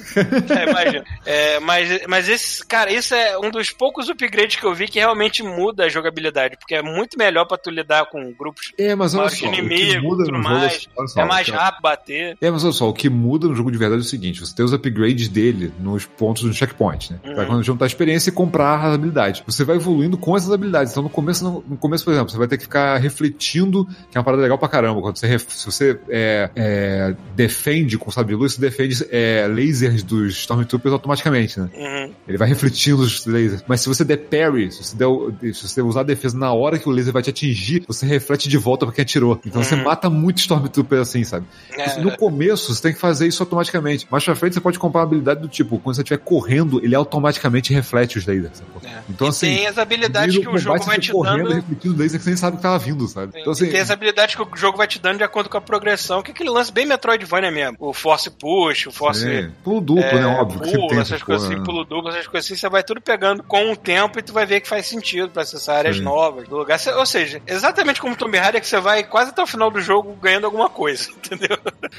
É, 0.49 0.69
imagino. 0.69 1.03
É, 1.25 1.59
mas, 1.59 2.05
mas 2.07 2.29
esse, 2.29 2.65
cara, 2.65 2.91
isso 2.91 3.13
é 3.15 3.37
um 3.37 3.49
dos 3.49 3.71
poucos 3.71 4.09
upgrades 4.09 4.55
que 4.57 4.65
eu 4.65 4.73
vi 4.73 4.87
que 4.87 4.99
realmente 4.99 5.41
muda 5.43 5.85
a 5.85 5.89
jogabilidade, 5.89 6.57
porque 6.57 6.75
é 6.75 6.81
muito 6.81 7.17
melhor 7.17 7.45
pra 7.45 7.57
tu 7.57 7.69
lidar 7.69 8.05
com 8.07 8.31
grupos 8.33 8.71
É, 8.77 8.95
mas 8.95 9.06
olha 9.13 9.23
maiores 9.23 9.39
só, 9.39 9.47
o 9.47 9.51
que 9.51 9.99
muda 9.99 10.17
no 10.23 10.25
jogo 10.25 10.43
mais. 10.43 10.87
olha 10.97 11.07
só, 11.07 11.21
É 11.21 11.25
mais 11.25 11.45
que- 11.45 11.51
rápido 11.51 11.81
bater. 11.81 12.37
É, 12.39 12.51
mas 12.51 12.63
olha 12.63 12.73
só, 12.73 12.89
o 12.89 12.93
que 12.93 13.09
muda 13.09 13.47
no 13.47 13.55
jogo 13.55 13.71
de 13.71 13.77
verdade 13.77 14.01
é 14.01 14.05
o 14.05 14.07
seguinte: 14.07 14.39
você 14.39 14.55
tem 14.55 14.65
os 14.65 14.73
upgrades 14.73 15.27
dele 15.27 15.71
nos 15.79 16.05
pontos 16.05 16.43
do 16.43 16.53
checkpoint, 16.53 17.11
né? 17.13 17.19
Uhum. 17.25 17.33
Pra 17.35 17.45
quando 17.45 17.63
juntar 17.63 17.85
experiência 17.85 18.29
e 18.29 18.33
comprar 18.33 18.79
as 18.85 18.93
habilidades. 18.95 19.43
Você 19.45 19.63
vai 19.63 19.75
evoluindo 19.75 20.17
com 20.17 20.35
essas 20.35 20.51
habilidades. 20.51 20.91
Então, 20.91 21.03
no 21.03 21.09
começo, 21.09 21.43
no, 21.43 21.63
no 21.67 21.77
começo, 21.77 22.03
por 22.03 22.11
exemplo, 22.11 22.29
você 22.31 22.37
vai 22.37 22.47
ter 22.47 22.57
que 22.57 22.63
ficar 22.63 22.97
refletindo, 22.97 23.85
que 24.11 24.17
é 24.17 24.19
uma 24.19 24.23
parada 24.23 24.41
legal 24.43 24.57
pra 24.57 24.67
caramba. 24.69 25.01
Quando 25.01 25.17
você, 25.17 25.37
se 25.39 25.65
você 25.65 25.99
é, 26.09 26.49
é, 26.55 27.15
defende 27.35 27.97
com 27.97 28.09
sabre 28.11 28.33
de 28.35 28.39
luz, 28.39 28.53
você 28.53 28.61
defende 28.61 29.05
é, 29.11 29.47
lasers 29.47 30.03
dos 30.03 30.33
Stormtroopers 30.39 30.93
automaticamente, 30.93 31.59
né? 31.59 31.69
Uhum. 31.75 32.13
Ele 32.27 32.37
vai 32.37 32.47
refletindo 32.47 33.01
os 33.01 33.25
lasers. 33.25 33.63
Mas 33.67 33.81
se 33.81 33.87
você 33.89 34.03
der 34.03 34.17
parry, 34.17 34.71
se 34.71 34.83
você, 34.83 34.95
der, 34.95 35.53
se 35.53 35.67
você 35.67 35.81
usar 35.81 36.01
a 36.01 36.03
defesa 36.03 36.37
na 36.37 36.51
hora 36.53 36.77
que 36.79 36.87
o 36.87 36.91
laser 36.91 37.13
vai 37.13 37.21
te 37.21 37.29
atingir, 37.29 37.83
você 37.87 38.05
reflete 38.05 38.49
de 38.49 38.57
volta 38.57 38.85
pra 38.87 38.95
quem 38.95 39.03
atirou. 39.03 39.39
Então 39.45 39.63
você 39.63 39.75
Uhum. 39.75 39.83
mata 39.83 40.09
muito 40.09 40.39
Stormtrooper 40.39 40.99
assim, 41.01 41.23
sabe? 41.23 41.45
É, 41.73 41.99
No 41.99 42.15
começo, 42.17 42.73
você 42.73 42.81
tem 42.81 42.93
que 42.93 42.99
fazer 42.99 43.27
isso 43.27 43.41
automaticamente. 43.43 44.07
Mais 44.09 44.23
pra 44.23 44.35
frente, 44.35 44.53
você 44.53 44.61
pode 44.61 44.79
comprar 44.79 45.01
uma 45.01 45.07
habilidade 45.07 45.41
do 45.41 45.47
tipo, 45.47 45.77
quando 45.79 45.95
você 45.95 46.01
estiver 46.01 46.17
correndo, 46.19 46.83
ele 46.83 46.95
automaticamente 46.95 47.73
reflete 47.73 48.17
os 48.17 48.25
lasers. 48.25 48.61
É. 48.83 48.97
Então, 49.09 49.27
E 49.27 49.29
assim. 49.29 49.55
tem 49.55 49.67
as 49.67 49.77
habilidades 49.77 50.37
que 50.37 50.47
o 50.47 50.57
jogo 50.57 50.83
vai 50.83 50.99
te 50.99 51.11
correndo, 51.11 51.43
dando. 51.49 51.55
refletindo 51.55 51.97
laser 51.97 52.19
que 52.19 52.23
você 52.23 52.29
nem 52.31 52.37
sabe 52.37 52.57
que 52.57 52.63
tava 52.63 52.77
vindo, 52.79 53.07
sabe? 53.07 53.39
Então, 53.39 53.51
assim. 53.53 53.65
e 53.65 53.69
tem 53.71 53.79
as 53.81 53.91
habilidades 53.91 54.35
que 54.35 54.41
o 54.41 54.49
jogo 54.55 54.77
vai 54.77 54.87
te 54.87 54.99
dando 54.99 55.17
de 55.17 55.23
acordo 55.23 55.49
com 55.49 55.57
a 55.57 55.61
progressão, 55.61 56.21
que 56.21 56.31
é 56.31 56.33
aquele 56.33 56.49
lance 56.49 56.71
bem 56.71 56.85
Metroidvania 56.85 57.51
mesmo. 57.51 57.77
O 57.79 57.93
Force 57.93 58.29
Push, 58.29 58.87
o 58.87 58.91
Force. 58.91 59.27
é, 59.27 59.49
pulo 59.63 59.81
duplo, 59.81 60.03
é, 60.03 60.13
né? 60.21 60.25
Óbvio. 60.27 60.59
pulo, 60.61 60.87
tem 60.87 60.99
essas 60.99 61.21
coisas 61.23 61.47
assim, 61.47 61.57
né? 61.59 61.63
pulo 61.65 61.83
duplo, 61.83 62.09
essas 62.09 62.27
coisas 62.27 62.45
assim, 62.49 62.59
você 62.59 62.69
vai 62.69 62.83
tudo 62.83 63.01
pegando 63.01 63.43
com 63.43 63.71
o 63.71 63.75
tempo 63.75 64.19
e 64.19 64.21
tu 64.21 64.33
vai 64.33 64.45
ver 64.45 64.61
que 64.61 64.67
faz 64.67 64.85
sentido 64.87 65.29
pra 65.29 65.41
acessar 65.43 65.77
áreas 65.77 65.97
Sim. 65.97 66.03
novas 66.03 66.47
do 66.47 66.55
lugar. 66.57 66.79
Ou 66.97 67.05
seja, 67.05 67.41
exatamente 67.47 67.99
como 68.01 68.15
Tomb 68.15 68.37
Raider 68.37 68.61
que 68.61 68.67
você 68.67 68.76
vai 68.81 69.03
quase 69.03 69.31
até 69.31 69.41
o 69.41 69.47
final 69.47 69.69
do 69.71 69.79
jogo 69.81 70.13
ganhando 70.21 70.45
alguma 70.45 70.69
coisa, 70.69 71.09
entendeu? 71.17 71.57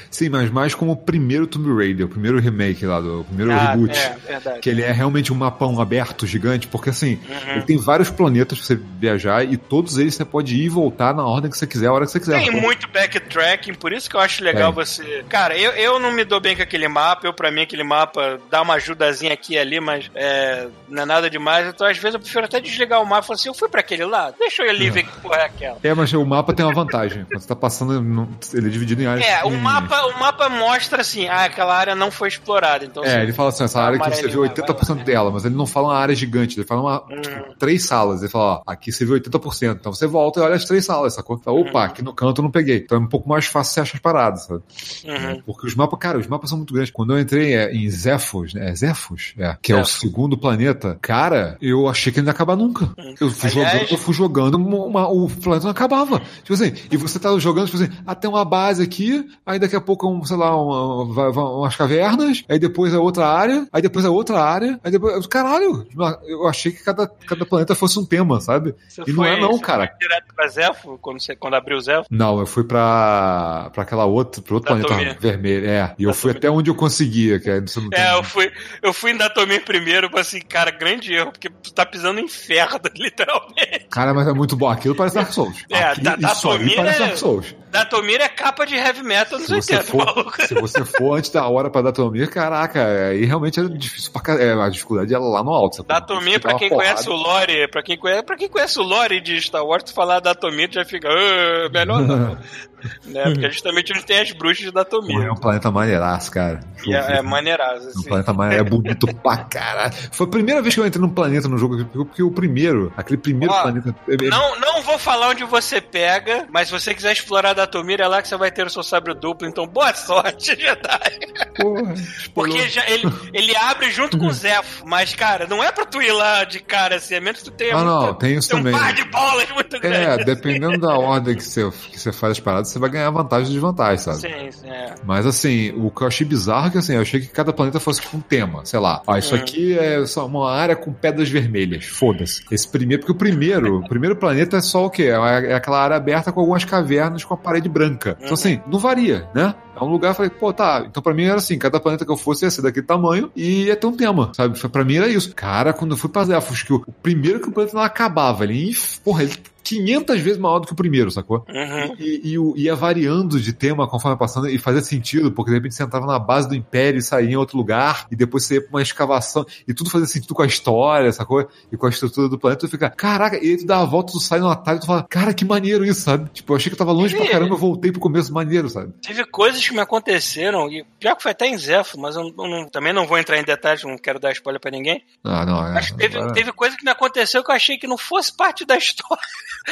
Sim, 0.09 0.29
mas 0.29 0.49
mais 0.51 0.73
como 0.75 0.91
o 0.91 0.95
primeiro 0.97 1.47
Tomb 1.47 1.73
Raider, 1.75 2.05
o 2.05 2.09
primeiro 2.09 2.39
remake 2.39 2.85
lá, 2.85 2.99
do 2.99 3.21
o 3.21 3.23
primeiro 3.23 3.51
Ah, 3.51 3.71
reboot. 3.71 3.97
é, 3.97 4.15
verdade. 4.27 4.59
Que 4.59 4.69
ele 4.69 4.81
é 4.81 4.91
realmente 4.91 5.31
um 5.31 5.35
mapão 5.35 5.79
aberto, 5.81 6.25
gigante, 6.27 6.67
porque 6.67 6.89
assim, 6.89 7.19
Uhum. 7.29 7.51
ele 7.53 7.61
tem 7.63 7.77
vários 7.77 8.09
planetas 8.09 8.57
pra 8.57 8.67
você 8.67 8.75
viajar 8.99 9.43
e 9.43 9.57
todos 9.57 9.97
eles 9.97 10.15
você 10.15 10.25
pode 10.25 10.55
ir 10.55 10.65
e 10.65 10.69
voltar 10.69 11.13
na 11.13 11.25
ordem 11.25 11.49
que 11.49 11.57
você 11.57 11.67
quiser, 11.67 11.87
a 11.87 11.93
hora 11.93 12.05
que 12.05 12.11
você 12.11 12.19
quiser. 12.19 12.39
Tem 12.39 12.51
muito 12.51 12.87
backtracking, 12.89 13.73
por 13.73 13.91
isso 13.93 14.09
que 14.09 14.15
eu 14.15 14.19
acho 14.19 14.43
legal 14.43 14.73
Tem. 14.73 14.85
você. 14.85 15.23
Cara, 15.29 15.57
eu, 15.57 15.71
eu 15.71 15.99
não 15.99 16.11
me 16.11 16.23
dou 16.23 16.39
bem 16.39 16.55
com 16.55 16.61
aquele 16.63 16.87
mapa, 16.87 17.25
eu 17.27 17.33
pra 17.33 17.51
mim 17.51 17.61
aquele 17.61 17.83
mapa 17.83 18.39
dá 18.49 18.61
uma 18.61 18.75
ajudazinha 18.75 19.33
aqui 19.33 19.53
e 19.53 19.57
ali, 19.57 19.79
mas 19.79 20.09
é, 20.15 20.67
não 20.87 21.03
é 21.03 21.05
nada 21.05 21.29
demais. 21.29 21.67
Então 21.67 21.87
às 21.87 21.97
vezes 21.97 22.13
eu 22.15 22.19
prefiro 22.19 22.45
até 22.45 22.59
desligar 22.59 23.01
o 23.01 23.05
mapa 23.05 23.23
e 23.23 23.27
falar 23.27 23.35
assim: 23.35 23.49
eu 23.49 23.53
fui 23.53 23.69
pra 23.69 23.81
aquele 23.81 24.05
lado, 24.05 24.35
deixa 24.39 24.61
eu 24.63 24.67
ir 24.67 24.69
ali 24.69 24.89
ver 24.89 25.03
que 25.03 25.19
porra 25.21 25.37
é 25.37 25.45
aquela. 25.45 25.77
É, 25.83 25.93
mas 25.93 26.11
o 26.13 26.25
mapa 26.25 26.53
tem 26.53 26.65
uma 26.65 26.68
vantagem. 26.73 27.25
Quando 27.25 27.41
você 27.41 27.47
tá 27.47 27.55
passando, 27.55 28.27
ele 28.53 28.67
é 28.67 28.69
dividido 28.69 29.01
em 29.01 29.05
áreas. 29.05 29.25
É, 29.25 29.43
o 29.43 29.51
mapa, 29.51 30.01
o 30.07 30.19
mapa 30.19 30.49
mostra 30.49 31.01
assim, 31.01 31.27
ah, 31.27 31.45
aquela 31.45 31.75
área 31.75 31.95
não 31.95 32.11
foi 32.11 32.27
explorada. 32.27 32.85
Então, 32.85 33.03
É, 33.03 33.23
ele 33.23 33.33
fala 33.33 33.49
assim, 33.49 33.63
essa 33.63 33.81
área 33.81 33.99
que 33.99 34.05
você 34.05 34.27
viu 34.27 34.43
amarelinho 34.43 34.63
lá, 34.65 34.73
80% 34.75 34.77
vai 34.77 34.89
lá, 34.89 34.95
né? 34.95 35.03
dela, 35.03 35.31
mas 35.31 35.45
ele 35.45 35.55
não 35.55 35.65
fala 35.65 35.87
uma 35.89 35.97
área 35.97 36.15
gigante, 36.15 36.59
ele 36.59 36.67
fala 36.67 36.81
uma, 36.81 37.03
Hum. 37.09 37.21
tipo, 37.21 37.55
três 37.57 37.85
salas. 37.85 38.21
Ele 38.21 38.31
fala, 38.31 38.43
ó, 38.45 38.61
aqui 38.65 38.91
você 38.91 39.05
viu 39.05 39.13
80%. 39.15 39.77
Então 39.79 39.93
você 39.93 40.07
volta 40.07 40.39
e 40.39 40.43
olha 40.43 40.55
as 40.55 40.65
três 40.65 40.85
salas, 40.85 41.13
sacou? 41.15 41.37
Fala, 41.39 41.59
Opa, 41.59 41.85
aqui 41.85 42.01
no 42.01 42.13
canto 42.13 42.39
eu 42.41 42.43
não 42.43 42.51
peguei. 42.51 42.77
Então 42.77 42.97
é 42.97 43.01
um 43.01 43.07
pouco 43.07 43.27
mais 43.29 43.45
fácil 43.45 43.73
você 43.73 43.79
achar 43.81 43.95
as 43.97 44.01
paradas, 44.01 44.43
sabe? 44.45 44.61
Uhum. 45.05 45.41
Porque 45.45 45.67
os 45.67 45.75
mapas, 45.75 45.99
cara, 45.99 46.17
os 46.17 46.27
mapas 46.27 46.49
são 46.49 46.57
muito 46.57 46.73
grandes. 46.73 46.91
Quando 46.91 47.13
eu 47.13 47.19
entrei 47.19 47.53
é, 47.55 47.71
em 47.73 47.89
Zéfos, 47.89 48.53
né? 48.53 48.69
É 48.69 48.75
Zéfos? 48.75 49.33
É, 49.37 49.57
que 49.61 49.71
é 49.71 49.75
o 49.75 49.79
Zéfos. 49.79 49.99
segundo 49.99 50.37
planeta, 50.37 50.97
cara, 51.01 51.57
eu 51.61 51.87
achei 51.87 52.11
que 52.11 52.19
ele 52.19 52.25
não 52.25 52.29
ia 52.31 52.35
acabar 52.35 52.55
nunca. 52.55 52.89
Eu 53.19 53.29
fui 53.31 53.49
Aliás- 53.49 53.71
jogando, 53.73 53.91
eu 53.91 53.97
fui 53.97 54.13
jogando, 54.13 54.55
uma- 54.55 54.85
uma- 54.85 55.07
o 55.09 55.29
planeta 55.29 55.65
não 55.65 55.71
acabava. 55.71 56.19
Tipo 56.43 56.53
assim, 56.61 56.73
e 56.91 56.97
você 56.97 57.19
tá 57.19 57.37
jogando, 57.39 57.65
tipo 57.69 57.77
assim, 57.81 57.91
até 58.05 58.27
uma 58.27 58.43
base 58.45 58.83
aqui, 58.83 59.25
aí 59.45 59.59
daqui 59.59 59.75
a 59.75 59.81
pouco, 59.81 60.07
um, 60.09 60.23
sei 60.25 60.37
lá, 60.37 60.55
uma- 60.55 61.29
umas 61.59 61.75
cavernas, 61.75 62.43
aí 62.49 62.59
depois 62.59 62.93
a 62.93 62.99
outra 62.99 63.27
área, 63.27 63.67
aí 63.71 63.81
depois 63.81 64.05
a 64.05 64.09
outra 64.09 64.39
área, 64.41 64.79
aí 64.83 64.91
depois. 64.91 65.25
Caralho! 65.27 65.87
Eu 66.27 66.47
achei 66.47 66.71
que 66.71 66.83
cada, 66.83 67.07
cada 67.07 67.45
planeta 67.45 67.75
fosse 67.75 67.99
um 67.99 68.05
tema, 68.05 68.39
sabe? 68.41 68.75
Você 68.87 69.03
E 69.07 69.13
não 69.13 69.23
é 69.25 69.39
não, 69.39 69.53
você 69.53 69.61
cara. 69.63 69.87
foi 69.87 69.97
direto 70.07 70.33
pra 70.35 70.47
Zefo, 70.47 70.97
quando, 71.01 71.19
você, 71.21 71.35
quando 71.35 71.53
abriu 71.55 71.77
o 71.77 71.81
Zefo? 71.81 72.05
Não, 72.09 72.39
eu 72.39 72.45
fui 72.45 72.63
pra, 72.63 73.69
pra 73.73 73.83
aquela 73.83 74.05
outra, 74.05 74.41
pro 74.41 74.55
outro 74.55 74.73
Datomir. 74.75 74.87
planeta 74.97 75.19
vermelho. 75.19 75.67
É, 75.69 75.93
e 75.97 76.03
eu 76.03 76.13
fui 76.13 76.31
até 76.31 76.49
onde 76.49 76.69
eu 76.69 76.75
conseguia, 76.75 77.39
que 77.39 77.49
é, 77.49 77.61
você 77.61 77.79
não 77.79 77.89
tem- 77.89 77.99
É, 77.99 78.13
eu 78.17 78.23
fui, 78.23 78.51
eu 78.81 78.93
fui 78.93 79.11
em 79.11 79.17
Datomir 79.17 79.63
primeiro, 79.63 80.09
assim, 80.17 80.39
cara, 80.41 80.71
grande 80.71 81.13
erro, 81.13 81.31
porque 81.31 81.49
tu 81.49 81.73
tá 81.73 81.85
pisando 81.85 82.15
no 82.15 82.19
inferno, 82.21 82.79
literalmente. 82.95 83.87
Cara, 83.89 84.13
mas 84.13 84.27
é 84.27 84.33
muito 84.33 84.55
bom. 84.55 84.69
Aquilo 84.69 84.95
parece 84.95 85.15
Dark 85.15 85.31
Souls. 85.31 85.55
É, 85.69 85.83
Aqui, 85.83 86.01
da- 86.01 86.15
isso 86.15 86.48
aí 86.51 86.57
Datomir 86.57 86.75
parece 86.77 87.01
é- 87.01 87.05
Dark 87.05 87.17
Souls. 87.17 87.55
Datomir 87.71 88.19
é 88.21 88.27
capa 88.27 88.65
de 88.65 88.75
heavy 88.75 89.03
metal 89.03 89.37
nos 89.39 89.47
Se 89.47 89.55
você, 89.55 89.75
80, 89.77 89.91
for, 89.91 90.05
maluco. 90.05 90.41
se 90.47 90.53
você 90.55 90.85
for 90.85 91.17
antes 91.17 91.29
da 91.29 91.47
hora 91.47 91.69
pra 91.69 91.81
Datomir, 91.81 92.29
caraca, 92.29 92.83
aí 93.09 93.25
realmente 93.25 93.59
era 93.59 93.69
difícil 93.69 94.11
pra. 94.11 94.33
É, 94.41 94.53
a 94.53 94.69
dificuldade 94.69 95.13
é 95.13 95.17
lá 95.17 95.43
no 95.43 95.51
alto. 95.51 95.83
Datomir, 95.83 96.39
pra 96.39 96.55
quem 96.55 96.69
porrada. 96.69 96.89
conhece 96.93 97.09
o 97.09 97.13
lore, 97.13 97.67
pra 97.69 97.83
quem 97.83 97.97
conhece, 97.97 98.23
pra 98.23 98.35
quem 98.37 98.49
conhece 98.49 98.79
o 98.79 98.83
lore 98.83 99.21
de 99.21 99.39
Star 99.41 99.63
Wars, 99.65 99.83
tu 99.83 99.93
falar 99.93 100.19
Datomir 100.19 100.69
já 100.71 100.83
fica, 100.83 101.07
"Ah, 101.09 101.69
melhor 101.71 102.01
não. 102.01 102.37
né? 103.05 103.23
Porque 103.25 103.51
justamente 103.51 103.93
não 103.93 104.01
tem 104.01 104.21
as 104.21 104.31
bruxas 104.31 104.65
de 104.65 104.71
Datomir. 104.71 105.21
É 105.27 105.31
um 105.31 105.35
planeta 105.35 105.69
maneiraço, 105.69 106.31
cara. 106.31 106.61
É, 106.87 107.17
é 107.17 107.21
maneiraço, 107.21 107.87
Um 107.87 107.89
assim. 107.89 108.07
planeta 108.07 108.33
maneiro, 108.33 108.65
é 108.65 108.69
bonito 108.69 109.05
pra 109.21 109.37
caralho. 109.37 109.93
Foi 110.11 110.25
a 110.25 110.29
primeira 110.29 110.61
vez 110.61 110.73
que 110.73 110.79
eu 110.81 110.87
entrei 110.87 111.01
num 111.01 111.09
planeta 111.13 111.47
no 111.49 111.57
jogo, 111.57 111.83
porque 111.85 112.23
o 112.23 112.31
primeiro, 112.31 112.91
aquele 112.95 113.17
primeiro 113.17 113.53
Ó, 113.53 113.61
planeta. 113.63 113.93
é- 114.07 114.29
Não, 114.29 114.59
não 114.59 114.81
vou 114.81 114.97
falar 114.97 115.27
onde 115.29 115.43
você 115.43 115.81
pega, 115.81 116.47
mas 116.51 116.67
se 116.69 116.73
você 116.73 116.93
quiser 116.95 117.11
explorar 117.11 117.53
Datomir, 117.59 117.99
é 118.01 118.07
lá 118.07 118.21
que 118.21 118.27
você 118.27 118.37
vai 118.37 118.51
ter 118.51 118.65
o 118.65 118.69
seu 118.69 118.83
sabre 118.83 119.13
duplo. 119.13 119.47
Então, 119.47 119.67
boa 119.67 119.93
sorte, 119.93 120.55
Jedi. 120.59 121.19
Porra, 121.55 121.93
Porque 122.33 122.69
já, 122.69 122.87
ele, 122.89 123.03
ele 123.33 123.55
abre 123.55 123.91
junto 123.91 124.17
com 124.17 124.27
o 124.27 124.31
Zefo. 124.33 124.83
Mas, 124.85 125.13
cara, 125.13 125.45
não 125.47 125.63
é 125.63 125.71
pra 125.71 125.85
tu 125.85 126.01
ir 126.01 126.11
lá 126.11 126.43
de 126.43 126.59
cara 126.59 126.95
assim, 126.95 127.15
a 127.15 127.21
menos 127.21 127.39
que 127.39 127.45
tu 127.45 127.51
tenha 127.51 127.75
Ah, 127.75 127.83
não, 127.83 128.13
tem 128.13 128.35
isso 128.37 128.49
tem 128.49 128.59
um 128.59 128.63
também. 128.63 128.79
par 128.79 128.93
de 128.93 129.03
bolas 129.05 129.49
muito 129.51 129.75
É, 129.75 129.79
grande. 129.79 130.25
dependendo 130.25 130.77
da 130.79 130.97
ordem 130.97 131.35
que 131.35 131.43
você, 131.43 131.69
que 131.91 131.99
você 131.99 132.11
faz 132.11 132.31
as 132.31 132.39
paradas, 132.39 132.69
você 132.69 132.79
vai 132.79 132.89
ganhar 132.89 133.09
vantagem 133.11 133.47
ou 133.47 133.51
desvantagem, 133.53 133.97
sabe? 133.97 134.17
Sim, 134.19 134.51
sim, 134.51 134.69
é. 134.69 134.95
Mas 135.03 135.25
assim, 135.25 135.71
o 135.77 135.91
que 135.91 136.01
eu 136.03 136.07
achei 136.07 136.25
bizarro 136.25 136.67
é 136.67 136.69
que 136.71 136.77
assim, 136.77 136.95
eu 136.95 137.01
achei 137.01 137.19
que 137.19 137.27
cada 137.27 137.51
planeta 137.53 137.79
fosse 137.79 138.01
tipo 138.01 138.17
um 138.17 138.21
tema, 138.21 138.65
sei 138.65 138.79
lá. 138.79 139.01
Ó, 139.05 139.17
isso 139.17 139.35
Hum. 139.35 139.39
aqui 139.39 139.77
é 139.77 140.05
só 140.05 140.25
uma 140.25 140.51
área 140.51 140.75
com 140.75 140.91
pedras 140.93 141.29
vermelhas. 141.29 141.85
Foda-se. 141.85 142.43
Esse 142.51 142.67
primeiro, 142.67 143.01
porque 143.01 143.11
o 143.11 143.15
primeiro, 143.15 143.77
o 143.79 143.87
primeiro 143.87 144.15
planeta 144.15 144.57
é 144.57 144.61
só 144.61 144.85
o 144.85 144.89
quê? 144.89 145.03
É 145.03 145.49
é 145.49 145.53
aquela 145.55 145.81
área 145.81 145.95
aberta 145.97 146.31
com 146.31 146.39
algumas 146.39 146.63
cavernas 146.65 147.23
com 147.23 147.33
a 147.33 147.37
parede 147.49 147.69
branca. 147.69 148.17
Então 148.19 148.33
assim, 148.33 148.61
não 148.67 148.79
varia, 148.79 149.27
né? 149.33 149.55
É 149.75 149.83
um 149.83 149.87
lugar, 149.87 150.09
eu 150.09 150.15
falei, 150.15 150.29
pô, 150.29 150.53
tá. 150.53 150.85
Então 150.87 151.01
pra 151.01 151.13
mim 151.13 151.23
era 151.23 151.37
assim, 151.37 151.57
cada 151.57 151.79
planeta 151.79 152.05
que 152.05 152.11
eu 152.11 152.17
fosse 152.17 152.45
ia 152.45 152.51
ser 152.51 152.61
daquele 152.61 152.85
tamanho 152.85 153.31
e 153.35 153.63
ia 153.63 153.75
ter 153.75 153.87
um 153.87 153.95
tema, 153.95 154.31
sabe? 154.35 154.59
Pra 154.69 154.83
mim 154.83 154.97
era 154.97 155.07
isso. 155.07 155.33
Cara, 155.33 155.73
quando 155.73 155.91
eu 155.91 155.97
fui 155.97 156.09
pra 156.09 156.25
Zéfos, 156.25 156.63
que 156.63 156.73
o, 156.73 156.83
o 156.85 156.91
primeiro 156.91 157.39
que 157.39 157.49
o 157.49 157.51
planeta 157.51 157.75
não 157.75 157.83
acabava, 157.83 158.43
ele, 158.43 158.75
porra, 159.03 159.23
ele 159.23 159.33
500 159.69 160.19
vezes 160.21 160.37
maior 160.39 160.59
do 160.59 160.67
que 160.67 160.73
o 160.73 160.75
primeiro, 160.75 161.11
sacou? 161.11 161.45
Uhum. 161.47 161.95
E, 161.99 162.35
e 162.35 162.61
ia 162.63 162.75
variando 162.75 163.39
de 163.39 163.53
tema 163.53 163.87
conforme 163.87 164.17
passando 164.17 164.49
e 164.49 164.57
fazia 164.57 164.81
sentido, 164.81 165.31
porque 165.31 165.51
de 165.51 165.57
repente 165.57 165.75
você 165.75 165.83
entrava 165.83 166.05
na 166.05 166.17
base 166.19 166.47
do 166.47 166.55
Império 166.55 166.99
e 166.99 167.01
saía 167.01 167.29
em 167.29 167.35
outro 167.35 167.57
lugar, 167.57 168.07
e 168.11 168.15
depois 168.15 168.43
você 168.45 168.55
ia 168.55 168.61
pra 168.61 168.69
uma 168.69 168.81
escavação, 168.81 169.45
e 169.67 169.73
tudo 169.73 169.89
fazia 169.89 170.07
sentido 170.07 170.33
com 170.33 170.41
a 170.41 170.45
história, 170.47 171.11
sacou? 171.11 171.47
E 171.71 171.77
com 171.77 171.85
a 171.85 171.89
estrutura 171.89 172.27
do 172.29 172.37
planeta, 172.39 172.61
tu 172.65 172.69
fica, 172.71 172.89
caraca, 172.89 173.37
e 173.37 173.49
aí 173.51 173.57
tu 173.57 173.65
dá 173.65 173.79
a 173.79 173.85
volta, 173.85 174.11
tu 174.11 174.19
sai 174.19 174.39
no 174.39 174.49
atalho 174.49 174.77
e 174.77 174.81
tu 174.81 174.87
fala, 174.87 175.03
cara, 175.09 175.33
que 175.33 175.45
maneiro 175.45 175.85
isso, 175.85 176.01
sabe? 176.01 176.29
Tipo, 176.31 176.53
eu 176.53 176.57
achei 176.57 176.69
que 176.69 176.73
eu 176.73 176.77
tava 176.79 176.91
longe 176.91 177.15
pra 177.15 177.27
caramba, 177.27 177.53
eu 177.53 177.57
voltei 177.59 177.91
pro 177.91 178.01
começo 178.01 178.33
maneiro, 178.33 178.69
sabe? 178.69 178.93
Teve 179.01 179.23
coisas 179.25 179.65
que 179.67 179.73
me 179.73 179.79
aconteceram, 179.81 180.69
e 180.71 180.83
pior 180.99 181.15
que 181.15 181.23
foi 181.23 181.31
até 181.31 181.47
em 181.47 181.57
Zefo, 181.57 181.99
mas 181.99 182.15
eu, 182.15 182.33
não- 182.35 182.67
também 182.69 182.93
não 182.93 183.05
vou 183.07 183.17
entrar 183.17 183.37
em 183.37 183.43
detalhes, 183.43 183.83
não 183.83 183.97
quero 183.97 184.19
dar 184.19 184.31
spoiler 184.31 184.59
pra 184.59 184.71
ninguém. 184.71 185.03
Ah, 185.23 185.45
não, 185.45 185.65
é. 185.67 185.73
Mas 185.73 185.91
teve, 185.91 186.17
agora- 186.17 186.33
teve 186.33 186.51
coisa 186.51 186.75
que 186.77 186.83
me 186.83 186.91
aconteceu 186.91 187.43
que 187.43 187.51
eu 187.51 187.55
achei 187.55 187.77
que 187.77 187.87
não 187.87 187.97
fosse 187.97 188.35
parte 188.35 188.65
da 188.65 188.75
história. 188.77 189.23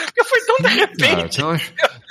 Porque 0.06 0.24
foi 0.24 0.40
tão 0.45 0.57
de 0.57 0.76
repente. 0.76 1.41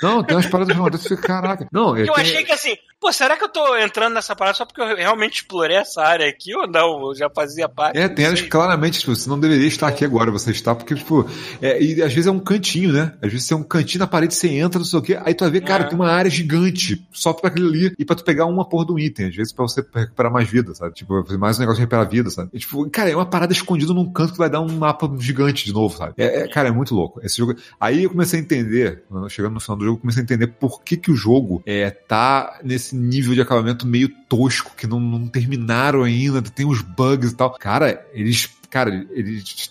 não, 0.01 0.23
tem 0.23 0.35
umas 0.35 0.45
paradas 0.47 1.01
que 1.03 1.09
fica, 1.09 1.21
caraca. 1.21 1.67
Não, 1.71 1.93
que 1.95 2.01
eu 2.01 2.13
tem- 2.13 2.23
achei 2.23 2.43
que 2.43 2.51
assim, 2.51 2.75
pô, 2.99 3.11
será 3.11 3.35
que 3.37 3.43
eu 3.43 3.49
tô 3.49 3.75
entrando 3.77 4.13
nessa 4.13 4.35
parada 4.35 4.57
só 4.57 4.65
porque 4.65 4.81
eu 4.81 4.95
realmente 4.95 5.37
explorei 5.37 5.77
essa 5.77 6.01
área 6.03 6.27
aqui 6.27 6.55
ou 6.55 6.67
não? 6.67 7.07
Eu 7.09 7.15
já 7.15 7.29
fazia 7.29 7.67
parte. 7.67 7.97
É, 7.97 8.07
tem 8.07 8.25
áreas 8.25 8.41
que 8.41 8.47
claramente, 8.47 8.99
tipo, 8.99 9.15
você 9.15 9.29
não 9.29 9.39
deveria 9.39 9.67
estar 9.67 9.87
aqui 9.87 10.03
agora, 10.05 10.31
você 10.31 10.51
está, 10.51 10.73
porque, 10.75 10.95
tipo, 10.95 11.27
é, 11.61 11.81
e 11.81 12.01
às 12.01 12.13
vezes 12.13 12.27
é 12.27 12.31
um 12.31 12.39
cantinho, 12.39 12.91
né? 12.93 13.13
Às 13.21 13.31
vezes 13.31 13.47
tem 13.47 13.57
um 13.57 13.63
cantinho 13.63 13.99
na 13.99 14.07
parede, 14.07 14.33
você 14.35 14.47
entra, 14.49 14.79
não 14.79 14.85
sei 14.85 14.99
o 14.99 15.01
quê, 15.01 15.19
aí 15.23 15.33
tu 15.33 15.43
vai 15.43 15.51
ver, 15.51 15.61
cara, 15.61 15.83
É. 15.83 15.87
tem 15.87 15.95
uma 15.95 16.11
área 16.11 16.29
gigante, 16.29 17.05
só 17.11 17.33
pra 17.33 17.49
aquele 17.49 17.67
ali, 17.67 17.95
e 17.97 18.05
pra 18.05 18.15
tu 18.15 18.23
pegar 18.23 18.45
uma 18.45 18.67
porra 18.67 18.85
do 18.85 18.99
item, 18.99 19.27
às 19.27 19.35
vezes 19.35 19.53
pra 19.53 19.63
você 19.67 19.83
recuperar 19.93 20.31
mais 20.31 20.47
vida, 20.49 20.73
sabe? 20.75 20.93
Tipo, 20.93 21.23
fazer 21.23 21.37
mais 21.37 21.57
um 21.57 21.61
negócio 21.61 21.77
de 21.77 21.81
recuperar 21.81 22.09
vida, 22.09 22.29
sabe? 22.29 22.49
E, 22.53 22.59
tipo, 22.59 22.87
cara, 22.89 23.09
é 23.09 23.15
uma 23.15 23.25
parada 23.25 23.53
escondida 23.53 23.93
num 23.93 24.11
canto 24.11 24.31
que 24.33 24.37
vai 24.37 24.49
dar 24.49 24.61
um 24.61 24.77
mapa 24.77 25.09
gigante 25.19 25.65
de 25.65 25.73
novo, 25.73 25.95
sabe? 25.97 26.13
É, 26.17 26.41
é, 26.41 26.47
cara, 26.47 26.69
é 26.69 26.71
muito 26.71 26.93
louco. 26.95 27.19
Esse 27.23 27.37
jogo. 27.37 27.55
Aí 27.79 28.03
eu 28.03 28.09
comecei 28.09 28.39
a 28.39 28.43
entender, 28.43 29.03
chegando 29.29 29.53
no 29.53 29.59
final 29.59 29.77
do 29.77 29.85
jogo, 29.85 29.99
comecei 29.99 30.21
a 30.21 30.23
entender 30.23 30.47
por 30.47 30.81
que 30.81 30.97
que 30.97 31.11
o 31.11 31.15
jogo 31.15 31.61
é, 31.65 31.89
tá 31.91 32.59
nesse 32.63 32.95
nível 32.95 33.35
de 33.35 33.41
acabamento 33.41 33.85
meio 33.85 34.09
tosco, 34.27 34.75
que 34.75 34.87
não, 34.87 34.99
não 34.99 35.27
terminaram 35.27 36.03
ainda, 36.03 36.41
tem 36.41 36.65
uns 36.65 36.81
bugs 36.81 37.31
e 37.31 37.35
tal. 37.35 37.53
Cara, 37.59 38.05
eles, 38.13 38.49
cara, 38.69 39.05
eles 39.11 39.69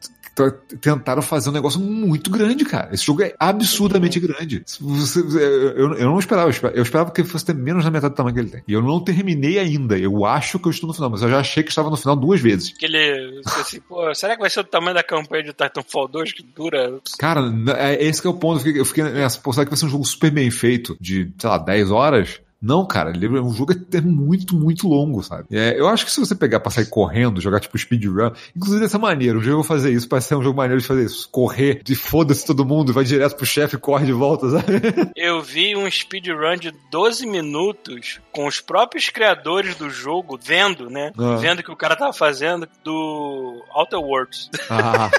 tentaram 0.80 1.22
fazer 1.22 1.48
um 1.48 1.52
negócio 1.52 1.80
muito 1.80 2.30
grande, 2.30 2.64
cara. 2.64 2.90
Esse 2.92 3.04
jogo 3.04 3.22
é 3.22 3.34
absurdamente 3.38 4.20
grande. 4.20 4.62
Você- 4.80 5.20
eu, 5.20 5.94
eu 5.94 6.06
não 6.06 6.18
esperava, 6.18 6.50
eu 6.74 6.82
esperava, 6.82 7.10
que 7.10 7.24
fosse 7.24 7.44
ter 7.44 7.54
menos 7.54 7.84
da 7.84 7.90
metade 7.90 8.12
do 8.12 8.16
tamanho 8.16 8.34
que 8.34 8.40
ele 8.40 8.50
tem. 8.50 8.62
E 8.68 8.72
eu 8.72 8.82
não 8.82 9.00
terminei 9.00 9.58
ainda. 9.58 9.98
Eu 9.98 10.24
acho 10.24 10.58
que 10.58 10.66
eu 10.66 10.70
estou 10.70 10.88
no 10.88 10.94
final, 10.94 11.10
mas 11.10 11.22
eu 11.22 11.30
já 11.30 11.38
achei 11.40 11.62
que 11.62 11.70
estava 11.70 11.90
no 11.90 11.96
final 11.96 12.14
duas 12.16 12.40
vezes. 12.40 12.72
Aquele. 12.76 13.40
Assim, 13.46 13.80
pô, 13.80 14.14
será 14.14 14.34
que 14.34 14.40
vai 14.40 14.50
ser 14.50 14.60
o 14.60 14.64
tamanho 14.64 14.94
da 14.94 15.02
campanha 15.02 15.42
de 15.44 15.52
Titanfall 15.52 16.08
2 16.08 16.32
que 16.32 16.42
dura. 16.42 16.98
Cara, 17.18 17.40
é 17.78 18.04
esse 18.04 18.20
que 18.20 18.26
é 18.26 18.30
o 18.30 18.34
ponto. 18.34 18.56
Eu 18.58 18.64
fiquei, 18.64 18.80
eu 18.80 18.84
fiquei 18.84 19.04
nessa, 19.04 19.40
pô, 19.40 19.52
será 19.52 19.64
que 19.64 19.70
vai 19.70 19.78
ser 19.78 19.86
um 19.86 19.90
jogo 19.90 20.04
super 20.04 20.30
bem 20.30 20.50
feito 20.50 20.96
de, 21.00 21.30
sei 21.38 21.50
lá, 21.50 21.58
10 21.58 21.90
horas? 21.90 22.40
Não, 22.60 22.86
cara, 22.86 23.10
ele 23.10 23.26
é 23.26 23.40
um 23.40 23.52
jogo 23.52 23.72
até 23.72 24.00
muito, 24.02 24.56
muito 24.56 24.88
longo, 24.88 25.22
sabe? 25.22 25.46
É, 25.52 25.78
eu 25.78 25.88
acho 25.88 26.04
que 26.04 26.10
se 26.10 26.20
você 26.20 26.34
pegar 26.34 26.60
pra 26.60 26.70
sair 26.70 26.86
correndo, 26.86 27.40
jogar 27.40 27.60
tipo 27.60 27.78
speedrun, 27.78 28.30
inclusive 28.56 28.82
dessa 28.82 28.98
maneira, 28.98 29.38
um 29.38 29.40
dia 29.40 29.52
eu 29.52 29.56
vou 29.56 29.64
fazer 29.64 29.92
isso, 29.92 30.08
parece 30.08 30.28
ser 30.28 30.36
um 30.36 30.42
jogo 30.42 30.56
maneiro 30.56 30.80
de 30.80 30.86
fazer 30.86 31.04
isso. 31.04 31.28
Correr, 31.30 31.82
de 31.82 31.94
foda-se 31.94 32.46
todo 32.46 32.64
mundo, 32.64 32.92
vai 32.92 33.04
direto 33.04 33.36
pro 33.36 33.46
chefe 33.46 33.76
e 33.76 33.78
corre 33.78 34.06
de 34.06 34.12
volta, 34.12 34.50
sabe? 34.50 34.66
Eu 35.16 35.42
vi 35.42 35.76
um 35.76 35.90
speedrun 35.90 36.56
de 36.56 36.72
12 36.90 37.26
minutos 37.26 38.20
com 38.32 38.46
os 38.46 38.60
próprios 38.60 39.08
criadores 39.08 39.76
do 39.76 39.88
jogo 39.90 40.38
vendo, 40.42 40.90
né? 40.90 41.12
Ah. 41.18 41.36
Vendo 41.36 41.62
que 41.62 41.70
o 41.70 41.76
cara 41.76 41.96
tava 41.96 42.12
fazendo 42.12 42.68
do 42.82 43.64
Outer 43.74 44.00
Worlds. 44.00 44.50
Ah, 44.68 45.10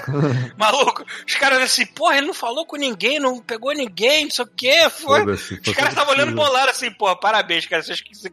Maluco, 0.56 1.04
os 1.26 1.34
caras 1.34 1.58
assim, 1.60 1.84
porra, 1.84 2.18
ele 2.18 2.26
não 2.28 2.34
falou 2.34 2.64
com 2.64 2.76
ninguém, 2.76 3.18
não 3.18 3.40
pegou 3.40 3.74
ninguém, 3.74 4.24
não 4.24 4.30
sei 4.30 4.44
o 4.44 4.48
quê. 4.48 4.88
Foi. 4.90 5.24
Os 5.24 5.74
caras 5.74 5.90
estavam 5.90 6.14
olhando 6.14 6.34
bolado 6.34 6.70
assim, 6.70 6.90
porra, 6.92 7.16
parabéns, 7.30 7.66
cara. 7.66 7.82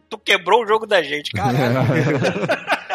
Tu 0.08 0.18
quebrou 0.18 0.62
o 0.62 0.66
jogo 0.66 0.86
da 0.86 1.02
gente, 1.02 1.30
caralho. 1.32 1.56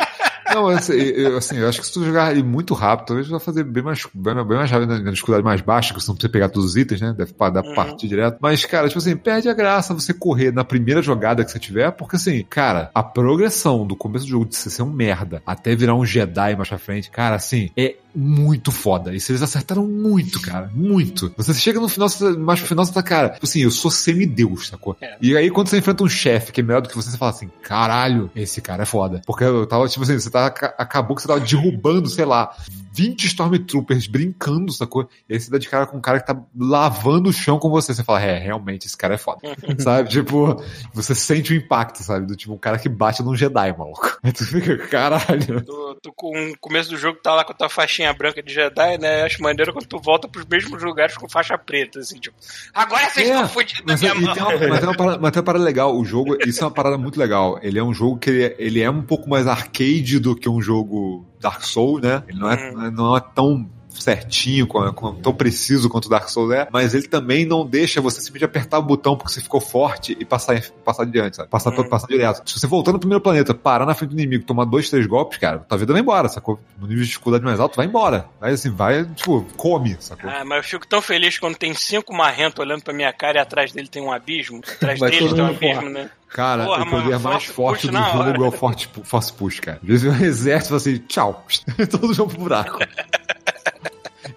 Não, 0.53 0.67
assim 0.67 0.93
eu, 0.93 1.37
assim, 1.37 1.57
eu 1.57 1.69
acho 1.69 1.79
que 1.79 1.87
se 1.87 1.93
tu 1.93 2.03
jogar 2.03 2.31
ele 2.31 2.43
muito 2.43 2.73
rápido, 2.73 3.07
talvez 3.07 3.27
vai 3.29 3.39
fazer 3.39 3.63
bem 3.63 3.81
mais, 3.81 4.05
bem, 4.13 4.35
bem 4.35 4.57
mais 4.57 4.69
rápido 4.69 4.89
na, 4.89 4.99
na 4.99 5.11
dificuldade 5.11 5.45
mais 5.45 5.61
baixa, 5.61 5.93
que 5.93 6.01
você 6.01 6.09
não 6.09 6.15
precisa 6.15 6.31
pegar 6.31 6.49
todos 6.49 6.71
os 6.71 6.75
itens, 6.75 6.99
né? 6.99 7.15
Deve 7.17 7.33
dar 7.33 7.63
Uhum. 7.63 7.73
partir 7.73 8.07
direto. 8.07 8.37
Mas, 8.41 8.65
cara, 8.65 8.87
tipo 8.87 8.99
assim, 8.99 9.15
perde 9.15 9.47
a 9.47 9.53
graça 9.53 9.93
você 9.93 10.13
correr 10.13 10.51
na 10.51 10.65
primeira 10.65 11.01
jogada 11.01 11.45
que 11.45 11.51
você 11.51 11.57
tiver, 11.59 11.89
porque 11.91 12.17
assim, 12.17 12.43
cara, 12.49 12.91
a 12.93 13.01
progressão 13.01 13.87
do 13.87 13.95
começo 13.95 14.25
do 14.25 14.31
jogo 14.31 14.45
de 14.45 14.55
você 14.57 14.69
ser 14.69 14.81
um 14.83 14.89
merda 14.91 15.41
até 15.45 15.73
virar 15.73 15.95
um 15.95 16.05
Jedi 16.05 16.55
mais 16.57 16.67
pra 16.67 16.77
frente, 16.77 17.09
cara, 17.09 17.35
assim, 17.35 17.69
é 17.77 17.95
muito 18.13 18.71
foda. 18.71 19.13
Isso 19.13 19.31
eles 19.31 19.41
acertaram 19.41 19.85
muito, 19.85 20.41
cara. 20.41 20.69
Muito. 20.73 21.33
Você 21.37 21.53
chega 21.53 21.79
no 21.79 21.87
final, 21.87 22.09
mais 22.39 22.59
pro 22.59 22.69
final, 22.69 22.85
você 22.85 22.93
tá, 22.93 23.03
cara, 23.03 23.29
tipo 23.29 23.45
assim, 23.45 23.61
eu 23.61 23.71
sou 23.71 23.91
semideus, 23.91 24.67
sacou? 24.67 24.97
É. 25.01 25.17
E 25.21 25.35
aí, 25.35 25.49
quando 25.49 25.67
você 25.67 25.77
enfrenta 25.77 26.03
um 26.03 26.09
chefe 26.09 26.51
que 26.51 26.61
é 26.61 26.63
melhor 26.63 26.81
do 26.81 26.89
que 26.89 26.95
você, 26.95 27.09
você 27.09 27.17
fala 27.17 27.31
assim, 27.31 27.49
caralho, 27.61 28.29
esse 28.35 28.61
cara 28.61 28.83
é 28.83 28.85
foda. 28.85 29.21
Porque 29.25 29.43
eu 29.43 29.65
tava, 29.65 29.87
tipo 29.87 30.03
assim, 30.03 30.19
você 30.19 30.29
tava, 30.29 30.47
acabou 30.77 31.15
que 31.15 31.21
você 31.21 31.27
tava 31.27 31.39
derrubando, 31.39 32.09
sei 32.09 32.25
lá, 32.25 32.55
20 32.93 33.25
Stormtroopers 33.25 34.07
brincando, 34.07 34.71
sacou? 34.71 35.07
E 35.29 35.33
aí 35.33 35.39
você 35.39 35.49
dá 35.49 35.57
de 35.57 35.69
cara 35.69 35.87
com 35.87 35.97
um 35.97 36.01
cara 36.01 36.19
que 36.19 36.27
tá 36.27 36.37
lavando 36.57 37.29
o 37.29 37.33
chão 37.33 37.57
com 37.57 37.69
você. 37.69 37.93
Você 37.93 38.03
fala, 38.03 38.21
é, 38.21 38.37
realmente, 38.37 38.85
esse 38.85 38.97
cara 38.97 39.15
é 39.15 39.17
foda. 39.17 39.41
sabe? 39.79 40.09
Tipo, 40.09 40.61
você 40.93 41.15
sente 41.15 41.53
o 41.53 41.55
impacto, 41.55 42.03
sabe? 42.03 42.25
Do 42.25 42.35
tipo, 42.35 42.53
um 42.53 42.57
cara 42.57 42.77
que 42.77 42.89
bate 42.89 43.23
num 43.23 43.35
Jedi, 43.35 43.75
maluco. 43.77 44.19
Aí 44.23 44.31
tu 44.31 44.45
fica, 44.45 44.77
caralho. 44.87 45.63
Tu, 45.63 45.99
tu 46.01 46.13
com 46.13 46.31
o 46.51 46.57
começo 46.59 46.89
do 46.89 46.97
jogo 46.97 47.19
tá 47.21 47.33
lá 47.33 47.43
com 47.43 47.53
a 47.53 47.55
tua 47.55 47.69
faixinha 47.69 48.00
branca 48.13 48.41
de 48.41 48.53
Jedi, 48.53 48.97
né? 48.97 49.23
Acho 49.23 49.41
maneiro 49.41 49.73
quando 49.73 49.85
tu 49.85 49.99
volta 49.99 50.27
pros 50.27 50.45
mesmos 50.45 50.81
lugares 50.83 51.15
com 51.17 51.27
faixa 51.29 51.57
preta, 51.57 51.99
assim, 51.99 52.19
tipo, 52.19 52.35
agora 52.73 53.09
vocês 53.09 53.29
É, 53.29 53.33
estão 53.33 53.49
fodidos 53.49 53.81
na 53.81 53.93
Mas, 53.93 54.01
minha 54.01 54.15
mão. 54.15 54.33
tem 54.33 54.43
uma, 54.43 54.51
mas, 54.69 54.79
tem 54.79 54.89
uma 54.89 54.95
parada, 54.97 55.17
mas 55.19 55.31
tem 55.31 55.39
uma 55.39 55.45
parada 55.45 55.63
legal. 55.63 55.97
O 55.97 56.03
jogo, 56.05 56.37
isso 56.45 56.61
é 56.61 56.65
uma 56.65 56.71
parada 56.73 56.97
muito 56.97 57.19
legal. 57.19 57.59
Ele 57.61 57.77
é 57.79 57.83
um 57.83 57.93
jogo 57.93 58.17
que 58.17 58.29
ele 58.29 58.43
é, 58.45 58.55
ele 58.57 58.81
é 58.81 58.89
um 58.89 59.01
pouco 59.01 59.29
mais 59.29 59.47
arcade 59.47 60.19
do 60.19 60.35
que 60.35 60.49
um 60.49 60.61
jogo 60.61 61.25
Dark 61.39 61.61
Souls, 61.63 62.01
né? 62.01 62.23
Ele 62.27 62.39
não 62.39 62.51
é, 62.51 62.91
não 62.91 63.15
é 63.17 63.21
tão 63.35 63.69
certinho, 63.99 64.65
com- 64.67 64.91
com- 64.93 65.15
tão 65.15 65.33
preciso 65.33 65.89
quanto 65.89 66.05
o 66.05 66.09
Dark 66.09 66.27
Souls 66.29 66.51
é, 66.51 66.67
mas 66.71 66.93
ele 66.93 67.07
também 67.07 67.45
não 67.45 67.65
deixa 67.65 68.01
você 68.01 68.19
simplesmente 68.19 68.45
apertar 68.45 68.79
o 68.79 68.81
botão 68.81 69.15
porque 69.15 69.33
você 69.33 69.41
ficou 69.41 69.61
forte 69.61 70.17
e 70.19 70.25
passar, 70.25 70.59
passar 70.83 71.03
adiante, 71.03 71.37
sabe? 71.37 71.49
Passar, 71.49 71.71
Hum. 71.71 71.83
passar 71.83 72.07
direto. 72.07 72.41
Se 72.49 72.59
você 72.59 72.67
voltar 72.67 72.91
no 72.93 72.99
primeiro 72.99 73.21
planeta, 73.21 73.53
parar 73.53 73.85
na 73.85 73.93
frente 73.93 74.11
do 74.11 74.19
inimigo, 74.19 74.43
tomar 74.45 74.65
dois, 74.65 74.89
três 74.89 75.05
golpes, 75.05 75.37
cara, 75.37 75.59
tua 75.59 75.77
vida 75.77 75.93
vai 75.93 76.01
embora, 76.01 76.27
sacou? 76.29 76.59
No 76.79 76.87
nível 76.87 77.03
de 77.03 77.09
dificuldade 77.09 77.43
mais 77.43 77.59
alto, 77.59 77.75
vai 77.75 77.85
embora. 77.85 78.25
Vai 78.39 78.53
assim, 78.53 78.69
vai, 78.71 79.05
tipo, 79.05 79.45
come, 79.57 79.95
sacou? 79.99 80.29
Ah, 80.29 80.43
mas 80.45 80.57
eu 80.57 80.63
fico 80.63 80.87
tão 80.87 81.01
feliz 81.01 81.37
quando 81.37 81.55
tem 81.57 81.73
cinco 81.73 82.13
marrentos 82.13 82.59
olhando 82.59 82.83
pra 82.83 82.93
minha 82.93 83.11
cara 83.13 83.37
e 83.37 83.41
atrás 83.41 83.71
dele 83.71 83.87
tem 83.87 84.01
um 84.01 84.11
abismo. 84.11 84.61
Atrás 84.75 84.99
Vai 84.99 85.11
dele 85.11 85.33
tem 85.33 85.43
um 85.43 85.47
abismo, 85.47 85.89
né? 85.89 86.09
Cara, 86.29 86.63
Porra, 86.65 86.83
o 86.83 86.89
poder 86.89 87.03
mano, 87.09 87.19
mais 87.19 87.43
forte 87.43 87.87
do 87.87 87.93
jogo 87.97 88.17
hora. 88.19 88.37
é 88.37 88.47
o 88.47 88.51
forte, 88.51 88.89
force 89.03 89.33
push, 89.33 89.59
cara. 89.59 89.79
Às 89.83 89.87
vezes 89.87 90.03
o 90.21 90.23
exército 90.23 90.69
fala 90.69 90.77
assim, 90.77 90.97
tchau. 90.99 91.45
Todo 91.91 92.13
jogo 92.13 92.29
pro 92.31 92.39
buraco. 92.43 92.79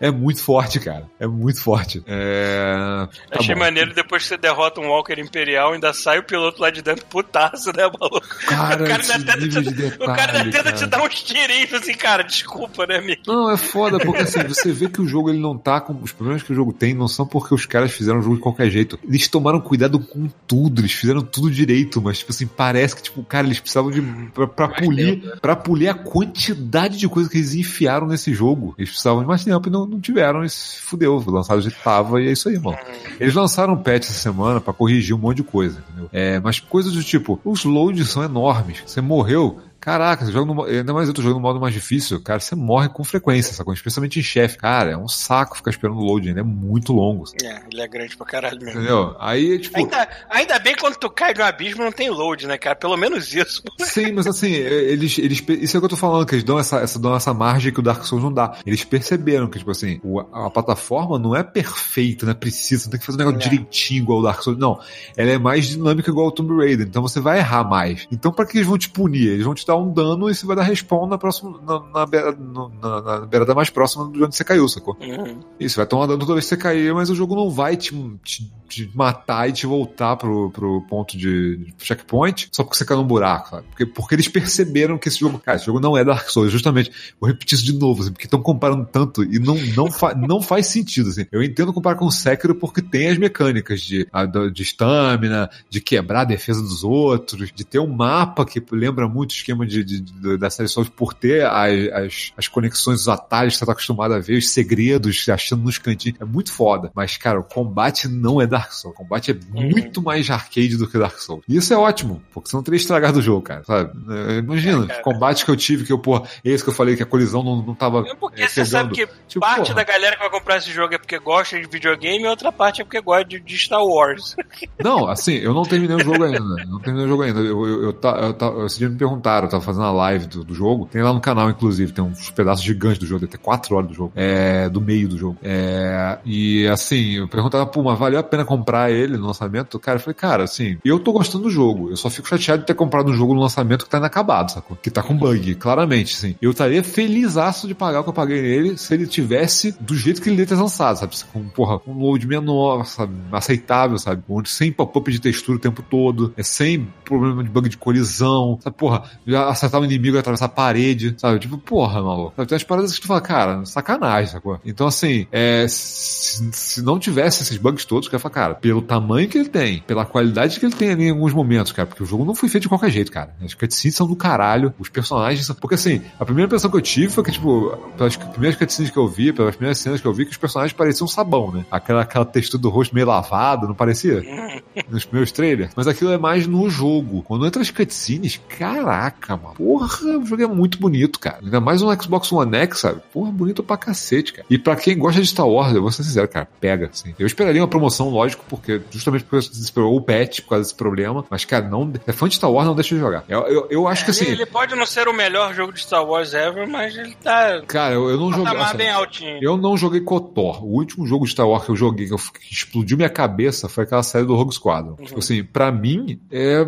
É 0.04 0.10
muito 0.10 0.42
forte, 0.42 0.78
cara. 0.80 1.06
É 1.18 1.26
muito 1.26 1.62
forte. 1.62 2.02
É... 2.06 3.08
tá 3.30 3.38
Achei 3.40 3.54
bom. 3.54 3.62
maneiro 3.62 3.94
depois 3.94 4.22
que 4.22 4.28
você 4.28 4.36
derrota 4.36 4.78
um 4.78 4.88
Walker 4.88 5.18
Imperial, 5.18 5.72
ainda 5.72 5.94
sai 5.94 6.18
o 6.18 6.22
piloto 6.22 6.60
lá 6.60 6.68
de 6.68 6.82
dentro 6.82 7.06
putaço, 7.06 7.72
né, 7.74 7.84
maluco? 7.84 8.20
Cara, 8.46 8.84
o 8.84 8.86
cara 8.86 9.02
ainda 9.02 9.32
tenta, 9.32 9.62
te, 9.62 9.72
de 9.72 9.86
o 9.86 9.98
cara 10.04 10.26
detalhe, 10.26 10.36
ainda 10.36 10.50
tenta 10.50 10.64
cara. 10.64 10.76
te 10.76 10.86
dar 10.86 11.02
uns 11.02 11.22
tirinhos 11.22 11.72
assim, 11.72 11.94
cara, 11.94 12.22
desculpa, 12.22 12.86
né, 12.86 12.98
amigo? 12.98 13.22
Não, 13.26 13.50
é 13.50 13.56
foda, 13.56 13.98
porque 13.98 14.20
assim, 14.20 14.42
você 14.46 14.72
vê 14.72 14.90
que 14.90 15.00
o 15.00 15.08
jogo 15.08 15.30
ele 15.30 15.38
não 15.38 15.56
tá 15.56 15.80
com. 15.80 15.94
Os 16.02 16.12
problemas 16.12 16.42
que 16.42 16.52
o 16.52 16.54
jogo 16.54 16.74
tem 16.74 16.92
não 16.92 17.08
são 17.08 17.26
porque 17.26 17.54
os 17.54 17.64
caras 17.64 17.90
fizeram 17.90 18.18
o 18.18 18.22
jogo 18.22 18.36
de 18.36 18.42
qualquer 18.42 18.68
jeito. 18.68 18.98
Eles 19.08 19.26
tomaram 19.26 19.58
cuidado 19.58 19.98
com 19.98 20.28
tudo, 20.46 20.82
eles 20.82 20.92
fizeram 20.92 21.22
tudo 21.22 21.50
direito, 21.50 22.02
mas, 22.02 22.18
tipo 22.18 22.30
assim, 22.30 22.46
parece 22.46 22.94
que, 22.94 23.02
tipo, 23.04 23.24
cara, 23.24 23.46
eles 23.46 23.58
precisavam 23.58 23.90
de. 23.90 24.02
pra, 24.34 24.46
pra 24.46 24.68
polir. 24.68 25.40
para 25.40 25.56
polir 25.56 25.88
a 25.88 25.94
quantidade 25.94 26.98
de 26.98 27.08
coisa 27.08 27.30
que 27.30 27.38
eles 27.38 27.54
enfiaram 27.54 28.06
nesse 28.06 28.34
jogo. 28.34 28.74
Eles 28.76 28.90
precisavam 28.90 29.22
de 29.22 29.26
mais 29.26 29.42
tempo 29.42 29.66
e 29.66 29.72
não, 29.72 29.93
não 29.94 30.00
tiveram, 30.00 30.44
e 30.44 30.50
se 30.50 30.80
fudeu. 30.80 31.22
Lançaram 31.26 31.60
de 31.60 31.70
tava 31.70 32.20
e 32.20 32.28
é 32.28 32.32
isso 32.32 32.48
aí, 32.48 32.58
mano. 32.58 32.78
Eles 33.18 33.34
lançaram 33.34 33.74
um 33.74 33.76
patch 33.76 34.04
essa 34.04 34.12
semana 34.12 34.60
pra 34.60 34.72
corrigir 34.72 35.14
um 35.14 35.18
monte 35.18 35.38
de 35.38 35.44
coisa, 35.44 35.82
entendeu? 35.88 36.08
É, 36.12 36.38
mas 36.40 36.60
coisas 36.60 36.92
do 36.92 37.02
tipo, 37.02 37.40
os 37.44 37.64
loads 37.64 38.10
são 38.10 38.22
enormes. 38.22 38.82
Você 38.86 39.00
morreu, 39.00 39.60
Caraca, 39.84 40.24
você 40.24 40.32
joga 40.32 40.52
no, 40.54 40.64
ainda 40.64 40.94
mais 40.94 41.08
eu 41.08 41.14
tô 41.14 41.20
jogando 41.20 41.36
no 41.36 41.42
modo 41.42 41.60
mais 41.60 41.74
difícil, 41.74 42.20
cara, 42.22 42.40
você 42.40 42.54
morre 42.54 42.88
com 42.88 43.04
frequência, 43.04 43.52
sacou? 43.52 43.74
Especialmente 43.74 44.18
em 44.18 44.22
chefe. 44.22 44.56
Cara, 44.56 44.92
é 44.92 44.96
um 44.96 45.06
saco 45.08 45.56
ficar 45.58 45.70
esperando 45.70 45.98
o 45.98 46.02
load, 46.04 46.28
ainda 46.28 46.40
é 46.40 46.44
muito 46.44 46.92
longo, 46.92 47.24
É, 47.42 47.60
ele 47.70 47.82
é 47.82 47.86
grande 47.88 48.16
pra 48.16 48.24
caralho 48.26 48.58
mesmo. 48.58 48.80
entendeu? 48.80 49.14
Aí, 49.18 49.58
tipo, 49.58 49.76
Ainda, 49.76 50.08
ainda 50.30 50.58
bem 50.58 50.74
que 50.74 50.80
quando 50.80 50.96
tu 50.96 51.10
cai 51.10 51.34
no 51.34 51.44
abismo 51.44 51.84
não 51.84 51.92
tem 51.92 52.08
load, 52.08 52.46
né, 52.46 52.56
cara? 52.56 52.74
Pelo 52.74 52.96
menos 52.96 53.34
isso. 53.34 53.62
Sim, 53.80 54.12
mas 54.12 54.26
assim, 54.26 54.52
eles, 54.56 55.18
eles, 55.18 55.44
isso 55.60 55.76
é 55.76 55.78
o 55.78 55.80
que 55.80 55.84
eu 55.84 55.90
tô 55.90 55.96
falando, 55.96 56.24
que 56.26 56.34
eles 56.34 56.44
dão 56.44 56.58
essa, 56.58 56.78
essa, 56.78 56.98
dão 56.98 57.14
essa 57.14 57.34
margem 57.34 57.72
que 57.72 57.80
o 57.80 57.82
Dark 57.82 58.04
Souls 58.04 58.24
não 58.24 58.32
dá. 58.32 58.56
Eles 58.64 58.84
perceberam 58.84 59.48
que, 59.48 59.58
tipo 59.58 59.70
assim, 59.70 60.00
o- 60.02 60.20
a 60.20 60.48
plataforma 60.50 61.18
não 61.18 61.36
é 61.36 61.42
perfeita, 61.42 62.24
não 62.24 62.32
é 62.32 62.34
precisa, 62.34 62.84
não 62.84 62.92
tem 62.92 63.00
que 63.00 63.06
fazer 63.06 63.16
um 63.22 63.26
negócio 63.26 63.46
É. 63.46 63.50
direitinho 63.50 64.02
igual 64.02 64.20
o 64.20 64.22
Dark 64.22 64.42
Souls. 64.42 64.58
Não. 64.58 64.80
Ela 65.16 65.32
é 65.32 65.38
mais 65.38 65.66
dinâmica 65.66 66.10
igual 66.10 66.28
o 66.28 66.32
Tomb 66.32 66.54
Raider, 66.56 66.86
então 66.86 67.02
você 67.02 67.20
vai 67.20 67.38
errar 67.38 67.64
mais. 67.64 68.06
Então, 68.10 68.32
pra 68.32 68.46
que 68.46 68.56
eles 68.56 68.66
vão 68.66 68.78
te 68.78 68.88
punir? 68.88 69.28
Eles 69.28 69.44
vão 69.44 69.54
te 69.54 69.66
dar 69.66 69.73
um 69.76 69.92
dano 69.92 70.28
e 70.30 70.34
você 70.34 70.46
vai 70.46 70.56
dar 70.56 70.62
respawn 70.62 71.06
na 71.06 71.18
próxima, 71.18 71.58
na, 71.66 71.80
na, 71.80 72.06
beira, 72.06 72.36
na, 72.82 73.00
na 73.02 73.20
beirada 73.26 73.54
mais 73.54 73.70
próxima 73.70 74.10
de 74.10 74.22
onde 74.22 74.36
você 74.36 74.44
caiu, 74.44 74.68
sacou? 74.68 74.96
Uhum. 75.00 75.40
Isso, 75.58 75.76
vai 75.76 75.86
tomar 75.86 76.06
dano 76.06 76.18
toda 76.18 76.34
vez 76.34 76.44
que 76.44 76.50
você 76.50 76.56
cair, 76.56 76.92
mas 76.94 77.10
o 77.10 77.14
jogo 77.14 77.34
não 77.36 77.50
vai 77.50 77.76
te, 77.76 77.92
te, 78.24 78.52
te 78.68 78.90
matar 78.94 79.48
e 79.48 79.52
te 79.52 79.66
voltar 79.66 80.16
pro, 80.16 80.50
pro 80.50 80.82
ponto 80.88 81.16
de, 81.16 81.56
de 81.56 81.74
checkpoint 81.78 82.48
só 82.52 82.62
porque 82.62 82.76
você 82.76 82.84
caiu 82.84 83.00
num 83.00 83.06
buraco, 83.06 83.50
sabe? 83.50 83.66
Porque, 83.68 83.86
porque 83.86 84.14
eles 84.14 84.28
perceberam 84.28 84.98
que 84.98 85.08
esse 85.08 85.18
jogo, 85.20 85.38
cara, 85.38 85.56
esse 85.56 85.66
jogo 85.66 85.80
não 85.80 85.96
é 85.96 86.04
Dark 86.04 86.28
Souls, 86.28 86.50
justamente. 86.52 86.90
Vou 87.20 87.28
repetir 87.28 87.56
isso 87.56 87.64
de 87.64 87.72
novo, 87.78 88.02
assim, 88.02 88.12
porque 88.12 88.26
estão 88.26 88.40
comparando 88.42 88.86
tanto 88.90 89.22
e 89.24 89.38
não, 89.38 89.56
não, 89.76 89.90
fa, 89.90 90.14
não 90.14 90.40
faz 90.42 90.66
sentido, 90.66 91.10
assim. 91.10 91.26
Eu 91.32 91.42
entendo 91.42 91.72
comparar 91.72 91.96
com 91.96 92.06
o 92.06 92.10
Sekiro 92.12 92.54
porque 92.54 92.80
tem 92.82 93.08
as 93.08 93.18
mecânicas 93.18 93.80
de 93.80 94.06
a- 94.12 94.24
do- 94.26 94.50
de 94.50 94.62
estamina, 94.62 95.50
de 95.68 95.80
quebrar 95.80 96.22
a 96.22 96.24
defesa 96.24 96.60
dos 96.62 96.84
outros, 96.84 97.50
de 97.52 97.64
ter 97.64 97.78
um 97.78 97.86
mapa 97.86 98.44
que 98.44 98.62
lembra 98.72 99.08
muito 99.08 99.30
o 99.30 99.34
esquema 99.34 99.63
de, 99.64 99.82
de- 99.84 100.00
de- 100.00 100.36
da 100.38 100.50
série 100.50 100.68
Souls 100.68 100.88
por 100.88 101.14
ter 101.14 101.44
as, 101.46 101.92
as, 101.92 102.32
as 102.36 102.48
conexões, 102.48 103.00
os 103.02 103.08
atalhos 103.08 103.54
que 103.54 103.58
você 103.60 103.66
tá 103.66 103.72
acostumado 103.72 104.14
a 104.14 104.18
ver, 104.18 104.36
os 104.38 104.50
segredos, 104.50 105.28
achando 105.28 105.62
nos 105.62 105.78
cantinhos. 105.78 106.18
É 106.20 106.24
muito 106.24 106.52
foda. 106.52 106.90
Mas, 106.94 107.16
cara, 107.16 107.38
o 107.40 107.44
combate 107.44 108.08
não 108.08 108.40
é 108.40 108.46
Dark 108.46 108.72
Souls. 108.72 108.94
O 108.94 108.98
combate 108.98 109.30
é 109.32 109.36
muito 109.52 110.02
mais 110.02 110.28
arcade 110.30 110.76
do 110.76 110.88
que 110.88 110.98
Dark 110.98 111.18
Souls. 111.18 111.42
E 111.48 111.56
isso 111.56 111.72
é 111.72 111.76
ótimo, 111.76 112.22
porque 112.32 112.48
você 112.50 112.56
não 112.56 112.62
teria 112.62 112.76
estragado 112.78 113.18
o 113.18 113.22
jogo, 113.22 113.42
cara. 113.42 113.64
Sabe? 113.64 113.90
É, 114.10 114.38
Imagina, 114.38 114.86
É, 114.92 115.00
combate 115.00 115.44
que 115.44 115.50
eu 115.50 115.56
tive, 115.56 115.84
que 115.84 115.92
eu, 115.92 115.98
pô, 115.98 116.24
esse 116.44 116.62
que 116.62 116.70
eu 116.70 116.74
falei 116.74 116.96
que 116.96 117.02
a 117.02 117.06
colisão 117.06 117.42
não, 117.42 117.62
não 117.62 117.74
tava. 117.74 118.04
É 118.06 118.14
Porque 118.14 118.42
é, 118.42 118.48
você 118.48 118.64
sabe 118.64 118.92
que 118.94 119.06
Tipo, 119.28 119.40
parte 119.40 119.68
porra. 119.72 119.74
da 119.74 119.84
galera 119.84 120.16
que 120.16 120.22
vai 120.22 120.30
comprar 120.30 120.58
esse 120.58 120.70
jogo 120.72 120.94
é 120.94 120.98
porque 120.98 121.18
gosta 121.18 121.60
de 121.60 121.66
videogame 121.66 122.24
e 122.24 122.26
outra 122.26 122.52
parte 122.52 122.80
é 122.82 122.84
porque 122.84 123.00
gosta 123.00 123.24
de, 123.24 123.40
de 123.40 123.58
Star 123.58 123.82
Wars. 123.84 124.36
Não, 124.82 125.06
assim, 125.08 125.34
eu 125.36 125.52
não 125.54 125.62
terminei 125.62 125.96
o 125.96 126.00
jogo 126.04 126.22
ainda. 126.24 126.38
Eu 126.62 126.66
não 126.68 126.78
terminei 126.80 127.06
o 127.06 127.08
jogo 127.08 127.22
ainda. 127.22 127.40
Eu, 127.40 127.66
eu, 127.66 127.82
eu, 127.84 127.92
tá- 127.92 128.18
eu, 128.22 128.34
tá- 128.34 128.52
esse 128.66 128.78
dia 128.78 128.88
me 128.88 128.96
perguntaram, 128.96 129.46
eu 129.46 129.50
tava 129.54 129.64
fazendo 129.64 129.84
a 129.84 129.92
live 129.92 130.26
do, 130.26 130.44
do 130.44 130.54
jogo. 130.54 130.88
Tem 130.90 131.02
lá 131.02 131.12
no 131.12 131.20
canal, 131.20 131.50
inclusive, 131.50 131.92
tem 131.92 132.04
uns 132.04 132.30
pedaços 132.30 132.64
gigantes 132.64 132.98
do 132.98 133.06
jogo, 133.06 133.20
deve 133.20 133.32
ter 133.32 133.38
quatro 133.38 133.76
horas 133.76 133.88
do 133.88 133.94
jogo. 133.94 134.12
É, 134.14 134.68
do 134.68 134.80
meio 134.80 135.08
do 135.08 135.16
jogo. 135.16 135.38
É, 135.42 136.18
e 136.24 136.66
assim, 136.68 137.12
eu 137.12 137.28
perguntava, 137.28 137.66
pô, 137.66 137.82
mas 137.82 137.98
valeu 137.98 138.18
a 138.18 138.22
pena 138.22 138.44
comprar 138.44 138.90
ele 138.90 139.16
no 139.16 139.26
lançamento? 139.26 139.78
Cara, 139.78 139.96
eu 139.96 140.00
falei, 140.00 140.14
cara, 140.14 140.44
assim, 140.44 140.78
eu 140.84 140.98
tô 140.98 141.12
gostando 141.12 141.44
do 141.44 141.50
jogo. 141.50 141.90
Eu 141.90 141.96
só 141.96 142.10
fico 142.10 142.28
chateado 142.28 142.60
de 142.60 142.66
ter 142.66 142.74
comprado 142.74 143.10
um 143.10 143.14
jogo 143.14 143.34
no 143.34 143.40
lançamento 143.40 143.84
que 143.84 143.90
tá 143.90 143.98
inacabado, 143.98 144.52
sacou? 144.52 144.76
Que 144.80 144.90
tá 144.90 145.02
com 145.02 145.16
bug, 145.16 145.54
claramente, 145.56 146.14
assim. 146.14 146.34
Eu 146.40 146.50
estaria 146.50 146.82
felizaço 146.82 147.66
de 147.66 147.74
pagar 147.74 148.00
o 148.00 148.04
que 148.04 148.10
eu 148.10 148.14
paguei 148.14 148.40
nele 148.40 148.76
se 148.76 148.92
ele 148.94 149.06
tivesse 149.06 149.74
do 149.80 149.96
jeito 149.96 150.20
que 150.20 150.28
ele 150.28 150.36
devia 150.36 150.56
ter 150.56 150.60
lançado, 150.60 150.96
sabe? 150.96 151.14
Com, 151.32 151.48
porra, 151.48 151.80
um 151.86 151.98
load 151.98 152.26
menor, 152.26 152.84
sabe? 152.84 153.14
Aceitável, 153.32 153.98
sabe? 153.98 154.22
Onde 154.28 154.48
sem 154.48 154.72
pop-up 154.72 155.10
de 155.10 155.20
textura 155.20 155.58
o 155.58 155.60
tempo 155.60 155.82
todo, 155.82 156.32
é 156.36 156.42
sem 156.42 156.86
problema 157.04 157.42
de 157.42 157.50
bug 157.50 157.68
de 157.68 157.76
colisão, 157.76 158.58
sabe? 158.60 158.76
Porra, 158.76 159.04
já 159.26 159.43
acertar 159.48 159.80
o 159.80 159.84
inimigo 159.84 160.18
atravessar 160.18 160.46
a 160.46 160.48
parede, 160.48 161.14
sabe? 161.18 161.38
Tipo, 161.38 161.58
porra, 161.58 162.02
maluco. 162.02 162.32
Sabe? 162.36 162.48
Tem 162.48 162.56
umas 162.56 162.64
paradas 162.64 162.94
que 162.94 163.00
tu 163.00 163.06
fala, 163.06 163.20
cara, 163.20 163.64
sacanagem, 163.64 164.32
sacou? 164.32 164.60
Então, 164.64 164.86
assim, 164.86 165.26
é, 165.30 165.66
se, 165.68 166.48
se 166.52 166.82
não 166.82 166.98
tivesse 166.98 167.42
esses 167.42 167.56
bugs 167.56 167.84
todos, 167.84 168.08
eu 168.08 168.12
ia 168.12 168.18
falar, 168.18 168.34
cara, 168.34 168.54
pelo 168.54 168.82
tamanho 168.82 169.28
que 169.28 169.38
ele 169.38 169.48
tem, 169.48 169.80
pela 169.80 170.04
qualidade 170.04 170.58
que 170.58 170.66
ele 170.66 170.74
tem 170.74 170.90
ali 170.90 171.04
em 171.04 171.10
alguns 171.10 171.32
momentos, 171.32 171.72
cara, 171.72 171.86
porque 171.86 172.02
o 172.02 172.06
jogo 172.06 172.24
não 172.24 172.34
foi 172.34 172.48
feito 172.48 172.62
de 172.62 172.68
qualquer 172.68 172.90
jeito, 172.90 173.10
cara. 173.10 173.34
As 173.42 173.54
cutscenes 173.54 173.96
são 173.96 174.06
do 174.06 174.16
caralho, 174.16 174.72
os 174.78 174.88
personagens 174.88 175.46
são... 175.46 175.56
Porque, 175.56 175.74
assim, 175.74 176.02
a 176.18 176.24
primeira 176.24 176.46
impressão 176.46 176.70
que 176.70 176.76
eu 176.76 176.82
tive 176.82 177.08
foi 177.08 177.24
que, 177.24 177.32
tipo, 177.32 177.76
pelas 177.96 178.16
primeiras 178.16 178.58
cutscenes 178.58 178.90
que 178.90 178.98
eu 178.98 179.08
vi, 179.08 179.32
pelas 179.32 179.56
primeiras 179.56 179.78
cenas 179.78 180.00
que 180.00 180.06
eu 180.06 180.12
vi, 180.12 180.24
que 180.24 180.32
os 180.32 180.36
personagens 180.36 180.72
pareciam 180.72 181.06
sabão, 181.06 181.52
né? 181.52 181.64
Aquela, 181.70 182.02
aquela 182.02 182.24
textura 182.24 182.60
do 182.60 182.68
rosto 182.68 182.94
meio 182.94 183.06
lavado, 183.06 183.66
não 183.66 183.74
parecia? 183.74 184.22
nos 184.88 185.04
primeiros 185.04 185.32
trailers. 185.32 185.72
Mas 185.76 185.86
aquilo 185.86 186.10
é 186.10 186.18
mais 186.18 186.46
no 186.46 186.68
jogo. 186.68 187.22
Quando 187.22 187.46
entra 187.46 187.62
as 187.62 187.70
cutscenes, 187.70 188.40
caraca, 188.48 189.23
mano. 189.30 189.54
Porra, 189.54 189.86
o 190.18 190.26
jogo 190.26 190.42
é 190.42 190.46
muito 190.46 190.78
bonito, 190.78 191.18
cara. 191.18 191.38
Ainda 191.42 191.60
mais 191.60 191.82
um 191.82 192.00
Xbox 192.00 192.30
One 192.32 192.56
X, 192.56 192.80
sabe? 192.80 193.00
Porra, 193.12 193.30
bonito 193.30 193.62
pra 193.62 193.76
cacete, 193.76 194.32
cara. 194.32 194.46
E 194.50 194.58
pra 194.58 194.76
quem 194.76 194.98
gosta 194.98 195.20
de 195.20 195.26
Star 195.26 195.48
Wars, 195.48 195.74
eu 195.74 195.82
vou 195.82 195.90
ser 195.90 196.02
sincero, 196.02 196.28
cara, 196.28 196.48
pega, 196.60 196.90
assim. 196.92 197.14
Eu 197.18 197.26
esperaria 197.26 197.62
uma 197.62 197.68
promoção, 197.68 198.10
lógico, 198.10 198.44
porque 198.48 198.80
justamente 198.90 199.24
porque 199.24 199.48
esperou 199.48 199.96
o 199.96 200.00
patch 200.00 200.40
por 200.40 200.50
causa 200.50 200.64
desse 200.64 200.74
problema. 200.74 201.24
Mas, 201.30 201.44
cara, 201.44 201.66
não. 201.68 201.92
É 202.06 202.12
fã 202.12 202.28
de 202.28 202.34
Star 202.34 202.50
Wars, 202.50 202.66
não 202.66 202.74
deixa 202.74 202.94
de 202.94 203.00
jogar. 203.00 203.24
Eu, 203.28 203.40
eu, 203.46 203.66
eu 203.70 203.88
acho 203.88 204.04
que 204.04 204.10
assim. 204.10 204.26
ele, 204.26 204.46
pode 204.46 204.74
não 204.74 204.86
ser 204.86 205.08
o 205.08 205.12
melhor 205.12 205.54
jogo 205.54 205.72
de 205.72 205.80
Star 205.80 206.04
Wars 206.04 206.34
ever, 206.34 206.68
mas 206.68 206.96
ele 206.96 207.14
tá 207.14 207.62
Cara, 207.66 207.94
eu, 207.94 208.08
eu 208.10 208.18
não 208.18 208.32
joguei. 208.32 208.56
assim, 208.56 208.76
bem 208.76 208.90
altinho. 208.90 209.38
Eu 209.42 209.56
não 209.56 209.76
joguei 209.76 210.00
KOTOR. 210.00 210.64
O 210.64 210.74
último 210.78 211.06
jogo 211.06 211.24
de 211.24 211.32
Star 211.32 211.48
Wars 211.48 211.64
que 211.64 211.70
eu 211.70 211.76
joguei, 211.76 212.06
que, 212.06 212.14
eu, 212.14 212.18
que 212.18 212.52
explodiu 212.52 212.96
minha 212.96 213.08
cabeça, 213.08 213.68
foi 213.68 213.84
aquela 213.84 214.02
série 214.02 214.24
do 214.24 214.34
Rogue 214.34 214.54
Squadron. 214.54 214.96
Tipo 214.96 215.18
assim, 215.18 215.44
pra 215.44 215.70
mim, 215.70 216.20
é. 216.30 216.66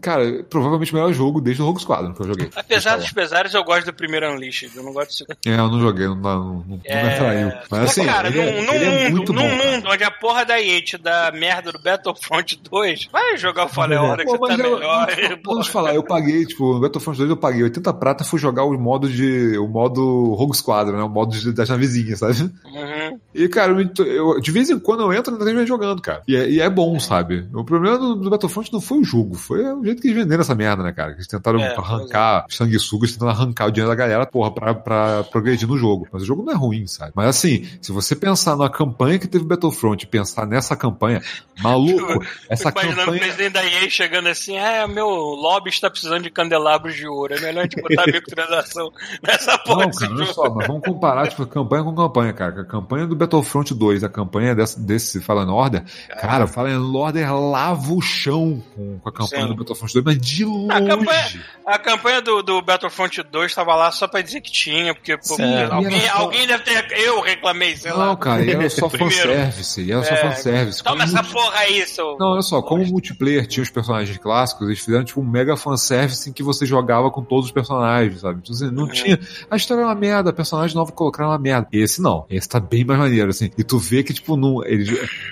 Cara, 0.00 0.44
provavelmente 0.44 0.92
o 0.92 0.96
melhor 0.96 1.12
jogo 1.12 1.40
desde 1.40 1.62
o 1.62 1.66
Rogue 1.66 1.80
Squadron. 1.80 1.93
Eu 2.00 2.26
joguei. 2.26 2.50
Apesar 2.54 2.96
do 2.96 3.02
dos 3.02 3.12
pesares, 3.12 3.52
eu 3.54 3.62
gosto 3.64 3.86
do 3.86 3.92
primeiro 3.92 4.30
Unleashed. 4.32 4.70
Eu 4.74 4.82
não 4.82 4.92
gosto 4.92 5.08
do 5.10 5.14
segundo. 5.14 5.36
É, 5.46 5.50
eu 5.54 5.68
não 5.68 5.80
joguei, 5.80 6.06
não, 6.06 6.14
não, 6.16 6.44
não, 6.44 6.64
não 6.66 6.80
É... 6.84 7.02
me 7.02 7.10
atraiu. 7.14 7.52
Mas 7.70 7.80
assim, 7.82 8.04
cara, 8.06 8.28
ele, 8.28 8.40
é, 8.40 8.62
num, 8.62 8.72
ele 8.72 8.84
é 8.84 9.10
mundo, 9.10 9.32
num 9.32 9.42
bom. 9.42 9.48
cara. 9.48 9.70
mundo 9.72 9.88
onde 9.90 10.04
a 10.04 10.10
porra 10.10 10.44
da 10.44 10.60
EA 10.60 10.82
te 10.82 10.96
dá 10.98 11.30
merda 11.34 11.72
do 11.72 11.78
Battlefront 11.82 12.60
2, 12.70 13.08
vai 13.12 13.36
jogar 13.36 13.66
o 13.66 13.68
Fallen 13.68 13.98
Order 13.98 14.26
que 14.26 14.32
tá 14.32 14.38
mas 14.40 14.58
eu- 14.58 14.74
melhor. 14.76 15.08
vamos- 15.44 15.68
falar, 15.68 15.94
eu 15.94 16.02
paguei, 16.02 16.44
tipo, 16.46 16.74
no 16.74 16.80
Battlefront 16.80 17.18
2 17.18 17.30
eu 17.30 17.36
paguei 17.36 17.62
80 17.64 17.92
prata 17.94 18.22
e 18.22 18.26
fui 18.26 18.38
jogar 18.38 18.64
o 18.64 18.78
modo 18.78 19.08
de. 19.08 19.56
o 19.58 19.66
modo 19.68 20.34
Rogue 20.34 20.56
Squadron, 20.56 20.96
né? 20.96 21.02
O 21.02 21.08
modo 21.08 21.32
de, 21.36 21.52
das 21.52 21.68
navezinhas, 21.68 22.18
sabe? 22.20 22.34
Uhum. 22.64 23.18
E, 23.34 23.48
cara, 23.48 23.72
eu, 23.72 24.04
eu- 24.06 24.40
de 24.40 24.50
vez 24.50 24.70
em 24.70 24.78
quando 24.78 25.02
eu 25.02 25.12
entro 25.12 25.36
na 25.36 25.44
TV 25.44 25.66
jogando, 25.66 26.00
cara. 26.00 26.22
E 26.28 26.36
é, 26.36 26.48
e 26.48 26.60
é 26.60 26.70
bom, 26.70 26.98
sabe? 27.00 27.48
O 27.52 27.64
problema 27.64 27.98
do, 27.98 28.14
do 28.16 28.30
Battlefront 28.30 28.72
não 28.72 28.80
foi 28.80 28.98
o 28.98 29.04
jogo, 29.04 29.34
foi 29.34 29.62
o 29.64 29.84
jeito 29.84 30.00
que 30.00 30.08
eles 30.08 30.22
venderam 30.22 30.42
essa 30.42 30.54
merda, 30.54 30.82
né, 30.82 30.92
cara? 30.92 31.10
Que 31.12 31.16
eles 31.18 31.26
tentaram 31.26 31.58
É, 31.60 31.74
arrancar 31.84 32.46
sanguessugas, 32.48 33.12
tentando 33.12 33.30
arrancar 33.30 33.66
o 33.66 33.70
dinheiro 33.70 33.90
da 33.90 33.94
galera, 33.96 34.26
porra, 34.26 34.50
pra, 34.50 34.74
pra 34.74 35.24
progredir 35.24 35.68
no 35.68 35.76
jogo. 35.76 36.08
Mas 36.12 36.22
o 36.22 36.26
jogo 36.26 36.42
não 36.42 36.52
é 36.52 36.56
ruim, 36.56 36.86
sabe? 36.86 37.12
Mas 37.14 37.26
assim, 37.28 37.66
se 37.80 37.92
você 37.92 38.16
pensar 38.16 38.56
na 38.56 38.68
campanha 38.68 39.18
que 39.18 39.28
teve 39.28 39.44
Battlefront 39.44 40.02
e 40.02 40.06
pensar 40.06 40.46
nessa 40.46 40.74
campanha, 40.76 41.22
maluco, 41.60 42.24
essa 42.48 42.70
imaginando 42.70 42.94
o 43.00 43.04
campanha. 43.04 43.20
presidente 43.20 43.52
da 43.52 43.64
EA 43.64 43.88
chegando 43.90 44.28
assim, 44.28 44.58
ah, 44.58 44.86
meu 44.88 45.06
lobby 45.08 45.70
está 45.70 45.90
precisando 45.90 46.22
de 46.22 46.30
candelabros 46.30 46.94
de 46.96 47.06
ouro. 47.06 47.34
É 47.34 47.40
melhor 47.40 47.60
a 47.60 47.62
gente 47.64 47.80
botar 47.80 48.06
microtransação 48.06 48.90
nessa 49.22 49.58
porra 49.58 49.84
Não, 49.86 49.90
cara, 49.92 50.12
olha 50.12 50.24
jogo. 50.24 50.34
só, 50.34 50.50
mas 50.54 50.66
vamos 50.66 50.82
comparar, 50.82 51.28
tipo, 51.28 51.46
campanha 51.46 51.84
com 51.84 51.94
campanha, 51.94 52.32
cara. 52.32 52.60
A 52.62 52.64
campanha 52.64 53.06
do 53.06 53.16
Battlefront 53.16 53.74
2, 53.74 54.04
a 54.04 54.08
campanha 54.08 54.54
desse, 54.54 54.80
desse 54.80 55.20
Fallen 55.20 55.48
Order, 55.48 55.84
cara, 56.20 56.44
o 56.44 56.48
Fallen 56.48 56.76
Order 56.76 57.32
lava 57.34 57.92
o 57.92 58.00
chão 58.00 58.62
com, 58.74 58.98
com 58.98 59.08
a 59.08 59.12
campanha 59.12 59.42
Sim. 59.42 59.48
do 59.48 59.56
Battlefront 59.56 59.92
2, 59.92 60.04
mas 60.04 60.18
de 60.18 60.44
longe. 60.44 60.70
A 60.72 60.80
campanha- 60.86 61.44
A 61.66 61.73
campanha 61.78 62.20
do, 62.20 62.42
do 62.42 62.60
Battlefront 62.62 63.22
2 63.22 63.46
estava 63.50 63.74
lá 63.74 63.90
só 63.90 64.06
pra 64.08 64.20
dizer 64.20 64.40
que 64.40 64.50
tinha, 64.50 64.94
porque 64.94 65.16
pô, 65.18 65.34
alguém, 65.70 65.98
era 65.98 66.08
só- 66.12 66.18
alguém 66.22 66.46
deve 66.46 66.62
ter. 66.64 66.86
Eu 67.04 67.20
reclamei, 67.20 67.76
sei 67.76 67.90
Não, 67.90 67.98
lá. 67.98 68.16
cara, 68.16 68.44
e 68.44 68.50
era 68.50 68.68
só 68.70 68.88
fanservice, 68.88 69.90
era 69.92 70.02
só 70.02 70.14
É, 70.14 70.16
fanservice. 70.16 70.82
Toma 70.82 70.96
Como 70.96 71.02
essa 71.02 71.22
multi- 71.22 71.32
porra 71.32 71.58
aí, 71.58 71.86
seu. 71.86 72.16
Não, 72.18 72.32
olha 72.32 72.42
só, 72.42 72.62
como 72.62 72.82
o 72.82 72.86
multiplayer 72.86 73.46
tinha 73.46 73.62
os 73.62 73.70
personagens 73.70 74.16
clássicos, 74.18 74.66
eles 74.68 74.80
fizeram 74.80 75.04
tipo 75.04 75.20
um 75.20 75.24
mega 75.24 75.56
fanservice 75.56 76.28
em 76.28 76.32
que 76.32 76.42
você 76.42 76.66
jogava 76.66 77.10
com 77.10 77.22
todos 77.22 77.46
os 77.46 77.52
personagens, 77.52 78.20
sabe? 78.20 78.40
Então, 78.42 78.54
assim, 78.54 78.70
não 78.70 78.84
Uhum. 78.84 78.88
tinha. 78.90 79.18
A 79.50 79.56
história 79.56 79.82
é 79.82 79.84
uma 79.84 79.94
merda, 79.94 80.32
personagem 80.32 80.76
novo 80.76 80.92
colocaram 80.92 81.30
uma 81.30 81.38
merda. 81.38 81.68
Esse 81.72 82.00
não. 82.02 82.26
Esse 82.30 82.48
tá 82.48 82.60
bem 82.60 82.84
mais 82.84 82.98
maneiro, 82.98 83.30
assim. 83.30 83.50
E 83.56 83.64
tu 83.64 83.78
vê 83.78 84.02
que, 84.02 84.12
tipo, 84.12 84.36
não, 84.36 84.64
eles, 84.64 84.88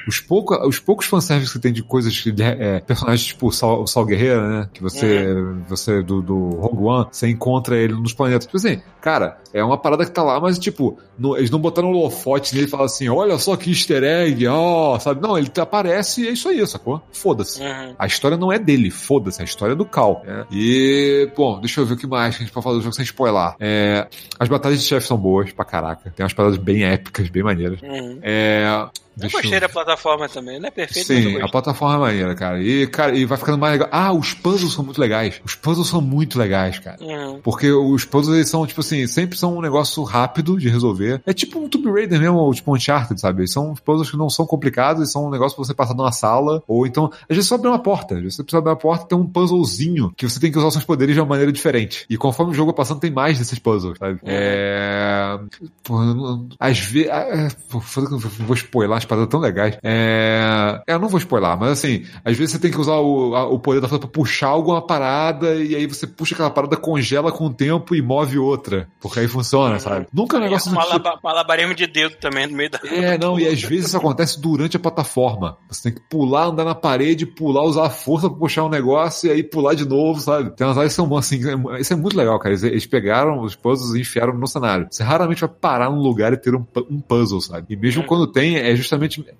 os, 0.06 0.20
pouco, 0.20 0.54
os 0.66 0.78
poucos 0.78 1.06
fanservices 1.06 1.52
que 1.52 1.58
tem 1.58 1.72
de 1.72 1.82
coisas 1.82 2.18
que. 2.18 2.32
é, 2.42 2.80
personagens 2.80 3.24
tipo 3.26 3.46
o 3.48 3.52
Sal, 3.52 3.82
o 3.82 3.86
Sal 3.86 4.04
Guerreiro, 4.04 4.42
né? 4.48 4.68
Que 4.72 4.82
você. 4.82 5.34
Você, 5.68 6.02
do, 6.02 6.20
do 6.22 6.31
Rogue 6.34 6.82
One, 6.84 7.06
você 7.10 7.28
encontra 7.28 7.76
ele 7.76 7.94
nos 7.94 8.12
planetas. 8.12 8.46
Tipo 8.46 8.56
assim, 8.58 8.80
cara, 9.00 9.38
é 9.52 9.62
uma 9.62 9.76
parada 9.78 10.04
que 10.04 10.10
tá 10.10 10.22
lá, 10.22 10.40
mas, 10.40 10.58
tipo, 10.58 10.98
não- 11.18 11.36
eles 11.36 11.50
não 11.50 11.58
botaram 11.58 11.88
um 11.88 11.92
holofote 11.96 12.54
nele 12.54 12.66
e 12.66 12.70
falam 12.70 12.86
assim: 12.86 13.08
olha 13.08 13.36
só 13.38 13.56
que 13.56 13.70
easter 13.70 14.02
egg, 14.02 14.46
ó, 14.46 14.98
sabe? 14.98 15.20
Não, 15.20 15.36
ele 15.36 15.50
aparece 15.60 16.22
e 16.22 16.28
é 16.28 16.32
isso 16.32 16.48
aí, 16.48 16.66
sacou? 16.66 17.00
Foda-se. 17.12 17.62
Uhum. 17.62 17.94
A 17.98 18.06
história 18.06 18.36
não 18.36 18.52
é 18.52 18.58
dele, 18.58 18.90
foda-se, 18.90 19.40
a 19.40 19.44
história 19.44 19.72
é 19.72 19.76
do 19.76 19.84
Cal. 19.84 20.22
né? 20.26 20.44
E, 20.50 21.30
bom, 21.36 21.58
deixa 21.60 21.80
eu 21.80 21.86
ver 21.86 21.94
o 21.94 21.96
que 21.96 22.06
mais 22.06 22.36
que 22.36 22.42
a 22.42 22.46
gente 22.46 22.52
pode 22.54 22.64
falar 22.64 22.76
do 22.76 22.82
jogo 22.82 22.94
sem 22.94 23.04
spoiler. 23.04 23.54
É, 23.60 24.06
as 24.38 24.48
batalhas 24.48 24.80
de 24.80 24.86
chefe 24.86 25.06
são 25.06 25.16
boas 25.16 25.52
pra 25.52 25.64
caraca. 25.64 26.10
Tem 26.14 26.22
umas 26.24 26.32
paradas 26.32 26.58
bem 26.58 26.84
épicas, 26.84 27.28
bem 27.28 27.42
maneiras. 27.42 27.80
Uhum. 27.82 28.18
É. 28.22 28.86
Eu 29.20 29.30
gostei 29.30 29.60
da 29.60 29.68
plataforma 29.68 30.28
também, 30.28 30.58
não 30.58 30.68
é 30.68 30.70
perfeito, 30.70 31.06
Sim, 31.06 31.40
a 31.40 31.48
plataforma 31.48 31.96
é 31.96 31.98
maneira, 31.98 32.34
cara. 32.34 32.62
E, 32.62 32.86
cara, 32.86 33.16
e 33.16 33.24
vai 33.24 33.36
ficando 33.36 33.58
mais 33.58 33.72
legal. 33.72 33.88
Ah, 33.92 34.12
os 34.12 34.32
puzzles 34.32 34.72
são 34.72 34.84
muito 34.84 35.00
legais. 35.00 35.40
Os 35.44 35.54
puzzles 35.54 35.88
são 35.88 36.00
muito 36.00 36.38
legais, 36.38 36.78
cara. 36.78 36.96
Uhum. 37.00 37.40
Porque 37.42 37.70
os 37.70 38.04
puzzles 38.04 38.36
eles 38.36 38.48
são, 38.48 38.66
tipo 38.66 38.80
assim, 38.80 39.06
sempre 39.06 39.36
são 39.36 39.56
um 39.58 39.60
negócio 39.60 40.02
rápido 40.02 40.58
de 40.58 40.68
resolver. 40.68 41.20
É 41.26 41.32
tipo 41.32 41.58
um 41.58 41.68
Tomb 41.68 41.90
Raider 41.90 42.18
mesmo, 42.18 42.38
ou 42.38 42.54
tipo 42.54 42.70
um 42.70 42.74
Uncharted, 42.74 43.20
sabe? 43.20 43.46
São 43.50 43.74
puzzles 43.74 44.10
que 44.10 44.16
não 44.16 44.30
são 44.30 44.46
complicados, 44.46 45.06
e 45.06 45.12
são 45.12 45.26
um 45.26 45.30
negócio 45.30 45.56
pra 45.56 45.64
você 45.64 45.74
passar 45.74 45.94
numa 45.94 46.12
sala, 46.12 46.62
ou 46.66 46.86
então, 46.86 47.10
às 47.28 47.36
vezes 47.36 47.46
só 47.46 47.56
abrir 47.56 47.68
uma 47.68 47.78
porta. 47.78 48.14
Às 48.14 48.20
vezes 48.22 48.36
você 48.36 48.42
precisa 48.42 48.58
abrir 48.58 48.70
uma 48.70 48.76
porta 48.76 49.04
e 49.04 49.08
tem 49.08 49.18
um 49.18 49.26
puzzlezinho 49.26 50.12
que 50.16 50.28
você 50.28 50.40
tem 50.40 50.50
que 50.50 50.58
usar 50.58 50.70
seus 50.70 50.84
poderes 50.84 51.14
de 51.14 51.20
uma 51.20 51.28
maneira 51.28 51.52
diferente. 51.52 52.06
E 52.08 52.16
conforme 52.16 52.52
o 52.52 52.54
jogo 52.54 52.70
vai 52.70 52.76
passando, 52.76 53.00
tem 53.00 53.10
mais 53.10 53.38
desses 53.38 53.58
puzzles, 53.58 53.98
sabe? 53.98 54.20
É... 54.24 55.38
Pô, 55.82 55.96
às 56.58 56.78
vezes... 56.78 57.10
Eu 57.96 58.10
não 58.10 58.18
vou 58.18 58.54
spoiler 58.54 59.01
as 59.02 59.08
paradas 59.08 59.28
tão 59.30 59.40
legais. 59.40 59.76
É... 59.82 60.80
Eu 60.86 60.98
não 60.98 61.08
vou 61.08 61.18
spoiler, 61.18 61.56
mas 61.58 61.70
assim, 61.70 62.04
às 62.24 62.36
vezes 62.36 62.52
você 62.52 62.58
tem 62.58 62.70
que 62.70 62.78
usar 62.80 62.96
o, 62.96 63.34
a- 63.34 63.46
o 63.48 63.58
poder 63.58 63.80
da 63.80 63.88
fruta 63.88 64.06
pra 64.06 64.12
puxar 64.12 64.48
alguma 64.48 64.84
parada, 64.86 65.54
e 65.56 65.74
aí 65.74 65.86
você 65.86 66.06
puxa 66.06 66.34
aquela 66.34 66.50
parada, 66.50 66.76
congela 66.76 67.30
com 67.32 67.46
o 67.46 67.52
tempo 67.52 67.94
e 67.94 68.02
move 68.02 68.38
outra. 68.38 68.88
Porque 69.00 69.20
aí 69.20 69.28
funciona, 69.28 69.78
sabe? 69.78 70.06
Nunca 70.12 70.36
é 70.36 70.40
um 70.40 70.42
negócio 70.42 70.70
do 70.70 70.76
tipo. 70.76 70.88
malaba- 70.88 71.18
malabarismo 71.22 71.74
de 71.74 71.86
dedo 71.86 72.16
também 72.16 72.46
no 72.46 72.56
meio 72.56 72.70
da. 72.70 72.80
É, 72.84 73.16
não, 73.18 73.38
e 73.38 73.46
às 73.46 73.60
vezes 73.62 73.86
isso 73.86 73.96
acontece 73.96 74.40
durante 74.40 74.76
a 74.76 74.80
plataforma. 74.80 75.56
Você 75.68 75.84
tem 75.90 75.92
que 75.94 76.08
pular, 76.08 76.46
andar 76.46 76.64
na 76.64 76.74
parede, 76.74 77.26
pular, 77.26 77.62
usar 77.64 77.86
a 77.86 77.90
força 77.90 78.28
pra 78.28 78.38
puxar 78.38 78.64
um 78.64 78.68
negócio 78.68 79.28
e 79.28 79.32
aí 79.32 79.42
pular 79.42 79.74
de 79.74 79.86
novo, 79.88 80.20
sabe? 80.20 80.54
Tem 80.56 80.66
umas 80.66 80.76
áreas 80.78 80.92
que 80.92 80.96
são 80.96 81.16
assim, 81.16 81.40
é- 81.48 81.80
isso 81.80 81.92
é 81.92 81.96
muito 81.96 82.16
legal, 82.16 82.38
cara. 82.38 82.50
Eles, 82.50 82.62
eles 82.62 82.86
pegaram 82.86 83.40
os 83.42 83.54
puzzles 83.54 83.94
e 83.94 84.00
enfiaram 84.00 84.34
no 84.36 84.46
cenário. 84.46 84.86
Você 84.90 85.02
raramente 85.02 85.40
vai 85.40 85.50
parar 85.50 85.90
num 85.90 86.00
lugar 86.00 86.32
e 86.32 86.36
ter 86.36 86.54
um, 86.54 86.64
um 86.90 87.00
puzzle, 87.00 87.40
sabe? 87.40 87.66
E 87.70 87.76
mesmo 87.76 88.04
quando 88.04 88.26
tem, 88.26 88.56
é 88.56 88.74
justamente 88.76 88.91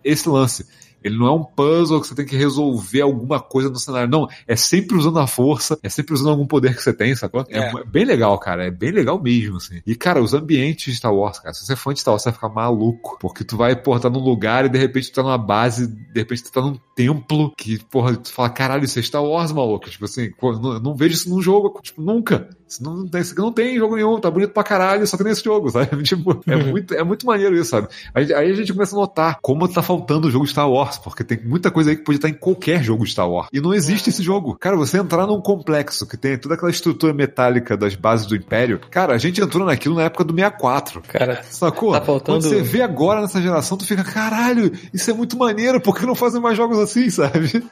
esse 0.05 0.29
lance. 0.29 0.67
Ele 1.05 1.19
não 1.19 1.27
é 1.27 1.33
um 1.33 1.43
puzzle 1.43 2.01
que 2.01 2.07
você 2.07 2.15
tem 2.15 2.25
que 2.25 2.37
resolver 2.37 3.01
alguma 3.01 3.41
coisa 3.41 3.69
no 3.69 3.77
cenário. 3.77 4.09
Não, 4.09 4.29
é 4.47 4.55
sempre 4.55 4.97
usando 4.97 5.19
a 5.19 5.27
força, 5.27 5.77
é 5.83 5.89
sempre 5.89 6.15
usando 6.15 6.31
algum 6.31 6.47
poder 6.47 6.77
que 6.77 6.81
você 6.83 6.93
tem, 6.93 7.13
sacou? 7.17 7.45
É, 7.49 7.59
É. 7.59 7.73
mu- 7.73 7.85
bem 7.85 8.05
legal, 8.05 8.39
cara. 8.39 8.67
É 8.69 8.71
bem 8.71 8.93
legal 8.93 9.21
mesmo, 9.21 9.57
assim. 9.57 9.83
E, 9.85 9.97
cara, 9.97 10.23
os 10.23 10.33
ambientes 10.33 10.93
de 10.93 10.97
Star 10.97 11.13
Wars, 11.13 11.41
cara, 11.41 11.53
se 11.55 11.67
você 11.67 11.73
é 11.73 11.77
fã 11.77 11.93
de 11.93 11.99
Star 11.99 12.13
Wars, 12.13 12.23
você 12.23 12.29
vai 12.31 12.35
ficar 12.35 12.49
maluco. 12.51 13.19
Porque 13.21 13.43
tu 13.43 13.57
vai, 13.57 13.75
porra, 13.75 13.99
tá 13.99 14.09
num 14.09 14.21
lugar 14.23 14.65
e 14.65 14.69
de 14.69 14.79
repente 14.79 15.11
tu 15.11 15.15
tá 15.17 15.25
numa 15.25 15.37
base, 15.39 15.89
de 15.89 16.21
repente 16.21 16.45
tu 16.45 16.53
tá 16.53 16.61
num 16.61 16.79
templo 16.95 17.53
que, 17.57 17.83
porra, 17.87 18.15
tu 18.17 18.33
fala, 18.33 18.51
caralho, 18.51 18.85
isso 18.85 19.01
é 19.01 19.03
Star 19.03 19.25
Wars, 19.25 19.51
maluco. 19.51 19.91
Tipo 19.91 20.05
assim, 20.05 20.31
não, 20.41 20.75
eu 20.75 20.81
não 20.81 20.95
vejo 20.95 21.15
isso 21.15 21.29
num 21.29 21.43
jogo, 21.43 21.81
tipo, 21.83 22.01
nunca. 22.01 22.49
Não 22.81 23.05
aqui 23.05 23.35
não 23.39 23.53
tem 23.53 23.77
em 23.77 23.79
jogo 23.79 23.97
nenhum, 23.97 24.21
tá 24.21 24.31
bonito 24.31 24.51
pra 24.53 24.63
caralho, 24.63 25.07
só 25.07 25.17
tem 25.17 25.27
nesse 25.27 25.45
jogo, 25.45 25.71
sabe? 25.71 26.03
Tipo, 26.03 26.41
é 26.47 26.57
muito, 26.57 26.95
é 26.95 27.03
muito 27.03 27.27
maneiro 27.27 27.55
isso, 27.57 27.71
sabe? 27.71 27.89
Aí, 28.15 28.33
aí 28.33 28.51
a 28.51 28.55
gente 28.55 28.73
começa 28.73 28.95
a 28.95 28.99
notar 28.99 29.39
como 29.41 29.67
tá 29.69 29.83
faltando 29.83 30.29
o 30.29 30.31
jogo 30.31 30.45
de 30.45 30.51
Star 30.51 30.71
Wars, 30.71 30.99
porque 30.99 31.25
tem 31.25 31.41
muita 31.45 31.71
coisa 31.71 31.91
aí 31.91 31.97
que 31.97 32.05
pode 32.05 32.19
estar 32.19 32.29
em 32.29 32.35
qualquer 32.35 32.83
jogo 32.83 33.05
de 33.05 33.11
Star 33.11 33.29
Wars. 33.31 33.49
E 33.53 33.61
não 33.61 33.73
existe 33.75 34.11
esse 34.11 34.23
jogo. 34.23 34.57
Cara, 34.59 34.77
você 34.77 34.99
entrar 34.99 35.27
num 35.27 35.41
complexo 35.41 36.07
que 36.07 36.17
tem 36.17 36.37
toda 36.39 36.55
aquela 36.55 36.71
estrutura 36.71 37.13
metálica 37.13 37.77
das 37.77 37.95
bases 37.95 38.27
do 38.27 38.37
Império, 38.37 38.81
cara, 38.91 39.15
a 39.15 39.19
gente 39.19 39.41
entrou 39.41 39.67
naquilo 39.67 39.95
na 39.97 40.03
época 40.03 40.25
do 40.25 40.35
64. 40.35 41.03
Cara, 41.09 41.43
Sacou? 41.51 41.93
Tá 41.93 42.01
faltando- 42.01 42.39
Quando 42.41 42.49
você 42.49 42.63
vê 42.63 42.83
agora 42.83 43.21
nessa 43.21 43.41
geração, 43.41 43.77
tu 43.77 43.87
fica, 43.87 44.05
caralho, 44.05 44.73
isso 44.93 45.11
é 45.11 45.15
muito 45.15 45.37
maneiro, 45.37 45.81
por 45.81 45.97
que 45.97 46.07
não 46.07 46.15
fazem 46.15 46.41
mais 46.41 46.57
jogos 46.57 46.79
assim, 46.79 47.09
sabe? 47.11 47.63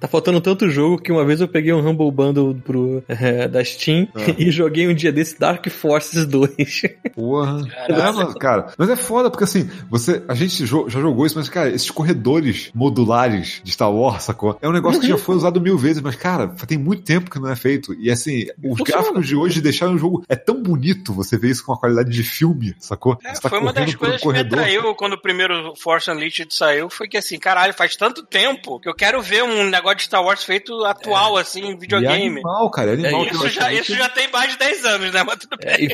tá 0.00 0.08
faltando 0.08 0.40
tanto 0.40 0.68
jogo 0.70 0.98
que 0.98 1.12
uma 1.12 1.24
vez 1.24 1.40
eu 1.40 1.48
peguei 1.48 1.72
um 1.72 1.86
Humble 1.86 2.10
Bundle 2.10 2.54
pro, 2.64 3.02
eh, 3.08 3.48
da 3.48 3.64
Steam 3.64 4.08
e 4.38 4.50
joguei 4.50 4.88
um 4.88 4.94
dia 4.94 5.10
desse 5.12 5.38
Dark 5.38 5.68
Forces 5.68 6.26
2. 6.26 6.82
Porra. 7.14 7.60
É, 7.88 8.12
mas, 8.12 8.34
cara, 8.34 8.72
mas 8.78 8.88
é 8.88 8.96
foda, 8.96 9.30
porque 9.30 9.44
assim, 9.44 9.68
você, 9.90 10.22
a 10.28 10.34
gente 10.34 10.64
jo- 10.64 10.88
já 10.88 11.00
jogou 11.00 11.26
isso, 11.26 11.36
mas, 11.38 11.48
cara, 11.48 11.68
esses 11.70 11.90
corredores 11.90 12.70
modulares 12.74 13.60
de 13.62 13.72
Star 13.72 13.92
Wars, 13.92 14.24
sacou? 14.24 14.58
É 14.60 14.68
um 14.68 14.72
negócio 14.72 15.00
que 15.00 15.08
já 15.08 15.16
foi 15.18 15.36
usado 15.36 15.60
mil 15.60 15.76
vezes, 15.78 16.02
mas, 16.02 16.16
cara, 16.16 16.48
tem 16.66 16.78
muito 16.78 17.02
tempo 17.02 17.30
que 17.30 17.38
não 17.38 17.50
é 17.50 17.56
feito. 17.56 17.94
E 17.94 18.10
assim, 18.10 18.46
os 18.62 18.78
Funciona. 18.78 19.02
gráficos 19.02 19.26
de 19.26 19.36
hoje 19.36 19.60
deixaram 19.60 19.94
o 19.94 19.98
jogo. 19.98 20.24
É 20.28 20.36
tão 20.36 20.62
bonito 20.62 21.12
você 21.12 21.36
ver 21.36 21.50
isso 21.50 21.64
com 21.64 21.72
uma 21.72 21.78
qualidade 21.78 22.10
de 22.10 22.22
filme, 22.22 22.74
sacou? 22.78 23.18
É, 23.24 23.32
tá 23.32 23.48
foi 23.48 23.58
uma 23.58 23.72
das 23.72 23.92
um 23.94 23.96
coisas 23.96 24.20
que 24.20 24.28
me 24.28 24.38
atraiu 24.38 24.94
quando 24.94 25.14
o 25.14 25.20
primeiro 25.20 25.74
Force 25.76 26.10
Unleashed 26.10 26.54
saiu, 26.54 26.88
foi 26.90 27.08
que 27.08 27.16
assim, 27.16 27.38
caralho, 27.38 27.72
faz 27.74 27.96
tanto 27.96 28.22
tempo 28.24 28.78
que 28.80 28.88
eu 28.88 28.94
quero 28.94 29.20
ver 29.22 29.42
um 29.42 29.64
negócio 29.68 29.98
de 29.98 30.04
Star 30.04 30.22
Wars 30.22 30.42
feito 30.44 30.84
atual, 30.84 31.36
assim, 31.36 31.60
em 31.62 31.70
E 31.70 31.72
é 31.72 31.76
videogame. 31.76 32.26
animal, 32.26 32.70
cara, 32.70 32.90
é 32.90 32.94
animal. 32.94 33.22
É, 33.24 33.28
que 33.28 33.34
eu 33.34 33.38
Isso 33.46 33.48
já, 33.50 33.72
isso 33.72 33.94
já 33.94 34.08
tem 34.08 34.27
mais 34.32 34.52
de 34.52 34.58
10 34.58 34.84
anos, 34.84 35.12
né? 35.12 35.22
Mas 35.24 35.36
tudo 35.38 35.56
bem. 35.56 35.70
É, 35.72 35.82
e 35.82 35.88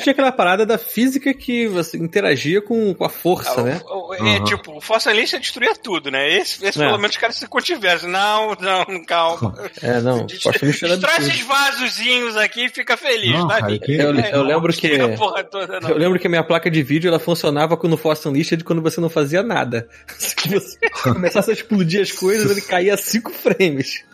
tinha 0.00 0.12
aquela 0.12 0.32
parada 0.32 0.64
da 0.66 0.78
física 0.78 1.32
que 1.34 1.66
você 1.68 1.96
interagia 1.96 2.60
com, 2.62 2.94
com 2.94 3.04
a 3.04 3.08
força, 3.08 3.62
né? 3.62 3.80
O- 3.84 4.10
o- 4.10 4.14
É, 4.14 4.42
tipo, 4.44 4.72
o 4.72 4.80
Unleashed 5.10 5.40
destruía 5.40 5.74
tudo, 5.74 6.10
né? 6.10 6.28
Esse, 6.38 6.64
esse 6.64 6.80
É. 6.82 6.86
pelo 6.86 6.98
menos 6.98 7.10
os 7.16 7.20
caras 7.20 7.36
se 7.36 7.46
contivessem. 7.46 8.08
Não, 8.08 8.54
não, 8.60 9.04
calma. 9.04 9.54
É, 9.82 10.00
não, 10.00 10.26
Unleashed 10.26 10.82
era 11.04 11.16
esses 11.18 11.40
vasozinhos 11.40 12.36
aqui 12.36 12.66
e 12.66 12.68
fica 12.68 12.96
feliz, 12.96 13.32
Não, 13.32 13.48
tá? 13.48 13.60
cara, 13.60 13.78
que- 13.78 13.92
Eu- 13.92 14.14
eu 14.14 14.42
lembro 14.42 14.72
que- 14.72 14.88
destruiu 14.88 15.14
a 15.14 15.16
porra 15.16 15.44
toda, 15.44 15.80
não. 15.80 15.88
Eu 15.90 15.98
lembro 15.98 16.18
que 16.18 16.26
a 16.26 16.30
minha 16.30 16.44
placa 16.44 16.70
de 16.70 16.82
vídeo 16.82 17.08
ela 17.08 17.18
funcionava 17.18 17.76
no 17.84 17.96
Force 17.96 18.26
Unleashed 18.26 18.62
quando 18.64 18.80
você 18.82 19.00
não 19.00 19.10
fazia 19.10 19.42
nada. 19.42 19.88
Se 20.18 20.48
você 20.48 20.78
começasse 21.02 21.50
a 21.50 21.54
explodir 21.54 22.00
as 22.02 22.12
coisas, 22.12 22.50
ele 22.50 22.60
caía 22.60 22.94
a 22.94 22.96
5 22.96 23.30
frames. 23.32 24.04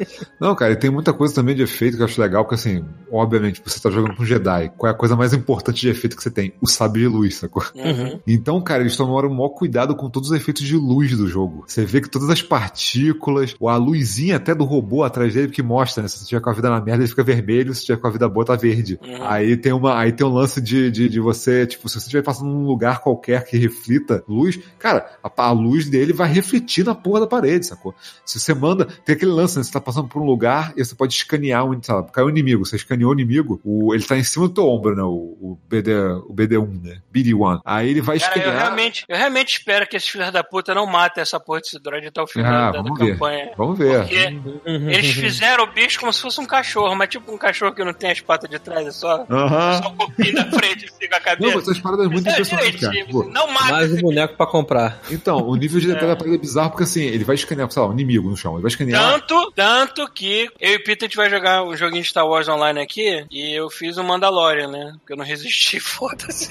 Não, 0.40 0.54
cara, 0.54 0.72
e 0.72 0.76
tem 0.76 0.90
muita 0.90 1.12
coisa 1.12 1.34
também 1.34 1.54
de 1.54 1.62
efeito 1.62 1.96
que 1.96 2.02
eu 2.02 2.06
acho 2.06 2.20
legal, 2.20 2.44
porque 2.44 2.54
assim, 2.56 2.84
obviamente, 3.10 3.59
você 3.64 3.80
tá 3.80 3.90
jogando 3.90 4.16
com 4.16 4.24
Jedi. 4.24 4.72
Qual 4.76 4.90
é 4.90 4.94
a 4.94 4.96
coisa 4.96 5.16
mais 5.16 5.32
importante 5.32 5.80
de 5.80 5.88
efeito 5.88 6.16
que 6.16 6.22
você 6.22 6.30
tem? 6.30 6.52
O 6.60 6.66
sabre 6.66 7.02
de 7.02 7.08
luz, 7.08 7.36
sacou? 7.36 7.62
Uhum. 7.74 8.20
Então, 8.26 8.60
cara, 8.62 8.82
eles 8.82 8.96
tomaram 8.96 9.28
o 9.28 9.34
maior 9.34 9.50
cuidado 9.50 9.94
com 9.94 10.08
todos 10.08 10.30
os 10.30 10.36
efeitos 10.36 10.62
de 10.62 10.76
luz 10.76 11.16
do 11.16 11.26
jogo. 11.26 11.64
Você 11.66 11.84
vê 11.84 12.00
que 12.00 12.08
todas 12.08 12.28
as 12.28 12.42
partículas, 12.42 13.54
ou 13.58 13.68
a 13.68 13.76
luzinha 13.76 14.36
até 14.36 14.54
do 14.54 14.64
robô 14.64 15.02
atrás 15.02 15.34
dele 15.34 15.48
que 15.48 15.62
mostra, 15.62 16.02
né? 16.02 16.08
Se 16.08 16.18
você 16.18 16.26
tiver 16.26 16.40
com 16.40 16.50
a 16.50 16.52
vida 16.52 16.70
na 16.70 16.80
merda, 16.80 17.02
ele 17.02 17.10
fica 17.10 17.22
vermelho, 17.22 17.74
se 17.74 17.84
tiver 17.84 17.98
com 17.98 18.06
a 18.06 18.10
vida 18.10 18.28
boa, 18.28 18.44
tá 18.44 18.56
verde. 18.56 18.98
Uhum. 19.02 19.22
Aí 19.22 19.56
tem 19.56 19.72
uma, 19.72 19.98
aí 19.98 20.12
tem 20.12 20.26
um 20.26 20.32
lance 20.32 20.60
de, 20.60 20.90
de, 20.90 21.08
de 21.08 21.20
você, 21.20 21.66
tipo, 21.66 21.88
se 21.88 21.94
você 21.94 22.06
estiver 22.06 22.22
passando 22.22 22.50
num 22.50 22.66
lugar 22.66 23.00
qualquer 23.00 23.44
que 23.44 23.56
reflita 23.56 24.22
luz, 24.28 24.58
cara, 24.78 25.10
a, 25.22 25.30
a 25.42 25.52
luz 25.52 25.88
dele 25.88 26.12
vai 26.12 26.32
refletir 26.32 26.84
na 26.84 26.94
porra 26.94 27.20
da 27.20 27.26
parede, 27.26 27.66
sacou? 27.66 27.94
Se 28.24 28.38
você 28.38 28.54
manda, 28.54 28.86
tem 29.04 29.14
aquele 29.14 29.32
lance, 29.32 29.56
né? 29.56 29.64
Você 29.64 29.72
tá 29.72 29.80
passando 29.80 30.08
por 30.08 30.20
um 30.22 30.26
lugar 30.26 30.72
e 30.76 30.84
você 30.84 30.94
pode 30.94 31.14
escanear 31.14 31.64
um, 31.64 31.80
sabe, 31.82 32.12
caiu 32.12 32.26
um 32.26 32.30
inimigo, 32.30 32.64
você 32.64 32.76
escaneou 32.76 33.10
o 33.10 33.14
inimigo, 33.14 33.39
o, 33.64 33.94
ele 33.94 34.02
tá 34.04 34.16
em 34.16 34.24
cima 34.24 34.48
do 34.48 34.54
teu 34.54 34.68
ombro, 34.68 34.94
né? 34.96 35.02
O, 35.02 35.06
o, 35.40 35.58
BD, 35.68 35.94
o 35.94 36.32
BD1, 36.34 36.82
né? 36.82 37.00
BD1. 37.14 37.60
Aí 37.64 37.90
ele 37.90 38.00
vai 38.00 38.18
Cara, 38.18 38.38
eu 38.38 38.52
realmente, 38.52 39.04
eu 39.08 39.16
realmente 39.16 39.58
espero 39.58 39.86
que 39.86 39.96
esses 39.96 40.08
filhos 40.08 40.30
da 40.30 40.42
puta 40.44 40.74
não 40.74 40.86
matem 40.86 41.22
essa 41.22 41.38
porra 41.40 41.60
desse 41.60 41.78
droid 41.80 42.06
até 42.06 42.20
o 42.22 42.26
final 42.26 42.52
Ah, 42.52 42.70
da, 42.70 42.78
da 42.78 42.82
vamos 42.82 42.98
ver. 42.98 43.12
campanha. 43.12 43.50
Vamos 43.56 43.78
ver. 43.78 44.00
Porque 44.00 44.32
eles 44.66 45.10
fizeram 45.12 45.64
o 45.64 45.72
bicho 45.72 45.98
como 46.00 46.12
se 46.12 46.20
fosse 46.20 46.40
um 46.40 46.46
cachorro, 46.46 46.94
mas 46.94 47.08
tipo 47.08 47.32
um 47.32 47.38
cachorro 47.38 47.72
que 47.74 47.84
não 47.84 47.92
tem 47.92 48.10
as 48.10 48.20
patas 48.20 48.48
de 48.50 48.58
trás, 48.58 48.86
é 48.86 48.90
só, 48.90 49.24
só 49.26 49.88
um 49.88 49.96
pouquinho 49.96 50.34
da 50.34 50.44
frente 50.50 50.86
assim 50.86 51.08
com 51.08 51.14
a 51.14 51.18
Não, 51.18 51.24
cabeça. 51.24 51.54
mas 51.54 51.62
essas 51.68 51.78
paradas 51.80 52.06
muito 52.08 52.26
É 52.28 52.32
impressionantes, 52.32 52.80
cara. 52.80 53.04
Não 53.32 53.46
mata 53.52 53.72
Mais 53.72 53.92
um 53.92 54.00
boneco 54.00 54.36
pra 54.36 54.46
comprar. 54.46 55.00
então, 55.10 55.38
o 55.48 55.56
nível 55.56 55.80
de 55.80 55.86
detalhe 55.92 56.08
da 56.08 56.16
parada 56.16 56.34
é 56.34 56.38
bizarro 56.38 56.70
porque 56.70 56.84
assim, 56.84 57.02
ele 57.04 57.24
vai 57.24 57.34
escanear, 57.34 57.70
sei 57.70 57.82
lá, 57.82 57.88
um 57.88 57.92
inimigo 57.92 58.28
no 58.28 58.36
chão. 58.36 58.54
Ele 58.54 58.62
vai 58.62 58.68
escanear. 58.70 59.00
Tanto, 59.20 59.52
tanto 59.54 60.10
que 60.12 60.48
eu 60.60 60.72
e 60.72 60.76
o 60.76 60.84
Peter 60.84 61.06
a 61.06 61.08
gente 61.08 61.16
vai 61.16 61.30
jogar 61.30 61.64
um 61.64 61.76
joguinho 61.76 62.02
de 62.02 62.08
Star 62.08 62.26
Wars 62.26 62.48
online 62.48 62.80
aqui 62.80 63.24
e 63.30 63.54
eu 63.54 63.70
fiz 63.70 63.96
um 63.96 64.02
Mandalorian, 64.02 64.68
né? 64.68 64.92
Porque 64.98 65.12
eu 65.12 65.16
não 65.16 65.24
resisti, 65.24 65.78
foda-se. 65.80 66.50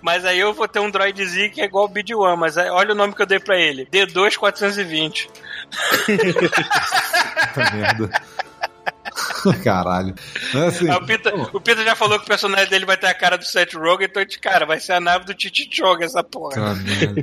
mas 0.00 0.24
aí 0.24 0.38
eu 0.38 0.54
vou 0.54 0.68
ter 0.68 0.78
um 0.78 0.90
droidzinho 0.90 1.50
que 1.50 1.60
é 1.60 1.64
igual 1.64 1.86
o 1.86 1.88
BD-1, 1.88 2.36
mas 2.36 2.56
aí, 2.56 2.70
olha 2.70 2.92
o 2.92 2.94
nome 2.96 3.14
que 3.14 3.22
eu 3.22 3.26
dei 3.26 3.40
pra 3.40 3.58
ele. 3.58 3.86
D2420. 3.86 5.28
Puta 7.54 7.74
merda. 7.74 8.10
Caralho. 9.62 10.14
Assim, 10.66 10.90
o, 10.90 11.06
Peter, 11.06 11.34
o 11.34 11.84
já 11.84 11.94
falou 11.94 12.18
que 12.18 12.24
o 12.24 12.28
personagem 12.28 12.68
dele 12.68 12.86
vai 12.86 12.96
ter 12.96 13.06
a 13.06 13.14
cara 13.14 13.36
do 13.36 13.44
Seth 13.44 13.74
Rogen, 13.74 14.06
então, 14.06 14.24
cara, 14.40 14.64
vai 14.64 14.80
ser 14.80 14.92
a 14.92 15.00
nave 15.00 15.24
do 15.24 15.34
Titi 15.34 15.68
Choga 15.70 16.04
essa 16.04 16.22
porra. 16.22 16.74
merda. 16.74 17.22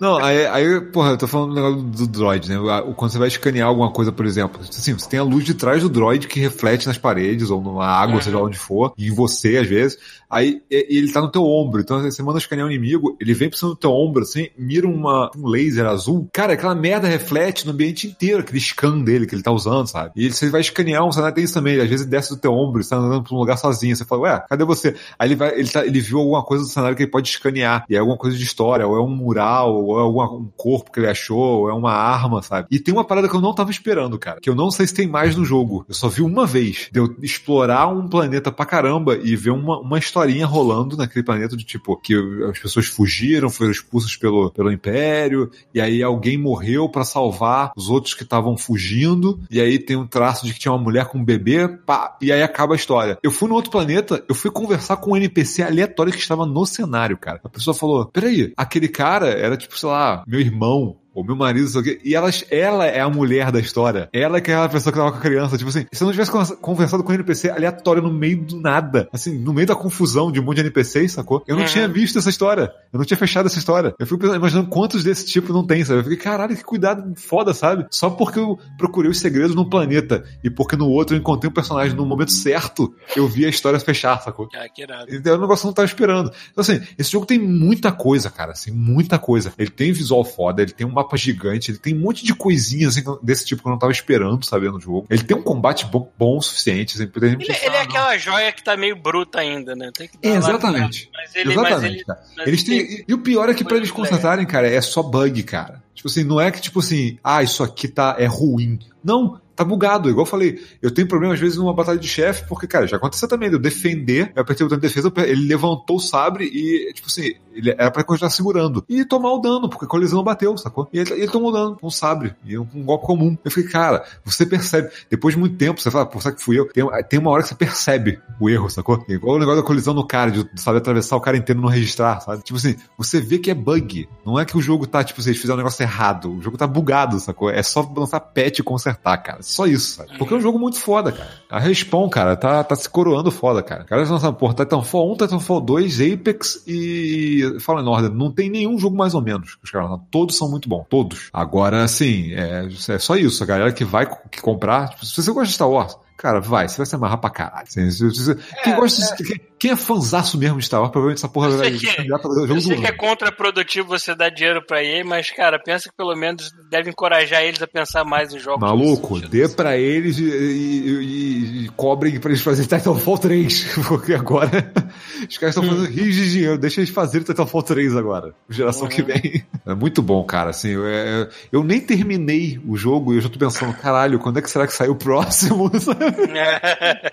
Não, 0.00 0.16
aí, 0.18 0.44
aí, 0.46 0.80
porra, 0.80 1.10
eu 1.10 1.16
tô 1.18 1.26
falando 1.28 1.50
do 1.50 1.54
negócio 1.54 1.82
do 1.82 2.06
droid, 2.08 2.48
né? 2.48 2.58
O- 2.58 2.94
Quando 2.94 3.12
você 3.12 3.18
vai 3.18 3.28
escanear 3.28 3.68
alguma 3.68 3.92
coisa, 3.92 4.10
por 4.10 4.26
exemplo, 4.26 4.60
assim, 4.60 4.92
você 4.92 5.08
tem 5.08 5.20
a 5.20 5.22
luz 5.22 5.44
de 5.44 5.54
trás 5.54 5.82
do 5.82 5.88
droid 5.88 6.26
que 6.26 6.40
reflete 6.40 6.86
nas 6.86 6.98
paredes 6.98 7.48
ou 7.50 7.62
na 7.62 7.86
água, 7.86 8.16
Uhum. 8.16 8.20
seja 8.22 8.38
onde 8.38 8.58
for, 8.58 8.92
e 8.98 9.06
em 9.06 9.14
você, 9.14 9.56
às 9.58 9.68
vezes. 9.68 9.96
Aí 10.28 10.60
ele 10.68 11.12
tá 11.12 11.20
no 11.20 11.30
teu 11.30 11.44
ombro. 11.44 11.80
Então 11.80 12.02
você 12.02 12.20
manda 12.22 12.38
escanear 12.38 12.66
um 12.66 12.70
inimigo, 12.70 13.16
ele 13.20 13.32
vem 13.34 13.48
por 13.48 13.56
cima 13.56 13.70
do 13.70 13.76
teu 13.76 13.92
ombro, 13.92 14.22
assim, 14.24 14.48
mira 14.58 14.86
uma, 14.88 15.30
um 15.36 15.46
laser 15.46 15.86
azul. 15.86 16.28
Cara, 16.32 16.54
aquela 16.54 16.74
merda 16.74 17.06
reflete 17.06 17.64
no 17.64 17.72
ambiente 17.72 18.08
inteiro, 18.08 18.40
aquele 18.40 18.58
scan 18.58 18.98
dele 19.00 19.26
que 19.26 19.34
ele 19.36 19.42
tá 19.44 19.52
usando, 19.52 19.86
sabe? 19.86 20.10
E 20.16 20.32
você 20.32 20.50
vai 20.50 20.60
escanear 20.60 21.04
um 21.06 21.12
cenário, 21.12 21.36
tem 21.36 21.44
isso 21.44 21.54
também. 21.54 21.80
Às 21.80 21.88
vezes 21.88 22.00
ele 22.04 22.10
desce 22.10 22.30
do 22.30 22.36
teu 22.40 22.52
ombro, 22.52 22.82
você 22.82 22.90
tá 22.90 22.96
andando 22.96 23.22
pra 23.22 23.34
um 23.36 23.38
lugar 23.38 23.56
sozinho. 23.56 23.94
Você 23.94 24.04
fala, 24.04 24.22
ué, 24.22 24.44
cadê 24.48 24.64
você? 24.64 24.96
Aí 25.16 25.28
ele 25.28 25.36
vai, 25.36 25.56
ele, 25.56 25.68
tá, 25.68 25.86
ele 25.86 26.00
viu 26.00 26.18
alguma 26.18 26.42
coisa 26.42 26.64
do 26.64 26.68
cenário 26.68 26.96
que 26.96 27.04
ele 27.04 27.10
pode 27.12 27.28
escanear. 27.28 27.84
E 27.88 27.94
é 27.94 27.98
alguma 28.00 28.18
coisa 28.18 28.36
de 28.36 28.42
história, 28.42 28.84
ou 28.88 28.96
é 28.96 29.00
um 29.00 29.08
mural, 29.14 29.83
ou 29.86 30.22
é 30.22 30.26
um 30.26 30.50
corpo 30.56 30.90
que 30.90 31.00
ele 31.00 31.08
achou, 31.08 31.60
ou 31.62 31.70
é 31.70 31.72
uma 31.72 31.92
arma, 31.92 32.42
sabe? 32.42 32.68
E 32.70 32.78
tem 32.78 32.92
uma 32.92 33.04
parada 33.04 33.28
que 33.28 33.34
eu 33.34 33.40
não 33.40 33.54
tava 33.54 33.70
esperando, 33.70 34.18
cara. 34.18 34.40
Que 34.40 34.50
eu 34.50 34.54
não 34.54 34.70
sei 34.70 34.86
se 34.86 34.94
tem 34.94 35.06
mais 35.06 35.36
no 35.36 35.44
jogo. 35.44 35.84
Eu 35.88 35.94
só 35.94 36.08
vi 36.08 36.22
uma 36.22 36.46
vez. 36.46 36.88
De 36.92 37.00
eu 37.00 37.14
explorar 37.22 37.88
um 37.88 38.08
planeta 38.08 38.50
pra 38.50 38.66
caramba 38.66 39.16
e 39.16 39.36
ver 39.36 39.50
uma, 39.50 39.78
uma 39.80 39.98
historinha 39.98 40.46
rolando 40.46 40.96
naquele 40.96 41.24
planeta 41.24 41.56
de 41.56 41.64
tipo, 41.64 41.96
que 41.96 42.14
as 42.50 42.58
pessoas 42.58 42.86
fugiram, 42.86 43.50
foram 43.50 43.70
expulsas 43.70 44.16
pelo, 44.16 44.50
pelo 44.50 44.72
Império, 44.72 45.50
e 45.74 45.80
aí 45.80 46.02
alguém 46.02 46.38
morreu 46.38 46.88
pra 46.88 47.04
salvar 47.04 47.72
os 47.76 47.88
outros 47.88 48.14
que 48.14 48.22
estavam 48.22 48.56
fugindo, 48.56 49.40
e 49.50 49.60
aí 49.60 49.78
tem 49.78 49.96
um 49.96 50.06
traço 50.06 50.46
de 50.46 50.52
que 50.52 50.58
tinha 50.58 50.72
uma 50.72 50.82
mulher 50.82 51.06
com 51.06 51.18
um 51.18 51.24
bebê, 51.24 51.68
pá, 51.68 52.16
e 52.20 52.32
aí 52.32 52.42
acaba 52.42 52.74
a 52.74 52.76
história. 52.76 53.18
Eu 53.22 53.30
fui 53.30 53.48
no 53.48 53.54
outro 53.54 53.70
planeta, 53.70 54.24
eu 54.28 54.34
fui 54.34 54.50
conversar 54.50 54.96
com 54.96 55.12
um 55.12 55.16
NPC 55.16 55.62
aleatório 55.62 56.12
que 56.12 56.18
estava 56.18 56.46
no 56.46 56.64
cenário, 56.66 57.16
cara. 57.16 57.40
A 57.44 57.48
pessoa 57.48 57.74
falou: 57.74 58.06
peraí, 58.06 58.52
aquele 58.56 58.88
cara 58.88 59.28
era 59.28 59.56
tipo, 59.56 59.73
sei 59.78 59.88
lá, 59.88 60.24
meu 60.26 60.40
irmão. 60.40 61.03
Ou 61.14 61.24
meu 61.24 61.36
marido, 61.36 61.68
sei 61.68 61.80
o 61.80 61.84
quê. 61.84 62.00
E 62.04 62.14
elas, 62.14 62.44
ela 62.50 62.86
é 62.86 63.00
a 63.00 63.08
mulher 63.08 63.52
da 63.52 63.60
história. 63.60 64.08
Ela 64.12 64.40
que 64.40 64.50
é 64.50 64.54
a 64.56 64.68
pessoa 64.68 64.92
que 64.92 64.98
tava 64.98 65.12
com 65.12 65.18
a 65.18 65.20
criança. 65.20 65.56
Tipo 65.56 65.70
assim, 65.70 65.86
se 65.92 66.02
eu 66.02 66.06
não 66.06 66.12
tivesse 66.12 66.30
conversa- 66.30 66.56
conversado 66.56 67.04
com 67.04 67.12
um 67.12 67.14
NPC 67.14 67.50
aleatório 67.50 68.02
no 68.02 68.12
meio 68.12 68.42
do 68.42 68.60
nada, 68.60 69.08
assim, 69.12 69.38
no 69.38 69.52
meio 69.52 69.66
da 69.66 69.74
confusão 69.76 70.32
de 70.32 70.40
um 70.40 70.42
monte 70.42 70.56
de 70.56 70.62
NPCs, 70.62 71.12
sacou? 71.12 71.42
Eu 71.46 71.54
não 71.56 71.62
Uhum. 71.62 71.68
tinha 71.68 71.86
visto 71.88 72.18
essa 72.18 72.28
história. 72.30 72.72
Eu 72.92 72.98
não 72.98 73.04
tinha 73.04 73.16
fechado 73.16 73.46
essa 73.46 73.58
história. 73.58 73.94
Eu 73.98 74.06
fico 74.06 74.18
pensando- 74.18 74.36
imaginando 74.36 74.68
quantos 74.68 75.04
desse 75.04 75.26
tipo 75.26 75.52
não 75.52 75.64
tem, 75.66 75.84
sabe? 75.84 76.00
Eu 76.00 76.02
fiquei, 76.04 76.18
caralho, 76.18 76.56
que 76.56 76.64
cuidado 76.64 77.14
foda, 77.16 77.54
sabe? 77.54 77.86
Só 77.90 78.10
porque 78.10 78.38
eu 78.38 78.58
procurei 78.76 79.10
os 79.10 79.18
segredos 79.18 79.54
num 79.54 79.68
planeta 79.68 80.24
e 80.42 80.50
porque 80.50 80.74
no 80.76 80.88
outro 80.88 81.14
eu 81.14 81.20
encontrei 81.20 81.48
um 81.50 81.54
personagem 81.54 81.94
no 81.96 82.04
momento 82.04 82.32
certo, 82.32 82.92
eu 83.16 83.28
vi 83.28 83.46
a 83.46 83.48
história 83.48 83.78
fechar, 83.78 84.20
sacou? 84.20 84.48
Ah, 84.54 84.68
que 84.68 84.82
irado. 84.82 85.14
Então, 85.14 85.34
é 85.34 85.36
um 85.36 85.40
negócio 85.40 85.66
não 85.66 85.72
tava 85.72 85.86
esperando. 85.86 86.30
Então, 86.50 86.62
assim, 86.62 86.80
esse 86.98 87.10
jogo 87.12 87.24
tem 87.26 87.38
muita 87.38 87.92
coisa, 87.92 88.30
cara, 88.30 88.52
assim, 88.52 88.70
muita 88.72 89.18
coisa. 89.18 89.52
Ele 89.58 89.70
tem 89.70 89.92
visual 89.92 90.24
foda, 90.24 90.62
ele 90.62 90.72
tem 90.72 90.86
um 90.86 90.92
mapa 91.04 91.16
gigante, 91.16 91.70
ele 91.70 91.78
tem 91.78 91.94
um 91.94 92.00
monte 92.00 92.24
de 92.24 92.34
coisinhas 92.34 92.96
assim, 92.96 93.04
desse 93.22 93.44
tipo 93.46 93.62
que 93.62 93.68
eu 93.68 93.72
não 93.72 93.78
tava 93.78 93.92
esperando, 93.92 94.44
sabe, 94.44 94.68
no 94.68 94.80
jogo. 94.80 95.06
Ele 95.10 95.22
tem 95.22 95.36
um 95.36 95.42
combate 95.42 95.86
bom, 95.86 96.10
bom 96.18 96.38
o 96.38 96.42
suficiente, 96.42 96.94
assim, 96.94 97.10
Ele, 97.14 97.36
ele 97.42 97.76
é 97.76 97.80
aquela 97.80 98.16
joia 98.16 98.50
que 98.52 98.62
tá 98.62 98.76
meio 98.76 98.96
bruta 98.96 99.38
ainda, 99.40 99.74
né? 99.76 99.90
Tem 99.96 100.08
É, 100.22 100.30
lá- 100.32 100.38
exatamente. 100.38 101.10
Mas 101.12 101.34
ele, 101.34 101.54
mas 101.54 101.66
Exatamente, 101.66 101.94
ele, 101.96 102.04
cara. 102.04 102.20
mas 102.36 102.46
Eles 102.46 102.68
ele 102.68 102.84
têm, 102.86 103.04
e 103.08 103.14
o 103.14 103.18
pior 103.18 103.48
é 103.48 103.54
que 103.54 103.62
pra 103.64 103.70
coisa 103.70 103.82
eles 103.84 103.90
consertarem, 103.90 104.46
cara, 104.46 104.68
é 104.68 104.80
só 104.80 105.02
bug, 105.02 105.42
cara. 105.42 105.82
Tipo 105.94 106.08
assim, 106.08 106.24
não 106.24 106.40
é 106.40 106.50
que 106.50 106.60
tipo 106.60 106.80
assim, 106.80 107.18
ah, 107.22 107.42
isso 107.42 107.62
aqui 107.62 107.88
tá, 107.88 108.16
é 108.18 108.26
ruim. 108.26 108.78
Não, 109.02 109.40
tá 109.54 109.64
bugado. 109.64 110.10
Igual 110.10 110.26
eu 110.26 110.30
falei, 110.30 110.60
eu 110.82 110.90
tenho 110.90 111.06
problema 111.06 111.34
às 111.34 111.40
vezes 111.40 111.56
numa 111.56 111.72
batalha 111.72 111.98
de 111.98 112.08
chefe, 112.08 112.44
porque, 112.48 112.66
cara, 112.66 112.86
já 112.86 112.96
aconteceu 112.96 113.28
também 113.28 113.48
de 113.48 113.54
eu 113.56 113.60
defender, 113.60 114.32
eu 114.34 114.42
apertei 114.42 114.64
o 114.64 114.68
botão 114.68 114.78
de 114.80 114.86
defesa, 114.88 115.12
ele 115.18 115.46
levantou 115.46 115.96
o 115.96 116.00
sabre 116.00 116.44
e, 116.46 116.92
tipo 116.92 117.06
assim, 117.08 117.34
ele 117.54 117.70
era 117.70 117.90
pra 117.90 118.04
continuar 118.04 118.30
segurando. 118.30 118.84
E 118.88 119.04
tomar 119.04 119.32
o 119.32 119.38
dano, 119.38 119.68
porque 119.68 119.84
a 119.84 119.88
colisão 119.88 120.22
bateu, 120.22 120.56
sacou? 120.58 120.88
E 120.92 120.98
ele, 120.98 121.12
ele 121.12 121.28
tomou 121.28 121.52
dano 121.52 121.76
com 121.76 121.86
um 121.86 121.90
sabre, 121.90 122.34
e 122.44 122.58
um, 122.58 122.66
um 122.74 122.82
golpe 122.82 123.06
comum. 123.06 123.36
Eu 123.44 123.50
fiquei, 123.50 123.70
cara, 123.70 124.04
você 124.24 124.44
percebe, 124.44 124.90
depois 125.10 125.34
de 125.34 125.40
muito 125.40 125.56
tempo, 125.56 125.80
você 125.80 125.90
fala, 125.90 126.06
pô, 126.06 126.20
será 126.20 126.34
que 126.34 126.42
fui 126.42 126.58
eu? 126.58 126.66
Tem, 126.72 126.84
tem 127.08 127.18
uma 127.18 127.30
hora 127.30 127.42
que 127.42 127.48
você 127.48 127.54
percebe 127.54 128.18
o 128.40 128.50
erro, 128.50 128.68
sacou? 128.68 129.04
Igual 129.08 129.36
o 129.36 129.38
negócio 129.38 129.60
da 129.60 129.66
colisão 129.66 129.94
no 129.94 130.06
cara, 130.06 130.30
de 130.30 130.48
saber 130.60 130.78
atravessar 130.78 131.16
o 131.16 131.20
cara 131.20 131.36
inteiro 131.36 131.60
e 131.60 131.62
não 131.62 131.68
registrar, 131.70 132.20
sabe? 132.20 132.42
Tipo 132.42 132.58
assim, 132.58 132.76
você 132.98 133.20
vê 133.20 133.38
que 133.38 133.50
é 133.50 133.54
bug. 133.54 134.08
Não 134.24 134.38
é 134.38 134.44
que 134.44 134.56
o 134.56 134.62
jogo 134.62 134.86
tá, 134.86 135.04
tipo, 135.04 135.22
vocês 135.22 135.36
fizeram 135.36 135.54
um 135.54 135.58
negócio 135.58 135.82
errado. 135.82 136.32
O 136.32 136.42
jogo 136.42 136.56
tá 136.56 136.66
bugado, 136.66 137.18
sacou? 137.20 137.50
É 137.50 137.62
só 137.62 137.88
lançar 137.96 138.20
patch 138.20 138.58
e 138.58 138.62
consertar, 138.62 139.16
cara. 139.18 139.42
Só 139.42 139.66
isso, 139.66 139.96
sabe? 139.96 140.18
Porque 140.18 140.34
é 140.34 140.36
um 140.36 140.40
jogo 140.40 140.58
muito 140.58 140.78
foda, 140.78 141.12
cara. 141.12 141.30
A 141.50 141.58
Respawn, 141.58 142.08
cara, 142.08 142.36
tá, 142.36 142.64
tá 142.64 142.76
se 142.76 142.88
coroando 142.88 143.30
foda, 143.30 143.62
cara. 143.62 143.84
Cara, 143.84 144.00
eles 144.00 144.10
lançaram, 144.10 144.34
porra, 144.34 144.54
Titanfall 144.54 145.12
1, 145.12 145.16
Titanfall 145.16 145.60
2, 145.60 146.00
Apex 146.00 146.62
e 146.66 147.43
Fallen 147.60 147.86
Order. 147.86 148.10
Não 148.12 148.30
tem 148.30 148.48
nenhum 148.50 148.78
jogo 148.78 148.96
mais 148.96 149.14
ou 149.14 149.22
menos 149.22 149.56
os 149.62 149.70
caras. 149.70 149.98
Todos 150.10 150.36
são 150.36 150.50
muito 150.50 150.68
bons. 150.68 150.84
Todos. 150.88 151.28
Agora, 151.32 151.82
assim, 151.84 152.32
é, 152.32 152.68
é 152.88 152.98
só 152.98 153.16
isso. 153.16 153.42
A 153.42 153.46
galera 153.46 153.72
que 153.72 153.84
vai 153.84 154.06
que 154.30 154.40
comprar, 154.40 154.90
tipo, 154.90 155.04
se 155.06 155.22
você 155.22 155.30
gosta 155.32 155.46
de 155.48 155.52
Star 155.54 155.68
Wars, 155.70 155.96
Cara, 156.16 156.40
vai, 156.40 156.66
você 156.68 156.76
vai 156.78 156.86
se 156.86 156.94
amarrar 156.94 157.18
pra 157.18 157.28
caralho. 157.28 157.64
Assim, 157.66 157.90
se- 157.90 158.10
se- 158.14 158.34
quem, 158.62 158.74
gosta 158.76 159.14
de- 159.16 159.24
quem- 159.24 159.40
quem 159.64 159.70
é 159.72 159.76
fanzaço 159.76 160.36
mesmo 160.36 160.58
de 160.58 160.66
Star 160.66 160.78
Wars, 160.80 160.92
provavelmente 160.92 161.18
essa 161.20 161.28
porra 161.28 161.48
Eu 161.48 161.56
vai 161.56 161.70
sei 161.70 161.78
que- 161.78 161.86
jogo 162.06 162.46
Eu 162.52 162.60
sei 162.60 162.76
que 162.76 162.86
é 162.86 162.92
contraprodutivo 162.92 163.88
você 163.88 164.14
dar 164.14 164.28
dinheiro 164.28 164.60
pra 164.66 164.84
EA, 164.84 165.02
mas, 165.02 165.30
cara, 165.30 165.58
pensa 165.58 165.88
que 165.88 165.96
pelo 165.96 166.14
menos 166.14 166.50
deve 166.70 166.90
encorajar 166.90 167.42
eles 167.42 167.62
a 167.62 167.66
pensar 167.66 168.04
mais 168.04 168.34
em 168.34 168.38
jogos. 168.38 168.60
Maluco, 168.60 169.18
dê 169.20 169.48
pra 169.48 169.78
eles 169.78 170.18
e, 170.18 170.24
e- 170.24 170.88
e- 170.88 171.64
e 171.64 171.68
cobrem 171.70 172.20
pra 172.20 172.30
eles 172.30 172.42
fazerem 172.42 172.68
Titanfall 172.68 173.16
3, 173.16 173.64
porque 173.88 174.12
agora 174.12 174.50
os 175.28 175.38
caras 175.38 175.56
estão 175.56 175.62
fazendo 175.66 175.86
rios 175.90 176.14
de 176.14 176.30
dinheiro, 176.30 176.58
deixa 176.58 176.80
eles 176.80 176.90
fazerem 176.90 177.24
Titanfall 177.26 177.62
3 177.62 177.96
agora, 177.96 178.34
geração 178.50 178.86
que 178.86 179.02
vem. 179.02 179.42
É 179.66 179.74
muito 179.74 180.02
bom, 180.02 180.22
cara, 180.24 180.50
assim, 180.50 180.72
eu, 180.72 180.86
é- 180.86 181.26
eu 181.50 181.64
nem 181.64 181.80
terminei 181.80 182.60
o 182.68 182.76
jogo 182.76 183.14
e 183.14 183.16
eu 183.16 183.22
já 183.22 183.30
tô 183.30 183.38
pensando, 183.38 183.72
caralho, 183.72 184.18
quando 184.18 184.38
é 184.38 184.42
que 184.42 184.50
será 184.50 184.66
que 184.66 184.74
sai 184.74 184.88
o 184.88 184.94
próximo, 184.94 185.70
sabe? 185.80 186.04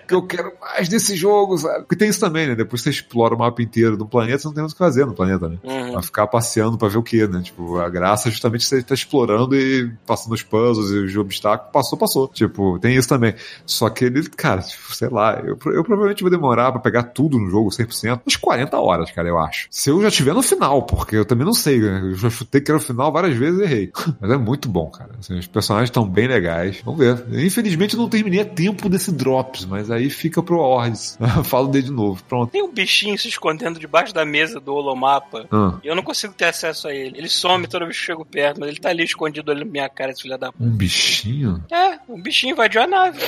que 0.06 0.14
eu 0.14 0.26
quero 0.26 0.52
mais 0.60 0.86
desse 0.86 1.16
jogo, 1.16 1.56
sabe? 1.56 1.78
Porque 1.80 1.96
tem 1.96 2.10
isso 2.10 2.20
também, 2.20 2.41
né? 2.46 2.54
Depois 2.54 2.82
você 2.82 2.90
explora 2.90 3.34
o 3.34 3.38
mapa 3.38 3.62
inteiro 3.62 3.96
do 3.96 4.06
planeta, 4.06 4.38
você 4.38 4.48
não 4.48 4.54
tem 4.54 4.62
mais 4.62 4.72
o 4.72 4.74
que 4.74 4.78
fazer 4.78 5.06
no 5.06 5.14
planeta, 5.14 5.48
né? 5.48 5.58
Uhum. 5.62 5.92
Vai 5.92 6.02
ficar 6.02 6.26
passeando 6.26 6.76
pra 6.78 6.88
ver 6.88 6.98
o 6.98 7.02
que, 7.02 7.26
né? 7.26 7.40
Tipo, 7.42 7.78
a 7.78 7.88
graça 7.88 8.28
é 8.28 8.30
justamente 8.30 8.64
você 8.64 8.82
tá 8.82 8.94
explorando 8.94 9.56
e 9.56 9.90
passando 10.06 10.32
os 10.32 10.42
puzzles 10.42 10.90
e 10.90 10.98
os 11.04 11.16
obstáculos, 11.16 11.72
passou, 11.72 11.98
passou. 11.98 12.28
Tipo, 12.28 12.78
tem 12.78 12.96
isso 12.96 13.08
também. 13.08 13.34
Só 13.66 13.88
que 13.88 14.04
ele, 14.04 14.22
cara, 14.30 14.62
tipo, 14.62 14.94
sei 14.94 15.08
lá, 15.08 15.40
eu, 15.40 15.58
eu 15.72 15.84
provavelmente 15.84 16.22
vou 16.22 16.30
demorar 16.30 16.72
pra 16.72 16.80
pegar 16.80 17.04
tudo 17.04 17.38
no 17.38 17.48
jogo 17.50 17.70
100%, 17.70 18.20
uns 18.26 18.36
40 18.36 18.78
horas, 18.78 19.10
cara, 19.10 19.28
eu 19.28 19.38
acho. 19.38 19.66
Se 19.70 19.90
eu 19.90 20.00
já 20.02 20.10
tiver 20.10 20.34
no 20.34 20.42
final, 20.42 20.82
porque 20.82 21.16
eu 21.16 21.24
também 21.24 21.46
não 21.46 21.54
sei, 21.54 21.80
né? 21.80 22.00
Eu 22.02 22.14
já 22.14 22.30
chutei 22.30 22.60
que 22.60 22.70
era 22.70 22.78
o 22.78 22.80
final 22.80 23.12
várias 23.12 23.36
vezes 23.36 23.60
e 23.60 23.62
errei. 23.62 23.92
Mas 24.20 24.30
é 24.30 24.36
muito 24.36 24.68
bom, 24.68 24.90
cara. 24.90 25.10
Assim, 25.18 25.38
os 25.38 25.46
personagens 25.46 25.88
estão 25.88 26.08
bem 26.08 26.26
legais. 26.26 26.80
Vamos 26.84 27.00
ver. 27.00 27.24
Infelizmente 27.32 27.94
eu 27.94 28.00
não 28.00 28.08
terminei 28.08 28.40
a 28.40 28.44
tempo 28.44 28.88
desse 28.88 29.12
Drops, 29.12 29.64
mas 29.66 29.90
aí 29.90 30.10
fica 30.10 30.42
pro 30.42 30.58
Ords. 30.58 31.18
Falo 31.44 31.68
dele 31.68 31.84
de 31.84 31.92
novo. 31.92 32.22
Pronto. 32.32 32.50
Tem 32.50 32.62
um 32.62 32.72
bichinho 32.72 33.18
se 33.18 33.28
escondendo 33.28 33.78
debaixo 33.78 34.14
da 34.14 34.24
mesa 34.24 34.58
do 34.58 34.72
holomapa. 34.72 35.46
Ah. 35.52 35.78
E 35.84 35.86
eu 35.86 35.94
não 35.94 36.02
consigo 36.02 36.32
ter 36.32 36.46
acesso 36.46 36.88
a 36.88 36.94
ele. 36.94 37.18
Ele 37.18 37.28
some 37.28 37.66
toda 37.66 37.84
vez 37.84 37.98
que 37.98 38.04
eu 38.04 38.06
chego 38.06 38.24
perto, 38.24 38.58
mas 38.58 38.70
ele 38.70 38.80
tá 38.80 38.88
ali 38.88 39.04
escondido 39.04 39.50
olhando 39.50 39.70
minha 39.70 39.86
cara, 39.86 40.12
esse 40.12 40.22
filho 40.22 40.38
da 40.38 40.50
puta. 40.50 40.64
Um 40.64 40.70
bichinho? 40.70 41.62
É, 41.70 41.98
um 42.08 42.18
bichinho 42.18 42.52
invadiu 42.52 42.80
a 42.80 42.86
nave. 42.86 43.20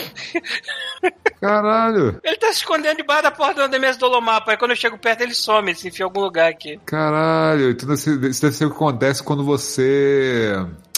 Caralho! 1.38 2.18
Ele 2.24 2.36
tá 2.36 2.46
se 2.46 2.60
escondendo 2.60 2.96
debaixo 2.96 3.24
da 3.24 3.30
porta 3.30 3.68
da 3.68 3.78
mesa 3.78 3.98
do 3.98 4.06
holomapa. 4.06 4.52
Aí 4.52 4.56
quando 4.56 4.70
eu 4.70 4.76
chego 4.76 4.96
perto, 4.96 5.20
ele 5.20 5.34
some, 5.34 5.70
ele 5.70 5.78
se 5.78 5.88
enfia 5.88 6.04
em 6.04 6.08
algum 6.08 6.20
lugar 6.20 6.50
aqui. 6.50 6.80
Caralho! 6.86 7.72
Então 7.72 7.92
isso 7.92 8.18
deve 8.18 8.32
ser 8.32 8.64
o 8.64 8.70
que 8.70 8.76
acontece 8.76 9.22
quando 9.22 9.44
você. 9.44 10.54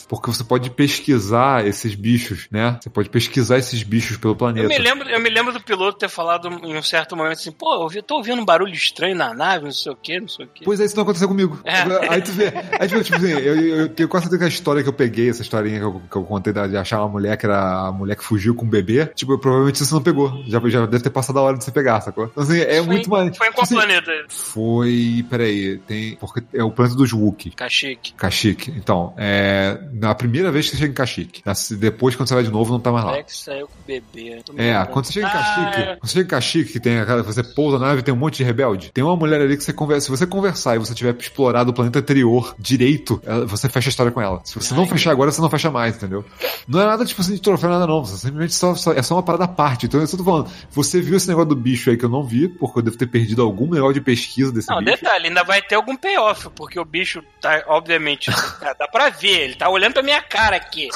Porque 0.09 0.31
você 0.31 0.45
pode 0.45 0.70
pesquisar 0.70 1.66
esses 1.66 1.95
bichos, 1.95 2.47
né? 2.51 2.78
Você 2.81 2.91
pode 2.91 3.09
pesquisar 3.09 3.59
esses 3.59 3.83
bichos 3.83 4.16
pelo 4.16 4.35
Eu 4.35 4.37
planeta. 4.37 4.69
me, 4.69 4.78
lembro, 4.78 5.09
eu 5.09 5.20
me 5.20 5.31
lembro 5.31 5.53
do 5.53 5.61
piloto 5.61 5.99
ter 5.99 6.09
falado 6.09 6.49
em 6.49 6.77
um 6.77 6.83
certo 6.83 7.16
momento 7.16 7.33
assim, 7.33 7.53
pô, 7.53 7.89
eu 7.93 8.03
tô 8.03 8.16
ouvindo 8.16 8.41
um 8.41 8.45
barulho 8.45 8.73
estranho 8.73 9.16
na 9.16 9.35
nave, 9.35 9.65
não 9.65 9.73
sei 9.73 9.93
o 9.93 9.97
que, 9.97 10.20
não 10.20 10.28
sei 10.28 10.47
o 10.47 10.49
que. 10.49 10.65
Pois 10.65 10.81
é, 10.81 10.85
isso 10.85 10.97
não 10.97 11.03
aconteceu 11.03 11.28
comigo. 11.28 11.61
É. 11.65 12.12
Aí 12.12 12.23
tu 12.23 12.33
vê, 12.33 12.53
aí 12.78 12.89
tu 12.89 12.95
vê, 12.97 13.05
tipo 13.05 13.16
assim, 13.16 13.33
eu, 13.33 13.39
eu, 13.39 13.77
eu 13.81 13.89
tenho 13.89 14.09
quase 14.09 14.24
certeza 14.24 14.39
que 14.39 14.45
a 14.45 14.49
história 14.49 14.83
que 14.83 14.89
eu 14.89 14.93
peguei, 14.93 15.31
essa 15.31 15.43
historinha 15.43 15.78
que 15.78 15.85
eu, 15.85 16.03
que 16.11 16.16
eu 16.16 16.24
contei 16.24 16.53
de 16.53 16.77
achar 16.77 17.01
uma 17.01 17.09
mulher 17.09 17.37
que 17.37 17.47
era 17.47 17.87
a 17.89 17.93
mulher 17.93 18.16
que 18.16 18.24
fugiu 18.24 18.55
com 18.55 18.65
o 18.65 18.69
bebê, 18.69 19.07
tipo, 19.15 19.33
eu, 19.33 19.39
provavelmente 19.39 19.78
você 19.78 19.95
não 19.95 20.03
pegou. 20.03 20.43
Já, 20.47 20.61
já 20.69 20.87
deve 20.87 21.03
ter 21.03 21.11
passado 21.11 21.39
a 21.39 21.43
hora 21.43 21.57
de 21.57 21.65
você 21.65 21.70
pegar, 21.70 22.01
sacou? 22.01 22.27
Então, 22.27 22.43
assim, 22.43 22.61
é 22.61 22.77
Foi 22.78 22.87
muito 22.87 23.11
mais. 23.11 23.37
Foi 23.37 23.49
em 23.49 23.53
qual 23.53 23.65
assim, 23.65 23.74
planeta? 23.74 24.12
Foi. 24.28 25.24
Peraí, 25.28 25.78
tem. 25.78 26.16
Porque 26.16 26.43
é 26.53 26.62
o 26.62 26.70
planeta 26.70 26.97
dos 26.97 27.12
Wookiee. 27.12 27.53
Kashyyyk. 27.53 28.15
Kashyyyk. 28.15 28.70
Então, 28.70 29.15
é. 29.16 29.78
Na 29.98 30.14
primeira 30.14 30.51
vez 30.51 30.66
que 30.68 30.77
você 30.77 30.82
chega 30.82 31.05
em. 31.05 31.28
Na- 31.44 31.52
Depois, 31.78 32.14
quando 32.16 32.28
você 32.28 32.35
vai 32.35 32.43
de 32.44 32.51
novo, 32.51 32.73
não 32.73 32.81
tá 32.81 32.93
mais 32.93 33.05
lá. 33.05 33.12
Alex 33.12 33.39
saiu 33.44 33.66
com 33.66 33.73
o 33.74 33.85
bebê. 33.86 34.43
É, 34.56 34.85
quando 34.86 35.05
você 35.06 35.12
chega 35.14 35.27
em 35.27 35.31
Ah, 35.31 35.32
Kashyyyk, 35.32 35.77
é. 35.81 35.85
quando 35.97 36.01
você 36.09 36.12
chega 36.12 36.24
em 36.24 36.28
Kashyyyk, 36.28 36.73
que 36.73 36.81
tem 36.81 36.98
aquela, 36.98 37.23
você 37.23 37.43
pousa 37.43 37.78
na 37.78 37.86
nave 37.89 38.01
e 38.01 38.02
tem 38.02 38.12
um 38.12 38.16
monte 38.16 38.36
de 38.39 38.44
rebelde, 38.44 38.90
tem 38.93 39.02
uma 39.05 39.16
mulher 39.16 39.40
ali 39.40 39.56
que 39.56 39.62
você 39.64 39.73
conversa, 39.73 40.06
se 40.06 40.10
você 40.10 40.27
conversar 40.27 40.77
e 40.77 40.78
você 40.78 40.94
tiver 40.94 41.14
explorado 41.18 41.70
o 41.70 41.74
planeta 41.74 41.98
anterior 41.98 42.55
direito, 42.59 43.20
você 43.47 43.68
fecha 43.68 43.89
a 43.89 43.90
história 43.90 44.12
com 44.12 44.20
ela. 44.20 44.40
Se 44.44 44.55
você 44.55 44.74
não 44.74 44.86
fechar 44.86 45.10
agora, 45.12 45.31
você 45.31 45.40
não 45.40 45.48
fecha 45.51 45.70
mais, 45.70 45.97
entendeu? 45.97 46.24
Não 46.68 46.81
é 46.81 46.85
nada 46.86 47.05
tipo 47.05 47.20
assim 47.20 47.35
de 47.35 47.40
troféu, 47.40 47.70
nada 47.70 47.86
não, 47.86 48.05
você 48.05 48.16
simplesmente 48.16 48.55
só, 48.55 48.74
só- 48.74 48.93
é 48.93 49.02
só 49.02 49.14
uma 49.14 49.23
parada 49.23 49.44
à 49.44 49.48
parte. 49.48 49.86
Então, 49.86 50.01
eu 50.01 50.09
tô 50.09 50.23
falando. 50.24 50.51
Você 50.73 51.01
viu 51.01 51.16
esse 51.16 51.28
negócio 51.28 51.48
do 51.48 51.56
bicho 51.56 51.90
aí 51.90 51.97
que 51.97 52.05
eu 52.05 52.09
não 52.09 52.23
vi, 52.23 52.48
porque 52.48 52.78
eu 52.78 52.82
devo 52.82 52.97
ter 52.98 53.06
perdido 53.06 53.43
algum 53.43 53.70
negócio 53.70 53.94
de 53.94 54.01
pesquisa 54.01 54.52
desse 54.52 54.68
Não, 54.68 54.78
bicho. 54.82 54.97
detalhe, 54.97 55.28
ainda 55.28 55.43
vai 55.44 55.62
ter 55.62 55.74
algum 55.77 55.97
payoff, 55.97 56.48
porque 56.55 56.78
o 56.78 56.85
bicho 56.85 57.23
tá, 57.40 57.62
obviamente, 57.68 58.31
dá 58.78 58.89
pra 58.89 59.09
ver, 59.10 59.40
ele 59.43 59.55
tá 59.55 59.68
olhando 59.68 59.86
pra 59.93 60.03
minha 60.03 60.23
cara 60.23 60.57
aqui. 60.57 60.89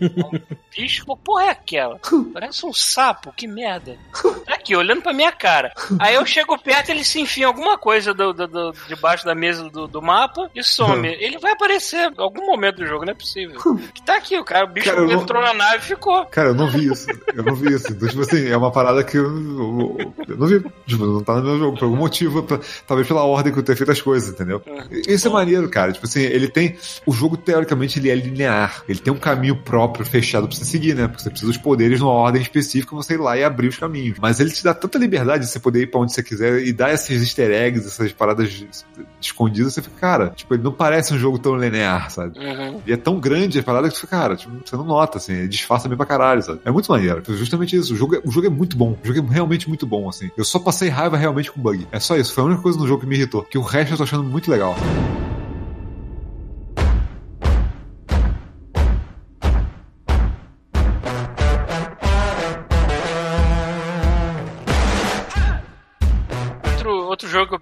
Bicho, 0.76 1.04
pô, 1.04 1.16
porra 1.16 1.44
é 1.44 1.50
aquela? 1.50 1.98
Parece 2.32 2.64
um 2.66 2.72
sapo, 2.72 3.32
que 3.36 3.46
merda. 3.46 3.96
Tá 4.46 4.54
aqui, 4.54 4.74
olhando 4.74 5.02
pra 5.02 5.12
minha 5.12 5.32
cara. 5.32 5.72
Aí 5.98 6.14
eu 6.14 6.24
chego 6.26 6.58
perto, 6.58 6.90
ele 6.90 7.04
se 7.04 7.20
enfia 7.20 7.44
em 7.44 7.46
alguma 7.46 7.76
coisa 7.78 8.12
do, 8.14 8.32
do- 8.32 8.46
do- 8.48 8.72
debaixo 8.88 9.24
da 9.24 9.34
mesa 9.34 9.68
do, 9.70 9.86
do 9.86 10.00
mapa 10.02 10.50
e 10.54 10.62
some. 10.62 11.08
Ele 11.08 11.38
vai 11.38 11.52
aparecer 11.52 12.10
em 12.10 12.14
algum 12.20 12.46
momento 12.46 12.76
do 12.76 12.86
jogo, 12.86 13.04
não 13.04 13.12
é 13.12 13.14
possível. 13.14 13.60
Que 13.94 14.02
tá 14.02 14.16
aqui, 14.16 14.38
o 14.38 14.44
cara, 14.44 14.64
o 14.64 14.68
bicho 14.68 14.86
Cara, 14.90 15.00
eu 15.00 15.06
não- 15.08 15.22
entrou 15.22 15.42
na 15.42 15.52
nave 15.54 15.78
e 15.78 15.80
ficou. 15.88 16.24
Cara, 16.26 16.48
eu 16.48 16.54
não 16.54 16.68
vi 16.68 16.86
isso. 16.90 17.06
Eu 17.34 17.42
não 17.42 17.54
vi 17.54 17.72
isso. 17.74 17.92
Então, 17.92 18.08
tipo 18.08 18.20
assim, 18.22 18.48
é 18.48 18.56
uma 18.56 18.70
parada 18.70 19.02
que 19.04 19.16
eu, 19.16 19.24
eu, 19.24 20.12
eu 20.28 20.36
não 20.36 20.46
vi. 20.46 20.60
Tipo, 20.86 21.04
não 21.06 21.22
tá 21.22 21.34
no 21.36 21.42
meu 21.42 21.58
jogo. 21.58 21.78
Por 21.78 21.84
algum 21.84 21.96
motivo, 21.96 22.42
pra- 22.42 22.60
talvez 22.86 23.06
pela 23.06 23.22
ordem 23.24 23.52
que 23.52 23.58
eu 23.58 23.62
tenho 23.62 23.76
feito 23.76 23.92
as 23.92 24.00
coisas, 24.00 24.30
entendeu? 24.30 24.62
Isso 25.06 25.28
é 25.28 25.30
maneiro, 25.30 25.68
cara. 25.68 25.92
Tipo 25.92 26.06
assim, 26.06 26.20
ele 26.22 26.48
tem. 26.48 26.76
O 27.06 27.12
jogo, 27.12 27.36
teoricamente, 27.36 27.98
ele 27.98 28.10
é 28.10 28.14
linear. 28.14 28.82
Ele 28.88 28.98
tem 28.98 29.12
um 29.12 29.18
caminho 29.18 29.56
próprio, 29.56 30.04
fechado 30.06 30.46
pra 30.48 30.56
você 30.56 30.61
seguir, 30.64 30.94
né? 30.94 31.08
Porque 31.08 31.22
você 31.22 31.30
precisa 31.30 31.50
dos 31.50 31.60
poderes 31.60 32.00
numa 32.00 32.12
ordem 32.12 32.40
específica, 32.40 32.94
você 32.94 33.14
ir 33.14 33.18
lá 33.18 33.36
e 33.36 33.44
abrir 33.44 33.68
os 33.68 33.76
caminhos. 33.76 34.18
Mas 34.20 34.40
ele 34.40 34.50
te 34.50 34.62
dá 34.62 34.74
tanta 34.74 34.98
liberdade 34.98 35.44
de 35.44 35.50
você 35.50 35.58
poder 35.58 35.82
ir 35.82 35.86
pra 35.86 36.00
onde 36.00 36.12
você 36.12 36.22
quiser 36.22 36.64
e 36.64 36.72
dar 36.72 36.92
esses 36.92 37.22
easter 37.22 37.50
eggs, 37.50 37.86
essas 37.86 38.12
paradas 38.12 38.64
escondidas. 39.20 39.74
Você 39.74 39.82
fica, 39.82 39.96
cara, 39.98 40.30
tipo, 40.30 40.54
ele 40.54 40.62
não 40.62 40.72
parece 40.72 41.14
um 41.14 41.18
jogo 41.18 41.38
tão 41.38 41.56
linear, 41.56 42.10
sabe? 42.10 42.38
Uhum. 42.38 42.80
E 42.86 42.92
é 42.92 42.96
tão 42.96 43.18
grande 43.18 43.58
a 43.58 43.62
parada 43.62 43.88
que 43.88 43.94
você 43.94 44.00
fica, 44.00 44.16
cara, 44.16 44.36
tipo, 44.36 44.52
você 44.64 44.76
não 44.76 44.84
nota, 44.84 45.18
assim, 45.18 45.32
ele 45.32 45.48
disfarça 45.48 45.88
bem 45.88 45.96
pra 45.96 46.06
caralho, 46.06 46.42
sabe? 46.42 46.60
É 46.64 46.70
muito 46.70 46.90
maneiro. 46.90 47.22
Justamente 47.28 47.76
isso. 47.76 47.94
O 47.94 47.96
jogo, 47.96 48.16
é, 48.16 48.20
o 48.24 48.30
jogo 48.30 48.46
é 48.46 48.50
muito 48.50 48.76
bom. 48.76 48.96
O 49.02 49.06
jogo 49.06 49.28
é 49.30 49.32
realmente 49.32 49.68
muito 49.68 49.86
bom, 49.86 50.08
assim. 50.08 50.30
Eu 50.36 50.44
só 50.44 50.58
passei 50.58 50.88
raiva 50.88 51.16
realmente 51.16 51.50
com 51.50 51.60
bug. 51.60 51.86
É 51.90 52.00
só 52.00 52.16
isso. 52.16 52.32
Foi 52.32 52.42
a 52.44 52.46
única 52.46 52.62
coisa 52.62 52.78
no 52.78 52.86
jogo 52.86 53.00
que 53.00 53.06
me 53.06 53.16
irritou. 53.16 53.42
Que 53.42 53.58
o 53.58 53.62
resto 53.62 53.94
eu 53.94 53.96
tô 53.96 54.02
achando 54.04 54.24
muito 54.24 54.50
legal. 54.50 54.76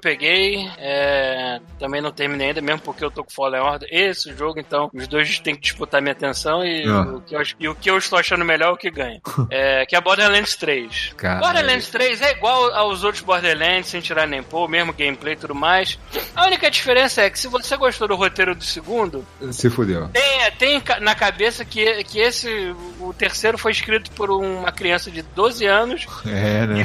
Peguei, 0.00 0.68
é, 0.78 1.60
também 1.78 2.00
não 2.00 2.10
terminei 2.10 2.48
ainda, 2.48 2.60
mesmo 2.60 2.80
porque 2.80 3.04
eu 3.04 3.10
tô 3.10 3.22
com 3.24 3.30
Fallen 3.30 3.60
Order. 3.60 3.88
Esse 3.92 4.34
jogo, 4.34 4.58
então, 4.58 4.90
os 4.94 5.06
dois 5.06 5.38
têm 5.40 5.54
que 5.54 5.60
disputar 5.60 6.00
minha 6.00 6.12
atenção 6.12 6.64
e, 6.64 6.84
Ah. 6.88 7.02
o, 7.02 7.20
que 7.20 7.34
eu, 7.34 7.42
e 7.60 7.68
o 7.68 7.74
que 7.74 7.90
eu 7.90 7.98
estou 7.98 8.18
achando 8.18 8.44
melhor 8.44 8.70
é 8.70 8.72
o 8.72 8.76
que 8.76 8.90
ganha. 8.90 9.20
É, 9.50 9.84
que 9.84 9.96
é 9.96 10.00
Borderlands 10.00 10.54
3. 10.56 11.12
Caralho. 11.16 11.40
Borderlands 11.40 11.88
3 11.88 12.22
é 12.22 12.30
igual 12.32 12.72
aos 12.72 13.02
outros 13.04 13.22
Borderlands, 13.22 13.88
sem 13.88 14.00
tirar 14.00 14.26
nem 14.26 14.42
pôr, 14.42 14.68
mesmo 14.68 14.92
gameplay 14.92 15.34
e 15.34 15.36
tudo 15.36 15.54
mais. 15.54 15.98
A 16.36 16.46
única 16.46 16.70
diferença 16.70 17.22
é 17.22 17.30
que 17.30 17.38
se 17.38 17.48
você 17.48 17.76
gostou 17.76 18.06
do 18.06 18.14
roteiro 18.14 18.54
do 18.54 18.62
segundo, 18.64 19.26
Se 19.50 19.68
fudeu. 19.68 20.08
tem, 20.08 20.50
tem 20.58 20.80
ca- 20.80 21.00
na 21.00 21.14
cabeça 21.14 21.64
que, 21.64 22.04
que 22.04 22.20
esse, 22.20 22.74
o 23.00 23.12
terceiro 23.12 23.58
foi 23.58 23.72
escrito 23.72 24.10
por 24.12 24.30
uma 24.30 24.70
criança 24.70 25.10
de 25.10 25.22
12 25.22 25.66
anos 25.66 26.06
É, 26.26 26.66
né? 26.66 26.80
e 26.80 26.84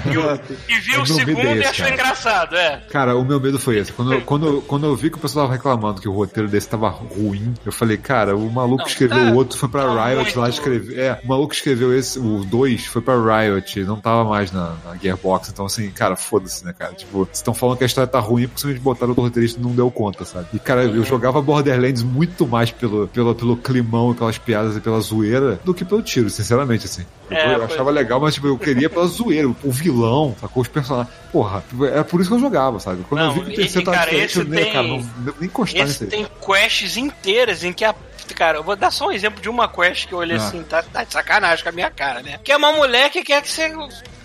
viu 0.80 0.96
Eu 0.96 1.04
o 1.04 1.08
não 1.08 1.16
vi 1.18 1.26
segundo 1.26 1.40
e 1.50 1.54
desse, 1.56 1.68
achou 1.70 1.86
cara. 1.86 1.94
engraçado, 1.94 2.56
é. 2.58 2.82
Cara, 2.90 3.05
o 3.14 3.26
meu 3.26 3.40
medo 3.42 3.60
foi 3.60 3.78
esse. 3.78 3.92
Quando, 3.92 4.14
eu- 4.14 4.22
quando, 4.26 4.62
quando 4.62 4.86
eu 4.86 4.96
vi 4.96 5.10
que 5.10 5.18
o 5.18 5.20
pessoal 5.20 5.46
tava 5.46 5.58
reclamando 5.58 6.00
que 6.02 6.08
o 6.08 6.14
roteiro 6.14 6.48
desse 6.48 6.70
tava 6.70 6.88
ruim, 6.90 7.54
eu 7.66 7.72
falei, 7.74 7.98
cara, 7.98 8.36
o 8.38 8.50
maluco 8.50 8.78
Não, 8.84 8.88
escreveu 8.88 9.18
tá- 9.18 9.32
o 9.32 9.36
outro 9.36 9.58
foi 9.60 9.68
pra 9.70 9.84
tá 9.84 10.06
Riot 10.08 10.22
muito- 10.24 10.40
lá 10.40 10.50
escrever. 10.50 10.98
É, 10.98 11.20
o 11.24 11.28
maluco 11.28 11.54
escreveu 11.54 11.94
esse, 11.98 12.18
o 12.18 12.46
2 12.46 12.86
foi 12.86 13.02
pra 13.02 13.16
Riot, 13.16 13.84
não 13.84 14.00
tava 14.00 14.24
mais 14.28 14.52
na, 14.52 14.74
na 14.86 14.96
Gearbox. 14.96 15.50
Então, 15.50 15.66
assim, 15.66 15.90
cara, 15.92 16.16
foda-se, 16.16 16.64
né, 16.66 16.74
cara? 16.78 16.94
Tipo, 16.94 17.20
vocês 17.26 17.38
estão 17.38 17.54
falando 17.54 17.78
que 17.78 17.84
a 17.84 17.88
história 17.88 18.08
tá 18.08 18.20
ruim 18.20 18.44
porque 18.48 18.62
simplesmente 18.62 18.84
botaram 18.84 19.12
o 19.12 19.16
roteirista 19.16 19.60
e 19.60 19.64
não 19.64 19.72
deu 19.72 19.92
conta, 19.92 20.24
sabe? 20.24 20.48
E, 20.54 20.60
cara, 20.60 20.86
eu 20.86 21.04
jogava 21.04 21.42
Borderlands 21.42 22.02
muito 22.04 22.48
mais 22.48 22.72
pelo, 22.72 23.08
pelo, 23.10 23.36
pelo 23.36 23.58
climão 23.58 24.14
pelas 24.14 24.38
piadas 24.38 24.78
e 24.78 24.80
pela 24.80 25.00
zoeira 25.02 25.60
do 25.66 25.74
que 25.74 25.84
pelo 25.84 26.02
tiro, 26.02 26.30
sinceramente, 26.30 26.86
assim. 26.86 27.04
Eu, 27.30 27.38
É, 27.38 27.54
eu 27.56 27.60
pois 27.60 27.72
achava 27.74 27.90
legal, 27.92 28.20
mas 28.20 28.34
tipo, 28.36 28.48
eu 28.48 28.58
queria 28.58 28.90
pela 28.90 29.08
zoeira, 29.08 29.48
o 29.48 29.72
vilão, 29.72 30.36
sacou? 30.40 30.62
Os 30.62 30.68
personagens. 30.68 31.14
Porra, 31.32 31.64
era 31.92 32.04
por 32.04 32.22
isso 32.22 32.30
que 32.30 32.36
eu 32.36 32.40
jogava, 32.40 32.80
sabe? 32.80 32.95
Quando 33.04 33.22
Não, 33.22 33.28
eu 33.28 33.34
vi 33.34 33.42
que 33.46 33.52
o 33.52 33.56
terceiro 33.56 33.86
tava 33.86 33.98
cara, 33.98 34.10
diferente, 34.12 34.36
eu 34.38 34.42
esse 34.44 34.52
nem, 34.52 34.64
tem- 34.64 34.74
cara, 34.74 34.88
não, 34.88 34.98
nem 34.98 35.36
encostar 35.42 35.82
Esse 35.84 36.06
tem 36.08 36.28
quests 36.46 36.98
inteiras 36.98 37.64
em 37.64 37.74
que 37.74 37.84
a. 37.86 37.94
Cara, 38.36 38.58
eu 38.58 38.64
vou 38.64 38.76
dar 38.76 38.90
só 38.92 39.08
um 39.08 39.12
exemplo 39.12 39.40
de 39.42 39.48
uma 39.50 39.68
quest 39.68 40.08
que 40.08 40.14
eu 40.14 40.18
olhei 40.18 40.38
Ah. 40.38 40.48
assim, 40.48 40.64
tá, 40.64 40.82
tá 40.82 41.04
de 41.04 41.14
sacanagem 41.14 41.64
com 41.64 41.70
a 41.70 41.74
minha 41.74 41.92
cara, 41.92 42.22
né? 42.24 42.40
Que 42.44 42.52
é 42.52 42.58
uma 42.58 42.72
mulher 42.72 43.10
que 43.12 43.24
quer 43.24 43.42
que 43.42 43.50
você 43.52 43.72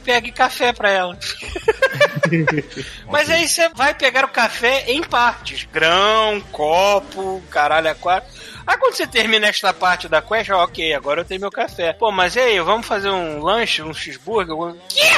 pegue 0.05 0.33
café 0.33 0.73
pra 0.73 0.89
ela. 0.91 1.19
Mas 3.11 3.29
aí 3.31 3.47
você 3.49 3.69
vai 3.71 3.95
pegar 3.95 4.25
o 4.25 4.29
café 4.29 4.85
em 4.89 5.03
partes: 5.03 5.67
grão, 5.73 6.41
copo, 6.53 7.43
caralho, 7.51 7.91
a 7.91 7.95
quatro. 7.95 8.31
Aí 8.67 8.77
quando 8.77 8.95
você 8.95 9.07
termina 9.07 9.47
esta 9.47 9.73
parte 9.73 10.09
da 10.09 10.23
quest, 10.23 10.51
ó, 10.51 10.65
ok, 10.65 10.95
agora 10.95 11.21
eu 11.21 11.25
tenho 11.25 11.41
meu 11.41 11.51
café. 11.51 11.93
Pô, 11.93 12.11
mas 12.11 12.37
e 12.37 12.41
aí, 12.41 12.61
vamos 12.61 12.87
fazer 12.87 13.11
um 13.11 13.43
lanche, 13.43 13.83
um 13.83 13.93
cheeseburger? 13.93 14.55
Um... 14.55 14.77
Quê? 14.89 15.11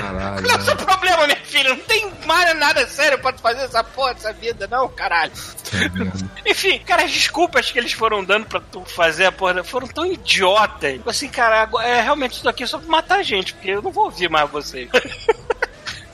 Caralho. 0.00 0.42
Qual 0.42 0.56
é 0.56 0.58
o 0.58 0.64
seu 0.64 0.76
problema, 0.76 1.26
minha 1.26 1.40
filha? 1.44 1.70
Não 1.70 1.78
tem 1.78 2.12
mais 2.26 2.56
nada 2.56 2.86
sério 2.86 3.18
pra 3.18 3.32
tu 3.32 3.40
fazer 3.40 3.62
essa 3.62 3.82
porra 3.82 4.14
dessa 4.14 4.32
vida, 4.32 4.66
não, 4.70 4.88
caralho. 4.88 5.32
Merda. 5.94 6.30
Enfim, 6.46 6.78
cara, 6.80 7.04
as 7.04 7.12
desculpas 7.12 7.70
que 7.70 7.78
eles 7.78 7.92
foram 7.92 8.24
dando 8.24 8.46
pra 8.46 8.60
tu 8.60 8.84
fazer 8.84 9.26
a 9.26 9.32
porra 9.32 9.62
foram 9.64 9.86
tão 9.86 10.06
idiotas. 10.06 10.94
Tipo 10.94 11.10
assim, 11.10 11.28
cara, 11.28 11.68
é 11.82 12.00
realmente 12.00 12.34
isso 12.34 12.48
aqui 12.48 12.64
é 12.64 12.66
só 12.66 12.78
pra 12.78 12.88
matar 12.88 13.18
a 13.18 13.22
gente, 13.22 13.54
porque 13.54 13.70
eu 13.70 13.82
não 13.82 13.90
vou 13.90 14.04
ouvir 14.04 14.28
mais 14.28 14.50
vocês. 14.50 14.88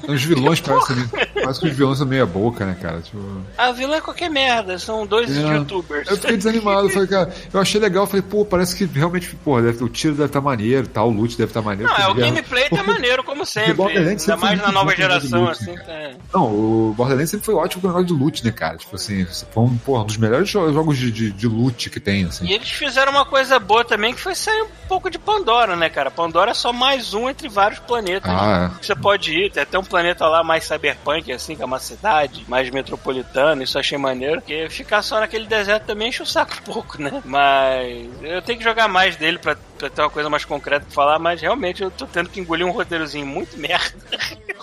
Os 0.08 0.22
vilões 0.22 0.60
parecem. 0.62 0.96
Parece 1.34 1.60
que 1.60 1.66
os 1.68 1.76
vilões 1.76 1.98
são 1.98 2.06
meia 2.06 2.26
boca, 2.26 2.64
né, 2.64 2.76
cara? 2.80 3.00
Tipo. 3.00 3.18
A 3.56 3.72
vilã 3.72 3.96
é 3.96 4.00
qualquer 4.00 4.28
merda, 4.30 4.78
são 4.78 5.06
dois 5.06 5.36
É. 5.36 5.40
youtubers. 5.40 6.08
Eu 6.08 6.16
fiquei 6.16 6.36
desanimado, 6.36 6.88
falei, 6.90 7.08
cara, 7.08 7.32
eu 7.52 7.60
achei 7.60 7.80
legal, 7.80 8.06
falei, 8.06 8.22
pô, 8.22 8.44
parece 8.44 8.74
que 8.76 8.84
realmente, 8.86 9.34
pô, 9.44 9.60
deve, 9.60 9.82
o 9.84 9.88
tiro 9.88 10.14
deve 10.14 10.26
estar 10.26 10.40
maneiro, 10.40 10.86
tal, 10.88 11.08
o 11.08 11.12
loot 11.12 11.36
deve 11.36 11.50
estar 11.50 11.62
maneiro. 11.62 11.90
Não, 11.92 11.98
é, 11.98 12.04
o 12.04 12.14
porque- 12.14 12.20
gameplay 12.22 12.68
tá 12.68 12.82
maneiro, 12.82 13.22
como 13.24 13.44
sempre. 13.46 13.74
Borderlands 13.74 14.28
Ainda 14.28 14.40
mais 14.40 14.60
na 14.60 14.72
nova 14.72 14.90
de 14.92 14.96
geração, 15.02 15.40
loot, 15.44 15.52
assim. 15.52 15.72
né, 15.74 15.84
é. 15.88 16.14
Não, 16.32 16.44
o 16.46 16.94
Borderlands 16.96 17.30
sempre 17.30 17.46
foi 17.46 17.54
ótimo 17.54 17.82
com 17.82 17.88
o 17.88 17.90
negócio 17.90 18.06
de 18.16 18.22
loot, 18.22 18.44
né, 18.44 18.50
cara? 18.50 18.76
Tipo 18.76 18.96
assim, 18.96 19.26
foi 19.52 19.62
um, 19.64 19.76
porra, 19.78 20.02
um 20.02 20.06
dos 20.06 20.16
melhores 20.16 20.48
jo- 20.48 20.72
jogos 20.72 20.96
de, 20.98 21.10
de, 21.10 21.30
de 21.32 21.46
loot 21.48 21.90
que 21.90 22.00
tem, 22.00 22.24
assim. 22.24 22.46
E 22.46 22.52
eles 22.54 22.68
fizeram 22.70 23.12
uma 23.12 23.24
coisa 23.24 23.58
boa 23.58 23.84
também, 23.84 24.14
que 24.14 24.20
foi 24.20 24.34
sair 24.34 24.62
um 24.62 24.68
pouco 24.88 25.10
de 25.10 25.18
Pandora, 25.18 25.74
né, 25.76 25.88
cara? 25.88 26.10
Pandora 26.10 26.50
é 26.50 26.54
só 26.54 26.72
mais 26.72 27.12
um 27.14 27.28
entre 27.28 27.48
vários 27.48 27.78
planetas. 27.80 28.30
Ah, 28.30 28.70
que 28.80 28.86
Você 28.86 28.94
pode 28.94 29.32
ir, 29.32 29.50
tem 29.50 29.62
até 29.62 29.78
um 29.78 29.82
planeta 29.84 29.95
lá 30.20 30.42
mais 30.42 30.64
cyberpunk, 30.64 31.32
assim, 31.32 31.56
que 31.56 31.62
é 31.62 31.64
uma 31.64 31.78
cidade 31.78 32.44
mais 32.48 32.70
metropolitana, 32.70 33.62
isso 33.62 33.78
achei 33.78 33.98
maneiro. 33.98 34.40
Porque 34.40 34.68
ficar 34.68 35.02
só 35.02 35.20
naquele 35.20 35.46
deserto 35.46 35.84
também 35.84 36.08
enche 36.08 36.22
o 36.22 36.26
saco 36.26 36.54
um 36.60 36.72
pouco, 36.72 37.00
né? 37.00 37.22
Mas 37.24 38.08
eu 38.22 38.42
tenho 38.42 38.58
que 38.58 38.64
jogar 38.64 38.88
mais 38.88 39.16
dele 39.16 39.38
pra, 39.38 39.56
pra 39.78 39.90
ter 39.90 40.02
uma 40.02 40.10
coisa 40.10 40.30
mais 40.30 40.44
concreta 40.44 40.84
pra 40.86 40.94
falar, 40.94 41.18
mas 41.18 41.40
realmente 41.40 41.82
eu 41.82 41.90
tô 41.90 42.06
tendo 42.06 42.28
que 42.28 42.40
engolir 42.40 42.66
um 42.66 42.70
roteirozinho 42.70 43.26
muito 43.26 43.56
merda. 43.58 43.96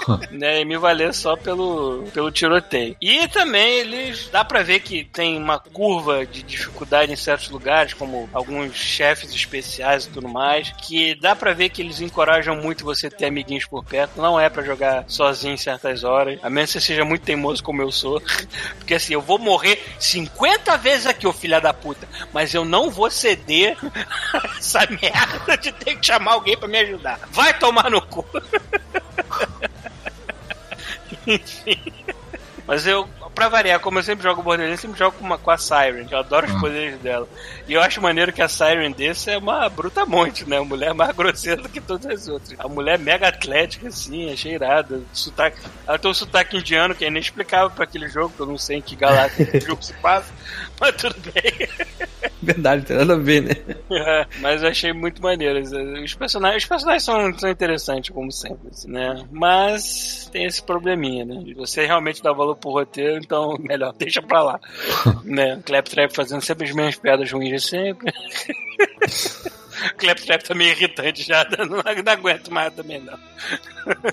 né, 0.32 0.62
e 0.62 0.66
me 0.66 0.78
valer 0.78 1.14
só 1.14 1.36
pelo, 1.36 2.04
pelo 2.14 2.32
tiroteio. 2.32 2.96
E 3.02 3.28
também 3.28 3.80
eles 3.80 4.30
dá 4.32 4.44
pra 4.44 4.64
ver 4.64 4.80
que 4.80 5.04
tem 5.04 5.38
uma 5.38 5.60
curva 5.60 6.26
de 6.26 6.44
dificuldade 6.44 7.12
em 7.12 7.16
certos 7.16 7.50
lugares, 7.50 7.94
como 7.94 8.30
alguns 8.34 8.76
chefes 8.76 9.34
especiais 9.34 10.06
e 10.06 10.10
tudo 10.10 10.28
mais, 10.28 10.72
que 10.72 11.16
dá 11.16 11.36
pra 11.36 11.54
ver 11.54 11.70
que 11.70 11.82
eles 11.82 12.02
encorajam 12.02 12.56
muito 12.56 12.84
você 12.84 13.10
ter 13.10 13.26
amiguinhos 13.26 13.66
por 13.66 13.84
perto. 13.84 14.22
Não 14.22 14.40
é 14.40 14.50
pra 14.50 14.64
jogar 14.64 15.06
sozinho 15.14 15.54
em 15.54 15.58
certas 15.58 16.04
horas, 16.04 16.40
a 16.42 16.50
menos 16.50 16.72
que 16.72 16.80
você 16.80 16.88
seja 16.88 17.06
muito 17.06 17.24
teimoso 17.24 17.64
como 17.64 17.82
eu 17.82 17.92
sou. 17.92 18.22
Porque 18.80 18.96
assim, 18.96 19.14
eu 19.14 19.22
vou 19.22 19.38
morrer 19.38 19.82
50 20.00 20.76
vezes 20.78 21.06
aqui, 21.06 21.28
ô 21.28 21.34
filha 21.34 21.62
da 21.62 21.74
puta, 21.74 22.08
mas 22.34 22.54
eu 22.54 22.66
não 22.66 22.90
vou 22.90 23.10
ceder 23.10 23.78
essa 24.58 24.88
merda 24.90 25.58
de 25.58 25.72
ter 25.72 25.98
que 25.98 26.06
chamar 26.06 26.34
alguém 26.34 26.58
pra 26.58 26.68
me 26.68 26.80
ajudar. 26.80 27.20
Vai 27.32 27.58
tomar 27.58 27.90
no 27.90 28.02
cu. 28.02 28.26
Enfim. 31.28 31.80
Mas 32.66 32.88
eu, 32.88 33.08
pra 33.34 33.50
variar, 33.50 33.80
como 33.80 34.00
eu 34.00 34.04
sempre 34.04 34.24
jogo 34.24 34.42
Borderlands, 34.44 34.80
eu 34.80 34.82
sempre 34.90 35.00
jogo 35.00 35.18
com, 35.18 35.26
uma, 35.26 35.38
com 35.38 35.52
a 35.52 35.58
Siren, 35.58 36.06
que 36.06 36.14
eu 36.14 36.20
adoro 36.20 36.46
os 36.48 36.54
Ah. 36.56 36.60
poderes 36.60 36.98
dela. 37.00 37.28
E 37.68 37.74
eu 37.74 37.82
acho 37.82 38.02
maneiro 38.02 38.32
que 38.34 38.42
a 38.42 38.48
Siren 38.48 38.92
desse 38.92 39.30
é 39.32 39.38
uma 39.38 39.68
brutamonte, 39.70 40.48
né? 40.48 40.58
A 40.58 40.64
mulher 40.64 40.94
mais 40.94 41.12
grosseira 41.18 41.62
do 41.62 41.70
que 41.70 41.82
todas 41.82 42.06
as 42.06 42.28
outras. 42.28 42.60
A 42.60 42.68
mulher 42.68 42.98
mega 43.00 43.28
atlética, 43.28 43.88
assim, 43.88 44.32
é 44.32 44.36
cheirada. 44.36 45.02
Sotaque, 45.14 45.58
ela 45.88 45.98
tem 46.00 46.12
um 46.12 46.14
sotaque 46.14 46.58
indiano 46.58 46.94
que 46.96 47.06
é 47.06 47.08
inexplicável 47.08 47.70
pra 47.72 47.84
aquele 47.86 48.08
jogo, 48.10 48.34
que 48.36 48.42
eu 48.42 48.46
não 48.48 48.58
sei 48.58 48.78
em 48.78 48.82
que 48.82 48.96
galáxia 48.96 49.48
o 49.54 49.60
jogo 49.66 49.84
se 49.84 49.94
passa. 49.94 50.32
Mas 50.80 50.96
tudo 50.96 51.16
bem. 51.32 51.68
Verdade, 52.42 52.82
não 52.82 52.86
tem 52.88 52.98
nada 52.98 53.14
a 53.14 53.18
ver, 53.18 53.42
né? 53.42 53.76
É, 53.92 54.26
mas 54.40 54.62
eu 54.64 54.70
achei 54.70 54.92
muito 54.92 55.22
maneiro. 55.22 55.60
Os 56.04 56.14
personagens, 56.14 56.64
os 56.64 56.68
personagens 56.70 57.04
são, 57.04 57.40
são 57.40 57.50
interessantes, 57.50 58.10
como 58.14 58.32
sempre, 58.32 58.70
assim, 58.70 58.92
né? 58.92 59.24
Mas 59.32 60.30
tem 60.32 60.46
esse 60.46 60.62
probleminha, 60.62 61.24
né? 61.24 61.42
Você 61.56 61.86
realmente 61.86 62.22
dá 62.22 62.34
valor 62.34 62.56
pro 62.58 62.72
roteiro, 62.72 63.23
então 63.24 63.58
melhor, 63.60 63.94
deixa 63.94 64.22
pra 64.22 64.44
lá. 64.44 64.60
né? 65.24 65.62
Claptrap 65.66 66.14
fazendo 66.14 66.42
sempre 66.42 66.68
as 66.68 66.74
mesmas 66.76 66.96
piadas 66.96 67.32
ruins 67.32 67.50
de 67.50 67.60
sempre. 67.60 68.14
Claptrap 69.98 70.42
tá 70.44 70.54
meio 70.56 70.72
irritante 70.72 71.24
já, 71.24 71.46
não, 71.58 71.66
não 71.78 72.12
aguento 72.12 72.52
mais 72.52 72.74
também 72.74 73.00
não. 73.02 73.18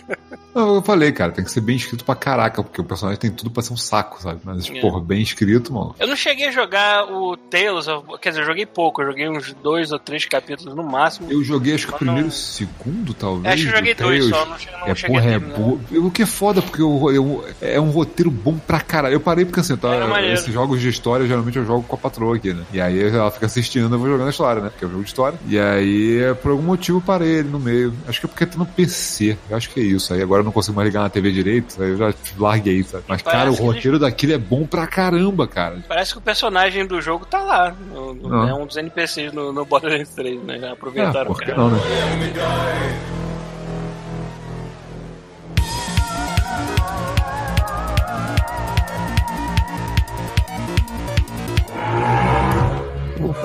Não, 0.52 0.74
Eu 0.74 0.82
falei, 0.82 1.12
cara, 1.12 1.30
tem 1.30 1.44
que 1.44 1.50
ser 1.52 1.60
bem 1.60 1.76
escrito 1.76 2.04
pra 2.04 2.16
caraca, 2.16 2.60
porque 2.60 2.80
o 2.80 2.84
personagem 2.84 3.20
tem 3.20 3.30
tudo 3.30 3.52
pra 3.52 3.62
ser 3.62 3.72
um 3.72 3.76
saco, 3.76 4.20
sabe? 4.20 4.40
Mas, 4.42 4.68
É. 4.68 4.80
porra, 4.80 5.00
bem 5.00 5.22
escrito, 5.22 5.72
mano. 5.72 5.94
Eu 5.96 6.08
não 6.08 6.16
cheguei 6.16 6.48
a 6.48 6.50
jogar 6.50 7.04
o 7.04 7.36
Tales. 7.36 7.86
Quer 8.20 8.30
dizer, 8.30 8.40
eu 8.42 8.46
joguei 8.46 8.66
pouco, 8.66 9.00
eu 9.00 9.06
joguei 9.06 9.28
uns 9.28 9.52
dois 9.62 9.92
ou 9.92 9.98
três 10.00 10.24
capítulos 10.24 10.74
no 10.74 10.82
máximo. 10.82 11.30
Eu 11.30 11.44
joguei 11.44 11.74
acho 11.74 11.86
que 11.86 11.94
o 11.94 11.96
primeiro 11.98 12.22
não- 12.24 12.30
segundo, 12.32 13.14
talvez. 13.14 13.54
Acho 13.54 13.62
que 13.62 13.68
eu 13.72 13.76
joguei 13.76 13.94
do 13.94 14.02
dois 14.02 14.24
só, 14.26 14.44
não, 14.44 14.56
não 14.80 14.86
É, 14.88 14.94
cheguei 14.96 15.16
porra, 15.20 15.30
é 15.30 15.38
boa. 15.38 15.80
O 16.04 16.10
que 16.10 16.22
é 16.22 16.26
foda, 16.26 16.60
porque 16.60 16.82
eu, 16.82 17.12
eu- 17.14 17.48
é 17.60 17.80
um 17.80 17.90
roteiro 17.90 18.30
bom 18.32 18.58
pra 18.58 18.80
caralho. 18.80 19.12
Eu 19.14 19.20
parei 19.20 19.44
porque 19.44 19.60
assim, 19.60 19.76
tá, 19.76 19.94
É 19.94 20.32
esses 20.32 20.52
jogos 20.52 20.80
de 20.80 20.88
história, 20.88 21.28
geralmente 21.28 21.56
eu 21.58 21.64
jogo 21.64 21.84
com 21.84 21.94
a 21.94 21.98
patroa 21.98 22.34
aqui, 22.36 22.52
né? 22.52 22.64
E 22.72 22.80
aí 22.80 23.00
ela 23.00 23.30
fica 23.30 23.46
assistindo, 23.46 23.94
eu 23.94 23.98
vou 24.00 24.08
jogando 24.08 24.26
a 24.26 24.30
história, 24.30 24.60
né? 24.60 24.68
Porque 24.70 24.84
é 24.84 24.88
um 24.88 24.90
jogo 24.90 25.04
de 25.04 25.08
história. 25.10 25.38
E 25.46 25.56
aí, 25.60 26.34
por 26.42 26.50
algum 26.52 26.62
motivo, 26.62 27.00
parei 27.00 27.36
ele 27.38 27.48
no 27.48 27.58
meio. 27.60 27.92
Acho 28.08 28.20
que 28.20 28.26
é 28.26 28.28
porque 28.28 28.46
tá 28.46 28.56
no 28.58 28.66
PC. 28.66 29.36
Eu 29.48 29.56
acho 29.56 29.70
que 29.70 29.80
é 29.80 29.82
isso. 29.82 30.12
Aí 30.14 30.22
agora 30.22 30.40
eu 30.40 30.44
não 30.44 30.52
consigo 30.52 30.76
mais 30.76 30.86
ligar 30.88 31.02
na 31.02 31.08
TV 31.10 31.30
direito, 31.32 31.82
aí 31.82 31.90
eu 31.90 31.96
já 31.96 32.14
larguei, 32.38 32.82
sabe? 32.82 33.04
Mas, 33.06 33.22
Parece 33.22 33.38
cara, 33.38 33.50
o 33.50 33.54
roteiro 33.72 33.98
daquilo 33.98 34.32
é 34.32 34.38
bom 34.38 34.66
pra 34.66 34.86
caramba, 34.86 35.46
cara. 35.46 35.78
Parece 35.88 36.12
que 36.12 36.18
o 36.18 36.22
personagem 36.22 36.86
do 36.86 37.00
jogo 37.00 37.24
tá 37.26 37.42
lá. 37.42 37.74
No, 37.92 38.14
no- 38.14 38.48
é 38.48 38.54
um 38.54 38.66
dos 38.66 38.76
NPCs 38.76 39.32
no, 39.32 39.52
no 39.52 39.64
Borderlands 39.64 40.10
3, 40.14 40.42
né? 40.44 40.58
Já 40.58 40.72
aproveitaram. 40.72 41.26
por 41.26 41.38
que 41.40 41.46
cara. 41.46 41.58
não, 41.58 41.70
né? 41.70 41.78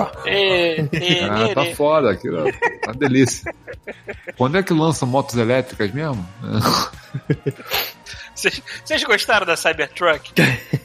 Ah, 0.04 1.54
tá 1.54 1.64
ê. 1.64 1.74
foda 1.74 2.10
aquilo. 2.10 2.44
Tá 2.52 2.90
uma 2.90 2.94
delícia. 2.94 3.52
Quando 4.36 4.58
é 4.58 4.62
que 4.62 4.72
lança 4.72 5.04
motos 5.06 5.36
elétricas 5.36 5.90
mesmo? 5.92 6.26
Vocês 8.34 9.02
gostaram 9.04 9.46
da 9.46 9.56
Cybertruck? 9.56 10.32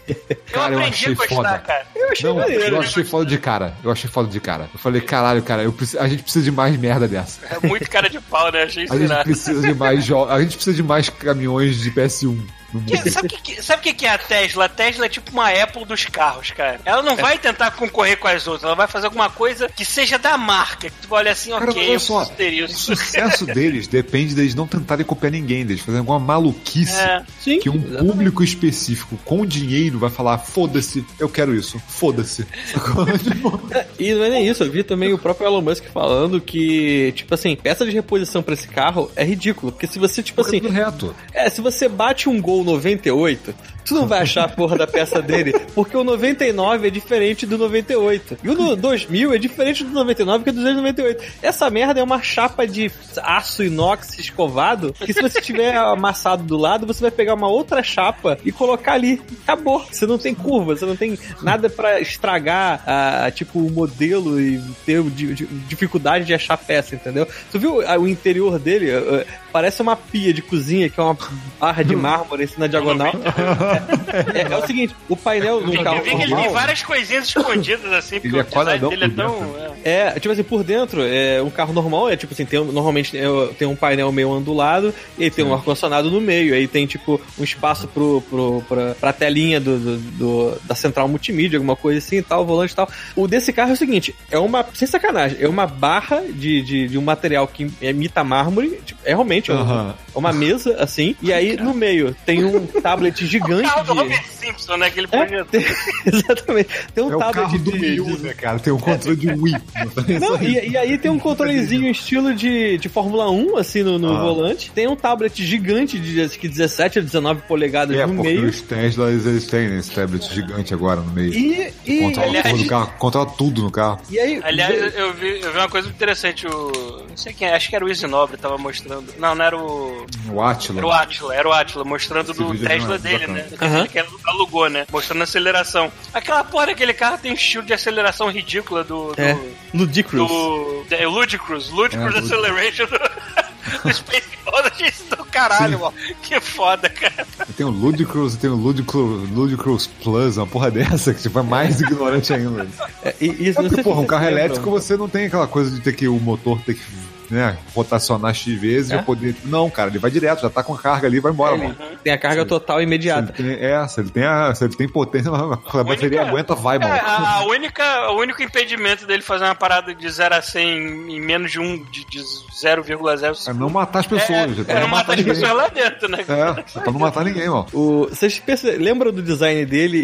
Eu 0.07 0.53
Cara, 0.53 0.73
eu 0.73 0.79
aprendi 0.79 0.95
achei 0.95 1.13
a 1.13 1.15
gostar, 1.15 1.35
foda. 1.35 1.59
cara. 1.59 1.85
Não, 2.23 2.35
maneiro, 2.35 2.75
eu 2.75 2.79
achei 2.81 3.03
foda 3.05 3.25
de 3.25 3.37
cara. 3.37 3.73
Eu 3.81 3.89
achei 3.89 4.09
foda 4.09 4.27
de 4.27 4.39
cara. 4.41 4.69
Eu 4.73 4.79
falei, 4.79 4.99
caralho, 4.99 5.41
cara, 5.41 5.63
eu 5.63 5.71
preciso- 5.71 5.99
a 6.01 6.07
gente 6.09 6.23
precisa 6.23 6.43
de 6.43 6.51
mais 6.51 6.75
merda 6.75 7.07
dessa. 7.07 7.39
É 7.45 7.65
muito 7.65 7.89
cara 7.89 8.09
de 8.09 8.19
pau, 8.19 8.51
né? 8.51 8.63
Achei 8.63 8.85
A 8.89 8.97
gente 8.97 9.23
precisa 9.23 9.61
de 9.65 9.73
mais 9.73 10.03
jo- 10.05 10.25
A 10.25 10.41
gente 10.41 10.55
precisa 10.55 10.75
de 10.75 10.83
mais 10.83 11.07
caminhões 11.07 11.77
de 11.79 11.89
PS1 11.89 12.25
no 12.25 12.33
mundo. 12.33 12.53
Que- 12.87 13.09
sabe 13.11 13.27
o 13.27 13.29
que, 13.29 13.41
que- 13.41 13.61
sabe 13.63 13.89
o 13.89 13.93
que 13.93 14.05
é 14.05 14.09
a 14.09 14.17
Tesla? 14.17 14.65
A 14.65 14.69
Tesla 14.69 15.05
é 15.05 15.09
tipo 15.09 15.31
uma 15.31 15.49
Apple 15.49 15.85
dos 15.85 16.05
carros, 16.05 16.51
cara. 16.51 16.79
Ela 16.85 17.01
não 17.01 17.15
vai 17.15 17.37
tentar 17.37 17.71
concorrer 17.71 18.17
com 18.17 18.27
as 18.27 18.45
outras, 18.47 18.63
ela 18.65 18.75
vai 18.75 18.87
fazer 18.87 19.07
alguma 19.07 19.29
coisa 19.29 19.67
que 19.69 19.83
seja 19.85 20.17
da 20.17 20.37
marca. 20.37 20.89
Que 20.89 20.95
tu 21.01 21.07
vai 21.07 21.21
olhar 21.21 21.31
assim, 21.31 21.51
Cara, 21.51 21.69
ok, 21.71 21.81
olha 21.83 21.91
eu 21.93 21.99
só, 21.99 22.25
preciso 22.25 22.37
ter 22.37 22.63
o 22.63 22.67
sucesso 22.69 23.45
deles 23.45 23.87
depende 23.87 24.33
deles 24.35 24.55
não 24.55 24.67
tentarem 24.67 25.05
copiar 25.05 25.31
ninguém, 25.31 25.65
deles 25.65 25.81
fazerem 25.81 25.99
alguma 25.99 26.19
maluquice 26.19 26.95
É. 26.99 27.23
Sim. 27.39 27.59
que 27.59 27.69
um 27.69 27.81
público 27.81 28.43
específico 28.43 29.17
com 29.25 29.45
dinheiro 29.45 29.99
vai 29.99 30.09
falar: 30.09 30.37
foda-se, 30.37 31.05
eu 31.19 31.27
quero 31.29 31.55
isso, 31.55 31.79
foda-se. 31.87 32.45
Tipo, 32.45 33.61
E 33.99 34.13
não 34.13 34.23
é 34.25 34.29
nem 34.29 34.47
isso, 34.47 34.63
eu 34.63 34.71
vi 34.71 34.83
também 34.83 35.13
o 35.13 35.17
próprio 35.17 35.47
Elon 35.47 35.61
Musk 35.61 35.83
falando 35.93 36.39
que, 36.41 37.11
tipo 37.15 37.33
assim, 37.33 37.55
peça 37.55 37.85
de 37.85 37.91
reposição 37.91 38.41
pra 38.41 38.53
esse 38.53 38.67
carro 38.67 39.11
é 39.15 39.23
ridículo. 39.23 39.71
Porque 39.71 39.87
se 39.87 39.99
você, 39.99 40.23
tipo 40.23 40.41
assim, 40.41 40.59
reto. 40.59 41.15
é, 41.33 41.49
se 41.49 41.61
você 41.61 41.87
bate 41.87 42.27
um 42.29 42.41
gol 42.41 42.60
98, 42.63 43.53
tu 43.85 43.93
não 43.95 44.07
vai 44.07 44.21
achar 44.21 44.45
a 44.45 44.47
porra 44.49 44.77
da 44.77 44.87
peça 44.87 45.21
dele, 45.21 45.53
porque 45.75 45.95
o 45.97 46.03
99 46.03 46.87
é 46.87 46.89
diferente 46.89 47.45
do 47.45 47.57
98. 47.57 48.37
E 48.43 48.49
o 48.49 48.53
no 48.55 48.75
2000 48.75 49.33
é 49.33 49.37
diferente 49.37 49.83
do 49.83 49.91
99 49.91 50.43
que 50.43 50.49
é 50.49 50.53
do 50.53 50.59
298. 50.61 51.23
Essa 51.41 51.69
merda 51.69 51.99
é 51.99 52.03
uma 52.03 52.21
chapa 52.21 52.65
de 52.67 52.91
aço 53.23 53.63
inox 53.63 54.17
escovado, 54.19 54.93
que 54.93 55.13
se 55.13 55.21
você 55.21 55.41
tiver 55.41 55.75
amassado 55.75 56.43
do 56.43 56.57
lado, 56.57 56.85
você 56.85 57.01
vai 57.01 57.11
pegar 57.11 57.33
uma 57.33 57.47
outra 57.47 57.81
chapa 57.83 58.37
e 58.45 58.51
colocar 58.51 58.93
ali. 58.93 59.21
Acabou. 59.43 59.85
Você 59.91 60.05
não 60.05 60.17
tem 60.17 60.33
curva, 60.33 60.75
você 60.75 60.85
não 60.85 60.95
tem 60.95 61.17
nada 61.41 61.69
pra 61.69 61.99
estragar, 61.99 62.83
ah, 62.85 63.31
tipo, 63.33 63.59
o 63.59 63.69
modelo 63.71 64.39
e 64.39 64.59
ter 64.85 65.01
di- 65.03 65.33
di- 65.33 65.45
dificuldade 65.67 66.25
de 66.25 66.33
achar 66.33 66.57
peça, 66.57 66.95
entendeu? 66.95 67.27
Tu 67.51 67.59
viu 67.59 67.81
ah, 67.87 67.97
o 67.99 68.07
interior 68.07 68.57
dele? 68.59 68.91
Ah, 68.91 69.25
Parece 69.51 69.81
uma 69.81 69.97
pia 69.97 70.33
de 70.33 70.41
cozinha, 70.41 70.89
que 70.89 70.97
é 70.97 71.03
uma 71.03 71.17
barra 71.59 71.83
de 71.83 71.93
mármore 71.93 72.43
assim 72.45 72.55
na 72.57 72.67
diagonal. 72.67 73.11
É, 74.33 74.53
é 74.53 74.57
o 74.57 74.65
seguinte, 74.67 74.93
o 75.07 75.15
painel 75.15 75.61
no 75.61 75.83
carro 75.83 75.97
Eu 75.97 76.03
vi 76.03 76.09
que 76.09 76.15
ele 76.17 76.25
tem 76.25 76.29
normal... 76.35 76.51
várias 76.53 76.83
coisinhas 76.83 77.27
escondidas 77.27 77.91
assim, 77.93 78.15
porque 78.19 78.27
Ele 78.27 78.37
é 78.39 78.41
o 78.41 78.43
design 78.45 78.89
dele 78.89 79.05
é 79.05 79.09
tão. 79.09 79.55
é. 79.85 80.11
É, 80.15 80.19
tipo 80.19 80.31
assim, 80.33 80.43
por 80.43 80.63
dentro, 80.63 81.01
é, 81.03 81.41
um 81.41 81.49
carro 81.49 81.73
normal 81.73 82.09
é 82.09 82.15
tipo 82.17 82.33
assim, 82.33 82.45
tem, 82.45 82.63
normalmente 82.63 83.17
é, 83.17 83.23
tem 83.57 83.67
um 83.67 83.75
painel 83.75 84.11
meio 84.11 84.29
ondulado, 84.29 84.93
e 85.17 85.23
aí 85.23 85.31
tem 85.31 85.45
um 85.45 85.53
ar-condicionado 85.53 86.11
no 86.11 86.19
meio, 86.21 86.53
aí 86.53 86.67
tem 86.67 86.85
tipo 86.85 87.19
um 87.39 87.43
espaço 87.43 87.87
pro, 87.87 88.21
pro, 88.29 88.63
pra, 88.67 88.95
pra 88.95 89.13
telinha 89.13 89.59
do, 89.59 89.79
do- 89.79 89.97
do- 89.97 90.61
da 90.65 90.75
central 90.75 91.07
multimídia, 91.07 91.57
alguma 91.57 91.75
coisa 91.75 91.99
assim 91.99 92.17
e 92.17 92.21
tal, 92.21 92.45
volante 92.45 92.73
e 92.73 92.75
tal. 92.75 92.89
O 93.15 93.27
desse 93.27 93.51
carro 93.53 93.69
é 93.71 93.73
o 93.73 93.77
seguinte, 93.77 94.13
é 94.29 94.37
uma, 94.37 94.65
sem 94.73 94.87
sacanagem, 94.87 95.37
é 95.41 95.47
uma 95.47 95.65
barra 95.65 96.21
de, 96.29 96.61
de, 96.61 96.87
de 96.89 96.97
um 96.97 97.01
material 97.01 97.47
que 97.47 97.71
imita 97.81 98.23
mármore, 98.23 98.79
tipo, 98.85 98.99
é 99.05 99.09
realmente 99.11 99.49
é 99.51 99.53
um- 99.53 99.89
é 99.89 99.93
uma 100.17 100.33
mesa 100.33 100.75
assim, 100.79 101.15
e 101.21 101.31
aí 101.31 101.55
no 101.57 101.73
meio 101.73 102.15
tem 102.25 102.43
um 102.43 102.65
tablet 102.67 103.23
O 103.23 103.27
gigante 103.61 103.73
carro 103.85 103.95
do. 103.95 104.01
Homer 104.01 104.23
Simpson, 104.27 104.77
né? 104.77 104.87
Aquele 104.87 105.07
É, 105.11 105.25
projeto. 105.25 105.47
tem- 105.49 105.65
exatamente. 106.05 106.69
Tem 106.93 107.03
um 107.03 107.11
É 107.11 107.15
o 107.15 107.19
tablet 107.19 107.35
carro 107.45 107.59
do 107.59 107.71
Wii 107.71 107.99
U, 108.01 108.17
né, 108.19 108.33
cara? 108.33 108.59
Tem 108.59 108.73
um 108.73 108.79
controle 108.79 109.15
de 109.17 109.29
Wii. 109.31 109.55
Não, 110.19 110.41
e, 110.41 110.69
e 110.69 110.77
aí 110.77 110.97
tem 110.97 111.11
um 111.11 111.19
controlezinho 111.19 111.89
estilo 111.91 112.33
de, 112.33 112.77
de 112.77 112.89
Fórmula 112.89 113.29
1, 113.29 113.57
assim, 113.57 113.83
no, 113.83 113.97
no 113.99 114.15
Ah. 114.15 114.21
volante. 114.23 114.71
Tem 114.71 114.87
um 114.87 114.95
tablet 114.95 115.43
gigante 115.45 115.99
de 115.99 116.21
acho 116.21 116.37
que 116.39 116.47
17 116.47 116.99
a 116.99 117.01
19 117.01 117.41
polegadas 117.43 117.95
É, 117.95 118.05
no 118.05 118.15
porque 118.15 118.29
meio. 118.33 118.47
os 118.49 118.61
Teslas 118.61 119.25
eles 119.25 119.47
têm 119.47 119.77
esse 119.77 119.91
tablet 119.91 120.23
gigante 120.33 120.73
agora 120.73 121.01
no 121.01 121.11
meio. 121.11 121.33
E, 121.33 121.73
e, 121.85 121.99
Controla 121.99 122.27
aliás- 122.27 122.49
tudo 122.49 122.61
no 122.63 122.67
carro, 122.67 122.93
controla 122.97 123.25
tudo 123.37 123.61
no 123.63 123.71
carro. 123.71 123.99
e 124.09 124.19
aí... 124.19 124.41
Aliás, 124.43 124.95
eu 124.95 125.13
vi, 125.13 125.39
eu 125.41 125.51
vi 125.51 125.57
uma 125.57 125.69
coisa 125.69 125.87
interessante. 125.89 126.47
O. 126.47 126.71
Não 127.09 127.17
sei 127.17 127.33
quem 127.33 127.47
é, 127.47 127.55
acho 127.55 127.69
que 127.69 127.75
era 127.75 127.83
o 127.85 127.89
Easy 127.89 128.07
Nobre, 128.07 128.37
tava 128.37 128.57
mostrando. 128.57 129.13
Não, 129.19 129.35
não 129.35 129.45
era 129.45 129.57
o. 129.57 130.05
O 130.31 130.41
Atila. 130.41 130.79
Era 130.79 130.87
o 130.87 130.91
Atila, 130.91 131.35
era 131.35 131.49
o 131.49 131.51
Atila, 131.51 131.83
mostrando 131.83 132.31
Esse 132.31 132.39
do 132.43 132.53
é 132.53 132.57
Tesla 132.57 132.97
demais, 132.97 133.01
dele, 133.01 133.19
bacana. 133.27 133.33
né? 133.39 133.50
Aham. 133.59 133.87
Que 133.87 133.99
ele 133.99 134.07
alugou, 134.25 134.69
né? 134.69 134.85
Mostrando 134.91 135.21
a 135.21 135.23
aceleração. 135.23 135.91
Aquela 136.13 136.43
porra 136.43 136.67
daquele 136.67 136.93
carro 136.93 137.17
tem 137.17 137.31
um 137.31 137.35
estilo 137.35 137.63
de 137.63 137.73
aceleração 137.73 138.29
ridícula 138.29 138.83
do. 138.83 139.13
do 139.13 139.21
É, 139.21 139.37
Ludicrous. 139.73 140.29
do. 140.29 140.85
É, 140.91 141.07
Ludicrous. 141.07 141.69
Ludicrous 141.69 142.15
É, 142.15 142.19
Acceleration 142.19 142.85
do, 142.87 143.89
do 143.89 143.93
Space 143.93 144.31
Odyssey 144.45 145.07
do 145.09 145.23
caralho, 145.25 145.79
mano. 145.79 145.93
Que 146.21 146.39
foda, 146.39 146.89
cara. 146.89 147.25
Tem 147.55 147.65
o 147.65 147.69
Ludicrous, 147.69 148.35
tem 148.35 148.49
o 148.49 148.55
Ludicrous, 148.55 149.29
Ludicrous 149.29 149.87
Plus, 149.87 150.37
uma 150.37 150.47
porra 150.47 150.71
dessa, 150.71 151.13
que 151.13 151.21
tipo, 151.21 151.39
é 151.39 151.43
mais 151.43 151.79
ignorante 151.81 152.33
ainda. 152.33 152.67
É, 153.03 153.15
e, 153.21 153.25
e, 153.25 153.49
É 153.49 153.53
porque, 153.53 153.83
porra, 153.83 154.01
um 154.01 154.05
carro 154.05 154.25
elétrico 154.25 154.69
você 154.69 154.97
não 154.97 155.07
tem 155.07 155.25
aquela 155.25 155.47
coisa 155.47 155.71
de 155.71 155.81
ter 155.81 155.93
que 155.93 156.07
o 156.07 156.19
motor 156.19 156.59
ter 156.61 156.75
que 156.75 156.81
né, 157.31 157.57
rotacionar 157.73 158.33
X 158.35 158.59
vezes 158.59 158.91
É? 158.91 158.97
e 158.97 159.01
poder. 159.03 159.35
Não, 159.45 159.69
cara, 159.69 159.89
ele 159.89 159.97
vai 159.99 160.11
direto, 160.11 160.41
já 160.41 160.49
tá 160.49 160.61
com 160.63 160.73
a 160.73 160.77
carga 160.77 161.07
ali, 161.07 161.19
vai 161.19 161.31
embora, 161.31 161.55
Ele 161.55 161.63
mano. 161.63 161.75
tem 162.03 162.11
a 162.13 162.17
carga 162.17 162.45
total 162.45 162.77
Se 162.77 162.83
imediata. 162.83 163.33
ele 163.39 163.55
tem, 163.57 163.65
é, 163.65 163.87
se 163.87 163.99
ele 164.01 164.09
tem, 164.09 164.23
a, 164.25 164.53
se 164.53 164.63
ele 164.63 164.75
tem 164.75 164.87
potência, 164.87 165.31
a 165.33 165.83
bateria 165.83 166.21
aguenta, 166.23 166.53
vai, 166.53 166.75
É, 166.75 166.79
mano. 166.79 166.93
a, 166.93 167.35
a 167.37 167.45
única, 167.45 168.11
o 168.11 168.19
único 168.19 168.43
impedimento 168.43 169.07
dele 169.07 169.21
fazer 169.21 169.45
uma 169.45 169.55
parada 169.55 169.95
de 169.95 170.09
0 170.09 170.35
a 170.35 170.41
100 170.41 170.67
em, 171.15 171.21
menos 171.21 171.51
de 171.51 171.59
um, 171.59 171.77
de, 171.85 172.05
de 172.05 172.19
0,0 172.19 173.47
É 173.49 173.53
não 173.53 173.69
matar 173.69 173.99
as 173.99 174.07
pessoas. 174.07 174.55
já 174.55 174.63
tá 174.63 174.71
É, 174.71 174.75
não 174.75 174.81
não 174.81 174.87
matar 174.89 175.13
as 175.13 175.17
ninguém. 175.19 175.33
pessoas 175.33 175.53
lá 175.57 175.67
dentro, 175.69 176.09
né? 176.09 176.19
É, 176.27 176.63
só 176.67 176.79
pra 176.81 176.91
não 176.91 176.99
matar 176.99 177.23
ninguém, 177.23 177.47
mano. 177.49 177.65
O, 177.73 178.07
vocês 178.09 178.41
lembram 178.77 179.11
do 179.11 179.21
design 179.21 179.65
dele 179.65 179.97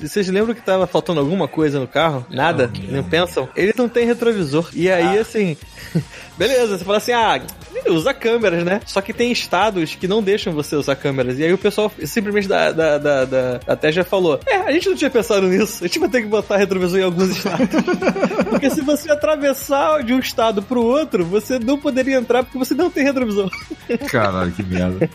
e 0.00 0.06
vocês 0.06 0.28
lembram 0.28 0.54
que 0.54 0.60
tava 0.62 0.86
faltando 0.86 1.20
alguma 1.20 1.48
coisa 1.48 1.80
no 1.80 1.88
carro? 1.88 2.26
Nada? 2.30 2.70
Não 2.88 3.02
pensam? 3.02 3.48
Ele 3.56 3.72
não 3.76 3.88
tem 3.88 4.06
retrovisor. 4.06 4.68
E 4.74 4.90
aí, 4.90 5.18
assim. 5.18 5.56
Beleza, 6.36 6.73
você 6.78 6.84
fala 6.84 6.98
assim, 6.98 7.12
ah, 7.12 7.40
usa 7.92 8.12
câmeras, 8.14 8.64
né? 8.64 8.80
Só 8.86 9.00
que 9.00 9.12
tem 9.12 9.30
estados 9.32 9.94
que 9.94 10.08
não 10.08 10.22
deixam 10.22 10.52
você 10.52 10.76
usar 10.76 10.96
câmeras. 10.96 11.38
E 11.38 11.44
aí 11.44 11.52
o 11.52 11.58
pessoal 11.58 11.90
simplesmente 12.04 12.48
da, 12.48 12.70
da, 12.72 12.98
da, 12.98 13.24
da, 13.24 13.58
da 13.58 13.76
Tesla 13.76 14.04
falou: 14.04 14.40
É, 14.46 14.56
a 14.56 14.72
gente 14.72 14.88
não 14.88 14.96
tinha 14.96 15.10
pensado 15.10 15.46
nisso. 15.46 15.84
A 15.84 15.86
gente 15.86 15.98
vai 15.98 16.08
ter 16.08 16.22
que 16.22 16.28
botar 16.28 16.56
retrovisor 16.56 16.98
em 16.98 17.02
alguns 17.02 17.30
estados. 17.36 17.68
porque 18.50 18.70
se 18.70 18.80
você 18.82 19.10
atravessar 19.10 20.02
de 20.02 20.12
um 20.12 20.18
estado 20.18 20.62
pro 20.62 20.82
outro, 20.82 21.24
você 21.24 21.58
não 21.58 21.78
poderia 21.78 22.16
entrar 22.16 22.42
porque 22.44 22.58
você 22.58 22.74
não 22.74 22.90
tem 22.90 23.04
retrovisor. 23.04 23.50
Caralho, 24.10 24.52
que 24.52 24.62
merda. 24.62 25.08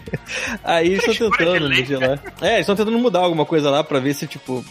Aí 0.64 0.88
eles 0.94 1.08
estão 1.08 1.30
tentando 1.32 1.70
modelar. 1.70 2.20
É, 2.42 2.48
eles 2.54 2.60
estão 2.62 2.76
tentando 2.76 2.98
mudar 3.00 3.20
alguma 3.20 3.46
coisa 3.46 3.70
lá 3.70 3.84
pra 3.84 4.00
ver 4.00 4.14
se, 4.14 4.28
tipo, 4.28 4.64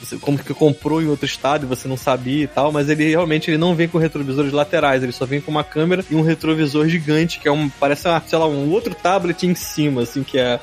você- 0.00 0.16
como 0.16 0.38
que 0.38 0.54
comprou 0.54 1.02
em 1.02 1.06
outro 1.06 1.26
estado 1.26 1.64
e 1.64 1.68
você 1.68 1.86
não 1.88 1.96
sabia 1.96 2.44
e 2.44 2.46
tal, 2.46 2.72
mas 2.72 2.88
ele 2.88 3.08
realmente 3.08 3.50
ele 3.50 3.58
não 3.58 3.74
vem 3.74 3.88
com 3.88 3.98
retrovisores 3.98 4.52
laterais, 4.52 5.02
ele 5.02 5.12
só 5.12 5.26
vem 5.26 5.40
com 5.40 5.50
uma 5.50 5.64
câmera 5.64 6.04
e 6.10 6.14
um 6.14 6.22
retrovisor 6.22 6.88
gigante, 6.88 7.33
que 7.40 7.48
é 7.48 7.52
um, 7.52 7.68
parece, 7.68 8.06
uma, 8.08 8.20
sei 8.26 8.38
lá, 8.38 8.46
um 8.46 8.70
outro 8.70 8.94
tablet 8.94 9.46
em 9.46 9.54
cima, 9.54 10.02
assim, 10.02 10.22
que 10.22 10.38
é, 10.38 10.58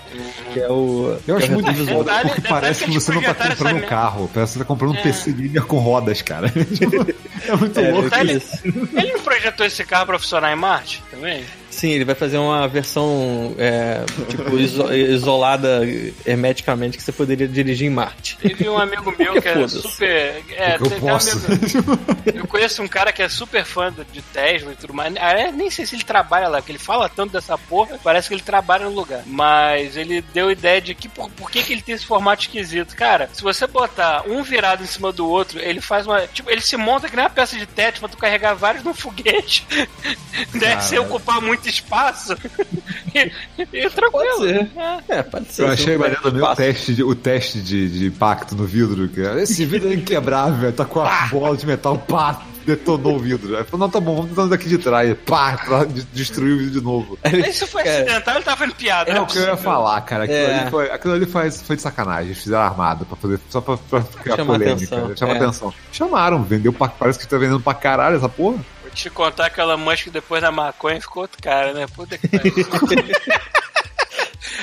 que 0.53 0.59
é 0.59 0.69
o. 0.69 1.17
Eu 1.27 1.37
acho 1.37 1.47
é 1.47 1.49
muito 1.49 1.71
Detalhe- 1.71 1.95
porque 2.29 2.41
detalhe 2.41 2.47
parece 2.47 2.83
que 2.83 2.91
eles 2.91 3.03
você 3.03 3.11
não 3.13 3.21
tá 3.21 3.33
comprando 3.33 3.75
um 3.77 3.81
carro. 3.81 4.29
Parece 4.33 4.51
que 4.53 4.57
você 4.57 4.63
tá 4.63 4.65
comprando 4.67 4.91
um 4.97 5.01
PC 5.01 5.31
linear 5.31 5.65
com 5.65 5.77
rodas, 5.79 6.21
cara. 6.21 6.47
é 7.47 7.55
muito 7.55 7.79
É, 7.79 7.91
louco. 7.91 8.13
é 8.15 8.19
Ele- 8.21 8.33
isso. 8.33 8.57
Ele 8.65 9.13
não 9.13 9.19
projetou 9.21 9.65
esse 9.65 9.83
carro 9.85 10.05
pra 10.07 10.19
funcionar 10.19 10.51
em 10.51 10.55
Marte 10.55 11.03
também? 11.11 11.43
Sim, 11.69 11.91
ele 11.91 12.03
vai 12.03 12.15
fazer 12.15 12.37
uma 12.37 12.67
versão, 12.67 13.55
é, 13.57 14.03
tipo, 14.27 14.57
iso- 14.59 14.91
isolada 14.93 15.79
hermeticamente 16.25 16.97
que 16.97 17.03
você 17.03 17.13
poderia 17.13 17.47
dirigir 17.47 17.87
em 17.87 17.89
Marte. 17.89 18.37
Teve 18.41 18.67
um 18.67 18.77
amigo 18.77 19.13
meu 19.17 19.41
que 19.41 19.47
é 19.47 19.67
super. 19.69 20.43
É, 20.51 20.75
eu 20.75 20.79
tem 20.89 20.97
um 20.97 21.01
posso. 21.01 21.37
amigo- 21.45 21.99
eu 22.35 22.45
conheço 22.47 22.83
um 22.83 22.87
cara 22.89 23.13
que 23.13 23.21
é 23.21 23.29
super 23.29 23.63
fã 23.63 23.93
de 24.11 24.21
Tesla 24.21 24.73
e 24.73 24.75
tudo 24.75 24.93
mais. 24.93 25.13
Ah, 25.17 25.31
é, 25.31 25.51
nem 25.51 25.69
sei 25.71 25.85
se 25.85 25.95
ele 25.95 26.03
trabalha 26.03 26.49
lá, 26.49 26.60
porque 26.61 26.71
ele 26.71 26.79
fala 26.79 27.09
tanto 27.09 27.33
dessa 27.33 27.57
porra, 27.57 27.99
parece 28.03 28.27
que 28.27 28.35
ele 28.35 28.41
trabalha 28.41 28.85
no 28.85 28.95
lugar. 28.95 29.23
Mas 29.25 29.97
ele 29.97 30.21
deu 30.33 30.51
ideia 30.51 30.79
de 30.79 30.95
que 30.95 31.09
por, 31.09 31.29
por 31.31 31.51
que, 31.51 31.63
que 31.63 31.73
ele 31.73 31.81
tem 31.81 31.95
esse 31.95 32.05
formato 32.05 32.43
esquisito. 32.43 32.95
Cara, 32.95 33.29
se 33.33 33.41
você 33.41 33.67
botar 33.67 34.23
um 34.27 34.43
virado 34.43 34.83
em 34.83 34.87
cima 34.87 35.11
do 35.11 35.27
outro, 35.27 35.59
ele 35.59 35.81
faz 35.81 36.05
uma. 36.05 36.27
Tipo, 36.27 36.49
ele 36.49 36.61
se 36.61 36.77
monta 36.77 37.09
que 37.09 37.15
nem 37.15 37.25
uma 37.25 37.29
peça 37.29 37.57
de 37.57 37.65
teto 37.65 37.99
pra 37.99 38.09
tu 38.09 38.17
carregar 38.17 38.53
vários 38.53 38.83
num 38.83 38.93
foguete. 38.93 39.65
Deve 40.53 40.81
ser 40.83 40.99
ocupar 40.99 41.41
muito 41.41 41.67
espaço. 41.67 42.35
e, 43.13 43.31
e 43.73 43.89
tranquilo. 43.89 44.11
Pode 44.11 44.37
ser. 44.37 44.71
É. 44.77 45.17
É, 45.17 45.23
pode 45.23 45.51
ser. 45.51 45.63
Eu 45.63 45.67
achei 45.69 45.97
maneiro 45.97 46.21
também 46.21 46.41
o 46.41 46.55
teste, 46.55 46.93
de, 46.93 47.03
o 47.03 47.15
teste 47.15 47.61
de, 47.61 47.89
de 47.89 48.05
impacto 48.07 48.55
no 48.55 48.65
vidro. 48.65 49.09
Cara. 49.09 49.41
Esse 49.41 49.65
vidro 49.65 49.89
é 49.89 49.95
inquebrável, 49.95 50.71
tá 50.71 50.85
com 50.85 51.01
a 51.01 51.27
bola 51.27 51.57
de 51.57 51.65
metal, 51.65 51.97
pá, 51.97 52.41
detonou 52.65 53.15
o 53.15 53.19
vidro. 53.19 53.57
Aí 53.57 53.63
falou, 53.63 53.85
não, 53.87 53.91
tá 53.91 53.99
bom, 53.99 54.15
vamos 54.15 54.29
tentar 54.31 54.45
daqui 54.47 54.67
de 54.69 54.77
trás. 54.77 55.15
Pá, 55.25 55.57
pra 55.57 55.83
de- 55.85 56.03
destruir 56.05 56.53
o 56.53 56.57
vidro 56.57 56.79
de 56.79 56.81
novo. 56.81 57.17
Se 57.53 57.65
foi 57.67 57.83
Cara, 57.83 57.95
acidental, 57.97 58.35
ele 58.35 58.43
tava 58.43 58.57
fazendo 58.57 58.75
piada. 58.75 59.11
É 59.11 59.13
não 59.13 59.23
o 59.23 59.27
que 59.27 59.37
eu 59.37 59.43
ia 59.43 59.57
falar, 59.57 59.99
cara. 60.01 60.23
Aquilo, 60.23 60.39
É. 60.39 60.59
ali, 60.61 60.69
foi, 60.71 60.91
aquilo 60.91 61.13
ali 61.13 61.25
faz, 61.25 61.61
foi 61.61 61.75
de 61.75 61.81
sacanagem. 61.81 62.27
Eles 62.27 62.41
fizeram 62.43 62.61
armado 62.63 63.05
pra 63.05 63.15
fazer, 63.17 63.39
só 63.49 63.61
pra, 63.61 63.77
pra 63.77 64.01
criar 64.01 64.35
Chamar 64.37 64.53
polêmica. 64.53 64.95
atenção, 64.95 65.15
Chama 65.17 65.33
é. 65.33 65.37
atenção. 65.37 65.73
Chamaram, 65.91 66.43
vendeu 66.43 66.71
pra, 66.73 66.87
parece 66.87 67.19
que 67.19 67.27
tá 67.27 67.37
vendendo 67.37 67.59
pra 67.59 67.73
caralho 67.73 68.17
essa 68.17 68.29
porra. 68.29 68.57
Vou 68.81 68.91
te 68.93 69.09
contar 69.09 69.49
que 69.49 69.59
Elon 69.61 69.77
Musk 69.77 70.07
depois 70.09 70.41
da 70.41 70.51
maconha 70.51 70.99
ficou 70.99 71.23
outro 71.23 71.37
cara, 71.41 71.73
né? 71.73 71.85
Puta 71.95 72.17
que 72.17 72.27
pariu. 72.27 72.53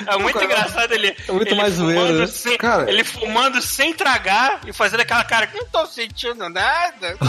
É 0.06 0.16
muito 0.18 0.42
engraçado 0.42 0.92
ele. 0.92 1.16
É 1.28 1.32
muito 1.32 1.48
ele 1.48 1.60
mais 1.60 1.74
fumando 1.74 1.94
zoeiro, 1.94 2.18
né? 2.20 2.26
sem, 2.26 2.56
Cara- 2.58 2.90
Ele 2.90 3.04
fumando 3.04 3.62
sem 3.62 3.94
tragar 3.94 4.60
e 4.66 4.72
fazendo 4.72 5.00
aquela 5.00 5.24
cara 5.24 5.46
que 5.46 5.56
não 5.56 5.66
tô 5.66 5.86
sentindo 5.86 6.48
nada. 6.48 7.16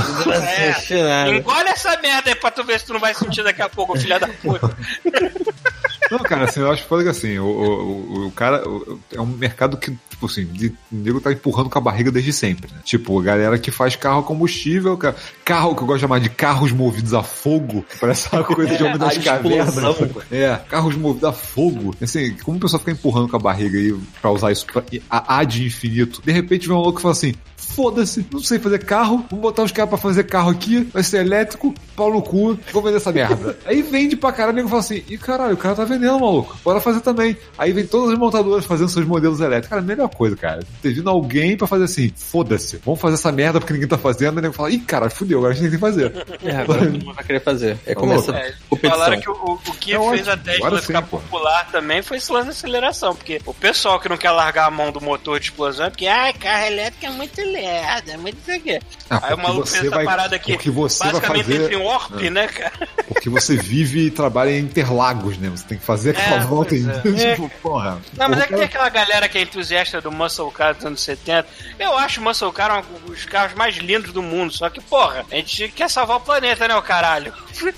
É. 0.49 0.93
Não 0.93 1.03
nada. 1.07 1.29
Engole 1.29 1.69
essa 1.69 1.97
merda 2.01 2.29
aí 2.29 2.35
pra 2.35 2.51
tu 2.51 2.63
ver 2.63 2.79
se 2.79 2.85
tu 2.87 2.93
não 2.93 2.99
vai 2.99 3.13
sentir 3.13 3.43
daqui 3.43 3.61
a 3.61 3.69
pouco, 3.69 3.97
filha 3.97 4.19
da 4.19 4.27
puta. 4.27 4.69
Não, 6.11 6.19
cara, 6.19 6.45
assim, 6.45 6.59
eu 6.59 6.71
acho 6.71 6.85
foda 6.85 7.03
que 7.03 7.09
assim, 7.09 7.37
o, 7.37 7.45
o, 7.45 8.23
o- 8.23 8.27
o 8.27 8.31
cara 8.31 8.67
o- 8.67 8.99
é 9.13 9.21
um 9.21 9.25
mercado 9.25 9.77
que, 9.77 9.91
tipo 10.09 10.25
assim, 10.25 10.45
de, 10.45 10.67
o 10.67 10.73
nego 10.95 11.21
tá 11.21 11.31
empurrando 11.31 11.69
com 11.69 11.77
a 11.77 11.81
barriga 11.81 12.11
desde 12.11 12.33
sempre, 12.33 12.71
né? 12.73 12.79
Tipo, 12.83 13.19
a 13.19 13.23
galera 13.23 13.57
que 13.59 13.71
faz 13.71 13.95
carro 13.95 14.19
a 14.19 14.23
combustível, 14.23 14.97
cara, 14.97 15.15
carro 15.45 15.75
que 15.75 15.81
eu 15.83 15.85
gosto 15.87 15.97
de 15.97 16.01
chamar 16.01 16.19
de 16.19 16.29
carros 16.29 16.71
movidos 16.71 17.13
a 17.13 17.21
fogo, 17.23 17.85
parece 17.99 18.27
uma 18.33 18.43
coisa 18.45 18.75
de 18.75 18.83
homem 18.83 18.97
das 18.97 19.17
cavernas. 19.19 19.75
explosão. 19.77 20.21
É, 20.31 20.55
carros 20.69 20.95
movidos 20.95 21.29
a 21.29 21.33
fogo. 21.33 21.95
Assim, 22.01 22.33
como 22.43 22.57
o 22.57 22.59
pessoal 22.59 22.79
fica 22.79 22.91
empurrando 22.91 23.27
com 23.29 23.35
a 23.35 23.39
barriga 23.39 23.77
aí 23.77 23.95
pra 24.21 24.31
usar 24.31 24.51
isso 24.51 24.65
pra, 24.65 24.83
a, 25.09 25.37
a 25.39 25.43
de 25.43 25.65
infinito, 25.65 26.21
de 26.23 26.31
repente 26.31 26.67
vem 26.67 26.75
um 26.75 26.79
louco 26.81 26.99
e 26.99 27.01
fala 27.01 27.11
assim. 27.13 27.33
Foda-se, 27.75 28.25
não 28.31 28.39
sei 28.41 28.59
fazer 28.59 28.79
carro, 28.83 29.25
vamos 29.29 29.41
botar 29.41 29.63
os 29.63 29.71
caras 29.71 29.89
pra 29.89 29.97
fazer 29.97 30.23
carro 30.23 30.49
aqui, 30.49 30.81
vai 30.93 31.03
ser 31.03 31.19
elétrico, 31.25 31.73
pau 31.95 32.11
no 32.11 32.21
cu, 32.21 32.57
vou 32.73 32.81
vender 32.81 32.97
essa 32.97 33.11
merda. 33.11 33.57
Aí 33.65 33.81
vende 33.81 34.15
pra 34.15 34.31
caralho, 34.31 34.53
o 34.53 34.55
nego 34.57 34.67
fala 34.69 34.81
assim, 34.81 35.03
e 35.07 35.17
caralho, 35.17 35.53
o 35.53 35.57
cara 35.57 35.75
tá 35.75 35.85
vendendo, 35.85 36.19
maluco, 36.19 36.57
bora 36.63 36.81
fazer 36.81 36.99
também. 37.01 37.37
Aí 37.57 37.71
vem 37.71 37.85
todas 37.85 38.11
as 38.13 38.19
montadoras 38.19 38.65
fazendo 38.65 38.89
seus 38.89 39.05
modelos 39.05 39.39
elétricos. 39.39 39.69
Cara, 39.69 39.81
melhor 39.81 40.09
coisa, 40.09 40.35
cara, 40.35 40.59
ter 40.81 40.93
vindo 40.93 41.09
alguém 41.09 41.55
pra 41.55 41.67
fazer 41.67 41.85
assim, 41.85 42.11
foda-se, 42.15 42.77
vamos 42.83 42.99
fazer 42.99 43.13
essa 43.15 43.31
merda 43.31 43.59
porque 43.59 43.73
ninguém 43.73 43.87
tá 43.87 43.97
fazendo, 43.97 44.37
e 44.37 44.39
o 44.39 44.41
nego 44.41 44.53
fala, 44.53 44.71
ih, 44.71 44.79
cara, 44.79 45.09
fudeu, 45.09 45.37
agora 45.39 45.53
a 45.53 45.55
gente 45.55 45.63
tem 45.69 45.71
que 45.71 45.77
fazer. 45.77 46.25
É, 46.43 46.55
agora 46.57 46.79
todo 46.81 46.91
mundo 46.91 47.13
vai 47.13 47.23
querer 47.23 47.41
fazer. 47.41 47.77
É 47.85 47.93
começa 47.95 48.31
É, 48.35 48.53
competição. 48.69 48.97
falaram 48.99 49.21
que 49.21 49.29
o, 49.29 49.33
o- 49.33 49.53
o 49.53 49.73
que 49.73 49.93
É 49.93 49.99
fez 49.99 50.27
ótimo, 50.27 50.31
a 50.33 50.37
Tesla 50.37 50.67
agora 50.67 50.81
ficar 50.81 51.01
sim, 51.03 51.07
pô. 51.09 51.17
popular 51.19 51.69
também 51.71 52.01
foi 52.01 52.17
esse 52.17 52.31
lance 52.31 52.45
de 52.45 52.51
aceleração. 52.51 53.15
Porque 53.15 53.39
o 53.45 53.53
pessoal 53.53 53.99
que 53.99 54.09
não 54.09 54.17
quer 54.17 54.31
largar 54.31 54.67
a 54.67 54.71
mão 54.71 54.91
do 54.91 54.99
motor 55.01 55.39
de 55.39 55.45
explosão 55.47 55.85
é 55.85 55.89
porque, 55.89 56.07
ai, 56.07 56.33
carro 56.33 56.65
elétrico 56.65 57.05
é 57.05 57.09
muito 57.09 57.39
é 57.65 58.17
muito 58.17 58.37
isso 58.41 58.51
aqui. 58.51 58.79
Ah, 59.09 59.19
Aí 59.23 59.33
o 59.33 59.37
maluco 59.37 59.65
você 59.67 59.73
fez 59.73 59.85
essa 59.87 59.95
vai- 59.95 60.05
parada 60.05 60.35
aqui. 60.35 60.53
porque 60.53 60.69
você 60.69 61.03
vai 61.03 61.11
basicamente 61.13 61.45
fazer- 61.45 61.63
entre 61.63 61.75
um 61.77 61.83
Warp, 61.85 62.21
né, 62.21 62.47
cara? 62.47 62.87
Porque 63.07 63.29
você 63.29 63.55
vive 63.57 64.05
e 64.07 64.11
trabalha 64.11 64.51
em 64.51 64.59
Interlagos, 64.59 65.37
né? 65.37 65.49
Você 65.49 65.65
tem 65.65 65.77
que 65.77 65.85
fazer 65.85 66.11
aquela 66.11 66.37
É, 66.37 66.39
volta 66.45 66.75
em. 66.75 66.87
é. 66.89 67.01
tipo, 67.35 67.49
porra. 67.61 67.99
Não, 68.17 68.29
mas 68.29 68.39
é 68.41 68.47
que 68.47 68.53
tem 68.53 68.63
aquela 68.63 68.89
galera 68.89 69.27
que 69.27 69.37
é 69.37 69.41
entusiasta 69.41 69.99
do 70.01 70.11
Muscle 70.11 70.51
Car 70.51 70.75
dos 70.75 70.85
anos 70.85 71.01
70. 71.01 71.47
Eu 71.79 71.97
acho 71.97 72.21
o 72.21 72.23
Muscle 72.23 72.51
Car 72.53 72.79
um, 72.79 73.11
os 73.11 73.25
carros 73.25 73.53
mais 73.55 73.75
lindos 73.77 74.13
do 74.13 74.21
mundo. 74.21 74.53
Só 74.53 74.69
que, 74.69 74.79
porra, 74.81 75.25
a 75.31 75.35
gente 75.35 75.69
quer 75.69 75.89
salvar 75.89 76.17
o 76.17 76.21
planeta, 76.21 76.67
né, 76.67 76.75
o 76.75 76.81
caralho? 76.81 77.33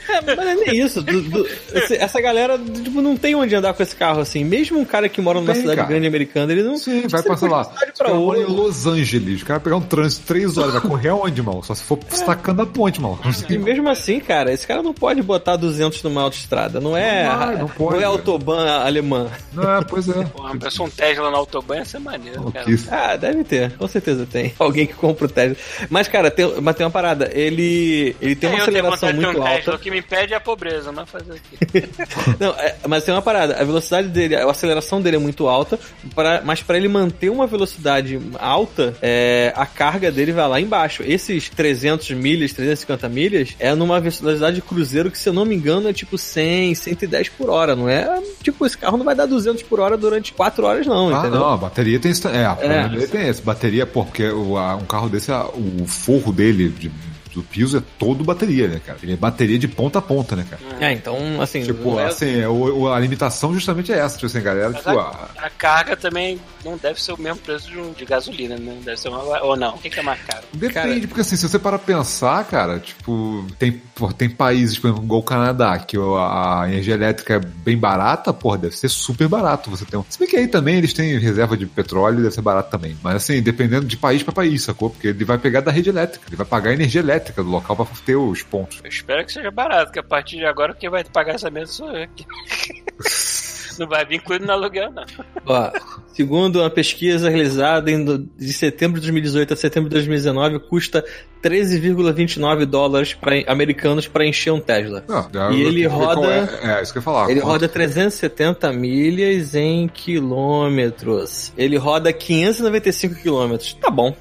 É, 0.10 0.36
mas 0.36 0.48
é 0.48 0.56
nem 0.56 0.78
isso. 0.86 1.02
do- 1.02 1.22
do- 1.22 1.48
esse- 1.74 1.96
essa 1.96 2.22
galera 2.22 2.58
tipo, 2.58 3.02
não 3.02 3.16
tem 3.18 3.34
onde 3.36 3.56
andar 3.56 3.74
com 3.74 3.82
esse 3.82 3.96
carro 3.96 4.20
assim. 4.22 4.44
Mesmo 4.44 4.80
um 4.80 4.86
cara 4.86 5.10
que 5.10 5.20
mora 5.22 5.40
numa 5.40 5.54
Tem, 5.54 5.62
cidade 5.62 5.78
cara. 5.78 5.88
grande 5.90 6.08
americana, 6.08 6.52
ele 6.52 6.62
não. 6.64 6.78
Sim, 6.78 7.08
vai 7.08 7.24
passar 7.24 7.50
lá. 7.50 7.66
pra 7.66 7.92
caras 7.92 8.14
moram 8.16 8.42
em. 8.42 8.46
Los 8.46 8.86
Angeles. 8.86 9.42
O 9.42 9.46
cara 9.46 9.60
pegar 9.72 9.78
um 9.78 9.82
trânsito 9.82 10.28
três 10.28 10.58
horas, 10.58 10.74
vai 10.74 10.82
correr 10.82 11.10
aonde, 11.10 11.42
mal? 11.42 11.64
Só 11.64 11.74
se 11.74 11.84
for 11.84 11.98
sacando 12.10 12.62
a 12.62 12.66
ponte, 12.66 13.00
mal. 13.00 13.18
E 13.50 13.58
mesmo 13.58 13.90
assim, 13.90 14.20
cara, 14.20 14.52
esse 14.52 14.68
cara 14.68 14.84
não 14.84 14.94
pode 14.94 15.22
botar 15.22 15.56
200 15.56 16.04
numa 16.04 16.22
autoestrada. 16.22 16.80
Não 16.82 16.96
é, 16.98 17.24
Não 17.28 17.38
vai, 17.38 17.56
não 17.58 17.68
pode, 17.68 17.96
é 17.96 18.00
velho. 18.00 18.12
autobahn 18.12 18.68
alemã. 18.68 19.30
Não, 19.54 19.78
é, 19.78 19.84
pois 19.84 20.10
é. 20.10 20.26
Pessoa 20.60 20.88
um 20.88 20.92
Tesla 20.92 21.32
na 21.32 21.38
Autobahn 21.38 21.78
ia 21.78 21.86
ser 21.86 22.00
maneiro, 22.00 22.52
cara. 22.52 22.70
Isso. 22.70 22.88
Ah, 22.92 23.16
deve 23.16 23.44
ter, 23.44 23.72
com 23.78 23.88
certeza 23.88 24.26
tem. 24.26 24.54
Alguém 24.60 24.86
que 24.88 24.94
compra 24.94 25.26
o 25.26 25.30
Tesla. 25.30 25.56
Mas, 25.90 26.08
cara, 26.08 26.30
tem, 26.30 26.62
mas 26.62 26.76
tem 26.76 26.86
uma 26.86 26.92
parada. 26.92 27.30
Ele, 27.34 28.16
ele 28.22 28.36
tem 28.36 28.50
uma 28.50 28.60
eu 28.60 28.64
aceleração 28.64 29.14
muito 29.14 29.30
um 29.30 29.34
Tesla, 29.34 29.50
alta. 29.50 29.76
o 29.76 29.80
que 29.80 29.92
me 29.92 30.00
impede 30.00 30.34
é 30.34 30.38
a 30.38 30.42
pobreza, 30.42 30.92
mas 30.92 31.10
fazer 31.10 31.34
aqui. 31.34 31.90
Não, 32.40 32.52
é, 32.52 32.76
mas 32.88 33.04
tem 33.04 33.14
uma 33.14 33.22
parada. 33.22 33.56
A 33.60 33.64
velocidade 33.64 34.08
dele, 34.10 34.36
a 34.36 34.50
aceleração 34.50 35.02
dele 35.02 35.16
é 35.18 35.20
muito 35.20 35.48
alta, 35.48 35.80
pra, 36.14 36.42
mas 36.44 36.62
para 36.62 36.78
ele 36.78 36.88
manter 36.88 37.30
uma 37.30 37.48
velocidade 37.48 38.20
alta, 38.40 38.96
é, 39.02 39.51
a 39.56 39.66
carga 39.66 40.12
dele 40.12 40.32
vai 40.32 40.48
lá 40.48 40.60
embaixo. 40.62 41.04
Esses 41.06 41.50
300 41.50 42.12
milhas, 42.12 42.54
350 42.54 43.10
milhas, 43.10 43.50
é 43.60 43.74
numa 43.76 44.00
velocidade 44.00 44.56
de 44.56 44.62
cruzeiro 44.62 45.12
que, 45.12 45.18
se 45.18 45.28
eu 45.30 45.34
não 45.34 45.46
me 45.46 45.56
engano, 45.56 45.88
é 45.90 45.94
tipo 45.94 46.18
100, 46.18 46.76
110 46.76 47.30
por 47.30 47.50
hora. 47.50 47.76
Não 47.76 47.88
é? 47.90 48.22
Tipo, 48.44 48.66
esse 48.66 48.78
carro 48.78 48.98
não 48.98 49.06
vai 49.06 49.16
dar 49.16 49.26
200 49.26 49.64
por 49.64 49.80
hora 49.80 49.98
durante 49.98 50.34
4 50.34 50.66
horas, 50.66 50.86
não, 50.88 51.14
Ah, 51.16 51.20
entendeu? 51.20 51.40
não, 51.40 51.50
a 51.54 51.58
bateria 51.58 52.00
tem. 52.00 52.12
É, 52.34 52.46
a 52.46 52.56
problema 52.56 52.90
dele 52.90 53.08
tem 53.08 53.28
esse. 53.28 53.42
Bateria, 53.42 53.86
pô, 53.86 54.04
porque 54.06 54.28
o, 54.30 54.58
a- 54.58 54.76
um 54.76 54.86
carro 54.86 55.10
desse, 55.10 55.32
a- 55.32 55.46
o 55.46 55.86
forro 55.88 56.32
dele 56.32 56.70
de- 56.70 56.92
do 57.34 57.42
piso 57.44 57.78
é 57.78 57.82
todo 57.98 58.24
bateria, 58.24 58.68
né, 58.68 58.82
cara? 58.86 58.98
Ele 59.02 59.14
é 59.14 59.16
bateria 59.16 59.58
de 59.58 59.68
ponta 59.68 60.00
a 60.00 60.02
ponta, 60.02 60.36
né, 60.36 60.46
cara? 60.50 60.62
É, 60.86 60.92
então, 60.94 61.42
assim. 61.42 61.64
Tipo, 61.64 62.00
é- 62.00 62.06
assim, 62.06 62.40
é, 62.42 62.48
o- 62.48 62.92
a 62.92 63.00
limitação 63.00 63.54
justamente 63.54 63.92
é 63.92 63.98
essa, 64.00 64.16
tipo 64.16 64.26
assim, 64.28 64.42
galera, 64.42 64.74
tipo, 64.74 64.90
a, 64.90 65.30
a- 65.38 65.46
a 65.46 65.50
carga 65.50 65.96
também 65.96 66.40
não 66.66 66.78
deve 66.78 67.02
ser 67.02 67.14
o 67.14 67.22
mesmo 67.22 67.40
preço 67.40 67.70
de, 67.70 67.78
um, 67.80 67.92
de 67.94 68.06
gasolina, 68.06 68.56
né? 68.58 68.78
Deve 68.84 68.98
ser 69.00 69.10
uma. 69.10 69.22
Ou 69.44 69.56
não? 69.56 69.76
O 69.76 69.78
que, 69.78 69.90
que 69.90 70.00
é 70.00 70.04
mais 70.04 70.20
caro? 70.22 70.44
Depende, 70.54 70.74
Cara- 70.74 71.08
porque 71.08 71.22
assim, 71.22 71.36
se 71.36 71.48
você 71.48 71.58
para 71.60 71.80
pensar, 71.80 72.44
cara, 72.46 72.80
tipo, 72.80 73.46
tem, 73.58 73.72
pô, 73.96 74.12
tem 74.12 74.30
países, 74.30 74.78
por 74.78 74.88
exemplo, 74.88 75.04
igual 75.06 75.20
o 75.22 75.24
Canadá, 75.24 75.78
que 75.80 75.98
a 75.98 76.64
energia 76.68 76.94
elétrica 76.96 77.36
é 77.36 77.40
bem 77.40 77.78
barata, 77.78 78.34
porra, 78.34 78.58
deve 78.58 78.76
ser 78.76 78.90
super 78.90 79.28
barato 79.28 79.70
você 79.70 79.86
ter 79.86 79.98
um. 79.98 80.04
Se 80.10 80.20
bem 80.20 80.28
que 80.28 80.36
aí 80.38 80.48
também 80.48 80.78
eles 80.78 80.94
têm 80.94 81.18
reserva 81.18 81.56
de 81.56 81.66
petróleo, 81.66 82.18
deve 82.22 82.34
ser 82.36 82.42
barato 82.42 82.70
também. 82.72 82.98
Mas 83.04 83.16
assim, 83.16 83.42
dependendo 83.42 83.86
de 83.86 83.96
país 83.98 84.22
pra 84.24 84.34
país, 84.34 84.64
sacou? 84.64 84.90
Porque 84.90 85.08
ele 85.08 85.24
vai 85.26 85.38
pegar 85.38 85.62
da 85.62 85.72
rede 85.72 85.90
elétrica, 85.90 86.26
ele 86.28 86.36
vai 86.36 86.46
pagar 86.46 86.72
a 86.72 86.74
energia 86.74 87.00
elétrica 87.02 87.21
do 87.36 87.44
local 87.44 87.76
pra 87.76 87.86
ter 88.06 88.16
os 88.16 88.42
pontos. 88.44 88.80
Eu 88.84 88.90
espero 88.90 89.26
que 89.26 89.32
seja 89.32 89.52
barato, 89.52 89.92
que 89.92 90.00
a 90.00 90.04
partir 90.04 90.38
de 90.38 90.46
agora 90.46 90.74
quem 90.74 90.90
vai 90.90 91.04
pagar 91.04 91.36
essa 91.36 91.50
mesa 91.50 91.72
sou 91.72 91.92
eu 91.92 92.04
aqui. 92.04 92.26
Não 93.80 93.88
vai 93.88 94.06
vir 94.06 94.18
incluído 94.18 94.46
no 94.46 94.52
aluguel, 94.52 94.92
não. 94.92 95.06
Ó, 95.46 95.72
segundo 96.14 96.60
uma 96.60 96.70
pesquisa 96.70 97.30
realizada 97.30 97.90
em 97.90 98.04
do- 98.04 98.18
de 98.38 98.52
setembro 98.52 99.00
de 99.00 99.08
2018 99.08 99.54
a 99.54 99.56
setembro 99.56 99.90
de 99.90 99.96
2019, 99.96 100.60
custa 100.60 101.04
13,29 101.42 102.66
dólares 102.66 103.14
pra, 103.14 103.34
americanos 103.48 104.08
para 104.10 104.26
encher 104.26 104.52
um 104.52 104.60
Tesla. 104.60 105.04
Não, 105.08 105.54
E 105.54 105.62
ele 105.64 105.88
roda- 105.88 106.50
É, 106.62 106.80
é, 106.80 106.84
isso 106.84 106.92
que 106.92 106.98
eu 106.98 107.02
ia 107.02 107.04
falar. 107.06 107.30
Ele 107.32 107.40
Quanto- 107.40 107.52
roda 107.54 107.70
370 107.70 108.74
milhas 108.74 109.56
em 109.56 109.88
quilômetros. 109.88 111.54
Ele 111.58 111.78
roda 111.78 112.12
595 112.12 113.16
quilômetros. 113.16 113.74
Tá 113.76 113.90
bom. 113.90 114.16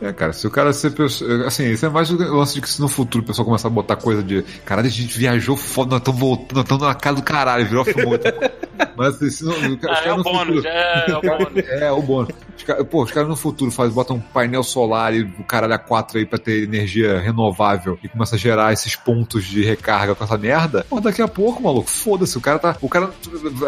É, 0.00 0.12
cara, 0.12 0.32
se 0.32 0.46
o 0.46 0.50
cara 0.50 0.72
ser 0.72 0.90
pessoa. 0.90 1.46
Assim, 1.46 1.70
isso 1.70 1.86
é 1.86 1.88
mais 1.88 2.10
o 2.10 2.16
lance 2.16 2.54
de 2.54 2.60
que 2.60 2.68
se 2.68 2.80
no 2.80 2.88
futuro 2.88 3.22
o 3.24 3.26
pessoal 3.26 3.46
começar 3.46 3.68
a 3.68 3.70
botar 3.70 3.96
coisa 3.96 4.22
de. 4.22 4.42
Caralho, 4.64 4.88
a 4.88 4.90
gente 4.90 5.16
viajou 5.18 5.56
foda, 5.56 5.90
nós 5.92 6.00
estamos 6.00 6.20
voltando, 6.20 6.54
nós 6.56 6.64
estamos 6.64 6.82
na 6.86 6.94
casa 6.94 7.16
do 7.16 7.22
caralho, 7.22 7.66
virou 7.66 7.84
filme. 7.84 8.18
Mas 8.96 9.14
assim, 9.16 9.30
se 9.30 9.44
não, 9.44 9.52
Ah, 9.54 9.76
caras 9.80 10.06
é 10.06 10.12
o 10.12 10.16
no 10.18 10.22
bônus, 10.24 10.46
futuro- 10.56 10.68
é, 10.68 11.04
é 11.10 11.16
o 11.16 11.22
bônus. 11.22 11.68
É, 11.68 11.92
o 11.92 12.02
bônus. 12.02 12.34
Os 12.56 12.62
caras, 12.62 12.86
pô, 12.88 13.02
os 13.02 13.10
caras 13.10 13.28
no 13.28 13.36
futuro 13.36 13.70
faz, 13.70 13.92
botam 13.92 14.16
um 14.16 14.20
painel 14.20 14.62
solar 14.62 15.14
e 15.14 15.22
o 15.22 15.44
caralho 15.44 15.74
a 15.74 15.78
4 15.78 16.18
aí 16.18 16.26
pra 16.26 16.38
ter 16.38 16.62
energia 16.64 17.18
renovável 17.20 17.98
e 18.02 18.08
começa 18.08 18.36
a 18.36 18.38
gerar 18.38 18.72
esses 18.72 18.94
pontos 18.96 19.44
de 19.44 19.64
recarga 19.64 20.14
com 20.14 20.24
essa 20.24 20.38
merda. 20.38 20.86
Pô, 20.88 21.00
daqui 21.00 21.20
a 21.20 21.28
pouco, 21.28 21.62
maluco, 21.62 21.88
foda-se, 21.90 22.36
o 22.38 22.40
cara 22.40 22.58
tá. 22.58 22.76
O 22.80 22.88
cara. 22.88 23.10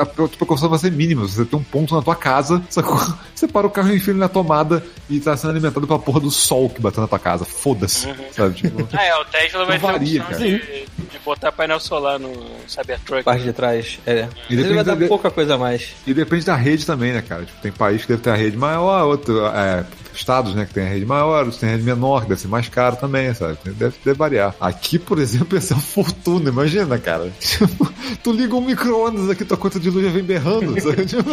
A 0.00 0.06
tua 0.06 0.28
preocupação 0.28 0.68
vai 0.68 0.78
ser 0.78 0.92
mínima. 0.92 1.22
Você 1.26 1.44
tem 1.44 1.58
um 1.58 1.62
ponto 1.62 1.94
na 1.94 2.02
tua 2.02 2.16
casa, 2.16 2.62
sacou? 2.70 2.96
Você 3.34 3.46
para 3.48 3.66
o 3.66 3.70
carro 3.70 3.90
e 3.92 3.96
enfia 3.96 4.12
ele 4.12 4.20
na 4.20 4.28
tomada 4.28 4.82
e 5.10 5.20
tá 5.20 5.36
sendo 5.36 5.50
alimentado 5.50 5.86
pela 5.86 5.98
porra 5.98 6.20
do 6.20 6.30
sol 6.30 6.70
que 6.70 6.80
bateu 6.80 7.00
na 7.02 7.08
tua 7.08 7.18
casa. 7.18 7.44
Foda-se. 7.44 8.08
Sabe? 8.32 8.54
Tipo, 8.54 8.88
Ah, 8.92 9.02
é, 9.04 9.16
o 9.20 9.24
Tesla 9.26 9.64
vai 9.66 9.78
Não 9.78 9.82
varia, 9.88 10.22
ter 10.22 10.26
a 10.26 10.36
opção 10.36 10.38
cara. 10.38 10.58
de, 10.58 10.86
de 11.10 11.18
botar 11.24 11.52
painel 11.52 11.80
solar 11.80 12.18
no 12.18 12.32
Cybertruck. 12.66 13.22
Parte 13.24 13.42
de 13.44 13.52
trás. 13.52 13.98
É. 14.06 14.28
E 14.48 14.56
Mas 14.56 14.64
ele 14.64 14.74
vai 14.74 14.84
dar 14.84 14.94
da- 14.96 15.06
pouca 15.06 15.30
coisa 15.30 15.54
a 15.54 15.58
mais. 15.58 15.94
E 16.06 16.14
depende 16.14 16.44
da 16.46 16.56
rede 16.56 16.86
também, 16.86 17.12
né, 17.12 17.22
cara? 17.22 17.44
Tipo, 17.44 17.60
tem 17.60 17.72
país 17.72 18.02
que 18.02 18.08
deve 18.08 18.22
ter 18.22 18.30
a 18.30 18.34
rede 18.36 18.56
maior, 18.78 19.04
outro, 19.06 19.46
é, 19.46 19.84
estados, 20.14 20.54
né, 20.54 20.64
que 20.64 20.72
tem 20.74 20.84
a 20.86 20.88
rede 20.88 21.04
maior, 21.04 21.40
outros 21.44 21.58
tem 21.58 21.68
a 21.68 21.72
rede 21.72 21.84
menor, 21.84 22.22
que 22.22 22.28
deve 22.28 22.40
ser 22.40 22.48
mais 22.48 22.68
caro 22.68 22.96
também, 22.96 23.32
sabe? 23.34 23.58
Deve, 23.64 23.94
deve 24.04 24.16
variar. 24.18 24.54
Aqui, 24.60 24.98
por 24.98 25.18
exemplo, 25.18 25.54
ia 25.56 25.60
ser 25.60 25.74
uma 25.74 25.82
fortuna, 25.82 26.48
imagina, 26.50 26.98
cara. 26.98 27.30
Tipo, 27.40 27.92
tu 28.22 28.32
liga 28.32 28.54
um 28.54 28.60
micro-ondas 28.60 29.28
aqui, 29.30 29.44
tua 29.44 29.56
conta 29.56 29.78
de 29.78 29.90
luz 29.90 30.04
já 30.04 30.10
vem 30.10 30.22
berrando, 30.22 30.80
sabe? 30.80 31.04
Tipo, 31.06 31.30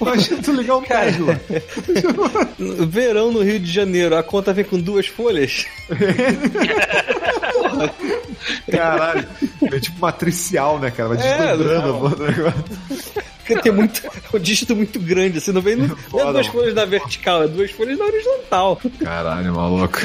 Imagina 0.00 0.42
tu 0.42 0.52
ligar 0.52 0.76
um 0.76 0.82
Tesla. 0.82 1.40
Verão 2.88 3.30
no 3.32 3.42
Rio 3.42 3.60
de 3.60 3.70
Janeiro, 3.70 4.16
a 4.16 4.22
conta 4.22 4.52
vem 4.52 4.64
com 4.64 4.78
duas 4.80 5.06
folhas. 5.06 5.64
Caralho. 8.70 9.26
É 9.62 9.80
tipo 9.80 10.00
matricial, 10.00 10.78
né, 10.78 10.90
cara? 10.90 11.10
Vai 11.10 11.18
É, 11.26 11.56
desdobrando 11.56 11.82
a 11.82 11.86
não. 11.92 11.98
porra 12.00 12.16
do 12.16 12.24
negócio. 12.26 12.62
Tem 13.46 13.72
muito. 13.72 14.02
um 14.32 14.38
dígito 14.38 14.74
muito 14.76 14.98
grande, 15.00 15.38
assim, 15.38 15.52
não 15.52 15.60
vem 15.60 15.76
não, 15.76 15.96
não 16.12 16.20
é 16.20 16.32
duas 16.32 16.46
folhas 16.46 16.74
na 16.74 16.84
vertical, 16.84 17.42
é 17.42 17.48
duas 17.48 17.70
folhas 17.70 17.98
na 17.98 18.04
horizontal. 18.04 18.80
Caralho, 19.02 19.54
maluco. 19.54 19.98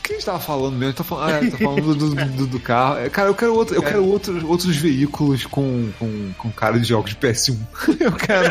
O 0.00 0.02
que 0.02 0.12
a 0.12 0.16
gente 0.16 0.24
tava 0.26 0.40
falando 0.40 0.76
mesmo? 0.76 0.94
Tá 0.94 1.04
falando, 1.04 1.30
ah, 1.30 1.44
é, 1.46 1.50
tá 1.50 1.56
falando 1.58 1.94
do, 1.94 2.14
do, 2.14 2.46
do 2.46 2.60
carro. 2.60 2.98
É, 2.98 3.08
Cara, 3.10 3.28
eu 3.28 3.34
quero, 3.34 3.54
outro, 3.54 3.74
eu 3.76 3.82
quero 3.82 4.04
outros, 4.04 4.42
outros 4.42 4.74
veículos 4.76 5.44
com, 5.46 5.90
com, 5.98 6.32
com 6.36 6.50
cara 6.50 6.78
de 6.80 6.88
jogos 6.88 7.10
de 7.10 7.16
PS1. 7.16 7.56
Eu 8.00 8.12
quero. 8.12 8.48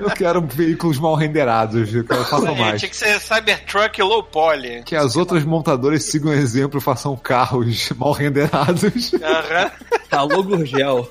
eu 0.00 0.10
quero 0.10 0.42
veículos 0.46 0.98
mal 0.98 1.14
renderados. 1.14 1.94
Eu 1.94 2.04
quero 2.04 2.24
façam 2.24 2.54
É, 2.56 2.58
mais. 2.60 2.80
tinha 2.80 2.90
que 2.90 2.96
ser 2.96 3.20
Cybertruck 3.20 4.02
low 4.02 4.22
poly. 4.22 4.82
Que 4.84 4.96
as 4.96 5.16
outras 5.16 5.44
montadoras 5.44 6.02
sigam 6.04 6.30
o 6.30 6.34
exemplo 6.34 6.78
e 6.78 6.82
façam 6.82 7.16
carros 7.16 7.90
mal 7.96 8.12
renderados. 8.12 9.12
Aham. 9.14 9.70
Alô, 10.10 10.42
Gurgel. 10.42 11.10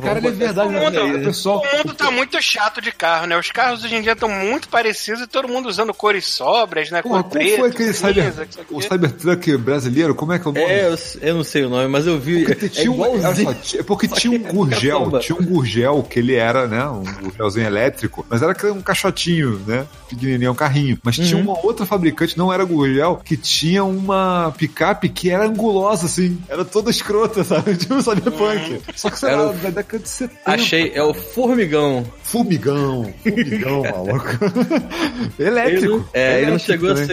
Cara, 0.00 0.18
é 0.18 0.30
verdade, 0.30 0.68
O 0.68 0.72
mundo, 0.72 0.90
né? 0.90 1.16
O 1.16 1.24
pessoal. 1.24 1.62
o 1.62 1.76
mundo 1.78 1.94
tá 1.94 2.10
muito 2.10 2.40
chato 2.42 2.80
de 2.80 2.92
carro, 2.92 3.26
né? 3.26 3.36
Os 3.38 3.50
carros 3.50 3.84
hoje 3.84 3.94
em 3.96 4.02
dia 4.02 4.12
estão 4.12 4.28
muito 4.28 4.68
parecidos 4.68 5.20
e 5.22 5.26
todo 5.26 5.48
mundo 5.48 5.68
usando 5.68 5.92
cores 5.94 6.26
sobras, 6.26 6.90
né? 6.90 7.02
Cor 7.02 7.10
qual 7.10 7.24
preta, 7.24 7.58
foi 7.58 7.72
aquele 7.82 7.92
cyber, 7.94 8.34
aqui. 8.40 8.58
o 8.70 8.80
Cybertruck 8.80 9.56
brasileiro? 9.56 10.14
Como 10.14 10.32
é 10.32 10.38
que 10.38 10.46
é 10.46 10.50
o 10.50 10.54
nome? 10.54 10.66
É, 10.66 10.86
eu, 10.88 10.98
eu 11.22 11.34
não 11.34 11.44
sei 11.44 11.64
o 11.64 11.68
nome, 11.70 11.88
mas 11.88 12.06
eu 12.06 12.18
vi. 12.18 12.44
Porque 12.44 12.66
É 12.66 12.68
tinha 12.68 12.90
um, 12.90 12.98
só, 12.98 13.54
tinha- 13.54 13.84
porque 13.84 14.08
tinha 14.08 14.38
um 14.38 14.42
gurgel, 14.42 15.18
tinha 15.20 15.38
um 15.38 15.44
gurgel 15.44 16.02
que 16.08 16.18
ele 16.18 16.34
era, 16.34 16.66
né, 16.66 16.84
um 16.86 17.02
gurgelzinho 17.22 17.66
elétrico, 17.66 18.24
mas 18.28 18.42
era 18.42 18.54
um 18.72 18.80
caixotinho, 18.82 19.60
né, 19.66 19.86
pequenininho, 20.08 20.52
um 20.52 20.54
carrinho. 20.54 20.98
Mas 21.02 21.16
tinha 21.16 21.36
Uhum. 21.36 21.42
uma 21.50 21.64
outra 21.66 21.84
fabricante, 21.86 22.36
não 22.38 22.52
era 22.52 22.64
gurgel, 22.64 23.20
que 23.24 23.36
tinha 23.36 23.84
uma 23.84 24.52
picape 24.56 25.08
que 25.08 25.30
era 25.30 25.46
angulosa, 25.46 26.06
assim, 26.06 26.38
era 26.48 26.64
toda 26.64 26.90
escrota, 26.90 27.42
sabe, 27.44 27.76
tipo 27.76 27.94
um 27.94 28.00
cyberpunk. 28.02 28.80
Só 28.96 29.10
que, 29.10 29.18
sei 29.18 29.28
Era 29.30 29.52
da 29.52 29.70
década 29.70 30.02
de 30.02 30.08
70. 30.08 30.40
Achei, 30.44 30.92
é 30.94 31.02
o 31.02 31.12
Formigão. 31.14 32.04
Fumigão, 32.22 33.12
fumigão, 33.22 33.82
maluco. 33.82 34.28
Ele, 35.38 35.48
elétrico. 35.48 35.96
não- 35.98 36.04
é, 36.12 36.36
ele 36.38 36.40
não 36.42 36.48
Elétrico 36.54 36.66
chegou 36.72 36.90
a 36.90 36.94
também. 36.94 37.06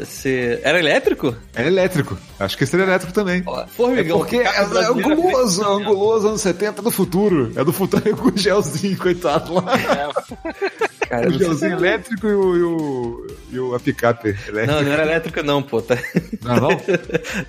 Ser, 0.00 0.06
ser. 0.06 0.60
Era 0.62 0.78
elétrico? 0.78 1.34
É 1.54 1.66
elétrico. 1.66 2.18
Acho 2.38 2.56
que 2.56 2.64
era 2.64 2.82
elétrico 2.84 3.12
também. 3.12 3.42
Ó, 3.46 3.60
É 3.60 3.66
Formigão. 3.66 4.18
porque 4.18 4.36
é, 4.36 4.44
é 4.44 4.60
anguloso, 4.86 5.62
é 5.62 5.66
anguloso, 5.66 6.28
anos 6.28 6.40
70 6.40 6.82
do 6.82 6.90
futuro. 6.90 7.52
É 7.54 7.64
do 7.64 7.72
futuro, 7.72 8.02
é 8.08 8.12
o 8.12 8.36
gelzinho, 8.36 8.96
coitado 8.98 9.54
lá. 9.54 9.64
Cara, 11.08 11.28
O 11.28 11.32
gelzinho 11.32 11.72
elétrico 11.74 12.26
e 12.26 12.34
o, 12.34 12.56
e 12.56 12.62
o, 12.62 13.26
e 13.52 13.58
o 13.58 13.74
a 13.74 13.80
picape 13.80 14.28
elétrica. 14.48 14.66
Não, 14.66 14.82
não 14.82 14.92
era 14.92 15.02
elétrico 15.02 15.42
não, 15.42 15.62
pô. 15.62 15.80
Tá... 15.82 15.96
Não, 16.42 16.56
não? 16.56 16.68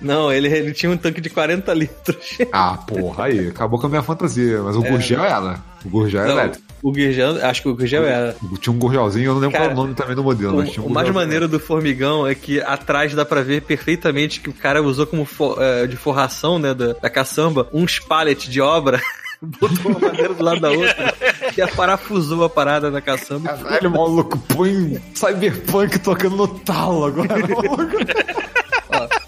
Não, 0.00 0.32
ele, 0.32 0.48
ele 0.48 0.72
tinha 0.72 0.90
um 0.90 0.96
tanque 0.96 1.20
de 1.20 1.30
40 1.30 1.72
litros. 1.74 2.38
Ah, 2.52 2.76
porra, 2.86 3.24
aí, 3.26 3.48
acabou 3.48 3.78
com 3.78 3.86
a 3.86 3.90
minha 3.90 4.02
fantasia. 4.02 4.62
Mas 4.62 4.76
o 4.76 4.82
Gurgel 4.82 5.24
era. 5.24 5.58
O 5.84 5.88
Gurgel 5.88 6.20
era 6.22 6.28
Não, 6.32 6.40
elétrico. 6.40 6.65
O 6.82 6.92
Guirgel, 6.92 7.44
acho 7.44 7.62
que 7.62 7.68
o 7.68 7.74
Guirgel 7.74 8.04
era. 8.04 8.36
Tinha 8.60 8.74
um 8.74 8.78
Gurgelzinho, 8.78 9.26
eu 9.26 9.34
não 9.34 9.40
lembro 9.40 9.52
Cara, 9.58 9.64
qual 9.66 9.70
é 9.70 9.74
o 9.74 9.82
nome 9.82 9.94
também 9.94 10.14
do 10.14 10.22
modelo, 10.22 10.58
O, 10.58 10.80
um 10.82 10.86
o 10.86 10.90
mais 10.90 11.10
maneiro 11.10 11.48
do 11.48 11.58
formigão 11.58 12.26
é 12.26 12.34
que 12.34 12.60
atrás 12.60 13.14
dá 13.14 13.24
pra 13.24 13.42
ver 13.42 13.62
perfeitamente 13.62 14.40
que 14.40 14.48
o 14.50 14.52
cara 14.52 14.82
usou 14.82 15.06
como 15.06 15.24
for- 15.24 15.56
eh, 15.60 15.86
de 15.86 15.96
forração, 15.96 16.58
né, 16.58 16.72
da, 16.74 16.92
da 16.94 17.10
caçamba, 17.10 17.68
uns 17.72 17.98
pallet 17.98 18.48
de 18.50 18.60
obra. 18.60 19.00
Botou 19.42 19.90
uma 19.92 20.00
madeira 20.00 20.32
do 20.32 20.42
lado 20.42 20.60
da 20.60 20.70
outra 20.70 21.14
e 21.56 21.60
a 21.60 21.68
parafusou 21.68 22.42
a 22.44 22.48
parada 22.48 22.90
na 22.90 23.02
caçamba. 23.02 23.52
Caralho, 23.52 23.90
maluco, 23.90 24.38
põe 24.38 24.98
Cyberpunk 25.14 25.98
tocando 25.98 26.36
no 26.36 26.48
talo 26.48 27.04
agora, 27.04 27.36
maluco. 27.46 27.96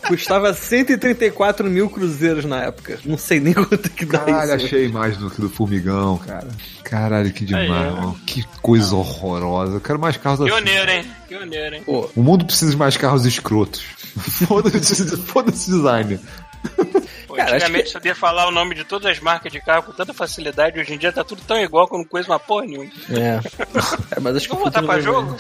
Custava 0.09 0.53
134 0.55 1.69
mil 1.71 1.89
cruzeiros 1.89 2.45
na 2.45 2.65
época. 2.65 2.99
Não 3.05 3.17
sei 3.19 3.39
nem 3.41 3.53
quanto 3.55 3.89
que 3.91 4.05
dá 4.05 4.19
Caralho, 4.21 4.57
isso. 4.57 4.67
achei 4.67 4.89
mais 4.89 5.17
do 5.17 5.31
que 5.31 5.41
do 5.41 5.49
Formigão, 5.49 6.19
cara. 6.19 6.49
Caralho, 6.83 7.33
que 7.33 7.45
demais, 7.45 7.71
Aí, 7.71 7.91
mano. 7.93 8.21
Que 8.27 8.43
coisa 8.63 8.95
horrorosa. 8.97 9.75
Eu 9.77 9.81
quero 9.81 9.99
mais 9.99 10.17
carros 10.17 10.41
assim. 10.41 10.51
Pioneiro, 10.51 10.91
hein? 10.91 11.07
Pioneiro, 11.29 11.77
hein? 11.77 11.83
Pô, 11.85 12.11
O 12.17 12.23
mundo 12.23 12.45
precisa 12.47 12.71
de 12.71 12.77
mais 12.77 12.97
carros 12.97 13.25
escrotos. 13.27 13.83
Foda-se 14.49 15.17
foda 15.19 15.53
design. 15.53 16.19
Pô, 17.29 17.35
Cara, 17.35 17.55
antigamente 17.55 17.91
sabia 17.91 18.15
falar 18.17 18.49
o 18.49 18.51
nome 18.51 18.75
de 18.75 18.83
todas 18.85 19.13
as 19.13 19.21
marcas 19.21 19.53
de 19.53 19.61
carro 19.61 19.85
com 19.85 19.93
tanta 19.93 20.13
facilidade. 20.13 20.81
Hoje 20.81 20.95
em 20.95 20.99
dia 20.99 21.13
tá 21.13 21.23
tudo 21.23 21.41
tão 21.47 21.57
igual 21.61 21.87
que 21.87 21.95
eu 21.95 21.99
não 21.99 22.05
conheço 22.05 22.31
uma 22.33 22.41
porra 22.41 22.67
nenhuma. 22.67 22.91
é. 23.11 23.39
É, 24.17 24.21
mas 24.21 24.37
acho 24.37 24.49
que 24.49 24.55
Vamos 24.55 24.65
voltar 24.73 24.83
pra 24.83 25.01
jogo? 25.01 25.37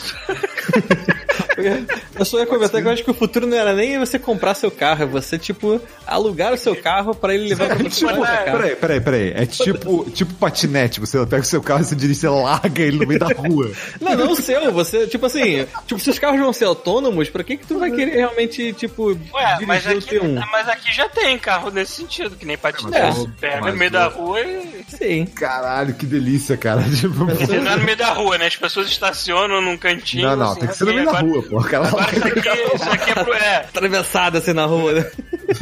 Eu 2.18 2.24
só 2.24 2.38
ia 2.38 2.46
comentar 2.46 2.80
que 2.80 2.86
eu 2.88 2.92
acho 2.92 3.04
que 3.04 3.10
o 3.10 3.14
futuro 3.14 3.46
não 3.46 3.56
era 3.56 3.72
nem 3.74 3.98
você 3.98 4.18
comprar 4.18 4.54
seu 4.54 4.70
carro, 4.70 5.02
é 5.02 5.06
você, 5.06 5.38
tipo, 5.38 5.80
alugar 6.06 6.52
o 6.52 6.56
seu 6.58 6.74
carro 6.76 7.14
pra 7.14 7.34
ele 7.34 7.48
levar 7.48 7.66
pra 7.68 7.76
você 7.76 7.88
Tipo, 8.06 8.22
carro. 8.22 8.44
peraí, 8.58 8.76
peraí, 8.76 9.00
peraí. 9.00 9.32
É 9.34 9.46
tipo, 9.46 10.08
tipo 10.10 10.34
patinete. 10.34 11.00
Você 11.00 11.18
pega 11.26 11.42
o 11.42 11.46
seu 11.46 11.62
carro, 11.62 11.84
você 11.84 11.94
dirige, 11.96 12.20
você 12.20 12.28
larga 12.28 12.82
ele 12.82 12.98
no 12.98 13.06
meio 13.06 13.20
da 13.20 13.26
rua. 13.28 13.70
Não, 14.00 14.14
não 14.16 14.32
o 14.32 14.36
seu, 14.36 14.72
você, 14.72 15.06
tipo 15.06 15.26
assim, 15.26 15.66
tipo, 15.86 16.00
se 16.00 16.10
os 16.10 16.18
carros 16.18 16.38
vão 16.40 16.52
ser 16.52 16.64
autônomos, 16.66 17.28
pra 17.30 17.42
que 17.44 17.56
que 17.56 17.66
tu 17.66 17.78
vai 17.78 17.90
querer 17.90 18.16
realmente, 18.16 18.72
tipo, 18.72 19.08
Ué, 19.34 19.58
mas 19.66 19.86
aqui, 19.86 20.18
T1? 20.18 20.44
mas 20.50 20.68
aqui 20.68 20.92
já 20.94 21.08
tem 21.08 21.38
carro 21.38 21.70
nesse 21.70 21.92
sentido, 21.92 22.36
que 22.36 22.46
nem 22.46 22.56
patinete. 22.58 22.96
É, 22.98 23.26
Pega 23.40 23.70
no 23.70 23.76
meio 23.76 23.90
da 23.90 24.06
rua 24.08 24.40
e. 24.40 24.84
Sim. 24.88 25.26
Caralho, 25.26 25.94
que 25.94 26.06
delícia, 26.06 26.56
cara. 26.56 26.82
Tipo, 26.98 27.24
Não 27.24 27.72
é 27.72 27.76
no 27.76 27.84
meio 27.84 27.96
da 27.96 28.12
rua, 28.12 28.38
né? 28.38 28.46
As 28.46 28.56
pessoas 28.56 28.88
estacionam 28.88 29.60
num 29.60 29.76
cantinho. 29.76 30.26
não, 30.28 30.36
não, 30.36 30.50
assim, 30.52 30.60
tem 30.60 30.68
que 30.68 30.76
ser 30.76 30.84
no 30.84 30.94
meio 30.94 31.04
da 31.04 31.20
rua, 31.20 31.42
pô. 31.48 31.60
Cara, 31.62 31.88
Agora 31.88 32.10
isso 32.12 32.26
aqui, 32.26 32.74
isso 32.74 32.90
aqui 32.90 33.10
é 33.10 33.14
pro. 33.24 33.32
É, 33.34 33.56
Atravessada 33.56 34.38
assim 34.38 34.52
na 34.52 34.66
rua, 34.66 34.92
né? 34.92 35.10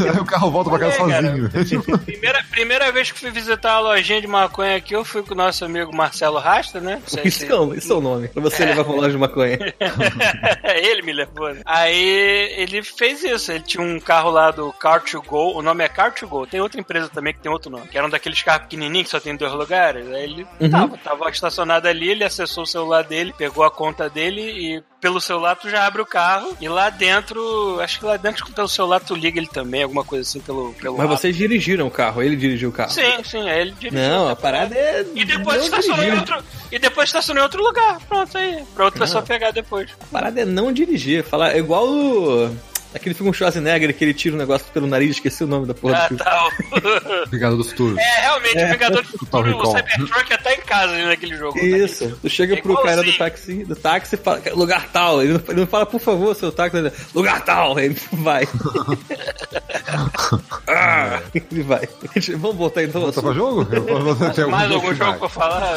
Aí 0.00 0.20
o 0.20 0.24
carro 0.24 0.50
volta 0.50 0.68
pra 0.70 0.78
casa 0.80 0.96
É, 0.96 0.98
cara. 0.98 1.50
sozinho. 1.52 1.82
Primeira, 2.04 2.44
primeira 2.50 2.92
vez 2.92 3.10
que 3.12 3.20
fui 3.20 3.30
visitar 3.30 3.72
a 3.74 3.80
lojinha 3.80 4.20
de 4.20 4.26
maconha 4.26 4.76
aqui, 4.76 4.94
eu 4.94 5.04
fui 5.04 5.22
com 5.22 5.32
o 5.34 5.36
nosso 5.36 5.64
amigo 5.64 5.94
Marcelo 5.94 6.38
Rasta, 6.38 6.80
né? 6.80 7.00
Isso 7.24 7.38
se- 7.40 7.46
é, 7.46 7.54
o- 7.54 7.74
isso 7.74 7.92
é 7.92 7.96
o 7.96 8.00
nome. 8.00 8.28
Pra 8.28 8.42
você 8.42 8.64
levar 8.64 8.84
pra 8.84 8.92
loja 8.94 9.10
de 9.10 9.18
maconha. 9.18 9.58
ele 10.64 11.02
me 11.02 11.12
levou. 11.12 11.52
né? 11.54 11.60
Aí 11.64 12.54
ele 12.56 12.82
fez 12.82 13.22
isso. 13.22 13.52
Ele 13.52 13.62
tinha 13.62 13.82
um 13.82 14.00
carro 14.00 14.30
lá 14.30 14.50
do 14.50 14.72
Car2Go. 14.72 15.54
O 15.56 15.62
nome 15.62 15.84
é 15.84 15.88
Car2Go. 15.88 16.46
Tem 16.48 16.60
outra 16.60 16.80
empresa 16.80 17.08
também 17.08 17.32
que 17.32 17.40
tem 17.40 17.50
outro 17.52 17.70
nome. 17.70 17.86
Que 17.88 17.96
era 17.98 18.06
um 18.06 18.10
daqueles 18.10 18.42
carros 18.42 18.62
pequenininhos 18.64 19.04
que 19.06 19.10
só 19.10 19.20
tem 19.20 19.36
dois 19.36 19.52
lugares. 19.52 20.06
Aí 20.10 20.24
ele 20.24 20.46
Uhum. 20.60 20.70
tava, 20.70 20.98
tava 20.98 21.30
estacionado 21.30 21.88
ali. 21.88 22.10
Ele 22.10 22.24
acessou 22.24 22.64
o 22.64 22.66
celular 22.66 23.04
dele, 23.04 23.32
pegou 23.36 23.64
a 23.64 23.70
conta 23.70 24.08
dele 24.10 24.40
e 24.42 24.82
pelo 25.06 25.20
celular 25.20 25.54
tu 25.54 25.70
já 25.70 25.86
abre 25.86 26.02
o 26.02 26.06
carro. 26.06 26.56
E 26.60 26.68
lá 26.68 26.90
dentro, 26.90 27.78
acho 27.80 28.00
que 28.00 28.04
lá 28.04 28.16
dentro 28.16 28.44
pelo 28.52 28.68
celular 28.68 28.98
tu 28.98 29.14
liga 29.14 29.38
ele 29.38 29.46
também, 29.46 29.84
alguma 29.84 30.02
coisa 30.02 30.28
assim 30.28 30.40
pelo. 30.40 30.72
pelo 30.72 30.98
Mas 30.98 31.08
vocês 31.08 31.36
dirigiram 31.36 31.86
o 31.86 31.90
carro, 31.90 32.20
ele 32.20 32.34
dirigiu 32.34 32.70
o 32.70 32.72
carro. 32.72 32.90
Sim, 32.90 33.22
sim, 33.24 33.48
ele 33.48 33.70
dirigiu. 33.70 34.00
Não, 34.00 34.28
a 34.28 34.34
parada 34.34 34.74
é. 34.74 35.06
E 35.14 35.24
depois 35.24 35.58
não 35.58 35.64
estacionou 35.64 36.04
em 36.04 36.18
outro. 36.18 36.44
E 36.72 36.78
depois 36.80 37.08
estacionou 37.08 37.40
em 37.40 37.44
outro 37.44 37.62
lugar. 37.62 38.00
Pronto 38.08 38.36
aí. 38.36 38.64
Pra 38.74 38.86
outra 38.86 39.00
pessoa 39.00 39.22
pegar 39.22 39.52
depois. 39.52 39.88
A 40.02 40.06
parada 40.06 40.40
é 40.40 40.44
não 40.44 40.72
dirigir. 40.72 41.22
Falar, 41.22 41.54
é 41.54 41.58
igual 41.58 41.86
o. 41.88 42.56
Aquele 42.94 43.14
filme 43.14 43.30
com 43.30 43.34
o 43.34 43.34
Schwarzenegger 43.34 43.94
que 43.94 44.02
ele 44.04 44.14
tira 44.14 44.34
um 44.34 44.38
negócio 44.38 44.66
pelo 44.72 44.86
nariz, 44.86 45.10
esqueci 45.10 45.44
o 45.44 45.46
nome 45.46 45.66
da 45.66 45.74
porra 45.74 45.94
do 45.94 46.00
Ah, 46.00 46.08
filme. 46.08 46.22
tá. 46.24 46.50
Vingador 47.30 47.58
do 47.58 47.64
Futuro. 47.64 47.98
É, 47.98 48.20
realmente, 48.22 48.64
o 48.64 48.68
Vingador 48.68 49.02
do 49.02 49.08
Total 49.18 49.18
Futuro, 49.44 49.48
o 49.48 49.58
Recall. 49.58 49.76
Cybertruck 49.76 50.32
é 50.32 50.34
até 50.34 50.54
em 50.54 50.60
casa 50.62 50.92
ali 50.94 51.04
naquele 51.04 51.36
jogo. 51.36 51.58
Isso. 51.58 52.18
Tu 52.22 52.30
chega 52.30 52.54
É 52.54 52.62
pro 52.62 52.80
cara 52.82 53.02
do 53.02 53.12
táxi, 53.12 53.64
do 53.64 53.76
táxi 53.76 54.14
e 54.14 54.18
fala, 54.18 54.40
lugar 54.54 54.88
tal. 54.92 55.22
Ele 55.22 55.34
não, 55.34 55.42
ele 55.48 55.60
não 55.60 55.66
fala, 55.66 55.84
por 55.84 56.00
favor, 56.00 56.34
seu 56.34 56.50
táxi. 56.50 56.76
Ele, 56.78 56.90
lugar 57.14 57.44
tal. 57.44 57.78
Ele 57.78 57.96
vai. 58.12 58.48
Ah, 60.68 61.22
ele 61.34 61.62
vai. 61.62 61.88
Vamos 62.38 62.56
voltar 62.56 62.82
então. 62.82 63.00
ao 63.02 63.06
Volta 63.12 63.22
pra 63.22 63.32
jogo? 63.32 63.66
Eu- 63.70 63.88
eu- 63.88 64.08
eu- 64.08 64.30
tem 64.32 64.46
Mais 64.46 64.70
algum 64.70 64.92
jogo 64.94 65.10
vai. 65.10 65.18
pra 65.18 65.28
falar? 65.28 65.76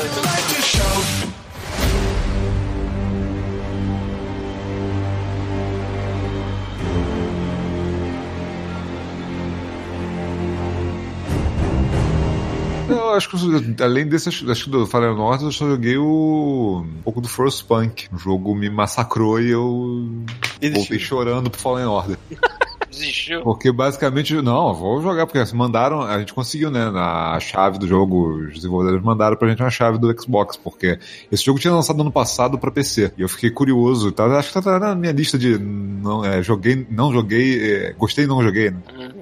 Eu 13.10 13.16
acho 13.16 13.30
que 13.30 13.84
além 13.84 14.08
desse, 14.08 14.30
acho 14.30 14.66
que 14.66 14.70
do 14.70 14.86
Fire 14.86 15.16
North, 15.16 15.42
eu 15.42 15.52
só 15.52 15.68
joguei 15.68 15.98
o. 15.98 16.86
um 16.86 17.02
pouco 17.04 17.20
do 17.22 17.28
First 17.28 17.66
Punk. 17.66 18.08
O 18.14 18.18
jogo 18.18 18.54
me 18.54 18.70
massacrou 18.70 19.42
e 19.42 19.50
eu 19.50 20.24
voltei 20.74 21.00
chorando 21.00 21.50
pro 21.50 21.60
Fallen 21.60 21.86
Order. 21.86 22.18
Desistiu. 22.90 23.42
Porque 23.42 23.72
basicamente, 23.72 24.34
não, 24.42 24.74
vou 24.74 25.02
jogar, 25.02 25.26
porque 25.26 25.40
mandaram, 25.56 26.02
a 26.02 26.20
gente 26.20 26.34
conseguiu, 26.34 26.72
né, 26.72 26.90
na 26.90 27.40
chave 27.40 27.78
do 27.78 27.88
jogo, 27.88 28.48
os 28.48 28.56
desenvolvedores 28.56 29.04
mandaram 29.04 29.36
pra 29.36 29.50
gente 29.50 29.62
uma 29.62 29.70
chave 29.70 29.98
do 29.98 30.22
Xbox, 30.22 30.58
porque 30.58 31.00
esse 31.32 31.44
jogo 31.44 31.60
tinha 31.60 31.74
lançado 31.74 32.02
ano 32.02 32.12
passado 32.12 32.58
pra 32.58 32.72
PC, 32.72 33.14
e 33.18 33.22
eu 33.22 33.30
fiquei 33.30 33.50
curioso, 33.50 34.12
tá, 34.12 34.26
acho 34.38 34.52
que 34.52 34.62
tá 34.62 34.80
na 34.80 34.96
minha 34.96 35.12
lista 35.12 35.38
de 35.38 35.58
não, 35.58 36.24
é, 36.26 36.42
joguei, 36.42 36.86
não 36.90 37.12
joguei, 37.12 37.74
é, 37.74 37.94
gostei 37.94 38.26
e 38.26 38.28
não 38.28 38.42
joguei, 38.44 38.72
né? 38.72 38.80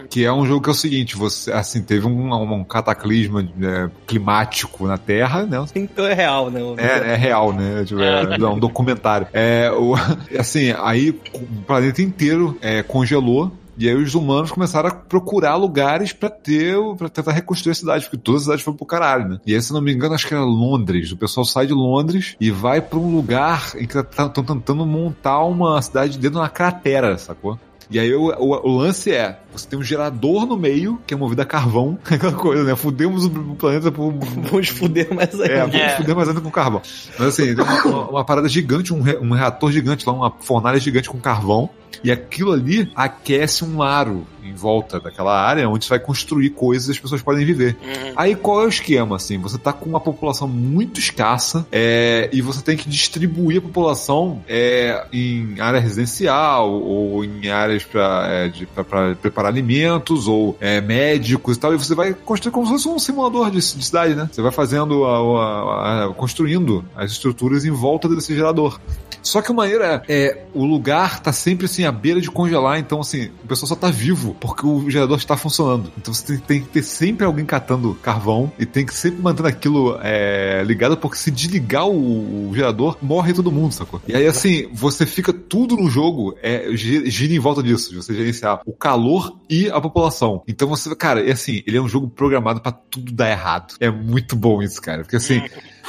Que 0.09 0.23
é 0.23 0.31
um 0.31 0.45
jogo 0.45 0.61
que 0.61 0.69
é 0.69 0.71
o 0.71 0.75
seguinte, 0.75 1.17
você, 1.17 1.51
assim, 1.51 1.81
teve 1.81 2.07
um, 2.07 2.33
um 2.33 2.63
cataclisma 2.63 3.41
é, 3.61 3.89
climático 4.05 4.87
na 4.87 4.97
Terra, 4.97 5.45
né, 5.45 5.65
Então 5.75 6.05
é 6.05 6.13
real, 6.13 6.49
né? 6.49 6.61
é, 6.77 7.13
é 7.13 7.15
real, 7.15 7.53
né? 7.53 7.83
Tipo, 7.85 8.01
é, 8.01 8.37
é 8.39 8.47
um 8.47 8.59
documentário. 8.59 9.27
É, 9.33 9.71
o, 9.71 9.95
assim, 10.37 10.73
aí 10.79 11.09
o 11.09 11.63
planeta 11.65 12.01
inteiro 12.01 12.57
é, 12.61 12.83
congelou. 12.83 13.51
E 13.77 13.87
aí 13.87 13.95
os 13.95 14.15
humanos 14.15 14.51
começaram 14.51 14.89
a 14.89 14.93
procurar 14.93 15.55
lugares 15.55 16.11
pra 16.13 16.29
ter, 16.29 16.75
para 16.97 17.09
tentar 17.09 17.31
reconstruir 17.31 17.71
a 17.71 17.75
cidade, 17.75 18.03
porque 18.05 18.17
todas 18.17 18.41
as 18.41 18.45
cidades 18.45 18.63
foram 18.65 18.77
pro 18.77 18.85
caralho, 18.85 19.27
né? 19.29 19.39
E 19.45 19.53
aí, 19.53 19.61
se 19.61 19.71
não 19.71 19.81
me 19.81 19.93
engano, 19.93 20.15
acho 20.15 20.27
que 20.27 20.33
era 20.33 20.43
Londres. 20.43 21.11
O 21.11 21.17
pessoal 21.17 21.45
sai 21.45 21.67
de 21.67 21.73
Londres 21.73 22.35
e 22.39 22.49
vai 22.49 22.81
pra 22.81 22.97
um 22.97 23.15
lugar 23.15 23.71
em 23.75 23.85
que 23.85 23.97
estão 23.97 24.29
tentando 24.29 24.85
montar 24.85 25.43
uma 25.43 25.81
cidade 25.81 26.13
dentro 26.17 26.31
de 26.31 26.37
uma 26.37 26.49
cratera, 26.49 27.17
sacou? 27.17 27.59
E 27.89 27.99
aí 27.99 28.13
o, 28.13 28.25
o- 28.37 28.67
o 28.69 28.77
lance 28.77 29.13
é, 29.13 29.39
você 29.57 29.67
tem 29.67 29.77
um 29.79 29.83
gerador 29.83 30.45
no 30.45 30.57
meio, 30.57 30.99
que 31.07 31.13
é 31.13 31.17
movido 31.17 31.41
a 31.41 31.45
carvão, 31.45 31.97
aquela 32.09 32.33
coisa, 32.33 32.63
né? 32.63 32.75
Fudemos 32.75 33.25
o 33.25 33.29
planeta 33.55 33.91
por 33.91 34.11
Vamos 34.51 34.67
fuder 34.69 35.13
mais 35.13 35.33
ainda. 35.33 35.45
é, 35.53 35.59
vamos 35.61 35.75
É. 35.75 35.89
fuder 35.97 36.15
mais 36.15 36.27
ainda 36.29 36.41
com 36.41 36.51
carvão. 36.51 36.81
Mas 37.17 37.27
assim, 37.29 37.55
tem 37.55 37.63
uma, 37.63 37.83
uma- 37.85 38.09
uma 38.09 38.25
parada 38.25 38.47
gigante, 38.49 38.93
um, 38.93 39.01
re- 39.01 39.17
um 39.17 39.31
reator 39.33 39.71
gigante 39.71 40.05
lá, 40.07 40.13
uma 40.13 40.31
fornalha 40.39 40.79
gigante 40.79 41.09
com 41.09 41.19
carvão. 41.19 41.69
E 42.03 42.11
aquilo 42.11 42.51
ali 42.51 42.91
aquece 42.95 43.63
um 43.63 43.81
aro 43.81 44.27
em 44.43 44.53
volta 44.53 44.99
daquela 44.99 45.41
área 45.41 45.67
onde 45.67 45.83
você 45.85 45.89
vai 45.89 45.99
construir 45.99 46.49
coisas 46.51 46.89
e 46.89 46.91
as 46.91 46.99
pessoas 46.99 47.21
podem 47.23 47.43
viver. 47.45 47.75
Uhum. 47.81 48.13
Aí 48.15 48.35
qual 48.35 48.61
é 48.61 48.65
o 48.65 48.69
esquema, 48.69 49.15
assim? 49.15 49.37
Você 49.39 49.57
tá 49.57 49.73
com 49.73 49.89
uma 49.89 49.99
população 49.99 50.47
muito 50.47 50.99
escassa 50.99 51.65
é, 51.71 52.29
e 52.31 52.41
você 52.41 52.61
tem 52.61 52.77
que 52.77 52.87
distribuir 52.87 53.57
a 53.59 53.61
população 53.61 54.43
é, 54.47 55.05
em 55.11 55.59
área 55.59 55.79
residencial 55.79 56.69
ou 56.71 57.23
em 57.25 57.49
áreas 57.49 57.83
para 57.83 59.15
preparar 59.21 59.46
alimentos 59.47 60.27
ou 60.27 60.57
é, 60.59 60.81
médicos 60.81 61.57
e 61.57 61.59
tal. 61.59 61.73
E 61.73 61.77
você 61.77 61.95
vai 61.95 62.13
construir 62.13 62.51
como 62.51 62.65
se 62.65 62.71
fosse 62.73 62.87
um 62.89 62.99
simulador 62.99 63.49
de, 63.49 63.57
de 63.57 63.85
cidade, 63.85 64.15
né? 64.15 64.29
Você 64.31 64.41
vai 64.41 64.51
fazendo, 64.51 65.05
a, 65.05 65.17
a- 65.17 66.05
a- 66.05 66.13
construindo 66.13 66.83
as 66.95 67.11
estruturas 67.11 67.65
em 67.65 67.71
volta 67.71 68.07
desse 68.09 68.35
gerador. 68.35 68.79
Só 69.23 69.41
que 69.41 69.51
o 69.51 69.55
maneiro 69.55 69.83
é, 69.83 70.01
é, 70.07 70.45
o 70.53 70.63
lugar 70.63 71.19
tá 71.19 71.33
sempre 71.33 71.65
assim 71.65 71.83
à 71.83 71.91
beira 71.91 72.21
de 72.21 72.31
congelar, 72.31 72.79
então 72.79 73.01
assim, 73.01 73.29
o 73.43 73.47
pessoal 73.47 73.67
só 73.67 73.75
tá 73.75 73.89
vivo 73.91 74.37
porque 74.39 74.65
o 74.65 74.89
gerador 74.89 75.17
está 75.17 75.35
funcionando. 75.35 75.91
Então 75.97 76.13
você 76.13 76.25
tem, 76.25 76.37
tem 76.39 76.61
que 76.61 76.67
ter 76.67 76.83
sempre 76.83 77.25
alguém 77.25 77.43
catando 77.45 77.93
carvão 78.01 78.49
e 78.57 78.65
tem 78.65 78.85
que 78.85 78.93
sempre 78.93 79.21
manter 79.21 79.45
aquilo 79.45 79.97
é, 80.01 80.63
ligado, 80.65 80.95
porque 80.95 81.17
se 81.17 81.29
desligar 81.29 81.87
o, 81.87 82.49
o 82.49 82.55
gerador, 82.55 82.95
morre 83.01 83.33
todo 83.33 83.51
mundo, 83.51 83.73
sacou? 83.73 84.01
E 84.07 84.15
aí 84.15 84.25
assim, 84.27 84.69
você 84.71 85.05
fica 85.05 85.33
tudo 85.33 85.75
no 85.75 85.89
jogo, 85.89 86.35
é, 86.41 86.69
gi- 86.73 87.09
gira 87.09 87.33
em 87.33 87.39
volta 87.39 87.61
disso, 87.61 87.89
de 87.89 87.97
você 87.97 88.13
gerenciar 88.13 88.61
o 88.65 88.71
calor 88.71 89.26
e 89.49 89.69
a 89.69 89.79
população. 89.79 90.43
Então 90.47 90.67
você, 90.67 90.95
cara, 90.95 91.27
é 91.27 91.31
assim, 91.31 91.63
ele 91.65 91.77
é 91.77 91.81
um 91.81 91.87
jogo 91.87 92.07
programado 92.09 92.61
pra 92.61 92.71
tudo 92.71 93.11
dar 93.11 93.29
errado. 93.29 93.75
É 93.79 93.89
muito 93.89 94.35
bom 94.35 94.61
isso, 94.61 94.81
cara, 94.81 95.03
porque 95.03 95.15
assim. 95.15 95.41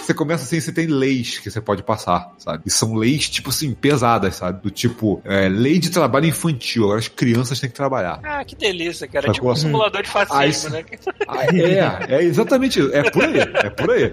Você 0.09 0.15
começa 0.15 0.45
assim, 0.45 0.59
você 0.59 0.73
tem 0.73 0.87
leis 0.87 1.39
que 1.39 1.51
você 1.51 1.61
pode 1.61 1.83
passar, 1.83 2.33
sabe? 2.39 2.63
E 2.65 2.71
são 2.71 2.95
leis, 2.95 3.29
tipo 3.29 3.51
assim, 3.51 3.75
pesadas, 3.75 4.37
sabe? 4.37 4.63
Do 4.63 4.71
tipo, 4.71 5.21
é, 5.23 5.51
lei 5.51 5.79
de 5.79 5.91
trabalho 5.91 6.25
infantil. 6.25 6.85
Agora 6.85 6.99
as 6.99 7.09
crianças 7.09 7.61
têm 7.61 7.69
que 7.69 7.77
trabalhar. 7.77 8.19
Ah, 8.23 8.43
que 8.43 8.57
delícia, 8.57 9.07
cara. 9.07 9.27
Sacou? 9.27 9.35
Tipo 9.35 9.51
um 9.51 9.57
simulador 9.57 10.03
de 10.03 10.09
fascismo, 10.09 10.71
né? 10.71 10.85
Ah, 11.27 11.45
é, 11.45 12.15
é 12.15 12.25
exatamente 12.25 12.81
isso. 12.81 12.91
É 12.95 13.11
por 13.11 13.23
aí, 13.23 13.39
é 13.39 13.71
por 13.71 13.91
aí. 13.91 14.05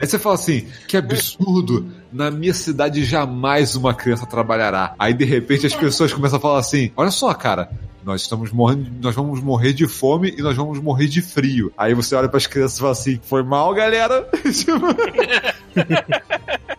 Aí 0.00 0.06
você 0.08 0.18
fala 0.18 0.34
assim, 0.34 0.66
que 0.88 0.96
absurdo, 0.96 1.88
na 2.12 2.32
minha 2.32 2.54
cidade 2.54 3.04
jamais 3.04 3.76
uma 3.76 3.94
criança 3.94 4.26
trabalhará. 4.26 4.96
Aí 4.98 5.14
de 5.14 5.24
repente 5.24 5.66
as 5.66 5.74
pessoas 5.74 6.12
começam 6.12 6.38
a 6.38 6.42
falar 6.42 6.58
assim, 6.58 6.90
olha 6.96 7.12
só, 7.12 7.32
cara, 7.32 7.70
nós 8.04 8.22
estamos 8.22 8.52
morrendo, 8.52 8.90
nós 9.00 9.14
vamos 9.14 9.40
morrer 9.40 9.72
de 9.72 9.86
fome 9.86 10.34
e 10.36 10.42
nós 10.42 10.56
vamos 10.56 10.78
morrer 10.80 11.08
de 11.08 11.22
frio. 11.22 11.72
Aí 11.76 11.94
você 11.94 12.14
olha 12.14 12.28
para 12.28 12.38
as 12.38 12.46
crianças 12.46 12.76
e 12.76 12.80
fala 12.80 12.92
assim, 12.92 13.20
foi 13.22 13.42
mal, 13.42 13.72
galera. 13.74 14.28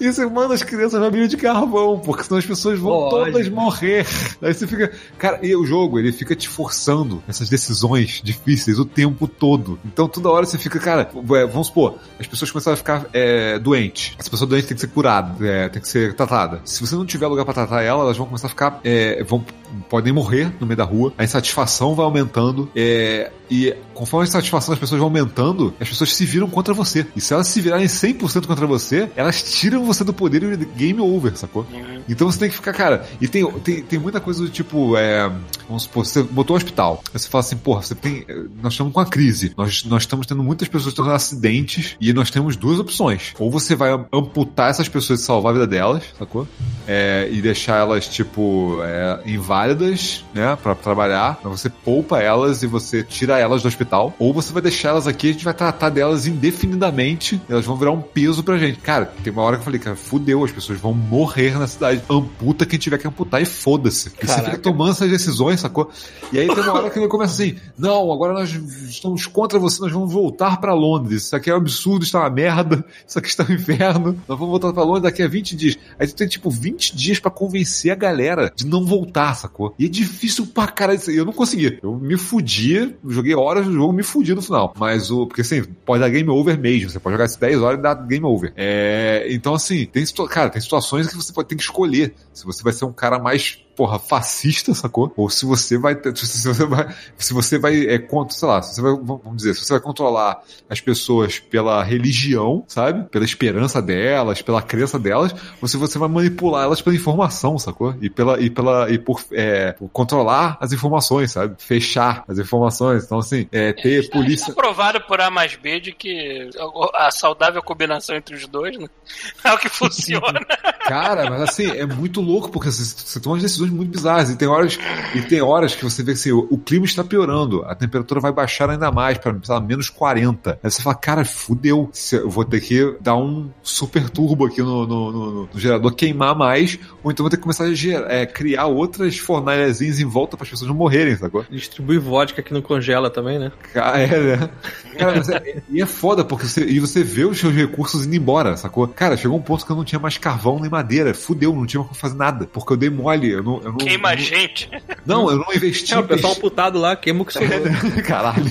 E 0.00 0.12
você 0.12 0.26
manda 0.26 0.54
as 0.54 0.62
crianças 0.62 1.00
na 1.00 1.10
mina 1.10 1.28
de 1.28 1.36
carvão, 1.36 1.98
porque 1.98 2.24
senão 2.24 2.38
as 2.38 2.46
pessoas 2.46 2.78
vão 2.78 3.08
todas 3.08 3.48
morrer. 3.48 4.06
Aí 4.42 4.52
você 4.52 4.66
fica. 4.66 4.92
Cara, 5.18 5.38
e 5.42 5.54
o 5.54 5.64
jogo, 5.64 5.98
ele 5.98 6.12
fica 6.12 6.34
te 6.34 6.48
forçando 6.48 7.22
essas 7.28 7.48
decisões 7.48 8.20
difíceis 8.22 8.78
o 8.78 8.84
tempo 8.84 9.28
todo. 9.28 9.78
Então 9.84 10.08
toda 10.08 10.30
hora 10.30 10.46
você 10.46 10.58
fica, 10.58 10.78
cara, 10.78 11.02
é, 11.12 11.46
vamos 11.46 11.68
supor, 11.68 11.96
as 12.18 12.26
pessoas 12.26 12.50
começaram 12.50 12.74
a 12.74 12.76
ficar 12.76 13.06
é, 13.12 13.58
doentes. 13.58 14.14
Essa 14.18 14.30
pessoa 14.30 14.48
doente 14.48 14.66
tem 14.66 14.74
que 14.74 14.80
ser 14.80 14.88
curada, 14.88 15.46
é, 15.46 15.68
tem 15.68 15.80
que 15.80 15.88
ser 15.88 16.14
tratada. 16.14 16.60
Se 16.64 16.80
você 16.80 16.94
não 16.94 17.06
tiver 17.06 17.26
lugar 17.26 17.44
pra 17.44 17.54
tratar 17.54 17.82
ela, 17.82 18.02
elas 18.02 18.16
vão 18.16 18.26
começar 18.26 18.46
a 18.46 18.50
ficar. 18.50 18.80
é, 18.84 19.22
vão, 19.22 19.44
podem 19.88 20.12
morrer 20.12 20.52
no 20.58 20.66
meio 20.66 20.76
da 20.76 20.84
rua. 20.84 21.12
A 21.16 21.24
insatisfação 21.24 21.94
vai 21.94 22.04
aumentando. 22.04 22.70
é, 22.74 23.30
e 23.52 23.76
conforme 23.92 24.24
a 24.24 24.28
insatisfação 24.28 24.72
das 24.72 24.80
pessoas 24.80 24.98
vai 24.98 25.06
aumentando, 25.06 25.74
as 25.78 25.86
pessoas 25.86 26.14
se 26.14 26.24
viram 26.24 26.48
contra 26.48 26.72
você. 26.72 27.06
E 27.14 27.20
se 27.20 27.34
elas 27.34 27.46
se 27.48 27.60
virarem 27.60 27.86
100% 27.86 28.46
contra 28.46 28.66
você, 28.66 29.10
elas 29.14 29.41
tiram 29.50 29.84
você 29.84 30.04
do 30.04 30.12
poder 30.12 30.42
e 30.42 30.56
game 30.56 31.00
over, 31.00 31.36
sacou? 31.36 31.66
Então 32.08 32.30
você 32.30 32.38
tem 32.38 32.48
que 32.48 32.54
ficar, 32.54 32.72
cara. 32.72 33.06
E 33.20 33.28
tem, 33.28 33.50
tem, 33.60 33.82
tem 33.82 33.98
muita 33.98 34.20
coisa 34.20 34.42
do 34.42 34.48
tipo, 34.48 34.96
é, 34.96 35.30
vamos 35.68 35.84
supor, 35.84 36.04
você 36.04 36.22
botou 36.22 36.54
um 36.54 36.56
hospital. 36.56 37.02
Aí 37.12 37.18
você 37.18 37.28
fala 37.28 37.40
assim, 37.40 37.56
porra, 37.56 37.82
você 37.82 37.94
tem. 37.94 38.24
Nós 38.62 38.72
estamos 38.72 38.92
com 38.92 39.00
uma 39.00 39.06
crise. 39.06 39.52
Nós, 39.56 39.84
nós 39.84 40.02
estamos 40.02 40.26
tendo 40.26 40.42
muitas 40.42 40.68
pessoas 40.68 40.94
tendo 40.94 41.10
acidentes 41.10 41.96
e 42.00 42.12
nós 42.12 42.30
temos 42.30 42.56
duas 42.56 42.78
opções. 42.78 43.34
Ou 43.38 43.50
você 43.50 43.74
vai 43.74 43.92
amputar 44.12 44.70
essas 44.70 44.88
pessoas 44.88 45.20
e 45.20 45.22
salvar 45.22 45.50
a 45.50 45.54
vida 45.54 45.66
delas, 45.66 46.04
sacou? 46.18 46.46
É, 46.86 47.28
e 47.30 47.40
deixar 47.40 47.78
elas, 47.78 48.08
tipo, 48.08 48.78
é, 48.82 49.20
inválidas, 49.26 50.24
né, 50.34 50.56
pra 50.62 50.74
trabalhar. 50.74 51.38
Mas 51.42 51.60
você 51.60 51.70
poupa 51.70 52.20
elas 52.20 52.62
e 52.62 52.66
você 52.66 53.02
tira 53.02 53.38
elas 53.38 53.62
do 53.62 53.68
hospital. 53.68 54.14
Ou 54.18 54.32
você 54.32 54.52
vai 54.52 54.62
deixar 54.62 54.90
elas 54.90 55.06
aqui 55.06 55.28
e 55.28 55.30
a 55.30 55.32
gente 55.32 55.44
vai 55.44 55.54
tratar 55.54 55.90
delas 55.90 56.26
indefinidamente. 56.26 57.40
Elas 57.48 57.64
vão 57.64 57.76
virar 57.76 57.92
um 57.92 58.00
peso 58.00 58.42
pra 58.42 58.58
gente. 58.58 58.78
Cara, 58.78 59.06
tem 59.22 59.31
uma 59.32 59.42
hora 59.42 59.56
que 59.56 59.60
eu 59.60 59.64
falei, 59.64 59.80
cara, 59.80 59.96
fudeu, 59.96 60.44
as 60.44 60.52
pessoas 60.52 60.78
vão 60.78 60.92
morrer 60.94 61.58
na 61.58 61.66
cidade. 61.66 62.02
Amputa 62.08 62.66
quem 62.66 62.78
tiver 62.78 62.98
que 62.98 63.06
amputar 63.06 63.42
e 63.42 63.44
foda-se. 63.44 64.12
E 64.22 64.26
você 64.26 64.42
fica 64.42 64.58
tomando 64.58 64.92
essas 64.92 65.10
decisões, 65.10 65.60
sacou? 65.60 65.90
E 66.32 66.38
aí 66.38 66.46
tem 66.46 66.62
uma 66.62 66.72
hora 66.72 66.90
que 66.90 66.98
ele 66.98 67.08
começa 67.08 67.32
assim: 67.34 67.56
não, 67.78 68.12
agora 68.12 68.32
nós 68.32 68.50
estamos 68.50 69.26
contra 69.26 69.58
você, 69.58 69.80
nós 69.80 69.92
vamos 69.92 70.12
voltar 70.12 70.60
pra 70.60 70.74
Londres. 70.74 71.24
Isso 71.24 71.36
aqui 71.36 71.50
é 71.50 71.54
um 71.54 71.58
absurdo, 71.58 72.04
está 72.04 72.20
uma 72.20 72.30
merda, 72.30 72.84
isso 73.06 73.18
aqui 73.18 73.28
está 73.28 73.44
um 73.48 73.52
inferno. 73.52 74.18
Nós 74.28 74.38
vamos 74.38 74.48
voltar 74.48 74.72
pra 74.72 74.82
Londres 74.82 75.02
daqui 75.02 75.22
a 75.22 75.28
20 75.28 75.56
dias. 75.56 75.78
Aí 75.98 76.06
tu 76.06 76.14
tem 76.14 76.28
tipo 76.28 76.50
20 76.50 76.96
dias 76.96 77.18
pra 77.18 77.30
convencer 77.30 77.90
a 77.90 77.94
galera 77.94 78.52
de 78.54 78.66
não 78.66 78.84
voltar, 78.84 79.34
sacou? 79.34 79.74
E 79.78 79.86
é 79.86 79.88
difícil 79.88 80.46
pra 80.46 80.66
caralho. 80.68 81.00
Eu 81.08 81.24
não 81.24 81.32
consegui. 81.32 81.78
Eu 81.82 81.96
me 81.96 82.16
fudi, 82.16 82.94
joguei 83.06 83.34
horas 83.34 83.66
do 83.66 83.72
jogo, 83.72 83.92
me 83.92 84.02
fudi 84.02 84.34
no 84.34 84.42
final. 84.42 84.74
Mas 84.78 85.10
o. 85.10 85.26
Porque 85.26 85.40
assim, 85.40 85.62
pode 85.84 86.00
dar 86.00 86.08
game 86.08 86.28
over 86.28 86.58
mesmo. 86.58 86.90
Você 86.90 86.98
pode 86.98 87.14
jogar 87.14 87.26
isso 87.26 87.40
10 87.40 87.60
horas 87.62 87.78
e 87.78 87.82
dar 87.82 87.94
game 87.94 88.24
over. 88.24 88.52
É, 88.56 89.21
então, 89.28 89.54
assim, 89.54 89.86
tem, 89.86 90.04
cara, 90.28 90.50
tem 90.50 90.60
situações 90.60 91.08
que 91.08 91.16
você 91.16 91.32
pode 91.32 91.48
ter 91.48 91.56
que 91.56 91.62
escolher. 91.62 92.14
Se 92.32 92.44
você 92.44 92.62
vai 92.62 92.72
ser 92.72 92.84
um 92.84 92.92
cara 92.92 93.18
mais 93.18 93.58
porra, 93.74 93.98
fascista, 93.98 94.74
sacou? 94.74 95.10
Ou 95.16 95.30
se 95.30 95.46
você 95.46 95.78
vai, 95.78 95.94
ter- 95.94 96.14
se 96.16 96.46
você 96.46 96.66
vai, 96.66 96.94
se 97.16 97.32
você 97.32 97.58
vai, 97.58 97.86
é, 97.86 97.98
contra, 97.98 98.36
sei 98.36 98.46
lá, 98.48 98.60
se 98.62 98.74
você 98.74 98.82
vai, 98.82 98.92
vamos 98.92 99.36
dizer, 99.36 99.54
se 99.54 99.64
você 99.64 99.72
vai 99.72 99.80
controlar 99.80 100.42
as 100.68 100.78
pessoas 100.80 101.38
pela 101.38 101.82
religião, 101.82 102.64
sabe? 102.68 103.08
Pela 103.08 103.24
esperança 103.24 103.80
delas, 103.80 104.42
pela 104.42 104.60
crença 104.60 104.98
delas, 104.98 105.34
ou 105.60 105.66
se 105.66 105.78
você 105.78 105.98
vai 105.98 106.08
manipular 106.08 106.64
elas 106.64 106.82
pela 106.82 106.94
informação, 106.94 107.58
sacou? 107.58 107.94
E 108.02 108.10
pela, 108.10 108.38
e 108.40 108.50
pela, 108.50 108.90
e 108.90 108.98
por, 108.98 109.24
é, 109.32 109.72
por 109.72 109.88
controlar 109.88 110.58
as 110.60 110.72
informações, 110.72 111.32
sabe? 111.32 111.54
Fechar 111.58 112.24
as 112.28 112.38
informações. 112.38 113.04
Então, 113.04 113.18
assim, 113.20 113.48
é, 113.50 113.72
ter 113.72 114.02
Está 114.02 114.18
polícia. 114.18 114.52
provado 114.52 115.00
por 115.00 115.18
A 115.20 115.30
mais 115.30 115.56
B 115.56 115.80
de 115.80 115.92
que 115.92 116.50
a 116.94 117.10
saudável 117.10 117.62
combinação 117.62 118.14
entre 118.16 118.34
os 118.34 118.46
dois 118.46 118.76
né? 118.76 118.86
é 119.44 119.52
o 119.52 119.58
que 119.58 119.68
funciona. 119.72 120.40
Cara, 120.86 121.30
mas 121.30 121.40
assim, 121.42 121.70
é 121.70 121.86
muito 121.86 122.21
louco, 122.22 122.50
porque 122.50 122.70
você, 122.70 122.82
você 122.84 123.20
toma 123.20 123.34
umas 123.34 123.42
decisões 123.42 123.70
muito 123.70 123.90
bizarras. 123.90 124.30
E 124.30 124.36
tem 124.36 124.48
horas, 124.48 124.78
e 125.14 125.22
tem 125.22 125.40
horas 125.42 125.74
que 125.74 125.84
você 125.84 126.02
vê 126.02 126.12
assim, 126.12 126.32
o, 126.32 126.46
o 126.50 126.58
clima 126.58 126.84
está 126.86 127.02
piorando, 127.04 127.62
a 127.66 127.74
temperatura 127.74 128.20
vai 128.20 128.32
baixar 128.32 128.70
ainda 128.70 128.90
mais, 128.90 129.18
para 129.18 129.60
menos 129.60 129.88
40. 129.90 130.58
Aí 130.62 130.70
você 130.70 130.82
fala, 130.82 130.94
cara, 130.96 131.24
fudeu. 131.24 131.90
Eu 132.12 132.30
vou 132.30 132.44
ter 132.44 132.60
que 132.60 132.96
dar 133.00 133.16
um 133.16 133.50
super 133.62 134.08
turbo 134.10 134.46
aqui 134.46 134.60
no, 134.62 134.86
no, 134.86 135.12
no- 135.12 135.48
no 135.52 135.58
gerador, 135.60 135.92
queimar 135.94 136.34
mais, 136.36 136.78
ou 137.02 137.10
então 137.10 137.24
vou 137.24 137.30
ter 137.30 137.36
que 137.36 137.42
começar 137.42 137.64
a 137.64 137.74
gerar- 137.74 138.10
é, 138.12 138.26
criar 138.26 138.66
outras 138.66 139.18
fornalhazinhas 139.18 139.98
em 140.00 140.04
volta 140.04 140.36
para 140.36 140.44
as 140.44 140.50
pessoas 140.50 140.68
não 140.68 140.76
morrerem, 140.76 141.16
sacou? 141.16 141.44
Distribui 141.50 141.98
vodka 141.98 142.42
que 142.42 142.52
não 142.52 142.62
congela 142.62 143.10
também, 143.10 143.38
né? 143.38 143.52
Ca- 143.72 143.98
É, 143.98 144.36
né? 144.36 144.50
Cara, 144.98 145.18
é, 145.36 145.62
e 145.70 145.80
é 145.82 145.86
foda, 145.86 146.24
porque 146.24 146.46
você, 146.46 146.64
e 146.64 146.78
você 146.80 147.02
vê 147.02 147.24
os 147.24 147.38
seus 147.38 147.54
recursos 147.54 148.04
indo 148.06 148.14
embora, 148.16 148.56
sacou? 148.56 148.86
Cara, 148.88 149.16
chegou 149.16 149.36
um 149.38 149.42
ponto 149.42 149.64
que 149.64 149.72
eu 149.72 149.76
não 149.76 149.84
tinha 149.84 149.98
mais 149.98 150.18
carvão 150.18 150.58
nem 150.60 150.70
madeira. 150.70 151.14
Fudeu, 151.14 151.54
não 151.54 151.66
tinha 151.66 151.82
como 151.82 151.94
fazer 151.94 152.11
nada. 152.14 152.46
Porque 152.52 152.72
eu 152.72 152.76
dei 152.76 152.90
mole. 152.90 153.30
Eu 153.30 153.42
não, 153.42 153.56
eu 153.62 153.70
não, 153.72 153.78
Queima 153.78 154.08
a 154.08 154.12
eu 154.12 154.16
não- 154.18 154.24
gente. 154.24 154.70
Não, 155.06 155.30
eu 155.30 155.36
não 155.38 155.46
investi 155.54 155.94
É, 155.94 155.98
o 155.98 156.02
pessoal 156.04 156.32
pes- 156.34 156.38
amputado 156.38 156.78
lá 156.78 156.94
queima 156.96 157.22
o 157.22 157.24
que 157.24 157.32
sobrou. 157.32 157.60
Caralho. 158.06 158.44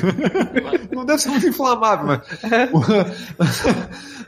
Não 0.92 1.06
deve 1.06 1.20
ser 1.20 1.30
muito 1.30 1.48
inflamável, 1.48 2.06
mas. 2.08 2.22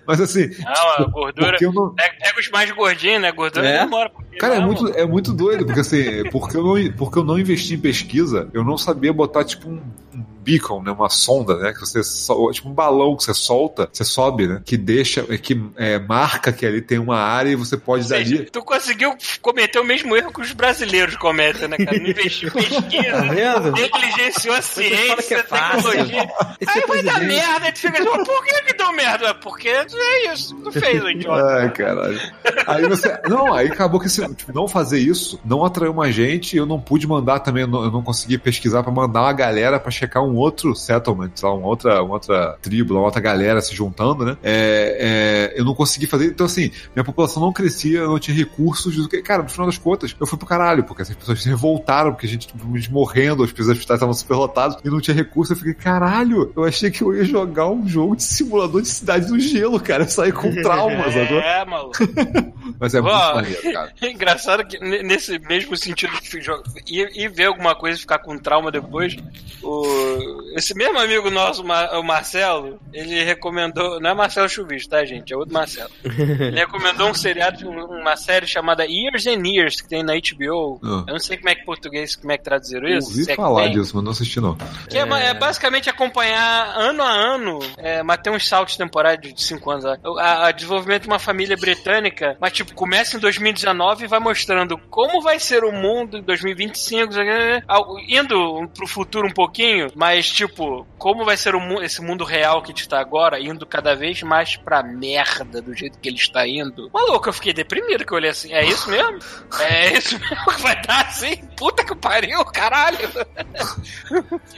mas 0.05 0.22
assim. 0.22 0.49
Não, 0.60 1.05
a 1.05 1.10
gordura. 1.10 1.49
porque 1.51 1.65
eu 1.65 1.73
não- 1.73 1.93
Pega, 1.93 2.15
pega 2.19 2.39
os 2.39 2.49
mais 2.49 2.72
gordinhos, 2.72 3.22
né? 3.22 3.31
Gordura 3.31 3.68
É? 3.68 3.77
não 3.80 3.85
demora. 3.85 4.11
Cara, 4.39 4.55
é 4.55 4.60
muito, 4.60 4.88
é 4.89 5.05
muito 5.05 5.31
doido, 5.34 5.65
porque 5.65 5.81
assim, 5.81 6.23
porque 6.31 6.57
eu, 6.57 6.64
não, 6.64 6.91
porque 6.93 7.19
eu 7.19 7.23
não 7.23 7.38
investi 7.38 7.76
em 7.76 7.80
pesquisa, 7.80 8.49
eu 8.53 8.64
não 8.64 8.77
sabia 8.77 9.14
botar 9.14 9.43
tipo 9.43 9.69
um, 9.69 9.80
um 10.15 10.23
beacon, 10.43 10.81
né? 10.81 10.91
Uma 10.91 11.10
sonda, 11.10 11.55
né? 11.57 11.72
Que 11.72 11.80
você 11.81 12.03
sol- 12.03 12.51
tipo 12.51 12.68
um 12.68 12.73
balão 12.73 13.15
que 13.15 13.23
você 13.23 13.34
solta, 13.34 13.88
você 13.93 14.03
sobe, 14.03 14.47
né? 14.47 14.61
Que 14.65 14.76
deixa, 14.76 15.23
que 15.38 15.61
é, 15.77 15.99
marca 15.99 16.51
que 16.51 16.65
ali 16.65 16.81
tem 16.81 16.97
uma 16.97 17.18
área 17.18 17.51
e 17.51 17.55
você 17.55 17.77
pode 17.77 18.03
Ou 18.03 18.10
seja, 18.10 18.35
dali. 18.38 18.49
tu 18.49 18.61
conseguiu 18.64 19.15
cometer 19.41 19.80
o 19.80 19.84
mesmo 19.84 20.16
erro 20.16 20.32
que 20.32 20.41
os 20.41 20.52
brasileiros 20.54 21.16
cometem, 21.18 21.68
né, 21.68 21.78
cara? 21.78 21.98
Não 22.00 22.10
investiu 22.10 22.50
em 22.50 22.52
Tá 22.64 22.80
pesquisa, 22.82 23.22
vendo? 23.22 23.72
negligenciou 23.72 24.56
a 24.56 24.58
que 24.60 24.64
ciência, 24.64 25.36
é 25.36 25.44
tecnologia. 25.44 26.22
Aí 26.68 26.82
é 26.82 26.88
vai 26.88 27.04
dar 27.04 27.20
merda, 27.22 27.72
tu 27.72 27.80
fica 27.80 28.00
assim, 28.00 28.10
"Mas 28.18 28.28
por 28.28 28.45
que 28.45 28.62
que 28.64 28.74
deu 28.74 28.91
merda? 28.94 29.28
É 29.28 29.34
Porque 29.34 29.68
é 29.70 30.34
isso, 30.34 30.56
tu 30.64 30.72
fez, 30.72 31.02
o 31.04 31.10
idiota. 31.10 31.44
Ai, 31.62 31.70
caralho. 31.72 32.20
Aí 32.68 32.88
você. 32.88 33.18
Não, 33.28 33.54
aí 33.54 33.68
acabou 33.68 34.00
que 34.00 34.10
se 34.10 34.26
tipo, 34.36 34.54
não 34.54 34.68
fazer 34.68 35.00
isso 35.00 35.40
não 35.45 35.64
atraiu 35.66 35.94
mais 35.94 36.14
gente. 36.16 36.56
Eu 36.56 36.66
não 36.66 36.80
pude 36.80 37.08
mandar 37.08 37.40
também, 37.40 37.64
eu 37.64 37.68
não, 37.68 37.90
não 37.91 38.02
consegui 38.04 38.38
pesquisar 38.38 38.84
pra 38.84 38.91
mandar 38.91 39.22
uma 39.22 39.34
galera 39.34 39.80
pra 39.80 39.91
checar 39.91 40.24
um 40.24 40.36
outro 40.36 40.76
settlement, 40.76 41.32
sei 41.36 41.48
lá, 41.48 41.56
uma 41.56 41.68
outra, 41.68 42.04
uma 42.04 42.14
outra 42.14 42.58
tribo, 42.62 42.94
uma 42.95 43.04
outra 43.06 43.22
galera 43.22 43.62
se 43.62 43.76
juntando, 43.76 44.26
né? 44.26 44.38
É, 44.44 45.52
é, 45.54 45.60
eu 45.60 45.66
não 45.66 45.74
consegui 45.76 46.06
fazer. 46.08 46.28
Então, 46.28 46.45
assim, 46.45 46.72
minha 46.95 47.04
população 47.04 47.41
não 47.41 47.52
crescia, 47.54 48.00
eu 48.00 48.10
não 48.10 48.20
tinha 48.20 48.36
recursos. 48.36 48.95
do 48.95 49.08
que- 49.18 49.23
Cara, 49.23 49.44
no 49.44 49.49
final 49.49 49.65
das 49.68 49.77
contas, 49.77 50.15
eu 50.19 50.26
fui 50.27 50.38
pro 50.38 50.48
caralho, 50.48 50.84
porque 50.84 51.02
essas 51.02 51.15
pessoas 51.15 51.41
se 51.41 51.49
revoltaram, 51.49 52.11
porque 52.11 52.26
a 52.26 52.30
gente, 52.30 52.48
tipo, 52.48 52.65
morrendo, 52.91 53.44
os 53.44 53.49
hospitais 53.52 53.98
estavam 53.98 54.14
super 54.14 54.35
lotados 54.35 54.77
e 54.84 54.90
não 54.90 54.99
tinha 54.99 55.15
recurso. 55.15 55.53
Eu 55.53 55.57
fiquei, 55.57 55.73
caralho, 55.73 56.52
eu 56.56 56.64
achei 56.64 56.90
que 56.91 57.02
eu 57.02 57.15
ia 57.15 57.23
jogar 57.23 57.68
um 57.69 57.88
jogo 57.88 58.15
de 58.15 58.23
simulador 58.23 58.81
de 58.81 58.88
cidade 58.88 59.30
no 59.30 59.40
gelo, 59.40 59.80
cara. 59.80 60.03
Eu 60.03 60.10
saí 60.10 60.31
com 60.31 60.49
trauma, 60.61 61.03
sacou? 61.11 61.38
É, 61.40 61.65
maluco. 61.65 61.98
Mas 62.80 62.94
é 62.95 63.02
muito 63.02 63.14
Ó, 63.15 63.35
maneiro, 63.35 63.73
cara. 63.73 63.94
É 64.02 64.10
engraçado 64.11 64.65
que 64.65 64.80
nesse 64.80 65.38
mesmo 65.40 65.76
sentido 65.77 66.11
de 66.22 66.40
ir, 66.88 67.10
ir 67.15 67.30
ver 67.30 67.45
alguma 67.45 67.76
coisa 67.76 67.98
e 67.98 68.02
ficar 68.02 68.19
com 68.19 68.38
trauma 68.38 68.72
depois, 68.72 69.15
o, 69.61 70.53
esse 70.56 70.73
mesmo 70.76 70.99
amigo 70.99 71.30
nosso, 71.30 71.61
o 71.61 71.68
Ma- 71.68 71.98
o 71.98 72.03
Marcelo, 72.03 72.80
ele 72.91 73.23
recomendou. 73.23 73.99
Não 73.99 74.10
é 74.10 74.14
Marcelo 74.14 74.49
Chuvis, 74.49 74.88
tá, 74.88 75.03
gente? 75.06 75.34
É 75.34 75.38
outro 75.38 75.53
Marcelo. 75.53 75.90
Ele 76.03 76.60
recomendou 76.60 77.10
um 77.10 77.14
seriado, 77.14 77.68
um- 77.69 78.02
uma 78.02 78.15
série 78.15 78.48
chamada 78.48 78.85
Years 79.04 79.28
and 79.28 79.46
Years, 79.48 79.82
que 79.82 79.88
tem 79.90 80.04
na 80.04 80.14
HBO. 80.14 80.80
Ah. 80.84 81.04
Eu 81.08 81.14
não 81.14 81.20
sei 81.20 81.38
como 81.38 81.50
é 81.50 81.56
que 81.56 81.66
português, 81.66 82.16
como 82.16 82.32
é 82.32 82.38
que 82.38 82.44
traduziram 82.44 82.88
Eu 82.88 83.00
isso. 83.00 83.10
ouvi 83.10 83.24
se 83.26 83.32
é 83.32 83.36
falar 83.36 83.68
disso, 83.70 83.92
mas 83.96 84.04
não 84.04 84.12
assisti 84.12 84.40
não. 84.40 84.56
Que 84.90 84.98
é, 84.98 85.02
é 85.02 85.34
basicamente 85.34 85.90
acompanhar 85.90 86.74
ano 86.78 87.04
a 87.04 87.10
ano, 87.12 87.60
é, 87.78 88.04
mas 88.04 88.18
tem 88.22 88.34
uns 88.34 88.48
saltos 88.48 88.76
temporais 88.78 89.20
de 89.20 89.34
5 89.42 89.72
anos 89.72 89.84
lá. 89.86 89.98
A, 90.20 90.48
a 90.48 90.52
desenvolvimento 90.52 91.04
de 91.04 91.08
uma 91.08 91.20
família 91.20 91.56
britânica, 91.58 92.38
mas 92.40 92.54
tipo, 92.54 92.74
começa 92.74 93.18
em 93.18 93.20
2019 93.20 94.06
e 94.06 94.08
vai 94.08 94.20
mostrando 94.20 94.78
como 94.90 95.22
vai 95.22 95.40
ser 95.40 95.64
o 95.64 95.72
mundo 95.72 96.18
em 96.18 96.22
2025, 96.22 97.14
sei 97.14 97.24
lá, 97.26 97.62
algo- 97.68 98.00
indo 98.00 98.68
pro 98.76 98.88
futuro 98.88 99.28
um 99.28 99.34
pouquinho, 99.34 99.88
mas 99.96 100.30
tipo, 100.30 100.86
como 100.98 101.26
vai 101.26 101.38
ser 101.38 101.56
o 101.56 101.64
esse 101.84 102.02
mundo 102.02 102.24
real 102.24 102.62
que 102.62 102.72
está 102.72 103.00
agora, 103.00 103.40
indo 103.40 103.66
cada 103.66 103.96
vez 103.96 104.22
mais 104.24 104.56
pra 104.56 104.84
merda 104.84 105.62
do 105.62 105.74
jeito 105.74 105.98
que 106.00 106.08
ele 106.10 106.18
está 106.18 106.48
indo. 106.48 106.90
Maluco, 106.94 107.30
eu 107.30 107.34
fiquei 107.34 107.54
deprimido 107.54 108.06
que 108.06 108.12
eu 108.14 108.18
olhei 108.18 108.30
assim, 108.30 108.54
é 108.54 108.66
isso 108.66 108.90
mesmo? 108.94 109.20
É 109.60 109.98
isso 109.98 110.20
mesmo 110.20 110.45
que 110.45 110.61
vai 110.61 110.82
dar 110.82 111.06
assim? 111.06 111.36
Puta 111.57 111.84
que 111.84 111.95
pariu, 111.95 112.44
caralho! 112.45 113.10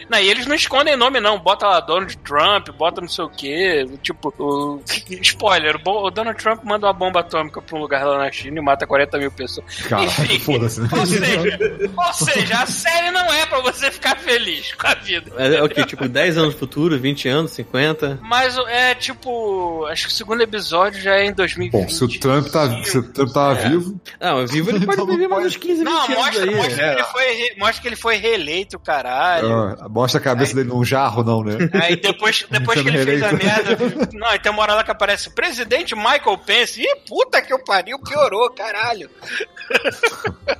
Não, 0.09 0.19
e 0.19 0.29
eles 0.29 0.45
não 0.45 0.55
escondem 0.55 0.95
nome, 0.95 1.19
não. 1.19 1.39
Bota 1.39 1.67
lá 1.67 1.79
Donald 1.79 2.15
Trump, 2.17 2.69
bota 2.69 3.01
não 3.01 3.07
sei 3.07 3.25
o 3.25 3.29
quê. 3.29 3.85
Tipo, 4.01 4.33
o... 4.37 4.81
spoiler: 5.21 5.77
o 5.85 6.09
Donald 6.09 6.41
Trump 6.41 6.63
manda 6.63 6.87
uma 6.87 6.93
bomba 6.93 7.19
atômica 7.21 7.61
pra 7.61 7.77
um 7.77 7.81
lugar 7.81 8.05
lá 8.05 8.17
na 8.19 8.31
China 8.31 8.59
e 8.59 8.61
mata 8.61 8.87
40 8.87 9.17
mil 9.17 9.31
pessoas. 9.31 9.65
Cara, 9.87 10.03
Enfim, 10.03 10.39
foda-se, 10.39 10.81
né? 10.81 10.89
Ou 10.91 11.05
seja, 11.05 11.59
ou 11.97 12.13
seja, 12.13 12.57
a 12.57 12.65
série 12.65 13.11
não 13.11 13.25
é 13.33 13.45
pra 13.45 13.59
você 13.61 13.91
ficar 13.91 14.17
feliz 14.17 14.73
com 14.73 14.87
a 14.87 14.95
vida. 14.95 15.31
É, 15.37 15.55
é 15.55 15.63
o 15.63 15.69
que? 15.69 15.85
Tipo, 15.85 16.07
10 16.07 16.37
anos 16.37 16.53
no 16.53 16.59
futuro, 16.59 16.99
20 16.99 17.27
anos, 17.27 17.51
50? 17.51 18.19
Mas 18.21 18.57
é 18.67 18.95
tipo. 18.95 19.85
Acho 19.85 20.07
que 20.07 20.13
o 20.13 20.15
segundo 20.15 20.41
episódio 20.41 21.01
já 21.01 21.15
é 21.15 21.25
em 21.25 21.33
2020. 21.33 21.81
Bom, 21.81 21.89
se 21.89 22.03
o 22.03 22.19
Trump 22.19 22.47
tá, 22.47 22.83
se 22.83 22.97
o 22.97 23.03
Trump 23.03 23.31
tava 23.31 23.55
vivo, 23.55 23.99
Não, 24.25 24.37
mas 24.37 24.51
vivo 24.51 24.69
ele 24.75 24.79
pode 24.85 24.93
Então 24.93 25.05
não 25.05 25.13
viver 25.13 25.27
mais 25.27 25.45
uns 25.45 25.57
15, 25.57 25.75
20 25.83 25.85
Não, 25.85 25.95
anos 26.03 26.15
mostra, 26.17 26.43
aí. 26.43 26.55
mostra, 26.55 26.81
é. 26.85 26.89
que 26.95 26.99
ele 27.01 27.03
foi, 27.07 27.25
re- 27.33 27.55
mostra 27.59 27.81
que 27.81 27.87
ele 27.87 27.95
foi 27.95 28.15
reeleito, 28.17 28.79
caralho. 28.79 29.51
ah, 29.79 29.87
mostra 29.89 30.19
a 30.19 30.23
cabeça 30.23 30.55
dele 30.55 30.69
num 30.69 30.83
jarro, 30.83 31.23
não, 31.23 31.43
né? 31.43 31.57
Aí 31.81 31.95
depois, 31.95 32.45
depois 32.49 32.81
que 32.81 32.87
ele 32.87 33.03
fez 33.05 33.21
a 33.23 33.31
merda. 33.31 33.77
Não, 34.13 34.27
aí 34.27 34.39
tem 34.39 34.51
uma 34.51 34.61
hora 34.63 34.75
lá 34.75 34.83
que 34.83 34.91
aparece 34.91 35.29
presidente 35.29 35.95
Michael 35.95 36.37
Pence. 36.45 36.81
Ih, 36.81 36.95
puta 37.07 37.41
que 37.41 37.53
o 37.53 37.63
pariu, 37.63 37.99
piorou, 37.99 38.49
caralho. 38.51 39.09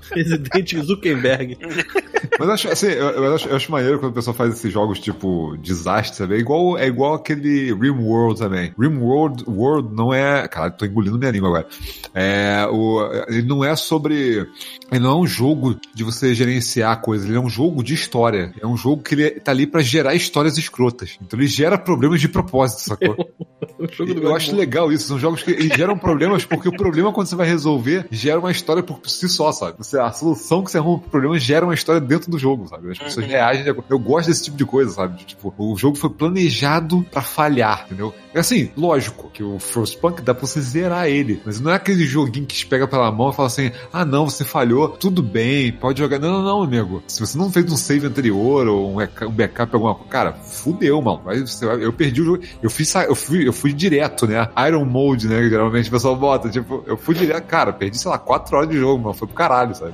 Presidente 0.10 0.80
Zuckerberg. 0.82 1.58
Mas 2.40 2.48
eu 2.48 2.54
acho, 2.54 2.68
assim, 2.70 2.88
eu, 2.88 3.10
eu 3.10 3.36
acho, 3.36 3.48
eu 3.48 3.56
acho 3.56 3.72
maneiro 3.72 4.00
quando 4.00 4.12
o 4.12 4.16
pessoal 4.16 4.36
faz 4.36 4.54
esses 4.54 4.72
jogos 4.72 5.00
tipo 5.00 5.56
desastre, 5.58 6.18
sabe? 6.18 6.36
É 6.36 6.38
igual, 6.40 6.78
é 6.78 6.88
igual 6.88 7.14
aquele 7.16 7.74
Rimworld 7.74 8.40
também. 8.40 8.74
Rimworld 8.78 9.44
World 9.48 9.94
não 9.96 10.14
é. 10.14 10.48
Caralho, 10.48 10.74
tô 10.74 10.86
engolindo 10.86 11.18
minha 11.18 11.32
língua 11.32 11.50
agora. 11.50 11.68
É, 12.14 12.66
o, 12.70 13.02
ele 13.28 13.44
não 13.44 13.55
é 13.64 13.76
sobre. 13.76 14.48
Ele 14.92 15.00
não 15.00 15.12
é 15.12 15.16
um 15.22 15.28
jogo 15.28 15.76
de 15.94 16.04
você 16.04 16.34
gerenciar 16.34 17.02
coisas, 17.02 17.28
ele 17.28 17.38
é 17.38 17.42
um 17.42 17.50
jogo 17.50 17.84
de 17.84 17.94
história. 17.94 18.54
É 18.62 18.66
um 18.68 18.76
jogo 18.78 19.02
que 19.04 19.16
ele 19.16 19.30
tá 19.32 19.52
ali 19.52 19.66
pra 19.68 19.82
gerar 19.82 20.14
histórias 20.16 20.58
escrotas. 20.58 21.18
Então 21.22 21.40
ele 21.40 21.48
gera 21.48 21.78
problemas 21.78 22.20
de 22.22 22.28
propósito, 22.28 22.82
sacou? 22.82 23.16
Eu 24.22 24.36
acho 24.36 24.56
legal 24.56 24.92
isso. 24.92 25.08
São 25.08 25.20
jogos 25.20 25.44
que 25.44 25.70
geram 25.76 25.98
problemas 25.98 26.46
porque 26.46 26.68
o 26.70 26.76
problema 26.76 27.12
quando 27.12 27.28
você 27.28 27.36
vai 27.36 27.48
resolver, 27.48 28.08
gera 28.10 28.40
uma 28.40 28.52
história 28.52 28.82
por 28.82 29.00
si 29.10 29.28
só, 29.28 29.52
sabe? 29.52 29.78
Você, 29.78 30.00
a 30.00 30.12
solução 30.12 30.64
que 30.64 30.72
você 30.72 30.78
arruma 30.78 31.00
pro 31.00 31.10
problema 31.10 31.38
gera 31.40 31.66
uma 31.66 31.74
história 31.74 32.00
dentro 32.02 32.32
do 32.32 32.40
jogo, 32.40 32.68
sabe? 32.68 32.92
As 32.92 32.98
pessoas 32.98 33.26
reagem. 33.26 33.64
de 33.64 33.70
acordo- 33.70 33.88
Eu 33.90 34.00
gosto 34.00 34.28
desse 34.28 34.44
tipo 34.44 34.58
de 34.58 34.66
coisa, 34.66 34.92
sabe? 34.92 35.24
Tipo, 35.26 35.54
o 35.58 35.76
jogo 35.78 35.98
foi 35.98 36.10
planejado 36.10 37.06
pra 37.12 37.22
falhar, 37.22 37.84
entendeu? 37.86 38.14
É 38.36 38.40
assim, 38.42 38.70
lógico 38.76 39.30
que 39.34 39.42
o 39.42 39.58
Frostpunk 39.58 40.22
dá 40.22 40.34
pra 40.36 40.46
você 40.46 40.60
zerar 40.62 41.08
ele, 41.08 41.42
mas 41.46 41.60
não 41.62 41.72
é 41.72 41.76
aquele 41.76 42.04
joguinho 42.06 42.46
que 42.46 42.56
te 42.56 42.66
pega 42.68 42.86
pela 42.86 43.10
mão 43.12 43.30
e 43.30 43.34
fala 43.34 43.48
assim: 43.48 43.72
ah, 43.94 44.04
não, 44.04 44.30
você 44.30 44.44
falhou, 44.44 44.90
tudo 44.90 45.24
bem, 45.24 45.72
pode 45.72 46.00
jogar. 46.00 46.20
Não, 46.20 46.30
não, 46.30 46.44
não, 46.44 46.64
amigo. 46.64 47.02
Se 47.08 47.22
você 47.22 47.38
não 47.38 47.50
fez 47.50 47.72
um 47.72 47.78
save 47.78 48.06
anterior 48.06 48.68
ou 48.68 48.92
um 48.92 49.32
backup, 49.32 49.72
um 49.74 49.76
alguma 49.78 49.96
coisa, 49.96 50.10
cara, 50.10 50.34
fudeu, 50.34 51.02
mano. 51.02 51.22
Vai- 51.24 51.44
Eu 51.82 51.94
perdi 51.94 52.22
o 52.22 52.26
jogo. 52.26 52.44
Eu 52.62 52.70
fiz, 52.70 52.94
eu 52.96 53.16
fui, 53.16 53.48
eu 53.48 53.54
fui 53.54 53.72
direto, 53.72 54.28
né? 54.28 54.48
Iron 54.68 54.84
Mode, 54.86 55.28
né? 55.30 55.42
Geralmente 55.50 55.88
o 55.88 55.92
pessoal 55.92 56.16
bota. 56.18 56.50
Tipo, 56.50 56.84
eu 56.86 56.98
fui 56.98 57.16
direto, 57.16 57.46
cara, 57.46 57.72
perdi, 57.72 57.98
sei 57.98 58.12
lá, 58.12 58.18
4 58.20 58.58
horas 58.58 58.70
de 58.70 58.78
jogo, 58.78 59.02
mano. 59.02 59.14
Foi 59.14 59.28
pro 59.30 59.36
caralho, 59.38 59.74
sabe? 59.74 59.94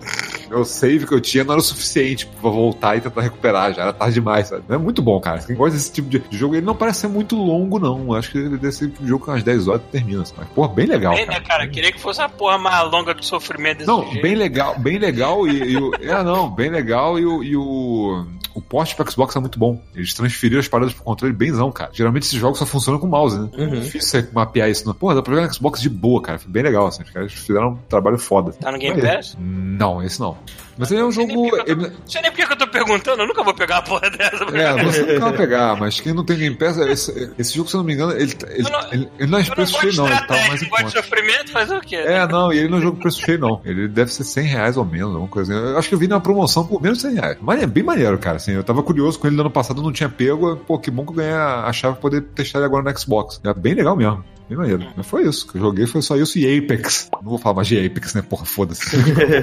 Meu 0.50 0.66
save 0.66 1.06
que 1.06 1.14
eu 1.14 1.22
tinha 1.22 1.44
não 1.44 1.54
era 1.54 1.62
o 1.62 1.64
suficiente 1.64 2.26
pra 2.42 2.50
voltar 2.50 2.98
e 2.98 3.02
tentar 3.02 3.22
recuperar, 3.22 3.74
já 3.74 3.84
era 3.84 3.94
tarde 3.94 4.16
demais, 4.16 4.48
sabe? 4.48 4.64
É 4.68 4.78
muito 4.78 5.02
bom, 5.02 5.20
cara. 5.22 5.40
Quem 5.40 5.56
gosta 5.56 5.78
desse 5.78 5.92
tipo 5.92 6.10
de 6.10 6.22
jogo, 6.32 6.56
ele 6.56 6.66
não 6.66 6.76
parece 6.76 7.02
ser 7.02 7.08
muito 7.08 7.36
longo, 7.36 7.80
não. 7.80 8.14
Acho 8.14 8.31
que 8.32 8.38
ele 8.38 8.58
deve 8.58 8.72
ser 8.72 8.92
um 9.02 9.08
jogo 9.08 9.26
com 9.26 9.32
umas 9.32 9.44
10 9.44 9.68
horas 9.68 9.82
e 9.82 9.92
termina. 9.92 10.24
Mas, 10.38 10.48
porra, 10.50 10.70
bem 10.70 10.86
legal. 10.86 11.16
Bem, 11.16 11.26
né, 11.26 11.40
cara? 11.40 11.68
Queria 11.68 11.92
que 11.92 12.00
fosse 12.00 12.22
a 12.22 12.30
porra 12.30 12.58
mais 12.58 12.90
longa 12.92 13.14
do 13.14 13.24
sofrimento 13.24 13.80
desse 13.80 13.88
Não, 13.88 14.04
jeito. 14.04 14.22
bem 14.22 14.36
legal, 14.36 14.80
bem 14.80 14.98
legal 14.98 15.48
e, 15.48 15.72
e 15.72 15.78
o. 15.78 15.92
É, 15.96 16.24
não, 16.24 16.50
bem 16.50 16.70
legal 16.70 17.20
e 17.20 17.26
o. 17.26 17.44
E 17.44 17.56
o 17.56 18.26
o 18.54 18.62
porte 18.62 18.96
pro 18.96 19.10
Xbox 19.10 19.36
é 19.36 19.40
muito 19.40 19.58
bom. 19.58 19.82
Eles 19.96 20.14
transferiram 20.14 20.60
as 20.60 20.68
paradas 20.68 20.94
pro 20.94 21.04
controle 21.04 21.34
benzão, 21.34 21.72
cara. 21.72 21.92
Geralmente 21.94 22.24
esses 22.24 22.40
jogos 22.40 22.60
só 22.60 22.66
funcionam 22.66 23.00
com 23.00 23.08
mouse, 23.08 23.40
né? 23.40 23.50
É 23.54 23.66
difícil 23.68 24.22
você 24.22 24.30
mapear 24.34 24.70
isso. 24.70 24.86
Não. 24.86 24.94
Porra, 24.94 25.16
dá 25.16 25.22
pra 25.22 25.34
jogar 25.34 25.48
no 25.48 25.54
Xbox 25.54 25.82
de 25.82 25.90
boa, 25.90 26.22
cara. 26.22 26.40
Foi 26.40 26.52
bem 26.52 26.64
legal, 26.64 26.88
assim. 26.88 27.04
Os 27.04 27.10
caras 27.10 27.32
fizeram 27.32 27.70
um 27.70 27.76
trabalho 27.88 28.18
foda. 28.18 28.52
Tá 28.52 28.72
no 28.72 28.78
Game 28.78 29.02
Pass? 29.02 29.38
Não, 29.40 30.04
esse 30.04 30.20
não. 30.20 30.38
Mas 30.82 30.90
ele 30.92 31.00
é 31.00 31.04
um 31.04 31.06
Não 31.06 31.12
sei 31.14 31.26
nem 31.28 31.36
jogo. 31.36 31.50
por 31.50 31.64
que 31.66 31.72
eu 31.72 31.76
tô- 31.78 31.82
ele- 31.84 31.90
Não 31.92 32.08
sei 32.08 32.22
nem 32.24 32.32
por 32.32 32.38
que 32.48 32.54
eu 32.54 32.58
tô 32.58 32.68
perguntando, 32.68 33.22
eu 33.22 33.28
nunca 33.28 33.44
vou 33.44 33.54
pegar 33.54 33.78
a 33.78 33.82
porra 33.84 34.10
dessa. 34.10 34.44
É, 34.58 34.84
você 34.84 35.02
nunca 35.04 35.20
vai 35.20 35.34
pegar, 35.38 35.76
mas 35.80 36.00
quem 36.00 36.12
não 36.14 36.26
tem 36.26 36.38
Game 36.38 36.56
Pass, 36.56 36.78
esse, 36.80 37.32
esse 37.38 37.56
jogo, 37.56 37.70
se 37.70 37.76
eu 37.76 37.80
não 37.80 37.86
me 37.86 37.94
engano, 37.94 38.12
ele, 38.14 38.34
ele, 38.50 38.68
Eu 38.68 38.72
não- 38.72 38.92
ele, 38.92 39.10
ele 39.20 39.32
não 39.32 39.38
é 39.38 39.44
preço 39.44 39.80
cheio, 39.80 39.96
não. 39.96 40.08
Ele 40.08 40.16
tá 40.22 40.34
mais 40.48 40.62
em 40.62 40.66
não 40.66 40.72
gosto 40.72 40.86
de 40.88 40.92
sofrimento, 40.94 41.52
fazer 41.52 41.76
o 41.76 41.82
quê? 41.82 41.98
É, 41.98 42.28
não, 42.28 42.52
e 42.52 42.58
ele 42.58 42.68
não 42.70 42.80
é 42.80 42.82
jogo 42.82 42.98
preço 43.00 43.22
cheio, 43.22 43.38
não. 43.38 43.62
Ele 43.64 43.88
deve 43.88 44.12
ser 44.12 44.24
100 44.24 44.44
reais 44.48 44.76
ou 44.76 44.84
menos, 44.84 45.10
alguma 45.10 45.28
coisa 45.28 45.54
assim. 45.56 45.64
Eu 45.72 45.78
acho 45.78 45.88
que 45.88 45.94
eu 45.96 46.00
vi 46.00 46.08
na 46.08 46.20
promoção 46.20 46.66
por 46.66 46.82
menos 46.82 46.98
de 46.98 47.04
100 47.04 47.14
reais. 47.14 47.38
Mas 47.42 47.62
é 47.62 47.68
bem 47.68 47.84
maneiro, 47.84 48.18
cara. 48.18 48.38
Assim, 48.38 48.54
eu 48.54 48.64
tava 48.64 48.82
curioso 48.82 49.20
com 49.20 49.28
ele 49.28 49.36
no 49.36 49.44
ano 49.44 49.52
passado, 49.52 49.84
não 49.84 49.92
tinha 49.92 50.10
pego. 50.10 50.56
Pô, 50.58 50.80
que 50.80 50.90
bom 50.90 51.06
que 51.06 51.12
eu 51.12 51.16
ganhei 51.18 51.34
a 51.34 51.62
a 51.66 51.72
chave 51.74 51.94
pra 51.94 52.02
poder 52.02 52.22
testar 52.22 52.58
ele 52.58 52.66
agora 52.66 52.84
no 52.84 53.00
Xbox. 53.00 53.40
É 53.44 53.54
bem 53.54 53.76
legal 53.76 53.96
mesmo. 53.96 54.24
Bem 54.52 54.58
maneiro. 54.58 54.86
Mas 54.98 55.08
foi 55.08 55.24
isso. 55.24 55.48
que 55.48 55.56
eu 55.56 55.62
joguei 55.62 55.88
foi 55.88 56.02
só 56.02 56.18
isso 56.18 56.38
e 56.38 56.58
Apex. 56.58 57.10
Não 57.24 57.30
vou 57.30 57.38
falar 57.38 57.56
mais 57.56 57.70
de 57.70 57.86
Apex, 57.86 58.14
né? 58.14 58.22
Porra, 58.22 58.44
foda-se. 58.44 58.84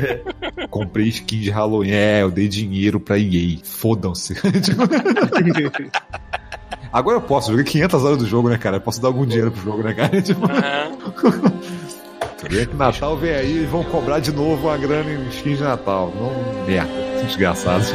Comprei 0.68 1.08
skin 1.08 1.40
de 1.40 1.48
Halloween. 1.48 1.92
É, 1.92 2.20
eu 2.20 2.30
dei 2.30 2.46
dinheiro 2.46 3.00
pra 3.00 3.18
EA. 3.18 3.56
Fodam-se. 3.64 4.36
Agora 6.92 7.16
eu 7.16 7.22
posso, 7.22 7.52
joguei 7.52 7.64
500 7.64 8.04
horas 8.04 8.18
do 8.18 8.26
jogo, 8.26 8.50
né, 8.50 8.58
cara? 8.58 8.76
Eu 8.76 8.82
posso 8.82 9.00
dar 9.00 9.08
algum 9.08 9.24
dinheiro 9.24 9.50
pro 9.50 9.62
jogo, 9.62 9.82
né, 9.82 9.94
cara? 9.94 10.20
Tipo. 10.20 10.46
Vem 12.50 12.66
que 12.66 12.76
Natal 12.76 13.16
vem 13.16 13.32
aí 13.32 13.62
e 13.62 13.64
vão 13.64 13.82
cobrar 13.84 14.20
de 14.20 14.30
novo 14.30 14.68
a 14.68 14.76
grana 14.76 15.10
em 15.10 15.26
skins 15.30 15.56
de 15.56 15.64
Natal. 15.64 16.12
Não, 16.14 16.66
merda, 16.66 16.92
desgraçados. 17.24 17.94